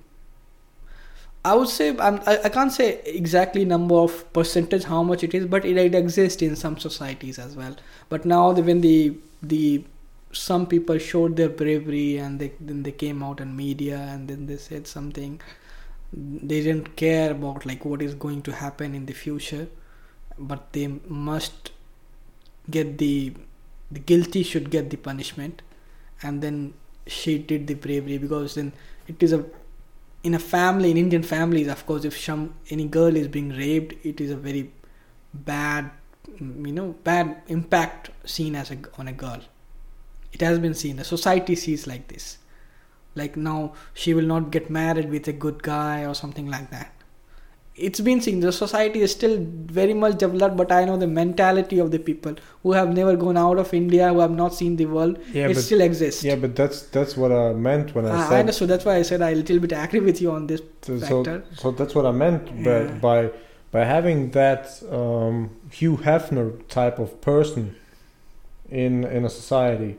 I 1.46 1.56
would 1.56 1.70
say 1.70 1.90
I'm, 1.98 2.20
I 2.28 2.40
I 2.46 2.50
can't 2.50 2.72
say 2.72 3.02
exactly 3.06 3.64
number 3.66 3.96
of 3.96 4.16
percentage 4.34 4.84
how 4.84 5.04
much 5.04 5.24
it 5.24 5.34
is, 5.34 5.46
but 5.46 5.66
it, 5.66 5.78
it 5.78 5.96
exists 5.96 6.42
in 6.42 6.56
some 6.56 6.78
societies 6.78 7.40
as 7.40 7.56
well. 7.56 7.76
But 8.10 8.26
now 8.26 8.52
the, 8.52 8.62
when 8.64 8.82
the 8.82 9.18
the 9.42 9.84
some 10.32 10.66
people 10.68 10.98
showed 10.98 11.36
their 11.38 11.50
bravery 11.50 12.18
and 12.18 12.40
they 12.40 12.52
then 12.60 12.84
they 12.84 12.92
came 12.92 13.24
out 13.24 13.40
in 13.40 13.56
media 13.56 13.98
and 13.98 14.28
then 14.28 14.46
they 14.48 14.58
said 14.58 14.86
something 14.88 15.40
they 16.14 16.62
didn't 16.62 16.96
care 16.96 17.32
about 17.32 17.66
like 17.66 17.86
what 17.86 18.02
is 18.02 18.14
going 18.16 18.42
to 18.42 18.52
happen 18.52 18.94
in 18.96 19.06
the 19.06 19.14
future 19.14 19.68
but 20.38 20.72
they 20.74 20.88
must 21.08 21.72
get 22.70 22.98
the 22.98 23.34
the 23.92 24.00
guilty 24.00 24.44
should 24.44 24.70
get 24.70 24.90
the 24.90 24.98
punishment 24.98 25.62
and 26.22 26.42
then 26.42 26.74
she 27.08 27.38
did 27.38 27.68
the 27.68 27.74
bravery 27.74 28.18
because 28.18 28.56
then 28.56 28.72
it 29.08 29.22
is 29.24 29.34
a 29.34 29.44
in 30.24 30.34
a 30.34 30.40
family 30.40 30.92
in 30.92 30.98
Indian 30.98 31.24
families 31.24 31.68
of 31.68 31.86
course 31.86 32.06
if 32.06 32.20
some 32.20 32.54
any 32.70 32.86
girl 32.86 33.16
is 33.16 33.28
being 33.28 33.50
raped 33.50 34.06
it 34.06 34.20
is 34.20 34.32
a 34.32 34.36
very 34.36 34.72
bad 35.34 35.92
mm, 36.30 36.68
you 36.68 36.74
know 36.74 36.96
bad 37.04 37.42
impact 37.48 38.12
seen 38.26 38.56
as 38.56 38.72
a 38.72 38.78
on 38.98 39.08
a 39.08 39.14
girl. 39.14 39.42
It 40.32 40.42
has 40.42 40.60
been 40.60 40.76
seen. 40.76 40.98
The 40.98 41.04
society 41.04 41.56
sees 41.56 41.88
like 41.88 42.08
this. 42.08 42.38
Like 43.16 43.36
now 43.36 43.74
she 43.94 44.14
will 44.14 44.26
not 44.26 44.52
get 44.52 44.70
married 44.70 45.10
with 45.10 45.28
a 45.28 45.34
good 45.34 45.64
guy 45.64 46.06
or 46.06 46.14
something 46.14 46.48
like 46.48 46.70
that 46.70 46.99
it's 47.88 48.02
been 48.08 48.20
seen 48.26 48.40
the 48.46 48.52
society 48.52 49.02
is 49.08 49.12
still 49.18 49.36
very 49.80 49.94
much 50.04 50.16
developed 50.24 50.56
but 50.62 50.72
i 50.78 50.80
know 50.90 50.96
the 51.04 51.08
mentality 51.08 51.78
of 51.84 51.92
the 51.96 52.00
people 52.10 52.36
who 52.64 52.72
have 52.78 52.90
never 53.00 53.16
gone 53.24 53.38
out 53.44 53.58
of 53.64 53.74
india 53.80 54.10
who 54.14 54.20
have 54.26 54.36
not 54.40 54.54
seen 54.62 54.76
the 54.82 54.88
world 54.96 55.18
Yeah, 55.38 55.48
it 55.52 55.56
but 55.56 55.64
still 55.68 55.82
exists 55.88 56.24
yeah, 56.30 56.36
but 56.46 56.56
that's 56.62 56.82
that's 56.98 57.16
what 57.22 57.32
I 57.42 57.54
meant 57.68 57.94
when 57.96 58.06
I 58.06 58.10
Ah, 58.12 58.26
I 58.26 58.30
said. 58.30 58.40
understood 58.46 58.70
that's 58.74 58.86
why 58.90 58.96
i 58.96 59.04
said 59.12 59.22
i 59.30 59.34
little 59.42 59.60
bit 59.66 59.74
agree 59.84 60.04
with 60.10 60.22
you 60.26 60.32
on 60.40 60.48
this 60.52 60.62
So, 60.88 60.98
so, 61.00 61.24
factor. 61.24 61.38
so 61.62 61.72
that's 61.82 61.96
what 62.00 62.06
I 62.06 62.12
meant 62.26 62.44
by 62.70 62.78
Yeah. 62.80 62.98
by, 63.08 63.20
by 63.76 63.84
having 63.96 64.20
that 64.42 64.64
um, 65.00 65.36
Hugh 65.80 65.98
Hefner 66.08 66.48
type 66.80 66.98
of 67.06 67.10
person 67.22 67.64
in 68.70 69.04
in 69.18 69.26
a 69.26 69.30
society. 69.30 69.92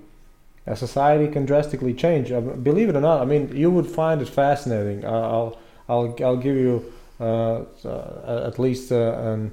A 0.67 0.77
society 0.77 1.27
can 1.35 1.45
drastically 1.47 1.95
change. 1.95 2.31
Uh, 2.31 2.41
believe 2.41 2.89
it 2.91 2.97
or 2.97 3.01
not, 3.01 3.21
I 3.23 3.25
mean, 3.25 3.45
you 3.63 3.71
would 3.77 3.87
find 4.01 4.21
it 4.25 4.29
fascinating. 4.29 5.05
I'll 5.05 5.57
I'll 5.89 6.09
I'll 6.27 6.37
give 6.47 6.57
you 6.57 6.75
at 7.21 8.59
least 8.59 8.91
uh, 8.93 9.13
an 9.19 9.53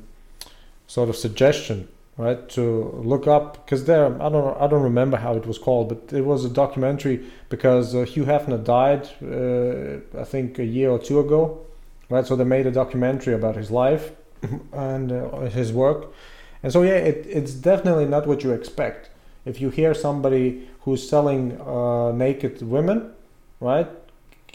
sort 0.87 1.09
of 1.09 1.15
suggestion, 1.15 1.87
right? 2.17 2.47
To 2.49 3.01
look 3.03 3.27
up 3.27 3.65
because 3.65 3.85
there 3.85 4.05
I 4.21 4.29
don't 4.29 4.59
I 4.59 4.67
don't 4.67 4.83
remember 4.83 5.17
how 5.17 5.35
it 5.35 5.45
was 5.45 5.57
called, 5.57 5.89
but 5.89 6.17
it 6.17 6.25
was 6.25 6.45
a 6.45 6.49
documentary 6.49 7.25
because 7.49 7.93
uh, 7.93 8.03
Hugh 8.03 8.25
Hefner 8.25 8.63
died 8.63 9.09
uh, 9.21 10.19
I 10.19 10.23
think 10.23 10.59
a 10.59 10.65
year 10.65 10.89
or 10.89 10.99
two 10.99 11.19
ago, 11.19 11.65
right? 12.09 12.25
So 12.25 12.35
they 12.35 12.45
made 12.45 12.65
a 12.65 12.71
documentary 12.71 13.33
about 13.33 13.55
his 13.55 13.69
life 13.69 14.11
and 14.71 15.11
uh, 15.11 15.41
his 15.41 15.71
work, 15.73 16.13
and 16.63 16.71
so 16.71 16.83
yeah, 16.83 16.95
it, 16.95 17.25
it's 17.29 17.53
definitely 17.53 18.05
not 18.05 18.25
what 18.27 18.43
you 18.43 18.51
expect. 18.51 19.09
If 19.45 19.61
you 19.61 19.69
hear 19.69 19.93
somebody 19.93 20.67
who's 20.81 21.07
selling 21.07 21.59
uh, 21.61 22.11
naked 22.11 22.61
women, 22.61 23.11
right? 23.59 23.87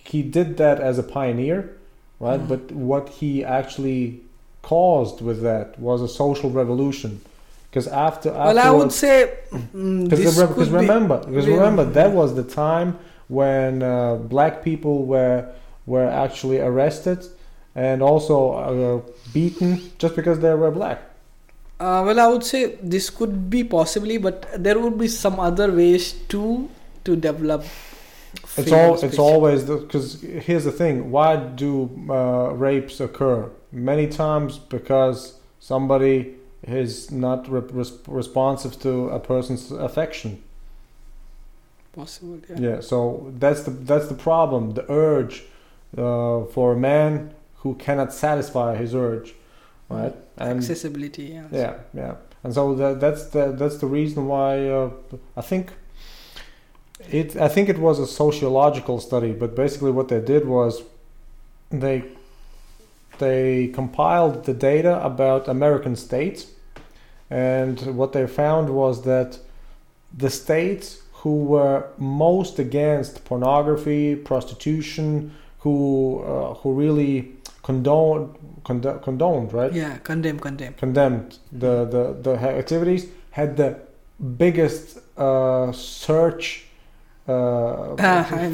He 0.04 0.22
did 0.22 0.56
that 0.56 0.80
as 0.80 0.98
a 0.98 1.02
pioneer, 1.02 1.78
right? 2.26 2.40
Mhm. 2.40 2.48
But 2.52 2.62
what 2.90 3.04
he 3.20 3.30
actually 3.60 4.00
caused 4.62 5.18
with 5.28 5.38
that 5.48 5.66
was 5.88 5.98
a 6.02 6.08
social 6.22 6.50
revolution. 6.62 7.12
Because 7.70 7.88
after, 8.08 8.30
well 8.48 8.58
i 8.58 8.70
would 8.78 8.92
say 9.04 9.16
mm, 9.52 10.04
because 10.04 10.20
this 10.24 10.36
re- 10.38 10.64
be- 10.66 10.70
remember, 10.82 11.18
because 11.28 11.46
Yeah. 11.46 11.56
remember 11.58 11.84
that 11.98 12.10
was 12.20 12.28
the 12.40 12.46
time 12.66 12.90
when 13.38 13.82
uh, 13.82 14.16
black 14.34 14.54
people 14.68 14.96
were 15.12 15.38
were 15.92 16.08
actually 16.24 16.60
arrested 16.70 17.20
and 17.86 17.98
also 18.10 18.36
uh, 18.52 19.00
beaten 19.34 19.70
just 20.02 20.14
because 20.20 20.38
they 20.44 20.54
were 20.64 20.70
black. 20.80 20.98
Uh, 21.80 22.00
well, 22.06 22.18
I 22.20 22.26
would 22.32 22.44
say 22.44 22.60
this 22.94 23.06
could 23.18 23.34
be 23.54 23.64
possibly, 23.64 24.16
but 24.26 24.36
there 24.66 24.78
would 24.78 24.96
be 24.98 25.08
some 25.08 25.36
other 25.48 25.68
ways 25.80 26.04
to 26.32 26.42
to 27.06 27.16
develop. 27.16 27.64
It's 28.56 28.72
all. 28.72 29.02
It's 29.02 29.18
always 29.18 29.64
because 29.64 30.20
here's 30.20 30.64
the 30.64 30.72
thing: 30.72 31.10
why 31.10 31.36
do 31.36 31.90
uh, 32.10 32.52
rapes 32.54 33.00
occur? 33.00 33.50
Many 33.70 34.06
times 34.08 34.58
because 34.58 35.38
somebody 35.58 36.34
is 36.66 37.10
not 37.10 37.50
re- 37.50 37.60
res- 37.72 37.98
responsive 38.06 38.78
to 38.82 39.08
a 39.08 39.18
person's 39.18 39.70
affection. 39.72 40.42
possible. 41.92 42.40
Yeah. 42.48 42.58
Yeah, 42.58 42.80
so 42.80 43.32
that's 43.38 43.62
the 43.64 43.70
that's 43.70 44.08
the 44.08 44.14
problem. 44.14 44.74
The 44.74 44.84
urge 44.90 45.44
uh, 45.96 46.44
for 46.46 46.72
a 46.72 46.76
man 46.76 47.32
who 47.56 47.74
cannot 47.74 48.12
satisfy 48.12 48.76
his 48.76 48.94
urge, 48.94 49.34
right? 49.88 50.14
And 50.36 50.58
Accessibility. 50.58 51.24
Yeah. 51.24 51.46
yeah, 51.52 51.74
yeah, 51.94 52.14
and 52.44 52.52
so 52.54 52.74
that, 52.74 53.00
that's 53.00 53.24
the 53.26 53.52
that's 53.52 53.78
the 53.78 53.86
reason 53.86 54.26
why 54.26 54.68
uh, 54.68 54.90
I 55.36 55.42
think 55.42 55.72
it. 57.10 57.36
I 57.36 57.48
think 57.48 57.68
it 57.68 57.78
was 57.78 57.98
a 57.98 58.06
sociological 58.06 59.00
study, 59.00 59.32
but 59.32 59.54
basically 59.54 59.90
what 59.90 60.08
they 60.08 60.20
did 60.20 60.46
was 60.46 60.82
they 61.70 62.04
they 63.18 63.68
compiled 63.68 64.44
the 64.44 64.54
data 64.54 65.02
about 65.04 65.48
American 65.48 65.96
states, 65.96 66.46
and 67.30 67.80
what 67.96 68.12
they 68.12 68.26
found 68.26 68.70
was 68.70 69.02
that 69.02 69.38
the 70.16 70.30
states 70.30 71.02
who 71.12 71.44
were 71.44 71.86
most 71.98 72.58
against 72.58 73.24
pornography, 73.24 74.16
prostitution, 74.16 75.32
who 75.60 76.22
uh, 76.26 76.54
who 76.54 76.72
really 76.72 77.32
condoned 77.62 78.34
condo- 78.64 78.98
condoned 78.98 79.52
right 79.52 79.72
Yeah. 79.72 79.98
Condemn. 79.98 80.38
Condemn. 80.38 80.74
condemned 80.74 81.38
the, 81.52 81.84
the 81.84 82.04
the 82.22 82.34
activities 82.38 83.06
had 83.30 83.56
the 83.56 83.78
biggest 84.36 84.98
uh, 85.16 85.70
search 85.72 86.66
Ah, 87.28 87.94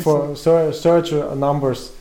for 0.02 0.36
ser- 0.36 0.72
search 0.72 1.12
numbers 1.12 1.92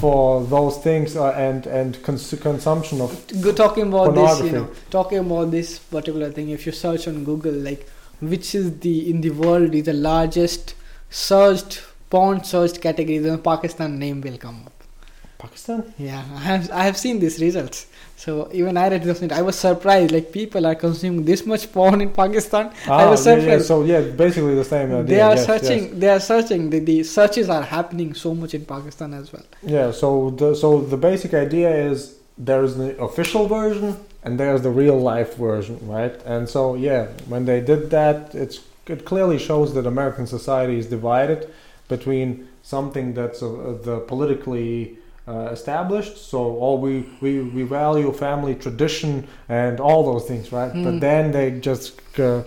for 0.00 0.44
those 0.44 0.76
things 0.78 1.16
uh, 1.16 1.30
and 1.32 1.66
and 1.66 2.02
cons- 2.02 2.34
consumption 2.40 3.00
of 3.00 3.10
talking 3.56 3.84
about 3.88 4.14
this, 4.14 4.40
you 4.40 4.52
know, 4.52 4.68
talking 4.90 5.18
about 5.18 5.50
this 5.50 5.78
particular 5.78 6.30
thing. 6.30 6.50
If 6.50 6.66
you 6.66 6.72
search 6.72 7.06
on 7.08 7.24
Google, 7.24 7.52
like 7.52 7.86
which 8.20 8.54
is 8.54 8.78
the 8.80 9.08
in 9.10 9.20
the 9.20 9.30
world 9.30 9.74
is 9.74 9.84
the 9.84 9.92
largest 9.92 10.74
searched 11.10 11.82
porn 12.10 12.42
searched 12.44 12.80
category, 12.80 13.18
then 13.18 13.38
Pakistan 13.38 13.98
name 13.98 14.20
will 14.20 14.36
come 14.38 14.62
up. 14.66 14.72
Pakistan. 15.38 15.92
Yeah, 15.98 16.24
I 16.34 16.40
have 16.40 16.70
I 16.72 16.82
have 16.84 16.96
seen 16.96 17.20
these 17.20 17.38
results. 17.40 17.86
So 18.26 18.48
even 18.52 18.76
I 18.76 18.88
read 18.88 19.04
this, 19.04 19.22
I 19.40 19.40
was 19.40 19.56
surprised. 19.56 20.10
Like 20.10 20.32
people 20.32 20.66
are 20.66 20.74
consuming 20.74 21.24
this 21.24 21.46
much 21.46 21.64
porn 21.72 22.00
in 22.00 22.10
Pakistan. 22.10 22.72
I 22.88 23.04
Ah, 23.04 23.10
was 23.10 23.24
yeah, 23.24 23.34
yeah, 23.34 23.40
surprised. 23.40 23.66
so 23.66 23.76
yeah, 23.84 24.00
basically 24.24 24.56
the 24.56 24.64
same 24.64 24.88
idea. 24.90 25.04
they 25.14 25.20
are 25.20 25.36
yes, 25.36 25.46
searching. 25.50 25.82
yes. 25.84 25.94
They 26.02 26.08
are 26.16 26.20
searching. 26.32 26.70
The, 26.70 26.80
the 26.90 26.96
searches 27.04 27.48
are 27.48 27.62
happening 27.62 28.14
so 28.14 28.34
much 28.34 28.52
in 28.58 28.64
Pakistan 28.74 29.14
as 29.14 29.32
well. 29.32 29.46
Yeah, 29.76 29.92
so 30.02 30.30
the 30.42 30.48
so 30.62 30.80
the 30.94 30.96
basic 30.96 31.32
idea 31.34 31.70
is 31.90 32.18
there's 32.50 32.74
the 32.82 32.90
official 33.08 33.46
version 33.46 33.96
and 34.24 34.40
there's 34.40 34.62
the 34.68 34.74
real 34.82 34.98
life 35.12 35.36
version, 35.36 35.78
right? 35.96 36.14
And 36.34 36.48
so 36.48 36.74
yeah, 36.88 37.02
when 37.32 37.44
they 37.44 37.60
did 37.72 37.90
that, 37.98 38.34
it's 38.34 38.58
it 38.94 39.04
clearly 39.04 39.38
shows 39.38 39.68
that 39.74 39.86
American 39.94 40.26
society 40.26 40.76
is 40.82 40.86
divided 40.98 41.40
between 41.94 42.48
something 42.74 43.14
that's 43.18 43.40
uh, 43.42 43.48
the 43.88 43.96
politically 44.12 44.98
uh, 45.28 45.48
established. 45.52 46.16
So 46.16 46.38
all 46.58 46.78
we, 46.78 47.04
we 47.20 47.40
we 47.40 47.62
value 47.64 48.12
family 48.12 48.54
tradition 48.54 49.26
and 49.48 49.80
all 49.80 50.04
those 50.12 50.26
things, 50.28 50.52
right? 50.52 50.72
But 50.72 50.94
Mm. 50.94 51.00
then 51.00 51.32
they 51.32 51.50
just 51.60 52.00
uh, 52.18 52.42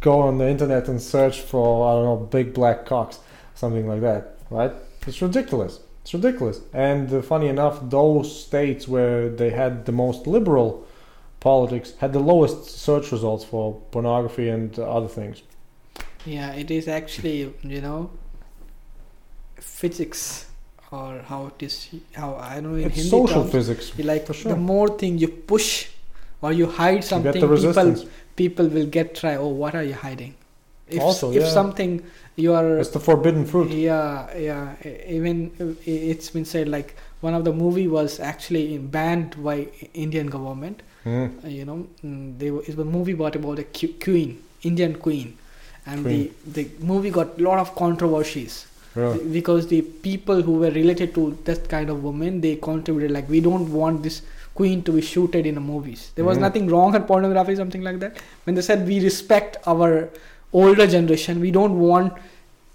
go 0.00 0.20
on 0.20 0.38
the 0.38 0.48
internet 0.48 0.88
and 0.88 1.00
search 1.00 1.40
for 1.40 1.88
I 1.88 1.92
don't 1.94 2.04
know 2.04 2.26
big 2.30 2.52
black 2.54 2.86
cocks, 2.86 3.20
something 3.54 3.86
like 3.88 4.00
that, 4.00 4.38
right? 4.50 4.72
It's 5.06 5.22
ridiculous. 5.22 5.80
It's 6.02 6.14
ridiculous. 6.14 6.60
And 6.72 7.12
uh, 7.12 7.22
funny 7.22 7.48
enough, 7.48 7.80
those 7.90 8.28
states 8.46 8.86
where 8.88 9.28
they 9.28 9.50
had 9.50 9.84
the 9.86 9.92
most 9.92 10.26
liberal 10.26 10.84
politics 11.40 11.92
had 11.98 12.12
the 12.12 12.18
lowest 12.20 12.64
search 12.64 13.12
results 13.12 13.44
for 13.44 13.80
pornography 13.92 14.48
and 14.48 14.76
other 14.78 15.08
things. 15.08 15.42
Yeah, 16.24 16.52
it 16.54 16.70
is 16.70 16.88
actually 16.88 17.54
you 17.62 17.80
know 17.80 18.10
physics 19.60 20.45
or 20.92 21.20
how 21.28 21.46
it 21.46 21.62
is 21.62 21.88
how 22.14 22.36
I 22.36 22.54
don't 22.60 22.64
know 22.72 22.74
in 22.76 22.86
It's 22.86 22.96
Hindi 22.96 23.10
social 23.10 23.42
terms, 23.42 23.52
physics. 23.52 23.98
like 23.98 24.26
for 24.26 24.34
sure. 24.34 24.52
the 24.52 24.58
more 24.58 24.88
thing 24.98 25.18
you 25.18 25.28
push 25.28 25.88
or 26.42 26.52
you 26.52 26.66
hide 26.66 26.96
You 26.96 27.02
something, 27.02 27.32
the 27.32 27.72
people 27.72 28.06
people 28.36 28.66
will 28.68 28.86
get 28.86 29.14
try. 29.14 29.36
Oh, 29.36 29.48
what 29.48 29.74
are 29.74 29.82
you 29.82 29.94
hiding? 29.94 30.34
If 30.88 31.00
Also, 31.02 31.30
if 31.32 31.42
yeah. 31.42 31.48
something 31.50 32.02
you 32.36 32.52
are 32.54 32.78
It's 32.78 32.90
the 32.90 33.00
forbidden 33.00 33.44
fruit. 33.46 33.70
yeah 33.70 34.28
yeah 34.36 34.74
even 35.08 35.36
it's 35.84 36.30
been 36.30 36.44
said 36.44 36.68
like 36.68 36.94
one 37.20 37.34
of 37.34 37.44
the 37.44 37.52
movie 37.52 37.88
was 37.88 38.20
actually 38.20 38.78
banned 38.78 39.42
by 39.42 39.66
Indian 39.94 40.28
government 40.28 40.82
Mm. 41.06 41.30
you 41.56 41.64
know 41.64 41.86
mm, 42.04 42.36
they 42.38 42.48
it 42.48 42.76
was 42.76 42.78
a 42.84 42.84
movie 42.84 43.12
about 43.12 43.36
about 43.40 43.60
a 43.60 43.66
queen 44.04 44.30
indian 44.70 44.94
queen 45.04 45.28
and 45.90 46.02
Queen. 46.06 46.34
the 46.54 46.62
the 46.64 46.84
movie 46.92 47.12
got 47.18 47.38
a 47.38 47.42
lot 47.48 47.60
of 47.64 47.68
controversies 47.76 48.66
Because 49.32 49.66
the 49.68 49.82
people 49.82 50.42
who 50.42 50.52
were 50.62 50.70
related 50.70 51.14
to 51.16 51.36
that 51.44 51.68
kind 51.68 51.90
of 51.90 52.02
woman 52.02 52.40
they 52.40 52.56
contributed 52.56 53.10
like 53.16 53.28
we 53.28 53.40
don't 53.40 53.72
want 53.72 54.02
this 54.02 54.22
queen 54.54 54.82
to 54.84 54.92
be 54.92 55.02
shooted 55.02 55.46
in 55.46 55.54
the 55.54 55.64
movies. 55.72 56.02
There 56.14 56.24
was 56.24 56.38
Mhm. 56.38 56.44
nothing 56.46 56.66
wrong 56.74 56.92
with 56.96 57.06
pornography 57.06 57.56
something 57.56 57.82
like 57.88 57.98
that. 58.04 58.16
When 58.44 58.54
they 58.58 58.62
said 58.68 58.86
we 58.92 59.00
respect 59.08 59.58
our 59.66 59.90
older 60.62 60.86
generation 60.96 61.40
we 61.46 61.50
don't 61.58 61.78
want 61.78 62.12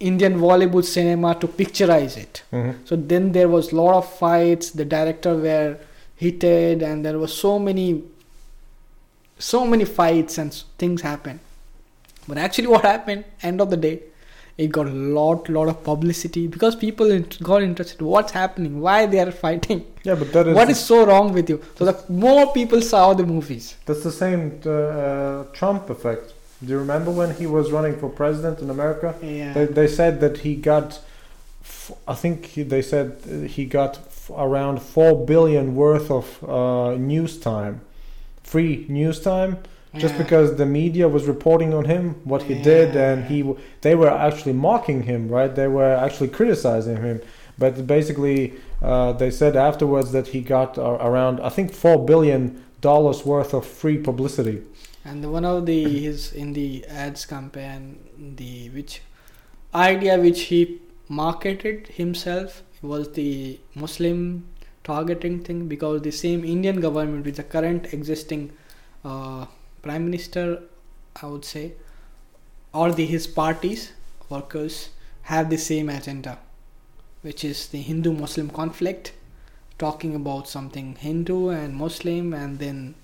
indian 0.09 0.33
bollywood 0.41 0.85
cinema 0.91 1.31
to 1.41 1.47
picturize 1.59 2.15
it. 2.21 2.41
Mhm. 2.51 2.73
so 2.89 2.95
then 3.13 3.31
there 3.37 3.49
was 3.55 3.71
a 3.71 3.75
lot 3.79 3.95
of 4.01 4.05
fights 4.21 4.71
the 4.81 4.85
director 4.93 5.33
were 5.47 5.69
heated 6.23 6.81
and 6.87 7.05
there 7.07 7.17
was 7.23 7.33
so 7.45 7.51
many 7.67 7.87
so 9.51 9.65
many 9.65 9.85
fights 9.85 10.37
and 10.37 10.53
things 10.77 11.01
happened. 11.01 11.39
But 12.27 12.37
actually 12.37 12.67
what 12.67 12.83
happened 12.93 13.23
end 13.41 13.61
of 13.65 13.69
the 13.73 13.77
day 13.77 13.93
it 14.63 14.71
got 14.77 14.87
a 14.87 14.97
lot 15.17 15.49
lot 15.49 15.67
of 15.73 15.83
publicity 15.83 16.43
because 16.55 16.75
people 16.75 17.07
got 17.51 17.63
interested. 17.63 18.01
What's 18.01 18.33
happening? 18.41 18.79
Why 18.79 19.05
they 19.05 19.19
are 19.19 19.31
fighting? 19.31 19.85
Yeah, 20.03 20.15
but 20.15 20.33
that 20.33 20.47
is 20.47 20.55
what 20.55 20.69
is 20.73 20.79
so 20.79 21.05
wrong 21.05 21.31
with 21.31 21.47
you? 21.51 21.61
So 21.77 21.85
the 21.85 21.95
more 22.09 22.51
people 22.53 22.81
saw 22.81 23.13
the 23.13 23.25
movies. 23.25 23.75
That's 23.85 24.03
the 24.03 24.11
same 24.11 24.59
uh, 24.65 24.69
uh, 24.71 25.43
Trump 25.59 25.89
effect. 25.89 26.33
Do 26.63 26.69
you 26.73 26.79
remember 26.79 27.11
when 27.11 27.35
he 27.35 27.47
was 27.47 27.71
running 27.71 27.95
for 27.99 28.09
president 28.09 28.59
in 28.59 28.69
America? 28.69 29.15
yeah. 29.21 29.53
They, 29.53 29.65
they 29.65 29.87
said 29.87 30.19
that 30.21 30.39
he 30.39 30.55
got, 30.55 30.99
I 32.07 32.15
think 32.15 32.53
they 32.55 32.81
said 32.81 33.17
he 33.55 33.65
got 33.65 33.99
around 34.47 34.81
four 34.81 35.25
billion 35.25 35.75
worth 35.75 36.09
of 36.11 36.43
uh, 36.43 36.95
news 36.95 37.39
time, 37.39 37.81
free 38.43 38.85
news 38.89 39.19
time, 39.19 39.57
just 39.97 40.13
Yeah. 40.15 40.23
because 40.23 40.55
the 40.55 40.65
media 40.65 41.07
was 41.07 41.25
reporting 41.27 41.73
on 41.73 41.85
him 41.85 42.15
what 42.23 42.43
he 42.43 42.55
did, 42.55 42.95
and 42.95 43.25
he 43.25 43.37
they 43.81 43.95
were 43.95 44.09
actually 44.09 44.53
mocking 44.53 45.03
him, 45.03 45.27
right? 45.27 45.53
They 45.55 45.67
were 45.67 45.93
actually 46.05 46.29
criticizing 46.29 46.97
him, 46.97 47.21
but 47.57 47.85
basically 47.87 48.53
uh, 48.81 49.11
they 49.13 49.29
said 49.31 49.55
afterwards 49.55 50.11
that 50.13 50.27
he 50.27 50.41
got 50.41 50.77
uh, 50.77 50.83
around 51.09 51.39
I 51.41 51.49
think 51.49 51.73
four 51.73 51.97
billion 52.05 52.63
dollars 52.81 53.25
worth 53.25 53.53
of 53.53 53.65
free 53.65 53.97
publicity. 53.97 54.57
and 55.09 55.19
one 55.33 55.45
of 55.45 55.65
the 55.65 55.79
his 56.05 56.31
in 56.41 56.53
the 56.53 56.67
ads 57.03 57.25
campaign 57.25 57.81
the 58.41 58.69
which 58.75 58.93
idea 59.73 60.17
which 60.25 60.41
he 60.51 60.59
marketed 61.21 61.87
himself 62.01 62.61
was 62.91 63.11
the 63.13 63.31
muslim 63.83 64.19
targeting 64.89 65.35
thing 65.47 65.59
because 65.73 66.01
the 66.09 66.11
same 66.11 66.43
indian 66.55 66.79
government 66.85 67.25
with 67.29 67.35
the 67.41 67.47
current 67.55 67.83
existing 67.97 68.43
uh, 69.11 69.45
prime 69.81 70.05
minister 70.05 70.61
i 71.21 71.25
would 71.25 71.45
say 71.45 71.73
or 72.73 72.91
the 72.91 73.05
his 73.05 73.27
parties 73.27 73.91
workers 74.29 74.89
have 75.23 75.49
the 75.49 75.57
same 75.57 75.89
agenda 75.89 76.37
which 77.21 77.43
is 77.43 77.67
the 77.67 77.81
hindu 77.81 78.13
muslim 78.13 78.49
conflict 78.49 79.13
talking 79.77 80.15
about 80.15 80.47
something 80.47 80.95
hindu 80.95 81.49
and 81.49 81.75
muslim 81.75 82.33
and 82.33 82.59
then 82.59 82.95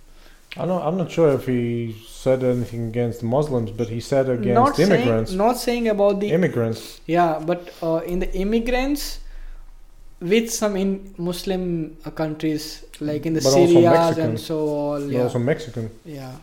I'm 0.55 0.69
not, 0.69 0.87
I'm 0.87 0.97
not 0.97 1.11
sure 1.11 1.33
if 1.33 1.45
he 1.45 1.95
said 2.07 2.43
anything 2.43 2.87
against 2.87 3.21
Muslims, 3.21 3.69
but 3.69 3.89
he 3.89 3.99
said 3.99 4.27
against 4.27 4.55
not 4.55 4.79
immigrants. 4.79 5.29
saying 5.29 5.37
not 5.37 5.57
saying 5.57 5.87
about 5.87 6.19
the 6.19 6.31
immigrants. 6.31 6.99
yeah 7.05 7.39
but 7.45 7.71
uh, 7.83 8.01
in 8.05 8.19
the 8.19 8.33
immigrants 8.33 9.19
with 10.19 10.51
some 10.51 10.75
in 10.75 11.13
muslim 11.17 11.95
countries 12.15 12.83
like 12.99 13.25
in 13.27 13.33
the 13.33 13.41
syria 13.41 13.91
and 14.17 14.39
so 14.39 14.75
on 14.93 15.11
yeah 15.11 15.21
also 15.21 15.37
Mexican. 15.37 15.91
yeah 16.05 16.35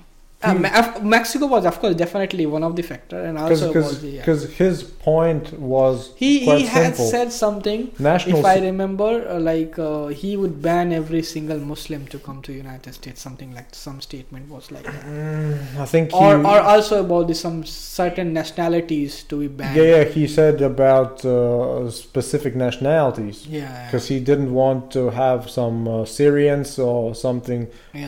uh, 0.44 0.54
Me- 0.54 1.08
mexico 1.08 1.46
was 1.46 1.64
of 1.64 1.78
course 1.80 1.94
definitely 1.94 2.44
one 2.46 2.62
of 2.62 2.76
the 2.76 2.82
factor 2.82 3.18
and 3.26 3.38
also 3.38 3.72
was 3.72 4.00
the, 4.00 4.08
yeah. 4.08 4.20
Because 4.20 4.42
his 4.54 4.76
point 5.04 5.52
was 5.74 6.12
he 6.16 6.44
quite 6.44 6.60
he 6.60 6.66
had 6.66 6.96
simple. 6.96 7.10
said 7.14 7.32
something 7.32 7.80
national. 7.98 8.38
if 8.38 8.44
i 8.44 8.56
remember 8.58 9.10
uh, 9.28 9.38
like 9.50 9.78
uh, 9.78 10.06
he 10.20 10.30
would 10.40 10.54
ban 10.66 10.92
every 11.00 11.22
single 11.22 11.58
muslim 11.72 12.06
to 12.12 12.18
come 12.26 12.38
to 12.46 12.52
united 12.52 12.92
states 13.00 13.20
something 13.26 13.50
like 13.58 13.68
some 13.86 14.00
statement 14.08 14.48
was 14.56 14.70
like 14.76 14.84
that 14.84 15.04
Mm, 15.04 15.76
I 15.84 15.86
think 15.92 16.12
he. 16.12 16.16
or 16.24 16.34
or 16.52 16.60
also 16.72 16.94
about 17.06 17.28
the 17.28 17.34
some 17.34 17.58
certain 17.98 18.32
nationalities 18.40 19.22
to 19.30 19.34
be 19.42 19.48
banned 19.48 19.76
yeah, 19.76 19.88
yeah, 19.96 20.04
he 20.16 20.24
said 20.38 20.56
about 20.62 21.24
uh, 21.24 21.90
specific 21.90 22.52
nationalities 22.66 23.46
yeah 23.46 23.86
because 23.86 24.08
he 24.08 24.18
didn't 24.30 24.52
want 24.62 24.90
to 24.96 25.02
have 25.10 25.50
some 25.50 25.78
uh, 25.88 26.04
Syrians 26.04 26.78
or 26.78 27.14
something 27.14 27.62
yeah, 27.92 28.06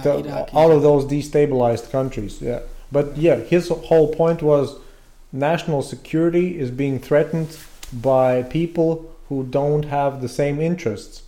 out 0.61 0.71
of 0.77 0.81
those 0.89 1.05
destabilized 1.17 1.91
countries. 1.91 2.35
Yeah, 2.41 2.61
but 2.97 3.07
yeah, 3.27 3.37
his 3.53 3.69
whole 3.69 4.09
point 4.23 4.41
was 4.43 4.67
national 5.37 5.83
security 5.83 6.59
is 6.59 6.71
being 6.71 6.99
threatened 6.99 7.57
by 7.93 8.43
people 8.43 9.15
who 9.29 9.45
don't 9.45 9.85
have 9.87 10.21
the 10.21 10.29
same 10.29 10.61
interests. 10.61 11.23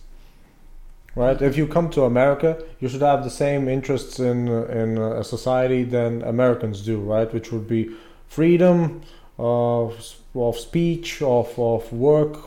Right? 1.15 1.41
If 1.41 1.57
you 1.57 1.67
come 1.67 1.89
to 1.91 2.03
America, 2.03 2.63
you 2.79 2.87
should 2.87 3.01
have 3.01 3.23
the 3.23 3.29
same 3.29 3.67
interests 3.67 4.19
in 4.19 4.47
in 4.47 4.97
a 4.97 5.23
society 5.23 5.83
than 5.83 6.21
Americans 6.21 6.81
do, 6.81 6.99
right? 6.99 7.33
Which 7.33 7.51
would 7.51 7.67
be 7.67 7.89
freedom 8.27 9.01
of 9.37 10.15
of 10.35 10.57
speech, 10.57 11.21
of 11.21 11.59
of 11.59 11.91
work, 11.91 12.37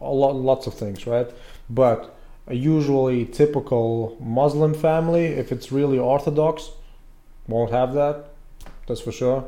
a 0.00 0.10
lot 0.10 0.34
lots 0.34 0.66
of 0.66 0.74
things, 0.74 1.06
right? 1.06 1.28
But 1.68 2.16
a 2.46 2.54
usually 2.54 3.26
typical 3.26 4.16
Muslim 4.20 4.74
family, 4.74 5.26
if 5.26 5.52
it's 5.52 5.70
really 5.70 5.98
orthodox, 5.98 6.70
won't 7.46 7.70
have 7.70 7.94
that. 7.94 8.30
That's 8.86 9.00
for 9.00 9.12
sure. 9.12 9.44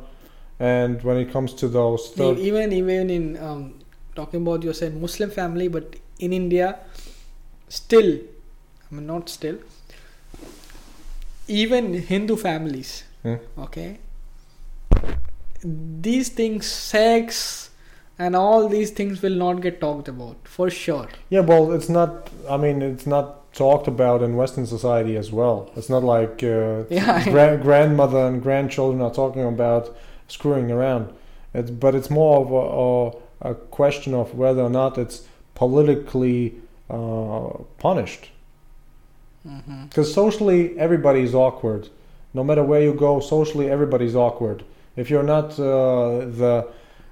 And 0.60 1.02
when 1.02 1.16
it 1.16 1.32
comes 1.32 1.55
to 1.55 1.68
those 1.68 2.10
third, 2.10 2.39
even 2.39 2.72
even 2.72 3.10
in 3.10 3.36
um, 3.39 3.74
talking 4.14 4.42
about 4.42 4.62
you 4.62 4.72
said 4.72 5.00
Muslim 5.00 5.31
family, 5.31 5.68
but 5.68 5.97
in 6.18 6.32
India, 6.32 6.78
still, 7.68 8.10
I 8.90 8.94
mean 8.94 9.06
not 9.06 9.28
still, 9.28 9.58
even 11.48 11.94
Hindu 11.94 12.36
families, 12.36 13.05
Hmm. 13.22 13.34
okay, 13.58 13.98
these 15.64 16.28
things, 16.28 16.66
sex 16.66 17.70
and 18.18 18.36
all 18.36 18.68
these 18.68 18.90
things 18.90 19.22
will 19.22 19.34
not 19.34 19.60
get 19.62 19.81
talked 19.81 20.06
about 20.08 20.36
for 20.44 20.70
sure. 20.70 21.08
yeah, 21.31 21.40
well, 21.40 21.72
it's 21.72 21.89
not. 21.89 22.31
I 22.48 22.56
mean, 22.56 22.82
it's 22.82 23.06
not 23.06 23.52
talked 23.52 23.86
about 23.89 24.22
in 24.22 24.36
Western 24.36 24.66
society 24.66 25.16
as 25.16 25.31
well. 25.32 25.70
It's 25.76 25.89
not 25.90 26.02
like 26.05 26.42
uh, 26.42 26.84
Yeah, 26.90 27.24
gra- 27.24 27.58
grandmother 27.58 28.18
and 28.26 28.42
grandchildren 28.42 29.02
are 29.02 29.12
talking 29.12 29.42
about 29.44 29.94
screwing 30.33 30.70
around. 30.70 31.12
It's, 31.55 31.70
but 31.70 31.94
it's 31.94 32.11
more 32.11 32.35
of 32.43 32.51
a, 33.44 33.49
a, 33.49 33.52
a 33.52 33.55
question 33.55 34.15
of 34.15 34.35
whether 34.35 34.62
or 34.62 34.70
not 34.70 34.99
it's 34.99 35.27
politically 35.55 36.55
uh, 36.89 37.51
punished. 37.78 38.31
Because 39.89 40.15
socially, 40.15 40.78
everybody's 40.78 41.35
awkward. 41.35 41.89
No 42.33 42.43
matter 42.44 42.62
where 42.62 42.81
you 42.81 42.94
go, 42.94 43.20
socially, 43.20 43.69
everybody's 43.70 44.15
awkward. 44.15 44.65
If 44.97 45.11
you're 45.11 45.23
not 45.23 45.59
uh, 45.59 46.27
the 46.41 46.69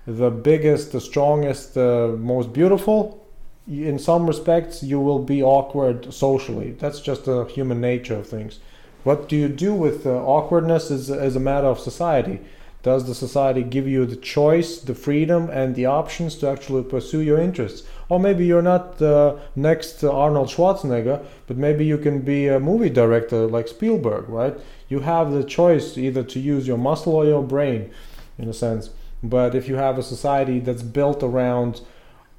the 0.06 0.30
biggest, 0.30 0.92
the 0.92 1.00
strongest, 1.00 1.74
the 1.74 2.16
most 2.18 2.52
beautiful, 2.52 3.24
in 3.68 3.98
some 3.98 4.26
respects, 4.26 4.82
you 4.82 4.98
will 4.98 5.18
be 5.18 5.42
awkward 5.42 6.12
socially. 6.12 6.72
That's 6.72 7.00
just 7.00 7.26
the 7.26 7.44
human 7.44 7.80
nature 7.80 8.16
of 8.16 8.26
things. 8.26 8.60
What 9.04 9.28
do 9.28 9.36
you 9.36 9.48
do 9.48 9.72
with 9.74 10.06
uh, 10.06 10.10
awkwardness 10.10 10.90
is, 10.90 11.10
is 11.10 11.36
a 11.36 11.40
matter 11.40 11.66
of 11.66 11.78
society. 11.78 12.40
Does 12.82 13.06
the 13.06 13.14
society 13.14 13.62
give 13.62 13.86
you 13.86 14.06
the 14.06 14.16
choice, 14.16 14.78
the 14.80 14.94
freedom, 14.94 15.50
and 15.50 15.74
the 15.74 15.84
options 15.86 16.36
to 16.36 16.48
actually 16.48 16.82
pursue 16.82 17.20
your 17.20 17.38
interests? 17.38 17.86
Or 18.08 18.18
maybe 18.18 18.46
you're 18.46 18.62
not 18.62 18.98
the 18.98 19.38
next 19.54 20.02
Arnold 20.02 20.48
Schwarzenegger, 20.48 21.22
but 21.46 21.58
maybe 21.58 21.84
you 21.84 21.98
can 21.98 22.20
be 22.20 22.48
a 22.48 22.58
movie 22.58 22.88
director 22.88 23.46
like 23.46 23.68
Spielberg, 23.68 24.28
right? 24.28 24.56
You 24.88 25.00
have 25.00 25.30
the 25.30 25.44
choice 25.44 25.98
either 25.98 26.22
to 26.24 26.40
use 26.40 26.66
your 26.66 26.78
muscle 26.78 27.14
or 27.14 27.26
your 27.26 27.42
brain, 27.42 27.90
in 28.38 28.48
a 28.48 28.54
sense. 28.54 28.90
But 29.22 29.54
if 29.54 29.68
you 29.68 29.74
have 29.74 29.98
a 29.98 30.02
society 30.02 30.58
that's 30.58 30.82
built 30.82 31.22
around 31.22 31.82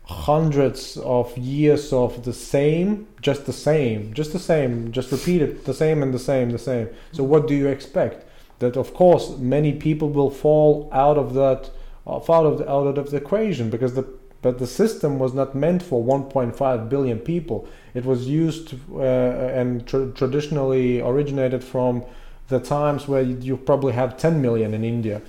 hundreds 0.05 0.97
of 0.97 1.37
years 1.37 1.93
of 1.93 2.23
the 2.25 2.33
same, 2.33 3.07
just 3.21 3.45
the 3.45 3.53
same, 3.53 4.11
just 4.13 4.33
the 4.33 4.39
same, 4.39 4.91
just 4.91 5.11
repeat 5.11 5.41
it, 5.41 5.65
the 5.65 5.73
same 5.73 6.01
and 6.01 6.13
the 6.13 6.19
same, 6.19 6.49
the 6.49 6.57
same. 6.57 6.89
So 7.11 7.23
what 7.23 7.47
do 7.47 7.53
you 7.53 7.67
expect? 7.67 8.25
That 8.61 8.77
of 8.77 8.93
course 8.93 9.37
many 9.37 9.73
people 9.73 10.09
will 10.09 10.29
fall 10.29 10.89
out 10.93 11.17
of 11.17 11.33
that, 11.33 11.69
out 12.07 12.29
of 12.29 12.57
the, 12.59 12.71
out 12.71 12.97
of 12.97 13.11
the 13.11 13.17
equation 13.17 13.69
because 13.69 13.93
the 13.95 14.05
but 14.41 14.57
the 14.57 14.67
system 14.67 15.19
was 15.19 15.33
not 15.33 15.53
meant 15.53 15.83
for 15.83 16.03
1.5 16.03 16.89
billion 16.89 17.19
people. 17.19 17.67
It 17.93 18.05
was 18.05 18.27
used 18.27 18.73
uh, 18.91 18.99
and 18.99 19.85
tr- 19.85 20.09
traditionally 20.15 20.99
originated 20.99 21.63
from 21.63 22.03
the 22.47 22.59
times 22.59 23.07
where 23.07 23.21
you, 23.21 23.55
probably 23.55 23.93
have 23.93 24.17
10 24.17 24.41
million 24.41 24.73
in 24.73 24.83
India, 24.83 25.21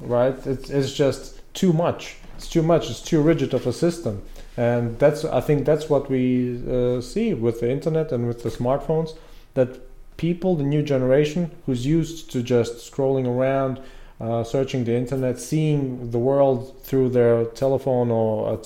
right? 0.00 0.34
It's, 0.46 0.68
it's 0.68 0.92
just 0.92 1.40
too 1.54 1.72
much. 1.72 2.16
It's 2.36 2.48
too 2.48 2.62
much. 2.62 2.90
It's 2.90 3.00
too 3.00 3.22
rigid 3.22 3.54
of 3.54 3.66
a 3.66 3.72
system, 3.72 4.22
and 4.58 4.98
that's 4.98 5.24
I 5.24 5.40
think 5.40 5.64
that's 5.64 5.88
what 5.88 6.10
we 6.10 6.60
uh, 6.70 7.00
see 7.00 7.32
with 7.32 7.60
the 7.60 7.70
internet 7.70 8.12
and 8.12 8.28
with 8.28 8.42
the 8.42 8.50
smartphones. 8.50 9.16
That 9.54 9.80
people, 10.16 10.56
the 10.56 10.64
new 10.64 10.82
generation, 10.82 11.50
who's 11.66 11.86
used 11.86 12.30
to 12.32 12.42
just 12.42 12.90
scrolling 12.90 13.26
around, 13.26 13.80
uh, 14.20 14.42
searching 14.42 14.84
the 14.84 14.94
internet, 14.94 15.38
seeing 15.38 16.10
the 16.10 16.18
world 16.18 16.80
through 16.82 17.10
their 17.10 17.44
telephone 17.44 18.10
or 18.10 18.58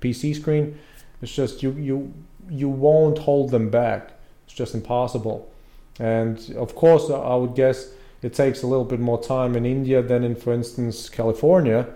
PC 0.00 0.34
screen, 0.34 0.78
it's 1.22 1.34
just 1.34 1.62
you 1.62 1.72
you 1.72 2.12
you 2.48 2.68
won't 2.68 3.18
hold 3.18 3.50
them 3.50 3.70
back. 3.70 4.12
It's 4.46 4.54
just 4.54 4.74
impossible. 4.74 5.50
And 5.98 6.38
of 6.56 6.74
course, 6.74 7.10
I 7.10 7.34
would 7.36 7.54
guess 7.54 7.90
it 8.22 8.34
takes 8.34 8.62
a 8.62 8.66
little 8.66 8.84
bit 8.84 9.00
more 9.00 9.22
time 9.22 9.54
in 9.54 9.64
India 9.64 10.02
than 10.02 10.24
in, 10.24 10.34
for 10.34 10.52
instance, 10.52 11.08
California 11.08 11.86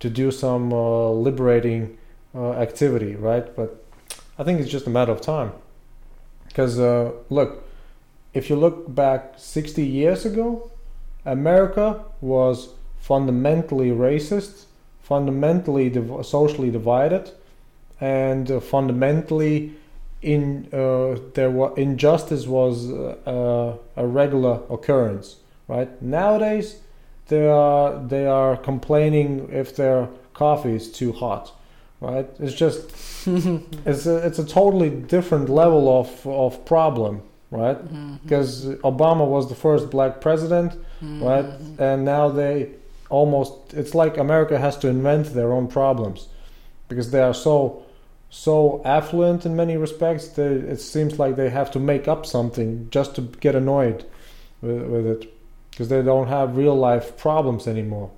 to 0.00 0.08
do 0.08 0.30
some 0.30 0.72
uh, 0.72 1.10
liberating 1.10 1.98
uh, 2.34 2.52
activity, 2.52 3.16
right? 3.16 3.54
But 3.54 3.84
I 4.38 4.44
think 4.44 4.60
it's 4.60 4.70
just 4.70 4.86
a 4.86 4.90
matter 4.90 5.12
of 5.12 5.20
time. 5.20 5.52
Because, 6.46 6.78
uh, 6.78 7.12
look, 7.30 7.67
if 8.38 8.48
you 8.48 8.56
look 8.56 8.94
back 8.94 9.34
60 9.36 9.84
years 9.84 10.24
ago, 10.24 10.70
America 11.24 12.04
was 12.20 12.68
fundamentally 13.00 13.90
racist 13.90 14.64
fundamentally 15.08 15.88
div- 15.88 16.24
socially 16.26 16.70
divided, 16.70 17.30
and 17.98 18.50
uh, 18.50 18.60
fundamentally 18.60 19.72
in 20.20 20.68
uh, 20.72 21.18
there 21.34 21.50
was 21.50 21.72
injustice 21.78 22.46
was 22.46 22.90
uh, 22.90 23.76
a 23.96 24.06
regular 24.06 24.60
occurrence. 24.68 25.36
Right 25.66 25.90
nowadays, 26.02 26.80
they 27.28 27.48
are 27.48 27.98
they 28.06 28.26
are 28.26 28.56
complaining 28.56 29.48
if 29.50 29.74
their 29.76 30.08
coffee 30.34 30.74
is 30.74 30.92
too 30.92 31.12
hot. 31.12 31.52
Right, 32.00 32.28
it's 32.38 32.54
just 32.54 32.80
it's 33.26 34.06
a, 34.06 34.16
it's 34.26 34.38
a 34.38 34.46
totally 34.46 34.90
different 34.90 35.48
level 35.48 35.84
of 36.00 36.26
of 36.26 36.64
problem. 36.66 37.22
Right, 37.50 37.78
mm-hmm. 37.78 38.16
because 38.22 38.66
Obama 38.66 39.26
was 39.26 39.48
the 39.48 39.54
first 39.54 39.90
black 39.90 40.20
president. 40.20 40.72
Mm-hmm. 40.72 41.22
Right, 41.22 41.46
and 41.78 42.04
now 42.04 42.28
they 42.28 42.70
almost 43.08 43.72
it's 43.72 43.94
like 43.94 44.18
America 44.18 44.58
has 44.58 44.76
to 44.78 44.88
invent 44.88 45.32
their 45.32 45.52
own 45.52 45.66
problems 45.66 46.28
because 46.88 47.10
they 47.10 47.22
are 47.22 47.32
so 47.32 47.82
so 48.30 48.82
affluent 48.84 49.46
in 49.46 49.56
many 49.56 49.78
respects 49.78 50.28
that 50.28 50.50
it 50.52 50.80
seems 50.80 51.18
like 51.18 51.36
they 51.36 51.48
have 51.48 51.70
to 51.70 51.78
make 51.78 52.06
up 52.06 52.26
something 52.26 52.86
just 52.90 53.14
to 53.14 53.22
get 53.22 53.54
annoyed 53.54 54.04
with, 54.60 54.82
with 54.82 55.06
it 55.06 55.34
because 55.70 55.88
they 55.88 56.02
don't 56.02 56.28
have 56.28 56.56
real 56.56 56.76
life 56.76 57.16
problems 57.16 57.66
anymore. 57.66 58.10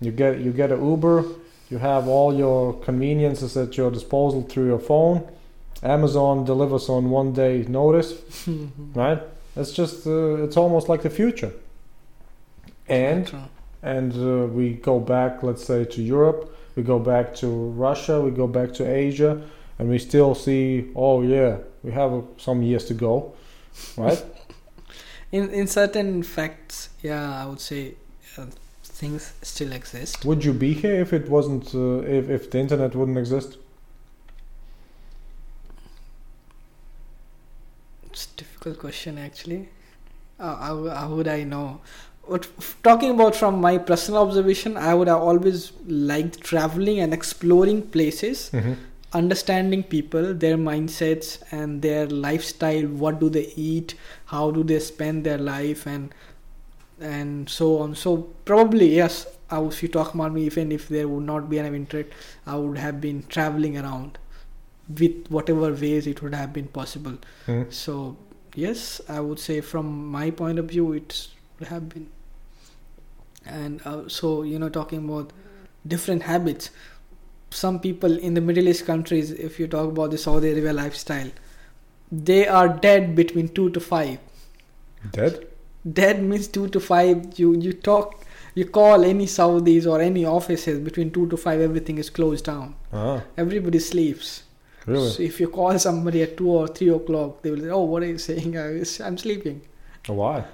You 0.00 0.12
get 0.12 0.40
you 0.40 0.52
get 0.52 0.70
an 0.70 0.84
uber 0.84 1.24
you 1.70 1.78
have 1.78 2.08
all 2.08 2.34
your 2.34 2.74
conveniences 2.80 3.56
at 3.56 3.76
your 3.76 3.90
disposal 3.90 4.42
through 4.42 4.66
your 4.66 4.80
phone 4.80 5.26
amazon 5.82 6.44
delivers 6.44 6.88
on 6.88 7.10
one 7.10 7.32
day 7.32 7.64
notice 7.68 8.14
right? 8.94 9.22
It's 9.56 9.72
just 9.72 10.06
uh, 10.06 10.44
it's 10.44 10.56
almost 10.56 10.88
like 10.88 11.02
the 11.02 11.10
future. 11.10 11.52
And 12.88 13.32
and 13.82 14.12
uh, 14.14 14.46
we 14.46 14.74
go 14.74 15.00
back 15.00 15.42
let's 15.42 15.64
say 15.64 15.84
to 15.84 16.02
europe 16.02 16.54
we 16.76 16.82
go 16.82 16.98
back 16.98 17.34
to 17.34 17.46
russia 17.48 18.20
we 18.20 18.30
go 18.30 18.46
back 18.46 18.74
to 18.74 18.84
asia 18.84 19.40
and 19.78 19.88
we 19.88 19.98
still 19.98 20.34
see 20.34 20.90
oh 20.94 21.22
yeah 21.22 21.56
we 21.82 21.90
have 21.90 22.12
uh, 22.12 22.20
some 22.36 22.62
years 22.62 22.84
to 22.84 22.94
go 22.94 23.32
right? 23.96 24.22
In 25.32 25.48
in 25.50 25.68
certain 25.68 26.24
facts, 26.24 26.88
yeah, 27.02 27.42
I 27.42 27.46
would 27.46 27.60
say 27.60 27.94
uh, 28.36 28.46
things 28.82 29.32
still 29.42 29.72
exist. 29.72 30.24
would 30.24 30.44
you 30.44 30.52
be 30.52 30.74
here 30.74 31.00
if 31.00 31.12
it 31.12 31.28
wasn't 31.30 31.72
uh, 31.74 32.02
if, 32.18 32.28
if 32.28 32.50
the 32.50 32.58
internet 32.58 32.94
wouldn't 32.96 33.16
exist 33.16 33.56
It's 38.10 38.24
a 38.24 38.34
difficult 38.60 38.78
question 38.80 39.18
actually. 39.18 39.68
Uh, 40.38 40.56
how, 40.56 40.88
how 40.88 41.08
would 41.14 41.28
I 41.28 41.44
know? 41.44 41.80
What, 42.24 42.46
f- 42.58 42.76
talking 42.82 43.10
about 43.10 43.34
from 43.34 43.60
my 43.60 43.78
personal 43.78 44.22
observation, 44.22 44.76
I 44.76 44.94
would 44.94 45.08
have 45.08 45.20
always 45.20 45.72
liked 45.86 46.40
traveling 46.40 47.00
and 47.00 47.12
exploring 47.12 47.82
places, 47.82 48.50
mm-hmm. 48.52 48.74
understanding 49.12 49.82
people, 49.82 50.34
their 50.34 50.56
mindsets, 50.56 51.42
and 51.50 51.82
their 51.82 52.06
lifestyle. 52.06 52.86
What 52.86 53.20
do 53.20 53.28
they 53.28 53.52
eat? 53.56 53.94
How 54.26 54.50
do 54.50 54.62
they 54.62 54.78
spend 54.78 55.24
their 55.24 55.38
life? 55.38 55.86
And 55.86 56.14
and 57.00 57.48
so 57.48 57.78
on. 57.78 57.94
So 57.94 58.16
probably 58.44 58.94
yes. 58.94 59.26
I 59.52 59.58
would, 59.58 59.72
if 59.72 59.82
you 59.82 59.88
talk 59.88 60.14
about 60.14 60.32
me, 60.32 60.44
even 60.44 60.70
if 60.70 60.88
there 60.88 61.08
would 61.08 61.24
not 61.24 61.50
be 61.50 61.58
an 61.58 61.74
interest, 61.74 62.10
I 62.46 62.54
would 62.54 62.78
have 62.78 63.00
been 63.00 63.24
traveling 63.28 63.76
around 63.76 64.16
with 64.88 65.26
whatever 65.28 65.72
ways 65.72 66.06
it 66.06 66.22
would 66.22 66.34
have 66.34 66.52
been 66.52 66.68
possible. 66.68 67.16
Mhm. 67.46 67.72
So 67.72 68.16
yes, 68.54 69.00
I 69.08 69.20
would 69.20 69.38
say 69.38 69.60
from 69.60 70.06
my 70.06 70.30
point 70.30 70.58
of 70.58 70.66
view, 70.66 70.92
it 70.92 71.28
would 71.58 71.68
have 71.68 71.88
been. 71.88 72.08
And 73.46 73.80
uh, 73.84 74.08
so 74.08 74.42
you 74.42 74.58
know, 74.58 74.68
talking 74.68 75.04
about 75.08 75.32
different 75.86 76.22
habits, 76.22 76.70
some 77.50 77.80
people 77.80 78.18
in 78.18 78.34
the 78.34 78.40
Middle 78.40 78.68
East 78.68 78.86
countries, 78.86 79.30
if 79.30 79.58
you 79.58 79.66
talk 79.66 79.88
about 79.88 80.10
the 80.10 80.18
Saudi 80.18 80.50
Arabia 80.50 80.72
lifestyle, 80.72 81.30
they 82.12 82.46
are 82.46 82.68
dead 82.68 83.14
between 83.16 83.48
two 83.48 83.70
to 83.70 83.80
five. 83.80 84.18
dead 85.12 85.46
Dead 85.90 86.22
means 86.22 86.46
two 86.46 86.68
to 86.68 86.80
five. 86.80 87.38
You 87.38 87.54
you 87.56 87.72
talk, 87.72 88.24
you 88.54 88.66
call 88.66 89.02
any 89.02 89.26
Saudis 89.26 89.86
or 89.86 90.00
any 90.00 90.24
offices 90.26 90.78
between 90.78 91.10
two 91.10 91.26
to 91.28 91.38
five. 91.38 91.60
Everything 91.60 91.96
is 91.96 92.10
closed 92.10 92.44
down. 92.44 92.74
ah 92.92 93.22
Everybody 93.44 93.78
sleeps. 93.78 94.42
Really 94.86 95.10
So 95.10 95.22
if 95.22 95.40
you 95.40 95.48
call 95.48 95.78
somebody 95.78 96.22
at 96.22 96.36
two 96.36 96.50
or 96.50 96.68
three 96.68 96.88
o'clock, 96.88 97.42
they 97.42 97.50
will 97.50 97.60
say, 97.60 97.70
"Oh, 97.70 97.84
what 97.84 98.02
are 98.02 98.06
you 98.06 98.18
saying? 98.18 98.56
I'm 98.58 99.18
sleeping." 99.18 99.62
why 100.06 100.44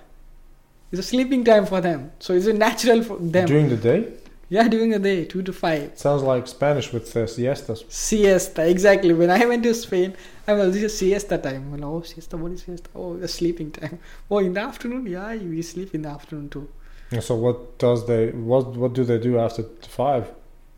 It's 0.93 1.01
a 1.01 1.03
sleeping 1.03 1.45
time 1.45 1.67
for 1.67 1.81
them, 1.81 2.13
so 2.19 2.35
it's 2.35 2.47
a 2.47 2.53
natural 2.53 3.03
for 3.03 3.19
them. 3.19 3.47
during 3.47 3.69
the 3.69 3.77
day 3.77 4.01
yeah, 4.49 4.69
during 4.69 4.91
the 4.91 5.01
day, 5.01 5.25
two 5.25 5.43
to 5.43 5.53
five. 5.53 5.99
sounds 5.99 6.23
like 6.23 6.47
spanish 6.47 6.93
with 6.93 7.17
uh, 7.17 7.27
siestas 7.27 7.85
Siesta, 7.89 8.69
exactly. 8.69 9.13
When 9.13 9.29
I 9.29 9.45
went 9.45 9.65
to 9.65 9.75
Spain, 9.75 10.15
I 10.47 10.53
was 10.53 10.73
this 10.73 10.85
is 10.85 10.99
siesta 10.99 11.39
time. 11.39 11.73
Well, 11.73 11.97
oh, 11.97 12.03
siesta, 12.03 12.37
what 12.37 12.53
is 12.53 12.63
siesta? 12.63 12.89
Oh, 12.95 13.17
the 13.17 13.27
sleeping 13.27 13.73
time. 13.73 13.99
Oh, 14.31 14.39
in 14.39 14.55
the 14.55 14.61
afternoon, 14.61 15.07
yeah, 15.07 15.35
we 15.35 15.63
sleep 15.63 15.95
in 15.95 16.03
the 16.03 16.11
afternoon 16.11 16.49
too. 16.49 16.69
So 17.21 17.35
what 17.35 17.79
does 17.79 18.07
they 18.07 18.31
what 18.31 18.69
what 18.77 18.93
do 18.93 19.05
they 19.05 19.19
do 19.19 19.39
after 19.39 19.65
five 19.89 20.31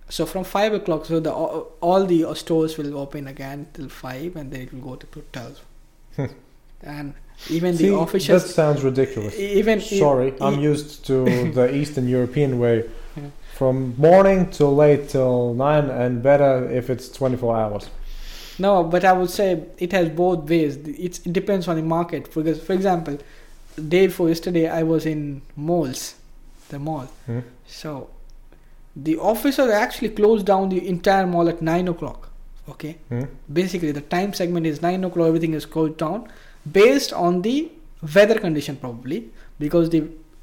So 0.08 0.24
from 0.26 0.44
five 0.44 0.72
o'clock, 0.72 1.06
so 1.06 1.20
the 1.20 1.32
all, 1.32 2.04
the 2.06 2.34
stores 2.34 2.78
will 2.78 2.96
open 2.98 3.26
again 3.26 3.66
till 3.74 3.88
five, 3.88 4.36
and 4.36 4.50
then 4.50 4.62
it 4.62 4.72
will 4.72 4.80
go 4.80 4.96
to 4.96 5.06
twelve. 5.32 5.60
and 6.82 7.14
even 7.50 7.76
See, 7.76 7.88
the 7.88 7.96
officials, 7.96 8.42
that 8.42 8.48
sounds 8.48 8.82
ridiculous 8.82 9.38
even 9.38 9.80
Sorry, 9.80 10.30
e- 10.30 10.36
I'm 10.40 10.58
used 10.58 11.04
to 11.06 11.24
the 11.58 11.74
Eastern 11.74 12.08
European 12.08 12.58
way. 12.58 12.84
Yeah. 13.16 13.24
From 13.54 13.94
morning 13.96 14.50
till 14.50 14.74
late 14.74 15.08
till 15.08 15.54
nine, 15.54 15.90
and 15.90 16.22
better 16.22 16.70
if 16.70 16.88
it's 16.90 17.08
24 17.10 17.56
hours. 17.56 17.90
No, 18.58 18.82
but 18.84 19.04
I 19.04 19.12
would 19.12 19.30
say 19.30 19.64
it 19.78 19.92
has 19.92 20.08
both 20.08 20.48
ways. 20.48 20.76
It's, 20.76 21.18
it 21.26 21.32
depends 21.32 21.68
on 21.68 21.76
the 21.76 21.82
market. 21.82 22.32
Because, 22.34 22.60
for 22.62 22.72
example, 22.72 23.18
day 23.88 24.06
before 24.08 24.28
yesterday, 24.28 24.68
I 24.68 24.82
was 24.82 25.06
in 25.06 25.42
malls, 25.56 26.14
the 26.68 26.78
mall. 26.78 27.08
Hmm. 27.26 27.40
So, 27.66 28.10
the 29.06 29.16
officers 29.32 29.70
actually 29.70 30.08
closed 30.20 30.46
down 30.46 30.68
the 30.68 30.86
entire 30.88 31.26
mall 31.26 31.48
at 31.48 31.60
nine 31.62 31.88
o'clock. 31.88 32.30
Okay, 32.72 32.96
Hmm? 33.08 33.24
basically 33.58 33.92
the 33.92 34.00
time 34.14 34.32
segment 34.38 34.66
is 34.70 34.80
nine 34.82 35.04
o'clock. 35.08 35.28
Everything 35.28 35.54
is 35.58 35.66
closed 35.74 35.96
down 35.98 36.28
based 36.78 37.12
on 37.26 37.42
the 37.42 37.70
weather 38.14 38.38
condition, 38.46 38.76
probably 38.76 39.20
because 39.58 39.90
the 39.90 40.02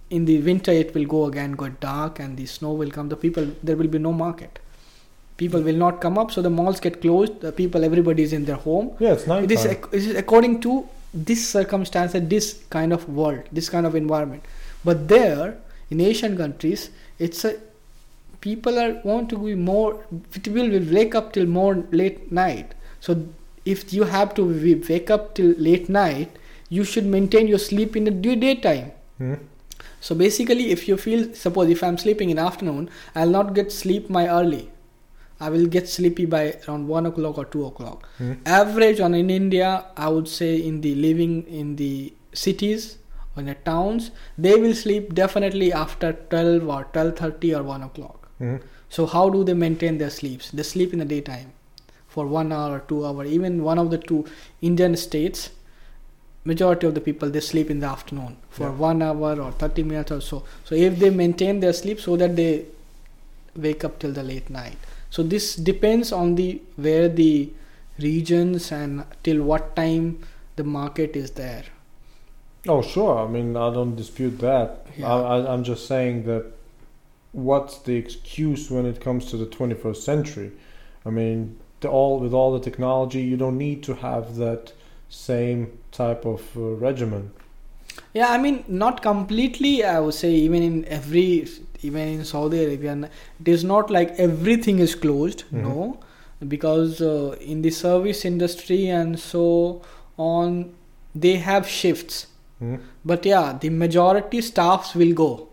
in 0.09 0.25
the 0.25 0.37
winter 0.47 0.71
it 0.71 0.93
will 0.95 1.05
go 1.05 1.25
again, 1.25 1.51
go 1.63 1.67
dark, 1.83 2.19
and 2.19 2.37
the 2.37 2.45
snow 2.45 2.71
will 2.81 2.89
come. 2.97 3.09
The 3.09 3.19
people 3.25 3.47
there 3.63 3.75
will 3.75 3.87
be 3.97 3.99
no 3.99 4.13
market. 4.23 4.59
People 5.37 5.61
will 5.61 5.75
not 5.83 5.99
come 6.01 6.17
up, 6.17 6.31
so 6.31 6.41
the 6.41 6.49
malls 6.49 6.79
get 6.79 7.01
closed. 7.01 7.39
The 7.41 7.51
people, 7.51 7.83
everybody 7.83 8.23
is 8.23 8.31
in 8.31 8.45
their 8.45 8.55
home. 8.55 8.91
Yeah, 8.99 9.13
it's 9.13 9.27
night 9.27 9.43
It 9.43 9.51
is, 9.51 9.63
time. 9.63 9.71
ac- 9.71 9.89
it 9.91 10.03
is 10.11 10.15
according 10.15 10.61
to 10.61 10.87
this 11.13 11.45
circumstance 11.55 12.13
and 12.15 12.29
this 12.29 12.63
kind 12.69 12.93
of 12.93 13.07
world, 13.09 13.41
this 13.51 13.67
kind 13.69 13.85
of 13.85 13.95
environment. 13.95 14.43
But 14.85 15.07
there, 15.09 15.57
in 15.89 15.99
Asian 15.99 16.37
countries, 16.37 16.89
it's 17.19 17.43
a 17.43 17.55
people 18.45 18.79
are 18.85 18.93
want 19.11 19.29
to 19.33 19.37
be 19.43 19.55
more. 19.55 19.89
People 20.37 20.69
will 20.75 20.87
wake 20.99 21.15
up 21.19 21.33
till 21.37 21.47
more 21.57 21.73
late 22.03 22.31
night. 22.31 22.73
So 23.07 23.15
if 23.73 23.83
you 23.97 24.03
have 24.15 24.33
to 24.39 24.43
wake 24.89 25.09
up 25.17 25.33
till 25.39 25.53
late 25.69 25.89
night, 25.97 26.37
you 26.77 26.83
should 26.93 27.05
maintain 27.17 27.47
your 27.47 27.61
sleep 27.65 27.95
in 28.01 28.03
the 28.09 28.15
day- 28.25 28.35
daytime. 28.45 28.91
Hmm? 29.17 29.35
So 30.07 30.15
basically, 30.15 30.65
if 30.71 30.87
you 30.87 30.97
feel, 30.97 31.21
suppose 31.33 31.69
if 31.75 31.83
I'm 31.83 31.97
sleeping 31.97 32.29
in 32.33 32.39
afternoon, 32.39 32.89
I'll 33.15 33.29
not 33.35 33.53
get 33.59 33.71
sleep 33.71 34.09
my 34.09 34.27
early. 34.29 34.63
I 35.45 35.49
will 35.49 35.65
get 35.77 35.89
sleepy 35.93 36.25
by 36.33 36.43
around 36.67 36.87
one 36.87 37.07
o'clock 37.11 37.37
or 37.37 37.45
two 37.45 37.65
o'clock. 37.69 38.07
Hmm? 38.17 38.33
Average 38.45 38.99
on 38.99 39.15
in 39.21 39.29
India, 39.29 39.71
I 39.97 40.09
would 40.09 40.27
say 40.27 40.51
in 40.67 40.81
the 40.81 40.93
living 41.07 41.33
in 41.61 41.75
the 41.81 42.13
cities 42.33 42.97
or 43.35 43.41
in 43.41 43.47
the 43.47 43.55
towns, 43.71 44.11
they 44.37 44.55
will 44.65 44.75
sleep 44.83 45.13
definitely 45.13 45.73
after 45.73 46.13
twelve 46.35 46.69
or 46.77 46.83
twelve 46.93 47.17
thirty 47.23 47.53
or 47.55 47.63
one 47.63 47.83
o'clock. 47.89 48.24
Hmm? 48.37 48.55
So 48.89 49.05
how 49.05 49.29
do 49.29 49.43
they 49.43 49.53
maintain 49.53 49.97
their 49.97 50.09
sleeps? 50.09 50.51
They 50.51 50.63
sleep 50.63 50.93
in 50.93 50.99
the 50.99 51.05
daytime 51.05 51.51
for 52.07 52.27
one 52.27 52.51
hour 52.51 52.75
or 52.77 52.79
two 52.79 53.05
hour. 53.05 53.25
Even 53.25 53.63
one 53.63 53.79
of 53.79 53.91
the 53.91 53.97
two 53.97 54.25
Indian 54.61 54.95
states, 54.95 55.49
majority 56.43 56.85
of 56.87 56.93
the 56.93 57.01
people 57.01 57.29
they 57.29 57.39
sleep 57.39 57.69
in 57.71 57.79
the 57.79 57.87
afternoon 57.87 58.37
for 58.49 58.63
Yeah. 58.63 58.75
one 58.89 59.01
hour 59.01 59.41
or 59.41 59.51
thirty 59.51 59.83
minutes 59.83 60.11
or 60.11 60.21
so. 60.21 60.43
So 60.63 60.75
if 60.75 60.99
they 60.99 61.09
maintain 61.09 61.59
their 61.59 61.73
sleep 61.73 61.99
so 61.99 62.15
that 62.17 62.35
they 62.35 62.65
wake 63.55 63.83
up 63.83 63.99
till 63.99 64.11
the 64.11 64.23
late 64.23 64.49
night. 64.49 64.77
So 65.09 65.23
this 65.23 65.55
depends 65.55 66.11
on 66.11 66.35
the 66.35 66.61
where 66.75 67.07
the 67.07 67.49
regions 67.99 68.71
and 68.71 69.05
till 69.23 69.41
what 69.43 69.75
time 69.75 70.19
the 70.57 70.63
market 70.63 71.15
is 71.15 71.31
there. 71.31 71.63
Oh, 72.67 72.81
sure. 72.81 73.19
I 73.19 73.27
mean, 73.27 73.55
I 73.55 73.73
don't 73.73 73.95
dispute 73.95 74.39
that. 74.39 74.85
Yeah. 74.97 75.13
I, 75.13 75.37
I, 75.37 75.53
I'm 75.53 75.63
just 75.63 75.87
saying 75.87 76.23
that 76.25 76.51
what's 77.35 77.79
the 77.79 77.95
excuse 77.95 78.71
when 78.71 78.85
it 78.85 79.01
comes 79.01 79.25
to 79.29 79.37
the 79.37 79.45
21st 79.45 79.97
century? 79.97 80.51
I 81.05 81.09
mean, 81.09 81.57
the, 81.81 81.89
all 81.89 82.19
with 82.19 82.33
all 82.33 82.53
the 82.57 82.63
technology, 82.63 83.21
you 83.21 83.35
don't 83.37 83.57
need 83.57 83.83
to 83.83 83.93
have 83.95 84.37
that 84.37 84.71
same 85.09 85.77
type 85.91 86.25
of 86.25 86.41
uh, 86.57 86.61
regimen. 86.61 87.31
Yeah, 88.13 88.29
I 88.29 88.37
mean, 88.37 88.63
not 88.67 89.01
completely. 89.01 89.83
I 89.83 89.99
would 89.99 90.13
say 90.13 90.31
even 90.31 90.63
in 90.63 90.85
every, 90.85 91.47
even 91.81 92.07
in 92.07 92.25
Saudi 92.25 92.63
Arabia, 92.63 93.09
it 93.41 93.47
is 93.47 93.63
not 93.63 93.89
like 93.91 94.11
everything 94.17 94.79
is 94.79 94.95
closed. 94.95 95.43
Mhm. 95.51 95.61
No, 95.63 95.99
because 96.47 97.01
uh, 97.01 97.35
in 97.41 97.61
the 97.61 97.69
service 97.69 98.23
industry 98.25 98.87
and 98.87 99.19
so 99.19 99.81
on, 100.17 100.73
they 101.13 101.35
have 101.35 101.67
shifts. 101.67 102.27
Mhm. 102.61 102.79
But 103.03 103.25
yeah, 103.25 103.57
the 103.59 103.69
majority 103.69 104.41
staffs 104.41 104.95
will 104.95 105.13
go. 105.13 105.49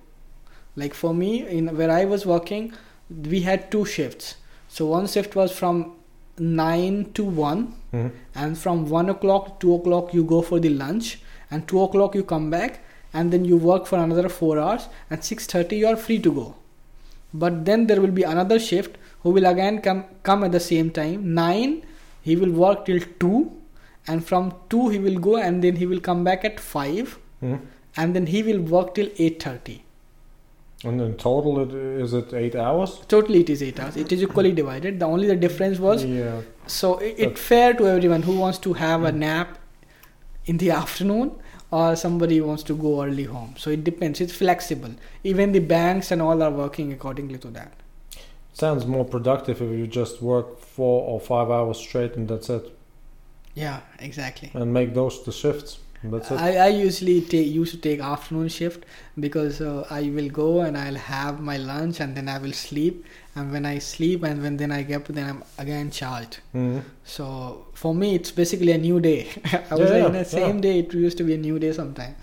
Like 0.77 0.95
for 0.95 1.13
me, 1.15 1.47
in 1.47 1.77
where 1.77 1.91
I 1.91 2.05
was 2.05 2.25
working, 2.27 2.73
we 3.11 3.41
had 3.41 3.71
two 3.71 3.85
shifts. 3.85 4.37
So 4.69 4.87
one 4.87 5.07
shift 5.07 5.37
was 5.37 5.53
from 5.53 5.93
nine 6.39 7.11
to 7.15 7.25
one, 7.25 7.75
Mhm. 7.93 8.11
and 8.35 8.57
from 8.59 8.89
one 8.89 9.11
o'clock 9.11 9.49
to 9.49 9.67
two 9.67 9.75
o'clock 9.75 10.15
you 10.15 10.25
go 10.25 10.41
for 10.51 10.59
the 10.61 10.71
lunch, 10.71 11.21
and 11.51 11.67
two 11.69 11.83
o'clock 11.83 12.15
you 12.15 12.25
come 12.25 12.49
back, 12.51 12.81
and 13.13 13.31
then 13.33 13.45
you 13.45 13.57
work 13.59 13.87
for 13.87 13.99
another 13.99 14.29
four 14.31 14.59
hours, 14.59 14.89
and 15.11 15.23
six 15.23 15.47
thirty 15.47 15.77
you 15.83 15.87
are 15.93 15.97
free 16.07 16.19
to 16.19 16.33
go. 16.33 16.47
But 17.35 17.65
then 17.67 17.87
there 17.87 18.01
will 18.01 18.17
be 18.21 18.23
another 18.23 18.59
shift 18.59 18.97
who 19.23 19.31
will 19.31 19.47
again 19.47 19.81
come 19.89 20.05
come 20.31 20.43
at 20.49 20.53
the 20.53 20.65
same 20.71 20.91
time. 21.01 21.35
Nine, 21.35 21.83
he 22.23 22.35
will 22.37 22.55
work 22.65 22.87
till 22.87 23.01
two, 23.25 23.37
and 24.09 24.25
from 24.33 24.53
two 24.71 24.89
he 24.89 24.99
will 24.99 25.19
go, 25.29 25.37
and 25.37 25.63
then 25.63 25.77
he 25.77 25.87
will 25.95 26.01
come 26.11 26.25
back 26.25 26.45
at 26.51 26.59
five, 26.75 27.19
Mhm. 27.43 27.61
and 27.97 28.17
then 28.17 28.27
he 28.35 28.43
will 28.51 28.63
work 28.77 28.95
till 29.01 29.11
eight 29.27 29.43
thirty. 29.49 29.79
And 30.85 31.01
in 31.01 31.15
total, 31.17 31.61
it, 31.61 31.73
is 31.75 32.13
it 32.13 32.33
eight 32.35 32.57
hours? 32.57 33.01
Totally, 33.09 33.41
it 33.41 33.51
is 33.51 33.63
eight 33.63 33.79
hours. 33.79 33.97
It 33.97 34.11
is 34.13 34.23
equally 34.27 34.53
divided. 34.53 34.99
The 34.99 35.07
only 35.07 35.29
the 35.29 35.37
difference 35.37 35.79
was 35.79 36.05
yeah. 36.05 36.41
so 36.67 36.99
it, 36.99 37.15
it's 37.19 37.41
fair 37.41 37.73
to 37.75 37.87
everyone 37.87 38.23
who 38.23 38.37
wants 38.37 38.59
to 38.59 38.73
have 38.73 39.05
a 39.05 39.13
Mm. 39.13 39.17
nap 39.19 39.59
in 40.47 40.57
the 40.59 40.71
afternoon 40.83 41.33
or 41.71 41.95
somebody 41.97 42.41
wants 42.41 42.63
to 42.65 42.75
go 42.77 43.05
early 43.05 43.25
home. 43.25 43.55
So 43.57 43.71
it 43.71 43.85
depends. 43.85 44.21
It's 44.21 44.35
flexible. 44.35 44.95
Even 45.25 45.53
the 45.53 45.61
banks 45.61 46.11
and 46.11 46.21
all 46.21 46.43
are 46.43 46.51
working 46.51 46.93
accordingly 46.93 47.39
to 47.39 47.49
that. 47.49 47.73
Sounds 48.53 48.85
more 48.85 49.05
productive 49.05 49.63
if 49.63 49.71
you 49.79 49.87
just 49.87 50.21
work 50.21 50.59
four 50.61 51.03
or 51.09 51.21
five 51.21 51.49
hours 51.51 51.79
straight 51.79 52.17
and 52.17 52.29
that's 52.29 52.51
it, 52.51 52.77
Yeah, 53.55 53.81
exactly. 53.99 54.51
and 54.53 54.73
make 54.75 54.93
those 54.95 55.25
the 55.25 55.33
shifts. 55.33 55.79
That's 56.05 56.31
it. 56.31 56.39
I, 56.39 56.57
I 56.57 56.69
usually 56.69 57.21
take 57.21 57.47
used 57.49 57.73
to 57.75 57.79
take 57.79 58.01
afternoon 58.01 58.49
shift 58.49 58.85
because 59.19 59.61
uh, 59.61 59.87
I 59.91 60.03
will 60.11 60.29
go 60.29 60.61
and 60.63 60.77
I'll 60.77 60.95
have 60.97 61.41
my 61.41 61.57
lunch 61.57 62.01
and 62.01 62.17
then 62.17 62.29
I 62.29 62.39
will 62.39 62.53
sleep 62.53 63.05
and 63.37 63.53
when 63.53 63.65
I 63.65 63.79
sleep 63.79 64.25
and 64.25 64.43
when 64.43 64.57
then 64.57 64.73
I 64.73 64.83
get 64.83 64.97
up 65.03 65.07
then 65.09 65.29
I'm 65.29 65.45
again 65.59 65.91
charged. 65.91 66.41
Mhm. 66.55 66.83
So 67.05 67.67
for 67.75 67.95
me, 67.95 68.15
it's 68.17 68.31
basically 68.31 68.73
a 68.73 68.79
new 68.79 69.01
day. 69.01 69.29
I 69.71 69.75
was 69.75 69.81
Yeah, 69.81 69.87
saying 69.89 70.05
yeah, 70.05 70.23
the 70.23 70.25
same 70.25 70.57
yeah. 70.57 70.63
day. 70.63 70.79
It 70.81 70.93
used 70.95 71.19
to 71.19 71.25
be 71.25 71.35
a 71.35 71.39
new 71.39 71.59
day 71.59 71.73
sometime. 71.73 72.17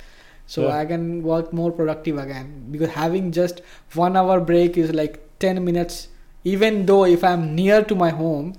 So 0.47 0.67
Yeah. 0.67 0.77
I 0.77 0.85
can 0.85 1.23
work 1.23 1.53
more 1.53 1.71
productive 1.71 2.17
again 2.17 2.51
because 2.71 2.89
having 2.89 3.31
just 3.31 3.61
one 3.93 4.17
hour 4.17 4.39
break 4.51 4.77
is 4.77 4.93
like 4.93 5.19
ten 5.39 5.63
minutes. 5.63 6.07
Even 6.43 6.85
though 6.85 7.05
if 7.05 7.23
I'm 7.23 7.53
near 7.55 7.83
to 7.83 7.95
my 7.95 8.09
home, 8.09 8.53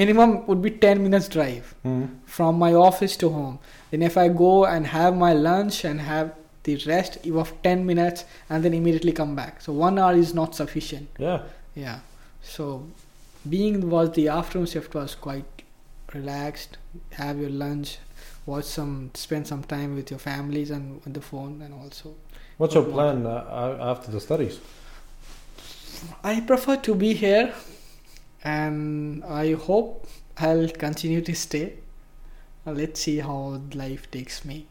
minimum 0.00 0.30
would 0.46 0.62
be 0.66 0.70
ten 0.84 1.02
minutes 1.06 1.28
drive 1.36 1.74
Mhm. 1.84 2.08
from 2.36 2.58
my 2.64 2.72
office 2.88 3.16
to 3.22 3.28
home. 3.38 3.58
Then 3.90 4.02
if 4.10 4.16
I 4.24 4.28
go 4.44 4.52
and 4.74 4.86
have 4.92 5.16
my 5.24 5.32
lunch 5.48 5.84
and 5.90 6.00
have 6.12 6.32
the 6.68 6.76
rest 6.86 7.18
of 7.42 7.52
ten 7.66 7.84
minutes 7.90 8.24
and 8.48 8.64
then 8.64 8.74
immediately 8.80 9.12
come 9.20 9.34
back. 9.42 9.60
So 9.60 9.72
one 9.86 9.98
hour 9.98 10.14
is 10.24 10.32
not 10.40 10.54
sufficient. 10.62 11.08
Yeah. 11.18 11.38
Yeah. 11.74 11.98
So 12.54 12.64
being 13.56 13.90
was 13.94 14.12
the 14.12 14.28
afternoon 14.38 14.66
shift 14.74 14.94
was 14.94 15.14
quite 15.26 15.62
relaxed. 16.14 16.78
Have 17.22 17.38
your 17.44 17.50
lunch, 17.64 17.98
watch 18.46 18.64
some, 18.76 19.10
spend 19.14 19.46
some 19.52 19.62
time 19.74 19.94
with 19.98 20.10
your 20.14 20.20
families 20.30 20.70
and 20.70 21.00
with 21.04 21.14
the 21.14 21.24
phone, 21.30 21.60
and 21.64 21.74
also 21.82 22.14
What's 22.58 22.74
your 22.74 22.84
plan 22.84 23.26
uh, 23.26 23.76
after 23.92 24.10
the 24.12 24.20
studies? 24.20 24.58
I 26.22 26.40
prefer 26.40 26.76
to 26.88 26.94
be 26.94 27.14
here, 27.14 27.52
and 28.44 29.24
I 29.24 29.54
hope 29.54 30.06
I'll 30.38 30.68
continue 30.68 31.20
to 31.20 31.34
stay. 31.34 31.74
Uh, 32.66 32.72
let's 32.72 33.00
see 33.00 33.18
how 33.18 33.60
life 33.74 34.10
takes 34.10 34.44
me. 34.44 34.66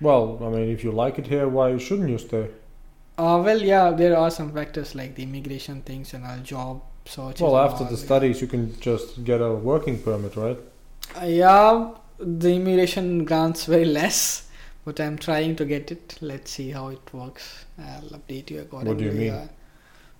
Well, 0.00 0.38
I 0.42 0.48
mean, 0.48 0.68
if 0.70 0.82
you 0.82 0.92
like 0.92 1.18
it 1.18 1.26
here, 1.26 1.48
why 1.48 1.76
shouldn't 1.78 2.08
you 2.08 2.18
stay? 2.18 2.48
Uh, 3.18 3.42
well, 3.44 3.60
yeah, 3.60 3.90
there 3.90 4.16
are 4.16 4.30
some 4.30 4.52
factors 4.52 4.94
like 4.94 5.14
the 5.14 5.22
immigration 5.22 5.82
things 5.82 6.14
and 6.14 6.24
our 6.24 6.38
job 6.38 6.80
searches. 7.04 7.42
Well, 7.42 7.58
after 7.58 7.84
the 7.84 7.96
studies, 7.96 8.40
you 8.40 8.46
can 8.46 8.78
just 8.80 9.24
get 9.24 9.42
a 9.42 9.52
working 9.52 10.02
permit, 10.02 10.36
right? 10.36 10.58
Uh, 11.20 11.26
yeah, 11.26 11.90
the 12.18 12.54
immigration 12.54 13.24
grants 13.24 13.66
very 13.66 13.84
less, 13.84 14.48
but 14.84 15.00
I'm 15.00 15.18
trying 15.18 15.56
to 15.56 15.66
get 15.66 15.90
it. 15.90 16.16
Let's 16.22 16.50
see 16.52 16.70
how 16.70 16.88
it 16.88 17.12
works. 17.12 17.66
I'll 17.78 18.18
update 18.18 18.50
you 18.50 18.60
accordingly. 18.60 18.94
What 18.94 18.98
do 18.98 19.04
you 19.04 19.32
mean? 19.32 19.48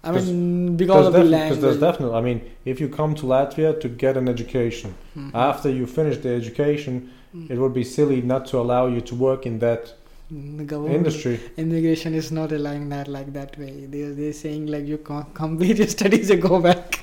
I 0.03 0.13
mean, 0.13 0.77
because 0.77 1.07
of 1.09 1.13
the 1.13 1.19
Because 1.21 1.31
language. 1.31 1.61
there's 1.61 1.79
definitely, 1.81 2.17
I 2.17 2.21
mean, 2.23 2.41
if 2.65 2.81
you 2.81 2.89
come 2.89 3.15
to 3.17 3.25
Latvia 3.27 3.79
to 3.81 3.89
get 3.89 4.17
an 4.17 4.29
education, 4.29 4.95
Mhm. 5.17 5.31
after 5.35 5.69
you 5.69 5.87
finish 5.87 6.17
the 6.19 6.31
education, 6.31 7.11
Mm. 7.37 7.51
it 7.51 7.59
would 7.59 7.75
be 7.75 7.85
silly 7.85 8.23
not 8.23 8.47
to 8.47 8.59
allow 8.59 8.87
you 8.87 9.01
to 9.03 9.15
work 9.15 9.45
in 9.47 9.59
that 9.59 9.93
industry. 10.33 11.39
immigration 11.57 12.15
is 12.15 12.31
not 12.33 12.53
allowing 12.53 12.89
that 12.89 13.09
like 13.09 13.33
that 13.35 13.59
way. 13.59 13.87
They 13.91 14.03
they're 14.21 14.33
saying 14.33 14.67
like 14.75 14.87
you 14.87 14.99
can't 14.99 15.35
complete 15.43 15.79
your 15.79 15.89
studies 15.89 16.31
and 16.31 16.41
go 16.43 16.61
back. 16.61 17.01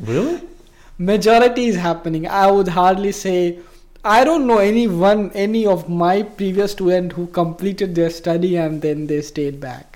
Really? 0.00 0.40
Majority 0.98 1.66
is 1.66 1.76
happening. 1.76 2.26
I 2.26 2.50
would 2.50 2.68
hardly 2.68 3.12
say. 3.12 3.58
I 4.04 4.24
don't 4.24 4.48
know 4.48 4.58
anyone, 4.58 5.30
any 5.32 5.64
of 5.64 5.88
my 5.88 6.22
previous 6.24 6.72
student 6.72 7.12
who 7.12 7.26
completed 7.28 7.94
their 7.94 8.10
study 8.10 8.56
and 8.56 8.82
then 8.82 9.06
they 9.06 9.20
stayed 9.22 9.60
back. 9.60 9.91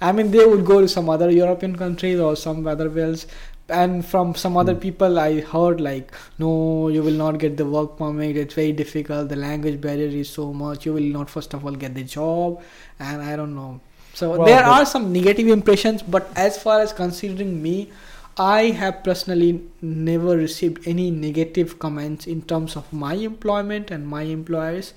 I 0.00 0.12
mean, 0.12 0.30
they 0.30 0.44
would 0.44 0.64
go 0.64 0.80
to 0.80 0.88
some 0.88 1.08
other 1.08 1.30
European 1.30 1.76
countries 1.76 2.20
or 2.20 2.36
some 2.36 2.66
other 2.66 2.88
wells. 2.90 3.26
And 3.68 4.04
from 4.06 4.34
some 4.36 4.56
other 4.56 4.74
Hmm. 4.74 4.80
people, 4.80 5.18
I 5.18 5.40
heard 5.40 5.80
like, 5.80 6.12
no, 6.38 6.88
you 6.88 7.02
will 7.02 7.18
not 7.24 7.38
get 7.38 7.56
the 7.56 7.64
work 7.66 7.96
permit. 7.98 8.36
It's 8.36 8.54
very 8.54 8.72
difficult. 8.72 9.28
The 9.28 9.36
language 9.36 9.80
barrier 9.80 10.08
is 10.08 10.28
so 10.28 10.52
much. 10.52 10.86
You 10.86 10.92
will 10.92 11.10
not, 11.18 11.28
first 11.30 11.52
of 11.54 11.64
all, 11.64 11.72
get 11.72 11.94
the 11.94 12.04
job. 12.04 12.60
And 13.00 13.22
I 13.22 13.34
don't 13.34 13.54
know. 13.56 13.80
So 14.14 14.30
Well, 14.36 14.46
there 14.46 14.64
are 14.64 14.86
some 14.86 15.12
negative 15.12 15.48
impressions. 15.48 16.02
But 16.02 16.30
as 16.36 16.56
far 16.62 16.80
as 16.80 16.92
considering 16.92 17.60
me, 17.62 17.90
I 18.38 18.64
have 18.82 19.02
personally 19.02 19.62
never 19.82 20.36
received 20.36 20.86
any 20.86 21.10
negative 21.10 21.78
comments 21.78 22.26
in 22.26 22.42
terms 22.42 22.76
of 22.76 22.92
my 22.92 23.14
employment 23.14 23.90
and 23.90 24.06
my 24.06 24.22
employers 24.22 24.92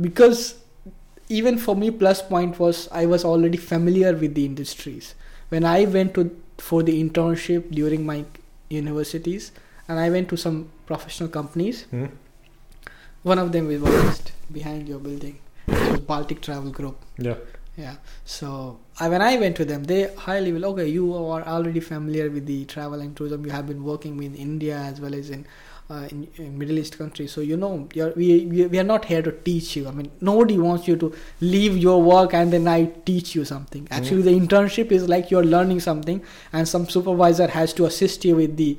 because 0.00 0.56
even 1.28 1.58
for 1.58 1.74
me 1.76 1.90
plus 1.90 2.22
point 2.22 2.58
was 2.58 2.88
I 2.92 3.06
was 3.06 3.24
already 3.24 3.58
familiar 3.58 4.12
with 4.14 4.34
the 4.34 4.44
industries 4.44 5.14
when 5.50 5.64
I 5.64 5.84
went 5.84 6.14
to 6.14 6.30
for 6.58 6.82
the 6.82 6.94
internship 7.02 7.70
during 7.70 8.04
my 8.06 8.24
universities 8.70 9.52
and 9.88 9.98
I 9.98 10.08
went 10.10 10.28
to 10.30 10.36
some 10.36 10.68
professional 10.86 11.28
companies 11.28 11.84
Hmm? 11.90 12.06
one 13.22 13.38
of 13.38 13.52
them 13.52 13.68
was 13.68 13.82
just 13.82 14.32
behind 14.52 14.88
your 14.88 14.98
building 14.98 15.38
it 15.66 15.90
was 15.92 16.00
Baltic 16.00 16.40
Travel 16.40 16.70
Group 16.70 16.96
Yeah. 17.18 17.34
yeah. 17.76 17.96
So 18.24 18.78
I, 18.98 19.08
when 19.08 19.22
I 19.22 19.36
went 19.36 19.56
to 19.56 19.64
them, 19.64 19.84
they 19.84 20.12
highly 20.14 20.52
will. 20.52 20.64
Okay, 20.70 20.86
you 20.88 21.14
are 21.14 21.42
already 21.42 21.80
familiar 21.80 22.30
with 22.30 22.46
the 22.46 22.64
travel 22.64 23.00
and 23.00 23.14
tourism. 23.16 23.44
You 23.44 23.52
have 23.52 23.66
been 23.68 23.84
working 23.84 24.22
in 24.22 24.34
India 24.34 24.76
as 24.78 25.00
well 25.00 25.14
as 25.14 25.28
in, 25.30 25.46
uh, 25.90 26.06
in, 26.10 26.28
in 26.36 26.58
Middle 26.58 26.78
East 26.78 26.98
countries. 26.98 27.32
So 27.32 27.40
you 27.40 27.56
know, 27.56 27.88
you're, 27.94 28.12
we, 28.12 28.44
we 28.44 28.78
are 28.78 28.84
not 28.84 29.06
here 29.06 29.22
to 29.22 29.32
teach 29.32 29.76
you. 29.76 29.88
I 29.88 29.90
mean, 29.92 30.10
nobody 30.20 30.58
wants 30.58 30.86
you 30.86 30.96
to 30.96 31.14
leave 31.40 31.76
your 31.76 32.02
work 32.02 32.34
and 32.34 32.52
then 32.52 32.68
I 32.68 32.84
teach 32.84 33.34
you 33.34 33.44
something. 33.44 33.88
Actually, 33.90 34.22
the 34.22 34.30
internship 34.30 34.92
is 34.92 35.08
like 35.08 35.30
you're 35.30 35.44
learning 35.44 35.80
something, 35.80 36.22
and 36.52 36.68
some 36.68 36.88
supervisor 36.88 37.48
has 37.48 37.72
to 37.74 37.86
assist 37.86 38.24
you 38.24 38.36
with 38.36 38.56
the 38.56 38.76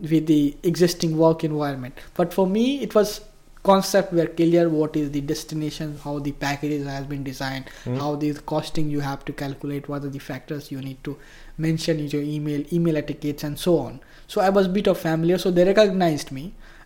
with 0.00 0.26
the 0.26 0.56
existing 0.62 1.16
work 1.18 1.44
environment. 1.44 1.94
But 2.14 2.32
for 2.32 2.46
me, 2.46 2.80
it 2.82 2.94
was 2.94 3.20
concept 3.62 4.12
were 4.12 4.26
clear 4.26 4.68
what 4.70 4.96
is 4.96 5.10
the 5.10 5.20
destination 5.20 5.98
how 6.02 6.18
the 6.18 6.32
packages 6.32 6.86
has 6.86 7.04
been 7.06 7.22
designed 7.22 7.68
Hmm? 7.84 7.96
how 7.96 8.14
the 8.16 8.32
costing 8.52 8.88
you 8.88 9.00
have 9.00 9.22
to 9.26 9.34
calculate 9.34 9.86
what 9.86 10.02
are 10.02 10.08
the 10.08 10.18
factors 10.18 10.70
you 10.72 10.80
need 10.80 11.02
to 11.04 11.18
mention 11.58 12.00
in 12.00 12.06
your 12.06 12.22
email 12.22 12.64
email 12.72 12.96
etiquettes 12.96 13.44
and 13.44 13.58
so 13.58 13.76
on 13.78 14.00
so 14.32 14.40
i 14.46 14.48
was 14.56 14.68
bit 14.78 14.88
of 14.90 14.98
familiar. 15.04 15.36
So 15.44 15.50
they 15.56 15.64
recognized 15.68 16.30
me 16.38 16.42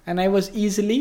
and 0.07 0.21
i 0.25 0.29
was 0.35 0.51
easily 0.65 0.99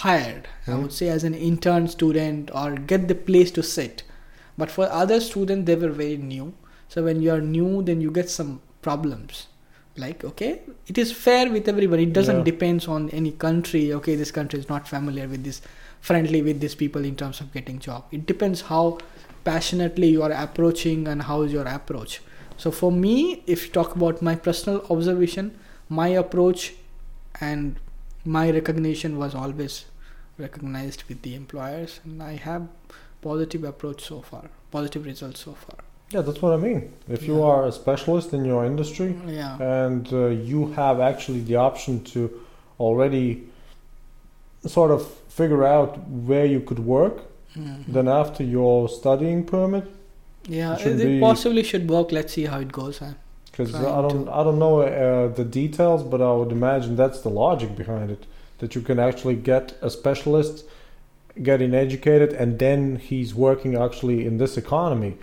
hired 0.00 0.48
i 0.66 0.70
Hmm. 0.70 0.82
would 0.82 0.92
say 0.98 1.08
as 1.16 1.24
an 1.28 1.34
intern 1.48 1.88
student 1.94 2.50
or 2.62 2.66
get 2.92 3.08
the 3.12 3.14
place 3.30 3.50
to 3.58 3.62
sit. 3.62 4.02
But 4.62 4.70
for 4.76 4.86
other 5.00 5.16
students 5.24 5.66
they 5.70 5.76
were 5.82 5.90
very 6.00 6.16
new. 6.30 6.46
So 6.94 7.02
when 7.08 7.22
you 7.26 7.30
are 7.36 7.40
new 7.40 7.82
then 7.90 8.00
you 8.06 8.10
get 8.18 8.30
some 8.36 8.52
problems. 8.88 9.46
Like 10.04 10.24
okay 10.30 10.50
it 10.94 10.98
is 11.04 11.12
fair 11.26 11.44
with 11.56 11.68
everybody. 11.74 12.04
It 12.08 12.12
doesn't 12.20 12.38
Yeah. 12.42 12.48
depends 12.52 12.88
on 12.96 13.08
any 13.22 13.32
country. 13.46 13.84
Okay 14.00 14.16
this 14.22 14.32
country 14.40 14.58
is 14.64 14.68
not 14.74 14.86
familiar 14.94 15.26
with 15.34 15.44
this 15.50 15.60
friendly 16.10 16.42
with 16.48 16.60
these 16.66 16.76
people 16.84 17.04
in 17.12 17.16
terms 17.22 17.40
of 17.44 17.52
getting 17.58 17.78
job. 17.90 18.04
It 18.18 18.26
depends 18.32 18.60
how 18.72 18.82
passionately 19.44 20.08
you 20.16 20.22
are 20.28 20.34
approaching 20.46 21.08
and 21.12 21.22
how 21.30 21.42
is 21.48 21.52
your 21.58 21.66
approach 21.78 22.20
so 22.62 22.70
for 22.70 22.90
me 22.92 23.42
if 23.46 23.58
you 23.66 23.70
talk 23.72 23.90
about 23.96 24.20
my 24.28 24.34
personal 24.48 24.78
observation 24.90 25.46
my 25.88 26.08
approach 26.24 26.74
and 27.40 27.76
my 28.38 28.50
recognition 28.50 29.16
was 29.22 29.34
always 29.42 29.74
recognized 30.46 31.04
with 31.08 31.22
the 31.22 31.34
employers 31.42 32.00
and 32.04 32.22
i 32.22 32.34
have 32.48 32.62
positive 33.20 33.64
approach 33.64 34.00
so 34.04 34.20
far, 34.22 34.44
positive 34.70 35.04
results 35.04 35.40
so 35.44 35.52
far. 35.52 35.78
Yeah, 36.12 36.20
that's 36.26 36.40
what 36.40 36.52
I 36.52 36.56
mean. 36.56 36.92
If 37.08 37.24
you 37.26 37.38
Yeah. 37.38 37.46
are 37.52 37.66
a 37.66 37.72
specialist 37.72 38.32
in 38.32 38.44
your 38.44 38.64
industry 38.64 39.08
Yeah. 39.26 39.56
and 39.60 40.04
uh, 40.12 40.26
you 40.50 40.60
have 40.80 41.00
actually 41.00 41.40
the 41.50 41.56
option 41.56 41.94
to 42.12 42.20
already 42.78 43.26
sort 44.66 44.92
of 44.92 45.02
figure 45.38 45.64
out 45.64 45.98
where 46.28 46.46
you 46.46 46.60
could 46.60 46.78
work, 46.96 47.16
Mhm. 47.56 47.84
then 47.94 48.06
after 48.08 48.44
your 48.44 48.88
studying 48.88 49.44
permit, 49.44 49.84
yeah, 50.48 50.74
it 50.78 50.86
it, 51.00 51.06
be- 51.06 51.20
possibly 51.20 51.62
should 51.62 51.88
work. 51.88 52.12
Let's 52.12 52.32
see 52.32 52.44
how 52.46 52.60
it 52.60 52.72
goes. 52.72 53.00
Because 53.50 53.74
I 53.74 54.00
don't 54.02 54.24
to- 54.26 54.32
I 54.32 54.42
don't 54.44 54.58
know 54.58 54.80
uh, 54.82 55.28
the 55.28 55.44
details, 55.44 56.02
but 56.02 56.20
I 56.20 56.32
would 56.32 56.52
imagine 56.52 56.96
that's 56.96 57.20
the 57.20 57.30
logic 57.30 57.76
behind 57.76 58.10
it. 58.10 58.26
That 58.58 58.74
you 58.74 58.80
can 58.82 58.98
actually 58.98 59.36
get 59.36 59.76
a 59.82 59.90
specialist, 59.90 60.64
getting 61.42 61.74
educated, 61.74 62.32
and 62.32 62.58
then 62.58 62.96
he's 62.96 63.34
working 63.34 63.76
actually 63.76 64.26
in 64.26 64.38
this 64.38 64.56
economy, 64.56 65.16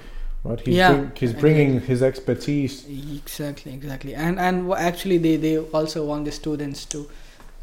right? 0.43 0.59
He's 0.59 0.75
Yeah, 0.75 0.93
bring- 0.93 1.11
he's 1.15 1.33
bringing 1.33 1.81
his 1.81 2.01
expertise. 2.01 2.85
Exactly, 3.23 3.73
exactly. 3.73 4.13
And 4.15 4.39
and 4.39 4.71
actually, 4.73 5.17
they 5.17 5.35
they 5.37 5.57
also 5.57 6.05
want 6.05 6.25
the 6.25 6.31
students 6.31 6.85
to 6.85 7.07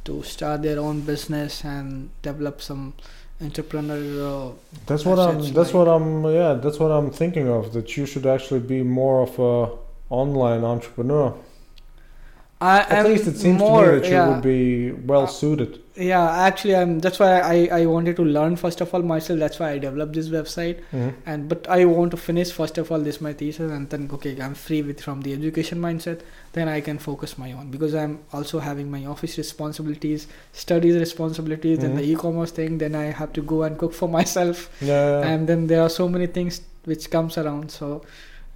to 0.05 0.23
start 0.23 0.63
their 0.63 0.79
own 0.81 1.01
business 1.03 1.65
and 1.65 2.11
develop 2.23 2.61
some 2.61 2.93
entrepreneurial. 3.43 4.55
That's 4.87 5.05
what 5.05 5.19
I'm. 5.19 5.41
That's 5.41 5.57
like- 5.57 5.75
what 5.75 5.89
I'm. 5.89 6.25
Yeah, 6.25 6.55
that's 6.55 6.79
what 6.79 6.91
I'm 6.91 7.11
thinking 7.11 7.49
of. 7.49 7.73
That 7.73 7.97
you 7.97 8.07
should 8.07 8.27
actually 8.27 8.61
be 8.61 8.83
more 8.83 9.23
of 9.23 9.39
a 9.39 9.77
online 10.11 10.65
entrepreneur. 10.65 11.35
I 12.61 12.81
At 12.83 13.07
least 13.07 13.27
it 13.27 13.37
seems 13.37 13.59
more, 13.59 13.85
to 13.85 13.93
me 13.93 13.99
that 13.99 14.07
you 14.07 14.13
yeah, 14.15 14.29
would 14.29 14.43
be 14.43 14.93
well 14.93 15.27
suited. 15.27 15.82
Yeah, 15.95 16.27
actually, 16.45 16.75
I'm. 16.75 17.01
That's 17.01 17.19
why 17.19 17.41
I 17.41 17.57
I 17.81 17.87
wanted 17.87 18.17
to 18.17 18.25
learn 18.25 18.55
first 18.57 18.81
of 18.81 18.95
all 18.95 19.03
myself. 19.03 19.39
That's 19.41 19.59
why 19.63 19.73
I 19.73 19.79
developed 19.79 20.15
this 20.19 20.29
website. 20.35 20.79
Mhm. 20.91 21.11
And 21.27 21.49
but 21.51 21.67
I 21.69 21.85
want 21.85 22.13
to 22.13 22.17
finish 22.17 22.51
first 22.51 22.79
of 22.79 22.91
all 22.91 22.99
this 23.09 23.21
my 23.27 23.33
thesis 23.35 23.71
and 23.79 23.91
then 23.91 24.09
okay 24.19 24.33
I'm 24.47 24.55
free 24.55 24.81
with 24.81 25.03
from 25.07 25.21
the 25.27 25.35
education 25.35 25.83
mindset. 25.83 26.21
Then 26.55 26.71
I 26.77 26.81
can 26.81 26.99
focus 26.99 27.37
my 27.43 27.53
own 27.53 27.71
because 27.75 27.95
I'm 28.05 28.15
also 28.33 28.59
having 28.69 28.91
my 28.91 29.05
office 29.17 29.37
responsibilities, 29.37 30.27
studies 30.55 30.97
responsibilities, 30.97 31.85
and 31.85 31.99
the 31.99 32.05
e-commerce 32.15 32.53
thing. 32.61 32.79
Then 32.79 32.95
I 32.95 33.05
have 33.21 33.35
to 33.35 33.43
go 33.43 33.63
and 33.65 33.77
cook 33.85 33.93
for 33.93 34.09
myself. 34.19 34.65
Yeah. 34.81 35.21
and 35.35 35.47
then 35.47 35.67
there 35.67 35.83
are 35.83 35.91
so 35.91 36.09
many 36.09 36.27
things 36.39 36.63
which 36.87 37.11
comes 37.11 37.37
around 37.45 37.71
so 37.71 37.93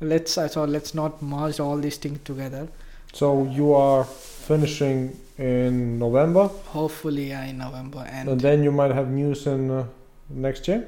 let's 0.00 0.38
I 0.38 0.48
thought 0.48 0.70
let's 0.78 0.94
not 0.94 1.20
merge 1.34 1.60
all 1.60 1.76
these 1.76 1.96
things 2.06 2.18
together 2.24 2.66
so 3.12 3.44
you 3.60 3.72
are 3.74 4.04
finishing 4.04 4.98
in 5.38 5.98
November, 5.98 6.48
hopefully 6.72 7.28
yeah, 7.28 7.44
in 7.44 7.58
november 7.58 8.04
and, 8.10 8.28
and 8.28 8.40
then 8.40 8.62
you 8.64 8.72
might 8.72 8.90
have 8.92 9.08
news 9.10 9.46
in 9.46 9.70
uh, 9.70 9.84
next 10.30 10.66
year. 10.68 10.86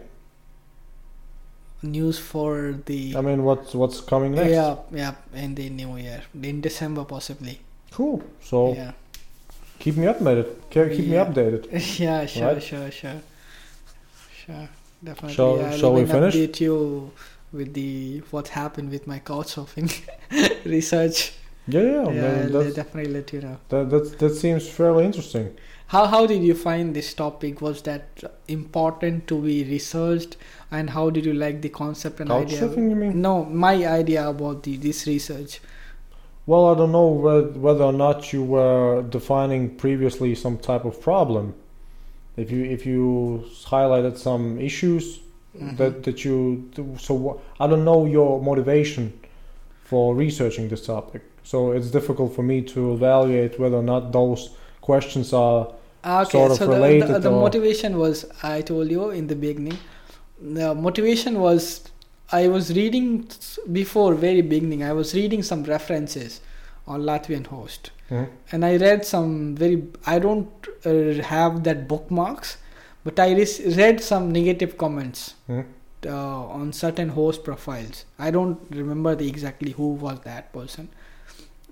news 1.82 2.18
for 2.18 2.74
the 2.86 3.14
I 3.16 3.20
mean, 3.20 3.44
what's 3.44 3.74
what's 3.74 4.00
coming 4.00 4.32
next? 4.34 4.50
yeah 4.50 4.76
yeah 4.90 5.14
in 5.34 5.54
the 5.54 5.68
new 5.70 5.96
year 5.96 6.22
in 6.42 6.60
december 6.60 7.04
possibly 7.04 7.60
Cool. 7.92 8.22
So 8.42 8.74
yeah 8.74 8.92
keep 9.78 9.96
me 9.96 10.06
updated. 10.06 10.46
Ke- 10.72 10.90
Keep 10.96 11.06
me 11.12 11.16
updated. 11.24 11.62
yeah 12.00 12.26
sure 12.26 12.46
Right. 12.54 12.62
sure 12.62 12.90
sure 12.90 13.20
sure 14.42 14.68
definitely 15.04 15.34
Shall- 15.36 15.60
I'll 15.64 15.78
shall 15.78 15.94
we 15.94 16.04
finish? 16.06 16.34
update 16.34 16.60
you 16.60 16.76
with 17.52 17.72
the 17.74 18.22
what 18.32 18.48
happened 18.48 18.90
with 18.90 19.06
my 19.06 19.18
couch 19.20 19.54
surfing 19.54 19.90
research 20.64 21.32
Yeah, 21.68 21.82
yeah. 21.82 22.10
yeah 22.10 22.58
I'll 22.58 22.72
definitely 22.72 23.12
let 23.12 23.32
you 23.32 23.40
know 23.42 23.58
that, 23.68 23.90
that 23.90 24.18
that 24.18 24.34
seems 24.34 24.68
fairly 24.68 25.04
interesting. 25.04 25.54
How 25.88 26.06
how 26.06 26.26
did 26.26 26.42
you 26.42 26.54
find 26.54 26.94
this 26.94 27.12
topic? 27.14 27.60
Was 27.60 27.82
that 27.82 28.22
important 28.46 29.26
to 29.28 29.40
be 29.40 29.64
researched? 29.64 30.36
And 30.70 30.90
how 30.90 31.10
did 31.10 31.24
you 31.24 31.34
like 31.34 31.62
the 31.62 31.68
concept 31.70 32.20
and 32.20 32.30
idea? 32.30 32.60
Couchsurfing, 32.60 32.90
you 32.90 32.96
mean? 32.96 33.20
No, 33.22 33.44
my 33.44 33.86
idea 33.86 34.28
about 34.28 34.62
the 34.64 34.76
this 34.76 35.06
research. 35.06 35.60
Well, 36.46 36.66
I 36.72 36.74
don't 36.74 36.92
know 36.92 37.08
whether 37.08 37.84
or 37.84 37.92
not 37.92 38.32
you 38.32 38.42
were 38.42 39.02
defining 39.02 39.76
previously 39.76 40.34
some 40.34 40.56
type 40.58 40.84
of 40.86 41.00
problem. 41.00 41.54
If 42.36 42.50
you 42.50 42.64
if 42.64 42.86
you 42.86 43.44
highlighted 43.64 44.16
some 44.16 44.58
issues 44.60 45.20
Mhm. 45.58 45.76
that 45.78 46.02
that 46.04 46.24
you 46.24 46.70
so 46.98 47.40
I 47.60 47.66
don't 47.66 47.84
know 47.84 48.04
your 48.06 48.40
motivation 48.40 49.12
for 49.84 50.14
researching 50.14 50.68
this 50.68 50.84
topic. 50.86 51.22
So 51.50 51.72
it's 51.72 51.90
difficult 51.90 52.34
for 52.36 52.42
me 52.42 52.60
to 52.72 52.92
evaluate 52.92 53.58
whether 53.58 53.76
or 53.76 53.82
not 53.82 54.12
those 54.12 54.50
questions 54.88 55.32
are 55.32 55.72
Ah, 56.04 56.22
okay, 56.22 56.30
sort 56.38 56.50
of 56.52 56.58
so 56.58 56.66
the, 56.66 57.06
the, 57.12 57.18
the 57.26 57.30
or- 57.30 57.40
motivation 57.44 57.96
was 57.98 58.26
I 58.42 58.60
told 58.70 58.90
you 58.90 59.10
in 59.10 59.26
the 59.28 59.34
beginning. 59.46 59.78
The 60.58 60.74
motivation 60.74 61.40
was 61.40 61.62
I 62.30 62.48
was 62.48 62.64
reading 62.80 63.06
before 63.72 64.14
very 64.14 64.42
beginning. 64.42 64.82
I 64.90 64.92
was 64.92 65.14
reading 65.14 65.42
some 65.42 65.64
references 65.64 66.40
on 66.86 67.02
Latvian 67.12 67.46
host. 67.54 67.90
Mhm. 68.10 68.28
and 68.52 68.64
I 68.66 68.76
read 68.82 69.00
some 69.06 69.32
very. 69.62 69.76
I 70.12 70.18
don't 70.26 70.68
uh, 70.90 71.22
have 71.32 71.56
that 71.64 71.80
bookmarks, 71.88 72.52
but 73.08 73.18
I 73.24 73.26
res- 73.40 73.58
read 73.80 74.00
some 74.12 74.30
negative 74.36 74.72
comments 74.82 75.24
Mhm. 75.48 75.64
uh, 76.14 76.54
on 76.60 76.72
certain 76.84 77.10
host 77.18 77.44
profiles. 77.48 77.98
I 78.28 78.30
don't 78.36 78.58
remember 78.84 79.12
the 79.22 79.28
exactly 79.34 79.72
who 79.80 79.88
was 80.06 80.20
that 80.30 80.48
person. 80.54 80.88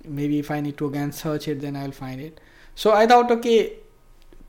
Maybe 0.07 0.39
if 0.39 0.51
I 0.51 0.60
need 0.60 0.76
to 0.78 0.86
again 0.86 1.12
search 1.12 1.49
it, 1.49 1.60
then 1.60 1.76
I'll 1.76 1.93
find 1.93 2.20
it. 2.20 2.41
So 2.75 2.93
I 2.93 3.07
thought, 3.07 3.31
okay, 3.31 3.75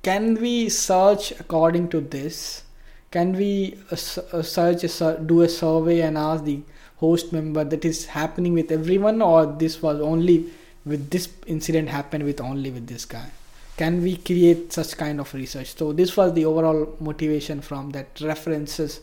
can 0.04 0.36
we 0.36 0.70
search 0.70 1.32
according 1.40 1.90
to 1.90 2.02
this? 2.02 2.64
Can 3.12 3.34
we 3.34 3.78
uh, 3.92 3.96
uh, 3.96 4.42
search 4.42 4.84
a 4.84 5.20
do 5.26 5.42
a 5.42 5.50
survey 5.50 6.02
and 6.02 6.18
ask 6.18 6.44
the 6.44 6.62
host 6.98 7.32
member 7.32 7.64
that 7.64 7.86
is 7.86 8.06
happening 8.08 8.54
with 8.54 8.72
everyone, 8.72 9.22
or 9.22 9.46
this 9.46 9.82
was 9.82 10.00
only 10.02 10.46
with 10.86 11.10
this 11.10 11.30
incident 11.46 11.90
happened 11.90 12.24
with 12.24 12.42
only 12.42 12.72
with 12.72 12.88
this 12.88 13.06
guy? 13.06 13.30
Can 13.78 14.02
we 14.02 14.18
create 14.18 14.74
such 14.74 14.98
kind 14.98 15.20
of 15.20 15.34
research? 15.34 15.76
So 15.76 15.94
this 15.94 16.18
was 16.18 16.34
the 16.34 16.46
overall 16.46 16.96
motivation 17.00 17.62
from 17.62 17.92
that 17.92 18.20
references, 18.22 19.02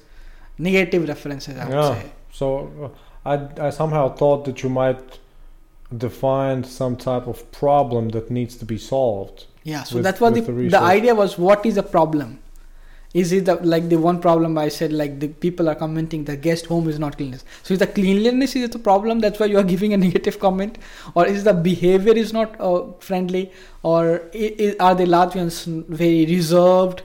negative 0.58 1.08
references. 1.08 1.56
I 1.58 1.64
would 1.64 1.74
Yeah. 1.74 1.94
say. 1.94 2.12
So 2.32 2.46
uh, 2.82 2.88
I 3.34 3.66
I 3.68 3.70
somehow 3.70 4.14
thought 4.14 4.44
that 4.46 4.62
you 4.62 4.68
might 4.68 5.18
define 5.96 6.64
some 6.64 6.96
type 6.96 7.26
of 7.26 7.50
problem 7.52 8.10
that 8.10 8.30
needs 8.30 8.56
to 8.56 8.64
be 8.64 8.78
solved. 8.78 9.46
Yeah, 9.64 9.82
so 9.84 9.96
with- 9.96 10.04
that 10.04 10.20
was 10.20 10.34
the, 10.34 10.40
the 10.40 10.68
the, 10.70 10.80
idea 10.80 11.14
was 11.14 11.38
what 11.38 11.64
is 11.66 11.76
the 11.76 11.82
problem? 11.82 12.38
Is 13.14 13.30
it 13.32 13.44
the, 13.44 13.54
like 13.56 13.88
the 13.88 13.96
one 13.96 14.20
problem 14.20 14.58
I 14.58 14.68
said 14.68 14.92
like 14.92 15.20
the 15.20 15.28
people 15.28 15.68
are 15.68 15.76
commenting 15.76 16.24
the 16.24 16.36
guest 16.36 16.66
home 16.66 16.88
is 16.88 16.98
not 16.98 17.16
cleanliness. 17.16 17.44
So 17.62 17.72
is 17.74 17.78
the 17.78 17.86
cleanliness 17.86 18.56
is 18.56 18.70
the 18.70 18.78
problem? 18.80 19.20
That's 19.20 19.38
why 19.38 19.46
you 19.46 19.56
are 19.56 19.62
giving 19.74 19.92
a 19.94 19.96
negative 19.96 20.40
comment, 20.40 20.78
or 21.14 21.24
is 21.26 21.44
the 21.44 21.54
behavior 21.54 22.12
is 22.12 22.32
not 22.32 22.60
uh, 22.60 22.86
friendly, 22.98 23.52
or 23.84 24.22
i- 24.34 24.54
i- 24.58 24.76
are 24.80 24.96
the 24.96 25.04
Latvians 25.04 25.64
very 25.86 26.26
reserved, 26.26 27.02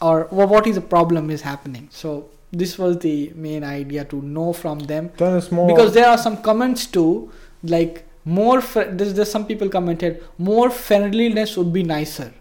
or 0.00 0.28
wha- 0.30 0.46
what 0.46 0.68
is 0.68 0.76
the 0.76 0.80
problem 0.82 1.30
is 1.30 1.40
happening? 1.42 1.88
So 1.90 2.28
this 2.52 2.78
was 2.78 2.98
the 3.00 3.32
main 3.34 3.64
idea 3.64 4.04
to 4.04 4.22
know 4.22 4.52
from 4.52 4.78
them 4.80 5.10
Then 5.16 5.36
it's 5.36 5.50
more 5.50 5.66
because 5.66 5.92
there 5.94 6.08
are 6.08 6.16
some 6.16 6.36
comments 6.42 6.86
too 6.86 7.32
like 7.62 8.04
more 8.24 8.60
fr- 8.60 8.90
there's, 8.90 9.14
there's 9.14 9.30
some 9.30 9.46
people 9.46 9.68
commented 9.68 10.22
more 10.38 10.70
friendliness 10.70 11.56
would 11.56 11.72
be 11.72 11.82
nicer 11.82 12.32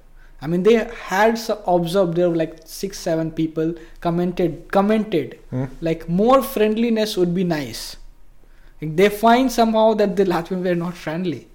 i 0.42 0.48
mean 0.48 0.64
they 0.64 0.76
had 1.10 1.40
observed 1.66 2.16
there 2.16 2.30
were 2.30 2.36
like 2.36 2.58
six 2.66 3.00
seven 3.00 3.32
people 3.32 3.74
commented 4.02 4.72
commented 4.72 5.40
Hmm? 5.50 5.66
like 5.82 6.08
more 6.10 6.42
friendliness 6.42 7.18
would 7.18 7.34
be 7.34 7.44
nice 7.44 7.98
Like, 8.82 8.96
they 8.96 9.10
find 9.10 9.52
somehow 9.52 9.94
that 9.96 10.16
the 10.16 10.26
latvians 10.26 10.64
were 10.64 10.76
not 10.76 10.96
friendly 11.06 11.48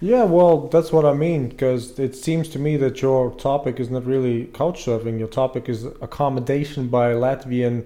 Yeah, 0.00 0.24
well, 0.24 0.68
that's 0.72 0.90
what 0.92 1.06
I 1.10 1.12
mean 1.14 1.48
because 1.48 1.84
it 2.06 2.14
seems 2.14 2.48
to 2.54 2.58
me 2.58 2.76
that 2.82 3.00
your 3.00 3.30
topic 3.42 3.80
is 3.80 3.88
not 3.94 4.04
really 4.04 4.34
couchsurfing. 4.58 5.18
Your 5.22 5.30
topic 5.36 5.70
is 5.74 5.86
accommodation 6.06 6.88
by 6.96 7.06
Latvian 7.14 7.76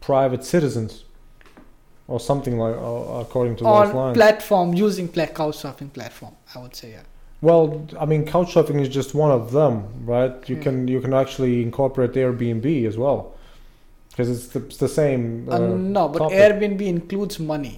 private 0.00 0.42
citizens, 0.44 1.04
or 2.08 2.20
something 2.20 2.58
like, 2.58 2.76
uh, 2.76 3.20
according 3.24 3.56
to 3.56 3.64
those 3.64 3.88
on 3.90 3.96
lines. 3.96 4.16
platform 4.16 4.74
using 4.74 5.08
pla- 5.08 5.26
couchsurfing 5.26 5.92
platform 5.92 6.34
i 6.54 6.58
would 6.58 6.74
say 6.76 6.90
yeah 6.90 7.02
well, 7.42 7.86
I 8.00 8.06
mean, 8.06 8.24
couchsurfing 8.24 8.80
is 8.80 8.88
just 8.88 9.14
one 9.14 9.30
of 9.30 9.52
them, 9.52 9.74
right? 10.06 10.32
You 10.48 10.56
Hmm. 10.56 10.62
can 10.62 10.88
you 10.88 11.00
can 11.02 11.12
actually 11.12 11.60
incorporate 11.60 12.12
Airbnb 12.12 12.86
as 12.86 12.96
well, 12.96 13.34
because 14.10 14.30
it's 14.30 14.46
the, 14.54 14.60
it's 14.60 14.78
the 14.78 14.88
same. 14.88 15.46
Uh, 15.50 15.54
Uh, 15.56 15.58
no 15.98 16.08
but 16.08 16.18
topic. 16.20 16.38
airbnb 16.38 16.80
includes 16.96 17.38
money 17.38 17.76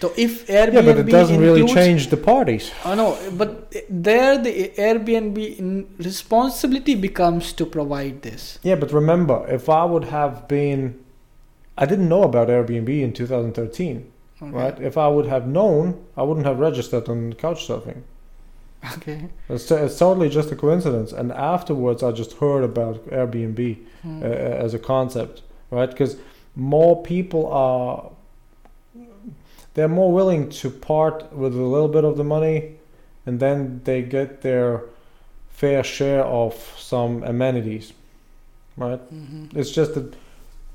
so 0.00 0.12
if 0.16 0.46
airbnb 0.46 0.74
yeah, 0.74 0.82
but 0.82 0.98
it 0.98 1.06
doesn't 1.06 1.40
really 1.40 1.64
change 1.72 2.08
the 2.08 2.16
parties. 2.18 2.70
Oh 2.84 2.94
no, 2.94 3.16
but 3.36 3.72
there 3.88 4.36
the 4.36 4.52
Airbnb 4.76 5.38
in 5.58 5.86
responsibility 5.98 6.94
becomes 6.94 7.52
to 7.54 7.64
provide 7.64 8.20
this. 8.22 8.58
Yeah, 8.62 8.74
but 8.74 8.92
remember, 8.92 9.46
if 9.48 9.68
I 9.68 9.84
would 9.84 10.04
have 10.04 10.46
been, 10.48 10.98
I 11.78 11.86
didn't 11.86 12.08
know 12.08 12.22
about 12.22 12.48
Airbnb 12.48 12.88
in 12.88 13.12
2013. 13.12 14.12
Okay. 14.42 14.50
right? 14.50 14.78
If 14.80 14.98
I 14.98 15.08
would 15.08 15.26
have 15.26 15.46
known, 15.46 16.04
I 16.16 16.22
wouldn't 16.22 16.46
have 16.46 16.58
registered 16.58 17.08
on 17.08 17.32
Couchsurfing. 17.34 18.02
Okay. 18.96 19.28
It's, 19.48 19.70
it's 19.70 19.98
totally 19.98 20.28
just 20.28 20.52
a 20.52 20.56
coincidence. 20.56 21.10
And 21.12 21.32
afterwards, 21.32 22.02
I 22.02 22.12
just 22.12 22.34
heard 22.34 22.62
about 22.62 23.06
Airbnb 23.08 23.78
Hmm. 24.02 24.22
uh, 24.22 24.26
as 24.26 24.74
a 24.74 24.78
concept, 24.78 25.42
right? 25.70 25.88
Because 25.90 26.16
more 26.54 27.02
people 27.02 27.46
are 27.52 28.10
they're 29.74 29.88
more 29.88 30.12
willing 30.12 30.48
to 30.48 30.70
part 30.70 31.32
with 31.32 31.54
a 31.54 31.62
little 31.62 31.88
bit 31.88 32.04
of 32.04 32.16
the 32.16 32.24
money 32.24 32.76
and 33.26 33.40
then 33.40 33.80
they 33.84 34.00
get 34.02 34.40
their 34.42 34.82
fair 35.50 35.82
share 35.84 36.24
of 36.24 36.54
some 36.78 37.22
amenities 37.24 37.92
right 38.76 39.00
hmm 39.10 39.44
it's 39.54 39.70
just 39.70 39.94
that 39.94 40.14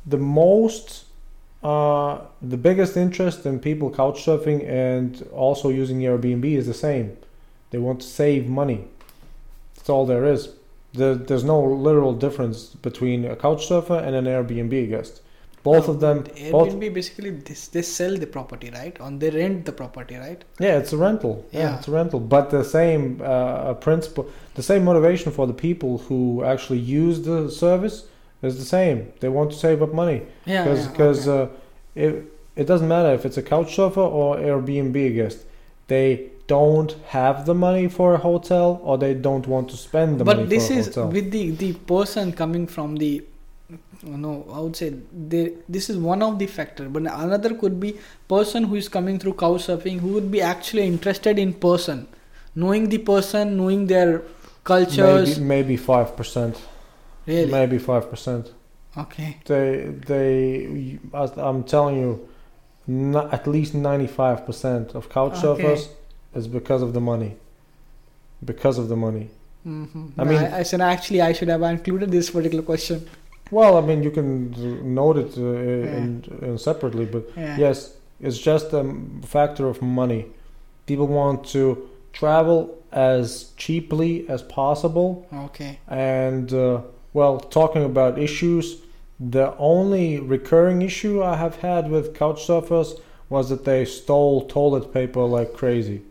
the 0.05 0.17
most 0.17 1.05
uh, 1.63 2.19
the 2.41 2.57
biggest 2.57 2.97
interest 2.97 3.45
in 3.45 3.59
people 3.59 3.91
couch 3.91 4.25
surfing 4.25 4.67
and 4.67 5.27
also 5.31 5.69
using 5.69 5.99
airbnb 5.99 6.45
is 6.45 6.65
the 6.65 6.73
same 6.73 7.15
they 7.69 7.77
want 7.77 8.01
to 8.01 8.07
save 8.07 8.47
money 8.49 8.85
that's 9.75 9.89
all 9.89 10.05
there 10.05 10.25
is 10.25 10.49
there, 10.93 11.15
there's 11.15 11.43
no 11.43 11.61
literal 11.61 12.13
difference 12.13 12.65
between 12.65 13.25
a 13.25 13.35
couch 13.35 13.67
surfer 13.67 13.97
and 13.97 14.15
an 14.15 14.25
airbnb 14.25 14.89
guest 14.89 15.21
both 15.63 15.87
of 15.87 15.99
them 15.99 16.23
both 16.51 16.69
Airbnb 16.69 16.93
basically 16.93 17.29
this 17.29 17.67
they 17.67 17.83
sell 17.83 18.17
the 18.17 18.25
property, 18.25 18.71
right? 18.71 18.99
On 18.99 19.19
they 19.19 19.29
rent 19.29 19.65
the 19.65 19.71
property, 19.71 20.15
right? 20.15 20.43
Yeah, 20.59 20.77
it's 20.79 20.91
a 20.91 20.97
rental. 20.97 21.45
Yeah, 21.51 21.59
Yeah. 21.59 21.77
it's 21.77 21.87
a 21.87 21.91
rental. 21.91 22.19
But 22.19 22.49
the 22.49 22.63
same 22.63 23.21
uh, 23.23 23.75
principle, 23.75 24.27
the 24.55 24.63
same 24.63 24.83
motivation 24.83 25.31
for 25.31 25.45
the 25.45 25.53
people 25.53 25.99
who 25.99 26.43
actually 26.43 26.79
use 26.79 27.21
the 27.21 27.51
service 27.51 28.05
is 28.41 28.57
the 28.57 28.65
same. 28.65 29.11
They 29.19 29.29
want 29.29 29.51
to 29.51 29.57
save 29.57 29.81
up 29.81 29.93
money 29.93 30.23
Yeah, 30.45 30.63
because 30.63 30.85
yeah, 30.85 30.91
because 30.91 31.27
okay. 31.27 31.53
uh, 31.53 32.03
it 32.03 32.33
it 32.55 32.65
doesn't 32.65 32.87
matter 32.87 33.13
if 33.13 33.25
it's 33.25 33.37
a 33.37 33.43
couch 33.43 33.75
surfer 33.75 34.01
or 34.01 34.37
Airbnb 34.37 35.15
guest. 35.15 35.45
They 35.87 36.31
don't 36.47 36.95
have 37.07 37.45
the 37.45 37.53
money 37.53 37.87
for 37.87 38.13
a 38.15 38.17
hotel 38.17 38.79
or 38.83 38.97
they 38.97 39.13
don't 39.13 39.47
want 39.47 39.69
to 39.69 39.77
spend 39.77 40.19
the 40.19 40.25
money 40.25 40.43
but 40.43 40.49
this 40.49 40.69
is 40.69 40.87
hotel. 40.87 41.07
with 41.15 41.31
the 41.35 41.51
the 41.51 41.73
person 41.91 42.33
coming 42.33 42.65
from 42.75 42.97
the 43.03 43.23
no 44.23 44.31
i 44.55 44.59
would 44.59 44.75
say 44.75 44.89
they, 45.29 45.53
this 45.69 45.89
is 45.89 45.97
one 45.97 46.21
of 46.27 46.39
the 46.39 46.47
factor 46.57 46.89
but 46.89 47.03
another 47.03 47.53
could 47.61 47.79
be 47.79 47.91
person 48.27 48.65
who 48.65 48.75
is 48.75 48.89
coming 48.97 49.17
through 49.19 49.35
couch 49.43 49.67
surfing 49.67 49.99
who 49.99 50.09
would 50.17 50.29
be 50.35 50.41
actually 50.41 50.85
interested 50.93 51.39
in 51.45 51.53
person 51.53 52.05
knowing 52.63 52.89
the 52.89 52.97
person 53.13 53.55
knowing 53.55 53.87
their 53.93 54.21
cultures 54.63 55.39
maybe 55.39 55.47
maybe 55.53 55.77
five 55.77 56.15
percent. 56.17 56.61
Really? 57.25 57.51
Maybe 57.51 57.77
five 57.77 58.09
percent. 58.09 58.51
okay. 58.97 59.37
They 59.45 59.67
they 60.09 60.99
i'm 61.53 61.63
telling 61.63 61.97
you 62.03 62.11
no, 62.87 63.29
at 63.31 63.43
least 63.47 63.73
95% 63.73 64.95
of 64.95 65.07
couch 65.09 65.33
Okay. 65.43 65.63
surfers 65.63 65.81
is 66.35 66.47
because 66.47 66.81
of 66.81 66.91
the 66.93 66.99
money. 66.99 67.31
Because 68.43 68.77
of 68.81 68.89
the 68.89 68.95
money. 69.07 69.29
Hmm 69.63 69.85
I 70.17 70.23
mean- 70.23 70.39
I, 70.39 70.59
I 70.59 70.63
said 70.63 70.81
actually 70.81 71.21
i 71.21 71.31
should 71.37 71.47
have 71.55 71.61
included 71.77 72.07
this 72.11 72.29
particular 72.35 72.63
question. 72.71 72.97
well 73.59 73.73
i 73.77 73.81
mean 73.87 73.99
you 74.07 74.11
can 74.17 74.29
note 75.01 75.17
it 75.23 75.31
uh, 75.37 75.97
in, 75.99 76.23
in 76.47 76.57
separately 76.57 77.05
but 77.15 77.23
yeah. 77.37 77.57
yes 77.65 77.77
it's 78.25 78.37
just 78.51 78.67
a 78.81 78.83
factor 79.35 79.65
of 79.67 79.81
money. 79.81 80.21
People 80.85 81.07
want 81.07 81.39
to 81.55 81.63
travel 82.19 82.59
as 82.91 83.51
cheaply 83.63 84.11
as 84.35 84.41
possible 84.43 85.09
okay. 85.47 85.79
and 85.87 86.53
uh, 86.53 86.81
well 87.13 87.39
talking 87.39 87.83
about 87.83 88.17
issues 88.17 88.81
the 89.19 89.55
only 89.57 90.19
recurring 90.19 90.81
issue 90.81 91.21
i 91.23 91.35
have 91.35 91.57
had 91.57 91.89
with 91.89 92.15
couch 92.15 92.45
surfers 92.47 92.99
was 93.31 93.49
that 93.49 93.63
they 93.63 93.85
stole 93.85 94.45
toilet 94.47 94.93
paper 94.93 95.21
like 95.21 95.53
crazy. 95.53 96.01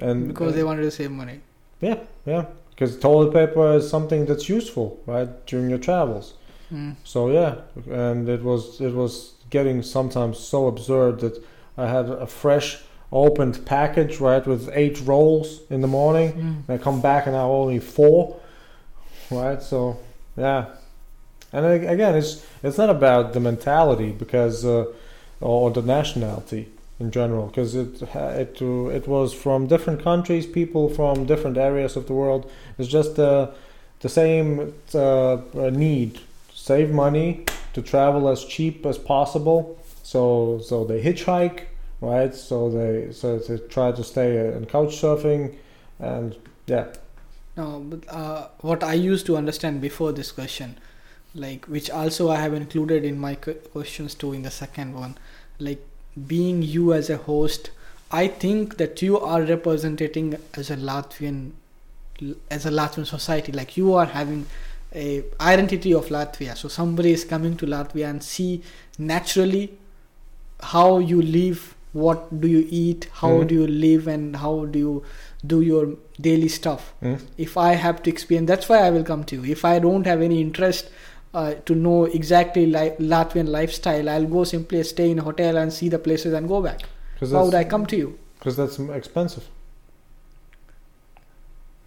And 0.00 0.26
because 0.26 0.54
they 0.54 0.64
wanted 0.64 0.82
to 0.82 0.90
save 0.90 1.12
money. 1.12 1.40
Yeah 1.80 2.00
yeah. 2.26 2.46
Because 2.70 2.98
toilet 2.98 3.32
paper 3.32 3.74
is 3.74 3.88
something 3.88 4.26
that's 4.26 4.48
useful 4.48 5.00
right 5.06 5.30
during 5.46 5.70
your 5.70 5.78
travels. 5.78 6.34
Mm. 6.72 6.96
so 7.04 7.30
yeah 7.30 7.56
and 7.90 8.26
it 8.30 8.42
was 8.42 8.80
it 8.80 8.94
was 8.94 9.34
getting 9.50 9.82
sometimes 9.82 10.38
so 10.38 10.68
absurd 10.68 11.20
that 11.20 11.34
i 11.76 11.86
had 11.86 12.08
a 12.08 12.26
fresh 12.26 12.78
opened 13.12 13.64
package 13.66 14.20
right 14.20 14.46
with 14.46 14.70
eight 14.72 15.00
rolls 15.06 15.60
in 15.70 15.80
the 15.82 15.88
morning 15.88 16.32
Mm. 16.32 16.68
and 16.68 16.70
I 16.70 16.78
come 16.78 17.00
back 17.00 17.26
and 17.26 17.36
I 17.36 17.40
have 17.40 17.50
only 17.50 17.78
four, 17.78 18.36
right? 19.30 19.62
So 19.62 19.96
yeah, 20.36 20.64
and 21.52 21.66
again, 21.66 22.14
it's 22.14 22.44
it's 22.62 22.78
not 22.78 22.90
about 22.90 23.32
the 23.32 23.40
mentality 23.40 24.10
because 24.12 24.64
uh, 24.64 24.86
or 25.40 25.70
the 25.70 25.82
nationality 25.82 26.68
in 27.00 27.10
general 27.10 27.46
because 27.46 27.74
it 27.74 28.02
it 28.02 28.62
uh, 28.62 28.86
it 28.98 29.06
was 29.06 29.34
from 29.34 29.66
different 29.66 30.02
countries, 30.02 30.46
people 30.46 30.88
from 30.88 31.26
different 31.26 31.56
areas 31.58 31.96
of 31.96 32.06
the 32.06 32.12
world. 32.14 32.50
It's 32.78 32.88
just 32.88 33.18
uh, 33.18 33.48
the 34.00 34.08
same 34.08 34.72
uh, 34.94 34.98
uh, 35.34 35.70
need 35.70 36.18
save 36.54 36.90
money 36.92 37.44
to 37.74 37.82
travel 37.82 38.28
as 38.28 38.44
cheap 38.44 38.86
as 38.86 38.98
possible. 38.98 39.78
So 40.02 40.60
so 40.64 40.84
they 40.84 41.02
hitchhike, 41.02 41.60
right? 42.02 42.34
So 42.34 42.68
they 42.70 43.12
so 43.12 43.38
they 43.38 43.58
try 43.68 43.92
to 43.92 44.04
stay 44.04 44.54
in 44.54 44.66
couch 44.66 45.00
surfing, 45.00 45.56
and 45.98 46.36
yeah. 46.66 46.88
No, 47.56 47.80
but 47.80 48.04
uh, 48.08 48.48
what 48.60 48.82
I 48.82 48.94
used 48.94 49.26
to 49.26 49.36
understand 49.36 49.80
before 49.80 50.12
this 50.12 50.32
question, 50.32 50.78
like 51.34 51.66
which 51.66 51.90
also 51.90 52.30
I 52.30 52.36
have 52.36 52.54
included 52.54 53.04
in 53.04 53.18
my 53.18 53.34
questions 53.36 54.14
too 54.14 54.32
in 54.32 54.42
the 54.42 54.50
second 54.50 54.94
one, 54.94 55.16
like 55.58 55.86
being 56.26 56.62
you 56.62 56.92
as 56.92 57.08
a 57.08 57.16
host, 57.16 57.70
I 58.10 58.28
think 58.28 58.76
that 58.76 59.00
you 59.00 59.18
are 59.18 59.42
representing 59.42 60.36
as 60.54 60.70
a 60.70 60.76
Latvian, 60.76 61.52
as 62.50 62.66
a 62.66 62.70
Latvian 62.70 63.06
society, 63.06 63.52
like 63.52 63.76
you 63.76 63.94
are 63.94 64.06
having 64.06 64.46
a 64.94 65.24
identity 65.40 65.94
of 65.94 66.08
Latvia. 66.08 66.56
So 66.56 66.68
somebody 66.68 67.12
is 67.12 67.24
coming 67.24 67.56
to 67.56 67.66
Latvia 67.66 68.10
and 68.10 68.22
see 68.22 68.62
naturally 68.98 69.78
how 70.60 70.98
you 70.98 71.22
live, 71.22 71.74
what 71.92 72.40
do 72.40 72.48
you 72.48 72.66
eat, 72.70 73.06
how 73.20 73.30
Mhm. 73.30 73.46
do 73.48 73.54
you 73.54 73.66
live, 73.66 74.06
and 74.08 74.36
how 74.36 74.64
do 74.64 74.78
you 74.78 75.02
do 75.46 75.60
your 75.60 75.86
daily 76.20 76.48
stuff 76.48 76.82
Mm. 77.02 77.18
if 77.44 77.56
i 77.62 77.70
have 77.84 77.96
to 78.02 78.10
experience 78.10 78.46
that's 78.50 78.68
why 78.72 78.76
i 78.88 78.90
will 78.96 79.02
come 79.08 79.24
to 79.30 79.36
you 79.38 79.44
if 79.54 79.64
i 79.70 79.72
don't 79.84 80.06
have 80.10 80.20
any 80.26 80.36
interest 80.40 80.90
uh, 81.34 81.54
to 81.70 81.74
know 81.74 82.04
exactly 82.18 82.64
li- 82.74 82.92
latvian 83.14 83.48
lifestyle 83.54 84.08
i'll 84.12 84.28
go 84.36 84.44
simply 84.44 84.82
stay 84.90 85.10
in 85.14 85.18
a 85.18 85.24
hotel 85.30 85.56
and 85.62 85.72
see 85.78 85.88
the 85.94 85.98
places 85.98 86.32
and 86.40 86.46
go 86.54 86.60
back 86.68 86.82
Because 87.14 87.32
how 87.38 87.44
would 87.46 87.56
i 87.62 87.64
come 87.64 87.86
to 87.94 87.96
you 88.02 88.12
cause 88.44 88.56
that's 88.56 88.78
expensive. 89.00 89.48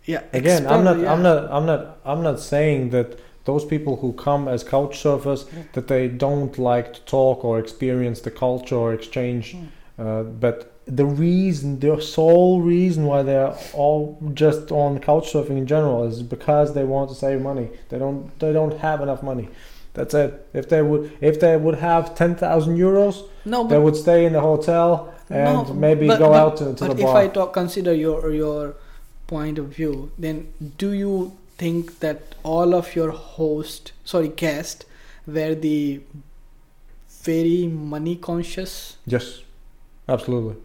yeah 0.05 0.21
Again, 0.33 0.67
I'm 0.67 0.83
not, 0.83 0.97
explore- 0.97 1.13
I'm 1.13 1.23
not, 1.23 1.51
I'm 1.51 1.65
not, 1.65 1.97
I'm 2.05 2.23
not 2.23 2.39
saying 2.39 2.89
that 2.91 3.17
those 3.45 3.65
people 3.65 3.97
who 3.97 4.13
come 4.13 4.47
as 4.47 4.63
couch 4.63 5.01
surfers 5.03 5.45
Yeah. 5.51 5.63
that 5.73 5.87
they 5.87 6.07
don't 6.07 6.57
like 6.59 6.93
to 6.93 7.01
talk 7.01 7.43
or 7.45 7.57
experience 7.59 8.21
the 8.21 8.31
culture 8.31 8.75
or 8.75 8.93
exchange. 8.93 9.55
Mm. 9.55 9.67
Uh, 9.97 10.23
but 10.23 10.71
the 10.85 11.05
reason, 11.05 11.79
the 11.79 11.99
sole 12.01 12.61
reason 12.61 13.05
why 13.05 13.23
they're 13.23 13.55
all 13.73 14.19
just 14.33 14.71
on 14.71 14.99
couch 14.99 15.31
surfing 15.33 15.57
in 15.57 15.65
general 15.65 16.03
is 16.03 16.21
because 16.21 16.73
they 16.73 16.83
want 16.83 17.09
to 17.09 17.15
save 17.15 17.41
money. 17.41 17.69
They 17.89 17.97
don't, 17.97 18.37
they 18.39 18.53
don't 18.53 18.77
have 18.79 19.01
enough 19.01 19.23
money. 19.23 19.49
That's 19.93 20.13
it. 20.13 20.47
If 20.53 20.67
they 20.67 20.81
would, 20.81 21.17
if 21.21 21.39
they 21.39 21.55
would 21.55 21.75
have 21.75 22.15
ten 22.15 22.35
thousand 22.35 22.77
euros, 22.77 23.27
no 23.45 23.65
they 23.65 23.79
would 23.79 23.95
stay 23.95 24.25
in 24.25 24.33
the 24.33 24.41
hotel 24.41 25.13
and 25.29 25.67
no, 25.67 25.73
maybe 25.73 26.07
but- 26.07 26.19
go 26.19 26.29
but- 26.29 26.35
out 26.35 26.57
to, 26.57 26.75
to 26.75 26.85
but 26.87 26.99
if 26.99 27.07
i 27.07 27.27
talk 27.27 27.53
consider 27.53 27.93
your 27.93 28.31
your 28.31 28.75
point 29.27 29.57
of 29.57 29.67
view 29.69 30.11
then 30.19 30.47
do 30.77 30.91
you 30.91 31.35
think 31.57 31.99
that 31.99 32.35
all 32.43 32.75
of 32.75 32.95
your 32.95 33.09
host 33.11 33.91
sorry 34.03 34.27
guest 34.27 34.85
were 35.25 35.55
the 35.55 35.99
very 37.23 37.65
money 37.65 38.15
conscious 38.15 38.97
yes, 39.07 39.41
absolutely, 40.07 40.55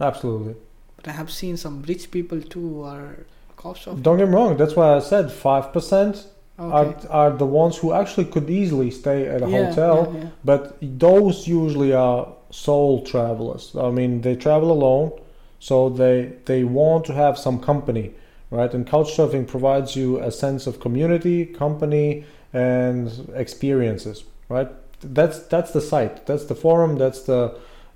absolutely. 0.00 0.54
but 0.96 1.08
i 1.08 1.12
have 1.12 1.30
seen 1.30 1.56
some 1.56 1.82
rich 1.82 2.10
people 2.10 2.40
too 2.40 2.60
who 2.60 2.82
are 2.82 3.26
cost 3.56 3.86
of 3.88 4.02
Don't 4.02 4.18
get 4.18 4.28
me 4.28 4.34
wrong. 4.34 4.56
That's 4.56 4.76
why 4.76 4.94
I 4.96 5.00
said 5.00 5.30
five 5.32 5.72
percent 5.72 6.26
okay. 6.58 6.72
are 6.78 6.94
are 7.10 7.30
the 7.36 7.46
ones 7.46 7.76
who 7.78 7.92
actually 7.92 8.26
could 8.26 8.48
easily 8.48 8.90
stay 8.90 9.26
at 9.26 9.42
a 9.42 9.48
Yeah, 9.50 9.66
hotel. 9.66 9.96
yeah, 10.14 10.20
yeah. 10.20 10.28
But 10.44 10.62
those 10.80 11.48
usually 11.48 11.92
are 11.92 12.28
sole 12.50 13.04
travelers. 13.04 13.74
I 13.76 13.90
mean, 13.90 14.20
they 14.22 14.36
travel 14.36 14.70
alone, 14.70 15.10
so 15.58 15.88
they 15.88 16.16
they 16.44 16.64
want 16.64 17.04
to 17.06 17.12
have 17.14 17.36
some 17.36 17.58
company, 17.60 18.12
right? 18.50 18.72
And 18.74 18.86
couchsurfing 18.86 19.46
provides 19.48 19.96
you 19.96 20.18
a 20.20 20.30
sense 20.30 20.66
of 20.70 20.78
community, 20.80 21.44
company, 21.46 22.24
and 22.52 23.10
experiences, 23.34 24.24
right? 24.48 24.68
That's 25.00 25.38
that's 25.52 25.72
the 25.72 25.80
site, 25.80 26.26
that's 26.26 26.46
the 26.46 26.54
forum, 26.54 26.96
that's 26.98 27.22
the 27.22 27.40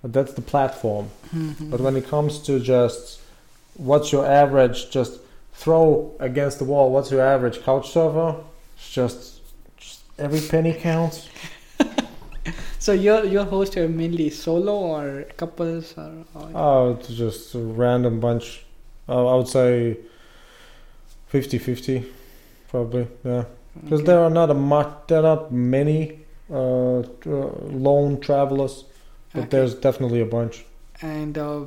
that's 0.05 0.33
the 0.33 0.43
platform. 0.43 1.09
Mhm. 1.35 1.71
But 1.71 1.81
when 1.81 1.97
it 1.97 2.07
comes 2.09 2.39
to 2.41 2.59
just 2.61 3.21
what's 3.77 4.13
your 4.13 4.27
average, 4.27 4.91
just 4.91 5.21
throw 5.55 6.11
against 6.21 6.59
the 6.59 6.65
wall, 6.65 6.91
what's 6.91 7.11
your 7.11 7.23
average 7.23 7.63
couch 7.63 7.91
surfer? 7.91 8.37
It's 8.77 8.91
just, 8.93 9.41
just 9.77 10.01
every 10.19 10.41
penny 10.41 10.75
counts. 10.75 11.29
So 12.79 12.93
your 12.93 13.25
your 13.25 13.45
hosts 13.45 13.77
are 13.77 13.89
mainly 13.89 14.29
solo 14.31 14.75
or 14.75 15.23
couples 15.37 15.95
or, 15.97 16.13
or 16.35 16.49
Oh, 16.53 16.91
it's 16.99 17.09
just 17.15 17.55
a 17.55 17.61
random 17.61 18.19
bunch. 18.19 18.65
Uh, 19.09 19.25
I 19.33 19.37
would 19.37 19.47
say 19.47 19.99
50 21.29 21.59
50, 21.59 22.05
probably. 22.69 23.07
Yeah. 23.25 23.45
because 23.81 24.01
Okay. 24.01 24.07
there 24.07 24.19
are 24.21 24.31
not 24.31 24.51
a 24.51 24.55
much, 24.55 24.89
there 25.07 25.19
are 25.21 25.23
not 25.37 25.53
many 25.53 26.19
uh, 26.51 26.99
uh, 26.99 27.05
lone 27.71 28.19
travelers, 28.21 28.85
but 29.35 29.41
Okay. 29.41 29.49
there's 29.51 29.75
definitely 29.75 30.21
a 30.21 30.27
bunch. 30.27 30.65
And 31.01 31.37
uh, 31.39 31.65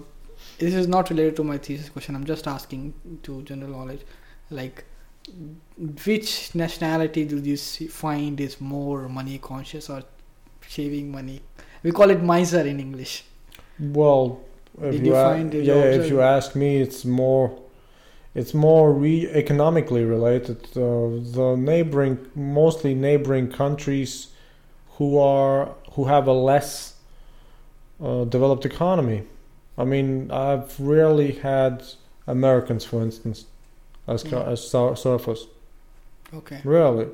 this 0.60 0.74
is 0.74 0.88
not 0.88 1.10
related 1.10 1.36
to 1.38 1.44
my 1.44 1.58
thesis 1.58 1.90
question. 1.90 2.16
I'm 2.16 2.26
just 2.26 2.48
asking 2.48 2.94
to 3.24 3.42
general 3.44 3.72
knowledge, 3.72 4.02
like 4.50 4.86
which 6.06 6.54
nationality 6.56 7.26
do 7.26 7.38
you 7.40 7.58
see, 7.58 7.88
find 7.88 8.40
is 8.40 8.62
more 8.62 9.10
money 9.10 9.38
conscious 9.38 9.90
or 9.90 10.04
saving 10.68 11.12
money? 11.12 11.42
We 11.84 11.92
call 11.92 12.10
it 12.10 12.22
miser 12.24 12.62
in 12.62 12.80
English. 12.80 13.24
Well, 13.80 14.42
if 14.82 14.92
Did 14.92 15.06
you, 15.06 15.14
you 15.14 15.18
a- 15.18 15.38
yeah, 15.64 15.84
if 15.84 16.10
you 16.10 16.22
ask 16.22 16.56
me, 16.56 16.78
it's 16.78 17.06
more, 17.06 17.60
it's 18.34 18.54
more 18.54 18.94
re- 18.94 19.28
economically 19.30 20.04
related. 20.04 20.66
Uh, 20.76 21.20
the 21.38 21.56
neighboring, 21.58 22.20
mostly 22.36 22.94
neighboring 22.94 23.50
countries, 23.52 24.28
who 24.98 25.18
are 25.18 25.76
who 25.94 26.06
have 26.06 26.28
a 26.28 26.34
less 26.34 26.95
uh, 28.04 28.26
developed 28.26 28.66
economy. 28.66 29.24
I 29.78 29.84
mean, 29.86 30.32
I've 30.32 30.80
rarely 30.80 31.34
had 31.34 31.84
Americans, 32.28 32.86
for 32.86 33.02
instance, 33.02 33.46
as 34.08 34.24
Mm. 34.24 34.48
as 34.48 34.68
sur- 34.68 34.96
surfers. 34.96 35.48
Okay. 36.34 36.62
Really. 36.64 37.08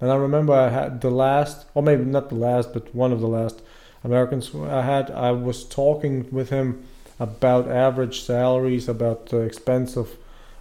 And 0.00 0.10
I 0.10 0.16
remember 0.16 0.52
I 0.52 0.68
had 0.68 1.00
the 1.00 1.10
last, 1.10 1.66
or 1.74 1.82
maybe 1.82 2.04
not 2.04 2.28
the 2.28 2.34
last, 2.34 2.72
but 2.72 2.94
one 2.94 3.12
of 3.12 3.20
the 3.20 3.28
last 3.28 3.62
Americans 4.04 4.54
I 4.54 4.82
had. 4.82 5.10
I 5.10 5.32
was 5.32 5.64
talking 5.64 6.26
with 6.30 6.50
him 6.50 6.84
about 7.18 7.68
average 7.68 8.20
salaries, 8.22 8.88
about 8.88 9.26
the 9.26 9.38
expense 9.40 9.96
of, 9.96 10.16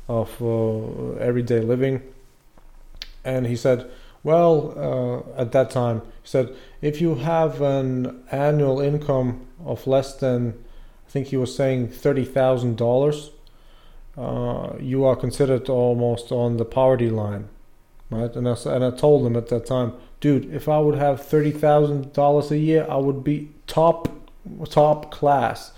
of 0.08 0.42
uh, 0.42 1.16
everyday 1.20 1.60
living. 1.60 2.02
And 3.24 3.46
he 3.48 3.56
said, 3.56 3.90
well, 4.26 4.74
uh, 5.38 5.42
at 5.42 5.54
that 5.54 5.70
time, 5.70 6.02
he 6.22 6.28
said, 6.28 6.54
if 6.82 7.00
you 7.00 7.16
have 7.16 7.62
an 7.62 8.24
annual 8.32 8.82
income 8.82 9.46
of 9.64 9.88
less 9.88 10.16
than, 10.16 10.54
I 11.08 11.12
think 11.12 11.28
he 11.28 11.38
was 11.38 11.56
saying 11.56 11.90
$30,000, 11.90 13.30
uh, 14.18 14.78
you 14.82 15.06
are 15.06 15.16
considered 15.16 15.70
almost 15.70 16.32
on 16.32 16.58
the 16.58 16.66
poverty 16.66 17.10
line 17.10 17.48
right? 18.10 18.36
And 18.36 18.48
I, 18.48 18.56
and 18.66 18.84
I 18.84 18.92
told 18.92 19.26
him 19.26 19.36
at 19.36 19.48
that 19.50 19.66
time, 19.66 19.94
dude, 20.20 20.54
if 20.54 20.68
I 20.70 20.80
would 20.80 20.96
have 20.96 21.26
thirty 21.26 21.52
thousand 21.52 22.14
dollars 22.14 22.52
a 22.52 22.58
year, 22.58 22.86
I 22.90 22.98
would 22.98 23.24
be 23.24 23.50
top 23.68 24.10
top 24.70 25.12
class, 25.12 25.72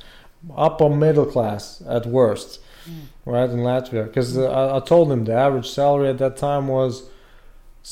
upper 0.55 0.89
middle 0.89 1.25
class 1.25 1.81
at 1.87 2.05
worst, 2.05 2.59
right? 3.25 3.49
In 3.49 3.59
Latvia, 3.59 4.05
because 4.05 4.37
uh, 4.37 4.49
I, 4.49 4.77
I 4.77 4.79
told 4.79 5.11
him 5.11 5.25
the 5.25 5.33
average 5.33 5.69
salary 5.69 6.09
at 6.09 6.17
that 6.19 6.37
time 6.37 6.67
was 6.67 7.09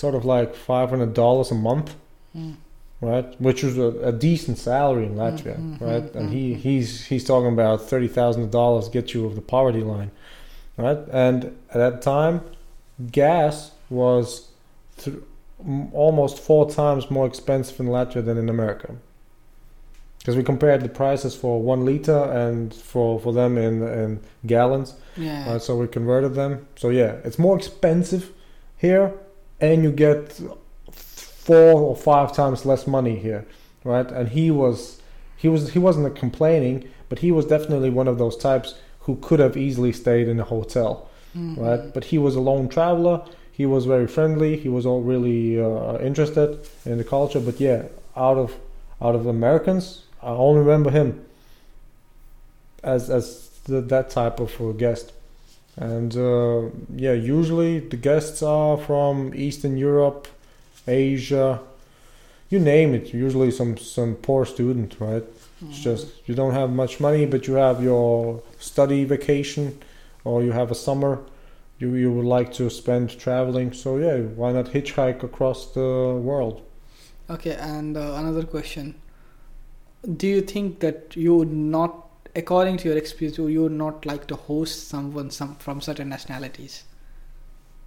sort 0.01 0.13
of 0.15 0.23
like 0.25 0.51
five 0.55 0.89
hundred 0.89 1.13
dollars 1.13 1.51
a 1.51 1.55
month, 1.69 1.89
Mm. 2.37 2.55
right? 3.01 3.27
Which 3.47 3.63
was 3.63 3.77
a, 3.77 3.89
a 4.11 4.11
decent 4.11 4.57
salary 4.57 5.05
in 5.05 5.15
Latvia, 5.15 5.55
Mhm, 5.57 5.79
right? 5.89 6.07
And 6.15 6.25
he 6.35 6.43
mhm. 6.53 6.57
he's 6.65 6.89
he's 7.11 7.23
talking 7.31 7.51
about 7.57 7.77
thirty 7.91 8.09
thousand 8.17 8.51
dollars 8.51 8.89
get 8.89 9.13
you 9.13 9.25
over 9.25 9.35
the 9.41 9.47
poverty 9.55 9.83
line, 9.93 10.11
right? 10.85 10.99
And 11.25 11.39
at 11.73 11.79
that 11.83 12.01
time, 12.01 12.41
gas 13.11 13.71
was 13.89 14.25
th- 14.97 15.17
almost 15.93 16.39
four 16.39 16.69
times 16.69 17.09
more 17.09 17.25
expensive 17.25 17.79
in 17.79 17.87
Latvia 17.87 18.21
than 18.25 18.37
in 18.37 18.49
America. 18.49 18.89
Because 20.19 20.35
we 20.35 20.43
compared 20.43 20.81
the 20.81 20.89
prices 20.89 21.35
for 21.35 21.61
one 21.61 21.85
liter 21.85 22.21
and 22.43 22.73
for, 22.73 23.19
for 23.19 23.31
them 23.33 23.57
in 23.57 23.73
in 24.03 24.19
gallons, 24.45 24.89
Yeah. 25.15 25.49
right? 25.51 25.61
So 25.61 25.77
we 25.77 25.87
converted 25.87 26.33
them. 26.33 26.51
So 26.75 26.89
yeah, 26.89 27.11
it's 27.27 27.39
more 27.39 27.55
expensive 27.57 28.23
here, 28.77 29.13
and 29.59 29.83
you 29.83 29.91
get 29.91 30.39
four 30.91 31.79
or 31.81 31.95
five 31.95 32.33
times 32.33 32.65
less 32.65 32.87
money 32.87 33.15
here, 33.17 33.45
right? 33.83 34.09
And 34.11 34.29
he 34.29 34.51
was 34.51 35.01
he 35.37 35.47
was 35.47 35.71
he 35.73 35.79
wasn't 35.79 36.15
complaining, 36.15 36.87
but 37.09 37.19
he 37.19 37.31
was 37.31 37.45
definitely 37.45 37.89
one 37.89 38.07
of 38.07 38.17
those 38.17 38.37
types 38.37 38.75
who 39.01 39.17
could 39.17 39.39
have 39.39 39.55
easily 39.55 39.91
stayed 39.93 40.27
in 40.27 40.39
a 40.39 40.43
hotel 40.43 41.07
Mhm. 41.37 41.57
right? 41.57 41.93
But 41.93 42.05
he 42.05 42.17
was 42.17 42.35
a 42.35 42.39
lone 42.39 42.69
traveler. 42.69 43.21
He 43.51 43.65
was 43.65 43.85
very 43.85 44.07
friendly. 44.07 44.55
He 44.57 44.69
was 44.69 44.85
all 44.85 45.01
really 45.01 45.61
uh, 45.61 45.97
interested 45.99 46.59
in 46.85 46.97
the 46.97 47.03
culture. 47.03 47.39
But 47.41 47.59
yeah, 47.59 47.83
out 48.15 48.37
of 48.37 48.55
out 49.01 49.15
of 49.15 49.25
Americans, 49.27 50.03
I 50.23 50.29
only 50.29 50.61
remember 50.61 50.91
him 50.91 51.25
as 52.83 53.09
as 53.09 53.49
the, 53.65 53.81
that 53.81 54.09
type 54.09 54.39
of 54.39 54.77
guest. 54.77 55.11
And 55.77 56.15
uh, 56.15 56.69
yeah, 56.95 57.13
usually 57.13 57.79
the 57.79 57.97
guests 57.97 58.41
are 58.41 58.77
from 58.77 59.33
Eastern 59.35 59.77
Europe, 59.77 60.27
Asia, 60.87 61.59
you 62.49 62.59
name 62.59 62.93
it. 62.93 63.13
Usually 63.13 63.51
some 63.51 63.77
some 63.77 64.15
poor 64.15 64.45
student, 64.45 64.95
right? 64.99 65.23
It's 65.69 65.79
Mhm. 65.79 65.83
just 65.83 66.07
you 66.27 66.35
don't 66.35 66.53
have 66.53 66.69
much 66.71 66.99
money, 66.99 67.25
but 67.25 67.47
you 67.47 67.55
have 67.55 67.83
your 67.83 68.41
study 68.59 69.03
vacation, 69.05 69.77
or 70.23 70.43
you 70.43 70.51
have 70.53 70.71
a 70.71 70.75
summer 70.75 71.19
you 71.79 71.93
you 71.95 72.11
would 72.11 72.25
like 72.25 72.53
to 72.53 72.69
spend 72.69 73.09
traveling. 73.19 73.73
So 73.73 73.97
yeah, 73.97 74.19
why 74.35 74.51
not 74.53 74.67
hitchhike 74.73 75.23
across 75.23 75.73
the 75.73 76.19
world? 76.23 76.61
Okay, 77.29 77.55
and 77.55 77.97
uh, 77.97 78.13
another 78.17 78.43
question. 78.43 78.95
Do 80.17 80.27
you 80.27 80.41
think 80.41 80.79
that 80.79 81.15
you 81.15 81.35
would 81.35 81.51
not, 81.51 82.04
according 82.35 82.77
to 82.77 82.89
your 82.89 82.97
experience, 82.97 83.37
would 83.39 83.51
you 83.53 83.63
would 83.63 83.71
not 83.71 84.05
like 84.05 84.27
to 84.27 84.35
host 84.35 84.87
someone 84.89 85.31
some 85.31 85.55
from 85.55 85.81
certain 85.81 86.09
nationalities? 86.09 86.83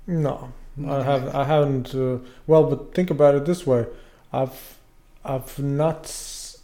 No, 0.07 0.53
I 0.87 1.03
have 1.03 1.25
like 1.25 1.35
I 1.35 1.45
haven't. 1.45 1.95
Uh, 1.95 2.19
well, 2.47 2.65
but 2.65 2.95
think 2.95 3.11
about 3.11 3.35
it 3.35 3.45
this 3.45 3.67
way: 3.67 3.87
I've 4.33 4.79
I've 5.25 5.59
not 5.59 6.05
s- 6.05 6.59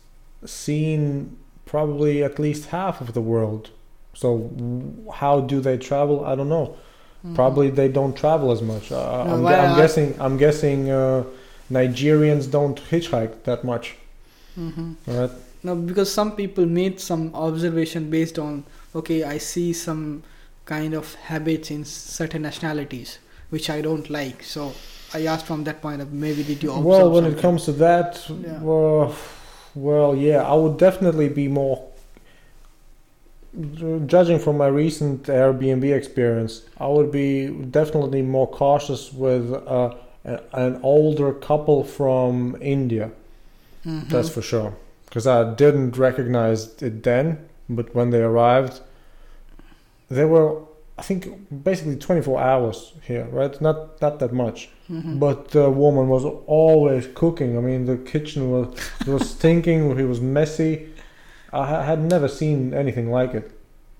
seen 0.44 1.36
probably 1.66 2.22
at 2.24 2.38
least 2.38 2.66
half 2.70 3.00
of 3.00 3.12
the 3.12 3.20
world. 3.20 3.70
So 4.14 4.50
how 5.14 5.40
do 5.40 5.60
they 5.60 5.76
travel? 5.76 6.24
I 6.24 6.34
don't 6.36 6.48
know. 6.48 6.76
Mhm. 7.26 7.34
Probably 7.34 7.70
they 7.70 7.88
don't 7.88 8.14
travel 8.16 8.50
as 8.52 8.62
much. 8.62 8.92
Uh, 8.92 9.24
No, 9.24 9.34
I'm, 9.34 9.40
gu- 9.42 9.48
I'm 9.48 9.72
I- 9.72 9.76
guessing. 9.76 10.14
I'm 10.20 10.36
guessing 10.38 10.90
uh, 10.90 11.24
Nigerians 11.70 12.50
don't 12.50 12.80
hitchhike 12.90 13.42
that 13.44 13.64
much, 13.64 13.96
Mhm. 14.58 14.96
right? 15.06 15.30
No, 15.64 15.74
because 15.74 16.12
some 16.12 16.36
people 16.36 16.66
made 16.66 17.00
some 17.00 17.34
observation 17.34 18.10
based 18.10 18.38
on 18.38 18.64
okay, 18.94 19.24
I 19.24 19.38
see 19.38 19.72
some 19.72 20.22
kind 20.66 20.94
of 20.94 21.14
habits 21.14 21.70
in 21.70 21.84
certain 21.84 22.42
nationalities 22.42 23.18
which 23.50 23.70
I 23.70 23.80
don't 23.80 24.08
like. 24.10 24.42
So 24.42 24.72
I 25.12 25.26
asked 25.26 25.46
from 25.46 25.64
that 25.64 25.80
point 25.80 26.02
of 26.02 26.12
maybe 26.12 26.42
did 26.42 26.62
you 26.62 26.70
observe 26.70 26.84
Well, 26.84 27.10
when 27.10 27.24
it 27.24 27.38
comes 27.38 27.64
to 27.66 27.72
that, 27.72 28.10
Yeah. 28.28 28.60
well, 28.60 29.14
well, 29.74 30.14
yeah, 30.16 30.42
I 30.42 30.54
would 30.54 30.76
definitely 30.78 31.28
be 31.28 31.48
more. 31.48 31.78
Judging 34.06 34.40
from 34.40 34.56
my 34.56 34.66
recent 34.66 35.24
Airbnb 35.24 35.84
experience, 35.96 36.62
I 36.78 36.88
would 36.88 37.12
be 37.12 37.46
definitely 37.48 38.22
more 38.22 38.48
cautious 38.48 39.12
with 39.12 39.52
uh, 39.52 39.94
an 40.52 40.80
older 40.82 41.32
couple 41.32 41.84
from 41.84 42.56
India. 42.60 43.12
Mhm. 43.86 44.08
That's 44.08 44.28
for 44.28 44.42
sure. 44.42 44.72
Because 45.14 45.28
I 45.28 45.54
didn't 45.54 45.96
recognize 45.96 46.82
it 46.82 47.04
then, 47.04 47.38
but 47.68 47.94
when 47.94 48.10
they 48.10 48.20
arrived, 48.20 48.80
they 50.08 50.24
were, 50.24 50.62
I 50.98 51.02
think, 51.02 51.28
basically 51.62 51.94
24 51.94 52.40
hours 52.40 52.94
here, 53.06 53.26
right? 53.30 53.60
Not 53.60 54.02
not 54.02 54.18
that 54.18 54.32
much. 54.32 54.70
Mhm. 54.90 55.20
But 55.20 55.50
the 55.52 55.70
woman 55.70 56.08
was 56.08 56.24
always 56.48 57.06
cooking. 57.14 57.56
I 57.56 57.60
mean, 57.60 57.84
the 57.84 57.96
kitchen 57.96 58.50
was 58.50 58.66
was 59.06 59.30
stinking. 59.30 59.96
It 60.00 60.08
was 60.08 60.20
messy. 60.20 60.88
I 61.52 61.84
had 61.84 62.00
never 62.00 62.26
seen 62.26 62.74
anything 62.74 63.12
like 63.12 63.34
it. 63.34 63.52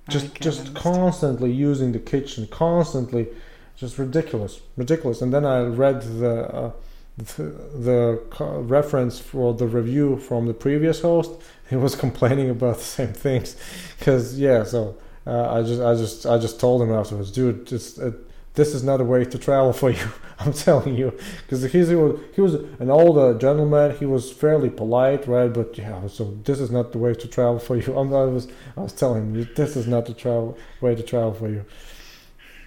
Just 0.08 0.34
just 0.40 0.58
understand. 0.66 0.76
constantly 0.76 1.52
using 1.52 1.92
the 1.92 2.00
kitchen, 2.00 2.48
constantly, 2.50 3.28
just 3.76 3.98
ridiculous, 3.98 4.60
ridiculous. 4.76 5.22
And 5.22 5.32
then 5.32 5.44
I 5.44 5.62
read 5.62 6.02
the 6.02 6.34
uh, 6.52 6.70
the, 7.16 8.20
reference 8.66 9.18
for 9.18 9.54
the 9.54 9.66
review 9.66 10.18
from 10.18 10.46
the 10.46 10.54
previous 10.54 11.00
host. 11.00 11.30
He 11.70 11.76
was 11.76 11.96
complaining 11.96 12.50
about 12.50 12.76
the 12.76 12.84
same 12.84 13.14
things, 13.14 13.56
because 13.98 14.38
yeah. 14.38 14.64
So 14.64 14.98
uh, 15.26 15.50
I 15.50 15.62
just 15.62 15.80
I 15.80 15.94
just 15.94 16.26
I 16.26 16.36
just 16.36 16.60
told 16.60 16.82
him 16.82 16.92
afterwards, 16.92 17.30
dude, 17.30 17.66
just. 17.66 17.98
Uh, 17.98 18.10
this 18.54 18.72
is 18.72 18.84
not 18.84 19.00
a 19.00 19.04
way 19.04 19.24
to 19.24 19.38
travel 19.38 19.72
for 19.72 19.90
you. 19.90 20.08
I'm 20.38 20.52
telling 20.52 20.96
you, 20.96 21.16
because 21.42 21.62
he 21.72 21.94
was 21.94 22.20
he 22.34 22.40
was 22.40 22.54
an 22.54 22.90
older 22.90 23.38
gentleman. 23.38 23.96
He 23.96 24.06
was 24.06 24.32
fairly 24.32 24.70
polite, 24.70 25.26
right? 25.26 25.52
But 25.52 25.76
yeah, 25.78 26.06
so 26.08 26.36
this 26.44 26.60
is 26.60 26.70
not 26.70 26.92
the 26.92 26.98
way 26.98 27.14
to 27.14 27.28
travel 27.28 27.58
for 27.58 27.76
you. 27.76 27.96
I'm, 27.98 28.12
I 28.12 28.24
was 28.24 28.48
I 28.76 28.80
was 28.80 28.92
telling 28.92 29.34
him 29.34 29.48
this 29.54 29.76
is 29.76 29.86
not 29.86 30.06
the 30.06 30.14
travel 30.14 30.56
way 30.80 30.94
to 30.94 31.02
travel 31.02 31.34
for 31.34 31.48
you. 31.48 31.64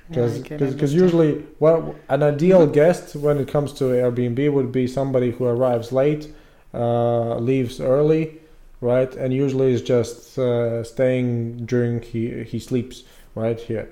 Because 0.08 0.40
because 0.40 0.94
usually 0.94 1.44
well 1.60 1.96
an 2.08 2.24
ideal 2.24 2.66
guest 2.66 3.16
when 3.16 3.38
it 3.40 3.48
comes 3.48 3.74
to 3.74 3.86
Airbnb 3.86 4.52
would 4.54 4.72
be 4.72 4.88
somebody 4.88 5.32
who 5.32 5.46
arrives 5.46 5.92
late, 5.92 6.34
uh, 6.74 7.36
leaves 7.38 7.82
early, 7.82 8.40
right, 8.80 9.14
and 9.16 9.34
usually 9.34 9.74
is 9.74 9.82
just 9.82 10.38
uh, 10.40 10.84
staying 10.84 11.66
during 11.66 12.02
he 12.02 12.44
he 12.44 12.60
sleeps 12.60 13.04
right 13.36 13.60
here. 13.60 13.90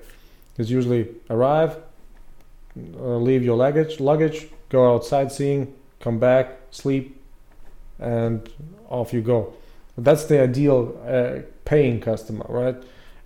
Because 0.52 0.70
usually 0.70 1.08
arrive, 1.28 1.76
uh, 2.98 3.16
leave 3.16 3.42
your 3.44 3.56
luggage 3.56 4.00
luggage 4.00 4.48
go 4.68 4.94
out 4.94 5.04
sightseeing, 5.04 5.74
come 6.00 6.18
back, 6.18 6.58
sleep, 6.70 7.20
and 7.98 8.48
off 8.88 9.12
you 9.12 9.20
go. 9.20 9.52
That's 9.96 10.24
the 10.24 10.40
ideal 10.42 10.98
uh, 11.06 11.42
paying 11.64 12.00
customer, 12.00 12.46
right? 12.48 12.76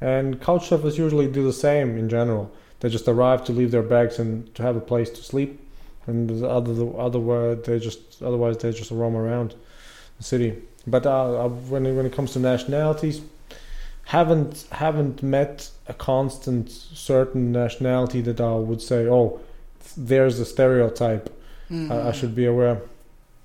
And 0.01 0.41
couch 0.41 0.71
surfers 0.71 0.97
usually 0.99 1.27
do 1.27 1.45
the 1.45 1.53
same 1.53 1.99
in 1.99 2.09
general. 2.09 2.53
They 2.81 2.89
just 2.89 3.09
arrive 3.09 3.45
to 3.45 3.53
leave 3.53 3.71
their 3.71 3.83
bags 3.83 4.19
and 4.19 4.53
to 4.55 4.63
have 4.63 4.77
a 4.77 4.81
place 4.81 5.11
to 5.11 5.23
sleep, 5.23 5.61
and 6.07 6.29
the 6.29 6.49
other 6.49 6.75
the 6.75 6.87
other 6.89 7.55
they 7.55 7.79
just 7.79 8.23
otherwise 8.23 8.59
they 8.59 8.73
just 8.73 8.91
roam 8.91 9.17
around 9.17 9.55
the 10.17 10.25
city. 10.25 10.63
But 10.87 11.07
uh, 11.07 11.45
uh, 11.45 11.49
when 11.49 11.87
it, 11.87 11.93
when 11.93 12.07
it 12.07 12.13
comes 12.13 12.33
to 12.33 12.39
nationalities, 12.39 13.21
haven't 14.07 14.67
haven't 14.73 15.23
met 15.23 15.71
a 15.87 15.95
constant 15.95 16.71
certain 16.71 17.53
nationality 17.53 18.21
that 18.23 18.41
I 18.41 18.55
would 18.55 18.81
say, 18.81 19.07
oh, 19.07 19.41
there's 19.97 20.41
a 20.41 20.45
stereotype. 20.45 21.29
Mm-hmm. 21.71 21.93
I, 21.93 22.09
I 22.09 22.13
should 22.13 22.35
be 22.35 22.47
aware. 22.47 22.81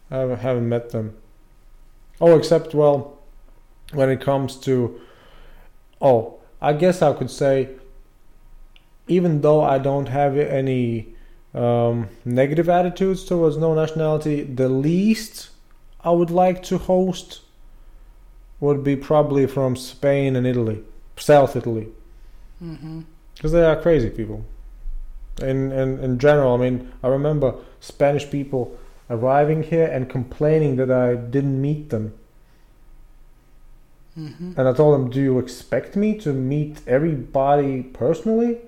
I 0.09 0.17
haven't 0.17 0.69
met 0.69 0.91
them. 0.91 1.15
Oh, 2.21 2.37
except 2.37 2.73
well, 2.73 3.19
when 3.91 4.09
it 4.09 4.21
comes 4.21 4.55
to, 4.61 4.99
oh, 6.01 6.39
I 6.61 6.73
guess 6.73 7.01
I 7.01 7.13
could 7.13 7.29
say, 7.29 7.69
even 9.07 9.41
though 9.41 9.61
I 9.61 9.77
don't 9.77 10.07
have 10.07 10.37
any 10.37 11.13
um, 11.53 12.09
negative 12.25 12.69
attitudes 12.69 13.23
towards 13.23 13.57
no 13.57 13.73
nationality, 13.73 14.43
the 14.43 14.69
least 14.69 15.49
I 16.03 16.11
would 16.11 16.31
like 16.31 16.63
to 16.63 16.77
host 16.77 17.41
would 18.59 18.83
be 18.83 18.95
probably 18.95 19.45
from 19.47 19.75
Spain 19.75 20.35
and 20.35 20.47
Italy, 20.47 20.83
South 21.17 21.55
Italy, 21.55 21.87
because 22.59 22.77
Mm-hmm. 22.77 23.47
they 23.51 23.63
are 23.65 23.81
crazy 23.81 24.09
people. 24.09 24.45
In, 25.41 25.71
in 25.71 25.99
in 25.99 26.17
general, 26.19 26.53
I 26.55 26.57
mean, 26.57 26.91
I 27.03 27.09
remember 27.09 27.55
Spanish 27.81 28.29
people 28.29 28.77
arriving 29.09 29.63
here 29.63 29.85
and 29.85 30.09
complaining 30.09 30.77
that 30.77 30.89
I 30.89 31.15
didn't 31.15 31.61
meet 31.61 31.89
them. 31.89 32.13
Mm-hmm. 34.17 34.53
And 34.57 34.67
I 34.67 34.73
told 34.73 34.93
them, 34.93 35.09
"Do 35.09 35.21
you 35.21 35.39
expect 35.39 35.95
me 35.97 36.17
to 36.19 36.31
meet 36.31 36.81
everybody 36.87 37.83
personally, 37.83 38.59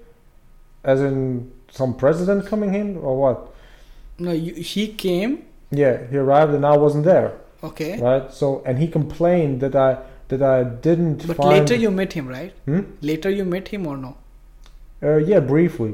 as 0.88 0.99
in 1.01 1.51
some 1.72 1.93
president 1.93 2.48
coming 2.48 2.74
in, 2.74 2.98
or 2.98 3.14
what?" 3.24 3.38
No, 4.17 4.32
you, 4.32 4.53
he 4.56 4.88
came. 4.88 5.43
Yeah, 5.69 5.95
he 6.09 6.17
arrived 6.17 6.53
and 6.53 6.66
I 6.66 6.75
wasn't 6.77 7.06
there, 7.06 7.33
Okay. 7.64 7.99
right? 8.01 8.33
So, 8.33 8.61
and 8.66 8.80
he 8.80 8.88
complained 8.88 9.59
that 9.61 9.75
I 9.75 9.98
that 10.30 10.41
I 10.41 10.64
didn't 10.64 11.27
But 11.27 11.40
later 11.40 11.75
you 11.75 11.91
met 11.91 12.14
him, 12.14 12.27
right? 12.27 12.51
Hmm? 12.66 12.82
Later 13.01 13.30
you 13.30 13.45
met 13.45 13.67
him 13.69 13.85
or 13.88 13.95
no? 13.98 14.16
Uh, 15.01 15.17
yeah, 15.17 15.40
briefly, 15.40 15.93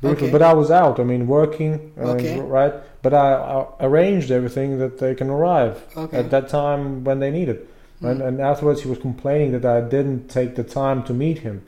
briefly. 0.00 0.26
Okay. 0.28 0.30
But 0.30 0.42
I 0.42 0.52
was 0.54 0.70
out. 0.70 1.00
I 1.00 1.04
mean, 1.04 1.26
working, 1.26 1.92
Okay. 1.98 2.38
right? 2.38 2.74
But 3.02 3.12
I, 3.14 3.26
I 3.34 3.86
arranged 3.88 4.30
everything 4.30 4.78
that 4.78 4.98
they 4.98 5.14
can 5.14 5.28
arrive 5.30 5.74
Okay. 5.96 6.16
at 6.18 6.30
that 6.30 6.48
time 6.48 7.02
when 7.04 7.18
they 7.18 7.30
need 7.38 7.48
it. 7.48 7.60
And, 8.02 8.20
Mm. 8.20 8.26
and 8.28 8.40
afterwards, 8.40 8.82
he 8.82 8.88
was 8.88 8.98
complaining 8.98 9.50
that 9.56 9.64
I 9.64 9.80
didn't 9.80 10.28
take 10.28 10.54
the 10.60 10.64
time 10.64 11.02
to 11.04 11.12
meet 11.14 11.38
him, 11.38 11.62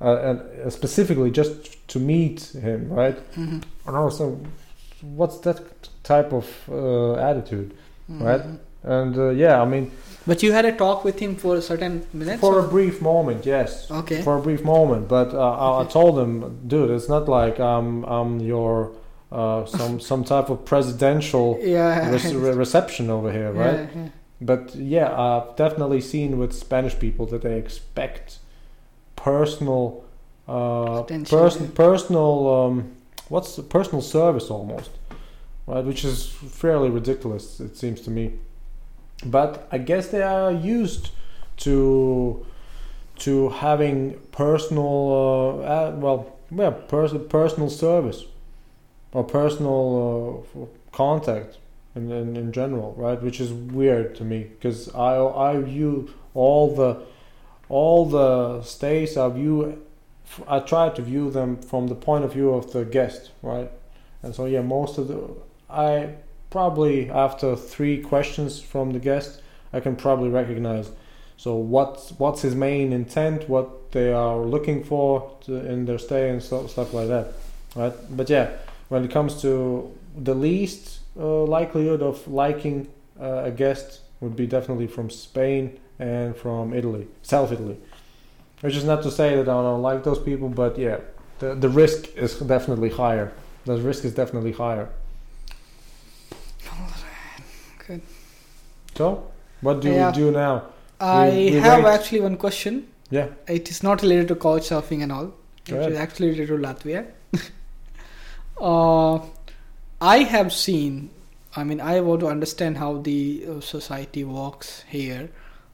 uh, 0.00 0.16
and 0.28 0.40
uh, 0.66 0.70
specifically 0.70 1.30
just 1.30 1.86
to 1.88 1.98
meet 1.98 2.40
him, 2.62 2.88
right? 2.90 3.16
Mhm. 3.34 3.62
And 3.86 3.96
also, 3.96 4.38
what's 5.16 5.38
that 5.40 5.60
type 6.02 6.32
of 6.32 6.46
uh, 6.68 7.14
attitude, 7.30 7.74
right? 8.08 8.42
Mhm. 8.42 8.58
And 8.82 9.16
uh, 9.16 9.28
yeah, 9.30 9.62
I 9.62 9.64
mean, 9.66 9.90
But 10.26 10.42
you 10.42 10.52
had 10.52 10.64
a 10.64 10.72
talk 10.72 11.04
with 11.04 11.18
him 11.18 11.36
for 11.36 11.56
a 11.56 11.60
certain 11.62 12.02
minutes. 12.12 12.40
for 12.40 12.58
a 12.58 12.62
brief 12.62 13.00
moment, 13.02 13.46
yes. 13.46 13.90
Okay. 13.90 14.22
For 14.22 14.36
a 14.36 14.40
brief 14.40 14.62
moment, 14.64 15.08
but 15.08 15.32
uh, 15.34 15.38
I, 15.38 15.82
I 15.82 15.84
told 15.86 16.18
him, 16.18 16.58
dude, 16.66 16.90
it's 16.90 17.08
not 17.08 17.28
like 17.28 17.58
I'm 17.60 18.04
I'm 18.04 18.40
your 18.40 18.90
uh, 19.32 19.64
some 19.66 20.00
some 20.00 20.24
type 20.24 20.48
of 20.50 20.64
presidential 20.64 21.58
yeah. 21.62 22.10
re- 22.10 22.52
reception 22.64 23.10
over 23.10 23.30
here, 23.32 23.52
right? 23.52 23.80
Yeah, 23.80 24.02
yeah. 24.02 24.08
But 24.40 24.74
yeah, 24.76 25.08
I've 25.18 25.56
definitely 25.56 26.00
seen 26.00 26.38
with 26.38 26.52
Spanish 26.52 26.98
people 26.98 27.26
that 27.26 27.42
they 27.42 27.56
expect 27.58 28.38
personal, 29.24 30.04
uh, 30.46 31.02
person, 31.02 31.72
personal, 31.72 32.54
um, 32.54 32.92
what's 33.30 33.56
the 33.56 33.62
personal 33.62 34.02
service 34.02 34.50
almost, 34.50 34.90
right? 35.66 35.82
Which 35.82 36.04
is 36.04 36.26
fairly 36.26 36.90
ridiculous, 36.90 37.58
it 37.58 37.74
seems 37.78 38.02
to 38.02 38.10
me. 38.10 38.34
But 39.24 39.66
I 39.72 39.78
guess 39.78 40.08
they 40.08 40.22
are 40.22 40.52
used 40.52 41.10
to 41.58 42.44
to 43.16 43.48
having 43.48 44.18
personal, 44.32 45.62
uh, 45.62 45.64
uh, 45.64 45.96
well, 45.96 46.36
yeah, 46.50 46.70
pers- 46.70 47.14
personal 47.28 47.70
service 47.70 48.24
or 49.12 49.22
personal 49.22 50.44
uh, 50.60 50.66
contact 50.92 51.58
in, 51.94 52.10
in, 52.10 52.36
in 52.36 52.52
general, 52.52 52.92
right? 52.98 53.22
Which 53.22 53.40
is 53.40 53.52
weird 53.52 54.16
to 54.16 54.24
me 54.24 54.50
because 54.54 54.94
I 54.94 55.16
I 55.50 55.60
view 55.60 56.12
all 56.34 56.74
the 56.74 56.90
all 57.68 58.06
the 58.06 58.62
stays 58.62 59.16
I 59.16 59.28
view 59.28 59.82
I 60.48 60.60
try 60.60 60.88
to 60.88 61.02
view 61.02 61.30
them 61.30 61.56
from 61.56 61.88
the 61.88 61.94
point 61.94 62.24
of 62.24 62.32
view 62.32 62.50
of 62.50 62.72
the 62.72 62.84
guest, 62.84 63.30
right? 63.42 63.70
And 64.22 64.34
so 64.34 64.46
yeah, 64.46 64.62
most 64.62 64.98
of 64.98 65.08
the 65.08 65.30
I 65.68 66.14
probably 66.50 67.10
after 67.10 67.56
three 67.56 68.00
questions 68.00 68.60
from 68.60 68.92
the 68.92 68.98
guest, 68.98 69.42
I 69.72 69.80
can 69.80 69.96
probably 69.96 70.30
recognize. 70.30 70.90
So 71.36 71.56
what's 71.56 72.12
what's 72.12 72.42
his 72.42 72.54
main 72.54 72.92
intent? 72.92 73.48
What 73.48 73.92
they 73.92 74.12
are 74.12 74.38
looking 74.38 74.84
for 74.84 75.36
to, 75.42 75.56
in 75.56 75.84
their 75.84 75.98
stay 75.98 76.30
and 76.30 76.42
so, 76.42 76.66
stuff 76.66 76.94
like 76.94 77.08
that, 77.08 77.32
right? 77.76 77.92
But 78.10 78.30
yeah, 78.30 78.50
when 78.88 79.04
it 79.04 79.10
comes 79.10 79.40
to 79.42 79.92
the 80.16 80.34
least 80.34 81.00
uh, 81.18 81.44
likelihood 81.44 82.02
of 82.02 82.26
liking 82.28 82.88
uh, 83.20 83.44
a 83.44 83.50
guest 83.50 84.00
would 84.20 84.36
be 84.36 84.46
definitely 84.46 84.86
from 84.86 85.10
Spain 85.10 85.78
and 85.98 86.36
from 86.36 86.72
Italy, 86.74 87.06
South 87.22 87.52
Italy. 87.52 87.76
Which 88.60 88.76
is 88.76 88.84
not 88.84 89.02
to 89.02 89.10
say 89.10 89.36
that 89.36 89.48
I 89.48 89.62
don't 89.62 89.82
like 89.82 90.04
those 90.04 90.18
people, 90.18 90.48
but 90.48 90.78
yeah, 90.78 90.98
the 91.38 91.54
the 91.54 91.68
risk 91.68 92.08
is 92.16 92.38
definitely 92.40 92.90
higher. 92.90 93.32
The 93.66 93.76
risk 93.78 94.04
is 94.04 94.14
definitely 94.14 94.52
higher. 94.52 94.88
Good. 97.86 98.00
So, 98.94 99.26
what 99.60 99.80
do 99.80 99.90
Yeah. 99.90 100.10
we 100.10 100.14
do 100.16 100.30
now? 100.30 100.62
I 101.00 101.28
we 101.30 101.52
have 101.52 101.84
wait. 101.84 101.90
actually 101.92 102.20
one 102.20 102.36
question. 102.36 102.86
Yeah. 103.10 103.28
It 103.46 103.68
is 103.70 103.82
not 103.82 104.02
related 104.02 104.28
to 104.28 104.36
couch 104.36 104.68
surfing 104.70 105.02
and 105.02 105.12
all. 105.12 105.26
Go 105.66 105.76
It 105.76 105.78
ahead. 105.80 105.92
is 105.92 105.98
actually 105.98 106.30
related 106.30 106.48
to 106.48 106.58
Latvia. 106.66 107.04
uh, 108.60 109.18
I 110.00 110.18
have 110.34 110.52
seen. 110.52 111.10
I 111.56 111.62
mean, 111.64 111.80
I 111.80 112.00
want 112.00 112.20
to 112.20 112.28
understand 112.28 112.78
how 112.78 112.98
the 112.98 113.46
uh, 113.48 113.60
society 113.60 114.24
works 114.24 114.84
here, 114.88 115.28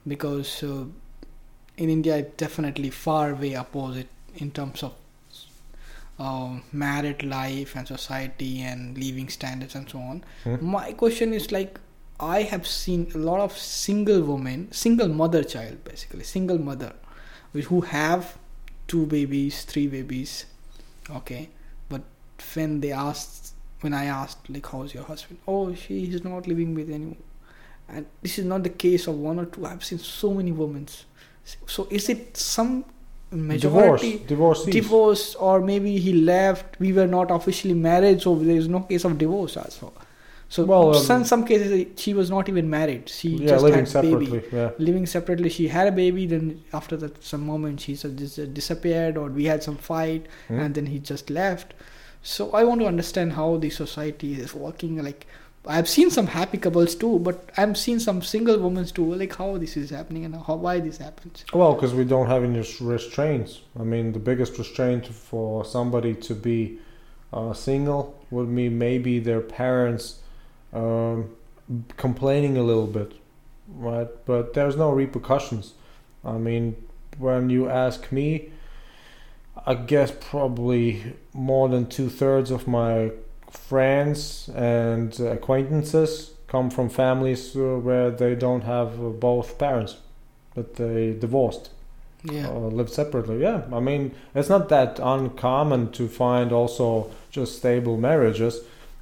because 0.07 0.63
uh, 0.63 0.85
in 1.77 1.89
India, 1.89 2.17
it's 2.17 2.37
definitely 2.37 2.91
far 2.91 3.35
way 3.35 3.55
opposite 3.55 4.09
in 4.37 4.51
terms 4.51 4.83
of 4.83 4.95
uh, 6.19 6.59
married 6.73 7.23
life 7.23 7.75
and 7.75 7.89
society 7.89 8.61
and 8.61 8.97
living 8.99 9.29
standards 9.29 9.75
and 9.75 9.89
so 9.89 9.99
on. 9.99 10.25
Hmm. 10.45 10.57
My 10.61 10.93
question 10.93 11.33
is 11.33 11.51
like, 11.51 11.81
I 12.21 12.43
have 12.43 12.67
seen 12.67 13.11
a 13.15 13.19
lot 13.19 13.41
of 13.41 13.57
single 13.57 14.21
women, 14.23 14.71
single 14.73 15.09
mother 15.09 15.43
child, 15.43 15.83
basically 15.85 16.25
single 16.25 16.59
mother, 16.59 16.93
who 17.55 17.81
have 17.81 18.37
two 18.87 19.07
babies, 19.07 19.65
three 19.65 19.87
babies, 19.87 20.45
okay. 21.09 21.49
But 21.89 22.03
when 22.55 22.81
they 22.81 22.93
asked, 22.93 23.55
when 23.81 23.95
I 23.95 24.05
asked 24.05 24.51
like, 24.51 24.67
how's 24.67 24.93
your 24.93 25.05
husband? 25.05 25.39
Oh, 25.49 25.75
she 25.75 26.05
is 26.13 26.23
not 26.23 26.47
living 26.47 26.75
with 26.75 26.91
anyone. 26.91 27.17
And 27.93 28.07
this 28.23 28.39
is 28.39 28.45
not 28.45 28.63
the 28.63 28.71
case 28.71 29.07
of 29.07 29.17
one 29.17 29.39
or 29.39 29.47
two. 29.47 29.67
I've 29.67 29.85
seen 29.85 29.99
so 29.99 30.33
many 30.35 30.53
women. 30.53 30.87
So 31.67 31.87
is 31.91 32.09
it 32.09 32.37
some 32.37 32.85
Divorce, 33.33 33.63
majority 34.03 34.19
divorcees. 34.27 34.75
divorce 34.75 35.35
or 35.37 35.61
maybe 35.61 35.99
he 35.99 36.13
left 36.15 36.81
we 36.81 36.93
were 36.93 37.07
not 37.07 37.31
officially 37.31 37.75
married 37.75 38.21
so 38.21 38.35
there 38.35 38.57
is 38.57 38.67
no 38.67 38.81
case 38.81 39.05
of 39.05 39.17
divorce 39.19 39.57
also 39.57 39.93
so 40.49 40.65
Well, 40.65 40.89
um, 40.97 41.01
some 41.01 41.25
some 41.25 41.45
cases 41.45 41.87
she 41.97 42.13
was 42.13 42.29
not 42.29 42.49
even 42.49 42.69
married 42.69 43.09
she 43.09 43.29
yeah, 43.29 43.47
just 43.51 43.63
living 43.63 43.79
had 43.79 43.89
separately. 43.89 44.27
baby 44.41 44.49
Yeah. 44.57 44.71
living 44.79 45.07
separately 45.07 45.49
she 45.49 45.69
had 45.69 45.87
a 45.87 45.93
baby 45.93 46.27
then 46.27 46.61
after 46.73 46.97
that 46.97 47.23
some 47.23 47.47
moment 47.47 47.81
she 47.83 47.95
just 47.95 48.53
disappeared 48.53 49.17
or 49.17 49.29
we 49.29 49.45
had 49.45 49.63
some 49.63 49.77
fight 49.77 50.27
Hmm. 50.49 50.59
and 50.59 50.75
then 50.75 50.87
he 50.87 50.99
just 50.99 51.31
left 51.31 51.73
so 52.23 52.51
i 52.51 52.65
want 52.65 52.81
to 52.81 52.87
understand 52.89 53.35
how 53.35 53.59
the 53.59 53.71
society 53.71 54.33
is 54.47 54.53
working 54.57 55.01
like 55.05 55.25
i've 55.67 55.89
seen 55.89 56.11
some 56.11 56.27
happy 56.27 56.59
couples 56.59 56.95
too 56.95 57.19
but 57.19 57.51
i'm 57.57 57.75
seeing 57.75 57.99
some 57.99 58.23
single 58.23 58.59
women 58.59 58.85
too 58.87 59.15
like 59.15 59.35
how 59.37 59.59
this 59.59 59.77
is 59.77 59.91
happening 59.91 60.25
and 60.25 60.35
how 60.35 60.55
why 60.55 60.81
this 60.81 60.99
happens 60.99 61.45
Well, 61.53 61.75
because 61.75 61.95
we 61.95 62.05
don't 62.05 62.27
have 62.27 62.45
any 62.45 62.63
restraints. 62.81 63.61
I 63.79 63.83
mean, 63.83 64.13
the 64.13 64.19
biggest 64.19 64.59
restraint 64.59 65.07
for 65.07 65.65
somebody 65.65 66.15
to 66.15 66.35
be 66.35 66.79
uh, 67.33 67.53
single 67.53 68.19
would 68.31 68.55
be 68.55 68.69
maybe 68.69 69.19
their 69.19 69.41
parents 69.41 70.21
um, 70.73 71.31
complaining 71.97 72.57
a 72.57 72.63
little 72.63 72.87
bit, 72.87 73.13
right? 73.69 74.09
But 74.25 74.55
there's 74.55 74.77
no 74.77 74.91
repercussions. 74.91 75.75
I 76.25 76.33
mean, 76.33 76.77
when 77.19 77.51
you 77.51 77.69
ask 77.69 78.11
me, 78.13 78.51
I 79.67 79.75
guess 79.75 80.13
probably 80.21 81.15
more 81.33 81.69
than 81.69 81.87
two 81.87 82.09
thirds 82.09 82.51
of 82.51 82.67
my 82.67 83.13
friends 83.51 84.49
and 84.55 85.19
acquaintances 85.21 86.33
come 86.49 86.71
from 86.71 86.89
families 86.89 87.55
where 87.55 88.11
they 88.11 88.35
don't 88.35 88.63
have 88.63 89.21
both 89.21 89.59
parents, 89.59 89.97
but 90.55 90.75
they 90.77 91.13
divorced 91.13 91.71
Yeah. 92.25 92.49
or 92.49 92.71
lived 92.71 92.91
separately. 92.93 93.41
Yeah, 93.41 93.63
I 93.73 93.81
mean, 93.81 94.13
it's 94.35 94.49
not 94.49 94.69
that 94.69 94.99
uncommon 95.03 95.93
to 95.93 96.09
find 96.09 96.53
also 96.53 97.11
just 97.31 97.57
stable 97.59 97.97
marriages, 97.97 98.61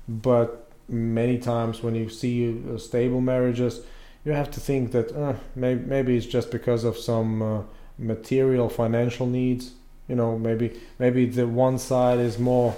but 0.09 0.67
many 0.89 1.39
times 1.39 1.83
when 1.83 1.95
you 1.95 2.09
see 2.09 2.57
uh, 2.73 2.79
stable 2.79 3.21
marriages, 3.21 3.81
you 4.25 4.33
have 4.33 4.51
to 4.51 4.61
think 4.61 4.93
that 4.93 5.13
uh, 5.17 5.35
maybe 5.55 5.83
maybe 5.87 6.17
it's 6.17 6.27
just 6.27 6.51
because 6.51 6.85
of 6.85 6.97
some 6.97 7.43
uh, 7.43 7.63
material 7.99 8.69
financial 8.69 9.27
needs. 9.27 9.73
You 10.09 10.17
know, 10.17 10.39
maybe 10.39 10.73
maybe 10.99 11.27
the 11.27 11.47
one 11.47 11.79
side 11.79 12.19
is 12.19 12.39
more 12.39 12.75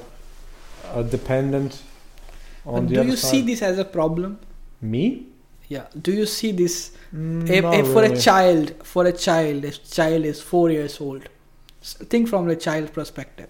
uh, 0.94 1.02
dependent 1.02 1.82
on 2.66 2.86
But 2.86 2.88
the 2.88 2.96
do 2.96 3.02
other 3.02 3.10
you 3.10 3.16
side. 3.16 3.28
see 3.30 3.42
this 3.42 3.62
as 3.62 3.78
a 3.78 3.84
problem? 3.84 4.38
Me? 4.82 5.28
Yeah. 5.68 5.86
Do 6.00 6.12
you 6.12 6.26
see 6.26 6.52
this 6.52 6.92
Mm, 7.12 7.48
if, 7.50 7.64
not 7.64 7.74
if 7.74 7.88
for 7.88 8.04
a 8.04 8.10
child 8.10 8.72
for 8.84 9.04
a 9.04 9.12
child 9.12 9.64
if 9.64 9.82
child 9.90 10.24
is 10.24 10.40
four 10.40 10.70
years 10.70 11.00
old 11.00 11.28
think 11.82 12.28
from 12.28 12.46
the 12.46 12.54
child 12.54 12.92
perspective 12.92 13.48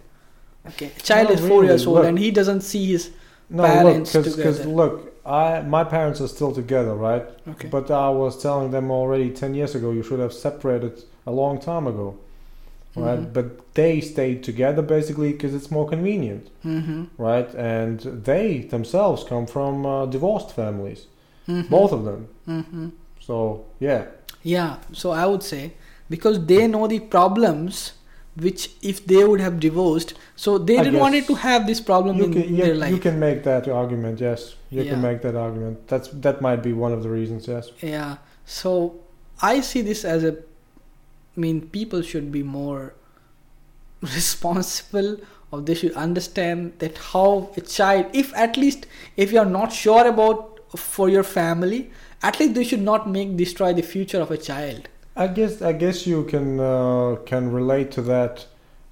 okay 0.66 0.92
a 0.96 1.00
child 1.00 1.28
Not 1.28 1.30
is 1.30 1.40
four 1.42 1.62
really, 1.62 1.66
years 1.66 1.86
old 1.86 2.02
look. 2.02 2.06
and 2.06 2.18
he 2.18 2.30
doesn't 2.30 2.62
see 2.62 2.86
his 2.92 3.10
No, 3.50 3.74
look, 3.74 4.10
because 4.22 4.34
together. 4.34 4.64
look, 4.64 5.12
I 5.26 5.60
my 5.62 5.84
parents 5.84 6.20
are 6.20 6.28
still 6.28 6.52
together, 6.52 6.94
right? 6.94 7.24
okay 7.48 7.74
But 7.74 7.90
I 7.90 8.08
was 8.10 8.40
telling 8.42 8.70
them 8.70 8.90
already 8.90 9.30
ten 9.30 9.54
years 9.54 9.74
ago 9.74 9.90
you 9.92 10.02
should 10.02 10.20
have 10.20 10.32
separated 10.32 11.02
a 11.26 11.32
long 11.32 11.58
time 11.60 11.86
ago, 11.86 12.18
right? 12.96 13.20
Mhm. 13.20 13.32
But 13.32 13.46
they 13.74 14.00
stayed 14.00 14.42
together 14.42 14.82
basically 14.82 15.32
because 15.32 15.54
it's 15.54 15.70
more 15.70 15.86
convenient, 15.88 16.48
mm-hmm. 16.64 17.04
right? 17.18 17.48
And 17.54 18.00
they 18.24 18.62
themselves 18.70 19.24
come 19.24 19.46
from 19.46 19.86
uh, 19.86 20.06
divorced 20.06 20.52
families, 20.52 21.06
Mm-hmm. 21.48 21.68
both 21.70 21.92
of 21.92 22.04
them. 22.04 22.28
mm-hmm. 22.48 22.88
So 23.26 23.64
yeah, 23.80 24.02
yeah 24.42 24.76
so 24.92 25.10
i 25.10 25.24
would 25.26 25.42
say 25.42 25.72
because 26.08 26.36
they 26.46 26.66
know 26.66 26.86
the 26.86 26.98
problems 27.00 27.92
which 28.44 28.70
if 28.82 29.04
they 29.06 29.22
would 29.24 29.40
have 29.40 29.56
divorced 29.60 30.14
so 30.36 30.56
they 30.58 30.78
I 30.78 30.84
didn't 30.84 31.00
want 31.00 31.14
it 31.14 31.26
to 31.26 31.34
have 31.34 31.66
this 31.66 31.80
problem 31.80 32.16
you 32.18 32.24
in 32.24 32.32
can 32.32 32.56
their 32.56 32.74
life 32.74 32.92
you 32.92 32.98
can 33.08 33.18
make 33.18 33.42
that 33.50 33.68
argument. 33.68 34.20
Yes, 34.20 34.54
you 34.70 34.82
Yeah. 34.82 34.92
can 34.92 35.02
make 35.08 35.20
that 35.26 35.34
argument. 35.46 35.74
That's 35.88 36.08
that 36.26 36.40
might 36.40 36.62
be 36.68 36.72
one 36.72 36.92
of 36.96 37.02
the 37.02 37.10
reasons. 37.18 37.46
Yes. 37.48 37.64
Yeah. 37.82 38.16
So 38.46 38.70
I 39.42 39.60
see 39.60 39.82
this 39.90 40.04
as 40.04 40.24
a 40.24 40.32
I 41.36 41.40
mean 41.40 41.68
people 41.68 42.02
should 42.02 42.30
be 42.32 42.42
more 42.42 42.94
responsible 44.02 45.16
or 45.50 45.60
they 45.60 45.74
should 45.74 45.94
understand 45.94 46.74
that 46.78 46.96
how 46.98 47.50
a 47.56 47.60
child 47.60 48.06
if 48.12 48.34
at 48.36 48.56
least 48.56 48.86
if 49.16 49.32
you're 49.32 49.44
not 49.44 49.72
sure 49.72 50.06
about 50.06 50.60
for 50.76 51.08
your 51.08 51.24
family 51.24 51.90
at 52.22 52.38
least 52.38 52.54
they 52.54 52.64
should 52.64 52.82
not 52.82 53.08
make 53.08 53.36
destroy 53.36 53.72
the 53.72 53.82
future 53.82 54.20
of 54.20 54.30
a 54.30 54.36
child 54.36 54.88
I 55.16 55.26
guess 55.26 55.60
I 55.60 55.72
guess 55.72 56.06
you 56.06 56.24
can 56.24 56.60
uh, 56.60 57.16
can 57.26 57.52
relate 57.52 57.90
to 57.92 58.02
that 58.02 58.46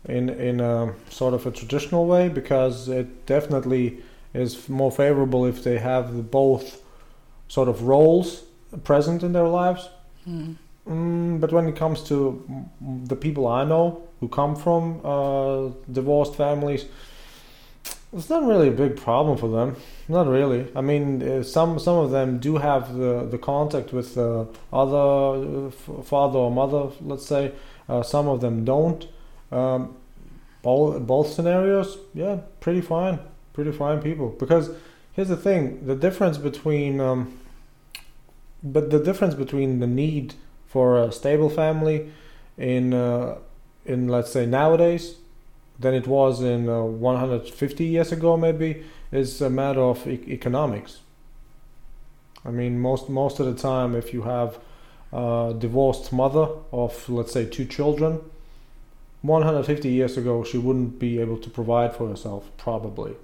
in 0.05 0.29
in 0.29 0.61
a 0.61 0.95
sort 1.11 1.35
of 1.35 1.47
a 1.47 1.51
traditional 1.51 2.07
way 2.07 2.29
because 2.29 2.89
it 2.89 3.27
definitely 3.27 4.03
is 4.35 4.69
more 4.69 4.91
favorable 4.91 5.45
if 5.47 5.63
they 5.63 5.79
have 5.79 6.31
both 6.31 6.83
sort 7.49 7.69
of 7.69 7.83
roles 7.83 8.45
present 8.85 9.23
in 9.23 9.33
their 9.33 9.49
lives. 9.49 9.89
mm. 10.29 10.57
Mm, 10.89 11.41
but 11.41 11.53
when 11.53 11.69
it 11.69 11.77
comes 11.77 12.03
to 12.05 12.43
the 12.81 13.17
people 13.17 13.47
I 13.47 13.65
know 13.65 14.09
who 14.21 14.29
come 14.29 14.57
from 14.57 15.01
uh, 15.05 15.71
divorced 15.93 16.35
families, 16.35 16.87
it's 18.13 18.31
not 18.31 18.45
really 18.45 18.69
a 18.69 18.73
big 18.73 18.97
problem 18.97 19.37
for 19.37 19.49
them. 19.49 19.77
Not 20.09 20.27
really. 20.27 20.67
I 20.75 20.81
mean, 20.81 21.23
uh, 21.23 21.43
some 21.43 21.79
some 21.79 21.99
of 21.99 22.11
them 22.11 22.39
do 22.39 22.57
have 22.57 22.95
the 22.97 23.29
the 23.31 23.37
contact 23.37 23.93
with 23.93 24.15
the 24.15 24.49
other 24.73 24.97
uh, 24.97 25.67
f- 25.67 26.07
father 26.07 26.39
or 26.39 26.51
mother, 26.51 26.89
let's 27.03 27.27
say. 27.27 27.53
Uh, 27.89 28.03
some 28.03 28.27
of 28.29 28.41
them 28.41 28.65
don't. 28.65 29.07
Um, 29.53 29.95
both 30.63 31.07
both 31.07 31.31
scenarios, 31.33 31.99
yeah, 32.15 32.39
pretty 32.61 32.81
fine, 32.81 33.19
pretty 33.53 33.73
fine 33.73 34.01
people. 34.01 34.31
Because 34.31 34.71
here's 35.13 35.29
the 35.29 35.37
thing: 35.37 35.87
the 35.87 35.95
difference 35.95 36.39
between 36.39 37.01
um, 37.01 37.39
but 38.63 38.91
the 38.91 38.99
difference 38.99 39.35
between 39.35 39.81
the 39.81 39.87
need 39.87 40.35
for 40.69 41.03
a 41.03 41.11
stable 41.11 41.51
family 41.51 42.11
in 42.57 42.95
uh, 42.95 43.39
in 43.87 44.09
let's 44.09 44.31
say 44.31 44.47
nowadays 44.47 45.17
than 45.79 45.95
it 45.95 46.07
was 46.07 46.43
in 46.43 46.69
uh, 46.69 46.83
150 46.83 47.85
years 47.85 48.13
ago 48.13 48.37
maybe 48.37 48.85
is 49.11 49.41
a 49.41 49.49
matter 49.49 49.81
of 49.81 50.07
e- 50.07 50.25
economics. 50.29 51.01
I 52.45 52.51
mean 52.51 52.79
most 52.79 53.09
most 53.09 53.41
of 53.41 53.47
the 53.47 53.61
time 53.61 53.97
if 53.97 54.13
you 54.13 54.23
have 54.23 54.59
a 55.13 55.55
divorced 55.59 56.13
mother 56.13 56.49
of 56.73 57.09
let's 57.09 57.33
say 57.33 57.47
two 57.47 57.65
children 57.65 58.21
150 59.23 59.89
years 59.89 60.17
ago 60.17 60.45
she 60.45 60.59
wouldn't 60.59 60.99
be 60.99 61.19
able 61.19 61.39
to 61.39 61.49
provide 61.49 61.97
for 61.97 62.09
herself 62.09 62.51
probably. 62.59 63.15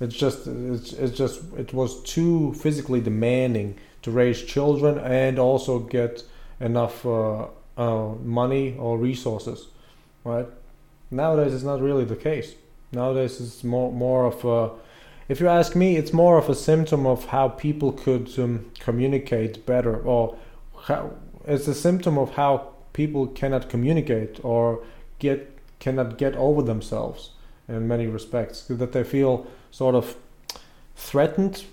It's 0.00 0.16
just 0.16 0.48
it's, 0.48 0.92
it's 0.94 1.16
just 1.16 1.42
it 1.56 1.72
was 1.72 2.02
too 2.02 2.54
physically 2.54 3.00
demanding 3.00 3.78
to 4.02 4.10
raise 4.10 4.42
children 4.42 4.98
and 4.98 5.38
also 5.38 5.78
get 5.78 6.24
enough 6.62 7.04
uh, 7.04 7.46
uh, 7.76 8.14
money 8.22 8.76
or 8.78 8.96
resources, 8.96 9.66
right? 10.24 10.46
Nowadays, 11.10 11.52
it's 11.52 11.64
not 11.64 11.80
really 11.80 12.04
the 12.04 12.16
case. 12.16 12.54
Nowadays, 12.92 13.40
it's 13.40 13.64
more 13.64 13.92
more 13.92 14.26
of 14.26 14.44
a. 14.44 14.70
If 15.28 15.40
you 15.40 15.48
ask 15.48 15.76
me, 15.76 15.96
it's 15.96 16.12
more 16.12 16.38
of 16.38 16.48
a 16.48 16.54
symptom 16.54 17.06
of 17.06 17.26
how 17.26 17.48
people 17.48 17.92
could 17.92 18.38
um, 18.38 18.70
communicate 18.78 19.64
better, 19.66 19.96
or 19.96 20.36
how, 20.86 21.12
it's 21.46 21.68
a 21.68 21.74
symptom 21.74 22.18
of 22.18 22.30
how 22.30 22.72
people 22.92 23.26
cannot 23.26 23.68
communicate 23.68 24.44
or 24.44 24.84
get 25.18 25.48
cannot 25.78 26.18
get 26.18 26.36
over 26.36 26.62
themselves 26.62 27.30
in 27.68 27.88
many 27.88 28.06
respects, 28.06 28.62
that 28.68 28.92
they 28.92 29.04
feel 29.04 29.46
sort 29.70 29.94
of 29.94 30.16
threatened 30.96 31.64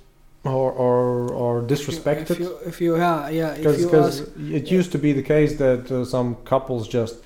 or 0.43 0.71
or, 0.71 1.33
or 1.33 1.61
disrespected 1.61 2.31
if 2.31 2.39
you 2.39 2.57
if 2.65 2.81
you 2.81 2.97
yeah 2.97 3.29
yeah 3.29 3.51
if 3.53 3.77
because 3.85 4.21
you 4.37 4.55
it 4.55 4.71
used 4.71 4.91
to 4.91 4.97
be 4.97 5.11
the 5.11 5.23
case 5.23 5.57
that 5.57 5.91
uh, 5.91 6.05
some 6.05 6.35
couples 6.45 6.87
just 6.87 7.17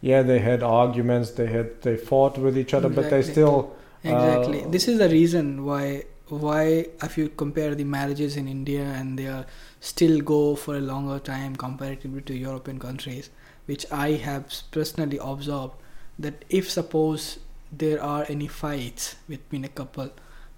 yeah 0.00 0.22
they 0.22 0.38
had 0.38 0.62
arguments 0.62 1.32
they 1.32 1.46
had 1.46 1.82
they 1.82 1.96
fought 1.96 2.38
with 2.38 2.56
each 2.56 2.72
other 2.72 2.88
but 2.88 3.10
they 3.10 3.18
Exactly. 3.18 3.32
still 3.32 3.76
Exactly. 4.04 4.64
Uh, 4.64 4.68
this 4.68 4.88
is 4.88 4.98
the 4.98 5.08
reason 5.08 5.64
why 5.64 6.04
why 6.28 6.86
if 7.02 7.16
you 7.18 7.28
compare 7.28 7.74
the 7.74 7.84
marriages 7.84 8.36
in 8.36 8.48
India 8.48 8.82
and 8.82 9.18
they 9.18 9.26
are 9.26 9.46
still 9.80 10.20
go 10.20 10.56
for 10.56 10.76
a 10.76 10.80
longer 10.80 11.18
time 11.18 11.54
comparatively 11.54 12.22
to 12.22 12.34
European 12.34 12.78
countries, 12.78 13.30
which 13.66 13.84
I 13.92 14.12
have 14.12 14.52
personally 14.70 15.18
observed 15.22 15.74
that 16.18 16.44
if 16.48 16.70
suppose 16.70 17.38
there 17.70 18.02
are 18.02 18.24
any 18.28 18.48
fights 18.48 19.16
between 19.28 19.64
a 19.64 19.68
couple, 19.68 20.10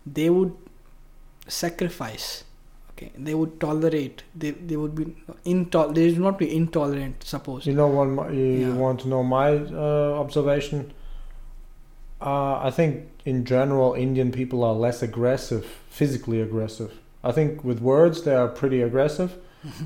they 0.07 0.31
would 0.31 0.57
sacrifice. 1.47 2.45
Okay, 2.93 3.11
they 3.19 3.35
would 3.35 3.59
tolerate. 3.61 4.23
They 4.37 4.53
they 4.53 4.77
would 4.77 4.95
be 4.95 5.05
intol. 5.45 5.95
They 5.95 6.11
would 6.11 6.19
not 6.21 6.39
be 6.39 6.55
intolerant. 6.57 7.25
Suppose. 7.25 7.67
you 7.67 7.75
know 7.75 7.89
one 7.89 8.13
you 8.35 8.69
Yeah. 8.69 8.75
want 8.75 9.01
to 9.01 9.09
know 9.09 9.23
my 9.23 9.49
uh, 9.57 10.21
observation 10.25 10.93
uh, 12.21 12.57
i 12.69 12.71
think 12.71 13.09
in 13.25 13.45
general 13.45 13.95
indian 13.95 14.31
people 14.31 14.63
are 14.65 14.75
less 14.75 15.03
aggressive 15.03 15.65
physically 15.91 16.41
aggressive 16.41 16.93
i 17.23 17.33
think 17.33 17.65
with 17.65 17.81
words 17.81 18.23
they 18.23 18.35
are 18.35 18.49
pretty 18.49 18.81
aggressive 18.83 19.31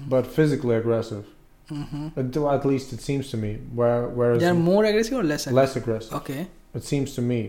but 0.08 0.26
physically 0.26 0.74
aggressive 0.76 1.24
hmm 1.68 2.08
at 2.16 2.36
at 2.36 2.64
least 2.64 2.92
it 2.92 3.00
seems 3.00 3.30
to 3.30 3.36
me 3.36 3.50
where 3.74 4.08
whereas 4.08 4.40
They 4.42 4.48
are 4.48 4.54
more 4.72 4.84
aggressive 4.84 5.18
or 5.18 5.22
less 5.24 5.46
aggressive. 5.46 5.54
less 5.54 5.76
aggressive 5.82 6.14
Okay. 6.20 6.46
It 6.74 6.84
seems 6.84 7.14
to 7.14 7.22
me. 7.22 7.40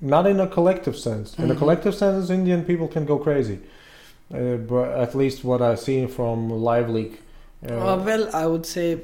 Not 0.00 0.26
in 0.26 0.40
a 0.40 0.46
collective 0.46 0.96
sense. 0.96 1.38
In 1.38 1.50
a 1.50 1.54
Mhm. 1.54 1.58
collective 1.58 1.94
sense, 1.94 2.30
Indian 2.30 2.64
people 2.64 2.88
can 2.88 3.04
go 3.06 3.18
crazy. 3.18 3.58
Uh, 4.34 4.56
but 4.56 4.90
at 4.90 5.14
least 5.14 5.44
what 5.44 5.62
I've 5.62 5.80
seen 5.80 6.08
from 6.08 6.50
Live 6.50 6.90
Leak. 6.90 7.20
Uh, 7.68 7.74
Uh, 7.74 8.02
well, 8.04 8.28
I 8.34 8.46
would 8.46 8.66
say 8.66 9.00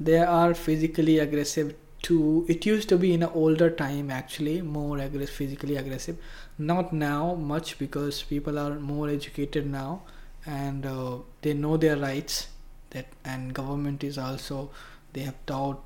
they 0.00 0.18
are 0.18 0.54
physically 0.54 1.18
aggressive 1.18 1.74
too. 2.02 2.44
It 2.48 2.66
used 2.66 2.88
to 2.88 2.96
be 2.96 3.12
in 3.12 3.22
an 3.22 3.30
older 3.34 3.70
time 3.70 4.10
actually 4.10 4.62
more 4.62 4.98
aggressive, 4.98 5.34
physically 5.34 5.76
aggressive. 5.76 6.16
Not 6.58 6.92
now 6.92 7.34
much 7.34 7.78
because 7.78 8.22
people 8.22 8.58
are 8.58 8.78
more 8.80 9.08
educated 9.08 9.70
now 9.70 10.02
and 10.46 10.86
uh, 10.86 11.18
they 11.42 11.54
know 11.54 11.76
their 11.76 11.96
rights. 11.96 12.48
That 12.90 13.06
and 13.24 13.52
government 13.52 14.02
is 14.02 14.16
also 14.16 14.70
they 15.12 15.20
have 15.22 15.36
taught. 15.46 15.84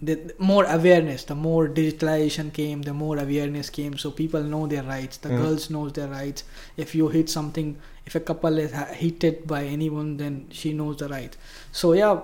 The 0.00 0.32
more 0.38 0.64
awareness, 0.64 1.24
the 1.24 1.34
more 1.34 1.68
digitalization 1.68 2.52
came, 2.52 2.82
the 2.82 2.94
more 2.94 3.18
awareness 3.18 3.68
came. 3.68 3.98
So 3.98 4.10
people 4.12 4.42
know 4.42 4.66
their 4.68 4.84
rights. 4.84 5.16
The 5.18 5.30
Mm. 5.30 5.38
girls 5.42 5.70
knows 5.70 5.92
their 5.92 6.08
rights. 6.08 6.44
If 6.76 6.94
you 6.94 7.08
hit 7.08 7.28
something, 7.28 7.76
if 8.06 8.14
a 8.14 8.20
couple 8.20 8.58
is 8.58 8.72
hit 9.04 9.46
by 9.46 9.64
anyone, 9.64 10.16
then 10.18 10.46
she 10.50 10.72
knows 10.72 10.98
the 10.98 11.08
right. 11.08 11.36
So 11.72 11.92
yeah, 11.94 12.20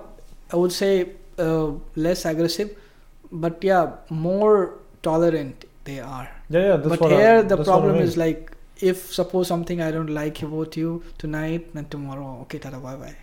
I 0.53 0.55
would 0.55 0.71
say 0.71 0.91
uh, 1.37 1.71
less 1.97 2.23
aggressive, 2.25 2.69
but 3.31 3.61
yeah, 3.63 3.91
more 4.09 4.75
tolerant 5.03 5.65
they 5.83 5.99
are. 5.99 6.29
Yeah, 6.49 6.61
yeah. 6.69 6.77
But 6.77 6.99
what 7.01 7.11
I- 7.11 7.17
here 7.21 7.43
the 7.43 7.57
I 7.59 7.63
problem 7.63 7.93
mean. 7.95 8.03
is 8.03 8.15
like 8.15 8.51
if 8.91 9.03
suppose 9.13 9.47
something 9.49 9.81
I 9.81 9.91
don't 9.91 10.09
like 10.21 10.41
about 10.47 10.77
you 10.77 11.03
tonight, 11.17 11.67
then 11.73 11.85
tomorrow, 11.97 12.39
okay, 12.43 12.59
tada, 12.59 12.81
bye 12.87 12.95
bye. 13.03 13.15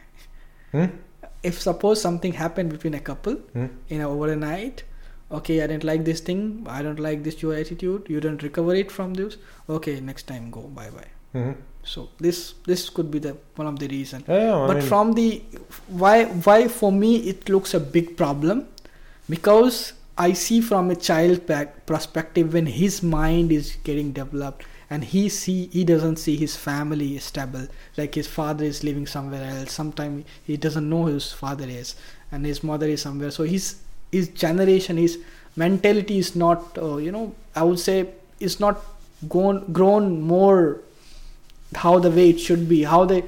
Hmm? 0.72 0.86
If 1.42 1.60
suppose 1.60 2.00
something 2.00 2.32
happened 2.32 2.70
between 2.70 2.94
a 2.94 3.00
couple 3.00 3.34
Hmm? 3.52 3.66
in 3.88 4.00
a, 4.00 4.08
over 4.08 4.30
a 4.32 4.36
night, 4.36 4.84
okay, 5.30 5.62
I 5.62 5.66
didn't 5.66 5.84
like 5.84 6.04
this 6.04 6.20
thing, 6.20 6.66
I 6.68 6.82
don't 6.82 7.00
like 7.00 7.24
this 7.24 7.42
your 7.42 7.54
attitude, 7.54 8.06
you 8.08 8.20
don't 8.20 8.42
recover 8.42 8.74
it 8.74 8.90
from 8.92 9.14
this, 9.14 9.36
okay, 9.68 9.98
next 10.00 10.24
time 10.32 10.50
go, 10.50 10.62
bye 10.80 10.90
bye. 10.90 11.10
Mhm. 11.34 11.54
So 11.84 12.08
this 12.24 12.54
this 12.66 12.88
could 12.90 13.10
be 13.10 13.18
the 13.18 13.36
one 13.56 13.66
of 13.66 13.78
the 13.78 13.88
reason. 13.88 14.24
Yeah. 14.28 14.66
But 14.68 14.76
mean, 14.76 14.86
from 14.90 15.14
the 15.14 15.42
why 16.02 16.24
why 16.48 16.68
for 16.68 16.92
me 16.92 17.16
it 17.32 17.48
looks 17.48 17.74
a 17.74 17.80
big 17.80 18.16
problem 18.16 18.66
because 19.28 19.94
I 20.18 20.32
see 20.34 20.60
from 20.60 20.90
a 20.90 20.96
child 20.96 21.40
perspective 21.86 22.52
when 22.52 22.66
his 22.66 23.02
mind 23.02 23.50
is 23.50 23.76
getting 23.88 24.12
developed 24.12 24.64
and 24.92 25.04
he 25.12 25.28
see 25.34 25.58
he 25.74 25.84
doesn't 25.90 26.16
see 26.22 26.36
his 26.36 26.54
family 26.62 27.10
stable. 27.26 27.66
Like 27.96 28.14
his 28.14 28.26
father 28.26 28.64
is 28.72 28.84
living 28.88 29.06
somewhere 29.06 29.44
else. 29.50 29.72
Sometimes 29.72 30.24
he 30.48 30.56
doesn't 30.64 30.88
know 30.88 31.04
who 31.06 31.14
his 31.14 31.32
father 31.32 31.66
is. 31.66 31.94
And 32.30 32.44
his 32.44 32.62
mother 32.70 32.88
is 32.94 33.00
somewhere. 33.06 33.30
So 33.30 33.44
his 33.44 33.76
his 34.10 34.28
generation 34.28 34.98
his 34.98 35.18
mentality 35.56 36.18
is 36.18 36.34
not 36.42 36.78
uh, 36.78 36.96
you 36.96 37.12
know 37.14 37.34
i 37.60 37.62
would 37.62 37.78
say 37.78 37.96
is 38.48 38.58
not 38.64 38.82
grown 39.34 39.58
grown 39.78 40.20
more 40.32 40.80
how 41.84 41.98
the 41.98 42.10
way 42.10 42.28
it 42.30 42.40
should 42.40 42.68
be. 42.68 42.82
How 42.84 43.04
the 43.06 43.24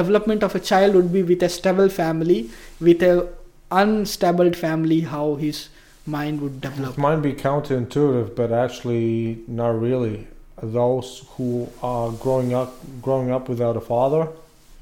development 0.00 0.42
of 0.42 0.54
a 0.54 0.60
child 0.72 0.94
would 0.94 1.12
be 1.12 1.22
with 1.22 1.42
a 1.42 1.48
stable 1.48 1.88
family 1.88 2.50
with 2.80 3.02
a 3.02 3.28
unstable 3.70 4.52
family 4.52 5.00
how 5.14 5.34
his 5.36 5.68
mind 6.06 6.40
would 6.40 6.60
develop. 6.60 6.98
It 6.98 7.00
might 7.00 7.22
be 7.22 7.34
counterintuitive, 7.34 8.34
but 8.34 8.52
actually 8.52 9.42
not 9.46 9.80
really. 9.80 10.26
Those 10.64 11.24
who 11.36 11.68
are 11.82 12.10
growing 12.10 12.54
up 12.54 12.74
growing 13.02 13.30
up 13.30 13.48
without 13.48 13.76
a 13.76 13.80
father 13.80 14.28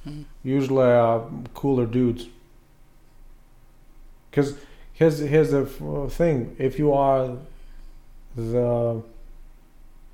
Mm. 0.06 0.24
usually 0.42 0.82
are 0.82 1.22
cooler 1.54 1.86
dudes. 1.86 2.26
Because 4.30 4.54
here's 4.92 5.18
here's 5.18 5.50
the 5.50 5.66
thing: 6.10 6.56
if 6.58 6.78
you 6.78 6.92
are 6.92 7.36
the 8.36 9.02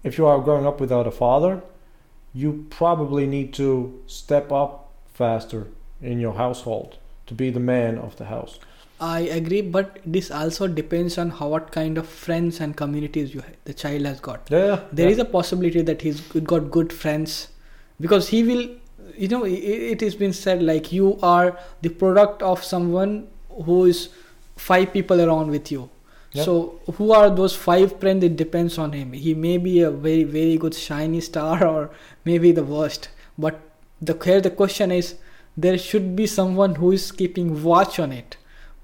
if 0.04 0.18
you 0.18 0.26
are 0.26 0.40
growing 0.40 0.66
up 0.66 0.80
without 0.80 1.06
a 1.06 1.10
father, 1.10 1.62
you 2.34 2.66
probably 2.70 3.26
need 3.26 3.52
to 3.54 3.98
step 4.06 4.52
up 4.52 4.90
faster 5.14 5.66
in 6.00 6.20
your 6.20 6.34
household 6.34 6.98
to 7.26 7.34
be 7.34 7.50
the 7.50 7.60
man 7.60 7.98
of 7.98 8.16
the 8.16 8.26
house. 8.26 8.58
I 9.00 9.20
agree, 9.20 9.60
but 9.62 9.98
this 10.04 10.30
also 10.30 10.66
depends 10.66 11.18
on 11.18 11.30
how 11.30 11.48
what 11.48 11.70
kind 11.72 11.98
of 11.98 12.08
friends 12.08 12.60
and 12.60 12.76
communities 12.76 13.32
you 13.34 13.40
ha- 13.42 13.54
the 13.64 13.74
child 13.74 14.06
has 14.06 14.20
got. 14.20 14.48
Yeah, 14.50 14.64
yeah. 14.66 14.80
There 14.92 15.06
yeah. 15.06 15.12
is 15.12 15.18
a 15.18 15.24
possibility 15.24 15.82
that 15.82 16.02
he's 16.02 16.20
got 16.52 16.70
good 16.70 16.92
friends, 16.92 17.48
because 18.00 18.28
he 18.28 18.42
will. 18.42 18.68
You 19.16 19.28
know, 19.28 19.44
i- 19.44 19.60
it 19.92 20.00
has 20.00 20.14
been 20.14 20.32
said 20.32 20.62
like 20.62 20.90
you 20.92 21.12
are 21.22 21.56
the 21.82 21.88
product 22.02 22.42
of 22.42 22.64
someone 22.64 23.14
who 23.68 23.84
is 23.92 24.08
five 24.56 24.92
people 24.92 25.20
around 25.20 25.50
with 25.50 25.70
you. 25.72 25.88
Yeah. 26.32 26.42
So 26.44 26.80
who 26.98 27.12
are 27.12 27.30
those 27.30 27.54
five 27.56 27.98
friends? 28.00 28.24
It 28.24 28.36
depends 28.36 28.78
on 28.78 28.92
him. 28.92 29.12
He 29.12 29.34
may 29.34 29.56
be 29.58 29.80
a 29.82 29.90
very 29.90 30.24
very 30.24 30.56
good 30.66 30.74
shiny 30.74 31.20
star, 31.20 31.64
or 31.66 31.90
maybe 32.24 32.52
the 32.52 32.64
worst. 32.64 33.08
But 33.46 33.60
the 34.02 34.18
here 34.24 34.40
the 34.40 34.50
question 34.50 34.90
is, 34.98 35.14
there 35.56 35.78
should 35.78 36.14
be 36.16 36.26
someone 36.26 36.74
who 36.82 36.92
is 36.92 37.10
keeping 37.22 37.62
watch 37.62 37.98
on 37.98 38.12
it 38.12 38.36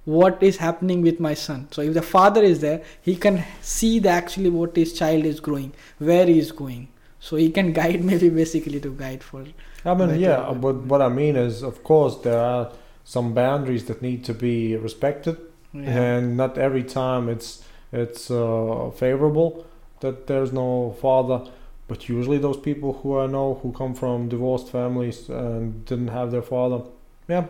what 0.05 0.43
is 0.43 0.59
happening 0.59 1.03
with 1.03 1.21
my 1.21 1.35
son. 1.35 1.69
So 1.71 1.83
if 1.83 1.95
the 1.95 2.03
father 2.03 2.43
is 2.43 2.61
there 2.61 2.83
he 3.01 3.17
can 3.17 3.45
see 3.63 3.99
the 3.99 4.11
actually 4.11 4.51
what 4.51 4.77
his 4.77 4.93
child 4.93 5.25
is 5.25 5.41
growing 5.41 5.73
where 5.99 6.27
he 6.27 6.39
is 6.39 6.53
going. 6.53 6.89
So 7.21 7.37
he 7.37 7.51
can 7.51 7.73
guide 7.81 8.05
maybe 8.05 8.29
basically 8.29 8.81
to 8.81 8.91
guide 8.91 9.23
for 9.23 9.45
I 9.85 9.95
mean, 9.95 10.19
yeah, 10.19 10.53
but 10.53 10.77
what 10.77 11.03
I 11.03 11.09
mean 11.09 11.37
is, 11.37 11.63
of 11.63 11.85
course, 11.85 12.17
there 12.23 12.39
are 12.39 12.73
some 13.05 13.35
boundaries 13.35 13.85
that 13.87 14.01
need 14.01 14.25
to 14.25 14.35
be 14.35 14.77
respected, 14.77 15.37
yeah, 15.75 15.91
and 15.91 16.37
not 16.37 16.57
every 16.57 16.83
time 16.83 17.29
it's 17.29 17.63
it's 17.93 18.31
uh, 18.31 18.91
favorable 18.97 19.67
that 20.01 20.27
there's 20.27 20.53
no 20.53 20.97
father. 21.01 21.51
But 21.87 22.09
usually, 22.09 22.39
those 22.39 22.57
people 22.57 22.95
who 22.95 23.19
I 23.19 23.27
know 23.27 23.61
who 23.63 23.73
come 23.73 23.95
from 23.95 24.29
divorced 24.31 24.71
families 24.71 25.29
and 25.29 25.85
didn't 25.85 26.09
have 26.09 26.31
their 26.31 26.43
father, 26.43 26.81
yeah, 27.29 27.45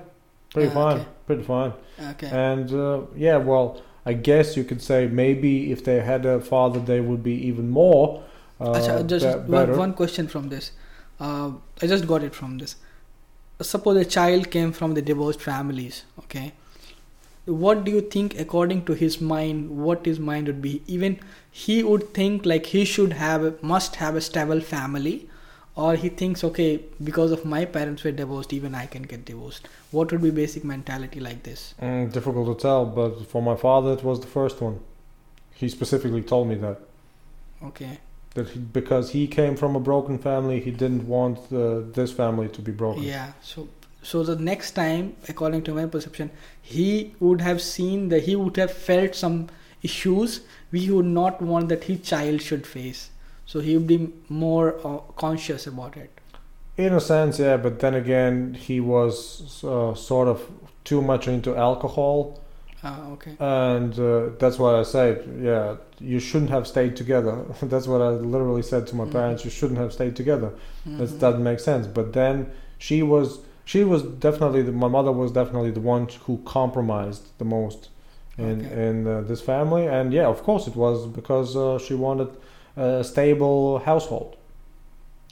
pretty 0.55 0.71
Ah, 0.71 0.75
fine, 0.75 0.97
okay. 1.01 1.09
pretty 1.27 1.43
fine. 1.43 1.73
okay 2.13 2.29
And 2.29 2.73
uh, 2.73 3.01
yeah, 3.17 3.37
well, 3.37 3.83
I 4.07 4.15
guess 4.15 4.57
you 4.57 4.65
could 4.65 4.83
say 4.83 5.07
maybe 5.09 5.73
if 5.73 5.85
they 5.85 6.01
had 6.01 6.27
a 6.27 6.41
father, 6.41 6.81
they 6.81 7.01
would 7.01 7.23
be 7.23 7.35
even 7.49 7.71
more. 7.71 8.23
Uh, 8.61 8.67
Acha, 8.79 9.07
just 9.07 9.27
be- 9.47 9.53
one, 9.53 9.77
one 9.77 9.95
question 9.95 10.29
from 10.29 10.49
this 10.49 10.71
uh, 11.21 11.51
i 11.83 11.87
just 11.93 12.07
got 12.07 12.23
it 12.23 12.35
from 12.35 12.59
this 12.59 12.77
suppose 13.71 13.97
a 14.03 14.05
child 14.05 14.49
came 14.51 14.71
from 14.73 14.95
the 14.95 15.03
divorced 15.03 15.41
families 15.47 16.05
okay 16.21 16.53
what 17.47 17.85
do 17.85 17.91
you 17.91 18.01
think 18.01 18.39
according 18.39 18.85
to 18.87 18.95
his 18.95 19.21
mind 19.21 19.71
what 19.89 20.07
his 20.07 20.19
mind 20.19 20.47
would 20.47 20.63
be 20.63 20.83
even 20.87 21.19
he 21.51 21.83
would 21.83 22.07
think 22.15 22.47
like 22.47 22.67
he 22.67 22.85
should 22.85 23.13
have 23.15 23.45
a, 23.45 23.55
must 23.61 23.97
have 23.97 24.17
a 24.17 24.21
stable 24.21 24.61
family 24.61 25.29
or 25.77 25.97
he 25.97 26.09
thinks 26.09 26.45
okay 26.45 26.81
because 27.03 27.33
of 27.33 27.45
my 27.45 27.65
parents 27.65 28.05
were 28.05 28.13
divorced 28.13 28.53
even 28.53 28.75
i 28.75 28.87
can 28.87 29.03
get 29.03 29.25
divorced 29.25 29.69
what 29.91 30.13
would 30.13 30.23
be 30.23 30.31
basic 30.31 30.65
mentality 30.65 31.21
like 31.21 31.43
this 31.43 31.75
Mm, 31.81 32.13
difficult 32.13 32.47
to 32.47 32.63
tell, 32.63 32.87
but 32.87 33.27
for 33.27 33.43
my 33.43 33.57
father, 33.57 33.93
it 33.93 34.05
was 34.05 34.21
the 34.21 34.27
first 34.27 34.61
one. 34.61 34.81
He 35.53 35.69
specifically 35.69 36.23
told 36.23 36.49
me 36.49 36.57
that 36.57 36.79
okay 37.63 37.99
that 38.35 38.49
he, 38.51 38.59
because 38.59 39.11
he 39.11 39.27
came 39.29 39.57
from 39.57 39.77
a 39.77 39.81
broken 39.81 40.19
family, 40.19 40.61
he 40.61 40.71
didn't 40.71 41.07
want 41.07 41.39
uh, 41.53 41.81
this 41.93 42.13
family 42.13 42.49
to 42.49 42.63
be 42.63 42.73
broken. 42.73 43.03
Yeah. 43.03 43.33
So 43.43 43.69
so 44.03 44.23
the 44.23 44.37
next 44.37 44.73
time, 44.73 45.17
according 45.29 45.63
to 45.65 45.75
my 45.75 45.87
perception, 45.87 46.31
he 46.61 47.15
would 47.21 47.41
have 47.41 47.63
seen 47.63 48.09
that 48.11 48.25
he 48.25 48.37
would 48.37 48.57
have 48.57 48.73
felt 48.73 49.15
some 49.15 49.49
issues 49.83 50.41
we 50.73 50.91
would 50.91 51.07
not 51.07 51.41
want 51.43 51.69
that 51.69 51.85
his 51.85 52.01
child 52.01 52.43
should 52.43 52.67
face. 52.67 53.11
So 53.47 53.61
he 53.61 53.77
would 53.77 53.87
be 53.87 54.13
more 54.29 54.75
uh, 54.87 54.99
conscious 55.17 55.67
about 55.67 55.97
it. 55.97 56.11
In 56.77 56.93
a 56.93 57.01
sense, 57.01 57.39
yeah, 57.39 57.57
but 57.57 57.79
then 57.81 57.95
again, 57.95 58.55
he 58.55 58.81
was 58.81 59.63
uh, 59.65 59.95
sort 59.95 60.29
of 60.29 60.43
too 60.83 61.01
much 61.01 61.29
into 61.29 61.55
alcohol, 61.57 62.41
Ah, 62.83 63.11
okay. 63.13 63.37
and 63.39 63.99
uh, 63.99 64.31
that's 64.39 64.59
why 64.59 64.81
I 64.81 64.83
say, 64.83 65.19
yeah, 65.41 65.77
you 66.01 66.19
shouldn't 66.19 66.51
have 66.51 66.67
stayed 66.67 66.97
together. 66.97 67.45
that's 67.63 67.87
what 67.87 68.03
I 68.03 68.09
literally 68.11 68.63
said 68.63 68.87
to 68.89 68.97
my 68.97 69.05
Mhm. 69.05 69.13
parents. 69.13 69.45
You 69.45 69.51
shouldn't 69.51 69.79
have 69.79 69.93
stayed 69.93 70.17
together. 70.17 70.51
That 70.85 71.09
Mhm. 71.09 71.19
doesn't 71.21 71.43
make 71.45 71.61
sense. 71.61 71.87
But 71.87 72.13
then 72.13 72.51
she 72.79 73.03
was 73.03 73.39
she 73.65 73.83
was 73.85 74.03
definitely 74.03 74.63
the, 74.63 74.73
my 74.73 74.89
mother 74.89 75.13
was 75.13 75.31
definitely 75.33 75.71
the 75.71 75.81
one 75.95 76.07
who 76.27 76.39
compromised 76.45 77.23
the 77.39 77.45
most 77.45 77.89
in 78.37 78.67
Okay. 78.67 78.89
in 78.89 79.07
uh, 79.07 79.21
this 79.31 79.41
family, 79.41 79.87
and 79.87 80.13
yeah, 80.13 80.27
of 80.27 80.43
course 80.43 80.67
it 80.71 80.77
was 80.77 81.07
because 81.07 81.57
uh, 81.57 81.79
she 81.79 81.95
wanted 81.95 82.29
a 82.77 83.05
stable 83.05 83.79
household, 83.81 84.37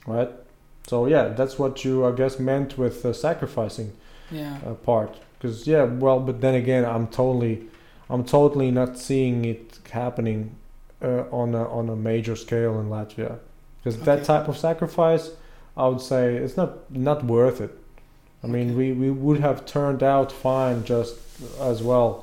right? 0.07 0.29
So 0.87 1.05
yeah, 1.07 1.29
that's 1.29 1.57
what 1.59 1.83
you 1.85 2.05
I 2.05 2.11
guess 2.11 2.39
meant 2.39 2.77
with 2.77 3.05
uh, 3.05 3.13
sacrificing 3.13 3.91
Yeah. 4.31 4.57
uh, 4.65 4.73
part. 4.73 5.17
Because 5.39 5.67
yeah, 5.67 5.83
well, 5.83 6.19
but 6.19 6.41
then 6.41 6.55
again, 6.55 6.85
I'm 6.85 7.07
totally 7.07 7.63
I'm 8.09 8.23
totally 8.23 8.71
not 8.71 8.97
seeing 8.97 9.45
it 9.45 9.79
happening 9.91 10.55
uh, 11.01 11.23
on 11.31 11.55
a 11.55 11.67
on 11.69 11.89
a 11.89 11.95
major 11.95 12.35
scale 12.35 12.79
in 12.79 12.89
Latvia. 12.89 13.39
Because 13.83 13.99
that 14.01 14.23
type 14.23 14.47
of 14.47 14.57
sacrifice, 14.57 15.31
I 15.75 15.87
would 15.87 16.01
say 16.01 16.35
it's 16.35 16.55
not 16.57 16.89
not 16.91 17.23
worth 17.25 17.59
it. 17.61 17.71
I 18.43 18.47
mean, 18.47 18.69
Okay. 18.69 18.75
we, 18.77 18.91
we 18.91 19.11
would 19.11 19.39
have 19.39 19.65
turned 19.65 20.03
out 20.03 20.31
fine 20.31 20.83
just 20.83 21.15
as 21.61 21.81
well, 21.81 22.22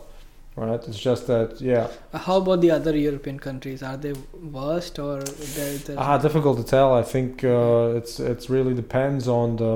right? 0.61 0.83
It's 0.89 0.99
just 1.09 1.23
that 1.27 1.61
yeah, 1.61 1.87
Uh, 2.13 2.19
How 2.27 2.37
about 2.43 2.61
the 2.61 2.71
other 2.79 2.95
European 2.97 3.39
countries? 3.39 3.83
Are 3.83 3.97
they 4.05 4.15
worst 4.61 4.99
or 4.99 5.17
there? 5.57 5.75
there- 5.87 5.99
ah, 5.99 6.19
difficult 6.19 6.57
to 6.63 6.65
tell. 6.77 6.89
I 7.03 7.05
think 7.15 7.31
uh, 7.45 7.99
it's 7.99 8.15
it's 8.33 8.47
really 8.57 8.75
depends 8.75 9.25
on 9.41 9.57
the 9.63 9.73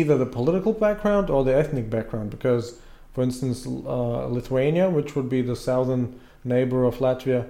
either 0.00 0.16
the 0.24 0.30
political 0.38 0.72
background 0.86 1.30
or 1.30 1.40
the 1.48 1.54
ethnic 1.62 1.86
background. 1.96 2.28
Because, 2.30 2.74
for 3.14 3.22
instance, 3.28 3.58
uh, 3.66 4.26
Lithuania, 4.38 4.86
which 4.90 5.10
would 5.16 5.28
be 5.36 5.40
the 5.42 5.56
southern 5.56 6.02
neighbor 6.44 6.80
of 6.84 6.94
Latvia, 6.98 7.42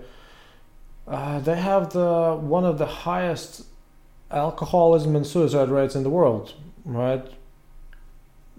uh, 1.07 1.39
they 1.41 1.57
have 1.57 1.85
the 1.99 2.11
one 2.57 2.65
of 2.73 2.79
the 2.79 2.91
highest 3.09 3.65
alcoholism 4.31 5.17
and 5.17 5.27
suicide 5.27 5.69
rates 5.79 5.95
in 5.97 6.03
the 6.03 6.11
world, 6.11 6.47
right? 6.85 7.25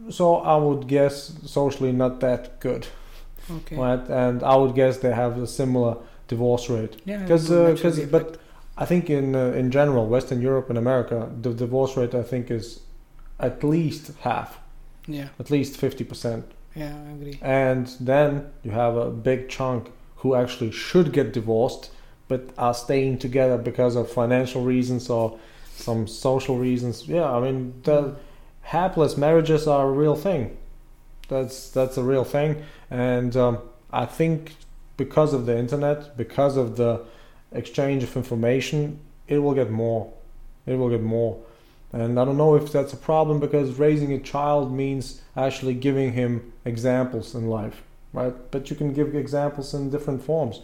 So 0.09 0.25
I 0.37 0.55
would 0.65 0.87
guess 0.87 1.15
socially 1.45 1.91
not 1.91 2.19
that 2.21 2.59
good, 2.59 2.87
okay. 3.51 3.75
right? 3.75 4.07
And 4.09 4.43
I 4.43 4.55
would 4.55 4.75
guess 4.75 4.97
they 4.97 5.13
have 5.13 5.37
a 5.37 5.47
similar 5.47 5.97
divorce 6.27 6.69
rate. 6.69 7.01
Yeah. 7.05 7.21
Because, 7.21 7.51
uh, 7.51 8.07
but. 8.11 8.37
I 8.81 8.85
think 8.85 9.09
in 9.09 9.35
uh, 9.35 9.47
in 9.61 9.71
general, 9.71 10.07
Western 10.07 10.41
Europe 10.41 10.69
and 10.69 10.77
America, 10.77 11.29
the 11.41 11.53
divorce 11.53 11.97
rate 11.97 12.15
I 12.15 12.23
think 12.23 12.49
is 12.49 12.79
at 13.37 13.61
least 13.61 14.11
half, 14.21 14.57
yeah. 15.05 15.27
at 15.37 15.51
least 15.51 15.75
fifty 15.75 16.05
percent, 16.05 16.45
Yeah. 16.75 16.95
I 17.07 17.11
agree. 17.11 17.37
and 17.41 17.87
then 17.99 18.51
you 18.63 18.71
have 18.71 18.95
a 18.95 19.09
big 19.09 19.49
chunk 19.49 19.91
who 20.21 20.33
actually 20.33 20.71
should 20.71 21.11
get 21.11 21.33
divorced, 21.33 21.91
but 22.29 22.41
are 22.57 22.73
staying 22.73 23.17
together 23.17 23.57
because 23.57 23.97
of 23.97 24.09
financial 24.09 24.63
reasons 24.63 25.09
or 25.09 25.37
some 25.75 26.07
social 26.07 26.57
reasons. 26.57 27.05
Yeah, 27.05 27.29
I 27.29 27.41
mean 27.41 27.73
the 27.83 28.15
hapless 28.61 29.17
marriages 29.17 29.67
are 29.67 29.87
a 29.89 29.91
real 29.91 30.15
thing. 30.15 30.57
That's 31.29 31.69
that's 31.69 31.97
a 31.97 32.03
real 32.03 32.23
thing, 32.23 32.63
and 32.89 33.35
um, 33.37 33.59
I 33.91 34.05
think 34.05 34.55
because 34.97 35.33
of 35.33 35.45
the 35.45 35.57
internet, 35.57 36.17
because 36.17 36.57
of 36.57 36.75
the 36.75 37.05
exchange 37.51 38.03
of 38.03 38.15
information, 38.17 38.99
it 39.27 39.37
will 39.39 39.53
get 39.53 39.71
more. 39.71 40.11
It 40.65 40.75
will 40.75 40.89
get 40.89 41.01
more. 41.01 41.39
And 41.91 42.19
I 42.19 42.25
don't 42.25 42.37
know 42.37 42.55
if 42.55 42.71
that's 42.71 42.93
a 42.93 42.97
problem 42.97 43.39
because 43.39 43.79
raising 43.79 44.13
a 44.13 44.19
child 44.19 44.71
means 44.71 45.21
actually 45.35 45.73
giving 45.73 46.13
him 46.13 46.53
examples 46.65 47.33
in 47.33 47.47
life, 47.47 47.81
right? 48.13 48.33
But 48.51 48.69
you 48.69 48.75
can 48.75 48.93
give 48.93 49.15
examples 49.15 49.73
in 49.73 49.89
different 49.89 50.23
forms. 50.23 50.61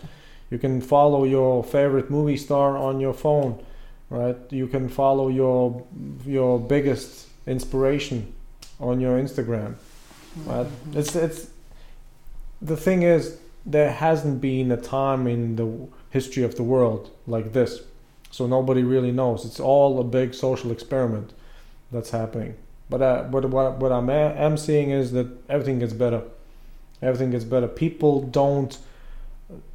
You 0.52 0.60
can 0.60 0.82
follow 0.82 1.24
your 1.24 1.64
favorite 1.64 2.12
movie 2.12 2.38
star 2.38 2.78
on 2.78 3.00
your 3.00 3.14
phone, 3.14 3.64
right? 4.12 4.38
You 4.52 4.68
can 4.68 4.88
follow 4.90 5.30
your 5.30 5.84
your 6.26 6.60
biggest 6.60 7.28
inspiration 7.48 8.34
on 8.80 9.00
your 9.00 9.20
Instagram, 9.20 9.76
right? 10.46 10.66
Mm-hmm. 10.66 11.00
It's 11.00 11.16
it's 11.16 11.50
the 12.62 12.78
thing 12.78 13.04
is 13.04 13.38
there 13.66 13.92
hasn't 13.92 14.42
been 14.42 14.72
a 14.72 14.78
time 14.78 15.28
in 15.28 15.56
the 15.56 15.88
history 16.10 16.44
of 16.44 16.56
the 16.56 16.64
world 16.64 17.12
like 17.28 17.54
this 17.54 17.82
so 18.36 18.46
nobody 18.48 18.84
really 18.84 19.14
knows. 19.14 19.46
It's 19.46 19.62
all 19.62 19.98
a 19.98 20.04
big 20.04 20.34
social 20.34 20.70
experiment 20.70 21.32
that's 21.90 22.10
happening. 22.10 22.56
But 22.90 23.02
uh, 23.02 23.24
but 23.32 23.46
what 23.46 23.78
what 23.78 23.94
I'm 23.94 24.10
am 24.10 24.58
seeing 24.58 24.90
is 24.90 25.14
that 25.14 25.28
everything 25.48 25.80
gets 25.80 25.94
better. 25.94 26.22
Everything 27.02 27.32
gets 27.32 27.46
better. 27.46 27.70
People 27.70 28.24
don't 28.24 28.78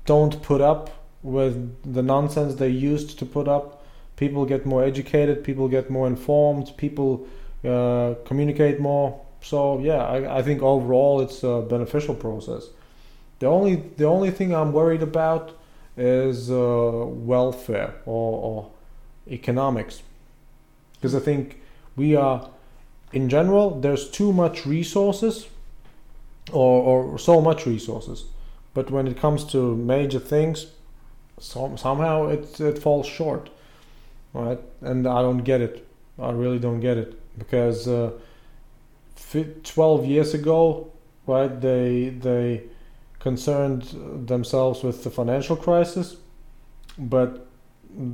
don't 0.05 0.43
put 0.43 0.61
up 0.61 0.91
with 1.23 1.55
the 1.91 2.03
nonsense 2.03 2.57
they 2.57 2.69
used 2.69 3.19
to 3.21 3.25
put 3.25 3.49
up. 3.49 3.83
People 4.17 4.45
get 4.45 4.67
more 4.67 4.85
educated. 4.85 5.43
People 5.43 5.67
get 5.67 5.89
more 5.89 6.07
informed. 6.07 6.77
People 6.77 7.27
uh, 7.65 8.13
communicate 8.27 8.79
more. 8.79 9.19
So 9.43 9.79
yeah, 9.81 10.05
I, 10.05 10.39
I 10.39 10.43
think 10.43 10.63
overall 10.63 11.21
it's 11.21 11.43
a 11.43 11.65
beneficial 11.69 12.15
process. 12.15 12.69
The 13.39 13.47
only 13.47 13.77
the 13.97 14.05
only 14.05 14.31
thing 14.31 14.55
I'm 14.55 14.73
worried 14.73 15.03
about 15.03 15.53
is 15.97 16.51
uh, 16.51 17.05
welfare 17.07 17.95
or, 18.07 18.43
or 18.43 18.71
economics. 19.29 20.03
Because 20.95 21.15
i 21.15 21.21
think 21.21 21.59
we 21.97 22.15
are 22.15 22.51
in 23.13 23.29
general 23.31 23.81
there's 23.81 24.11
too 24.11 24.33
much 24.33 24.67
resources 24.67 25.47
or, 26.53 26.83
or 27.13 27.19
so 27.19 27.41
much 27.41 27.67
resources. 27.67 28.25
But 28.75 28.91
when 28.91 29.07
it 29.07 29.17
comes 29.17 29.45
to 29.53 29.75
major 29.77 30.21
things 30.21 30.67
some, 31.39 31.79
somehow 31.79 32.29
it, 32.29 32.61
it 32.61 32.79
falls 32.79 33.07
short 33.07 33.51
right? 34.33 34.61
And 34.81 35.07
i 35.07 35.23
don't 35.23 35.45
get 35.45 35.61
it. 35.61 35.87
I 36.19 36.31
really 36.33 36.59
don't 36.59 36.81
get 36.81 36.97
it 36.99 37.39
because 37.39 37.89
uh, 37.89 38.13
12 39.33 40.07
years 40.07 40.35
ago 40.35 40.91
right 41.27 41.61
they 41.61 42.09
they 42.09 42.63
concerned 43.21 43.83
themselves 44.27 44.83
with 44.83 45.05
the 45.05 45.11
financial 45.11 45.55
crisis, 45.55 46.17
but 46.99 47.47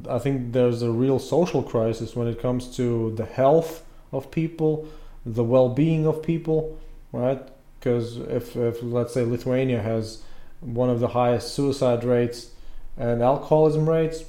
I 0.08 0.18
think 0.18 0.52
there's 0.52 0.82
a 0.82 0.90
real 0.90 1.18
social 1.18 1.62
crisis 1.62 2.14
when 2.14 2.26
it 2.28 2.40
comes 2.40 2.76
to 2.76 3.14
the 3.14 3.24
health 3.24 3.84
of 4.12 4.30
people, 4.30 4.88
the 5.24 5.44
well-being 5.44 6.06
of 6.06 6.22
people, 6.22 6.78
right? 7.12 7.40
Because 7.78 8.16
if, 8.16 8.56
if 8.56 8.82
let's 8.82 9.14
say 9.14 9.24
Lithuania 9.24 9.80
has 9.80 10.22
one 10.60 10.90
of 10.90 10.98
the 10.98 11.08
highest 11.08 11.54
suicide 11.54 12.02
rates 12.02 12.50
and 12.96 13.22
alcoholism 13.22 13.88
rates, 13.88 14.24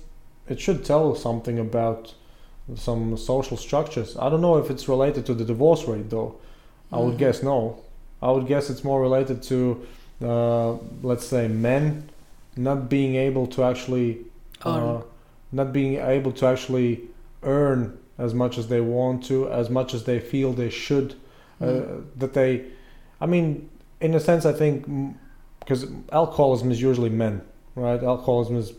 it 0.48 0.60
should 0.60 0.86
tell 0.86 1.16
something 1.16 1.58
about 1.58 2.14
some 2.76 3.18
social 3.18 3.58
structures. 3.58 4.16
I 4.18 4.30
don't 4.30 4.42
know 4.42 4.58
if 4.58 4.70
it's 4.70 4.88
related 4.88 5.26
to 5.26 5.34
the 5.34 5.46
divorce 5.46 5.86
rate 5.86 6.10
though. 6.10 6.36
I 6.92 7.00
would 7.00 7.18
guess 7.18 7.44
no. 7.44 7.82
I 8.22 8.32
would 8.32 8.48
guess 8.48 8.70
it's 8.70 8.84
more 8.84 9.02
related 9.02 9.44
to 9.44 9.86
uh, 10.22 10.74
let's 11.04 11.26
say 11.26 11.48
men 11.48 12.10
not 12.56 12.90
being 12.90 13.16
able 13.16 13.48
to 13.48 13.64
actually 13.64 14.26
uh, 14.64 15.02
not 15.52 15.72
being 15.72 15.96
able 15.96 16.32
to 16.32 16.46
actually 16.46 17.02
earn 17.44 17.98
as 18.18 18.34
much 18.34 18.58
as 18.58 18.68
they 18.68 18.82
want 18.82 19.24
to 19.26 19.50
as 19.52 19.70
much 19.70 19.94
as 19.94 20.06
they 20.06 20.20
feel 20.20 20.54
they 20.54 20.70
should 20.70 21.14
uh, 21.62 21.66
mm. 21.66 22.06
that 22.16 22.34
they 22.34 22.66
i 23.22 23.26
mean 23.26 23.70
in 24.02 24.16
a 24.16 24.20
sense 24.20 24.46
i 24.46 24.52
think 24.52 24.88
because 25.60 25.86
alcoholism 26.12 26.72
is 26.72 26.82
usually 26.82 27.10
men 27.10 27.42
right 27.76 28.02
alcoholism 28.02 28.56
is 28.56 28.74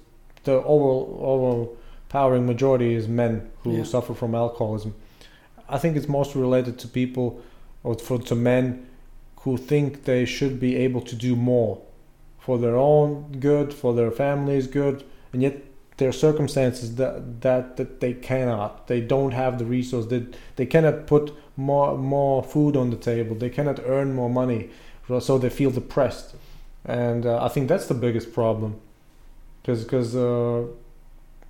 the 0.45 0.55
over, 0.65 1.13
overpowering 1.23 2.47
majority 2.47 2.95
is 2.95 3.07
men 3.07 3.49
who 3.63 3.77
yeah. 3.77 3.85
suffer 3.85 4.13
from 4.15 4.35
alcoholism 4.35 4.93
i 5.69 5.79
think 5.79 5.97
it's 5.97 6.09
mostly 6.09 6.41
related 6.41 6.79
to 6.79 6.89
people 6.89 7.41
or 7.83 7.95
for 7.95 8.19
to 8.19 8.35
men 8.35 8.87
who 9.43 9.57
think 9.57 10.05
they 10.05 10.25
should 10.25 10.59
be 10.59 10.77
able 10.77 11.01
to 11.01 11.15
do 11.15 11.37
more 11.37 11.81
for 12.39 12.59
their 12.59 12.77
own 12.77 13.37
good, 13.41 13.75
for 13.75 13.95
their 13.95 14.11
family's 14.11 14.67
good, 14.67 15.05
and 15.33 15.43
yet 15.43 15.63
their 15.99 16.13
circumstances 16.13 16.97
that 16.97 17.43
that, 17.43 17.77
that 17.77 18.01
they 18.01 18.15
cannot. 18.15 18.87
They 18.87 19.01
don't 19.01 19.33
have 19.33 19.59
the 19.59 19.65
resource. 19.65 20.07
They, 20.07 20.27
they 20.57 20.67
cannot 20.67 21.07
put 21.07 21.33
more 21.57 21.99
more 21.99 22.43
food 22.43 22.77
on 22.77 22.91
the 22.91 22.97
table. 22.97 23.37
They 23.37 23.51
cannot 23.51 23.81
earn 23.85 24.15
more 24.15 24.31
money, 24.31 24.71
so 25.21 25.39
they 25.39 25.51
feel 25.51 25.71
depressed. 25.71 26.35
And 26.85 27.27
uh, 27.27 27.45
I 27.45 27.49
think 27.49 27.69
that's 27.69 27.87
the 27.87 27.95
biggest 27.95 28.33
problem, 28.33 28.81
because 29.61 29.85
because. 29.85 30.17
Uh, 30.17 30.67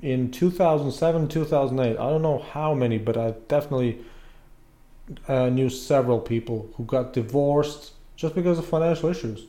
in 0.01 0.31
2007 0.31 1.27
2008 1.27 1.99
i 1.99 2.09
don't 2.09 2.23
know 2.23 2.39
how 2.39 2.73
many 2.73 2.99
but 2.99 3.17
i 3.17 3.33
definitely 3.49 3.99
uh, 5.27 5.49
knew 5.49 5.69
several 5.69 6.21
people 6.21 6.71
who 6.77 6.85
got 6.85 7.13
divorced 7.13 7.93
just 8.17 8.35
because 8.35 8.59
of 8.59 8.67
financial 8.67 9.09
issues, 9.09 9.47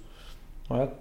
right? 0.70 0.92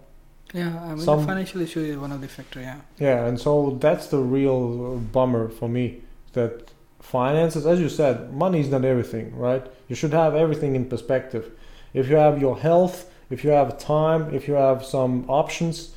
Yeah, 0.54 0.82
I 0.82 0.88
mean, 0.94 0.98
Some, 1.00 1.20
the 1.20 1.26
financial 1.26 1.60
issue 1.60 1.80
is 1.80 1.96
one 1.98 2.12
of 2.12 2.20
the 2.20 2.28
factor. 2.28 2.60
Yeah. 2.60 2.80
Yeah, 2.98 3.26
and 3.26 3.38
so 3.38 3.76
that's 3.80 4.06
the 4.06 4.18
real 4.18 4.98
bummer 4.98 5.48
for 5.48 5.68
me 5.68 6.00
that 6.32 6.70
finances, 7.00 7.66
as 7.66 7.80
you 7.80 7.88
said, 7.88 8.32
money 8.32 8.60
is 8.60 8.68
not 8.68 8.84
everything, 8.84 9.36
right? 9.36 9.66
You 9.88 9.94
should 9.94 10.12
have 10.12 10.34
everything 10.34 10.74
in 10.74 10.86
perspective. 10.86 11.50
If 11.92 12.08
you 12.08 12.16
have 12.16 12.40
your 12.40 12.58
health, 12.58 13.10
if 13.30 13.44
you 13.44 13.50
have 13.50 13.78
time, 13.78 14.34
if 14.34 14.48
you 14.48 14.54
have 14.54 14.84
some 14.84 15.24
options, 15.28 15.94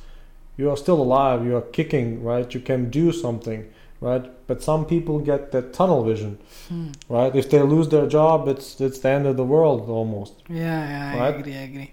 you 0.56 0.70
are 0.70 0.76
still 0.76 1.00
alive. 1.00 1.44
You 1.44 1.56
are 1.56 1.62
kicking, 1.62 2.22
right? 2.22 2.52
You 2.52 2.60
can 2.60 2.90
do 2.90 3.12
something 3.12 3.70
right? 4.02 4.24
But 4.48 4.62
some 4.62 4.84
people 4.84 5.20
get 5.20 5.52
that 5.52 5.72
tunnel 5.72 6.02
vision, 6.04 6.38
hmm. 6.68 6.90
right? 7.08 7.34
If 7.34 7.48
they 7.50 7.62
lose 7.62 7.88
their 7.88 8.06
job, 8.06 8.48
it's 8.48 8.80
it's 8.80 8.98
the 8.98 9.10
end 9.10 9.26
of 9.26 9.36
the 9.36 9.44
world 9.44 9.88
almost. 9.88 10.34
Yeah, 10.48 10.80
yeah, 10.94 11.18
right? 11.18 11.34
I 11.34 11.38
agree, 11.38 11.56
I 11.56 11.62
agree. 11.70 11.90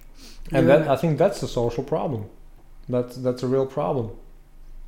And 0.51 0.67
that 0.67 0.87
I 0.87 0.95
think 0.95 1.19
that's 1.19 1.43
a 1.43 1.47
social 1.47 1.83
problem. 1.83 2.25
That's 2.89 3.15
that's 3.17 3.43
a 3.43 3.47
real 3.47 3.67
problem. 3.67 4.11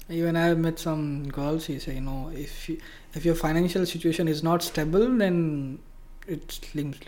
Even 0.09 0.35
I 0.35 0.47
have 0.47 0.57
met 0.57 0.79
some 0.79 1.29
girls. 1.29 1.67
He 1.67 1.77
say, 1.79 1.95
you 1.95 2.01
know, 2.01 2.31
if 2.33 2.67
you, 2.67 2.79
if 3.13 3.23
your 3.23 3.35
financial 3.35 3.85
situation 3.85 4.27
is 4.27 4.43
not 4.43 4.63
stable, 4.63 5.07
then 5.17 5.79
it's 6.27 6.75
linked. 6.75 7.05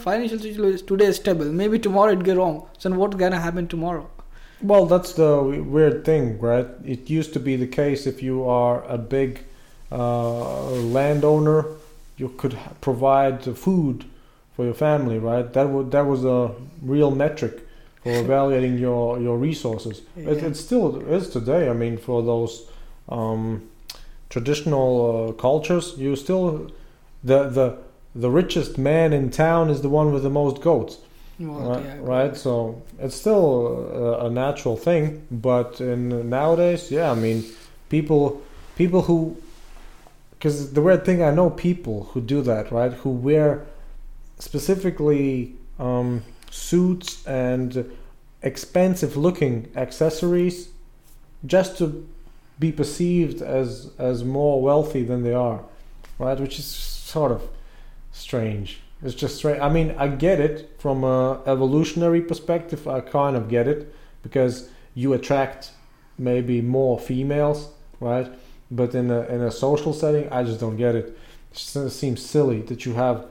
Financial 0.00 0.38
situation 0.38 0.86
today 0.86 1.06
is 1.06 1.16
stable. 1.16 1.52
Maybe 1.60 1.78
tomorrow 1.78 2.12
it 2.12 2.24
get 2.24 2.38
wrong. 2.38 2.66
So 2.78 2.90
what's 2.90 3.16
gonna 3.16 3.38
happen 3.38 3.68
tomorrow? 3.68 4.10
Well, 4.62 4.86
that's 4.86 5.14
the 5.14 5.42
weird 5.42 6.04
thing, 6.04 6.38
right? 6.38 6.66
It 6.84 7.10
used 7.10 7.32
to 7.32 7.40
be 7.40 7.56
the 7.56 7.66
case 7.66 8.06
if 8.06 8.22
you 8.22 8.48
are 8.48 8.84
a 8.84 8.96
big 8.96 9.40
uh, 9.90 10.70
landowner, 10.70 11.66
you 12.16 12.28
could 12.28 12.56
provide 12.80 13.44
food 13.58 14.04
for 14.54 14.64
your 14.64 14.74
family, 14.74 15.18
right? 15.18 15.52
That 15.52 15.68
would 15.68 15.90
that 15.90 16.06
was 16.06 16.24
a 16.24 16.52
real 16.80 17.10
metric 17.10 17.66
for 18.02 18.12
evaluating 18.24 18.78
your 18.78 19.18
your 19.20 19.36
resources. 19.36 20.02
Yeah. 20.16 20.30
It, 20.30 20.44
it, 20.44 20.56
still 20.56 21.00
is 21.08 21.28
today. 21.28 21.68
I 21.68 21.72
mean, 21.72 21.98
for 21.98 22.22
those 22.22 22.68
um, 23.08 23.68
traditional 24.30 25.30
uh, 25.30 25.32
cultures, 25.32 25.94
you 25.98 26.14
still 26.14 26.70
the 27.24 27.48
the 27.48 27.78
the 28.14 28.30
richest 28.30 28.78
man 28.78 29.12
in 29.12 29.30
town 29.30 29.70
is 29.70 29.82
the 29.82 29.88
one 29.88 30.12
with 30.12 30.22
the 30.22 30.30
most 30.30 30.62
goats 30.62 30.98
right, 31.46 32.02
right? 32.02 32.36
So 32.36 32.82
it's 32.98 33.16
still 33.16 33.88
a, 33.94 34.26
a, 34.26 34.30
natural 34.30 34.76
thing, 34.76 35.26
but 35.30 35.80
in 35.80 36.28
nowadays, 36.28 36.90
yeah, 36.90 37.10
I 37.10 37.14
mean, 37.14 37.44
people, 37.88 38.42
people 38.76 39.02
who, 39.02 39.36
because 40.30 40.72
the 40.72 40.82
weird 40.82 41.04
thing, 41.04 41.22
I 41.22 41.30
know 41.30 41.50
people 41.50 42.04
who 42.12 42.20
do 42.20 42.42
that, 42.42 42.70
right? 42.70 42.92
Who 42.92 43.10
wear 43.10 43.66
specifically 44.38 45.54
um, 45.78 46.22
suits 46.50 47.26
and 47.26 47.90
expensive-looking 48.42 49.70
accessories 49.76 50.68
just 51.46 51.78
to 51.78 52.06
be 52.58 52.70
perceived 52.70 53.40
as 53.42 53.90
as 53.98 54.22
more 54.22 54.62
wealthy 54.62 55.02
than 55.04 55.22
they 55.22 55.34
are, 55.34 55.60
right? 56.18 56.38
Which 56.38 56.58
is 56.58 56.66
sort 56.66 57.32
of 57.32 57.42
strange. 58.12 58.81
It's 59.02 59.14
just 59.14 59.36
straight. 59.36 59.60
I 59.60 59.68
mean, 59.68 59.94
I 59.98 60.08
get 60.08 60.40
it 60.40 60.76
from 60.78 61.04
a 61.04 61.42
evolutionary 61.46 62.20
perspective. 62.20 62.86
I 62.86 63.00
kind 63.00 63.36
of 63.36 63.48
get 63.48 63.66
it 63.66 63.94
because 64.22 64.68
you 64.94 65.12
attract 65.12 65.72
maybe 66.18 66.60
more 66.60 66.98
females 66.98 67.70
right? 68.02 68.30
But 68.70 68.94
in 68.94 69.10
a 69.10 69.20
in 69.22 69.40
a 69.40 69.50
social 69.50 69.92
setting, 69.92 70.28
I 70.30 70.42
just 70.42 70.60
don't 70.60 70.76
get 70.76 70.94
it. 70.94 71.16
It 71.52 71.90
seems 71.90 72.24
silly 72.24 72.62
that 72.62 72.84
you 72.84 72.94
have 72.94 73.26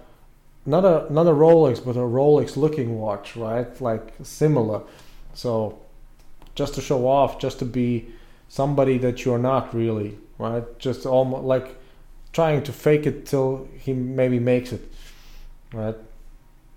not 0.65 0.85
a 0.85 1.11
not 1.13 1.27
a 1.27 1.31
Rolex, 1.31 1.83
but 1.83 1.95
a 1.95 2.07
Rolex 2.19 2.55
looking 2.55 2.99
watch, 2.99 3.35
right? 3.35 3.69
Like 3.81 4.13
similar. 4.23 4.81
So 5.33 5.79
just 6.55 6.75
to 6.75 6.81
show 6.81 7.07
off, 7.07 7.39
just 7.39 7.59
to 7.59 7.65
be 7.65 8.07
somebody 8.49 8.97
that 8.99 9.25
you're 9.25 9.39
not 9.39 9.73
really, 9.73 10.17
right? 10.37 10.63
Just 10.79 11.05
almost 11.05 11.43
like 11.43 11.75
trying 12.33 12.63
to 12.63 12.71
fake 12.71 13.05
it 13.05 13.25
till 13.25 13.67
he 13.79 13.93
maybe 13.93 14.39
makes 14.39 14.71
it, 14.71 14.90
right? 15.73 15.95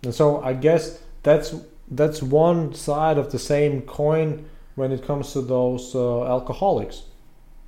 And 0.02 0.14
so 0.14 0.42
I 0.42 0.52
guess 0.52 1.00
that's 1.23 1.55
that's 1.90 2.23
one 2.23 2.74
side 2.74 3.18
of 3.18 3.31
the 3.31 3.39
same 3.39 3.82
coin 3.82 4.47
when 4.74 4.90
it 4.90 5.06
comes 5.06 5.32
to 5.32 5.42
those 5.42 5.94
uh, 5.94 6.24
alcoholics, 6.24 7.02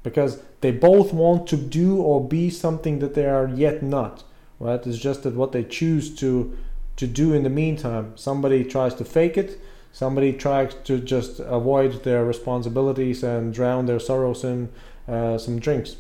because 0.03 0.41
they 0.61 0.73
both 0.73 1.13
want 1.13 1.47
to 1.49 1.57
do 1.57 1.99
or 1.99 2.27
be 2.27 2.51
something 2.51 2.99
that 2.99 3.15
they 3.15 3.27
are 3.27 3.49
yet 3.49 3.83
not, 3.83 4.25
right? 4.59 4.85
It's 4.87 4.99
just 4.99 5.23
that 5.23 5.35
what 5.35 5.53
they 5.53 5.65
choose 5.65 6.15
to 6.17 6.57
to 6.97 7.07
do 7.07 7.35
in 7.35 7.43
the 7.43 7.51
meantime. 7.51 8.17
Somebody 8.17 8.65
tries 8.65 8.95
to 8.95 9.05
fake 9.05 9.37
it. 9.37 9.61
Somebody 9.93 10.33
tries 10.33 10.75
to 10.85 10.99
just 10.99 11.41
avoid 11.41 12.05
their 12.05 12.25
responsibilities 12.25 13.23
and 13.23 13.55
drown 13.55 13.87
their 13.87 13.99
sorrows 14.01 14.45
in 14.45 14.69
uh, 15.09 15.39
some 15.39 15.59
drinks, 15.59 15.97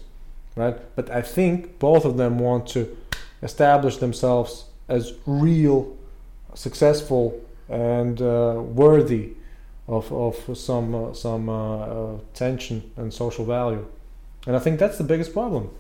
right? 0.54 0.76
But 0.96 1.10
I 1.10 1.22
think 1.22 1.78
both 1.78 2.04
of 2.04 2.16
them 2.18 2.38
want 2.38 2.66
to 2.68 2.94
establish 3.42 3.96
themselves 3.96 4.66
as 4.88 5.14
real, 5.26 5.96
successful, 6.54 7.40
and 7.68 8.20
uh, 8.22 8.54
worthy 8.56 9.32
of, 9.88 10.12
of 10.12 10.56
some 10.56 10.94
uh, 10.94 11.12
some 11.12 11.48
uh, 11.48 12.14
attention 12.16 12.90
and 12.96 13.12
social 13.12 13.44
value. 13.44 13.86
And 14.46 14.56
I 14.56 14.58
think 14.58 14.78
that's 14.78 14.98
the 14.98 15.04
biggest 15.04 15.32
problem. 15.32 15.70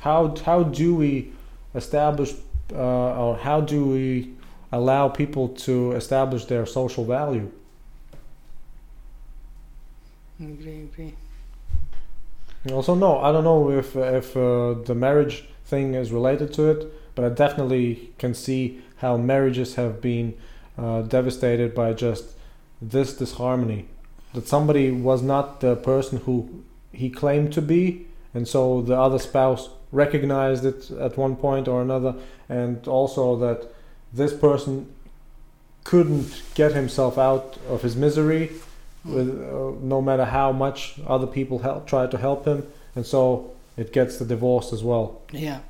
How 0.00 0.34
how 0.44 0.62
do 0.62 0.94
we 0.94 1.32
establish 1.74 2.34
uh, 2.72 3.22
or 3.22 3.36
how 3.36 3.60
do 3.60 3.86
we 3.86 4.34
allow 4.72 5.08
people 5.08 5.48
to 5.48 5.92
establish 5.92 6.44
their 6.46 6.66
social 6.66 7.04
value? 7.04 7.50
Agree, 10.40 10.82
agree. 10.82 11.14
Also, 12.72 12.94
no, 12.94 13.18
I 13.18 13.30
don't 13.30 13.44
know 13.44 13.70
if 13.70 13.94
if 13.96 14.36
uh, 14.36 14.74
the 14.84 14.94
marriage 14.94 15.44
thing 15.66 15.94
is 15.94 16.12
related 16.12 16.52
to 16.54 16.70
it, 16.70 16.92
but 17.14 17.24
I 17.24 17.28
definitely 17.28 18.12
can 18.18 18.34
see 18.34 18.82
how 18.96 19.16
marriages 19.16 19.74
have 19.74 20.00
been 20.00 20.34
uh, 20.78 21.02
devastated 21.02 21.74
by 21.74 21.92
just 21.92 22.24
this 22.80 23.14
disharmony. 23.16 23.86
That 24.32 24.48
somebody 24.48 24.90
was 24.90 25.22
not 25.22 25.60
the 25.60 25.76
person 25.76 26.18
who 26.18 26.64
he 26.92 27.10
claimed 27.10 27.52
to 27.52 27.62
be, 27.62 28.06
and 28.32 28.48
so 28.48 28.82
the 28.82 28.98
other 28.98 29.18
spouse 29.18 29.68
recognized 29.92 30.64
it 30.64 30.90
at 30.90 31.16
one 31.16 31.36
point 31.36 31.68
or 31.68 31.80
another, 31.80 32.16
and 32.48 32.86
also 32.88 33.36
that 33.36 33.68
this 34.12 34.32
person 34.32 34.92
couldn't 35.84 36.42
get 36.54 36.72
himself 36.72 37.18
out 37.18 37.58
of 37.68 37.82
his 37.82 37.94
misery 37.94 38.50
with 39.04 39.28
uh, 39.28 39.72
no 39.82 40.00
matter 40.00 40.24
how 40.24 40.50
much 40.50 40.98
other 41.06 41.26
people 41.26 41.58
help 41.58 41.86
try 41.86 42.06
to 42.06 42.16
help 42.16 42.46
him 42.46 42.66
and 42.94 43.04
so 43.04 43.52
it 43.76 43.92
gets 43.92 44.18
the 44.18 44.24
divorce 44.24 44.72
as 44.72 44.82
well 44.82 45.20
Yeah. 45.30 45.60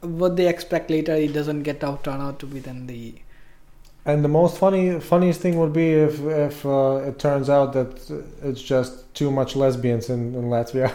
What 0.00 0.36
they 0.36 0.48
expect 0.48 0.90
later, 0.90 1.14
it 1.14 1.32
doesn't 1.32 1.62
get 1.62 1.82
out 1.84 2.04
turn 2.04 2.20
out 2.20 2.38
to 2.40 2.46
be 2.46 2.60
then 2.60 2.86
the 2.86 3.14
and 4.06 4.24
the 4.24 4.28
most 4.28 4.56
funny 4.58 4.98
funniest 4.98 5.40
thing 5.40 5.58
would 5.58 5.72
be 5.72 5.90
if 5.92 6.20
if 6.24 6.64
uh, 6.64 7.02
it 7.08 7.18
turns 7.18 7.50
out 7.50 7.72
that 7.74 7.90
it's 8.42 8.62
just 8.62 9.12
too 9.14 9.30
much 9.30 9.54
lesbians 9.56 10.08
in, 10.08 10.34
in 10.34 10.44
Latvia 10.44 10.90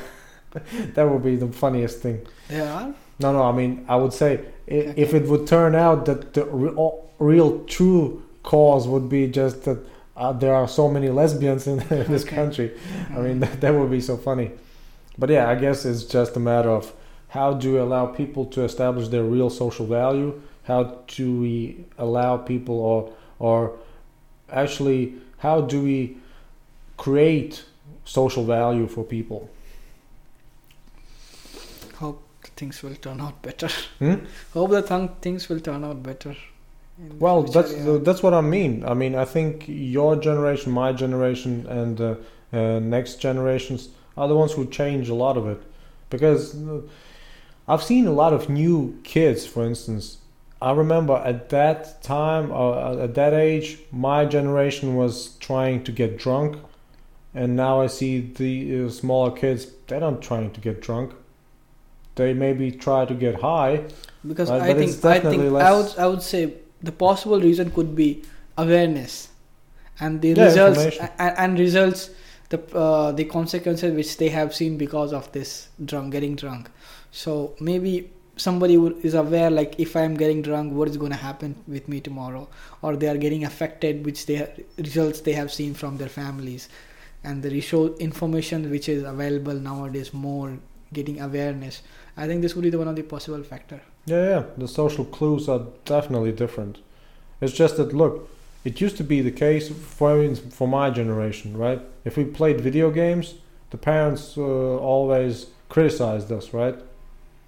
that 0.95 1.03
would 1.09 1.23
be 1.23 1.35
the 1.35 1.47
funniest 1.47 1.99
thing 2.01 2.25
Yeah. 2.49 2.93
no 3.19 3.31
no 3.31 3.43
I 3.43 3.51
mean 3.51 3.85
I 3.87 3.95
would 3.95 4.13
say 4.13 4.39
Okay. 4.67 4.93
if 4.97 5.13
it 5.13 5.27
would 5.27 5.45
turn 5.45 5.75
out 5.75 6.05
that 6.05 6.33
the 6.33 6.45
re- 6.45 6.91
real 7.19 7.63
true 7.65 8.23
cause 8.41 8.87
would 8.87 9.07
be 9.09 9.27
just 9.27 9.63
that 9.65 9.77
uh, 10.17 10.33
there 10.33 10.55
are 10.55 10.67
so 10.67 10.89
many 10.89 11.09
lesbians 11.09 11.67
in 11.67 11.77
this 12.13 12.23
Okay. 12.23 12.35
country 12.35 12.71
I 13.15 13.19
mean, 13.19 13.39
that, 13.41 13.53
that 13.61 13.73
would 13.75 13.91
be 13.91 14.01
so 14.01 14.17
funny. 14.17 14.49
But 15.17 15.29
yeah, 15.29 15.47
I 15.47 15.55
guess 15.55 15.85
it's 15.85 16.03
just 16.03 16.35
a 16.35 16.39
matter 16.39 16.69
of 16.71 16.91
how 17.35 17.53
do 17.53 17.73
we 17.73 17.79
allow 17.79 18.05
people 18.21 18.45
to 18.55 18.63
establish 18.63 19.07
their 19.09 19.23
real 19.23 19.49
social 19.49 19.85
value? 19.85 20.41
How 20.63 20.81
do 21.17 21.25
we 21.41 21.85
allow 21.97 22.37
people, 22.37 22.77
or 22.91 22.99
or 23.39 23.59
actually, 24.51 25.01
how 25.37 25.61
do 25.61 25.77
we 25.83 26.17
create 26.97 27.65
social 28.05 28.45
value 28.45 28.87
for 28.87 29.03
people? 29.03 29.49
hope 31.95 32.21
things 32.55 32.83
will 32.83 32.95
turn 32.95 33.19
out 33.21 33.41
better. 33.41 33.69
Hmm? 33.99 34.15
Hope 34.53 34.71
that 34.71 34.87
th- 34.87 35.11
things 35.21 35.49
will 35.49 35.59
turn 35.59 35.83
out 35.83 36.03
better. 36.03 36.35
Well, 37.19 37.43
that's 37.43 37.73
that's 38.07 38.23
what 38.23 38.33
I 38.33 38.41
mean. 38.41 38.85
I 38.85 38.93
mean, 38.93 39.15
I 39.15 39.25
think 39.25 39.65
your 39.67 40.15
generation, 40.15 40.71
my 40.71 40.93
generation, 40.93 41.65
and 41.67 41.99
uh, 41.99 42.15
uh, 42.53 42.79
next 42.79 43.15
generations 43.27 43.89
are 44.15 44.27
the 44.29 44.35
ones 44.35 44.53
who 44.53 44.65
change 44.79 45.09
a 45.09 45.13
lot 45.13 45.35
of 45.35 45.45
it, 45.47 45.61
because 46.09 46.55
uh, 46.55 46.81
I've 47.67 47.83
seen 47.83 48.05
a 48.07 48.11
lot 48.11 48.33
of 48.33 48.49
new 48.49 48.99
kids. 49.03 49.45
For 49.45 49.65
instance, 49.65 50.17
I 50.61 50.71
remember 50.71 51.15
at 51.15 51.49
that 51.49 52.01
time, 52.03 52.51
uh, 52.51 53.03
at 53.03 53.15
that 53.15 53.33
age, 53.33 53.79
my 53.91 54.25
generation 54.25 54.95
was 54.95 55.35
trying 55.39 55.83
to 55.85 55.91
get 55.91 56.17
drunk, 56.17 56.57
and 57.33 57.55
now 57.55 57.81
I 57.81 57.87
see 57.87 58.21
the 58.21 58.85
uh, 58.85 58.89
smaller 58.89 59.31
kids. 59.31 59.67
They're 59.87 59.99
not 59.99 60.21
trying 60.21 60.51
to 60.51 60.61
get 60.61 60.81
drunk. 60.81 61.13
They 62.15 62.33
maybe 62.33 62.71
try 62.71 63.05
to 63.05 63.13
get 63.13 63.41
high. 63.41 63.83
because 64.25 64.49
Right, 64.49 64.61
I 64.61 64.73
think 64.73 64.91
I 65.05 65.19
think 65.19 65.41
definitely 65.41 65.61
I 65.61 65.71
would 65.73 65.97
I 65.97 66.07
would 66.07 66.21
say 66.21 66.53
the 66.81 66.91
possible 66.91 67.39
reason 67.41 67.71
could 67.71 67.95
be 67.95 68.23
awareness 68.57 69.29
and 69.99 70.21
the 70.21 70.29
Yeah, 70.29 70.45
results 70.45 70.97
and, 71.19 71.37
and 71.37 71.59
results 71.59 72.11
the 72.49 72.59
uh, 72.75 73.11
the 73.11 73.25
consequences 73.25 73.93
which 73.93 74.17
they 74.17 74.29
have 74.29 74.53
seen 74.55 74.77
because 74.77 75.13
of 75.13 75.31
this 75.31 75.69
drunk 75.83 76.11
getting 76.13 76.35
drunk. 76.35 76.69
So 77.15 77.55
maybe 77.61 78.11
somebody 78.35 78.75
is 79.03 79.13
aware 79.13 79.49
like 79.49 79.79
if 79.79 79.95
I 79.95 80.01
am 80.01 80.15
getting 80.15 80.41
drunk, 80.41 80.73
what 80.73 80.89
is 80.89 80.97
going 80.97 81.13
to 81.13 81.17
happen 81.17 81.55
with 81.65 81.87
me 81.87 82.01
tomorrow, 82.01 82.49
or 82.81 82.97
they 82.97 83.07
are 83.07 83.17
getting 83.17 83.45
affected, 83.45 84.05
which 84.05 84.25
they 84.25 84.45
results 84.77 85.21
they 85.21 85.31
have 85.31 85.49
seen 85.51 85.73
from 85.73 85.95
their 85.95 86.09
families, 86.09 86.67
and 87.23 87.41
the 87.41 87.95
information 87.99 88.69
which 88.69 88.89
is 88.89 89.03
available 89.03 89.53
nowadays 89.53 90.13
more 90.13 90.57
getting 90.91 91.21
awareness. 91.21 91.81
I 92.17 92.27
think 92.27 92.41
this 92.41 92.53
would 92.53 92.63
be 92.63 92.69
the 92.69 92.77
one 92.77 92.89
of 92.89 92.97
the 92.97 93.03
possible 93.03 93.43
factor. 93.43 93.79
Yeah, 94.05 94.25
yeah. 94.33 94.43
The 94.57 94.67
social 94.67 95.05
clues 95.05 95.47
are 95.47 95.61
definitely 95.85 96.33
different. 96.33 96.79
It's 97.39 97.53
just 97.53 97.77
that 97.77 97.93
look, 97.93 98.29
it 98.65 98.81
used 98.81 98.97
to 98.97 99.05
be 99.05 99.21
the 99.21 99.31
case 99.31 99.69
for 99.69 100.35
for 100.35 100.67
my 100.67 100.89
generation, 100.89 101.55
right? 101.55 101.81
If 102.03 102.17
we 102.17 102.25
played 102.25 102.59
video 102.59 102.91
games, 102.91 103.35
the 103.69 103.77
parents 103.77 104.37
uh, 104.37 104.41
always 104.91 105.47
criticized 105.69 106.29
us, 106.33 106.53
right? 106.53 106.77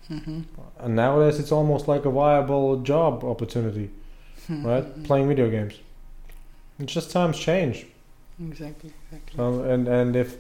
Mm-hmm. 0.10 0.42
And 0.80 0.96
nowadays 0.96 1.40
it's 1.40 1.52
almost 1.52 1.88
like 1.88 2.06
a 2.06 2.10
viable 2.10 2.82
job 2.82 3.24
opportunity, 3.24 3.90
right? 4.50 5.04
Playing 5.04 5.28
video 5.28 5.50
games. 5.50 5.76
It's 6.80 6.94
just 6.94 7.12
times 7.12 7.38
change. 7.38 7.86
Exactly. 8.40 8.94
Exactly. 9.12 9.44
Um, 9.44 9.62
and 9.62 9.88
and 9.88 10.16
if 10.16 10.38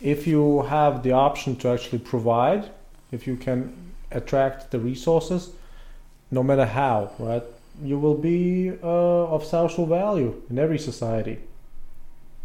if 0.00 0.26
you 0.26 0.62
have 0.62 1.02
the 1.02 1.12
option 1.12 1.56
to 1.56 1.68
actually 1.68 1.98
provide, 1.98 2.70
if 3.12 3.26
you 3.26 3.36
can 3.36 3.72
attract 4.10 4.70
the 4.70 4.78
resources, 4.78 5.50
no 6.30 6.42
matter 6.42 6.66
how, 6.66 7.12
right, 7.18 7.42
you 7.82 7.98
will 7.98 8.16
be 8.16 8.70
uh, 8.82 9.34
of 9.34 9.44
social 9.44 9.86
value 9.86 10.42
in 10.50 10.58
every 10.58 10.78
society. 10.78 11.38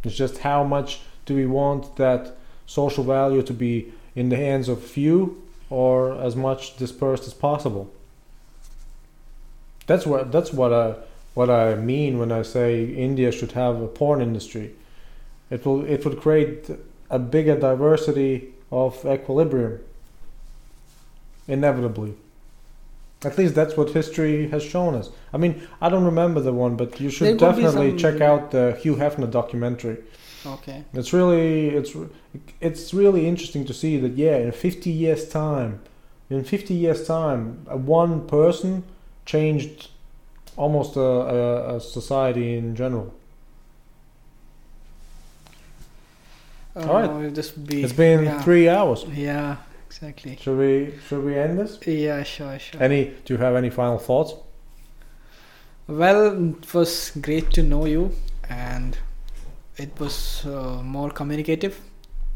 It's 0.03 0.16
just 0.16 0.40
how 0.40 0.64
much 0.64 1.00
do 1.25 1.35
we 1.35 1.45
want 1.45 1.95
that 1.95 2.38
social 2.67 3.03
value 3.03 3.42
to 3.43 3.53
be 3.53 3.92
in 4.16 4.30
the 4.30 4.35
hands 4.35 4.69
of 4.69 4.84
few 4.84 5.42
or 5.69 6.19
as 6.21 6.35
much 6.35 6.77
dispersed 6.77 7.25
as 7.27 7.33
possible. 7.33 7.91
That's 9.87 10.05
what 10.05 10.31
that's 10.31 10.51
what 10.53 10.73
I 10.73 10.95
what 11.33 11.49
I 11.49 11.75
mean 11.75 12.17
when 12.17 12.31
I 12.31 12.41
say 12.43 12.85
India 12.85 13.31
should 13.31 13.51
have 13.53 13.81
a 13.81 13.87
porn 13.87 14.21
industry. 14.21 14.73
It 15.49 15.65
will 15.65 15.85
it 15.85 16.03
would 16.05 16.19
create 16.21 16.69
a 17.09 17.19
bigger 17.19 17.57
diversity 17.59 18.53
of 18.71 19.05
equilibrium. 19.05 19.79
Inevitably. 21.47 22.15
At 23.23 23.37
least 23.37 23.55
that's 23.55 23.77
what 23.77 23.89
history 23.91 24.49
has 24.49 24.63
shown 24.63 24.95
us. 24.95 25.09
I 25.33 25.37
mean, 25.37 25.67
I 25.81 25.89
don't 25.89 26.03
remember 26.03 26.41
the 26.41 26.53
one, 26.53 26.75
but 26.75 26.99
you 26.99 27.09
should 27.09 27.25
There 27.27 27.37
could 27.37 27.55
be 27.57 27.61
definitely 27.63 27.89
some- 27.91 27.97
check 27.99 28.21
out 28.21 28.51
the 28.51 28.77
Hugh 28.81 28.95
Hefner 28.95 29.29
documentary. 29.29 29.97
Okay. 30.45 30.83
It's 30.93 31.14
really 31.14 31.69
it's 31.69 31.95
it's 32.61 32.93
really 32.93 33.27
interesting 33.27 33.65
to 33.65 33.74
see 33.74 33.98
that 33.98 34.14
yeah, 34.14 34.38
in 34.38 34.51
50 34.51 34.90
years 34.90 35.27
time, 35.30 35.82
in 36.30 36.43
50 36.43 36.74
years 36.74 37.07
time, 37.07 37.65
one 37.67 38.27
person 38.27 38.83
changed 39.25 39.90
almost 40.57 40.95
a, 40.95 41.01
a, 41.01 41.75
a 41.75 41.82
society 41.82 42.57
in 42.57 42.75
general. 42.75 43.14
Uh, 46.75 46.80
All 46.82 46.93
right. 46.93 47.06
it'll 47.06 47.32
just 47.32 47.65
be. 47.65 47.83
It's 47.83 47.93
been 47.93 48.25
yeah. 48.25 48.41
three 48.41 48.67
hours. 48.67 49.06
Yeah, 49.06 49.57
exactly. 49.88 50.35
Should 50.41 50.57
we 50.57 50.93
should 51.07 51.24
we 51.24 51.38
end 51.38 51.57
this? 51.57 51.80
Yeah, 51.88 52.24
sure, 52.24 52.59
sure. 52.59 52.83
Any? 52.83 53.14
Do 53.24 53.33
you 53.33 53.38
have 53.38 53.56
any 53.56 53.69
final 53.69 53.98
thoughts? 53.98 54.33
Well, 55.88 56.49
it 56.49 56.74
was 56.74 57.11
great 57.22 57.51
to 57.51 57.64
know 57.64 57.85
you, 57.85 58.11
and 58.49 58.98
it 59.77 59.99
was 59.99 60.45
uh, 60.45 60.81
more 60.83 61.09
communicative. 61.09 61.79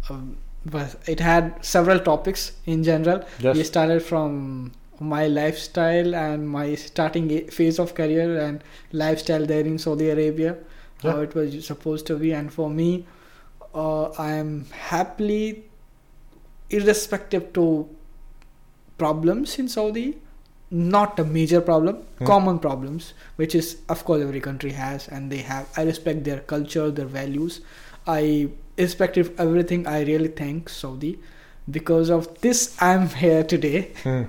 Um, 0.10 0.38
but 0.66 0.96
it 1.08 1.20
had 1.20 1.64
several 1.64 2.00
topics 2.00 2.54
in 2.66 2.84
general. 2.84 3.24
We 3.54 3.64
started 3.64 4.04
from 4.04 4.74
my 5.00 5.28
lifestyle 5.28 6.14
and 6.14 6.50
my 6.50 6.76
starting 6.76 7.48
phase 7.48 7.80
of 7.80 7.96
career 7.96 8.42
and 8.42 8.64
lifestyle 8.92 9.46
there 9.46 9.62
in 9.66 9.78
Saudi 9.78 10.10
Arabia, 10.10 10.58
how 11.02 11.22
it 11.22 11.34
was 11.34 11.66
supposed 11.66 12.06
to 12.08 12.18
be. 12.18 12.34
And 12.34 12.52
for 12.52 12.70
me, 12.70 13.08
uh, 13.74 14.10
I 14.12 14.32
am 14.32 14.66
happily, 14.72 15.64
irrespective 16.70 17.54
to 17.54 17.88
problems 18.98 19.58
in 19.58 19.70
Saudi, 19.70 20.18
not 20.72 21.20
a 21.20 21.24
major 21.26 21.62
problem, 21.62 21.98
Hmm. 22.20 22.26
common 22.26 22.60
problems, 22.60 23.14
which 23.38 23.56
is 23.56 23.78
of 23.90 24.04
course 24.06 24.22
every 24.22 24.40
country 24.42 24.72
has, 24.72 25.08
and 25.08 25.32
they 25.32 25.38
have. 25.38 25.68
I 25.78 25.84
respect 25.84 26.24
their 26.24 26.40
culture, 26.40 26.92
their 26.92 27.06
values. 27.08 27.62
I 28.08 28.50
irrespective 28.78 29.30
of 29.32 29.40
everything. 29.40 29.88
I 29.88 30.04
really 30.04 30.28
thank 30.30 30.70
Saudi 30.70 31.20
because 31.70 32.10
of 32.10 32.28
this. 32.42 32.76
I'm 32.80 33.10
here 33.24 33.44
today. 33.44 33.92
Hmm. 34.04 34.24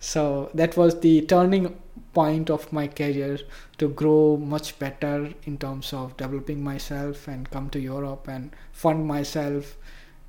So 0.00 0.50
that 0.54 0.76
was 0.76 1.00
the 1.00 1.22
turning 1.22 1.74
point 2.12 2.50
of 2.50 2.72
my 2.72 2.86
career 2.88 3.38
to 3.78 3.88
grow 3.88 4.36
much 4.36 4.78
better 4.78 5.30
in 5.44 5.56
terms 5.58 5.92
of 5.92 6.16
developing 6.16 6.62
myself 6.62 7.26
and 7.28 7.50
come 7.50 7.70
to 7.70 7.80
Europe 7.80 8.28
and 8.28 8.50
fund 8.72 9.06
myself 9.06 9.76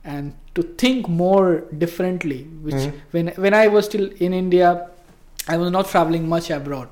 and 0.03 0.34
to 0.56 0.64
think 0.64 1.08
more 1.10 1.64
differently 1.84 2.44
which 2.68 2.76
Mhm. 2.76 2.94
when 3.11 3.27
when 3.45 3.53
I 3.53 3.68
was 3.68 3.85
still 3.85 4.10
in 4.27 4.34
India 4.34 4.72
I 5.48 5.57
was 5.57 5.72
not 5.72 5.88
traveling 5.88 6.27
much 6.27 6.49
abroad 6.49 6.90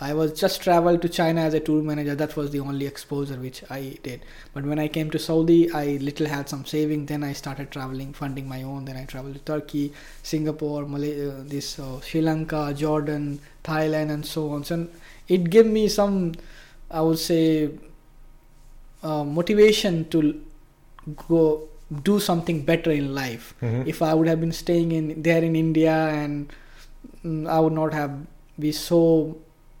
I 0.00 0.14
was 0.14 0.32
just 0.40 0.60
traveled 0.62 1.02
to 1.02 1.08
China 1.08 1.40
as 1.40 1.54
a 1.54 1.60
tour 1.60 1.82
manager 1.82 2.14
that 2.14 2.36
was 2.36 2.50
the 2.52 2.60
only 2.60 2.86
exposure 2.86 3.36
which 3.36 3.62
I 3.68 3.98
did 4.02 4.20
but 4.54 4.64
when 4.64 4.78
I 4.78 4.86
came 4.88 5.10
to 5.10 5.18
Saudi 5.18 5.72
I 5.72 5.84
little 6.08 6.26
had 6.26 6.48
some 6.48 6.64
saving 6.64 7.06
then 7.06 7.24
I 7.24 7.32
started 7.32 7.70
traveling 7.70 8.12
funding 8.12 8.48
my 8.48 8.62
own 8.62 8.84
then 8.84 8.96
I 8.96 9.04
traveled 9.04 9.34
to 9.34 9.40
Turkey 9.40 9.92
Singapore, 10.22 10.86
Malay, 10.86 11.28
uh, 11.28 11.42
this 11.44 11.78
uh, 11.80 12.00
Sri 12.00 12.20
Lanka, 12.20 12.72
Jordan, 12.74 13.40
Thailand, 13.64 14.10
and 14.10 14.24
so 14.24 14.50
on. 14.50 14.62
So 14.64 14.86
it 15.26 15.50
gave 15.50 15.66
me 15.66 15.88
some, 15.88 16.34
I 16.90 17.00
would 17.00 17.18
say, 17.18 17.70
uh, 19.02 19.24
motivation 19.24 20.08
to 20.10 20.40
go 21.28 21.68
do 22.02 22.20
something 22.20 22.62
better 22.62 22.90
in 22.90 23.14
life. 23.14 23.54
Mhm. 23.62 23.86
If 23.86 24.02
I 24.02 24.14
would 24.14 24.28
have 24.28 24.40
been 24.40 24.52
staying 24.52 24.92
in 24.92 25.22
there 25.22 25.42
in 25.42 25.56
India, 25.56 25.94
and 26.22 26.52
I 27.24 27.60
would 27.60 27.72
not 27.72 27.92
have 27.94 28.26
be 28.58 28.72
so, 28.72 29.38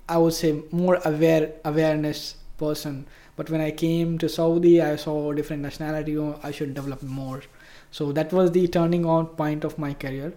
I 0.08 0.18
would 0.18 0.34
say, 0.34 0.62
more 0.70 1.00
aware 1.04 1.52
awareness 1.64 2.36
person. 2.56 3.06
But 3.36 3.50
when 3.50 3.60
I 3.60 3.70
came 3.70 4.18
to 4.18 4.28
Saudi, 4.28 4.82
I 4.82 4.96
saw 4.96 5.32
different 5.32 5.62
nationality. 5.62 6.18
oh, 6.18 6.38
I 6.42 6.50
should 6.50 6.74
develop 6.74 7.02
more. 7.02 7.42
So 7.90 8.12
that 8.12 8.32
was 8.32 8.52
the 8.52 8.66
turning 8.68 9.06
on 9.06 9.26
point 9.26 9.64
of 9.64 9.78
my 9.78 9.94
career. 9.94 10.34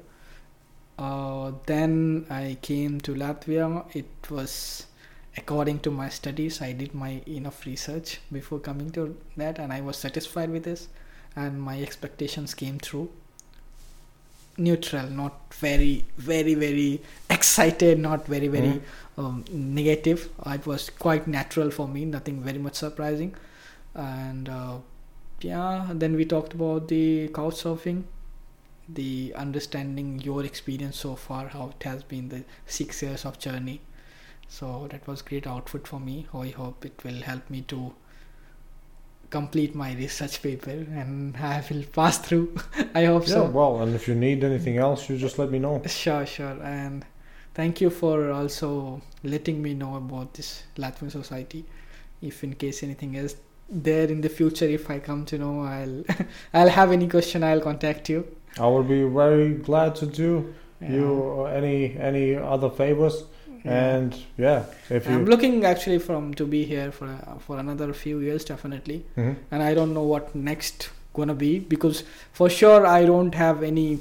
Uh, 0.98 1.51
then 1.66 2.26
I 2.30 2.58
came 2.61 3.01
to 3.01 3.14
Latvia. 3.16 3.85
It 3.95 4.30
was 4.30 4.85
according 5.38 5.80
to 5.80 5.92
my 5.92 6.10
studies. 6.10 6.61
I 6.61 6.74
did 6.74 6.93
my 6.93 7.22
enough 7.26 7.66
research 7.66 8.19
before 8.32 8.60
coming 8.60 8.92
to 8.92 9.18
that, 9.38 9.60
and 9.60 9.74
I 9.74 9.82
was 9.82 9.98
satisfied 9.98 10.50
with 10.51 10.64
this, 10.64 10.88
and 11.35 11.61
my 11.61 11.82
expectations 11.82 12.53
came 12.53 12.80
true. 12.80 13.10
Neutral, 14.67 15.07
not 15.09 15.53
very, 15.65 16.06
very, 16.17 16.53
very 16.64 17.01
excited, 17.30 17.99
not 17.99 18.27
very, 18.35 18.48
very 18.57 18.73
Mhm. 18.75 18.81
um, 19.23 19.45
negative. 19.51 20.30
It 20.56 20.65
was 20.72 20.90
quite 21.06 21.27
natural 21.27 21.72
for 21.80 21.88
me, 21.98 22.06
nothing 22.06 22.41
very 22.51 22.59
much 22.69 22.75
surprising, 22.85 23.35
and. 23.95 24.49
Uh, 24.61 24.77
yeah 25.43 25.88
then 26.01 26.15
we 26.17 26.23
talked 26.31 26.53
about 26.53 26.88
the 26.90 27.27
couch 27.35 27.56
surfing 27.64 28.03
the 28.88 29.33
understanding 29.35 30.19
your 30.22 30.43
experience 30.45 30.98
so 30.98 31.15
far 31.15 31.48
how 31.48 31.69
it 31.75 31.83
has 31.83 32.03
been 32.03 32.30
the 32.30 32.43
six 32.67 33.01
years 33.01 33.25
of 33.25 33.40
journey 33.40 33.81
so 34.48 34.88
that 34.91 35.07
was 35.07 35.22
great 35.22 35.48
output 35.48 35.88
for 35.88 35.99
me 35.99 36.27
i 36.33 36.48
hope 36.49 36.85
it 36.85 37.03
will 37.03 37.22
help 37.30 37.49
me 37.49 37.61
to 37.61 37.93
complete 39.32 39.74
my 39.74 39.93
research 39.95 40.35
paper 40.43 40.72
and 41.01 41.38
i 41.38 41.64
will 41.69 41.84
pass 41.98 42.18
through 42.26 42.48
i 43.01 43.03
hope 43.06 43.24
Yeah. 43.27 43.34
so 43.35 43.42
Well, 43.60 43.82
and 43.82 43.95
if 43.95 44.08
you 44.10 44.16
need 44.16 44.43
anything 44.43 44.77
else, 44.77 45.10
you 45.10 45.18
just 45.18 45.38
let 45.40 45.50
me 45.56 45.60
know. 45.66 45.82
Sure, 45.88 46.26
sure. 46.26 46.58
And 46.64 47.06
thank 47.60 47.80
you 47.84 47.90
for 47.90 48.16
also 48.40 49.01
letting 49.24 49.61
me 49.66 49.74
know 49.74 49.95
about 49.95 50.34
this 50.38 50.50
Latvian 50.77 51.11
society. 51.11 51.61
If 52.22 52.43
in 52.43 52.53
case 52.64 52.84
anything 52.84 53.16
is 53.16 53.35
there 53.88 54.08
in 54.16 54.19
the 54.22 54.30
future, 54.30 54.66
if 54.80 54.90
I 54.90 55.00
come 55.00 55.24
to 55.32 55.38
know, 55.43 55.56
I'll 55.61 56.03
I'll 56.53 56.74
have 56.80 56.92
any 56.92 57.08
question, 57.08 57.43
I'll 57.43 57.61
contact 57.72 58.10
you. 58.10 58.19
I 58.60 58.68
will 58.68 58.84
be 58.95 59.03
very 59.22 59.50
glad 59.69 59.95
to 60.01 60.06
do 60.24 60.32
Yeah. 60.82 60.92
you 60.95 61.45
any 61.60 61.77
any 62.10 62.26
other 62.35 62.69
favors. 62.82 63.24
Yeah. 63.64 63.95
And 63.95 64.15
yeah, 64.38 64.65
if 64.90 65.07
I'm 65.07 65.19
you 65.19 65.25
looking 65.25 65.65
actually 65.65 65.99
from 65.99 66.33
to 66.35 66.45
be 66.45 66.64
here 66.65 66.91
for 66.91 67.09
for 67.45 67.59
another 67.59 67.93
few 67.93 68.19
years 68.19 68.43
definitely, 68.45 69.03
Mhm. 69.17 69.35
and 69.51 69.61
I 69.64 69.73
don't 69.75 69.93
know 69.93 70.03
what 70.14 70.33
next 70.35 70.90
gonna 71.14 71.35
be 71.35 71.59
because 71.59 72.03
for 72.33 72.49
sure 72.49 72.88
I 72.88 73.06
don't 73.06 73.35
have 73.35 73.61
any. 73.64 73.99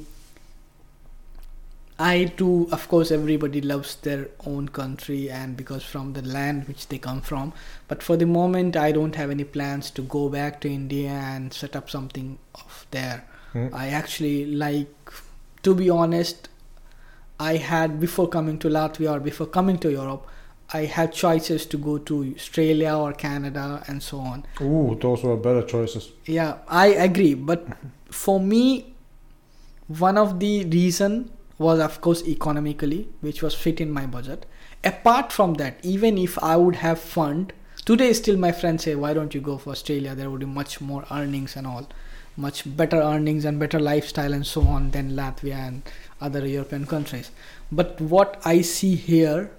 I 1.99 2.33
too, 2.37 2.67
of 2.73 2.89
course, 2.89 3.11
everybody 3.11 3.61
loves 3.61 3.97
their 3.97 4.29
own 4.47 4.69
country 4.71 5.31
and 5.31 5.55
because 5.55 5.85
from 5.85 6.15
the 6.15 6.23
land 6.23 6.67
which 6.67 6.89
they 6.89 6.97
come 6.97 7.21
from. 7.21 7.53
But 7.89 8.03
for 8.03 8.17
the 8.17 8.25
moment, 8.25 8.75
I 8.75 8.91
don't 8.93 9.15
have 9.17 9.31
any 9.31 9.45
plans 9.45 9.91
to 9.93 10.03
go 10.03 10.31
back 10.31 10.63
to 10.63 10.69
India 10.73 11.11
and 11.11 11.53
set 11.53 11.77
up 11.77 11.91
something 11.91 12.39
of 12.55 12.87
there. 12.91 13.25
Mhm. 13.53 13.75
I 13.75 13.89
actually 13.89 14.47
like, 14.47 15.13
to 15.63 15.75
be 15.75 15.91
honest, 15.91 16.49
I 17.41 17.57
had 17.57 17.99
before 17.99 18.29
coming 18.29 18.59
to 18.59 18.69
Latvia 18.69 19.13
or 19.17 19.21
before 19.21 19.47
coming 19.47 19.79
to 19.79 19.91
Europe, 19.91 20.27
I 20.73 20.85
had 20.85 21.13
choices 21.13 21.67
to 21.67 21.79
go 21.79 21.99
to 21.99 22.35
Australia 22.37 22.95
or 22.95 23.13
Canada 23.13 23.83
and 23.89 24.03
so 24.03 24.19
on. 24.19 24.45
ooh, 24.61 24.97
those 25.01 25.25
were 25.25 25.37
better 25.37 25.63
choices. 25.63 26.11
Yeah, 26.27 26.59
I 26.69 26.89
agree. 26.89 27.35
But 27.35 27.67
for 28.11 28.39
me, 28.39 28.95
one 29.89 30.19
of 30.19 30.39
the 30.39 30.65
reason 30.67 31.33
was 31.59 31.81
of 31.81 32.01
course 32.01 32.23
economically, 32.27 33.09
which 33.21 33.43
was 33.43 33.55
fit 33.55 33.81
in 33.81 33.91
my 33.91 34.07
budget. 34.07 34.47
Apart 34.85 35.33
from 35.33 35.55
that, 35.55 35.79
even 35.83 36.17
if 36.19 36.39
I 36.43 36.57
would 36.57 36.77
have 36.77 37.01
fund, 37.01 37.53
today 37.85 38.13
still 38.13 38.37
my 38.37 38.53
friends 38.53 38.85
say, 38.85 38.95
why 38.95 39.13
don't 39.15 39.35
you 39.35 39.41
go 39.41 39.59
for 39.59 39.71
Australia? 39.71 40.15
There 40.15 40.31
would 40.31 40.41
be 40.41 40.47
much 40.47 40.81
more 40.81 41.05
earnings 41.11 41.57
and 41.57 41.67
all, 41.67 41.89
much 42.37 42.65
better 42.77 43.01
earnings 43.01 43.45
and 43.45 43.59
better 43.59 43.79
lifestyle 43.79 44.33
and 44.33 44.47
so 44.47 44.63
on 44.63 44.91
than 44.93 45.13
Latvia 45.13 45.55
and 45.69 45.83
other 46.21 46.47
European 46.47 46.87
countries. 46.87 47.31
But 47.73 48.01
what 48.01 48.41
I 48.45 48.61
see 48.63 48.95
here, 48.95 49.51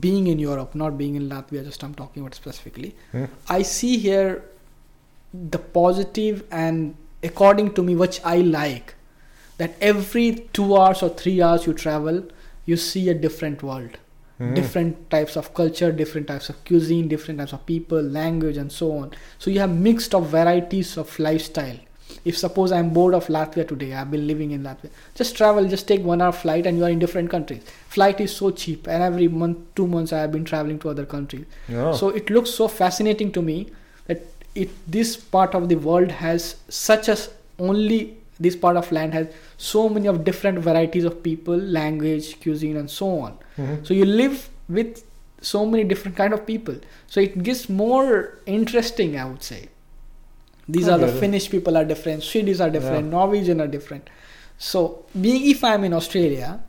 being 0.00 0.26
in 0.26 0.38
Europe, 0.38 0.74
not 0.74 0.98
being 0.98 1.14
in 1.14 1.28
Latvia, 1.28 1.64
just 1.64 1.82
I'm 1.82 1.94
talking 1.94 2.22
about 2.22 2.34
specifically, 2.34 2.94
Hmm? 3.12 3.24
I 3.48 3.62
see 3.62 3.98
here 3.98 4.44
the 5.32 5.58
positive 5.58 6.44
and 6.50 6.94
according 7.22 7.74
to 7.74 7.82
me 7.82 7.94
which 7.96 8.20
I 8.24 8.36
like 8.38 8.94
that 9.58 9.74
every 9.80 10.48
2 10.52 10.76
hours 10.76 11.02
or 11.02 11.08
3 11.10 11.42
hours 11.42 11.66
you 11.66 11.72
travel 11.74 12.22
you 12.64 12.76
see 12.76 13.08
a 13.08 13.14
different 13.14 13.62
world 13.62 13.96
Mhm. 14.40 14.54
different 14.54 15.10
types 15.10 15.36
of 15.36 15.52
culture 15.54 15.90
different 15.92 16.26
types 16.28 16.48
of 16.50 16.62
cuisine 16.64 17.08
different 17.08 17.40
types 17.40 17.52
of 17.52 17.64
people 17.66 18.00
language 18.02 18.56
and 18.56 18.70
so 18.72 18.92
on 18.96 19.10
so 19.38 19.50
you 19.50 19.58
have 19.60 19.70
mixed 19.88 20.14
of 20.14 20.26
varieties 20.28 20.96
of 20.96 21.18
lifestyle 21.18 21.78
if 22.24 22.36
suppose 22.38 22.72
i'm 22.72 22.90
bored 22.98 23.14
of 23.14 23.26
latvia 23.36 23.66
today 23.68 23.92
i've 23.94 24.10
been 24.10 24.26
living 24.26 24.50
in 24.56 24.62
latvia 24.62 24.90
just 25.14 25.36
travel 25.36 25.66
just 25.74 25.86
take 25.88 26.02
one 26.10 26.20
hour 26.26 26.32
flight 26.32 26.66
and 26.66 26.78
you 26.78 26.84
are 26.84 26.90
in 26.96 26.98
different 27.04 27.30
countries 27.30 27.62
flight 27.96 28.20
is 28.26 28.34
so 28.34 28.50
cheap 28.50 28.86
and 28.88 29.02
every 29.02 29.28
month 29.28 29.58
two 29.74 29.86
months 29.86 30.12
i 30.12 30.20
have 30.24 30.32
been 30.32 30.44
traveling 30.44 30.78
to 30.78 30.88
other 30.88 31.06
countries 31.06 31.46
Yeah. 31.68 31.92
so 31.92 32.10
it 32.10 32.30
looks 32.30 32.50
so 32.50 32.68
fascinating 32.68 33.32
to 33.38 33.42
me 33.42 33.56
that 34.06 34.22
it 34.54 34.70
this 34.98 35.16
part 35.16 35.54
of 35.54 35.68
the 35.68 35.76
world 35.88 36.10
has 36.26 36.56
such 36.68 37.08
as 37.16 37.28
only 37.58 37.98
this 38.38 38.56
part 38.62 38.76
of 38.76 38.90
land 38.92 39.14
has 39.14 39.28
so 39.56 39.88
many 39.88 40.06
of 40.08 40.22
different 40.24 40.58
varieties 40.58 41.04
of 41.04 41.22
people, 41.22 41.56
language, 41.56 42.38
cuisine, 42.42 42.76
and 42.76 42.90
so 42.90 43.06
on. 43.20 43.38
Mhm. 43.58 43.86
So 43.86 43.94
you 43.94 44.04
live 44.04 44.50
with 44.68 45.02
so 45.40 45.64
many 45.64 45.84
different 45.92 46.18
kind 46.18 46.34
of 46.34 46.42
people. 46.50 46.74
So 47.06 47.20
it 47.28 47.42
gets 47.42 47.62
more 47.70 48.10
interesting, 48.44 49.16
I 49.18 49.24
would 49.24 49.42
say. 49.42 49.60
These 50.68 50.88
are 50.88 50.98
the. 50.98 51.08
Finnish 51.08 51.48
people 51.50 51.76
are 51.76 51.84
different, 51.84 52.22
Swedish 52.22 52.60
are 52.60 52.70
different, 52.70 53.04
Yeah. 53.06 53.10
Norwegian 53.18 53.60
are 53.60 53.68
different. 53.68 54.08
So 54.58 55.04
being 55.20 55.46
if 55.50 55.62
I'm 55.62 55.84
in 55.84 55.92
Australia, 55.92 56.60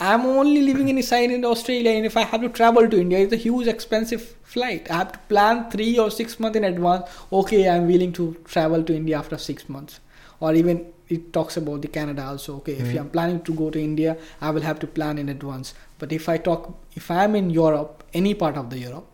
I'm 0.00 0.26
only 0.26 0.60
living 0.62 0.88
inside 0.88 1.30
in 1.30 1.44
Australia, 1.44 1.90
and 1.90 2.06
if 2.06 2.16
I 2.16 2.22
have 2.22 2.40
to 2.42 2.48
travel 2.48 2.88
to 2.88 3.00
India, 3.00 3.18
it's 3.18 3.32
a 3.32 3.36
huge 3.36 3.66
expensive 3.66 4.22
flight. 4.44 4.90
I 4.90 4.96
have 4.98 5.12
to 5.12 5.18
plan 5.32 5.70
three 5.70 5.98
or 5.98 6.10
six 6.10 6.38
months 6.40 6.56
in 6.56 6.64
advance. 6.64 7.04
Okay, 7.32 7.68
I'm 7.68 7.86
willing 7.86 8.12
to 8.18 8.36
travel 8.44 8.82
to 8.84 8.94
India 8.94 9.18
after 9.18 9.38
six 9.38 9.68
months, 9.68 10.00
or 10.40 10.54
even 10.54 10.86
it 11.08 11.32
talks 11.32 11.56
about 11.56 11.82
the 11.82 11.88
Canada 11.88 12.24
also. 12.24 12.56
Okay, 12.56 12.72
if 12.84 12.88
Mm. 12.88 13.00
I'm 13.00 13.10
planning 13.10 13.40
to 13.50 13.52
go 13.62 13.70
to 13.70 13.80
India, 13.80 14.16
I 14.40 14.50
will 14.50 14.66
have 14.70 14.78
to 14.80 14.86
plan 14.86 15.18
in 15.18 15.28
advance. 15.28 15.74
But 15.98 16.12
if 16.12 16.28
I 16.28 16.36
talk, 16.38 16.66
if 16.94 17.10
I'm 17.10 17.34
in 17.42 17.50
Europe, 17.50 18.04
any 18.14 18.34
part 18.34 18.56
of 18.56 18.70
the 18.70 18.78
Europe, 18.78 19.06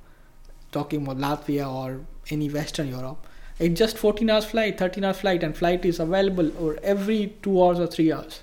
talking 0.72 1.02
about 1.06 1.18
Latvia 1.18 1.66
or 1.82 2.00
any 2.30 2.48
Western 2.50 2.88
Europe, 2.88 3.26
it's 3.58 3.78
just 3.78 3.96
14 3.98 4.30
hours 4.30 4.44
flight, 4.44 4.78
13 4.78 5.04
hours 5.04 5.20
flight, 5.20 5.42
and 5.42 5.56
flight 5.56 5.84
is 5.84 6.00
available 6.00 6.50
or 6.58 6.78
every 6.82 7.34
two 7.42 7.62
hours 7.62 7.78
or 7.78 7.86
three 7.86 8.12
hours. 8.12 8.42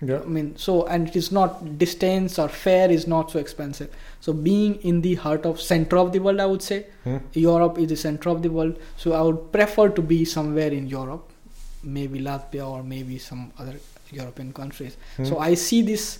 Yeah. 0.00 0.20
I 0.20 0.26
mean, 0.26 0.56
so 0.56 0.86
and 0.86 1.08
it 1.08 1.16
is 1.16 1.32
not 1.32 1.78
distance 1.78 2.38
or 2.38 2.48
fare 2.48 2.90
is 2.90 3.06
not 3.06 3.30
so 3.30 3.38
expensive. 3.38 3.94
So 4.20 4.32
being 4.32 4.74
in 4.82 5.00
the 5.00 5.14
heart 5.14 5.46
of 5.46 5.60
center 5.60 5.96
of 5.96 6.12
the 6.12 6.18
world, 6.18 6.40
I 6.40 6.46
would 6.46 6.62
say 6.62 6.86
Hmm. 7.04 7.16
Europe 7.32 7.78
is 7.78 7.88
the 7.88 7.96
center 7.96 8.28
of 8.28 8.42
the 8.42 8.50
world. 8.50 8.76
So 8.96 9.12
I 9.12 9.22
would 9.22 9.52
prefer 9.52 9.88
to 9.90 10.02
be 10.02 10.24
somewhere 10.24 10.72
in 10.72 10.86
Europe, 10.88 11.30
maybe 11.82 12.20
Latvia 12.20 12.68
or 12.68 12.82
maybe 12.82 13.18
some 13.18 13.52
other 13.58 13.76
European 14.10 14.52
countries. 14.52 14.96
Hmm. 15.16 15.24
So 15.24 15.38
I 15.38 15.54
see 15.54 15.80
this 15.82 16.18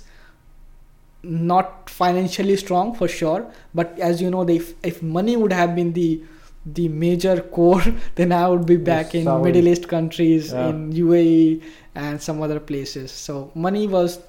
not 1.22 1.88
financially 1.88 2.56
strong 2.56 2.94
for 2.94 3.08
sure, 3.08 3.46
but 3.74 3.98
as 3.98 4.20
you 4.20 4.30
know, 4.30 4.48
if 4.48 4.74
if 4.82 5.02
money 5.02 5.36
would 5.36 5.52
have 5.52 5.74
been 5.74 5.92
the 5.92 6.22
the 6.66 6.88
major 6.88 7.40
core, 7.40 7.82
then 8.14 8.32
I 8.32 8.48
would 8.48 8.66
be 8.66 8.76
back 8.76 9.14
in 9.14 9.24
Saudi. 9.24 9.44
Middle 9.44 9.68
East 9.68 9.88
countries, 9.88 10.52
Yeah. 10.52 10.68
in 10.68 10.92
UAE 10.92 11.62
and 11.94 12.20
some 12.20 12.42
other 12.42 12.60
places. 12.60 13.10
So 13.12 13.50
money 13.54 13.86
was 13.86 14.20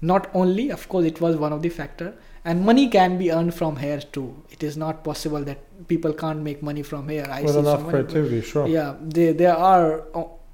not 0.00 0.30
only, 0.34 0.70
of 0.70 0.88
course, 0.88 1.04
it 1.06 1.20
was 1.20 1.36
one 1.36 1.52
of 1.52 1.62
the 1.62 1.68
factor, 1.68 2.14
and 2.44 2.64
money 2.64 2.88
can 2.88 3.18
be 3.18 3.30
earned 3.32 3.54
from 3.54 3.76
here 3.76 4.00
too. 4.00 4.34
It 4.50 4.62
is 4.62 4.76
not 4.76 5.04
possible 5.04 5.42
that 5.44 5.58
people 5.88 6.12
can't 6.12 6.40
make 6.40 6.62
money 6.62 6.82
from 6.82 7.08
here. 7.08 7.26
I 7.30 7.42
With 7.42 7.56
enough 7.56 7.86
creativity, 7.88 8.40
sure. 8.42 8.66
yeah 8.68 8.94
there, 9.00 9.32
there 9.32 9.56
are 9.56 10.04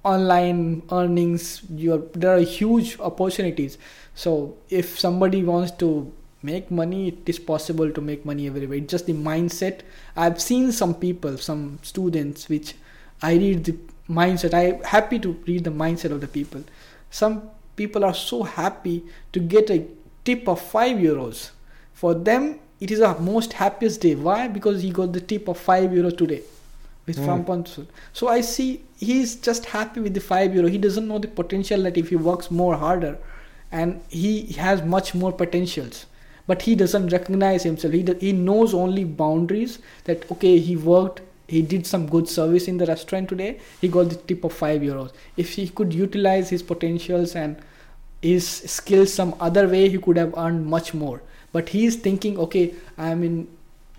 online 0.04 0.82
earnings 0.92 1.62
you're, 1.74 1.98
there 2.14 2.34
are 2.36 2.40
huge 2.40 2.98
opportunities 3.00 3.76
so 4.14 4.56
if 4.70 4.98
somebody 4.98 5.42
wants 5.42 5.72
to 5.72 6.12
make 6.42 6.70
money 6.70 7.08
it 7.08 7.28
is 7.28 7.38
possible 7.38 7.90
to 7.90 8.00
make 8.00 8.24
money 8.24 8.46
everywhere. 8.46 8.78
It's 8.78 8.90
just 8.90 9.06
the 9.06 9.14
mindset. 9.14 9.80
I've 10.16 10.40
seen 10.40 10.72
some 10.72 10.94
people 10.94 11.38
some 11.38 11.78
students 11.82 12.48
which 12.48 12.74
i 13.22 13.34
read 13.34 13.64
the 13.64 13.76
mindset. 14.08 14.54
I'm 14.54 14.82
happy 14.84 15.18
to 15.20 15.32
read 15.46 15.64
the 15.64 15.70
mindset 15.70 16.12
of 16.12 16.20
the 16.20 16.28
people. 16.28 16.64
Some 17.10 17.50
people 17.76 18.04
are 18.04 18.14
so 18.14 18.42
happy 18.42 19.04
to 19.32 19.40
get 19.40 19.70
a 19.70 19.86
tip 20.24 20.48
of 20.48 20.60
5 20.60 20.96
euros. 20.98 21.50
For 21.94 22.14
them 22.14 22.60
it 22.80 22.90
is 22.90 23.00
a 23.00 23.18
most 23.18 23.54
happiest 23.54 24.00
day. 24.00 24.14
Why? 24.14 24.46
Because 24.46 24.82
he 24.82 24.90
got 24.90 25.12
the 25.12 25.20
tip 25.20 25.48
of 25.48 25.58
5 25.58 25.90
euros 25.90 26.16
today 26.16 26.42
with 27.08 27.18
Mm. 27.18 27.46
from. 27.46 27.86
So 28.12 28.28
I 28.28 28.42
see 28.42 28.82
he's 28.98 29.34
just 29.36 29.64
happy 29.66 30.00
with 30.00 30.14
the 30.14 30.20
five 30.20 30.54
euro. 30.54 30.68
He 30.68 30.78
doesn't 30.78 31.08
know 31.08 31.18
the 31.18 31.28
potential 31.28 31.82
that 31.82 31.96
if 31.96 32.10
he 32.10 32.16
works 32.16 32.50
more 32.50 32.76
harder, 32.76 33.18
and 33.72 34.00
he 34.08 34.52
has 34.58 34.82
much 34.82 35.14
more 35.14 35.32
potentials, 35.32 36.06
but 36.48 36.62
he 36.62 36.74
doesn't 36.82 37.12
recognize 37.14 37.62
himself. 37.68 37.94
He 37.94 38.04
he 38.20 38.32
knows 38.32 38.74
only 38.82 39.04
boundaries. 39.22 39.78
That 40.10 40.28
okay, 40.36 40.58
he 40.68 40.76
worked. 40.90 41.22
He 41.56 41.62
did 41.72 41.86
some 41.90 42.06
good 42.14 42.28
service 42.28 42.68
in 42.72 42.78
the 42.82 42.86
restaurant 42.86 43.28
today. 43.34 43.50
He 43.82 43.88
got 43.96 44.10
the 44.14 44.16
tip 44.30 44.44
of 44.48 44.52
five 44.62 44.82
euros. 44.88 45.12
If 45.44 45.52
he 45.58 45.68
could 45.80 45.94
utilize 45.98 46.50
his 46.54 46.62
potentials 46.72 47.34
and 47.42 47.56
his 48.22 48.48
skills 48.76 49.14
some 49.20 49.34
other 49.48 49.66
way, 49.68 49.88
he 49.88 49.98
could 50.08 50.18
have 50.18 50.34
earned 50.46 50.66
much 50.66 50.92
more. 51.04 51.22
But 51.52 51.70
he 51.76 51.86
is 51.86 51.96
thinking, 52.08 52.38
okay, 52.46 52.74
I'm 52.98 53.22
in 53.30 53.38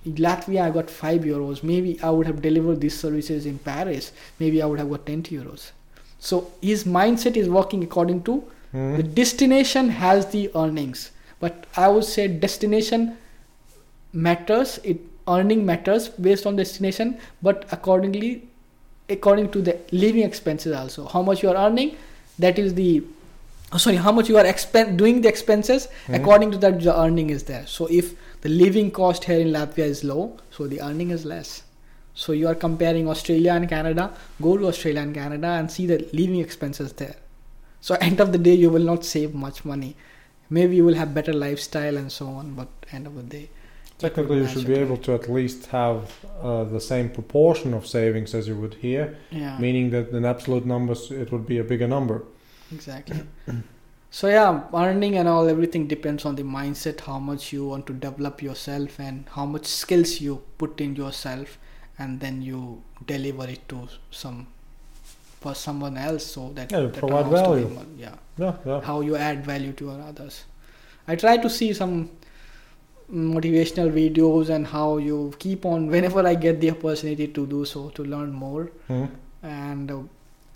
in 0.06 0.16
Latvia, 0.26 0.62
I 0.66 0.70
got 0.70 0.90
five 0.90 1.22
euros. 1.30 1.64
Maybe 1.64 2.00
I 2.02 2.10
would 2.10 2.28
have 2.28 2.42
delivered 2.42 2.80
these 2.82 2.98
services 2.98 3.46
in 3.46 3.58
Paris. 3.60 4.12
Maybe 4.40 4.62
I 4.62 4.66
would 4.66 4.80
have 4.80 4.90
got 4.90 5.06
10 5.06 5.24
euros. 5.24 5.72
So 6.20 6.52
his 6.62 6.84
mindset 6.86 7.36
is 7.46 7.50
working 7.60 7.84
according 7.84 8.24
to 8.32 8.44
Hmm. 8.72 8.98
the 8.98 9.04
destination 9.18 9.88
has 9.90 10.26
the 10.32 10.42
earnings. 10.64 11.10
But 11.40 11.66
I 11.78 11.88
would 11.88 12.04
say 12.04 12.28
destination 12.28 13.18
matters. 14.14 14.80
It 14.84 15.00
earning 15.28 15.66
matters 15.66 16.10
based 16.10 16.46
on 16.46 16.56
destination, 16.56 17.18
but 17.42 17.66
accordingly, 17.72 18.48
according 19.10 19.52
to 19.52 19.62
the 19.62 19.78
living 19.92 20.24
expenses 20.24 20.74
also. 20.76 21.06
How 21.08 21.22
much 21.22 21.44
you 21.44 21.50
are 21.50 21.56
earning, 21.68 21.96
that 22.40 22.58
is 22.60 22.74
the 22.74 23.04
oh, 23.72 23.78
sorry 23.78 23.98
how 23.98 24.12
much 24.12 24.28
you 24.30 24.38
are 24.38 24.44
expen- 24.46 24.98
doing 24.98 25.22
the 25.22 25.30
expenses 25.30 25.88
Mhm. 26.08 26.16
according 26.20 26.52
to 26.52 26.58
that 26.58 26.80
the 26.82 26.94
earning 27.00 27.30
is 27.30 27.44
there 27.44 27.66
so 27.68 27.86
if 27.98 28.08
the 28.42 28.50
living 28.50 28.90
cost 29.00 29.26
here 29.26 29.40
in 29.40 29.50
latvia 29.56 29.86
is 29.96 30.04
low 30.04 30.24
so 30.56 30.66
the 30.72 30.80
earning 30.82 31.12
is 31.12 31.26
less 31.32 31.52
so 32.16 32.32
you 32.32 32.48
are 32.52 32.56
comparing 32.56 33.08
australia 33.16 33.52
and 33.58 33.70
canada 33.74 34.06
go 34.42 34.58
to 34.58 34.66
australia 34.72 35.02
and 35.02 35.14
canada 35.14 35.48
and 35.60 35.70
see 35.76 35.86
the 35.92 36.00
living 36.22 36.40
expenses 36.46 36.94
there 36.94 37.16
so 37.90 37.94
end 38.10 38.20
of 38.26 38.32
the 38.32 38.42
day 38.48 38.56
you 38.64 38.72
will 38.78 38.88
not 38.94 39.06
save 39.06 39.36
much 39.46 39.64
money 39.74 39.96
maybe 40.50 40.76
you 40.76 40.86
will 40.86 40.96
have 40.96 41.14
better 41.14 41.34
lifestyle 41.34 41.98
and 41.98 42.12
so 42.12 42.28
on 42.28 42.54
but 42.54 42.68
end 42.92 43.08
of 43.08 43.16
the 43.16 43.24
day 43.24 43.50
Technically, 44.00 44.38
you 44.38 44.48
should 44.48 44.66
be 44.66 44.76
able 44.76 44.96
to 44.96 45.14
at 45.14 45.30
least 45.30 45.66
have 45.68 46.26
uh, 46.42 46.64
the 46.64 46.80
same 46.80 47.10
proportion 47.10 47.74
of 47.74 47.86
savings 47.86 48.34
as 48.34 48.48
you 48.48 48.56
would 48.56 48.76
here, 48.76 49.18
yeah. 49.30 49.60
meaning 49.60 49.90
that 49.90 50.12
in 50.12 50.24
absolute 50.24 50.66
numbers 50.66 51.12
it 51.12 51.34
would 51.34 51.46
be 51.46 51.58
a 51.58 51.66
bigger 51.66 51.88
number. 51.88 52.24
exactly. 52.72 53.22
So 54.12 54.28
yeah 54.28 54.64
earning 54.74 55.18
and 55.18 55.28
all 55.28 55.48
everything 55.48 55.86
depends 55.88 56.26
on 56.26 56.36
the 56.36 56.42
mindset 56.42 57.02
how 57.02 57.20
much 57.20 57.54
you 57.54 57.68
want 57.68 57.86
to 57.88 57.94
develop 57.94 58.42
yourself 58.42 59.00
and 59.00 59.26
how 59.36 59.46
much 59.46 59.68
skills 59.68 60.20
you 60.20 60.42
put 60.58 60.82
in 60.82 60.96
yourself 60.96 61.60
and 62.00 62.20
then 62.20 62.42
you 62.42 62.82
deliver 63.06 63.48
it 63.48 63.70
to 63.70 63.88
some 64.10 64.48
for 65.42 65.56
someone 65.56 65.98
else 65.98 66.26
so 66.26 66.52
that, 66.56 66.72
Yeah, 66.72 66.82
you 66.82 66.90
provide 66.90 67.28
value. 67.28 67.80
yeah 67.98 68.16
Yeah, 68.38 68.54
yeah. 68.66 68.82
how 68.82 69.02
you 69.02 69.16
add 69.16 69.46
value 69.46 69.72
to 69.82 69.92
others 69.92 70.44
i 71.08 71.16
try 71.16 71.38
to 71.38 71.50
see 71.50 71.74
some 71.74 72.10
motivational 73.12 73.92
videos 73.92 74.50
and 74.50 74.68
how 74.68 74.98
you 74.98 75.34
keep 75.40 75.66
on 75.66 75.88
whenever 75.88 76.26
i 76.28 76.36
get 76.36 76.60
the 76.62 76.70
opportunity 76.72 77.28
to 77.28 77.46
do 77.48 77.66
so 77.66 77.90
to 77.90 78.04
learn 78.04 78.32
more 78.32 78.72
Hmm. 78.88 79.06
and 79.44 79.92
uh, 79.92 80.00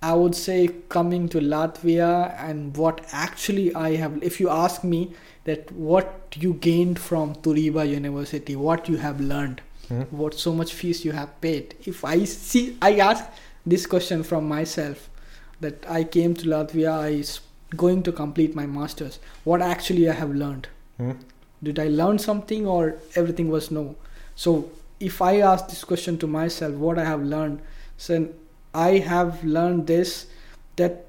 I 0.05 0.13
would 0.19 0.35
say 0.35 0.67
coming 0.89 1.29
to 1.29 1.39
Latvia 1.39 2.07
and 2.45 2.75
what 2.75 2.97
actually 3.13 3.73
I 3.73 3.95
have. 3.95 4.17
If 4.21 4.37
you 4.41 4.49
ask 4.49 4.83
me 4.83 5.13
that 5.45 5.71
what 5.71 6.35
you 6.37 6.55
gained 6.55 6.99
from 6.99 7.35
Turiba 7.35 7.85
University, 7.89 8.57
what 8.57 8.89
you 8.89 8.97
have 8.97 9.21
learned, 9.21 9.61
Hmm. 9.87 10.01
what 10.23 10.33
so 10.41 10.51
much 10.57 10.73
fees 10.73 11.05
you 11.05 11.13
have 11.19 11.31
paid. 11.45 11.75
If 11.93 12.03
I 12.03 12.25
see, 12.25 12.65
I 12.81 12.91
ask 13.05 13.23
this 13.65 13.85
question 13.85 14.23
from 14.23 14.47
myself 14.47 15.09
that 15.61 15.85
I 15.89 16.03
came 16.03 16.33
to 16.35 16.45
Latvia, 16.45 16.91
I 16.91 17.19
s- 17.19 17.39
going 17.75 18.03
to 18.03 18.11
complete 18.11 18.55
my 18.55 18.65
masters. 18.65 19.19
What 19.43 19.61
actually 19.61 20.09
I 20.09 20.13
have 20.13 20.33
learned? 20.35 20.67
Hmm. 20.97 21.11
did 21.67 21.79
i 21.81 21.83
learn 21.99 22.17
something 22.21 22.65
or 22.71 22.81
everything 23.19 23.47
was 23.51 23.67
no 23.75 23.81
so 24.43 24.51
if 25.09 25.15
i 25.27 25.29
ask 25.51 25.69
this 25.69 25.83
question 25.91 26.17
to 26.23 26.27
myself 26.33 26.75
what 26.87 26.99
i 27.03 27.05
have 27.09 27.21
learned 27.33 27.61
so 28.05 28.17
i 28.81 28.89
have 29.11 29.39
learned 29.57 29.87
this 29.91 30.11
that 30.81 30.99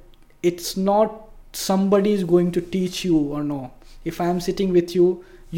it's 0.51 0.71
not 0.91 1.17
somebody 1.65 2.13
is 2.21 2.25
going 2.35 2.53
to 2.59 2.63
teach 2.77 3.01
you 3.09 3.19
or 3.39 3.43
no 3.51 3.59
if 4.13 4.21
i 4.27 4.29
am 4.35 4.41
sitting 4.49 4.73
with 4.79 4.95
you 4.99 5.09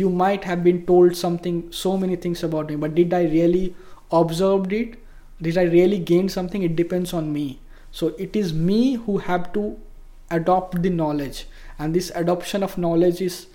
you 0.02 0.10
might 0.24 0.48
have 0.52 0.64
been 0.70 0.80
told 0.92 1.14
something 1.24 1.60
so 1.82 1.94
many 2.06 2.16
things 2.26 2.42
about 2.50 2.74
me 2.74 2.80
but 2.86 2.94
did 3.00 3.14
i 3.20 3.22
really 3.36 3.64
observed 4.22 4.72
it 4.82 4.98
did 5.40 5.58
i 5.58 5.62
really 5.62 5.98
gain 5.98 6.28
something? 6.28 6.62
It 6.62 6.76
depends 6.76 7.12
on 7.12 7.32
me. 7.32 7.60
So 7.90 8.08
it 8.18 8.36
is 8.36 8.52
me 8.52 8.94
who 8.94 9.18
have 9.18 9.52
to 9.52 9.78
adopt 10.30 10.82
the 10.82 10.90
knowledge. 10.90 11.46
And 11.78 11.94
this 11.94 12.10
adoption 12.14 12.62
of 12.62 12.76
knowledge 12.78 13.20
is 13.20 13.46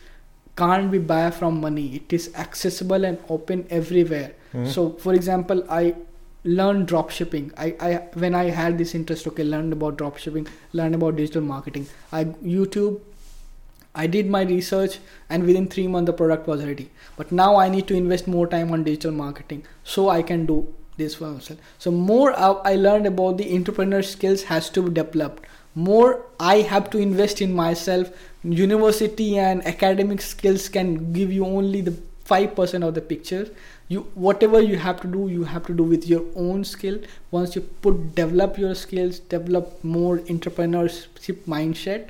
can't 0.57 0.91
be 0.91 0.97
buy 0.97 1.31
from 1.31 1.59
money. 1.61 1.95
It 1.95 2.13
is 2.13 2.33
accessible 2.35 3.05
and 3.05 3.17
open 3.29 3.65
everywhere. 3.69 4.31
Hmm. 4.51 4.65
so 4.71 4.81
for 5.01 5.13
example 5.17 5.59
i 5.75 5.95
learned 6.43 6.87
drop 6.87 7.11
shipping 7.17 7.51
I, 7.57 7.67
I 7.89 7.91
when 8.23 8.35
i 8.39 8.43
had 8.55 8.77
this 8.77 8.93
interest 8.95 9.27
okay 9.27 9.45
learned 9.45 9.71
about 9.75 9.97
drop 10.01 10.17
shipping 10.17 10.47
learned 10.73 10.95
about 10.95 11.15
digital 11.15 11.41
marketing. 11.41 11.87
I 12.11 12.25
youtube 12.25 12.99
i 13.95 14.07
did 14.07 14.29
my 14.35 14.41
research 14.41 14.97
and 15.29 15.45
within 15.45 15.67
three 15.67 15.87
months 15.87 16.07
the 16.11 16.13
product 16.13 16.47
was 16.47 16.65
ready. 16.65 16.89
But 17.15 17.31
now 17.31 17.55
i 17.55 17.69
need 17.69 17.87
to 17.87 17.93
invest 17.93 18.27
more 18.27 18.45
time 18.47 18.73
on 18.73 18.83
digital 18.83 19.11
marketing 19.11 19.63
so 19.83 20.09
i 20.09 20.21
can 20.21 20.45
do 20.45 20.59
this 21.01 21.15
for 21.15 21.31
myself 21.31 21.59
so 21.85 21.91
more 21.91 22.33
I 22.71 22.75
learned 22.75 23.07
about 23.07 23.37
the 23.37 23.53
entrepreneur 23.55 24.01
skills 24.01 24.43
has 24.43 24.69
to 24.71 24.83
be 24.83 24.91
developed. 24.91 25.45
More 25.73 26.25
i 26.39 26.57
have 26.69 26.89
to 26.91 26.97
invest 26.97 27.41
in 27.41 27.53
myself. 27.53 28.09
University 28.43 29.37
and 29.37 29.65
academic 29.65 30.21
skills 30.21 30.67
can 30.69 31.13
give 31.13 31.31
you 31.31 31.45
only 31.45 31.81
the 31.81 31.93
5% 32.25 32.87
of 32.87 32.93
the 32.93 33.01
picture. 33.01 33.49
You 33.87 34.01
whatever 34.25 34.61
you 34.61 34.77
have 34.77 35.01
to 35.01 35.07
do 35.07 35.27
you 35.27 35.43
have 35.43 35.65
to 35.67 35.73
do 35.73 35.83
with 35.83 36.07
your 36.07 36.23
own 36.35 36.63
skill. 36.63 36.99
Once 37.31 37.55
you 37.55 37.61
put 37.87 38.01
develop 38.15 38.57
your 38.57 38.73
skills 38.75 39.19
develop 39.35 39.83
more 39.83 40.17
entrepreneurship 40.35 41.45
mindset 41.55 42.09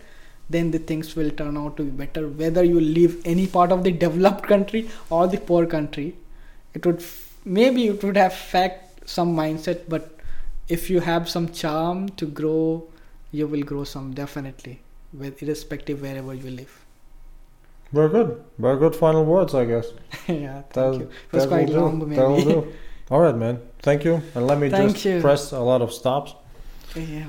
then 0.49 0.71
the 0.71 0.79
things 0.79 1.15
will 1.15 1.31
turn 1.31 1.57
out 1.57 1.77
to 1.77 1.83
be 1.83 1.91
better. 1.91 2.27
Whether 2.27 2.63
you 2.63 2.79
live 2.79 3.21
any 3.25 3.47
part 3.47 3.71
of 3.71 3.83
the 3.83 3.91
developed 3.91 4.47
country 4.47 4.89
or 5.09 5.27
the 5.27 5.37
poor 5.37 5.65
country, 5.65 6.15
it 6.73 6.85
would 6.85 7.01
maybe 7.45 7.87
it 7.87 8.03
would 8.03 8.17
affect 8.17 9.09
some 9.09 9.35
mindset, 9.35 9.81
but 9.89 10.17
if 10.69 10.89
you 10.89 10.99
have 11.01 11.27
some 11.29 11.49
charm 11.51 12.09
to 12.09 12.25
grow, 12.25 12.83
you 13.31 13.47
will 13.47 13.63
grow 13.63 13.83
some 13.83 14.13
definitely, 14.13 14.79
with 15.13 15.41
irrespective 15.43 16.01
wherever 16.01 16.33
you 16.33 16.49
live. 16.51 16.77
Very 17.91 18.09
good. 18.09 18.41
Very 18.57 18.77
good 18.77 18.95
final 18.95 19.25
words, 19.25 19.53
I 19.53 19.65
guess. 19.65 19.87
yeah, 20.27 20.61
thank 20.61 20.73
That- 20.73 20.93
you. 20.99 21.09
It 21.31 21.33
was 21.35 21.45
quite 21.47 21.67
will 21.67 21.73
do. 21.73 21.79
long, 21.81 22.09
That 22.09 22.27
will 22.29 22.43
do. 22.43 22.73
All 23.11 23.19
right, 23.19 23.35
man. 23.35 23.59
Thank 23.81 24.05
you. 24.05 24.21
And 24.35 24.47
let 24.47 24.57
me 24.59 24.69
Thank 24.69 24.93
just 24.93 25.05
you. 25.05 25.19
press 25.19 25.51
a 25.51 25.59
lot 25.59 25.81
of 25.81 25.91
stops. 25.91 26.33
yeah. 26.95 27.25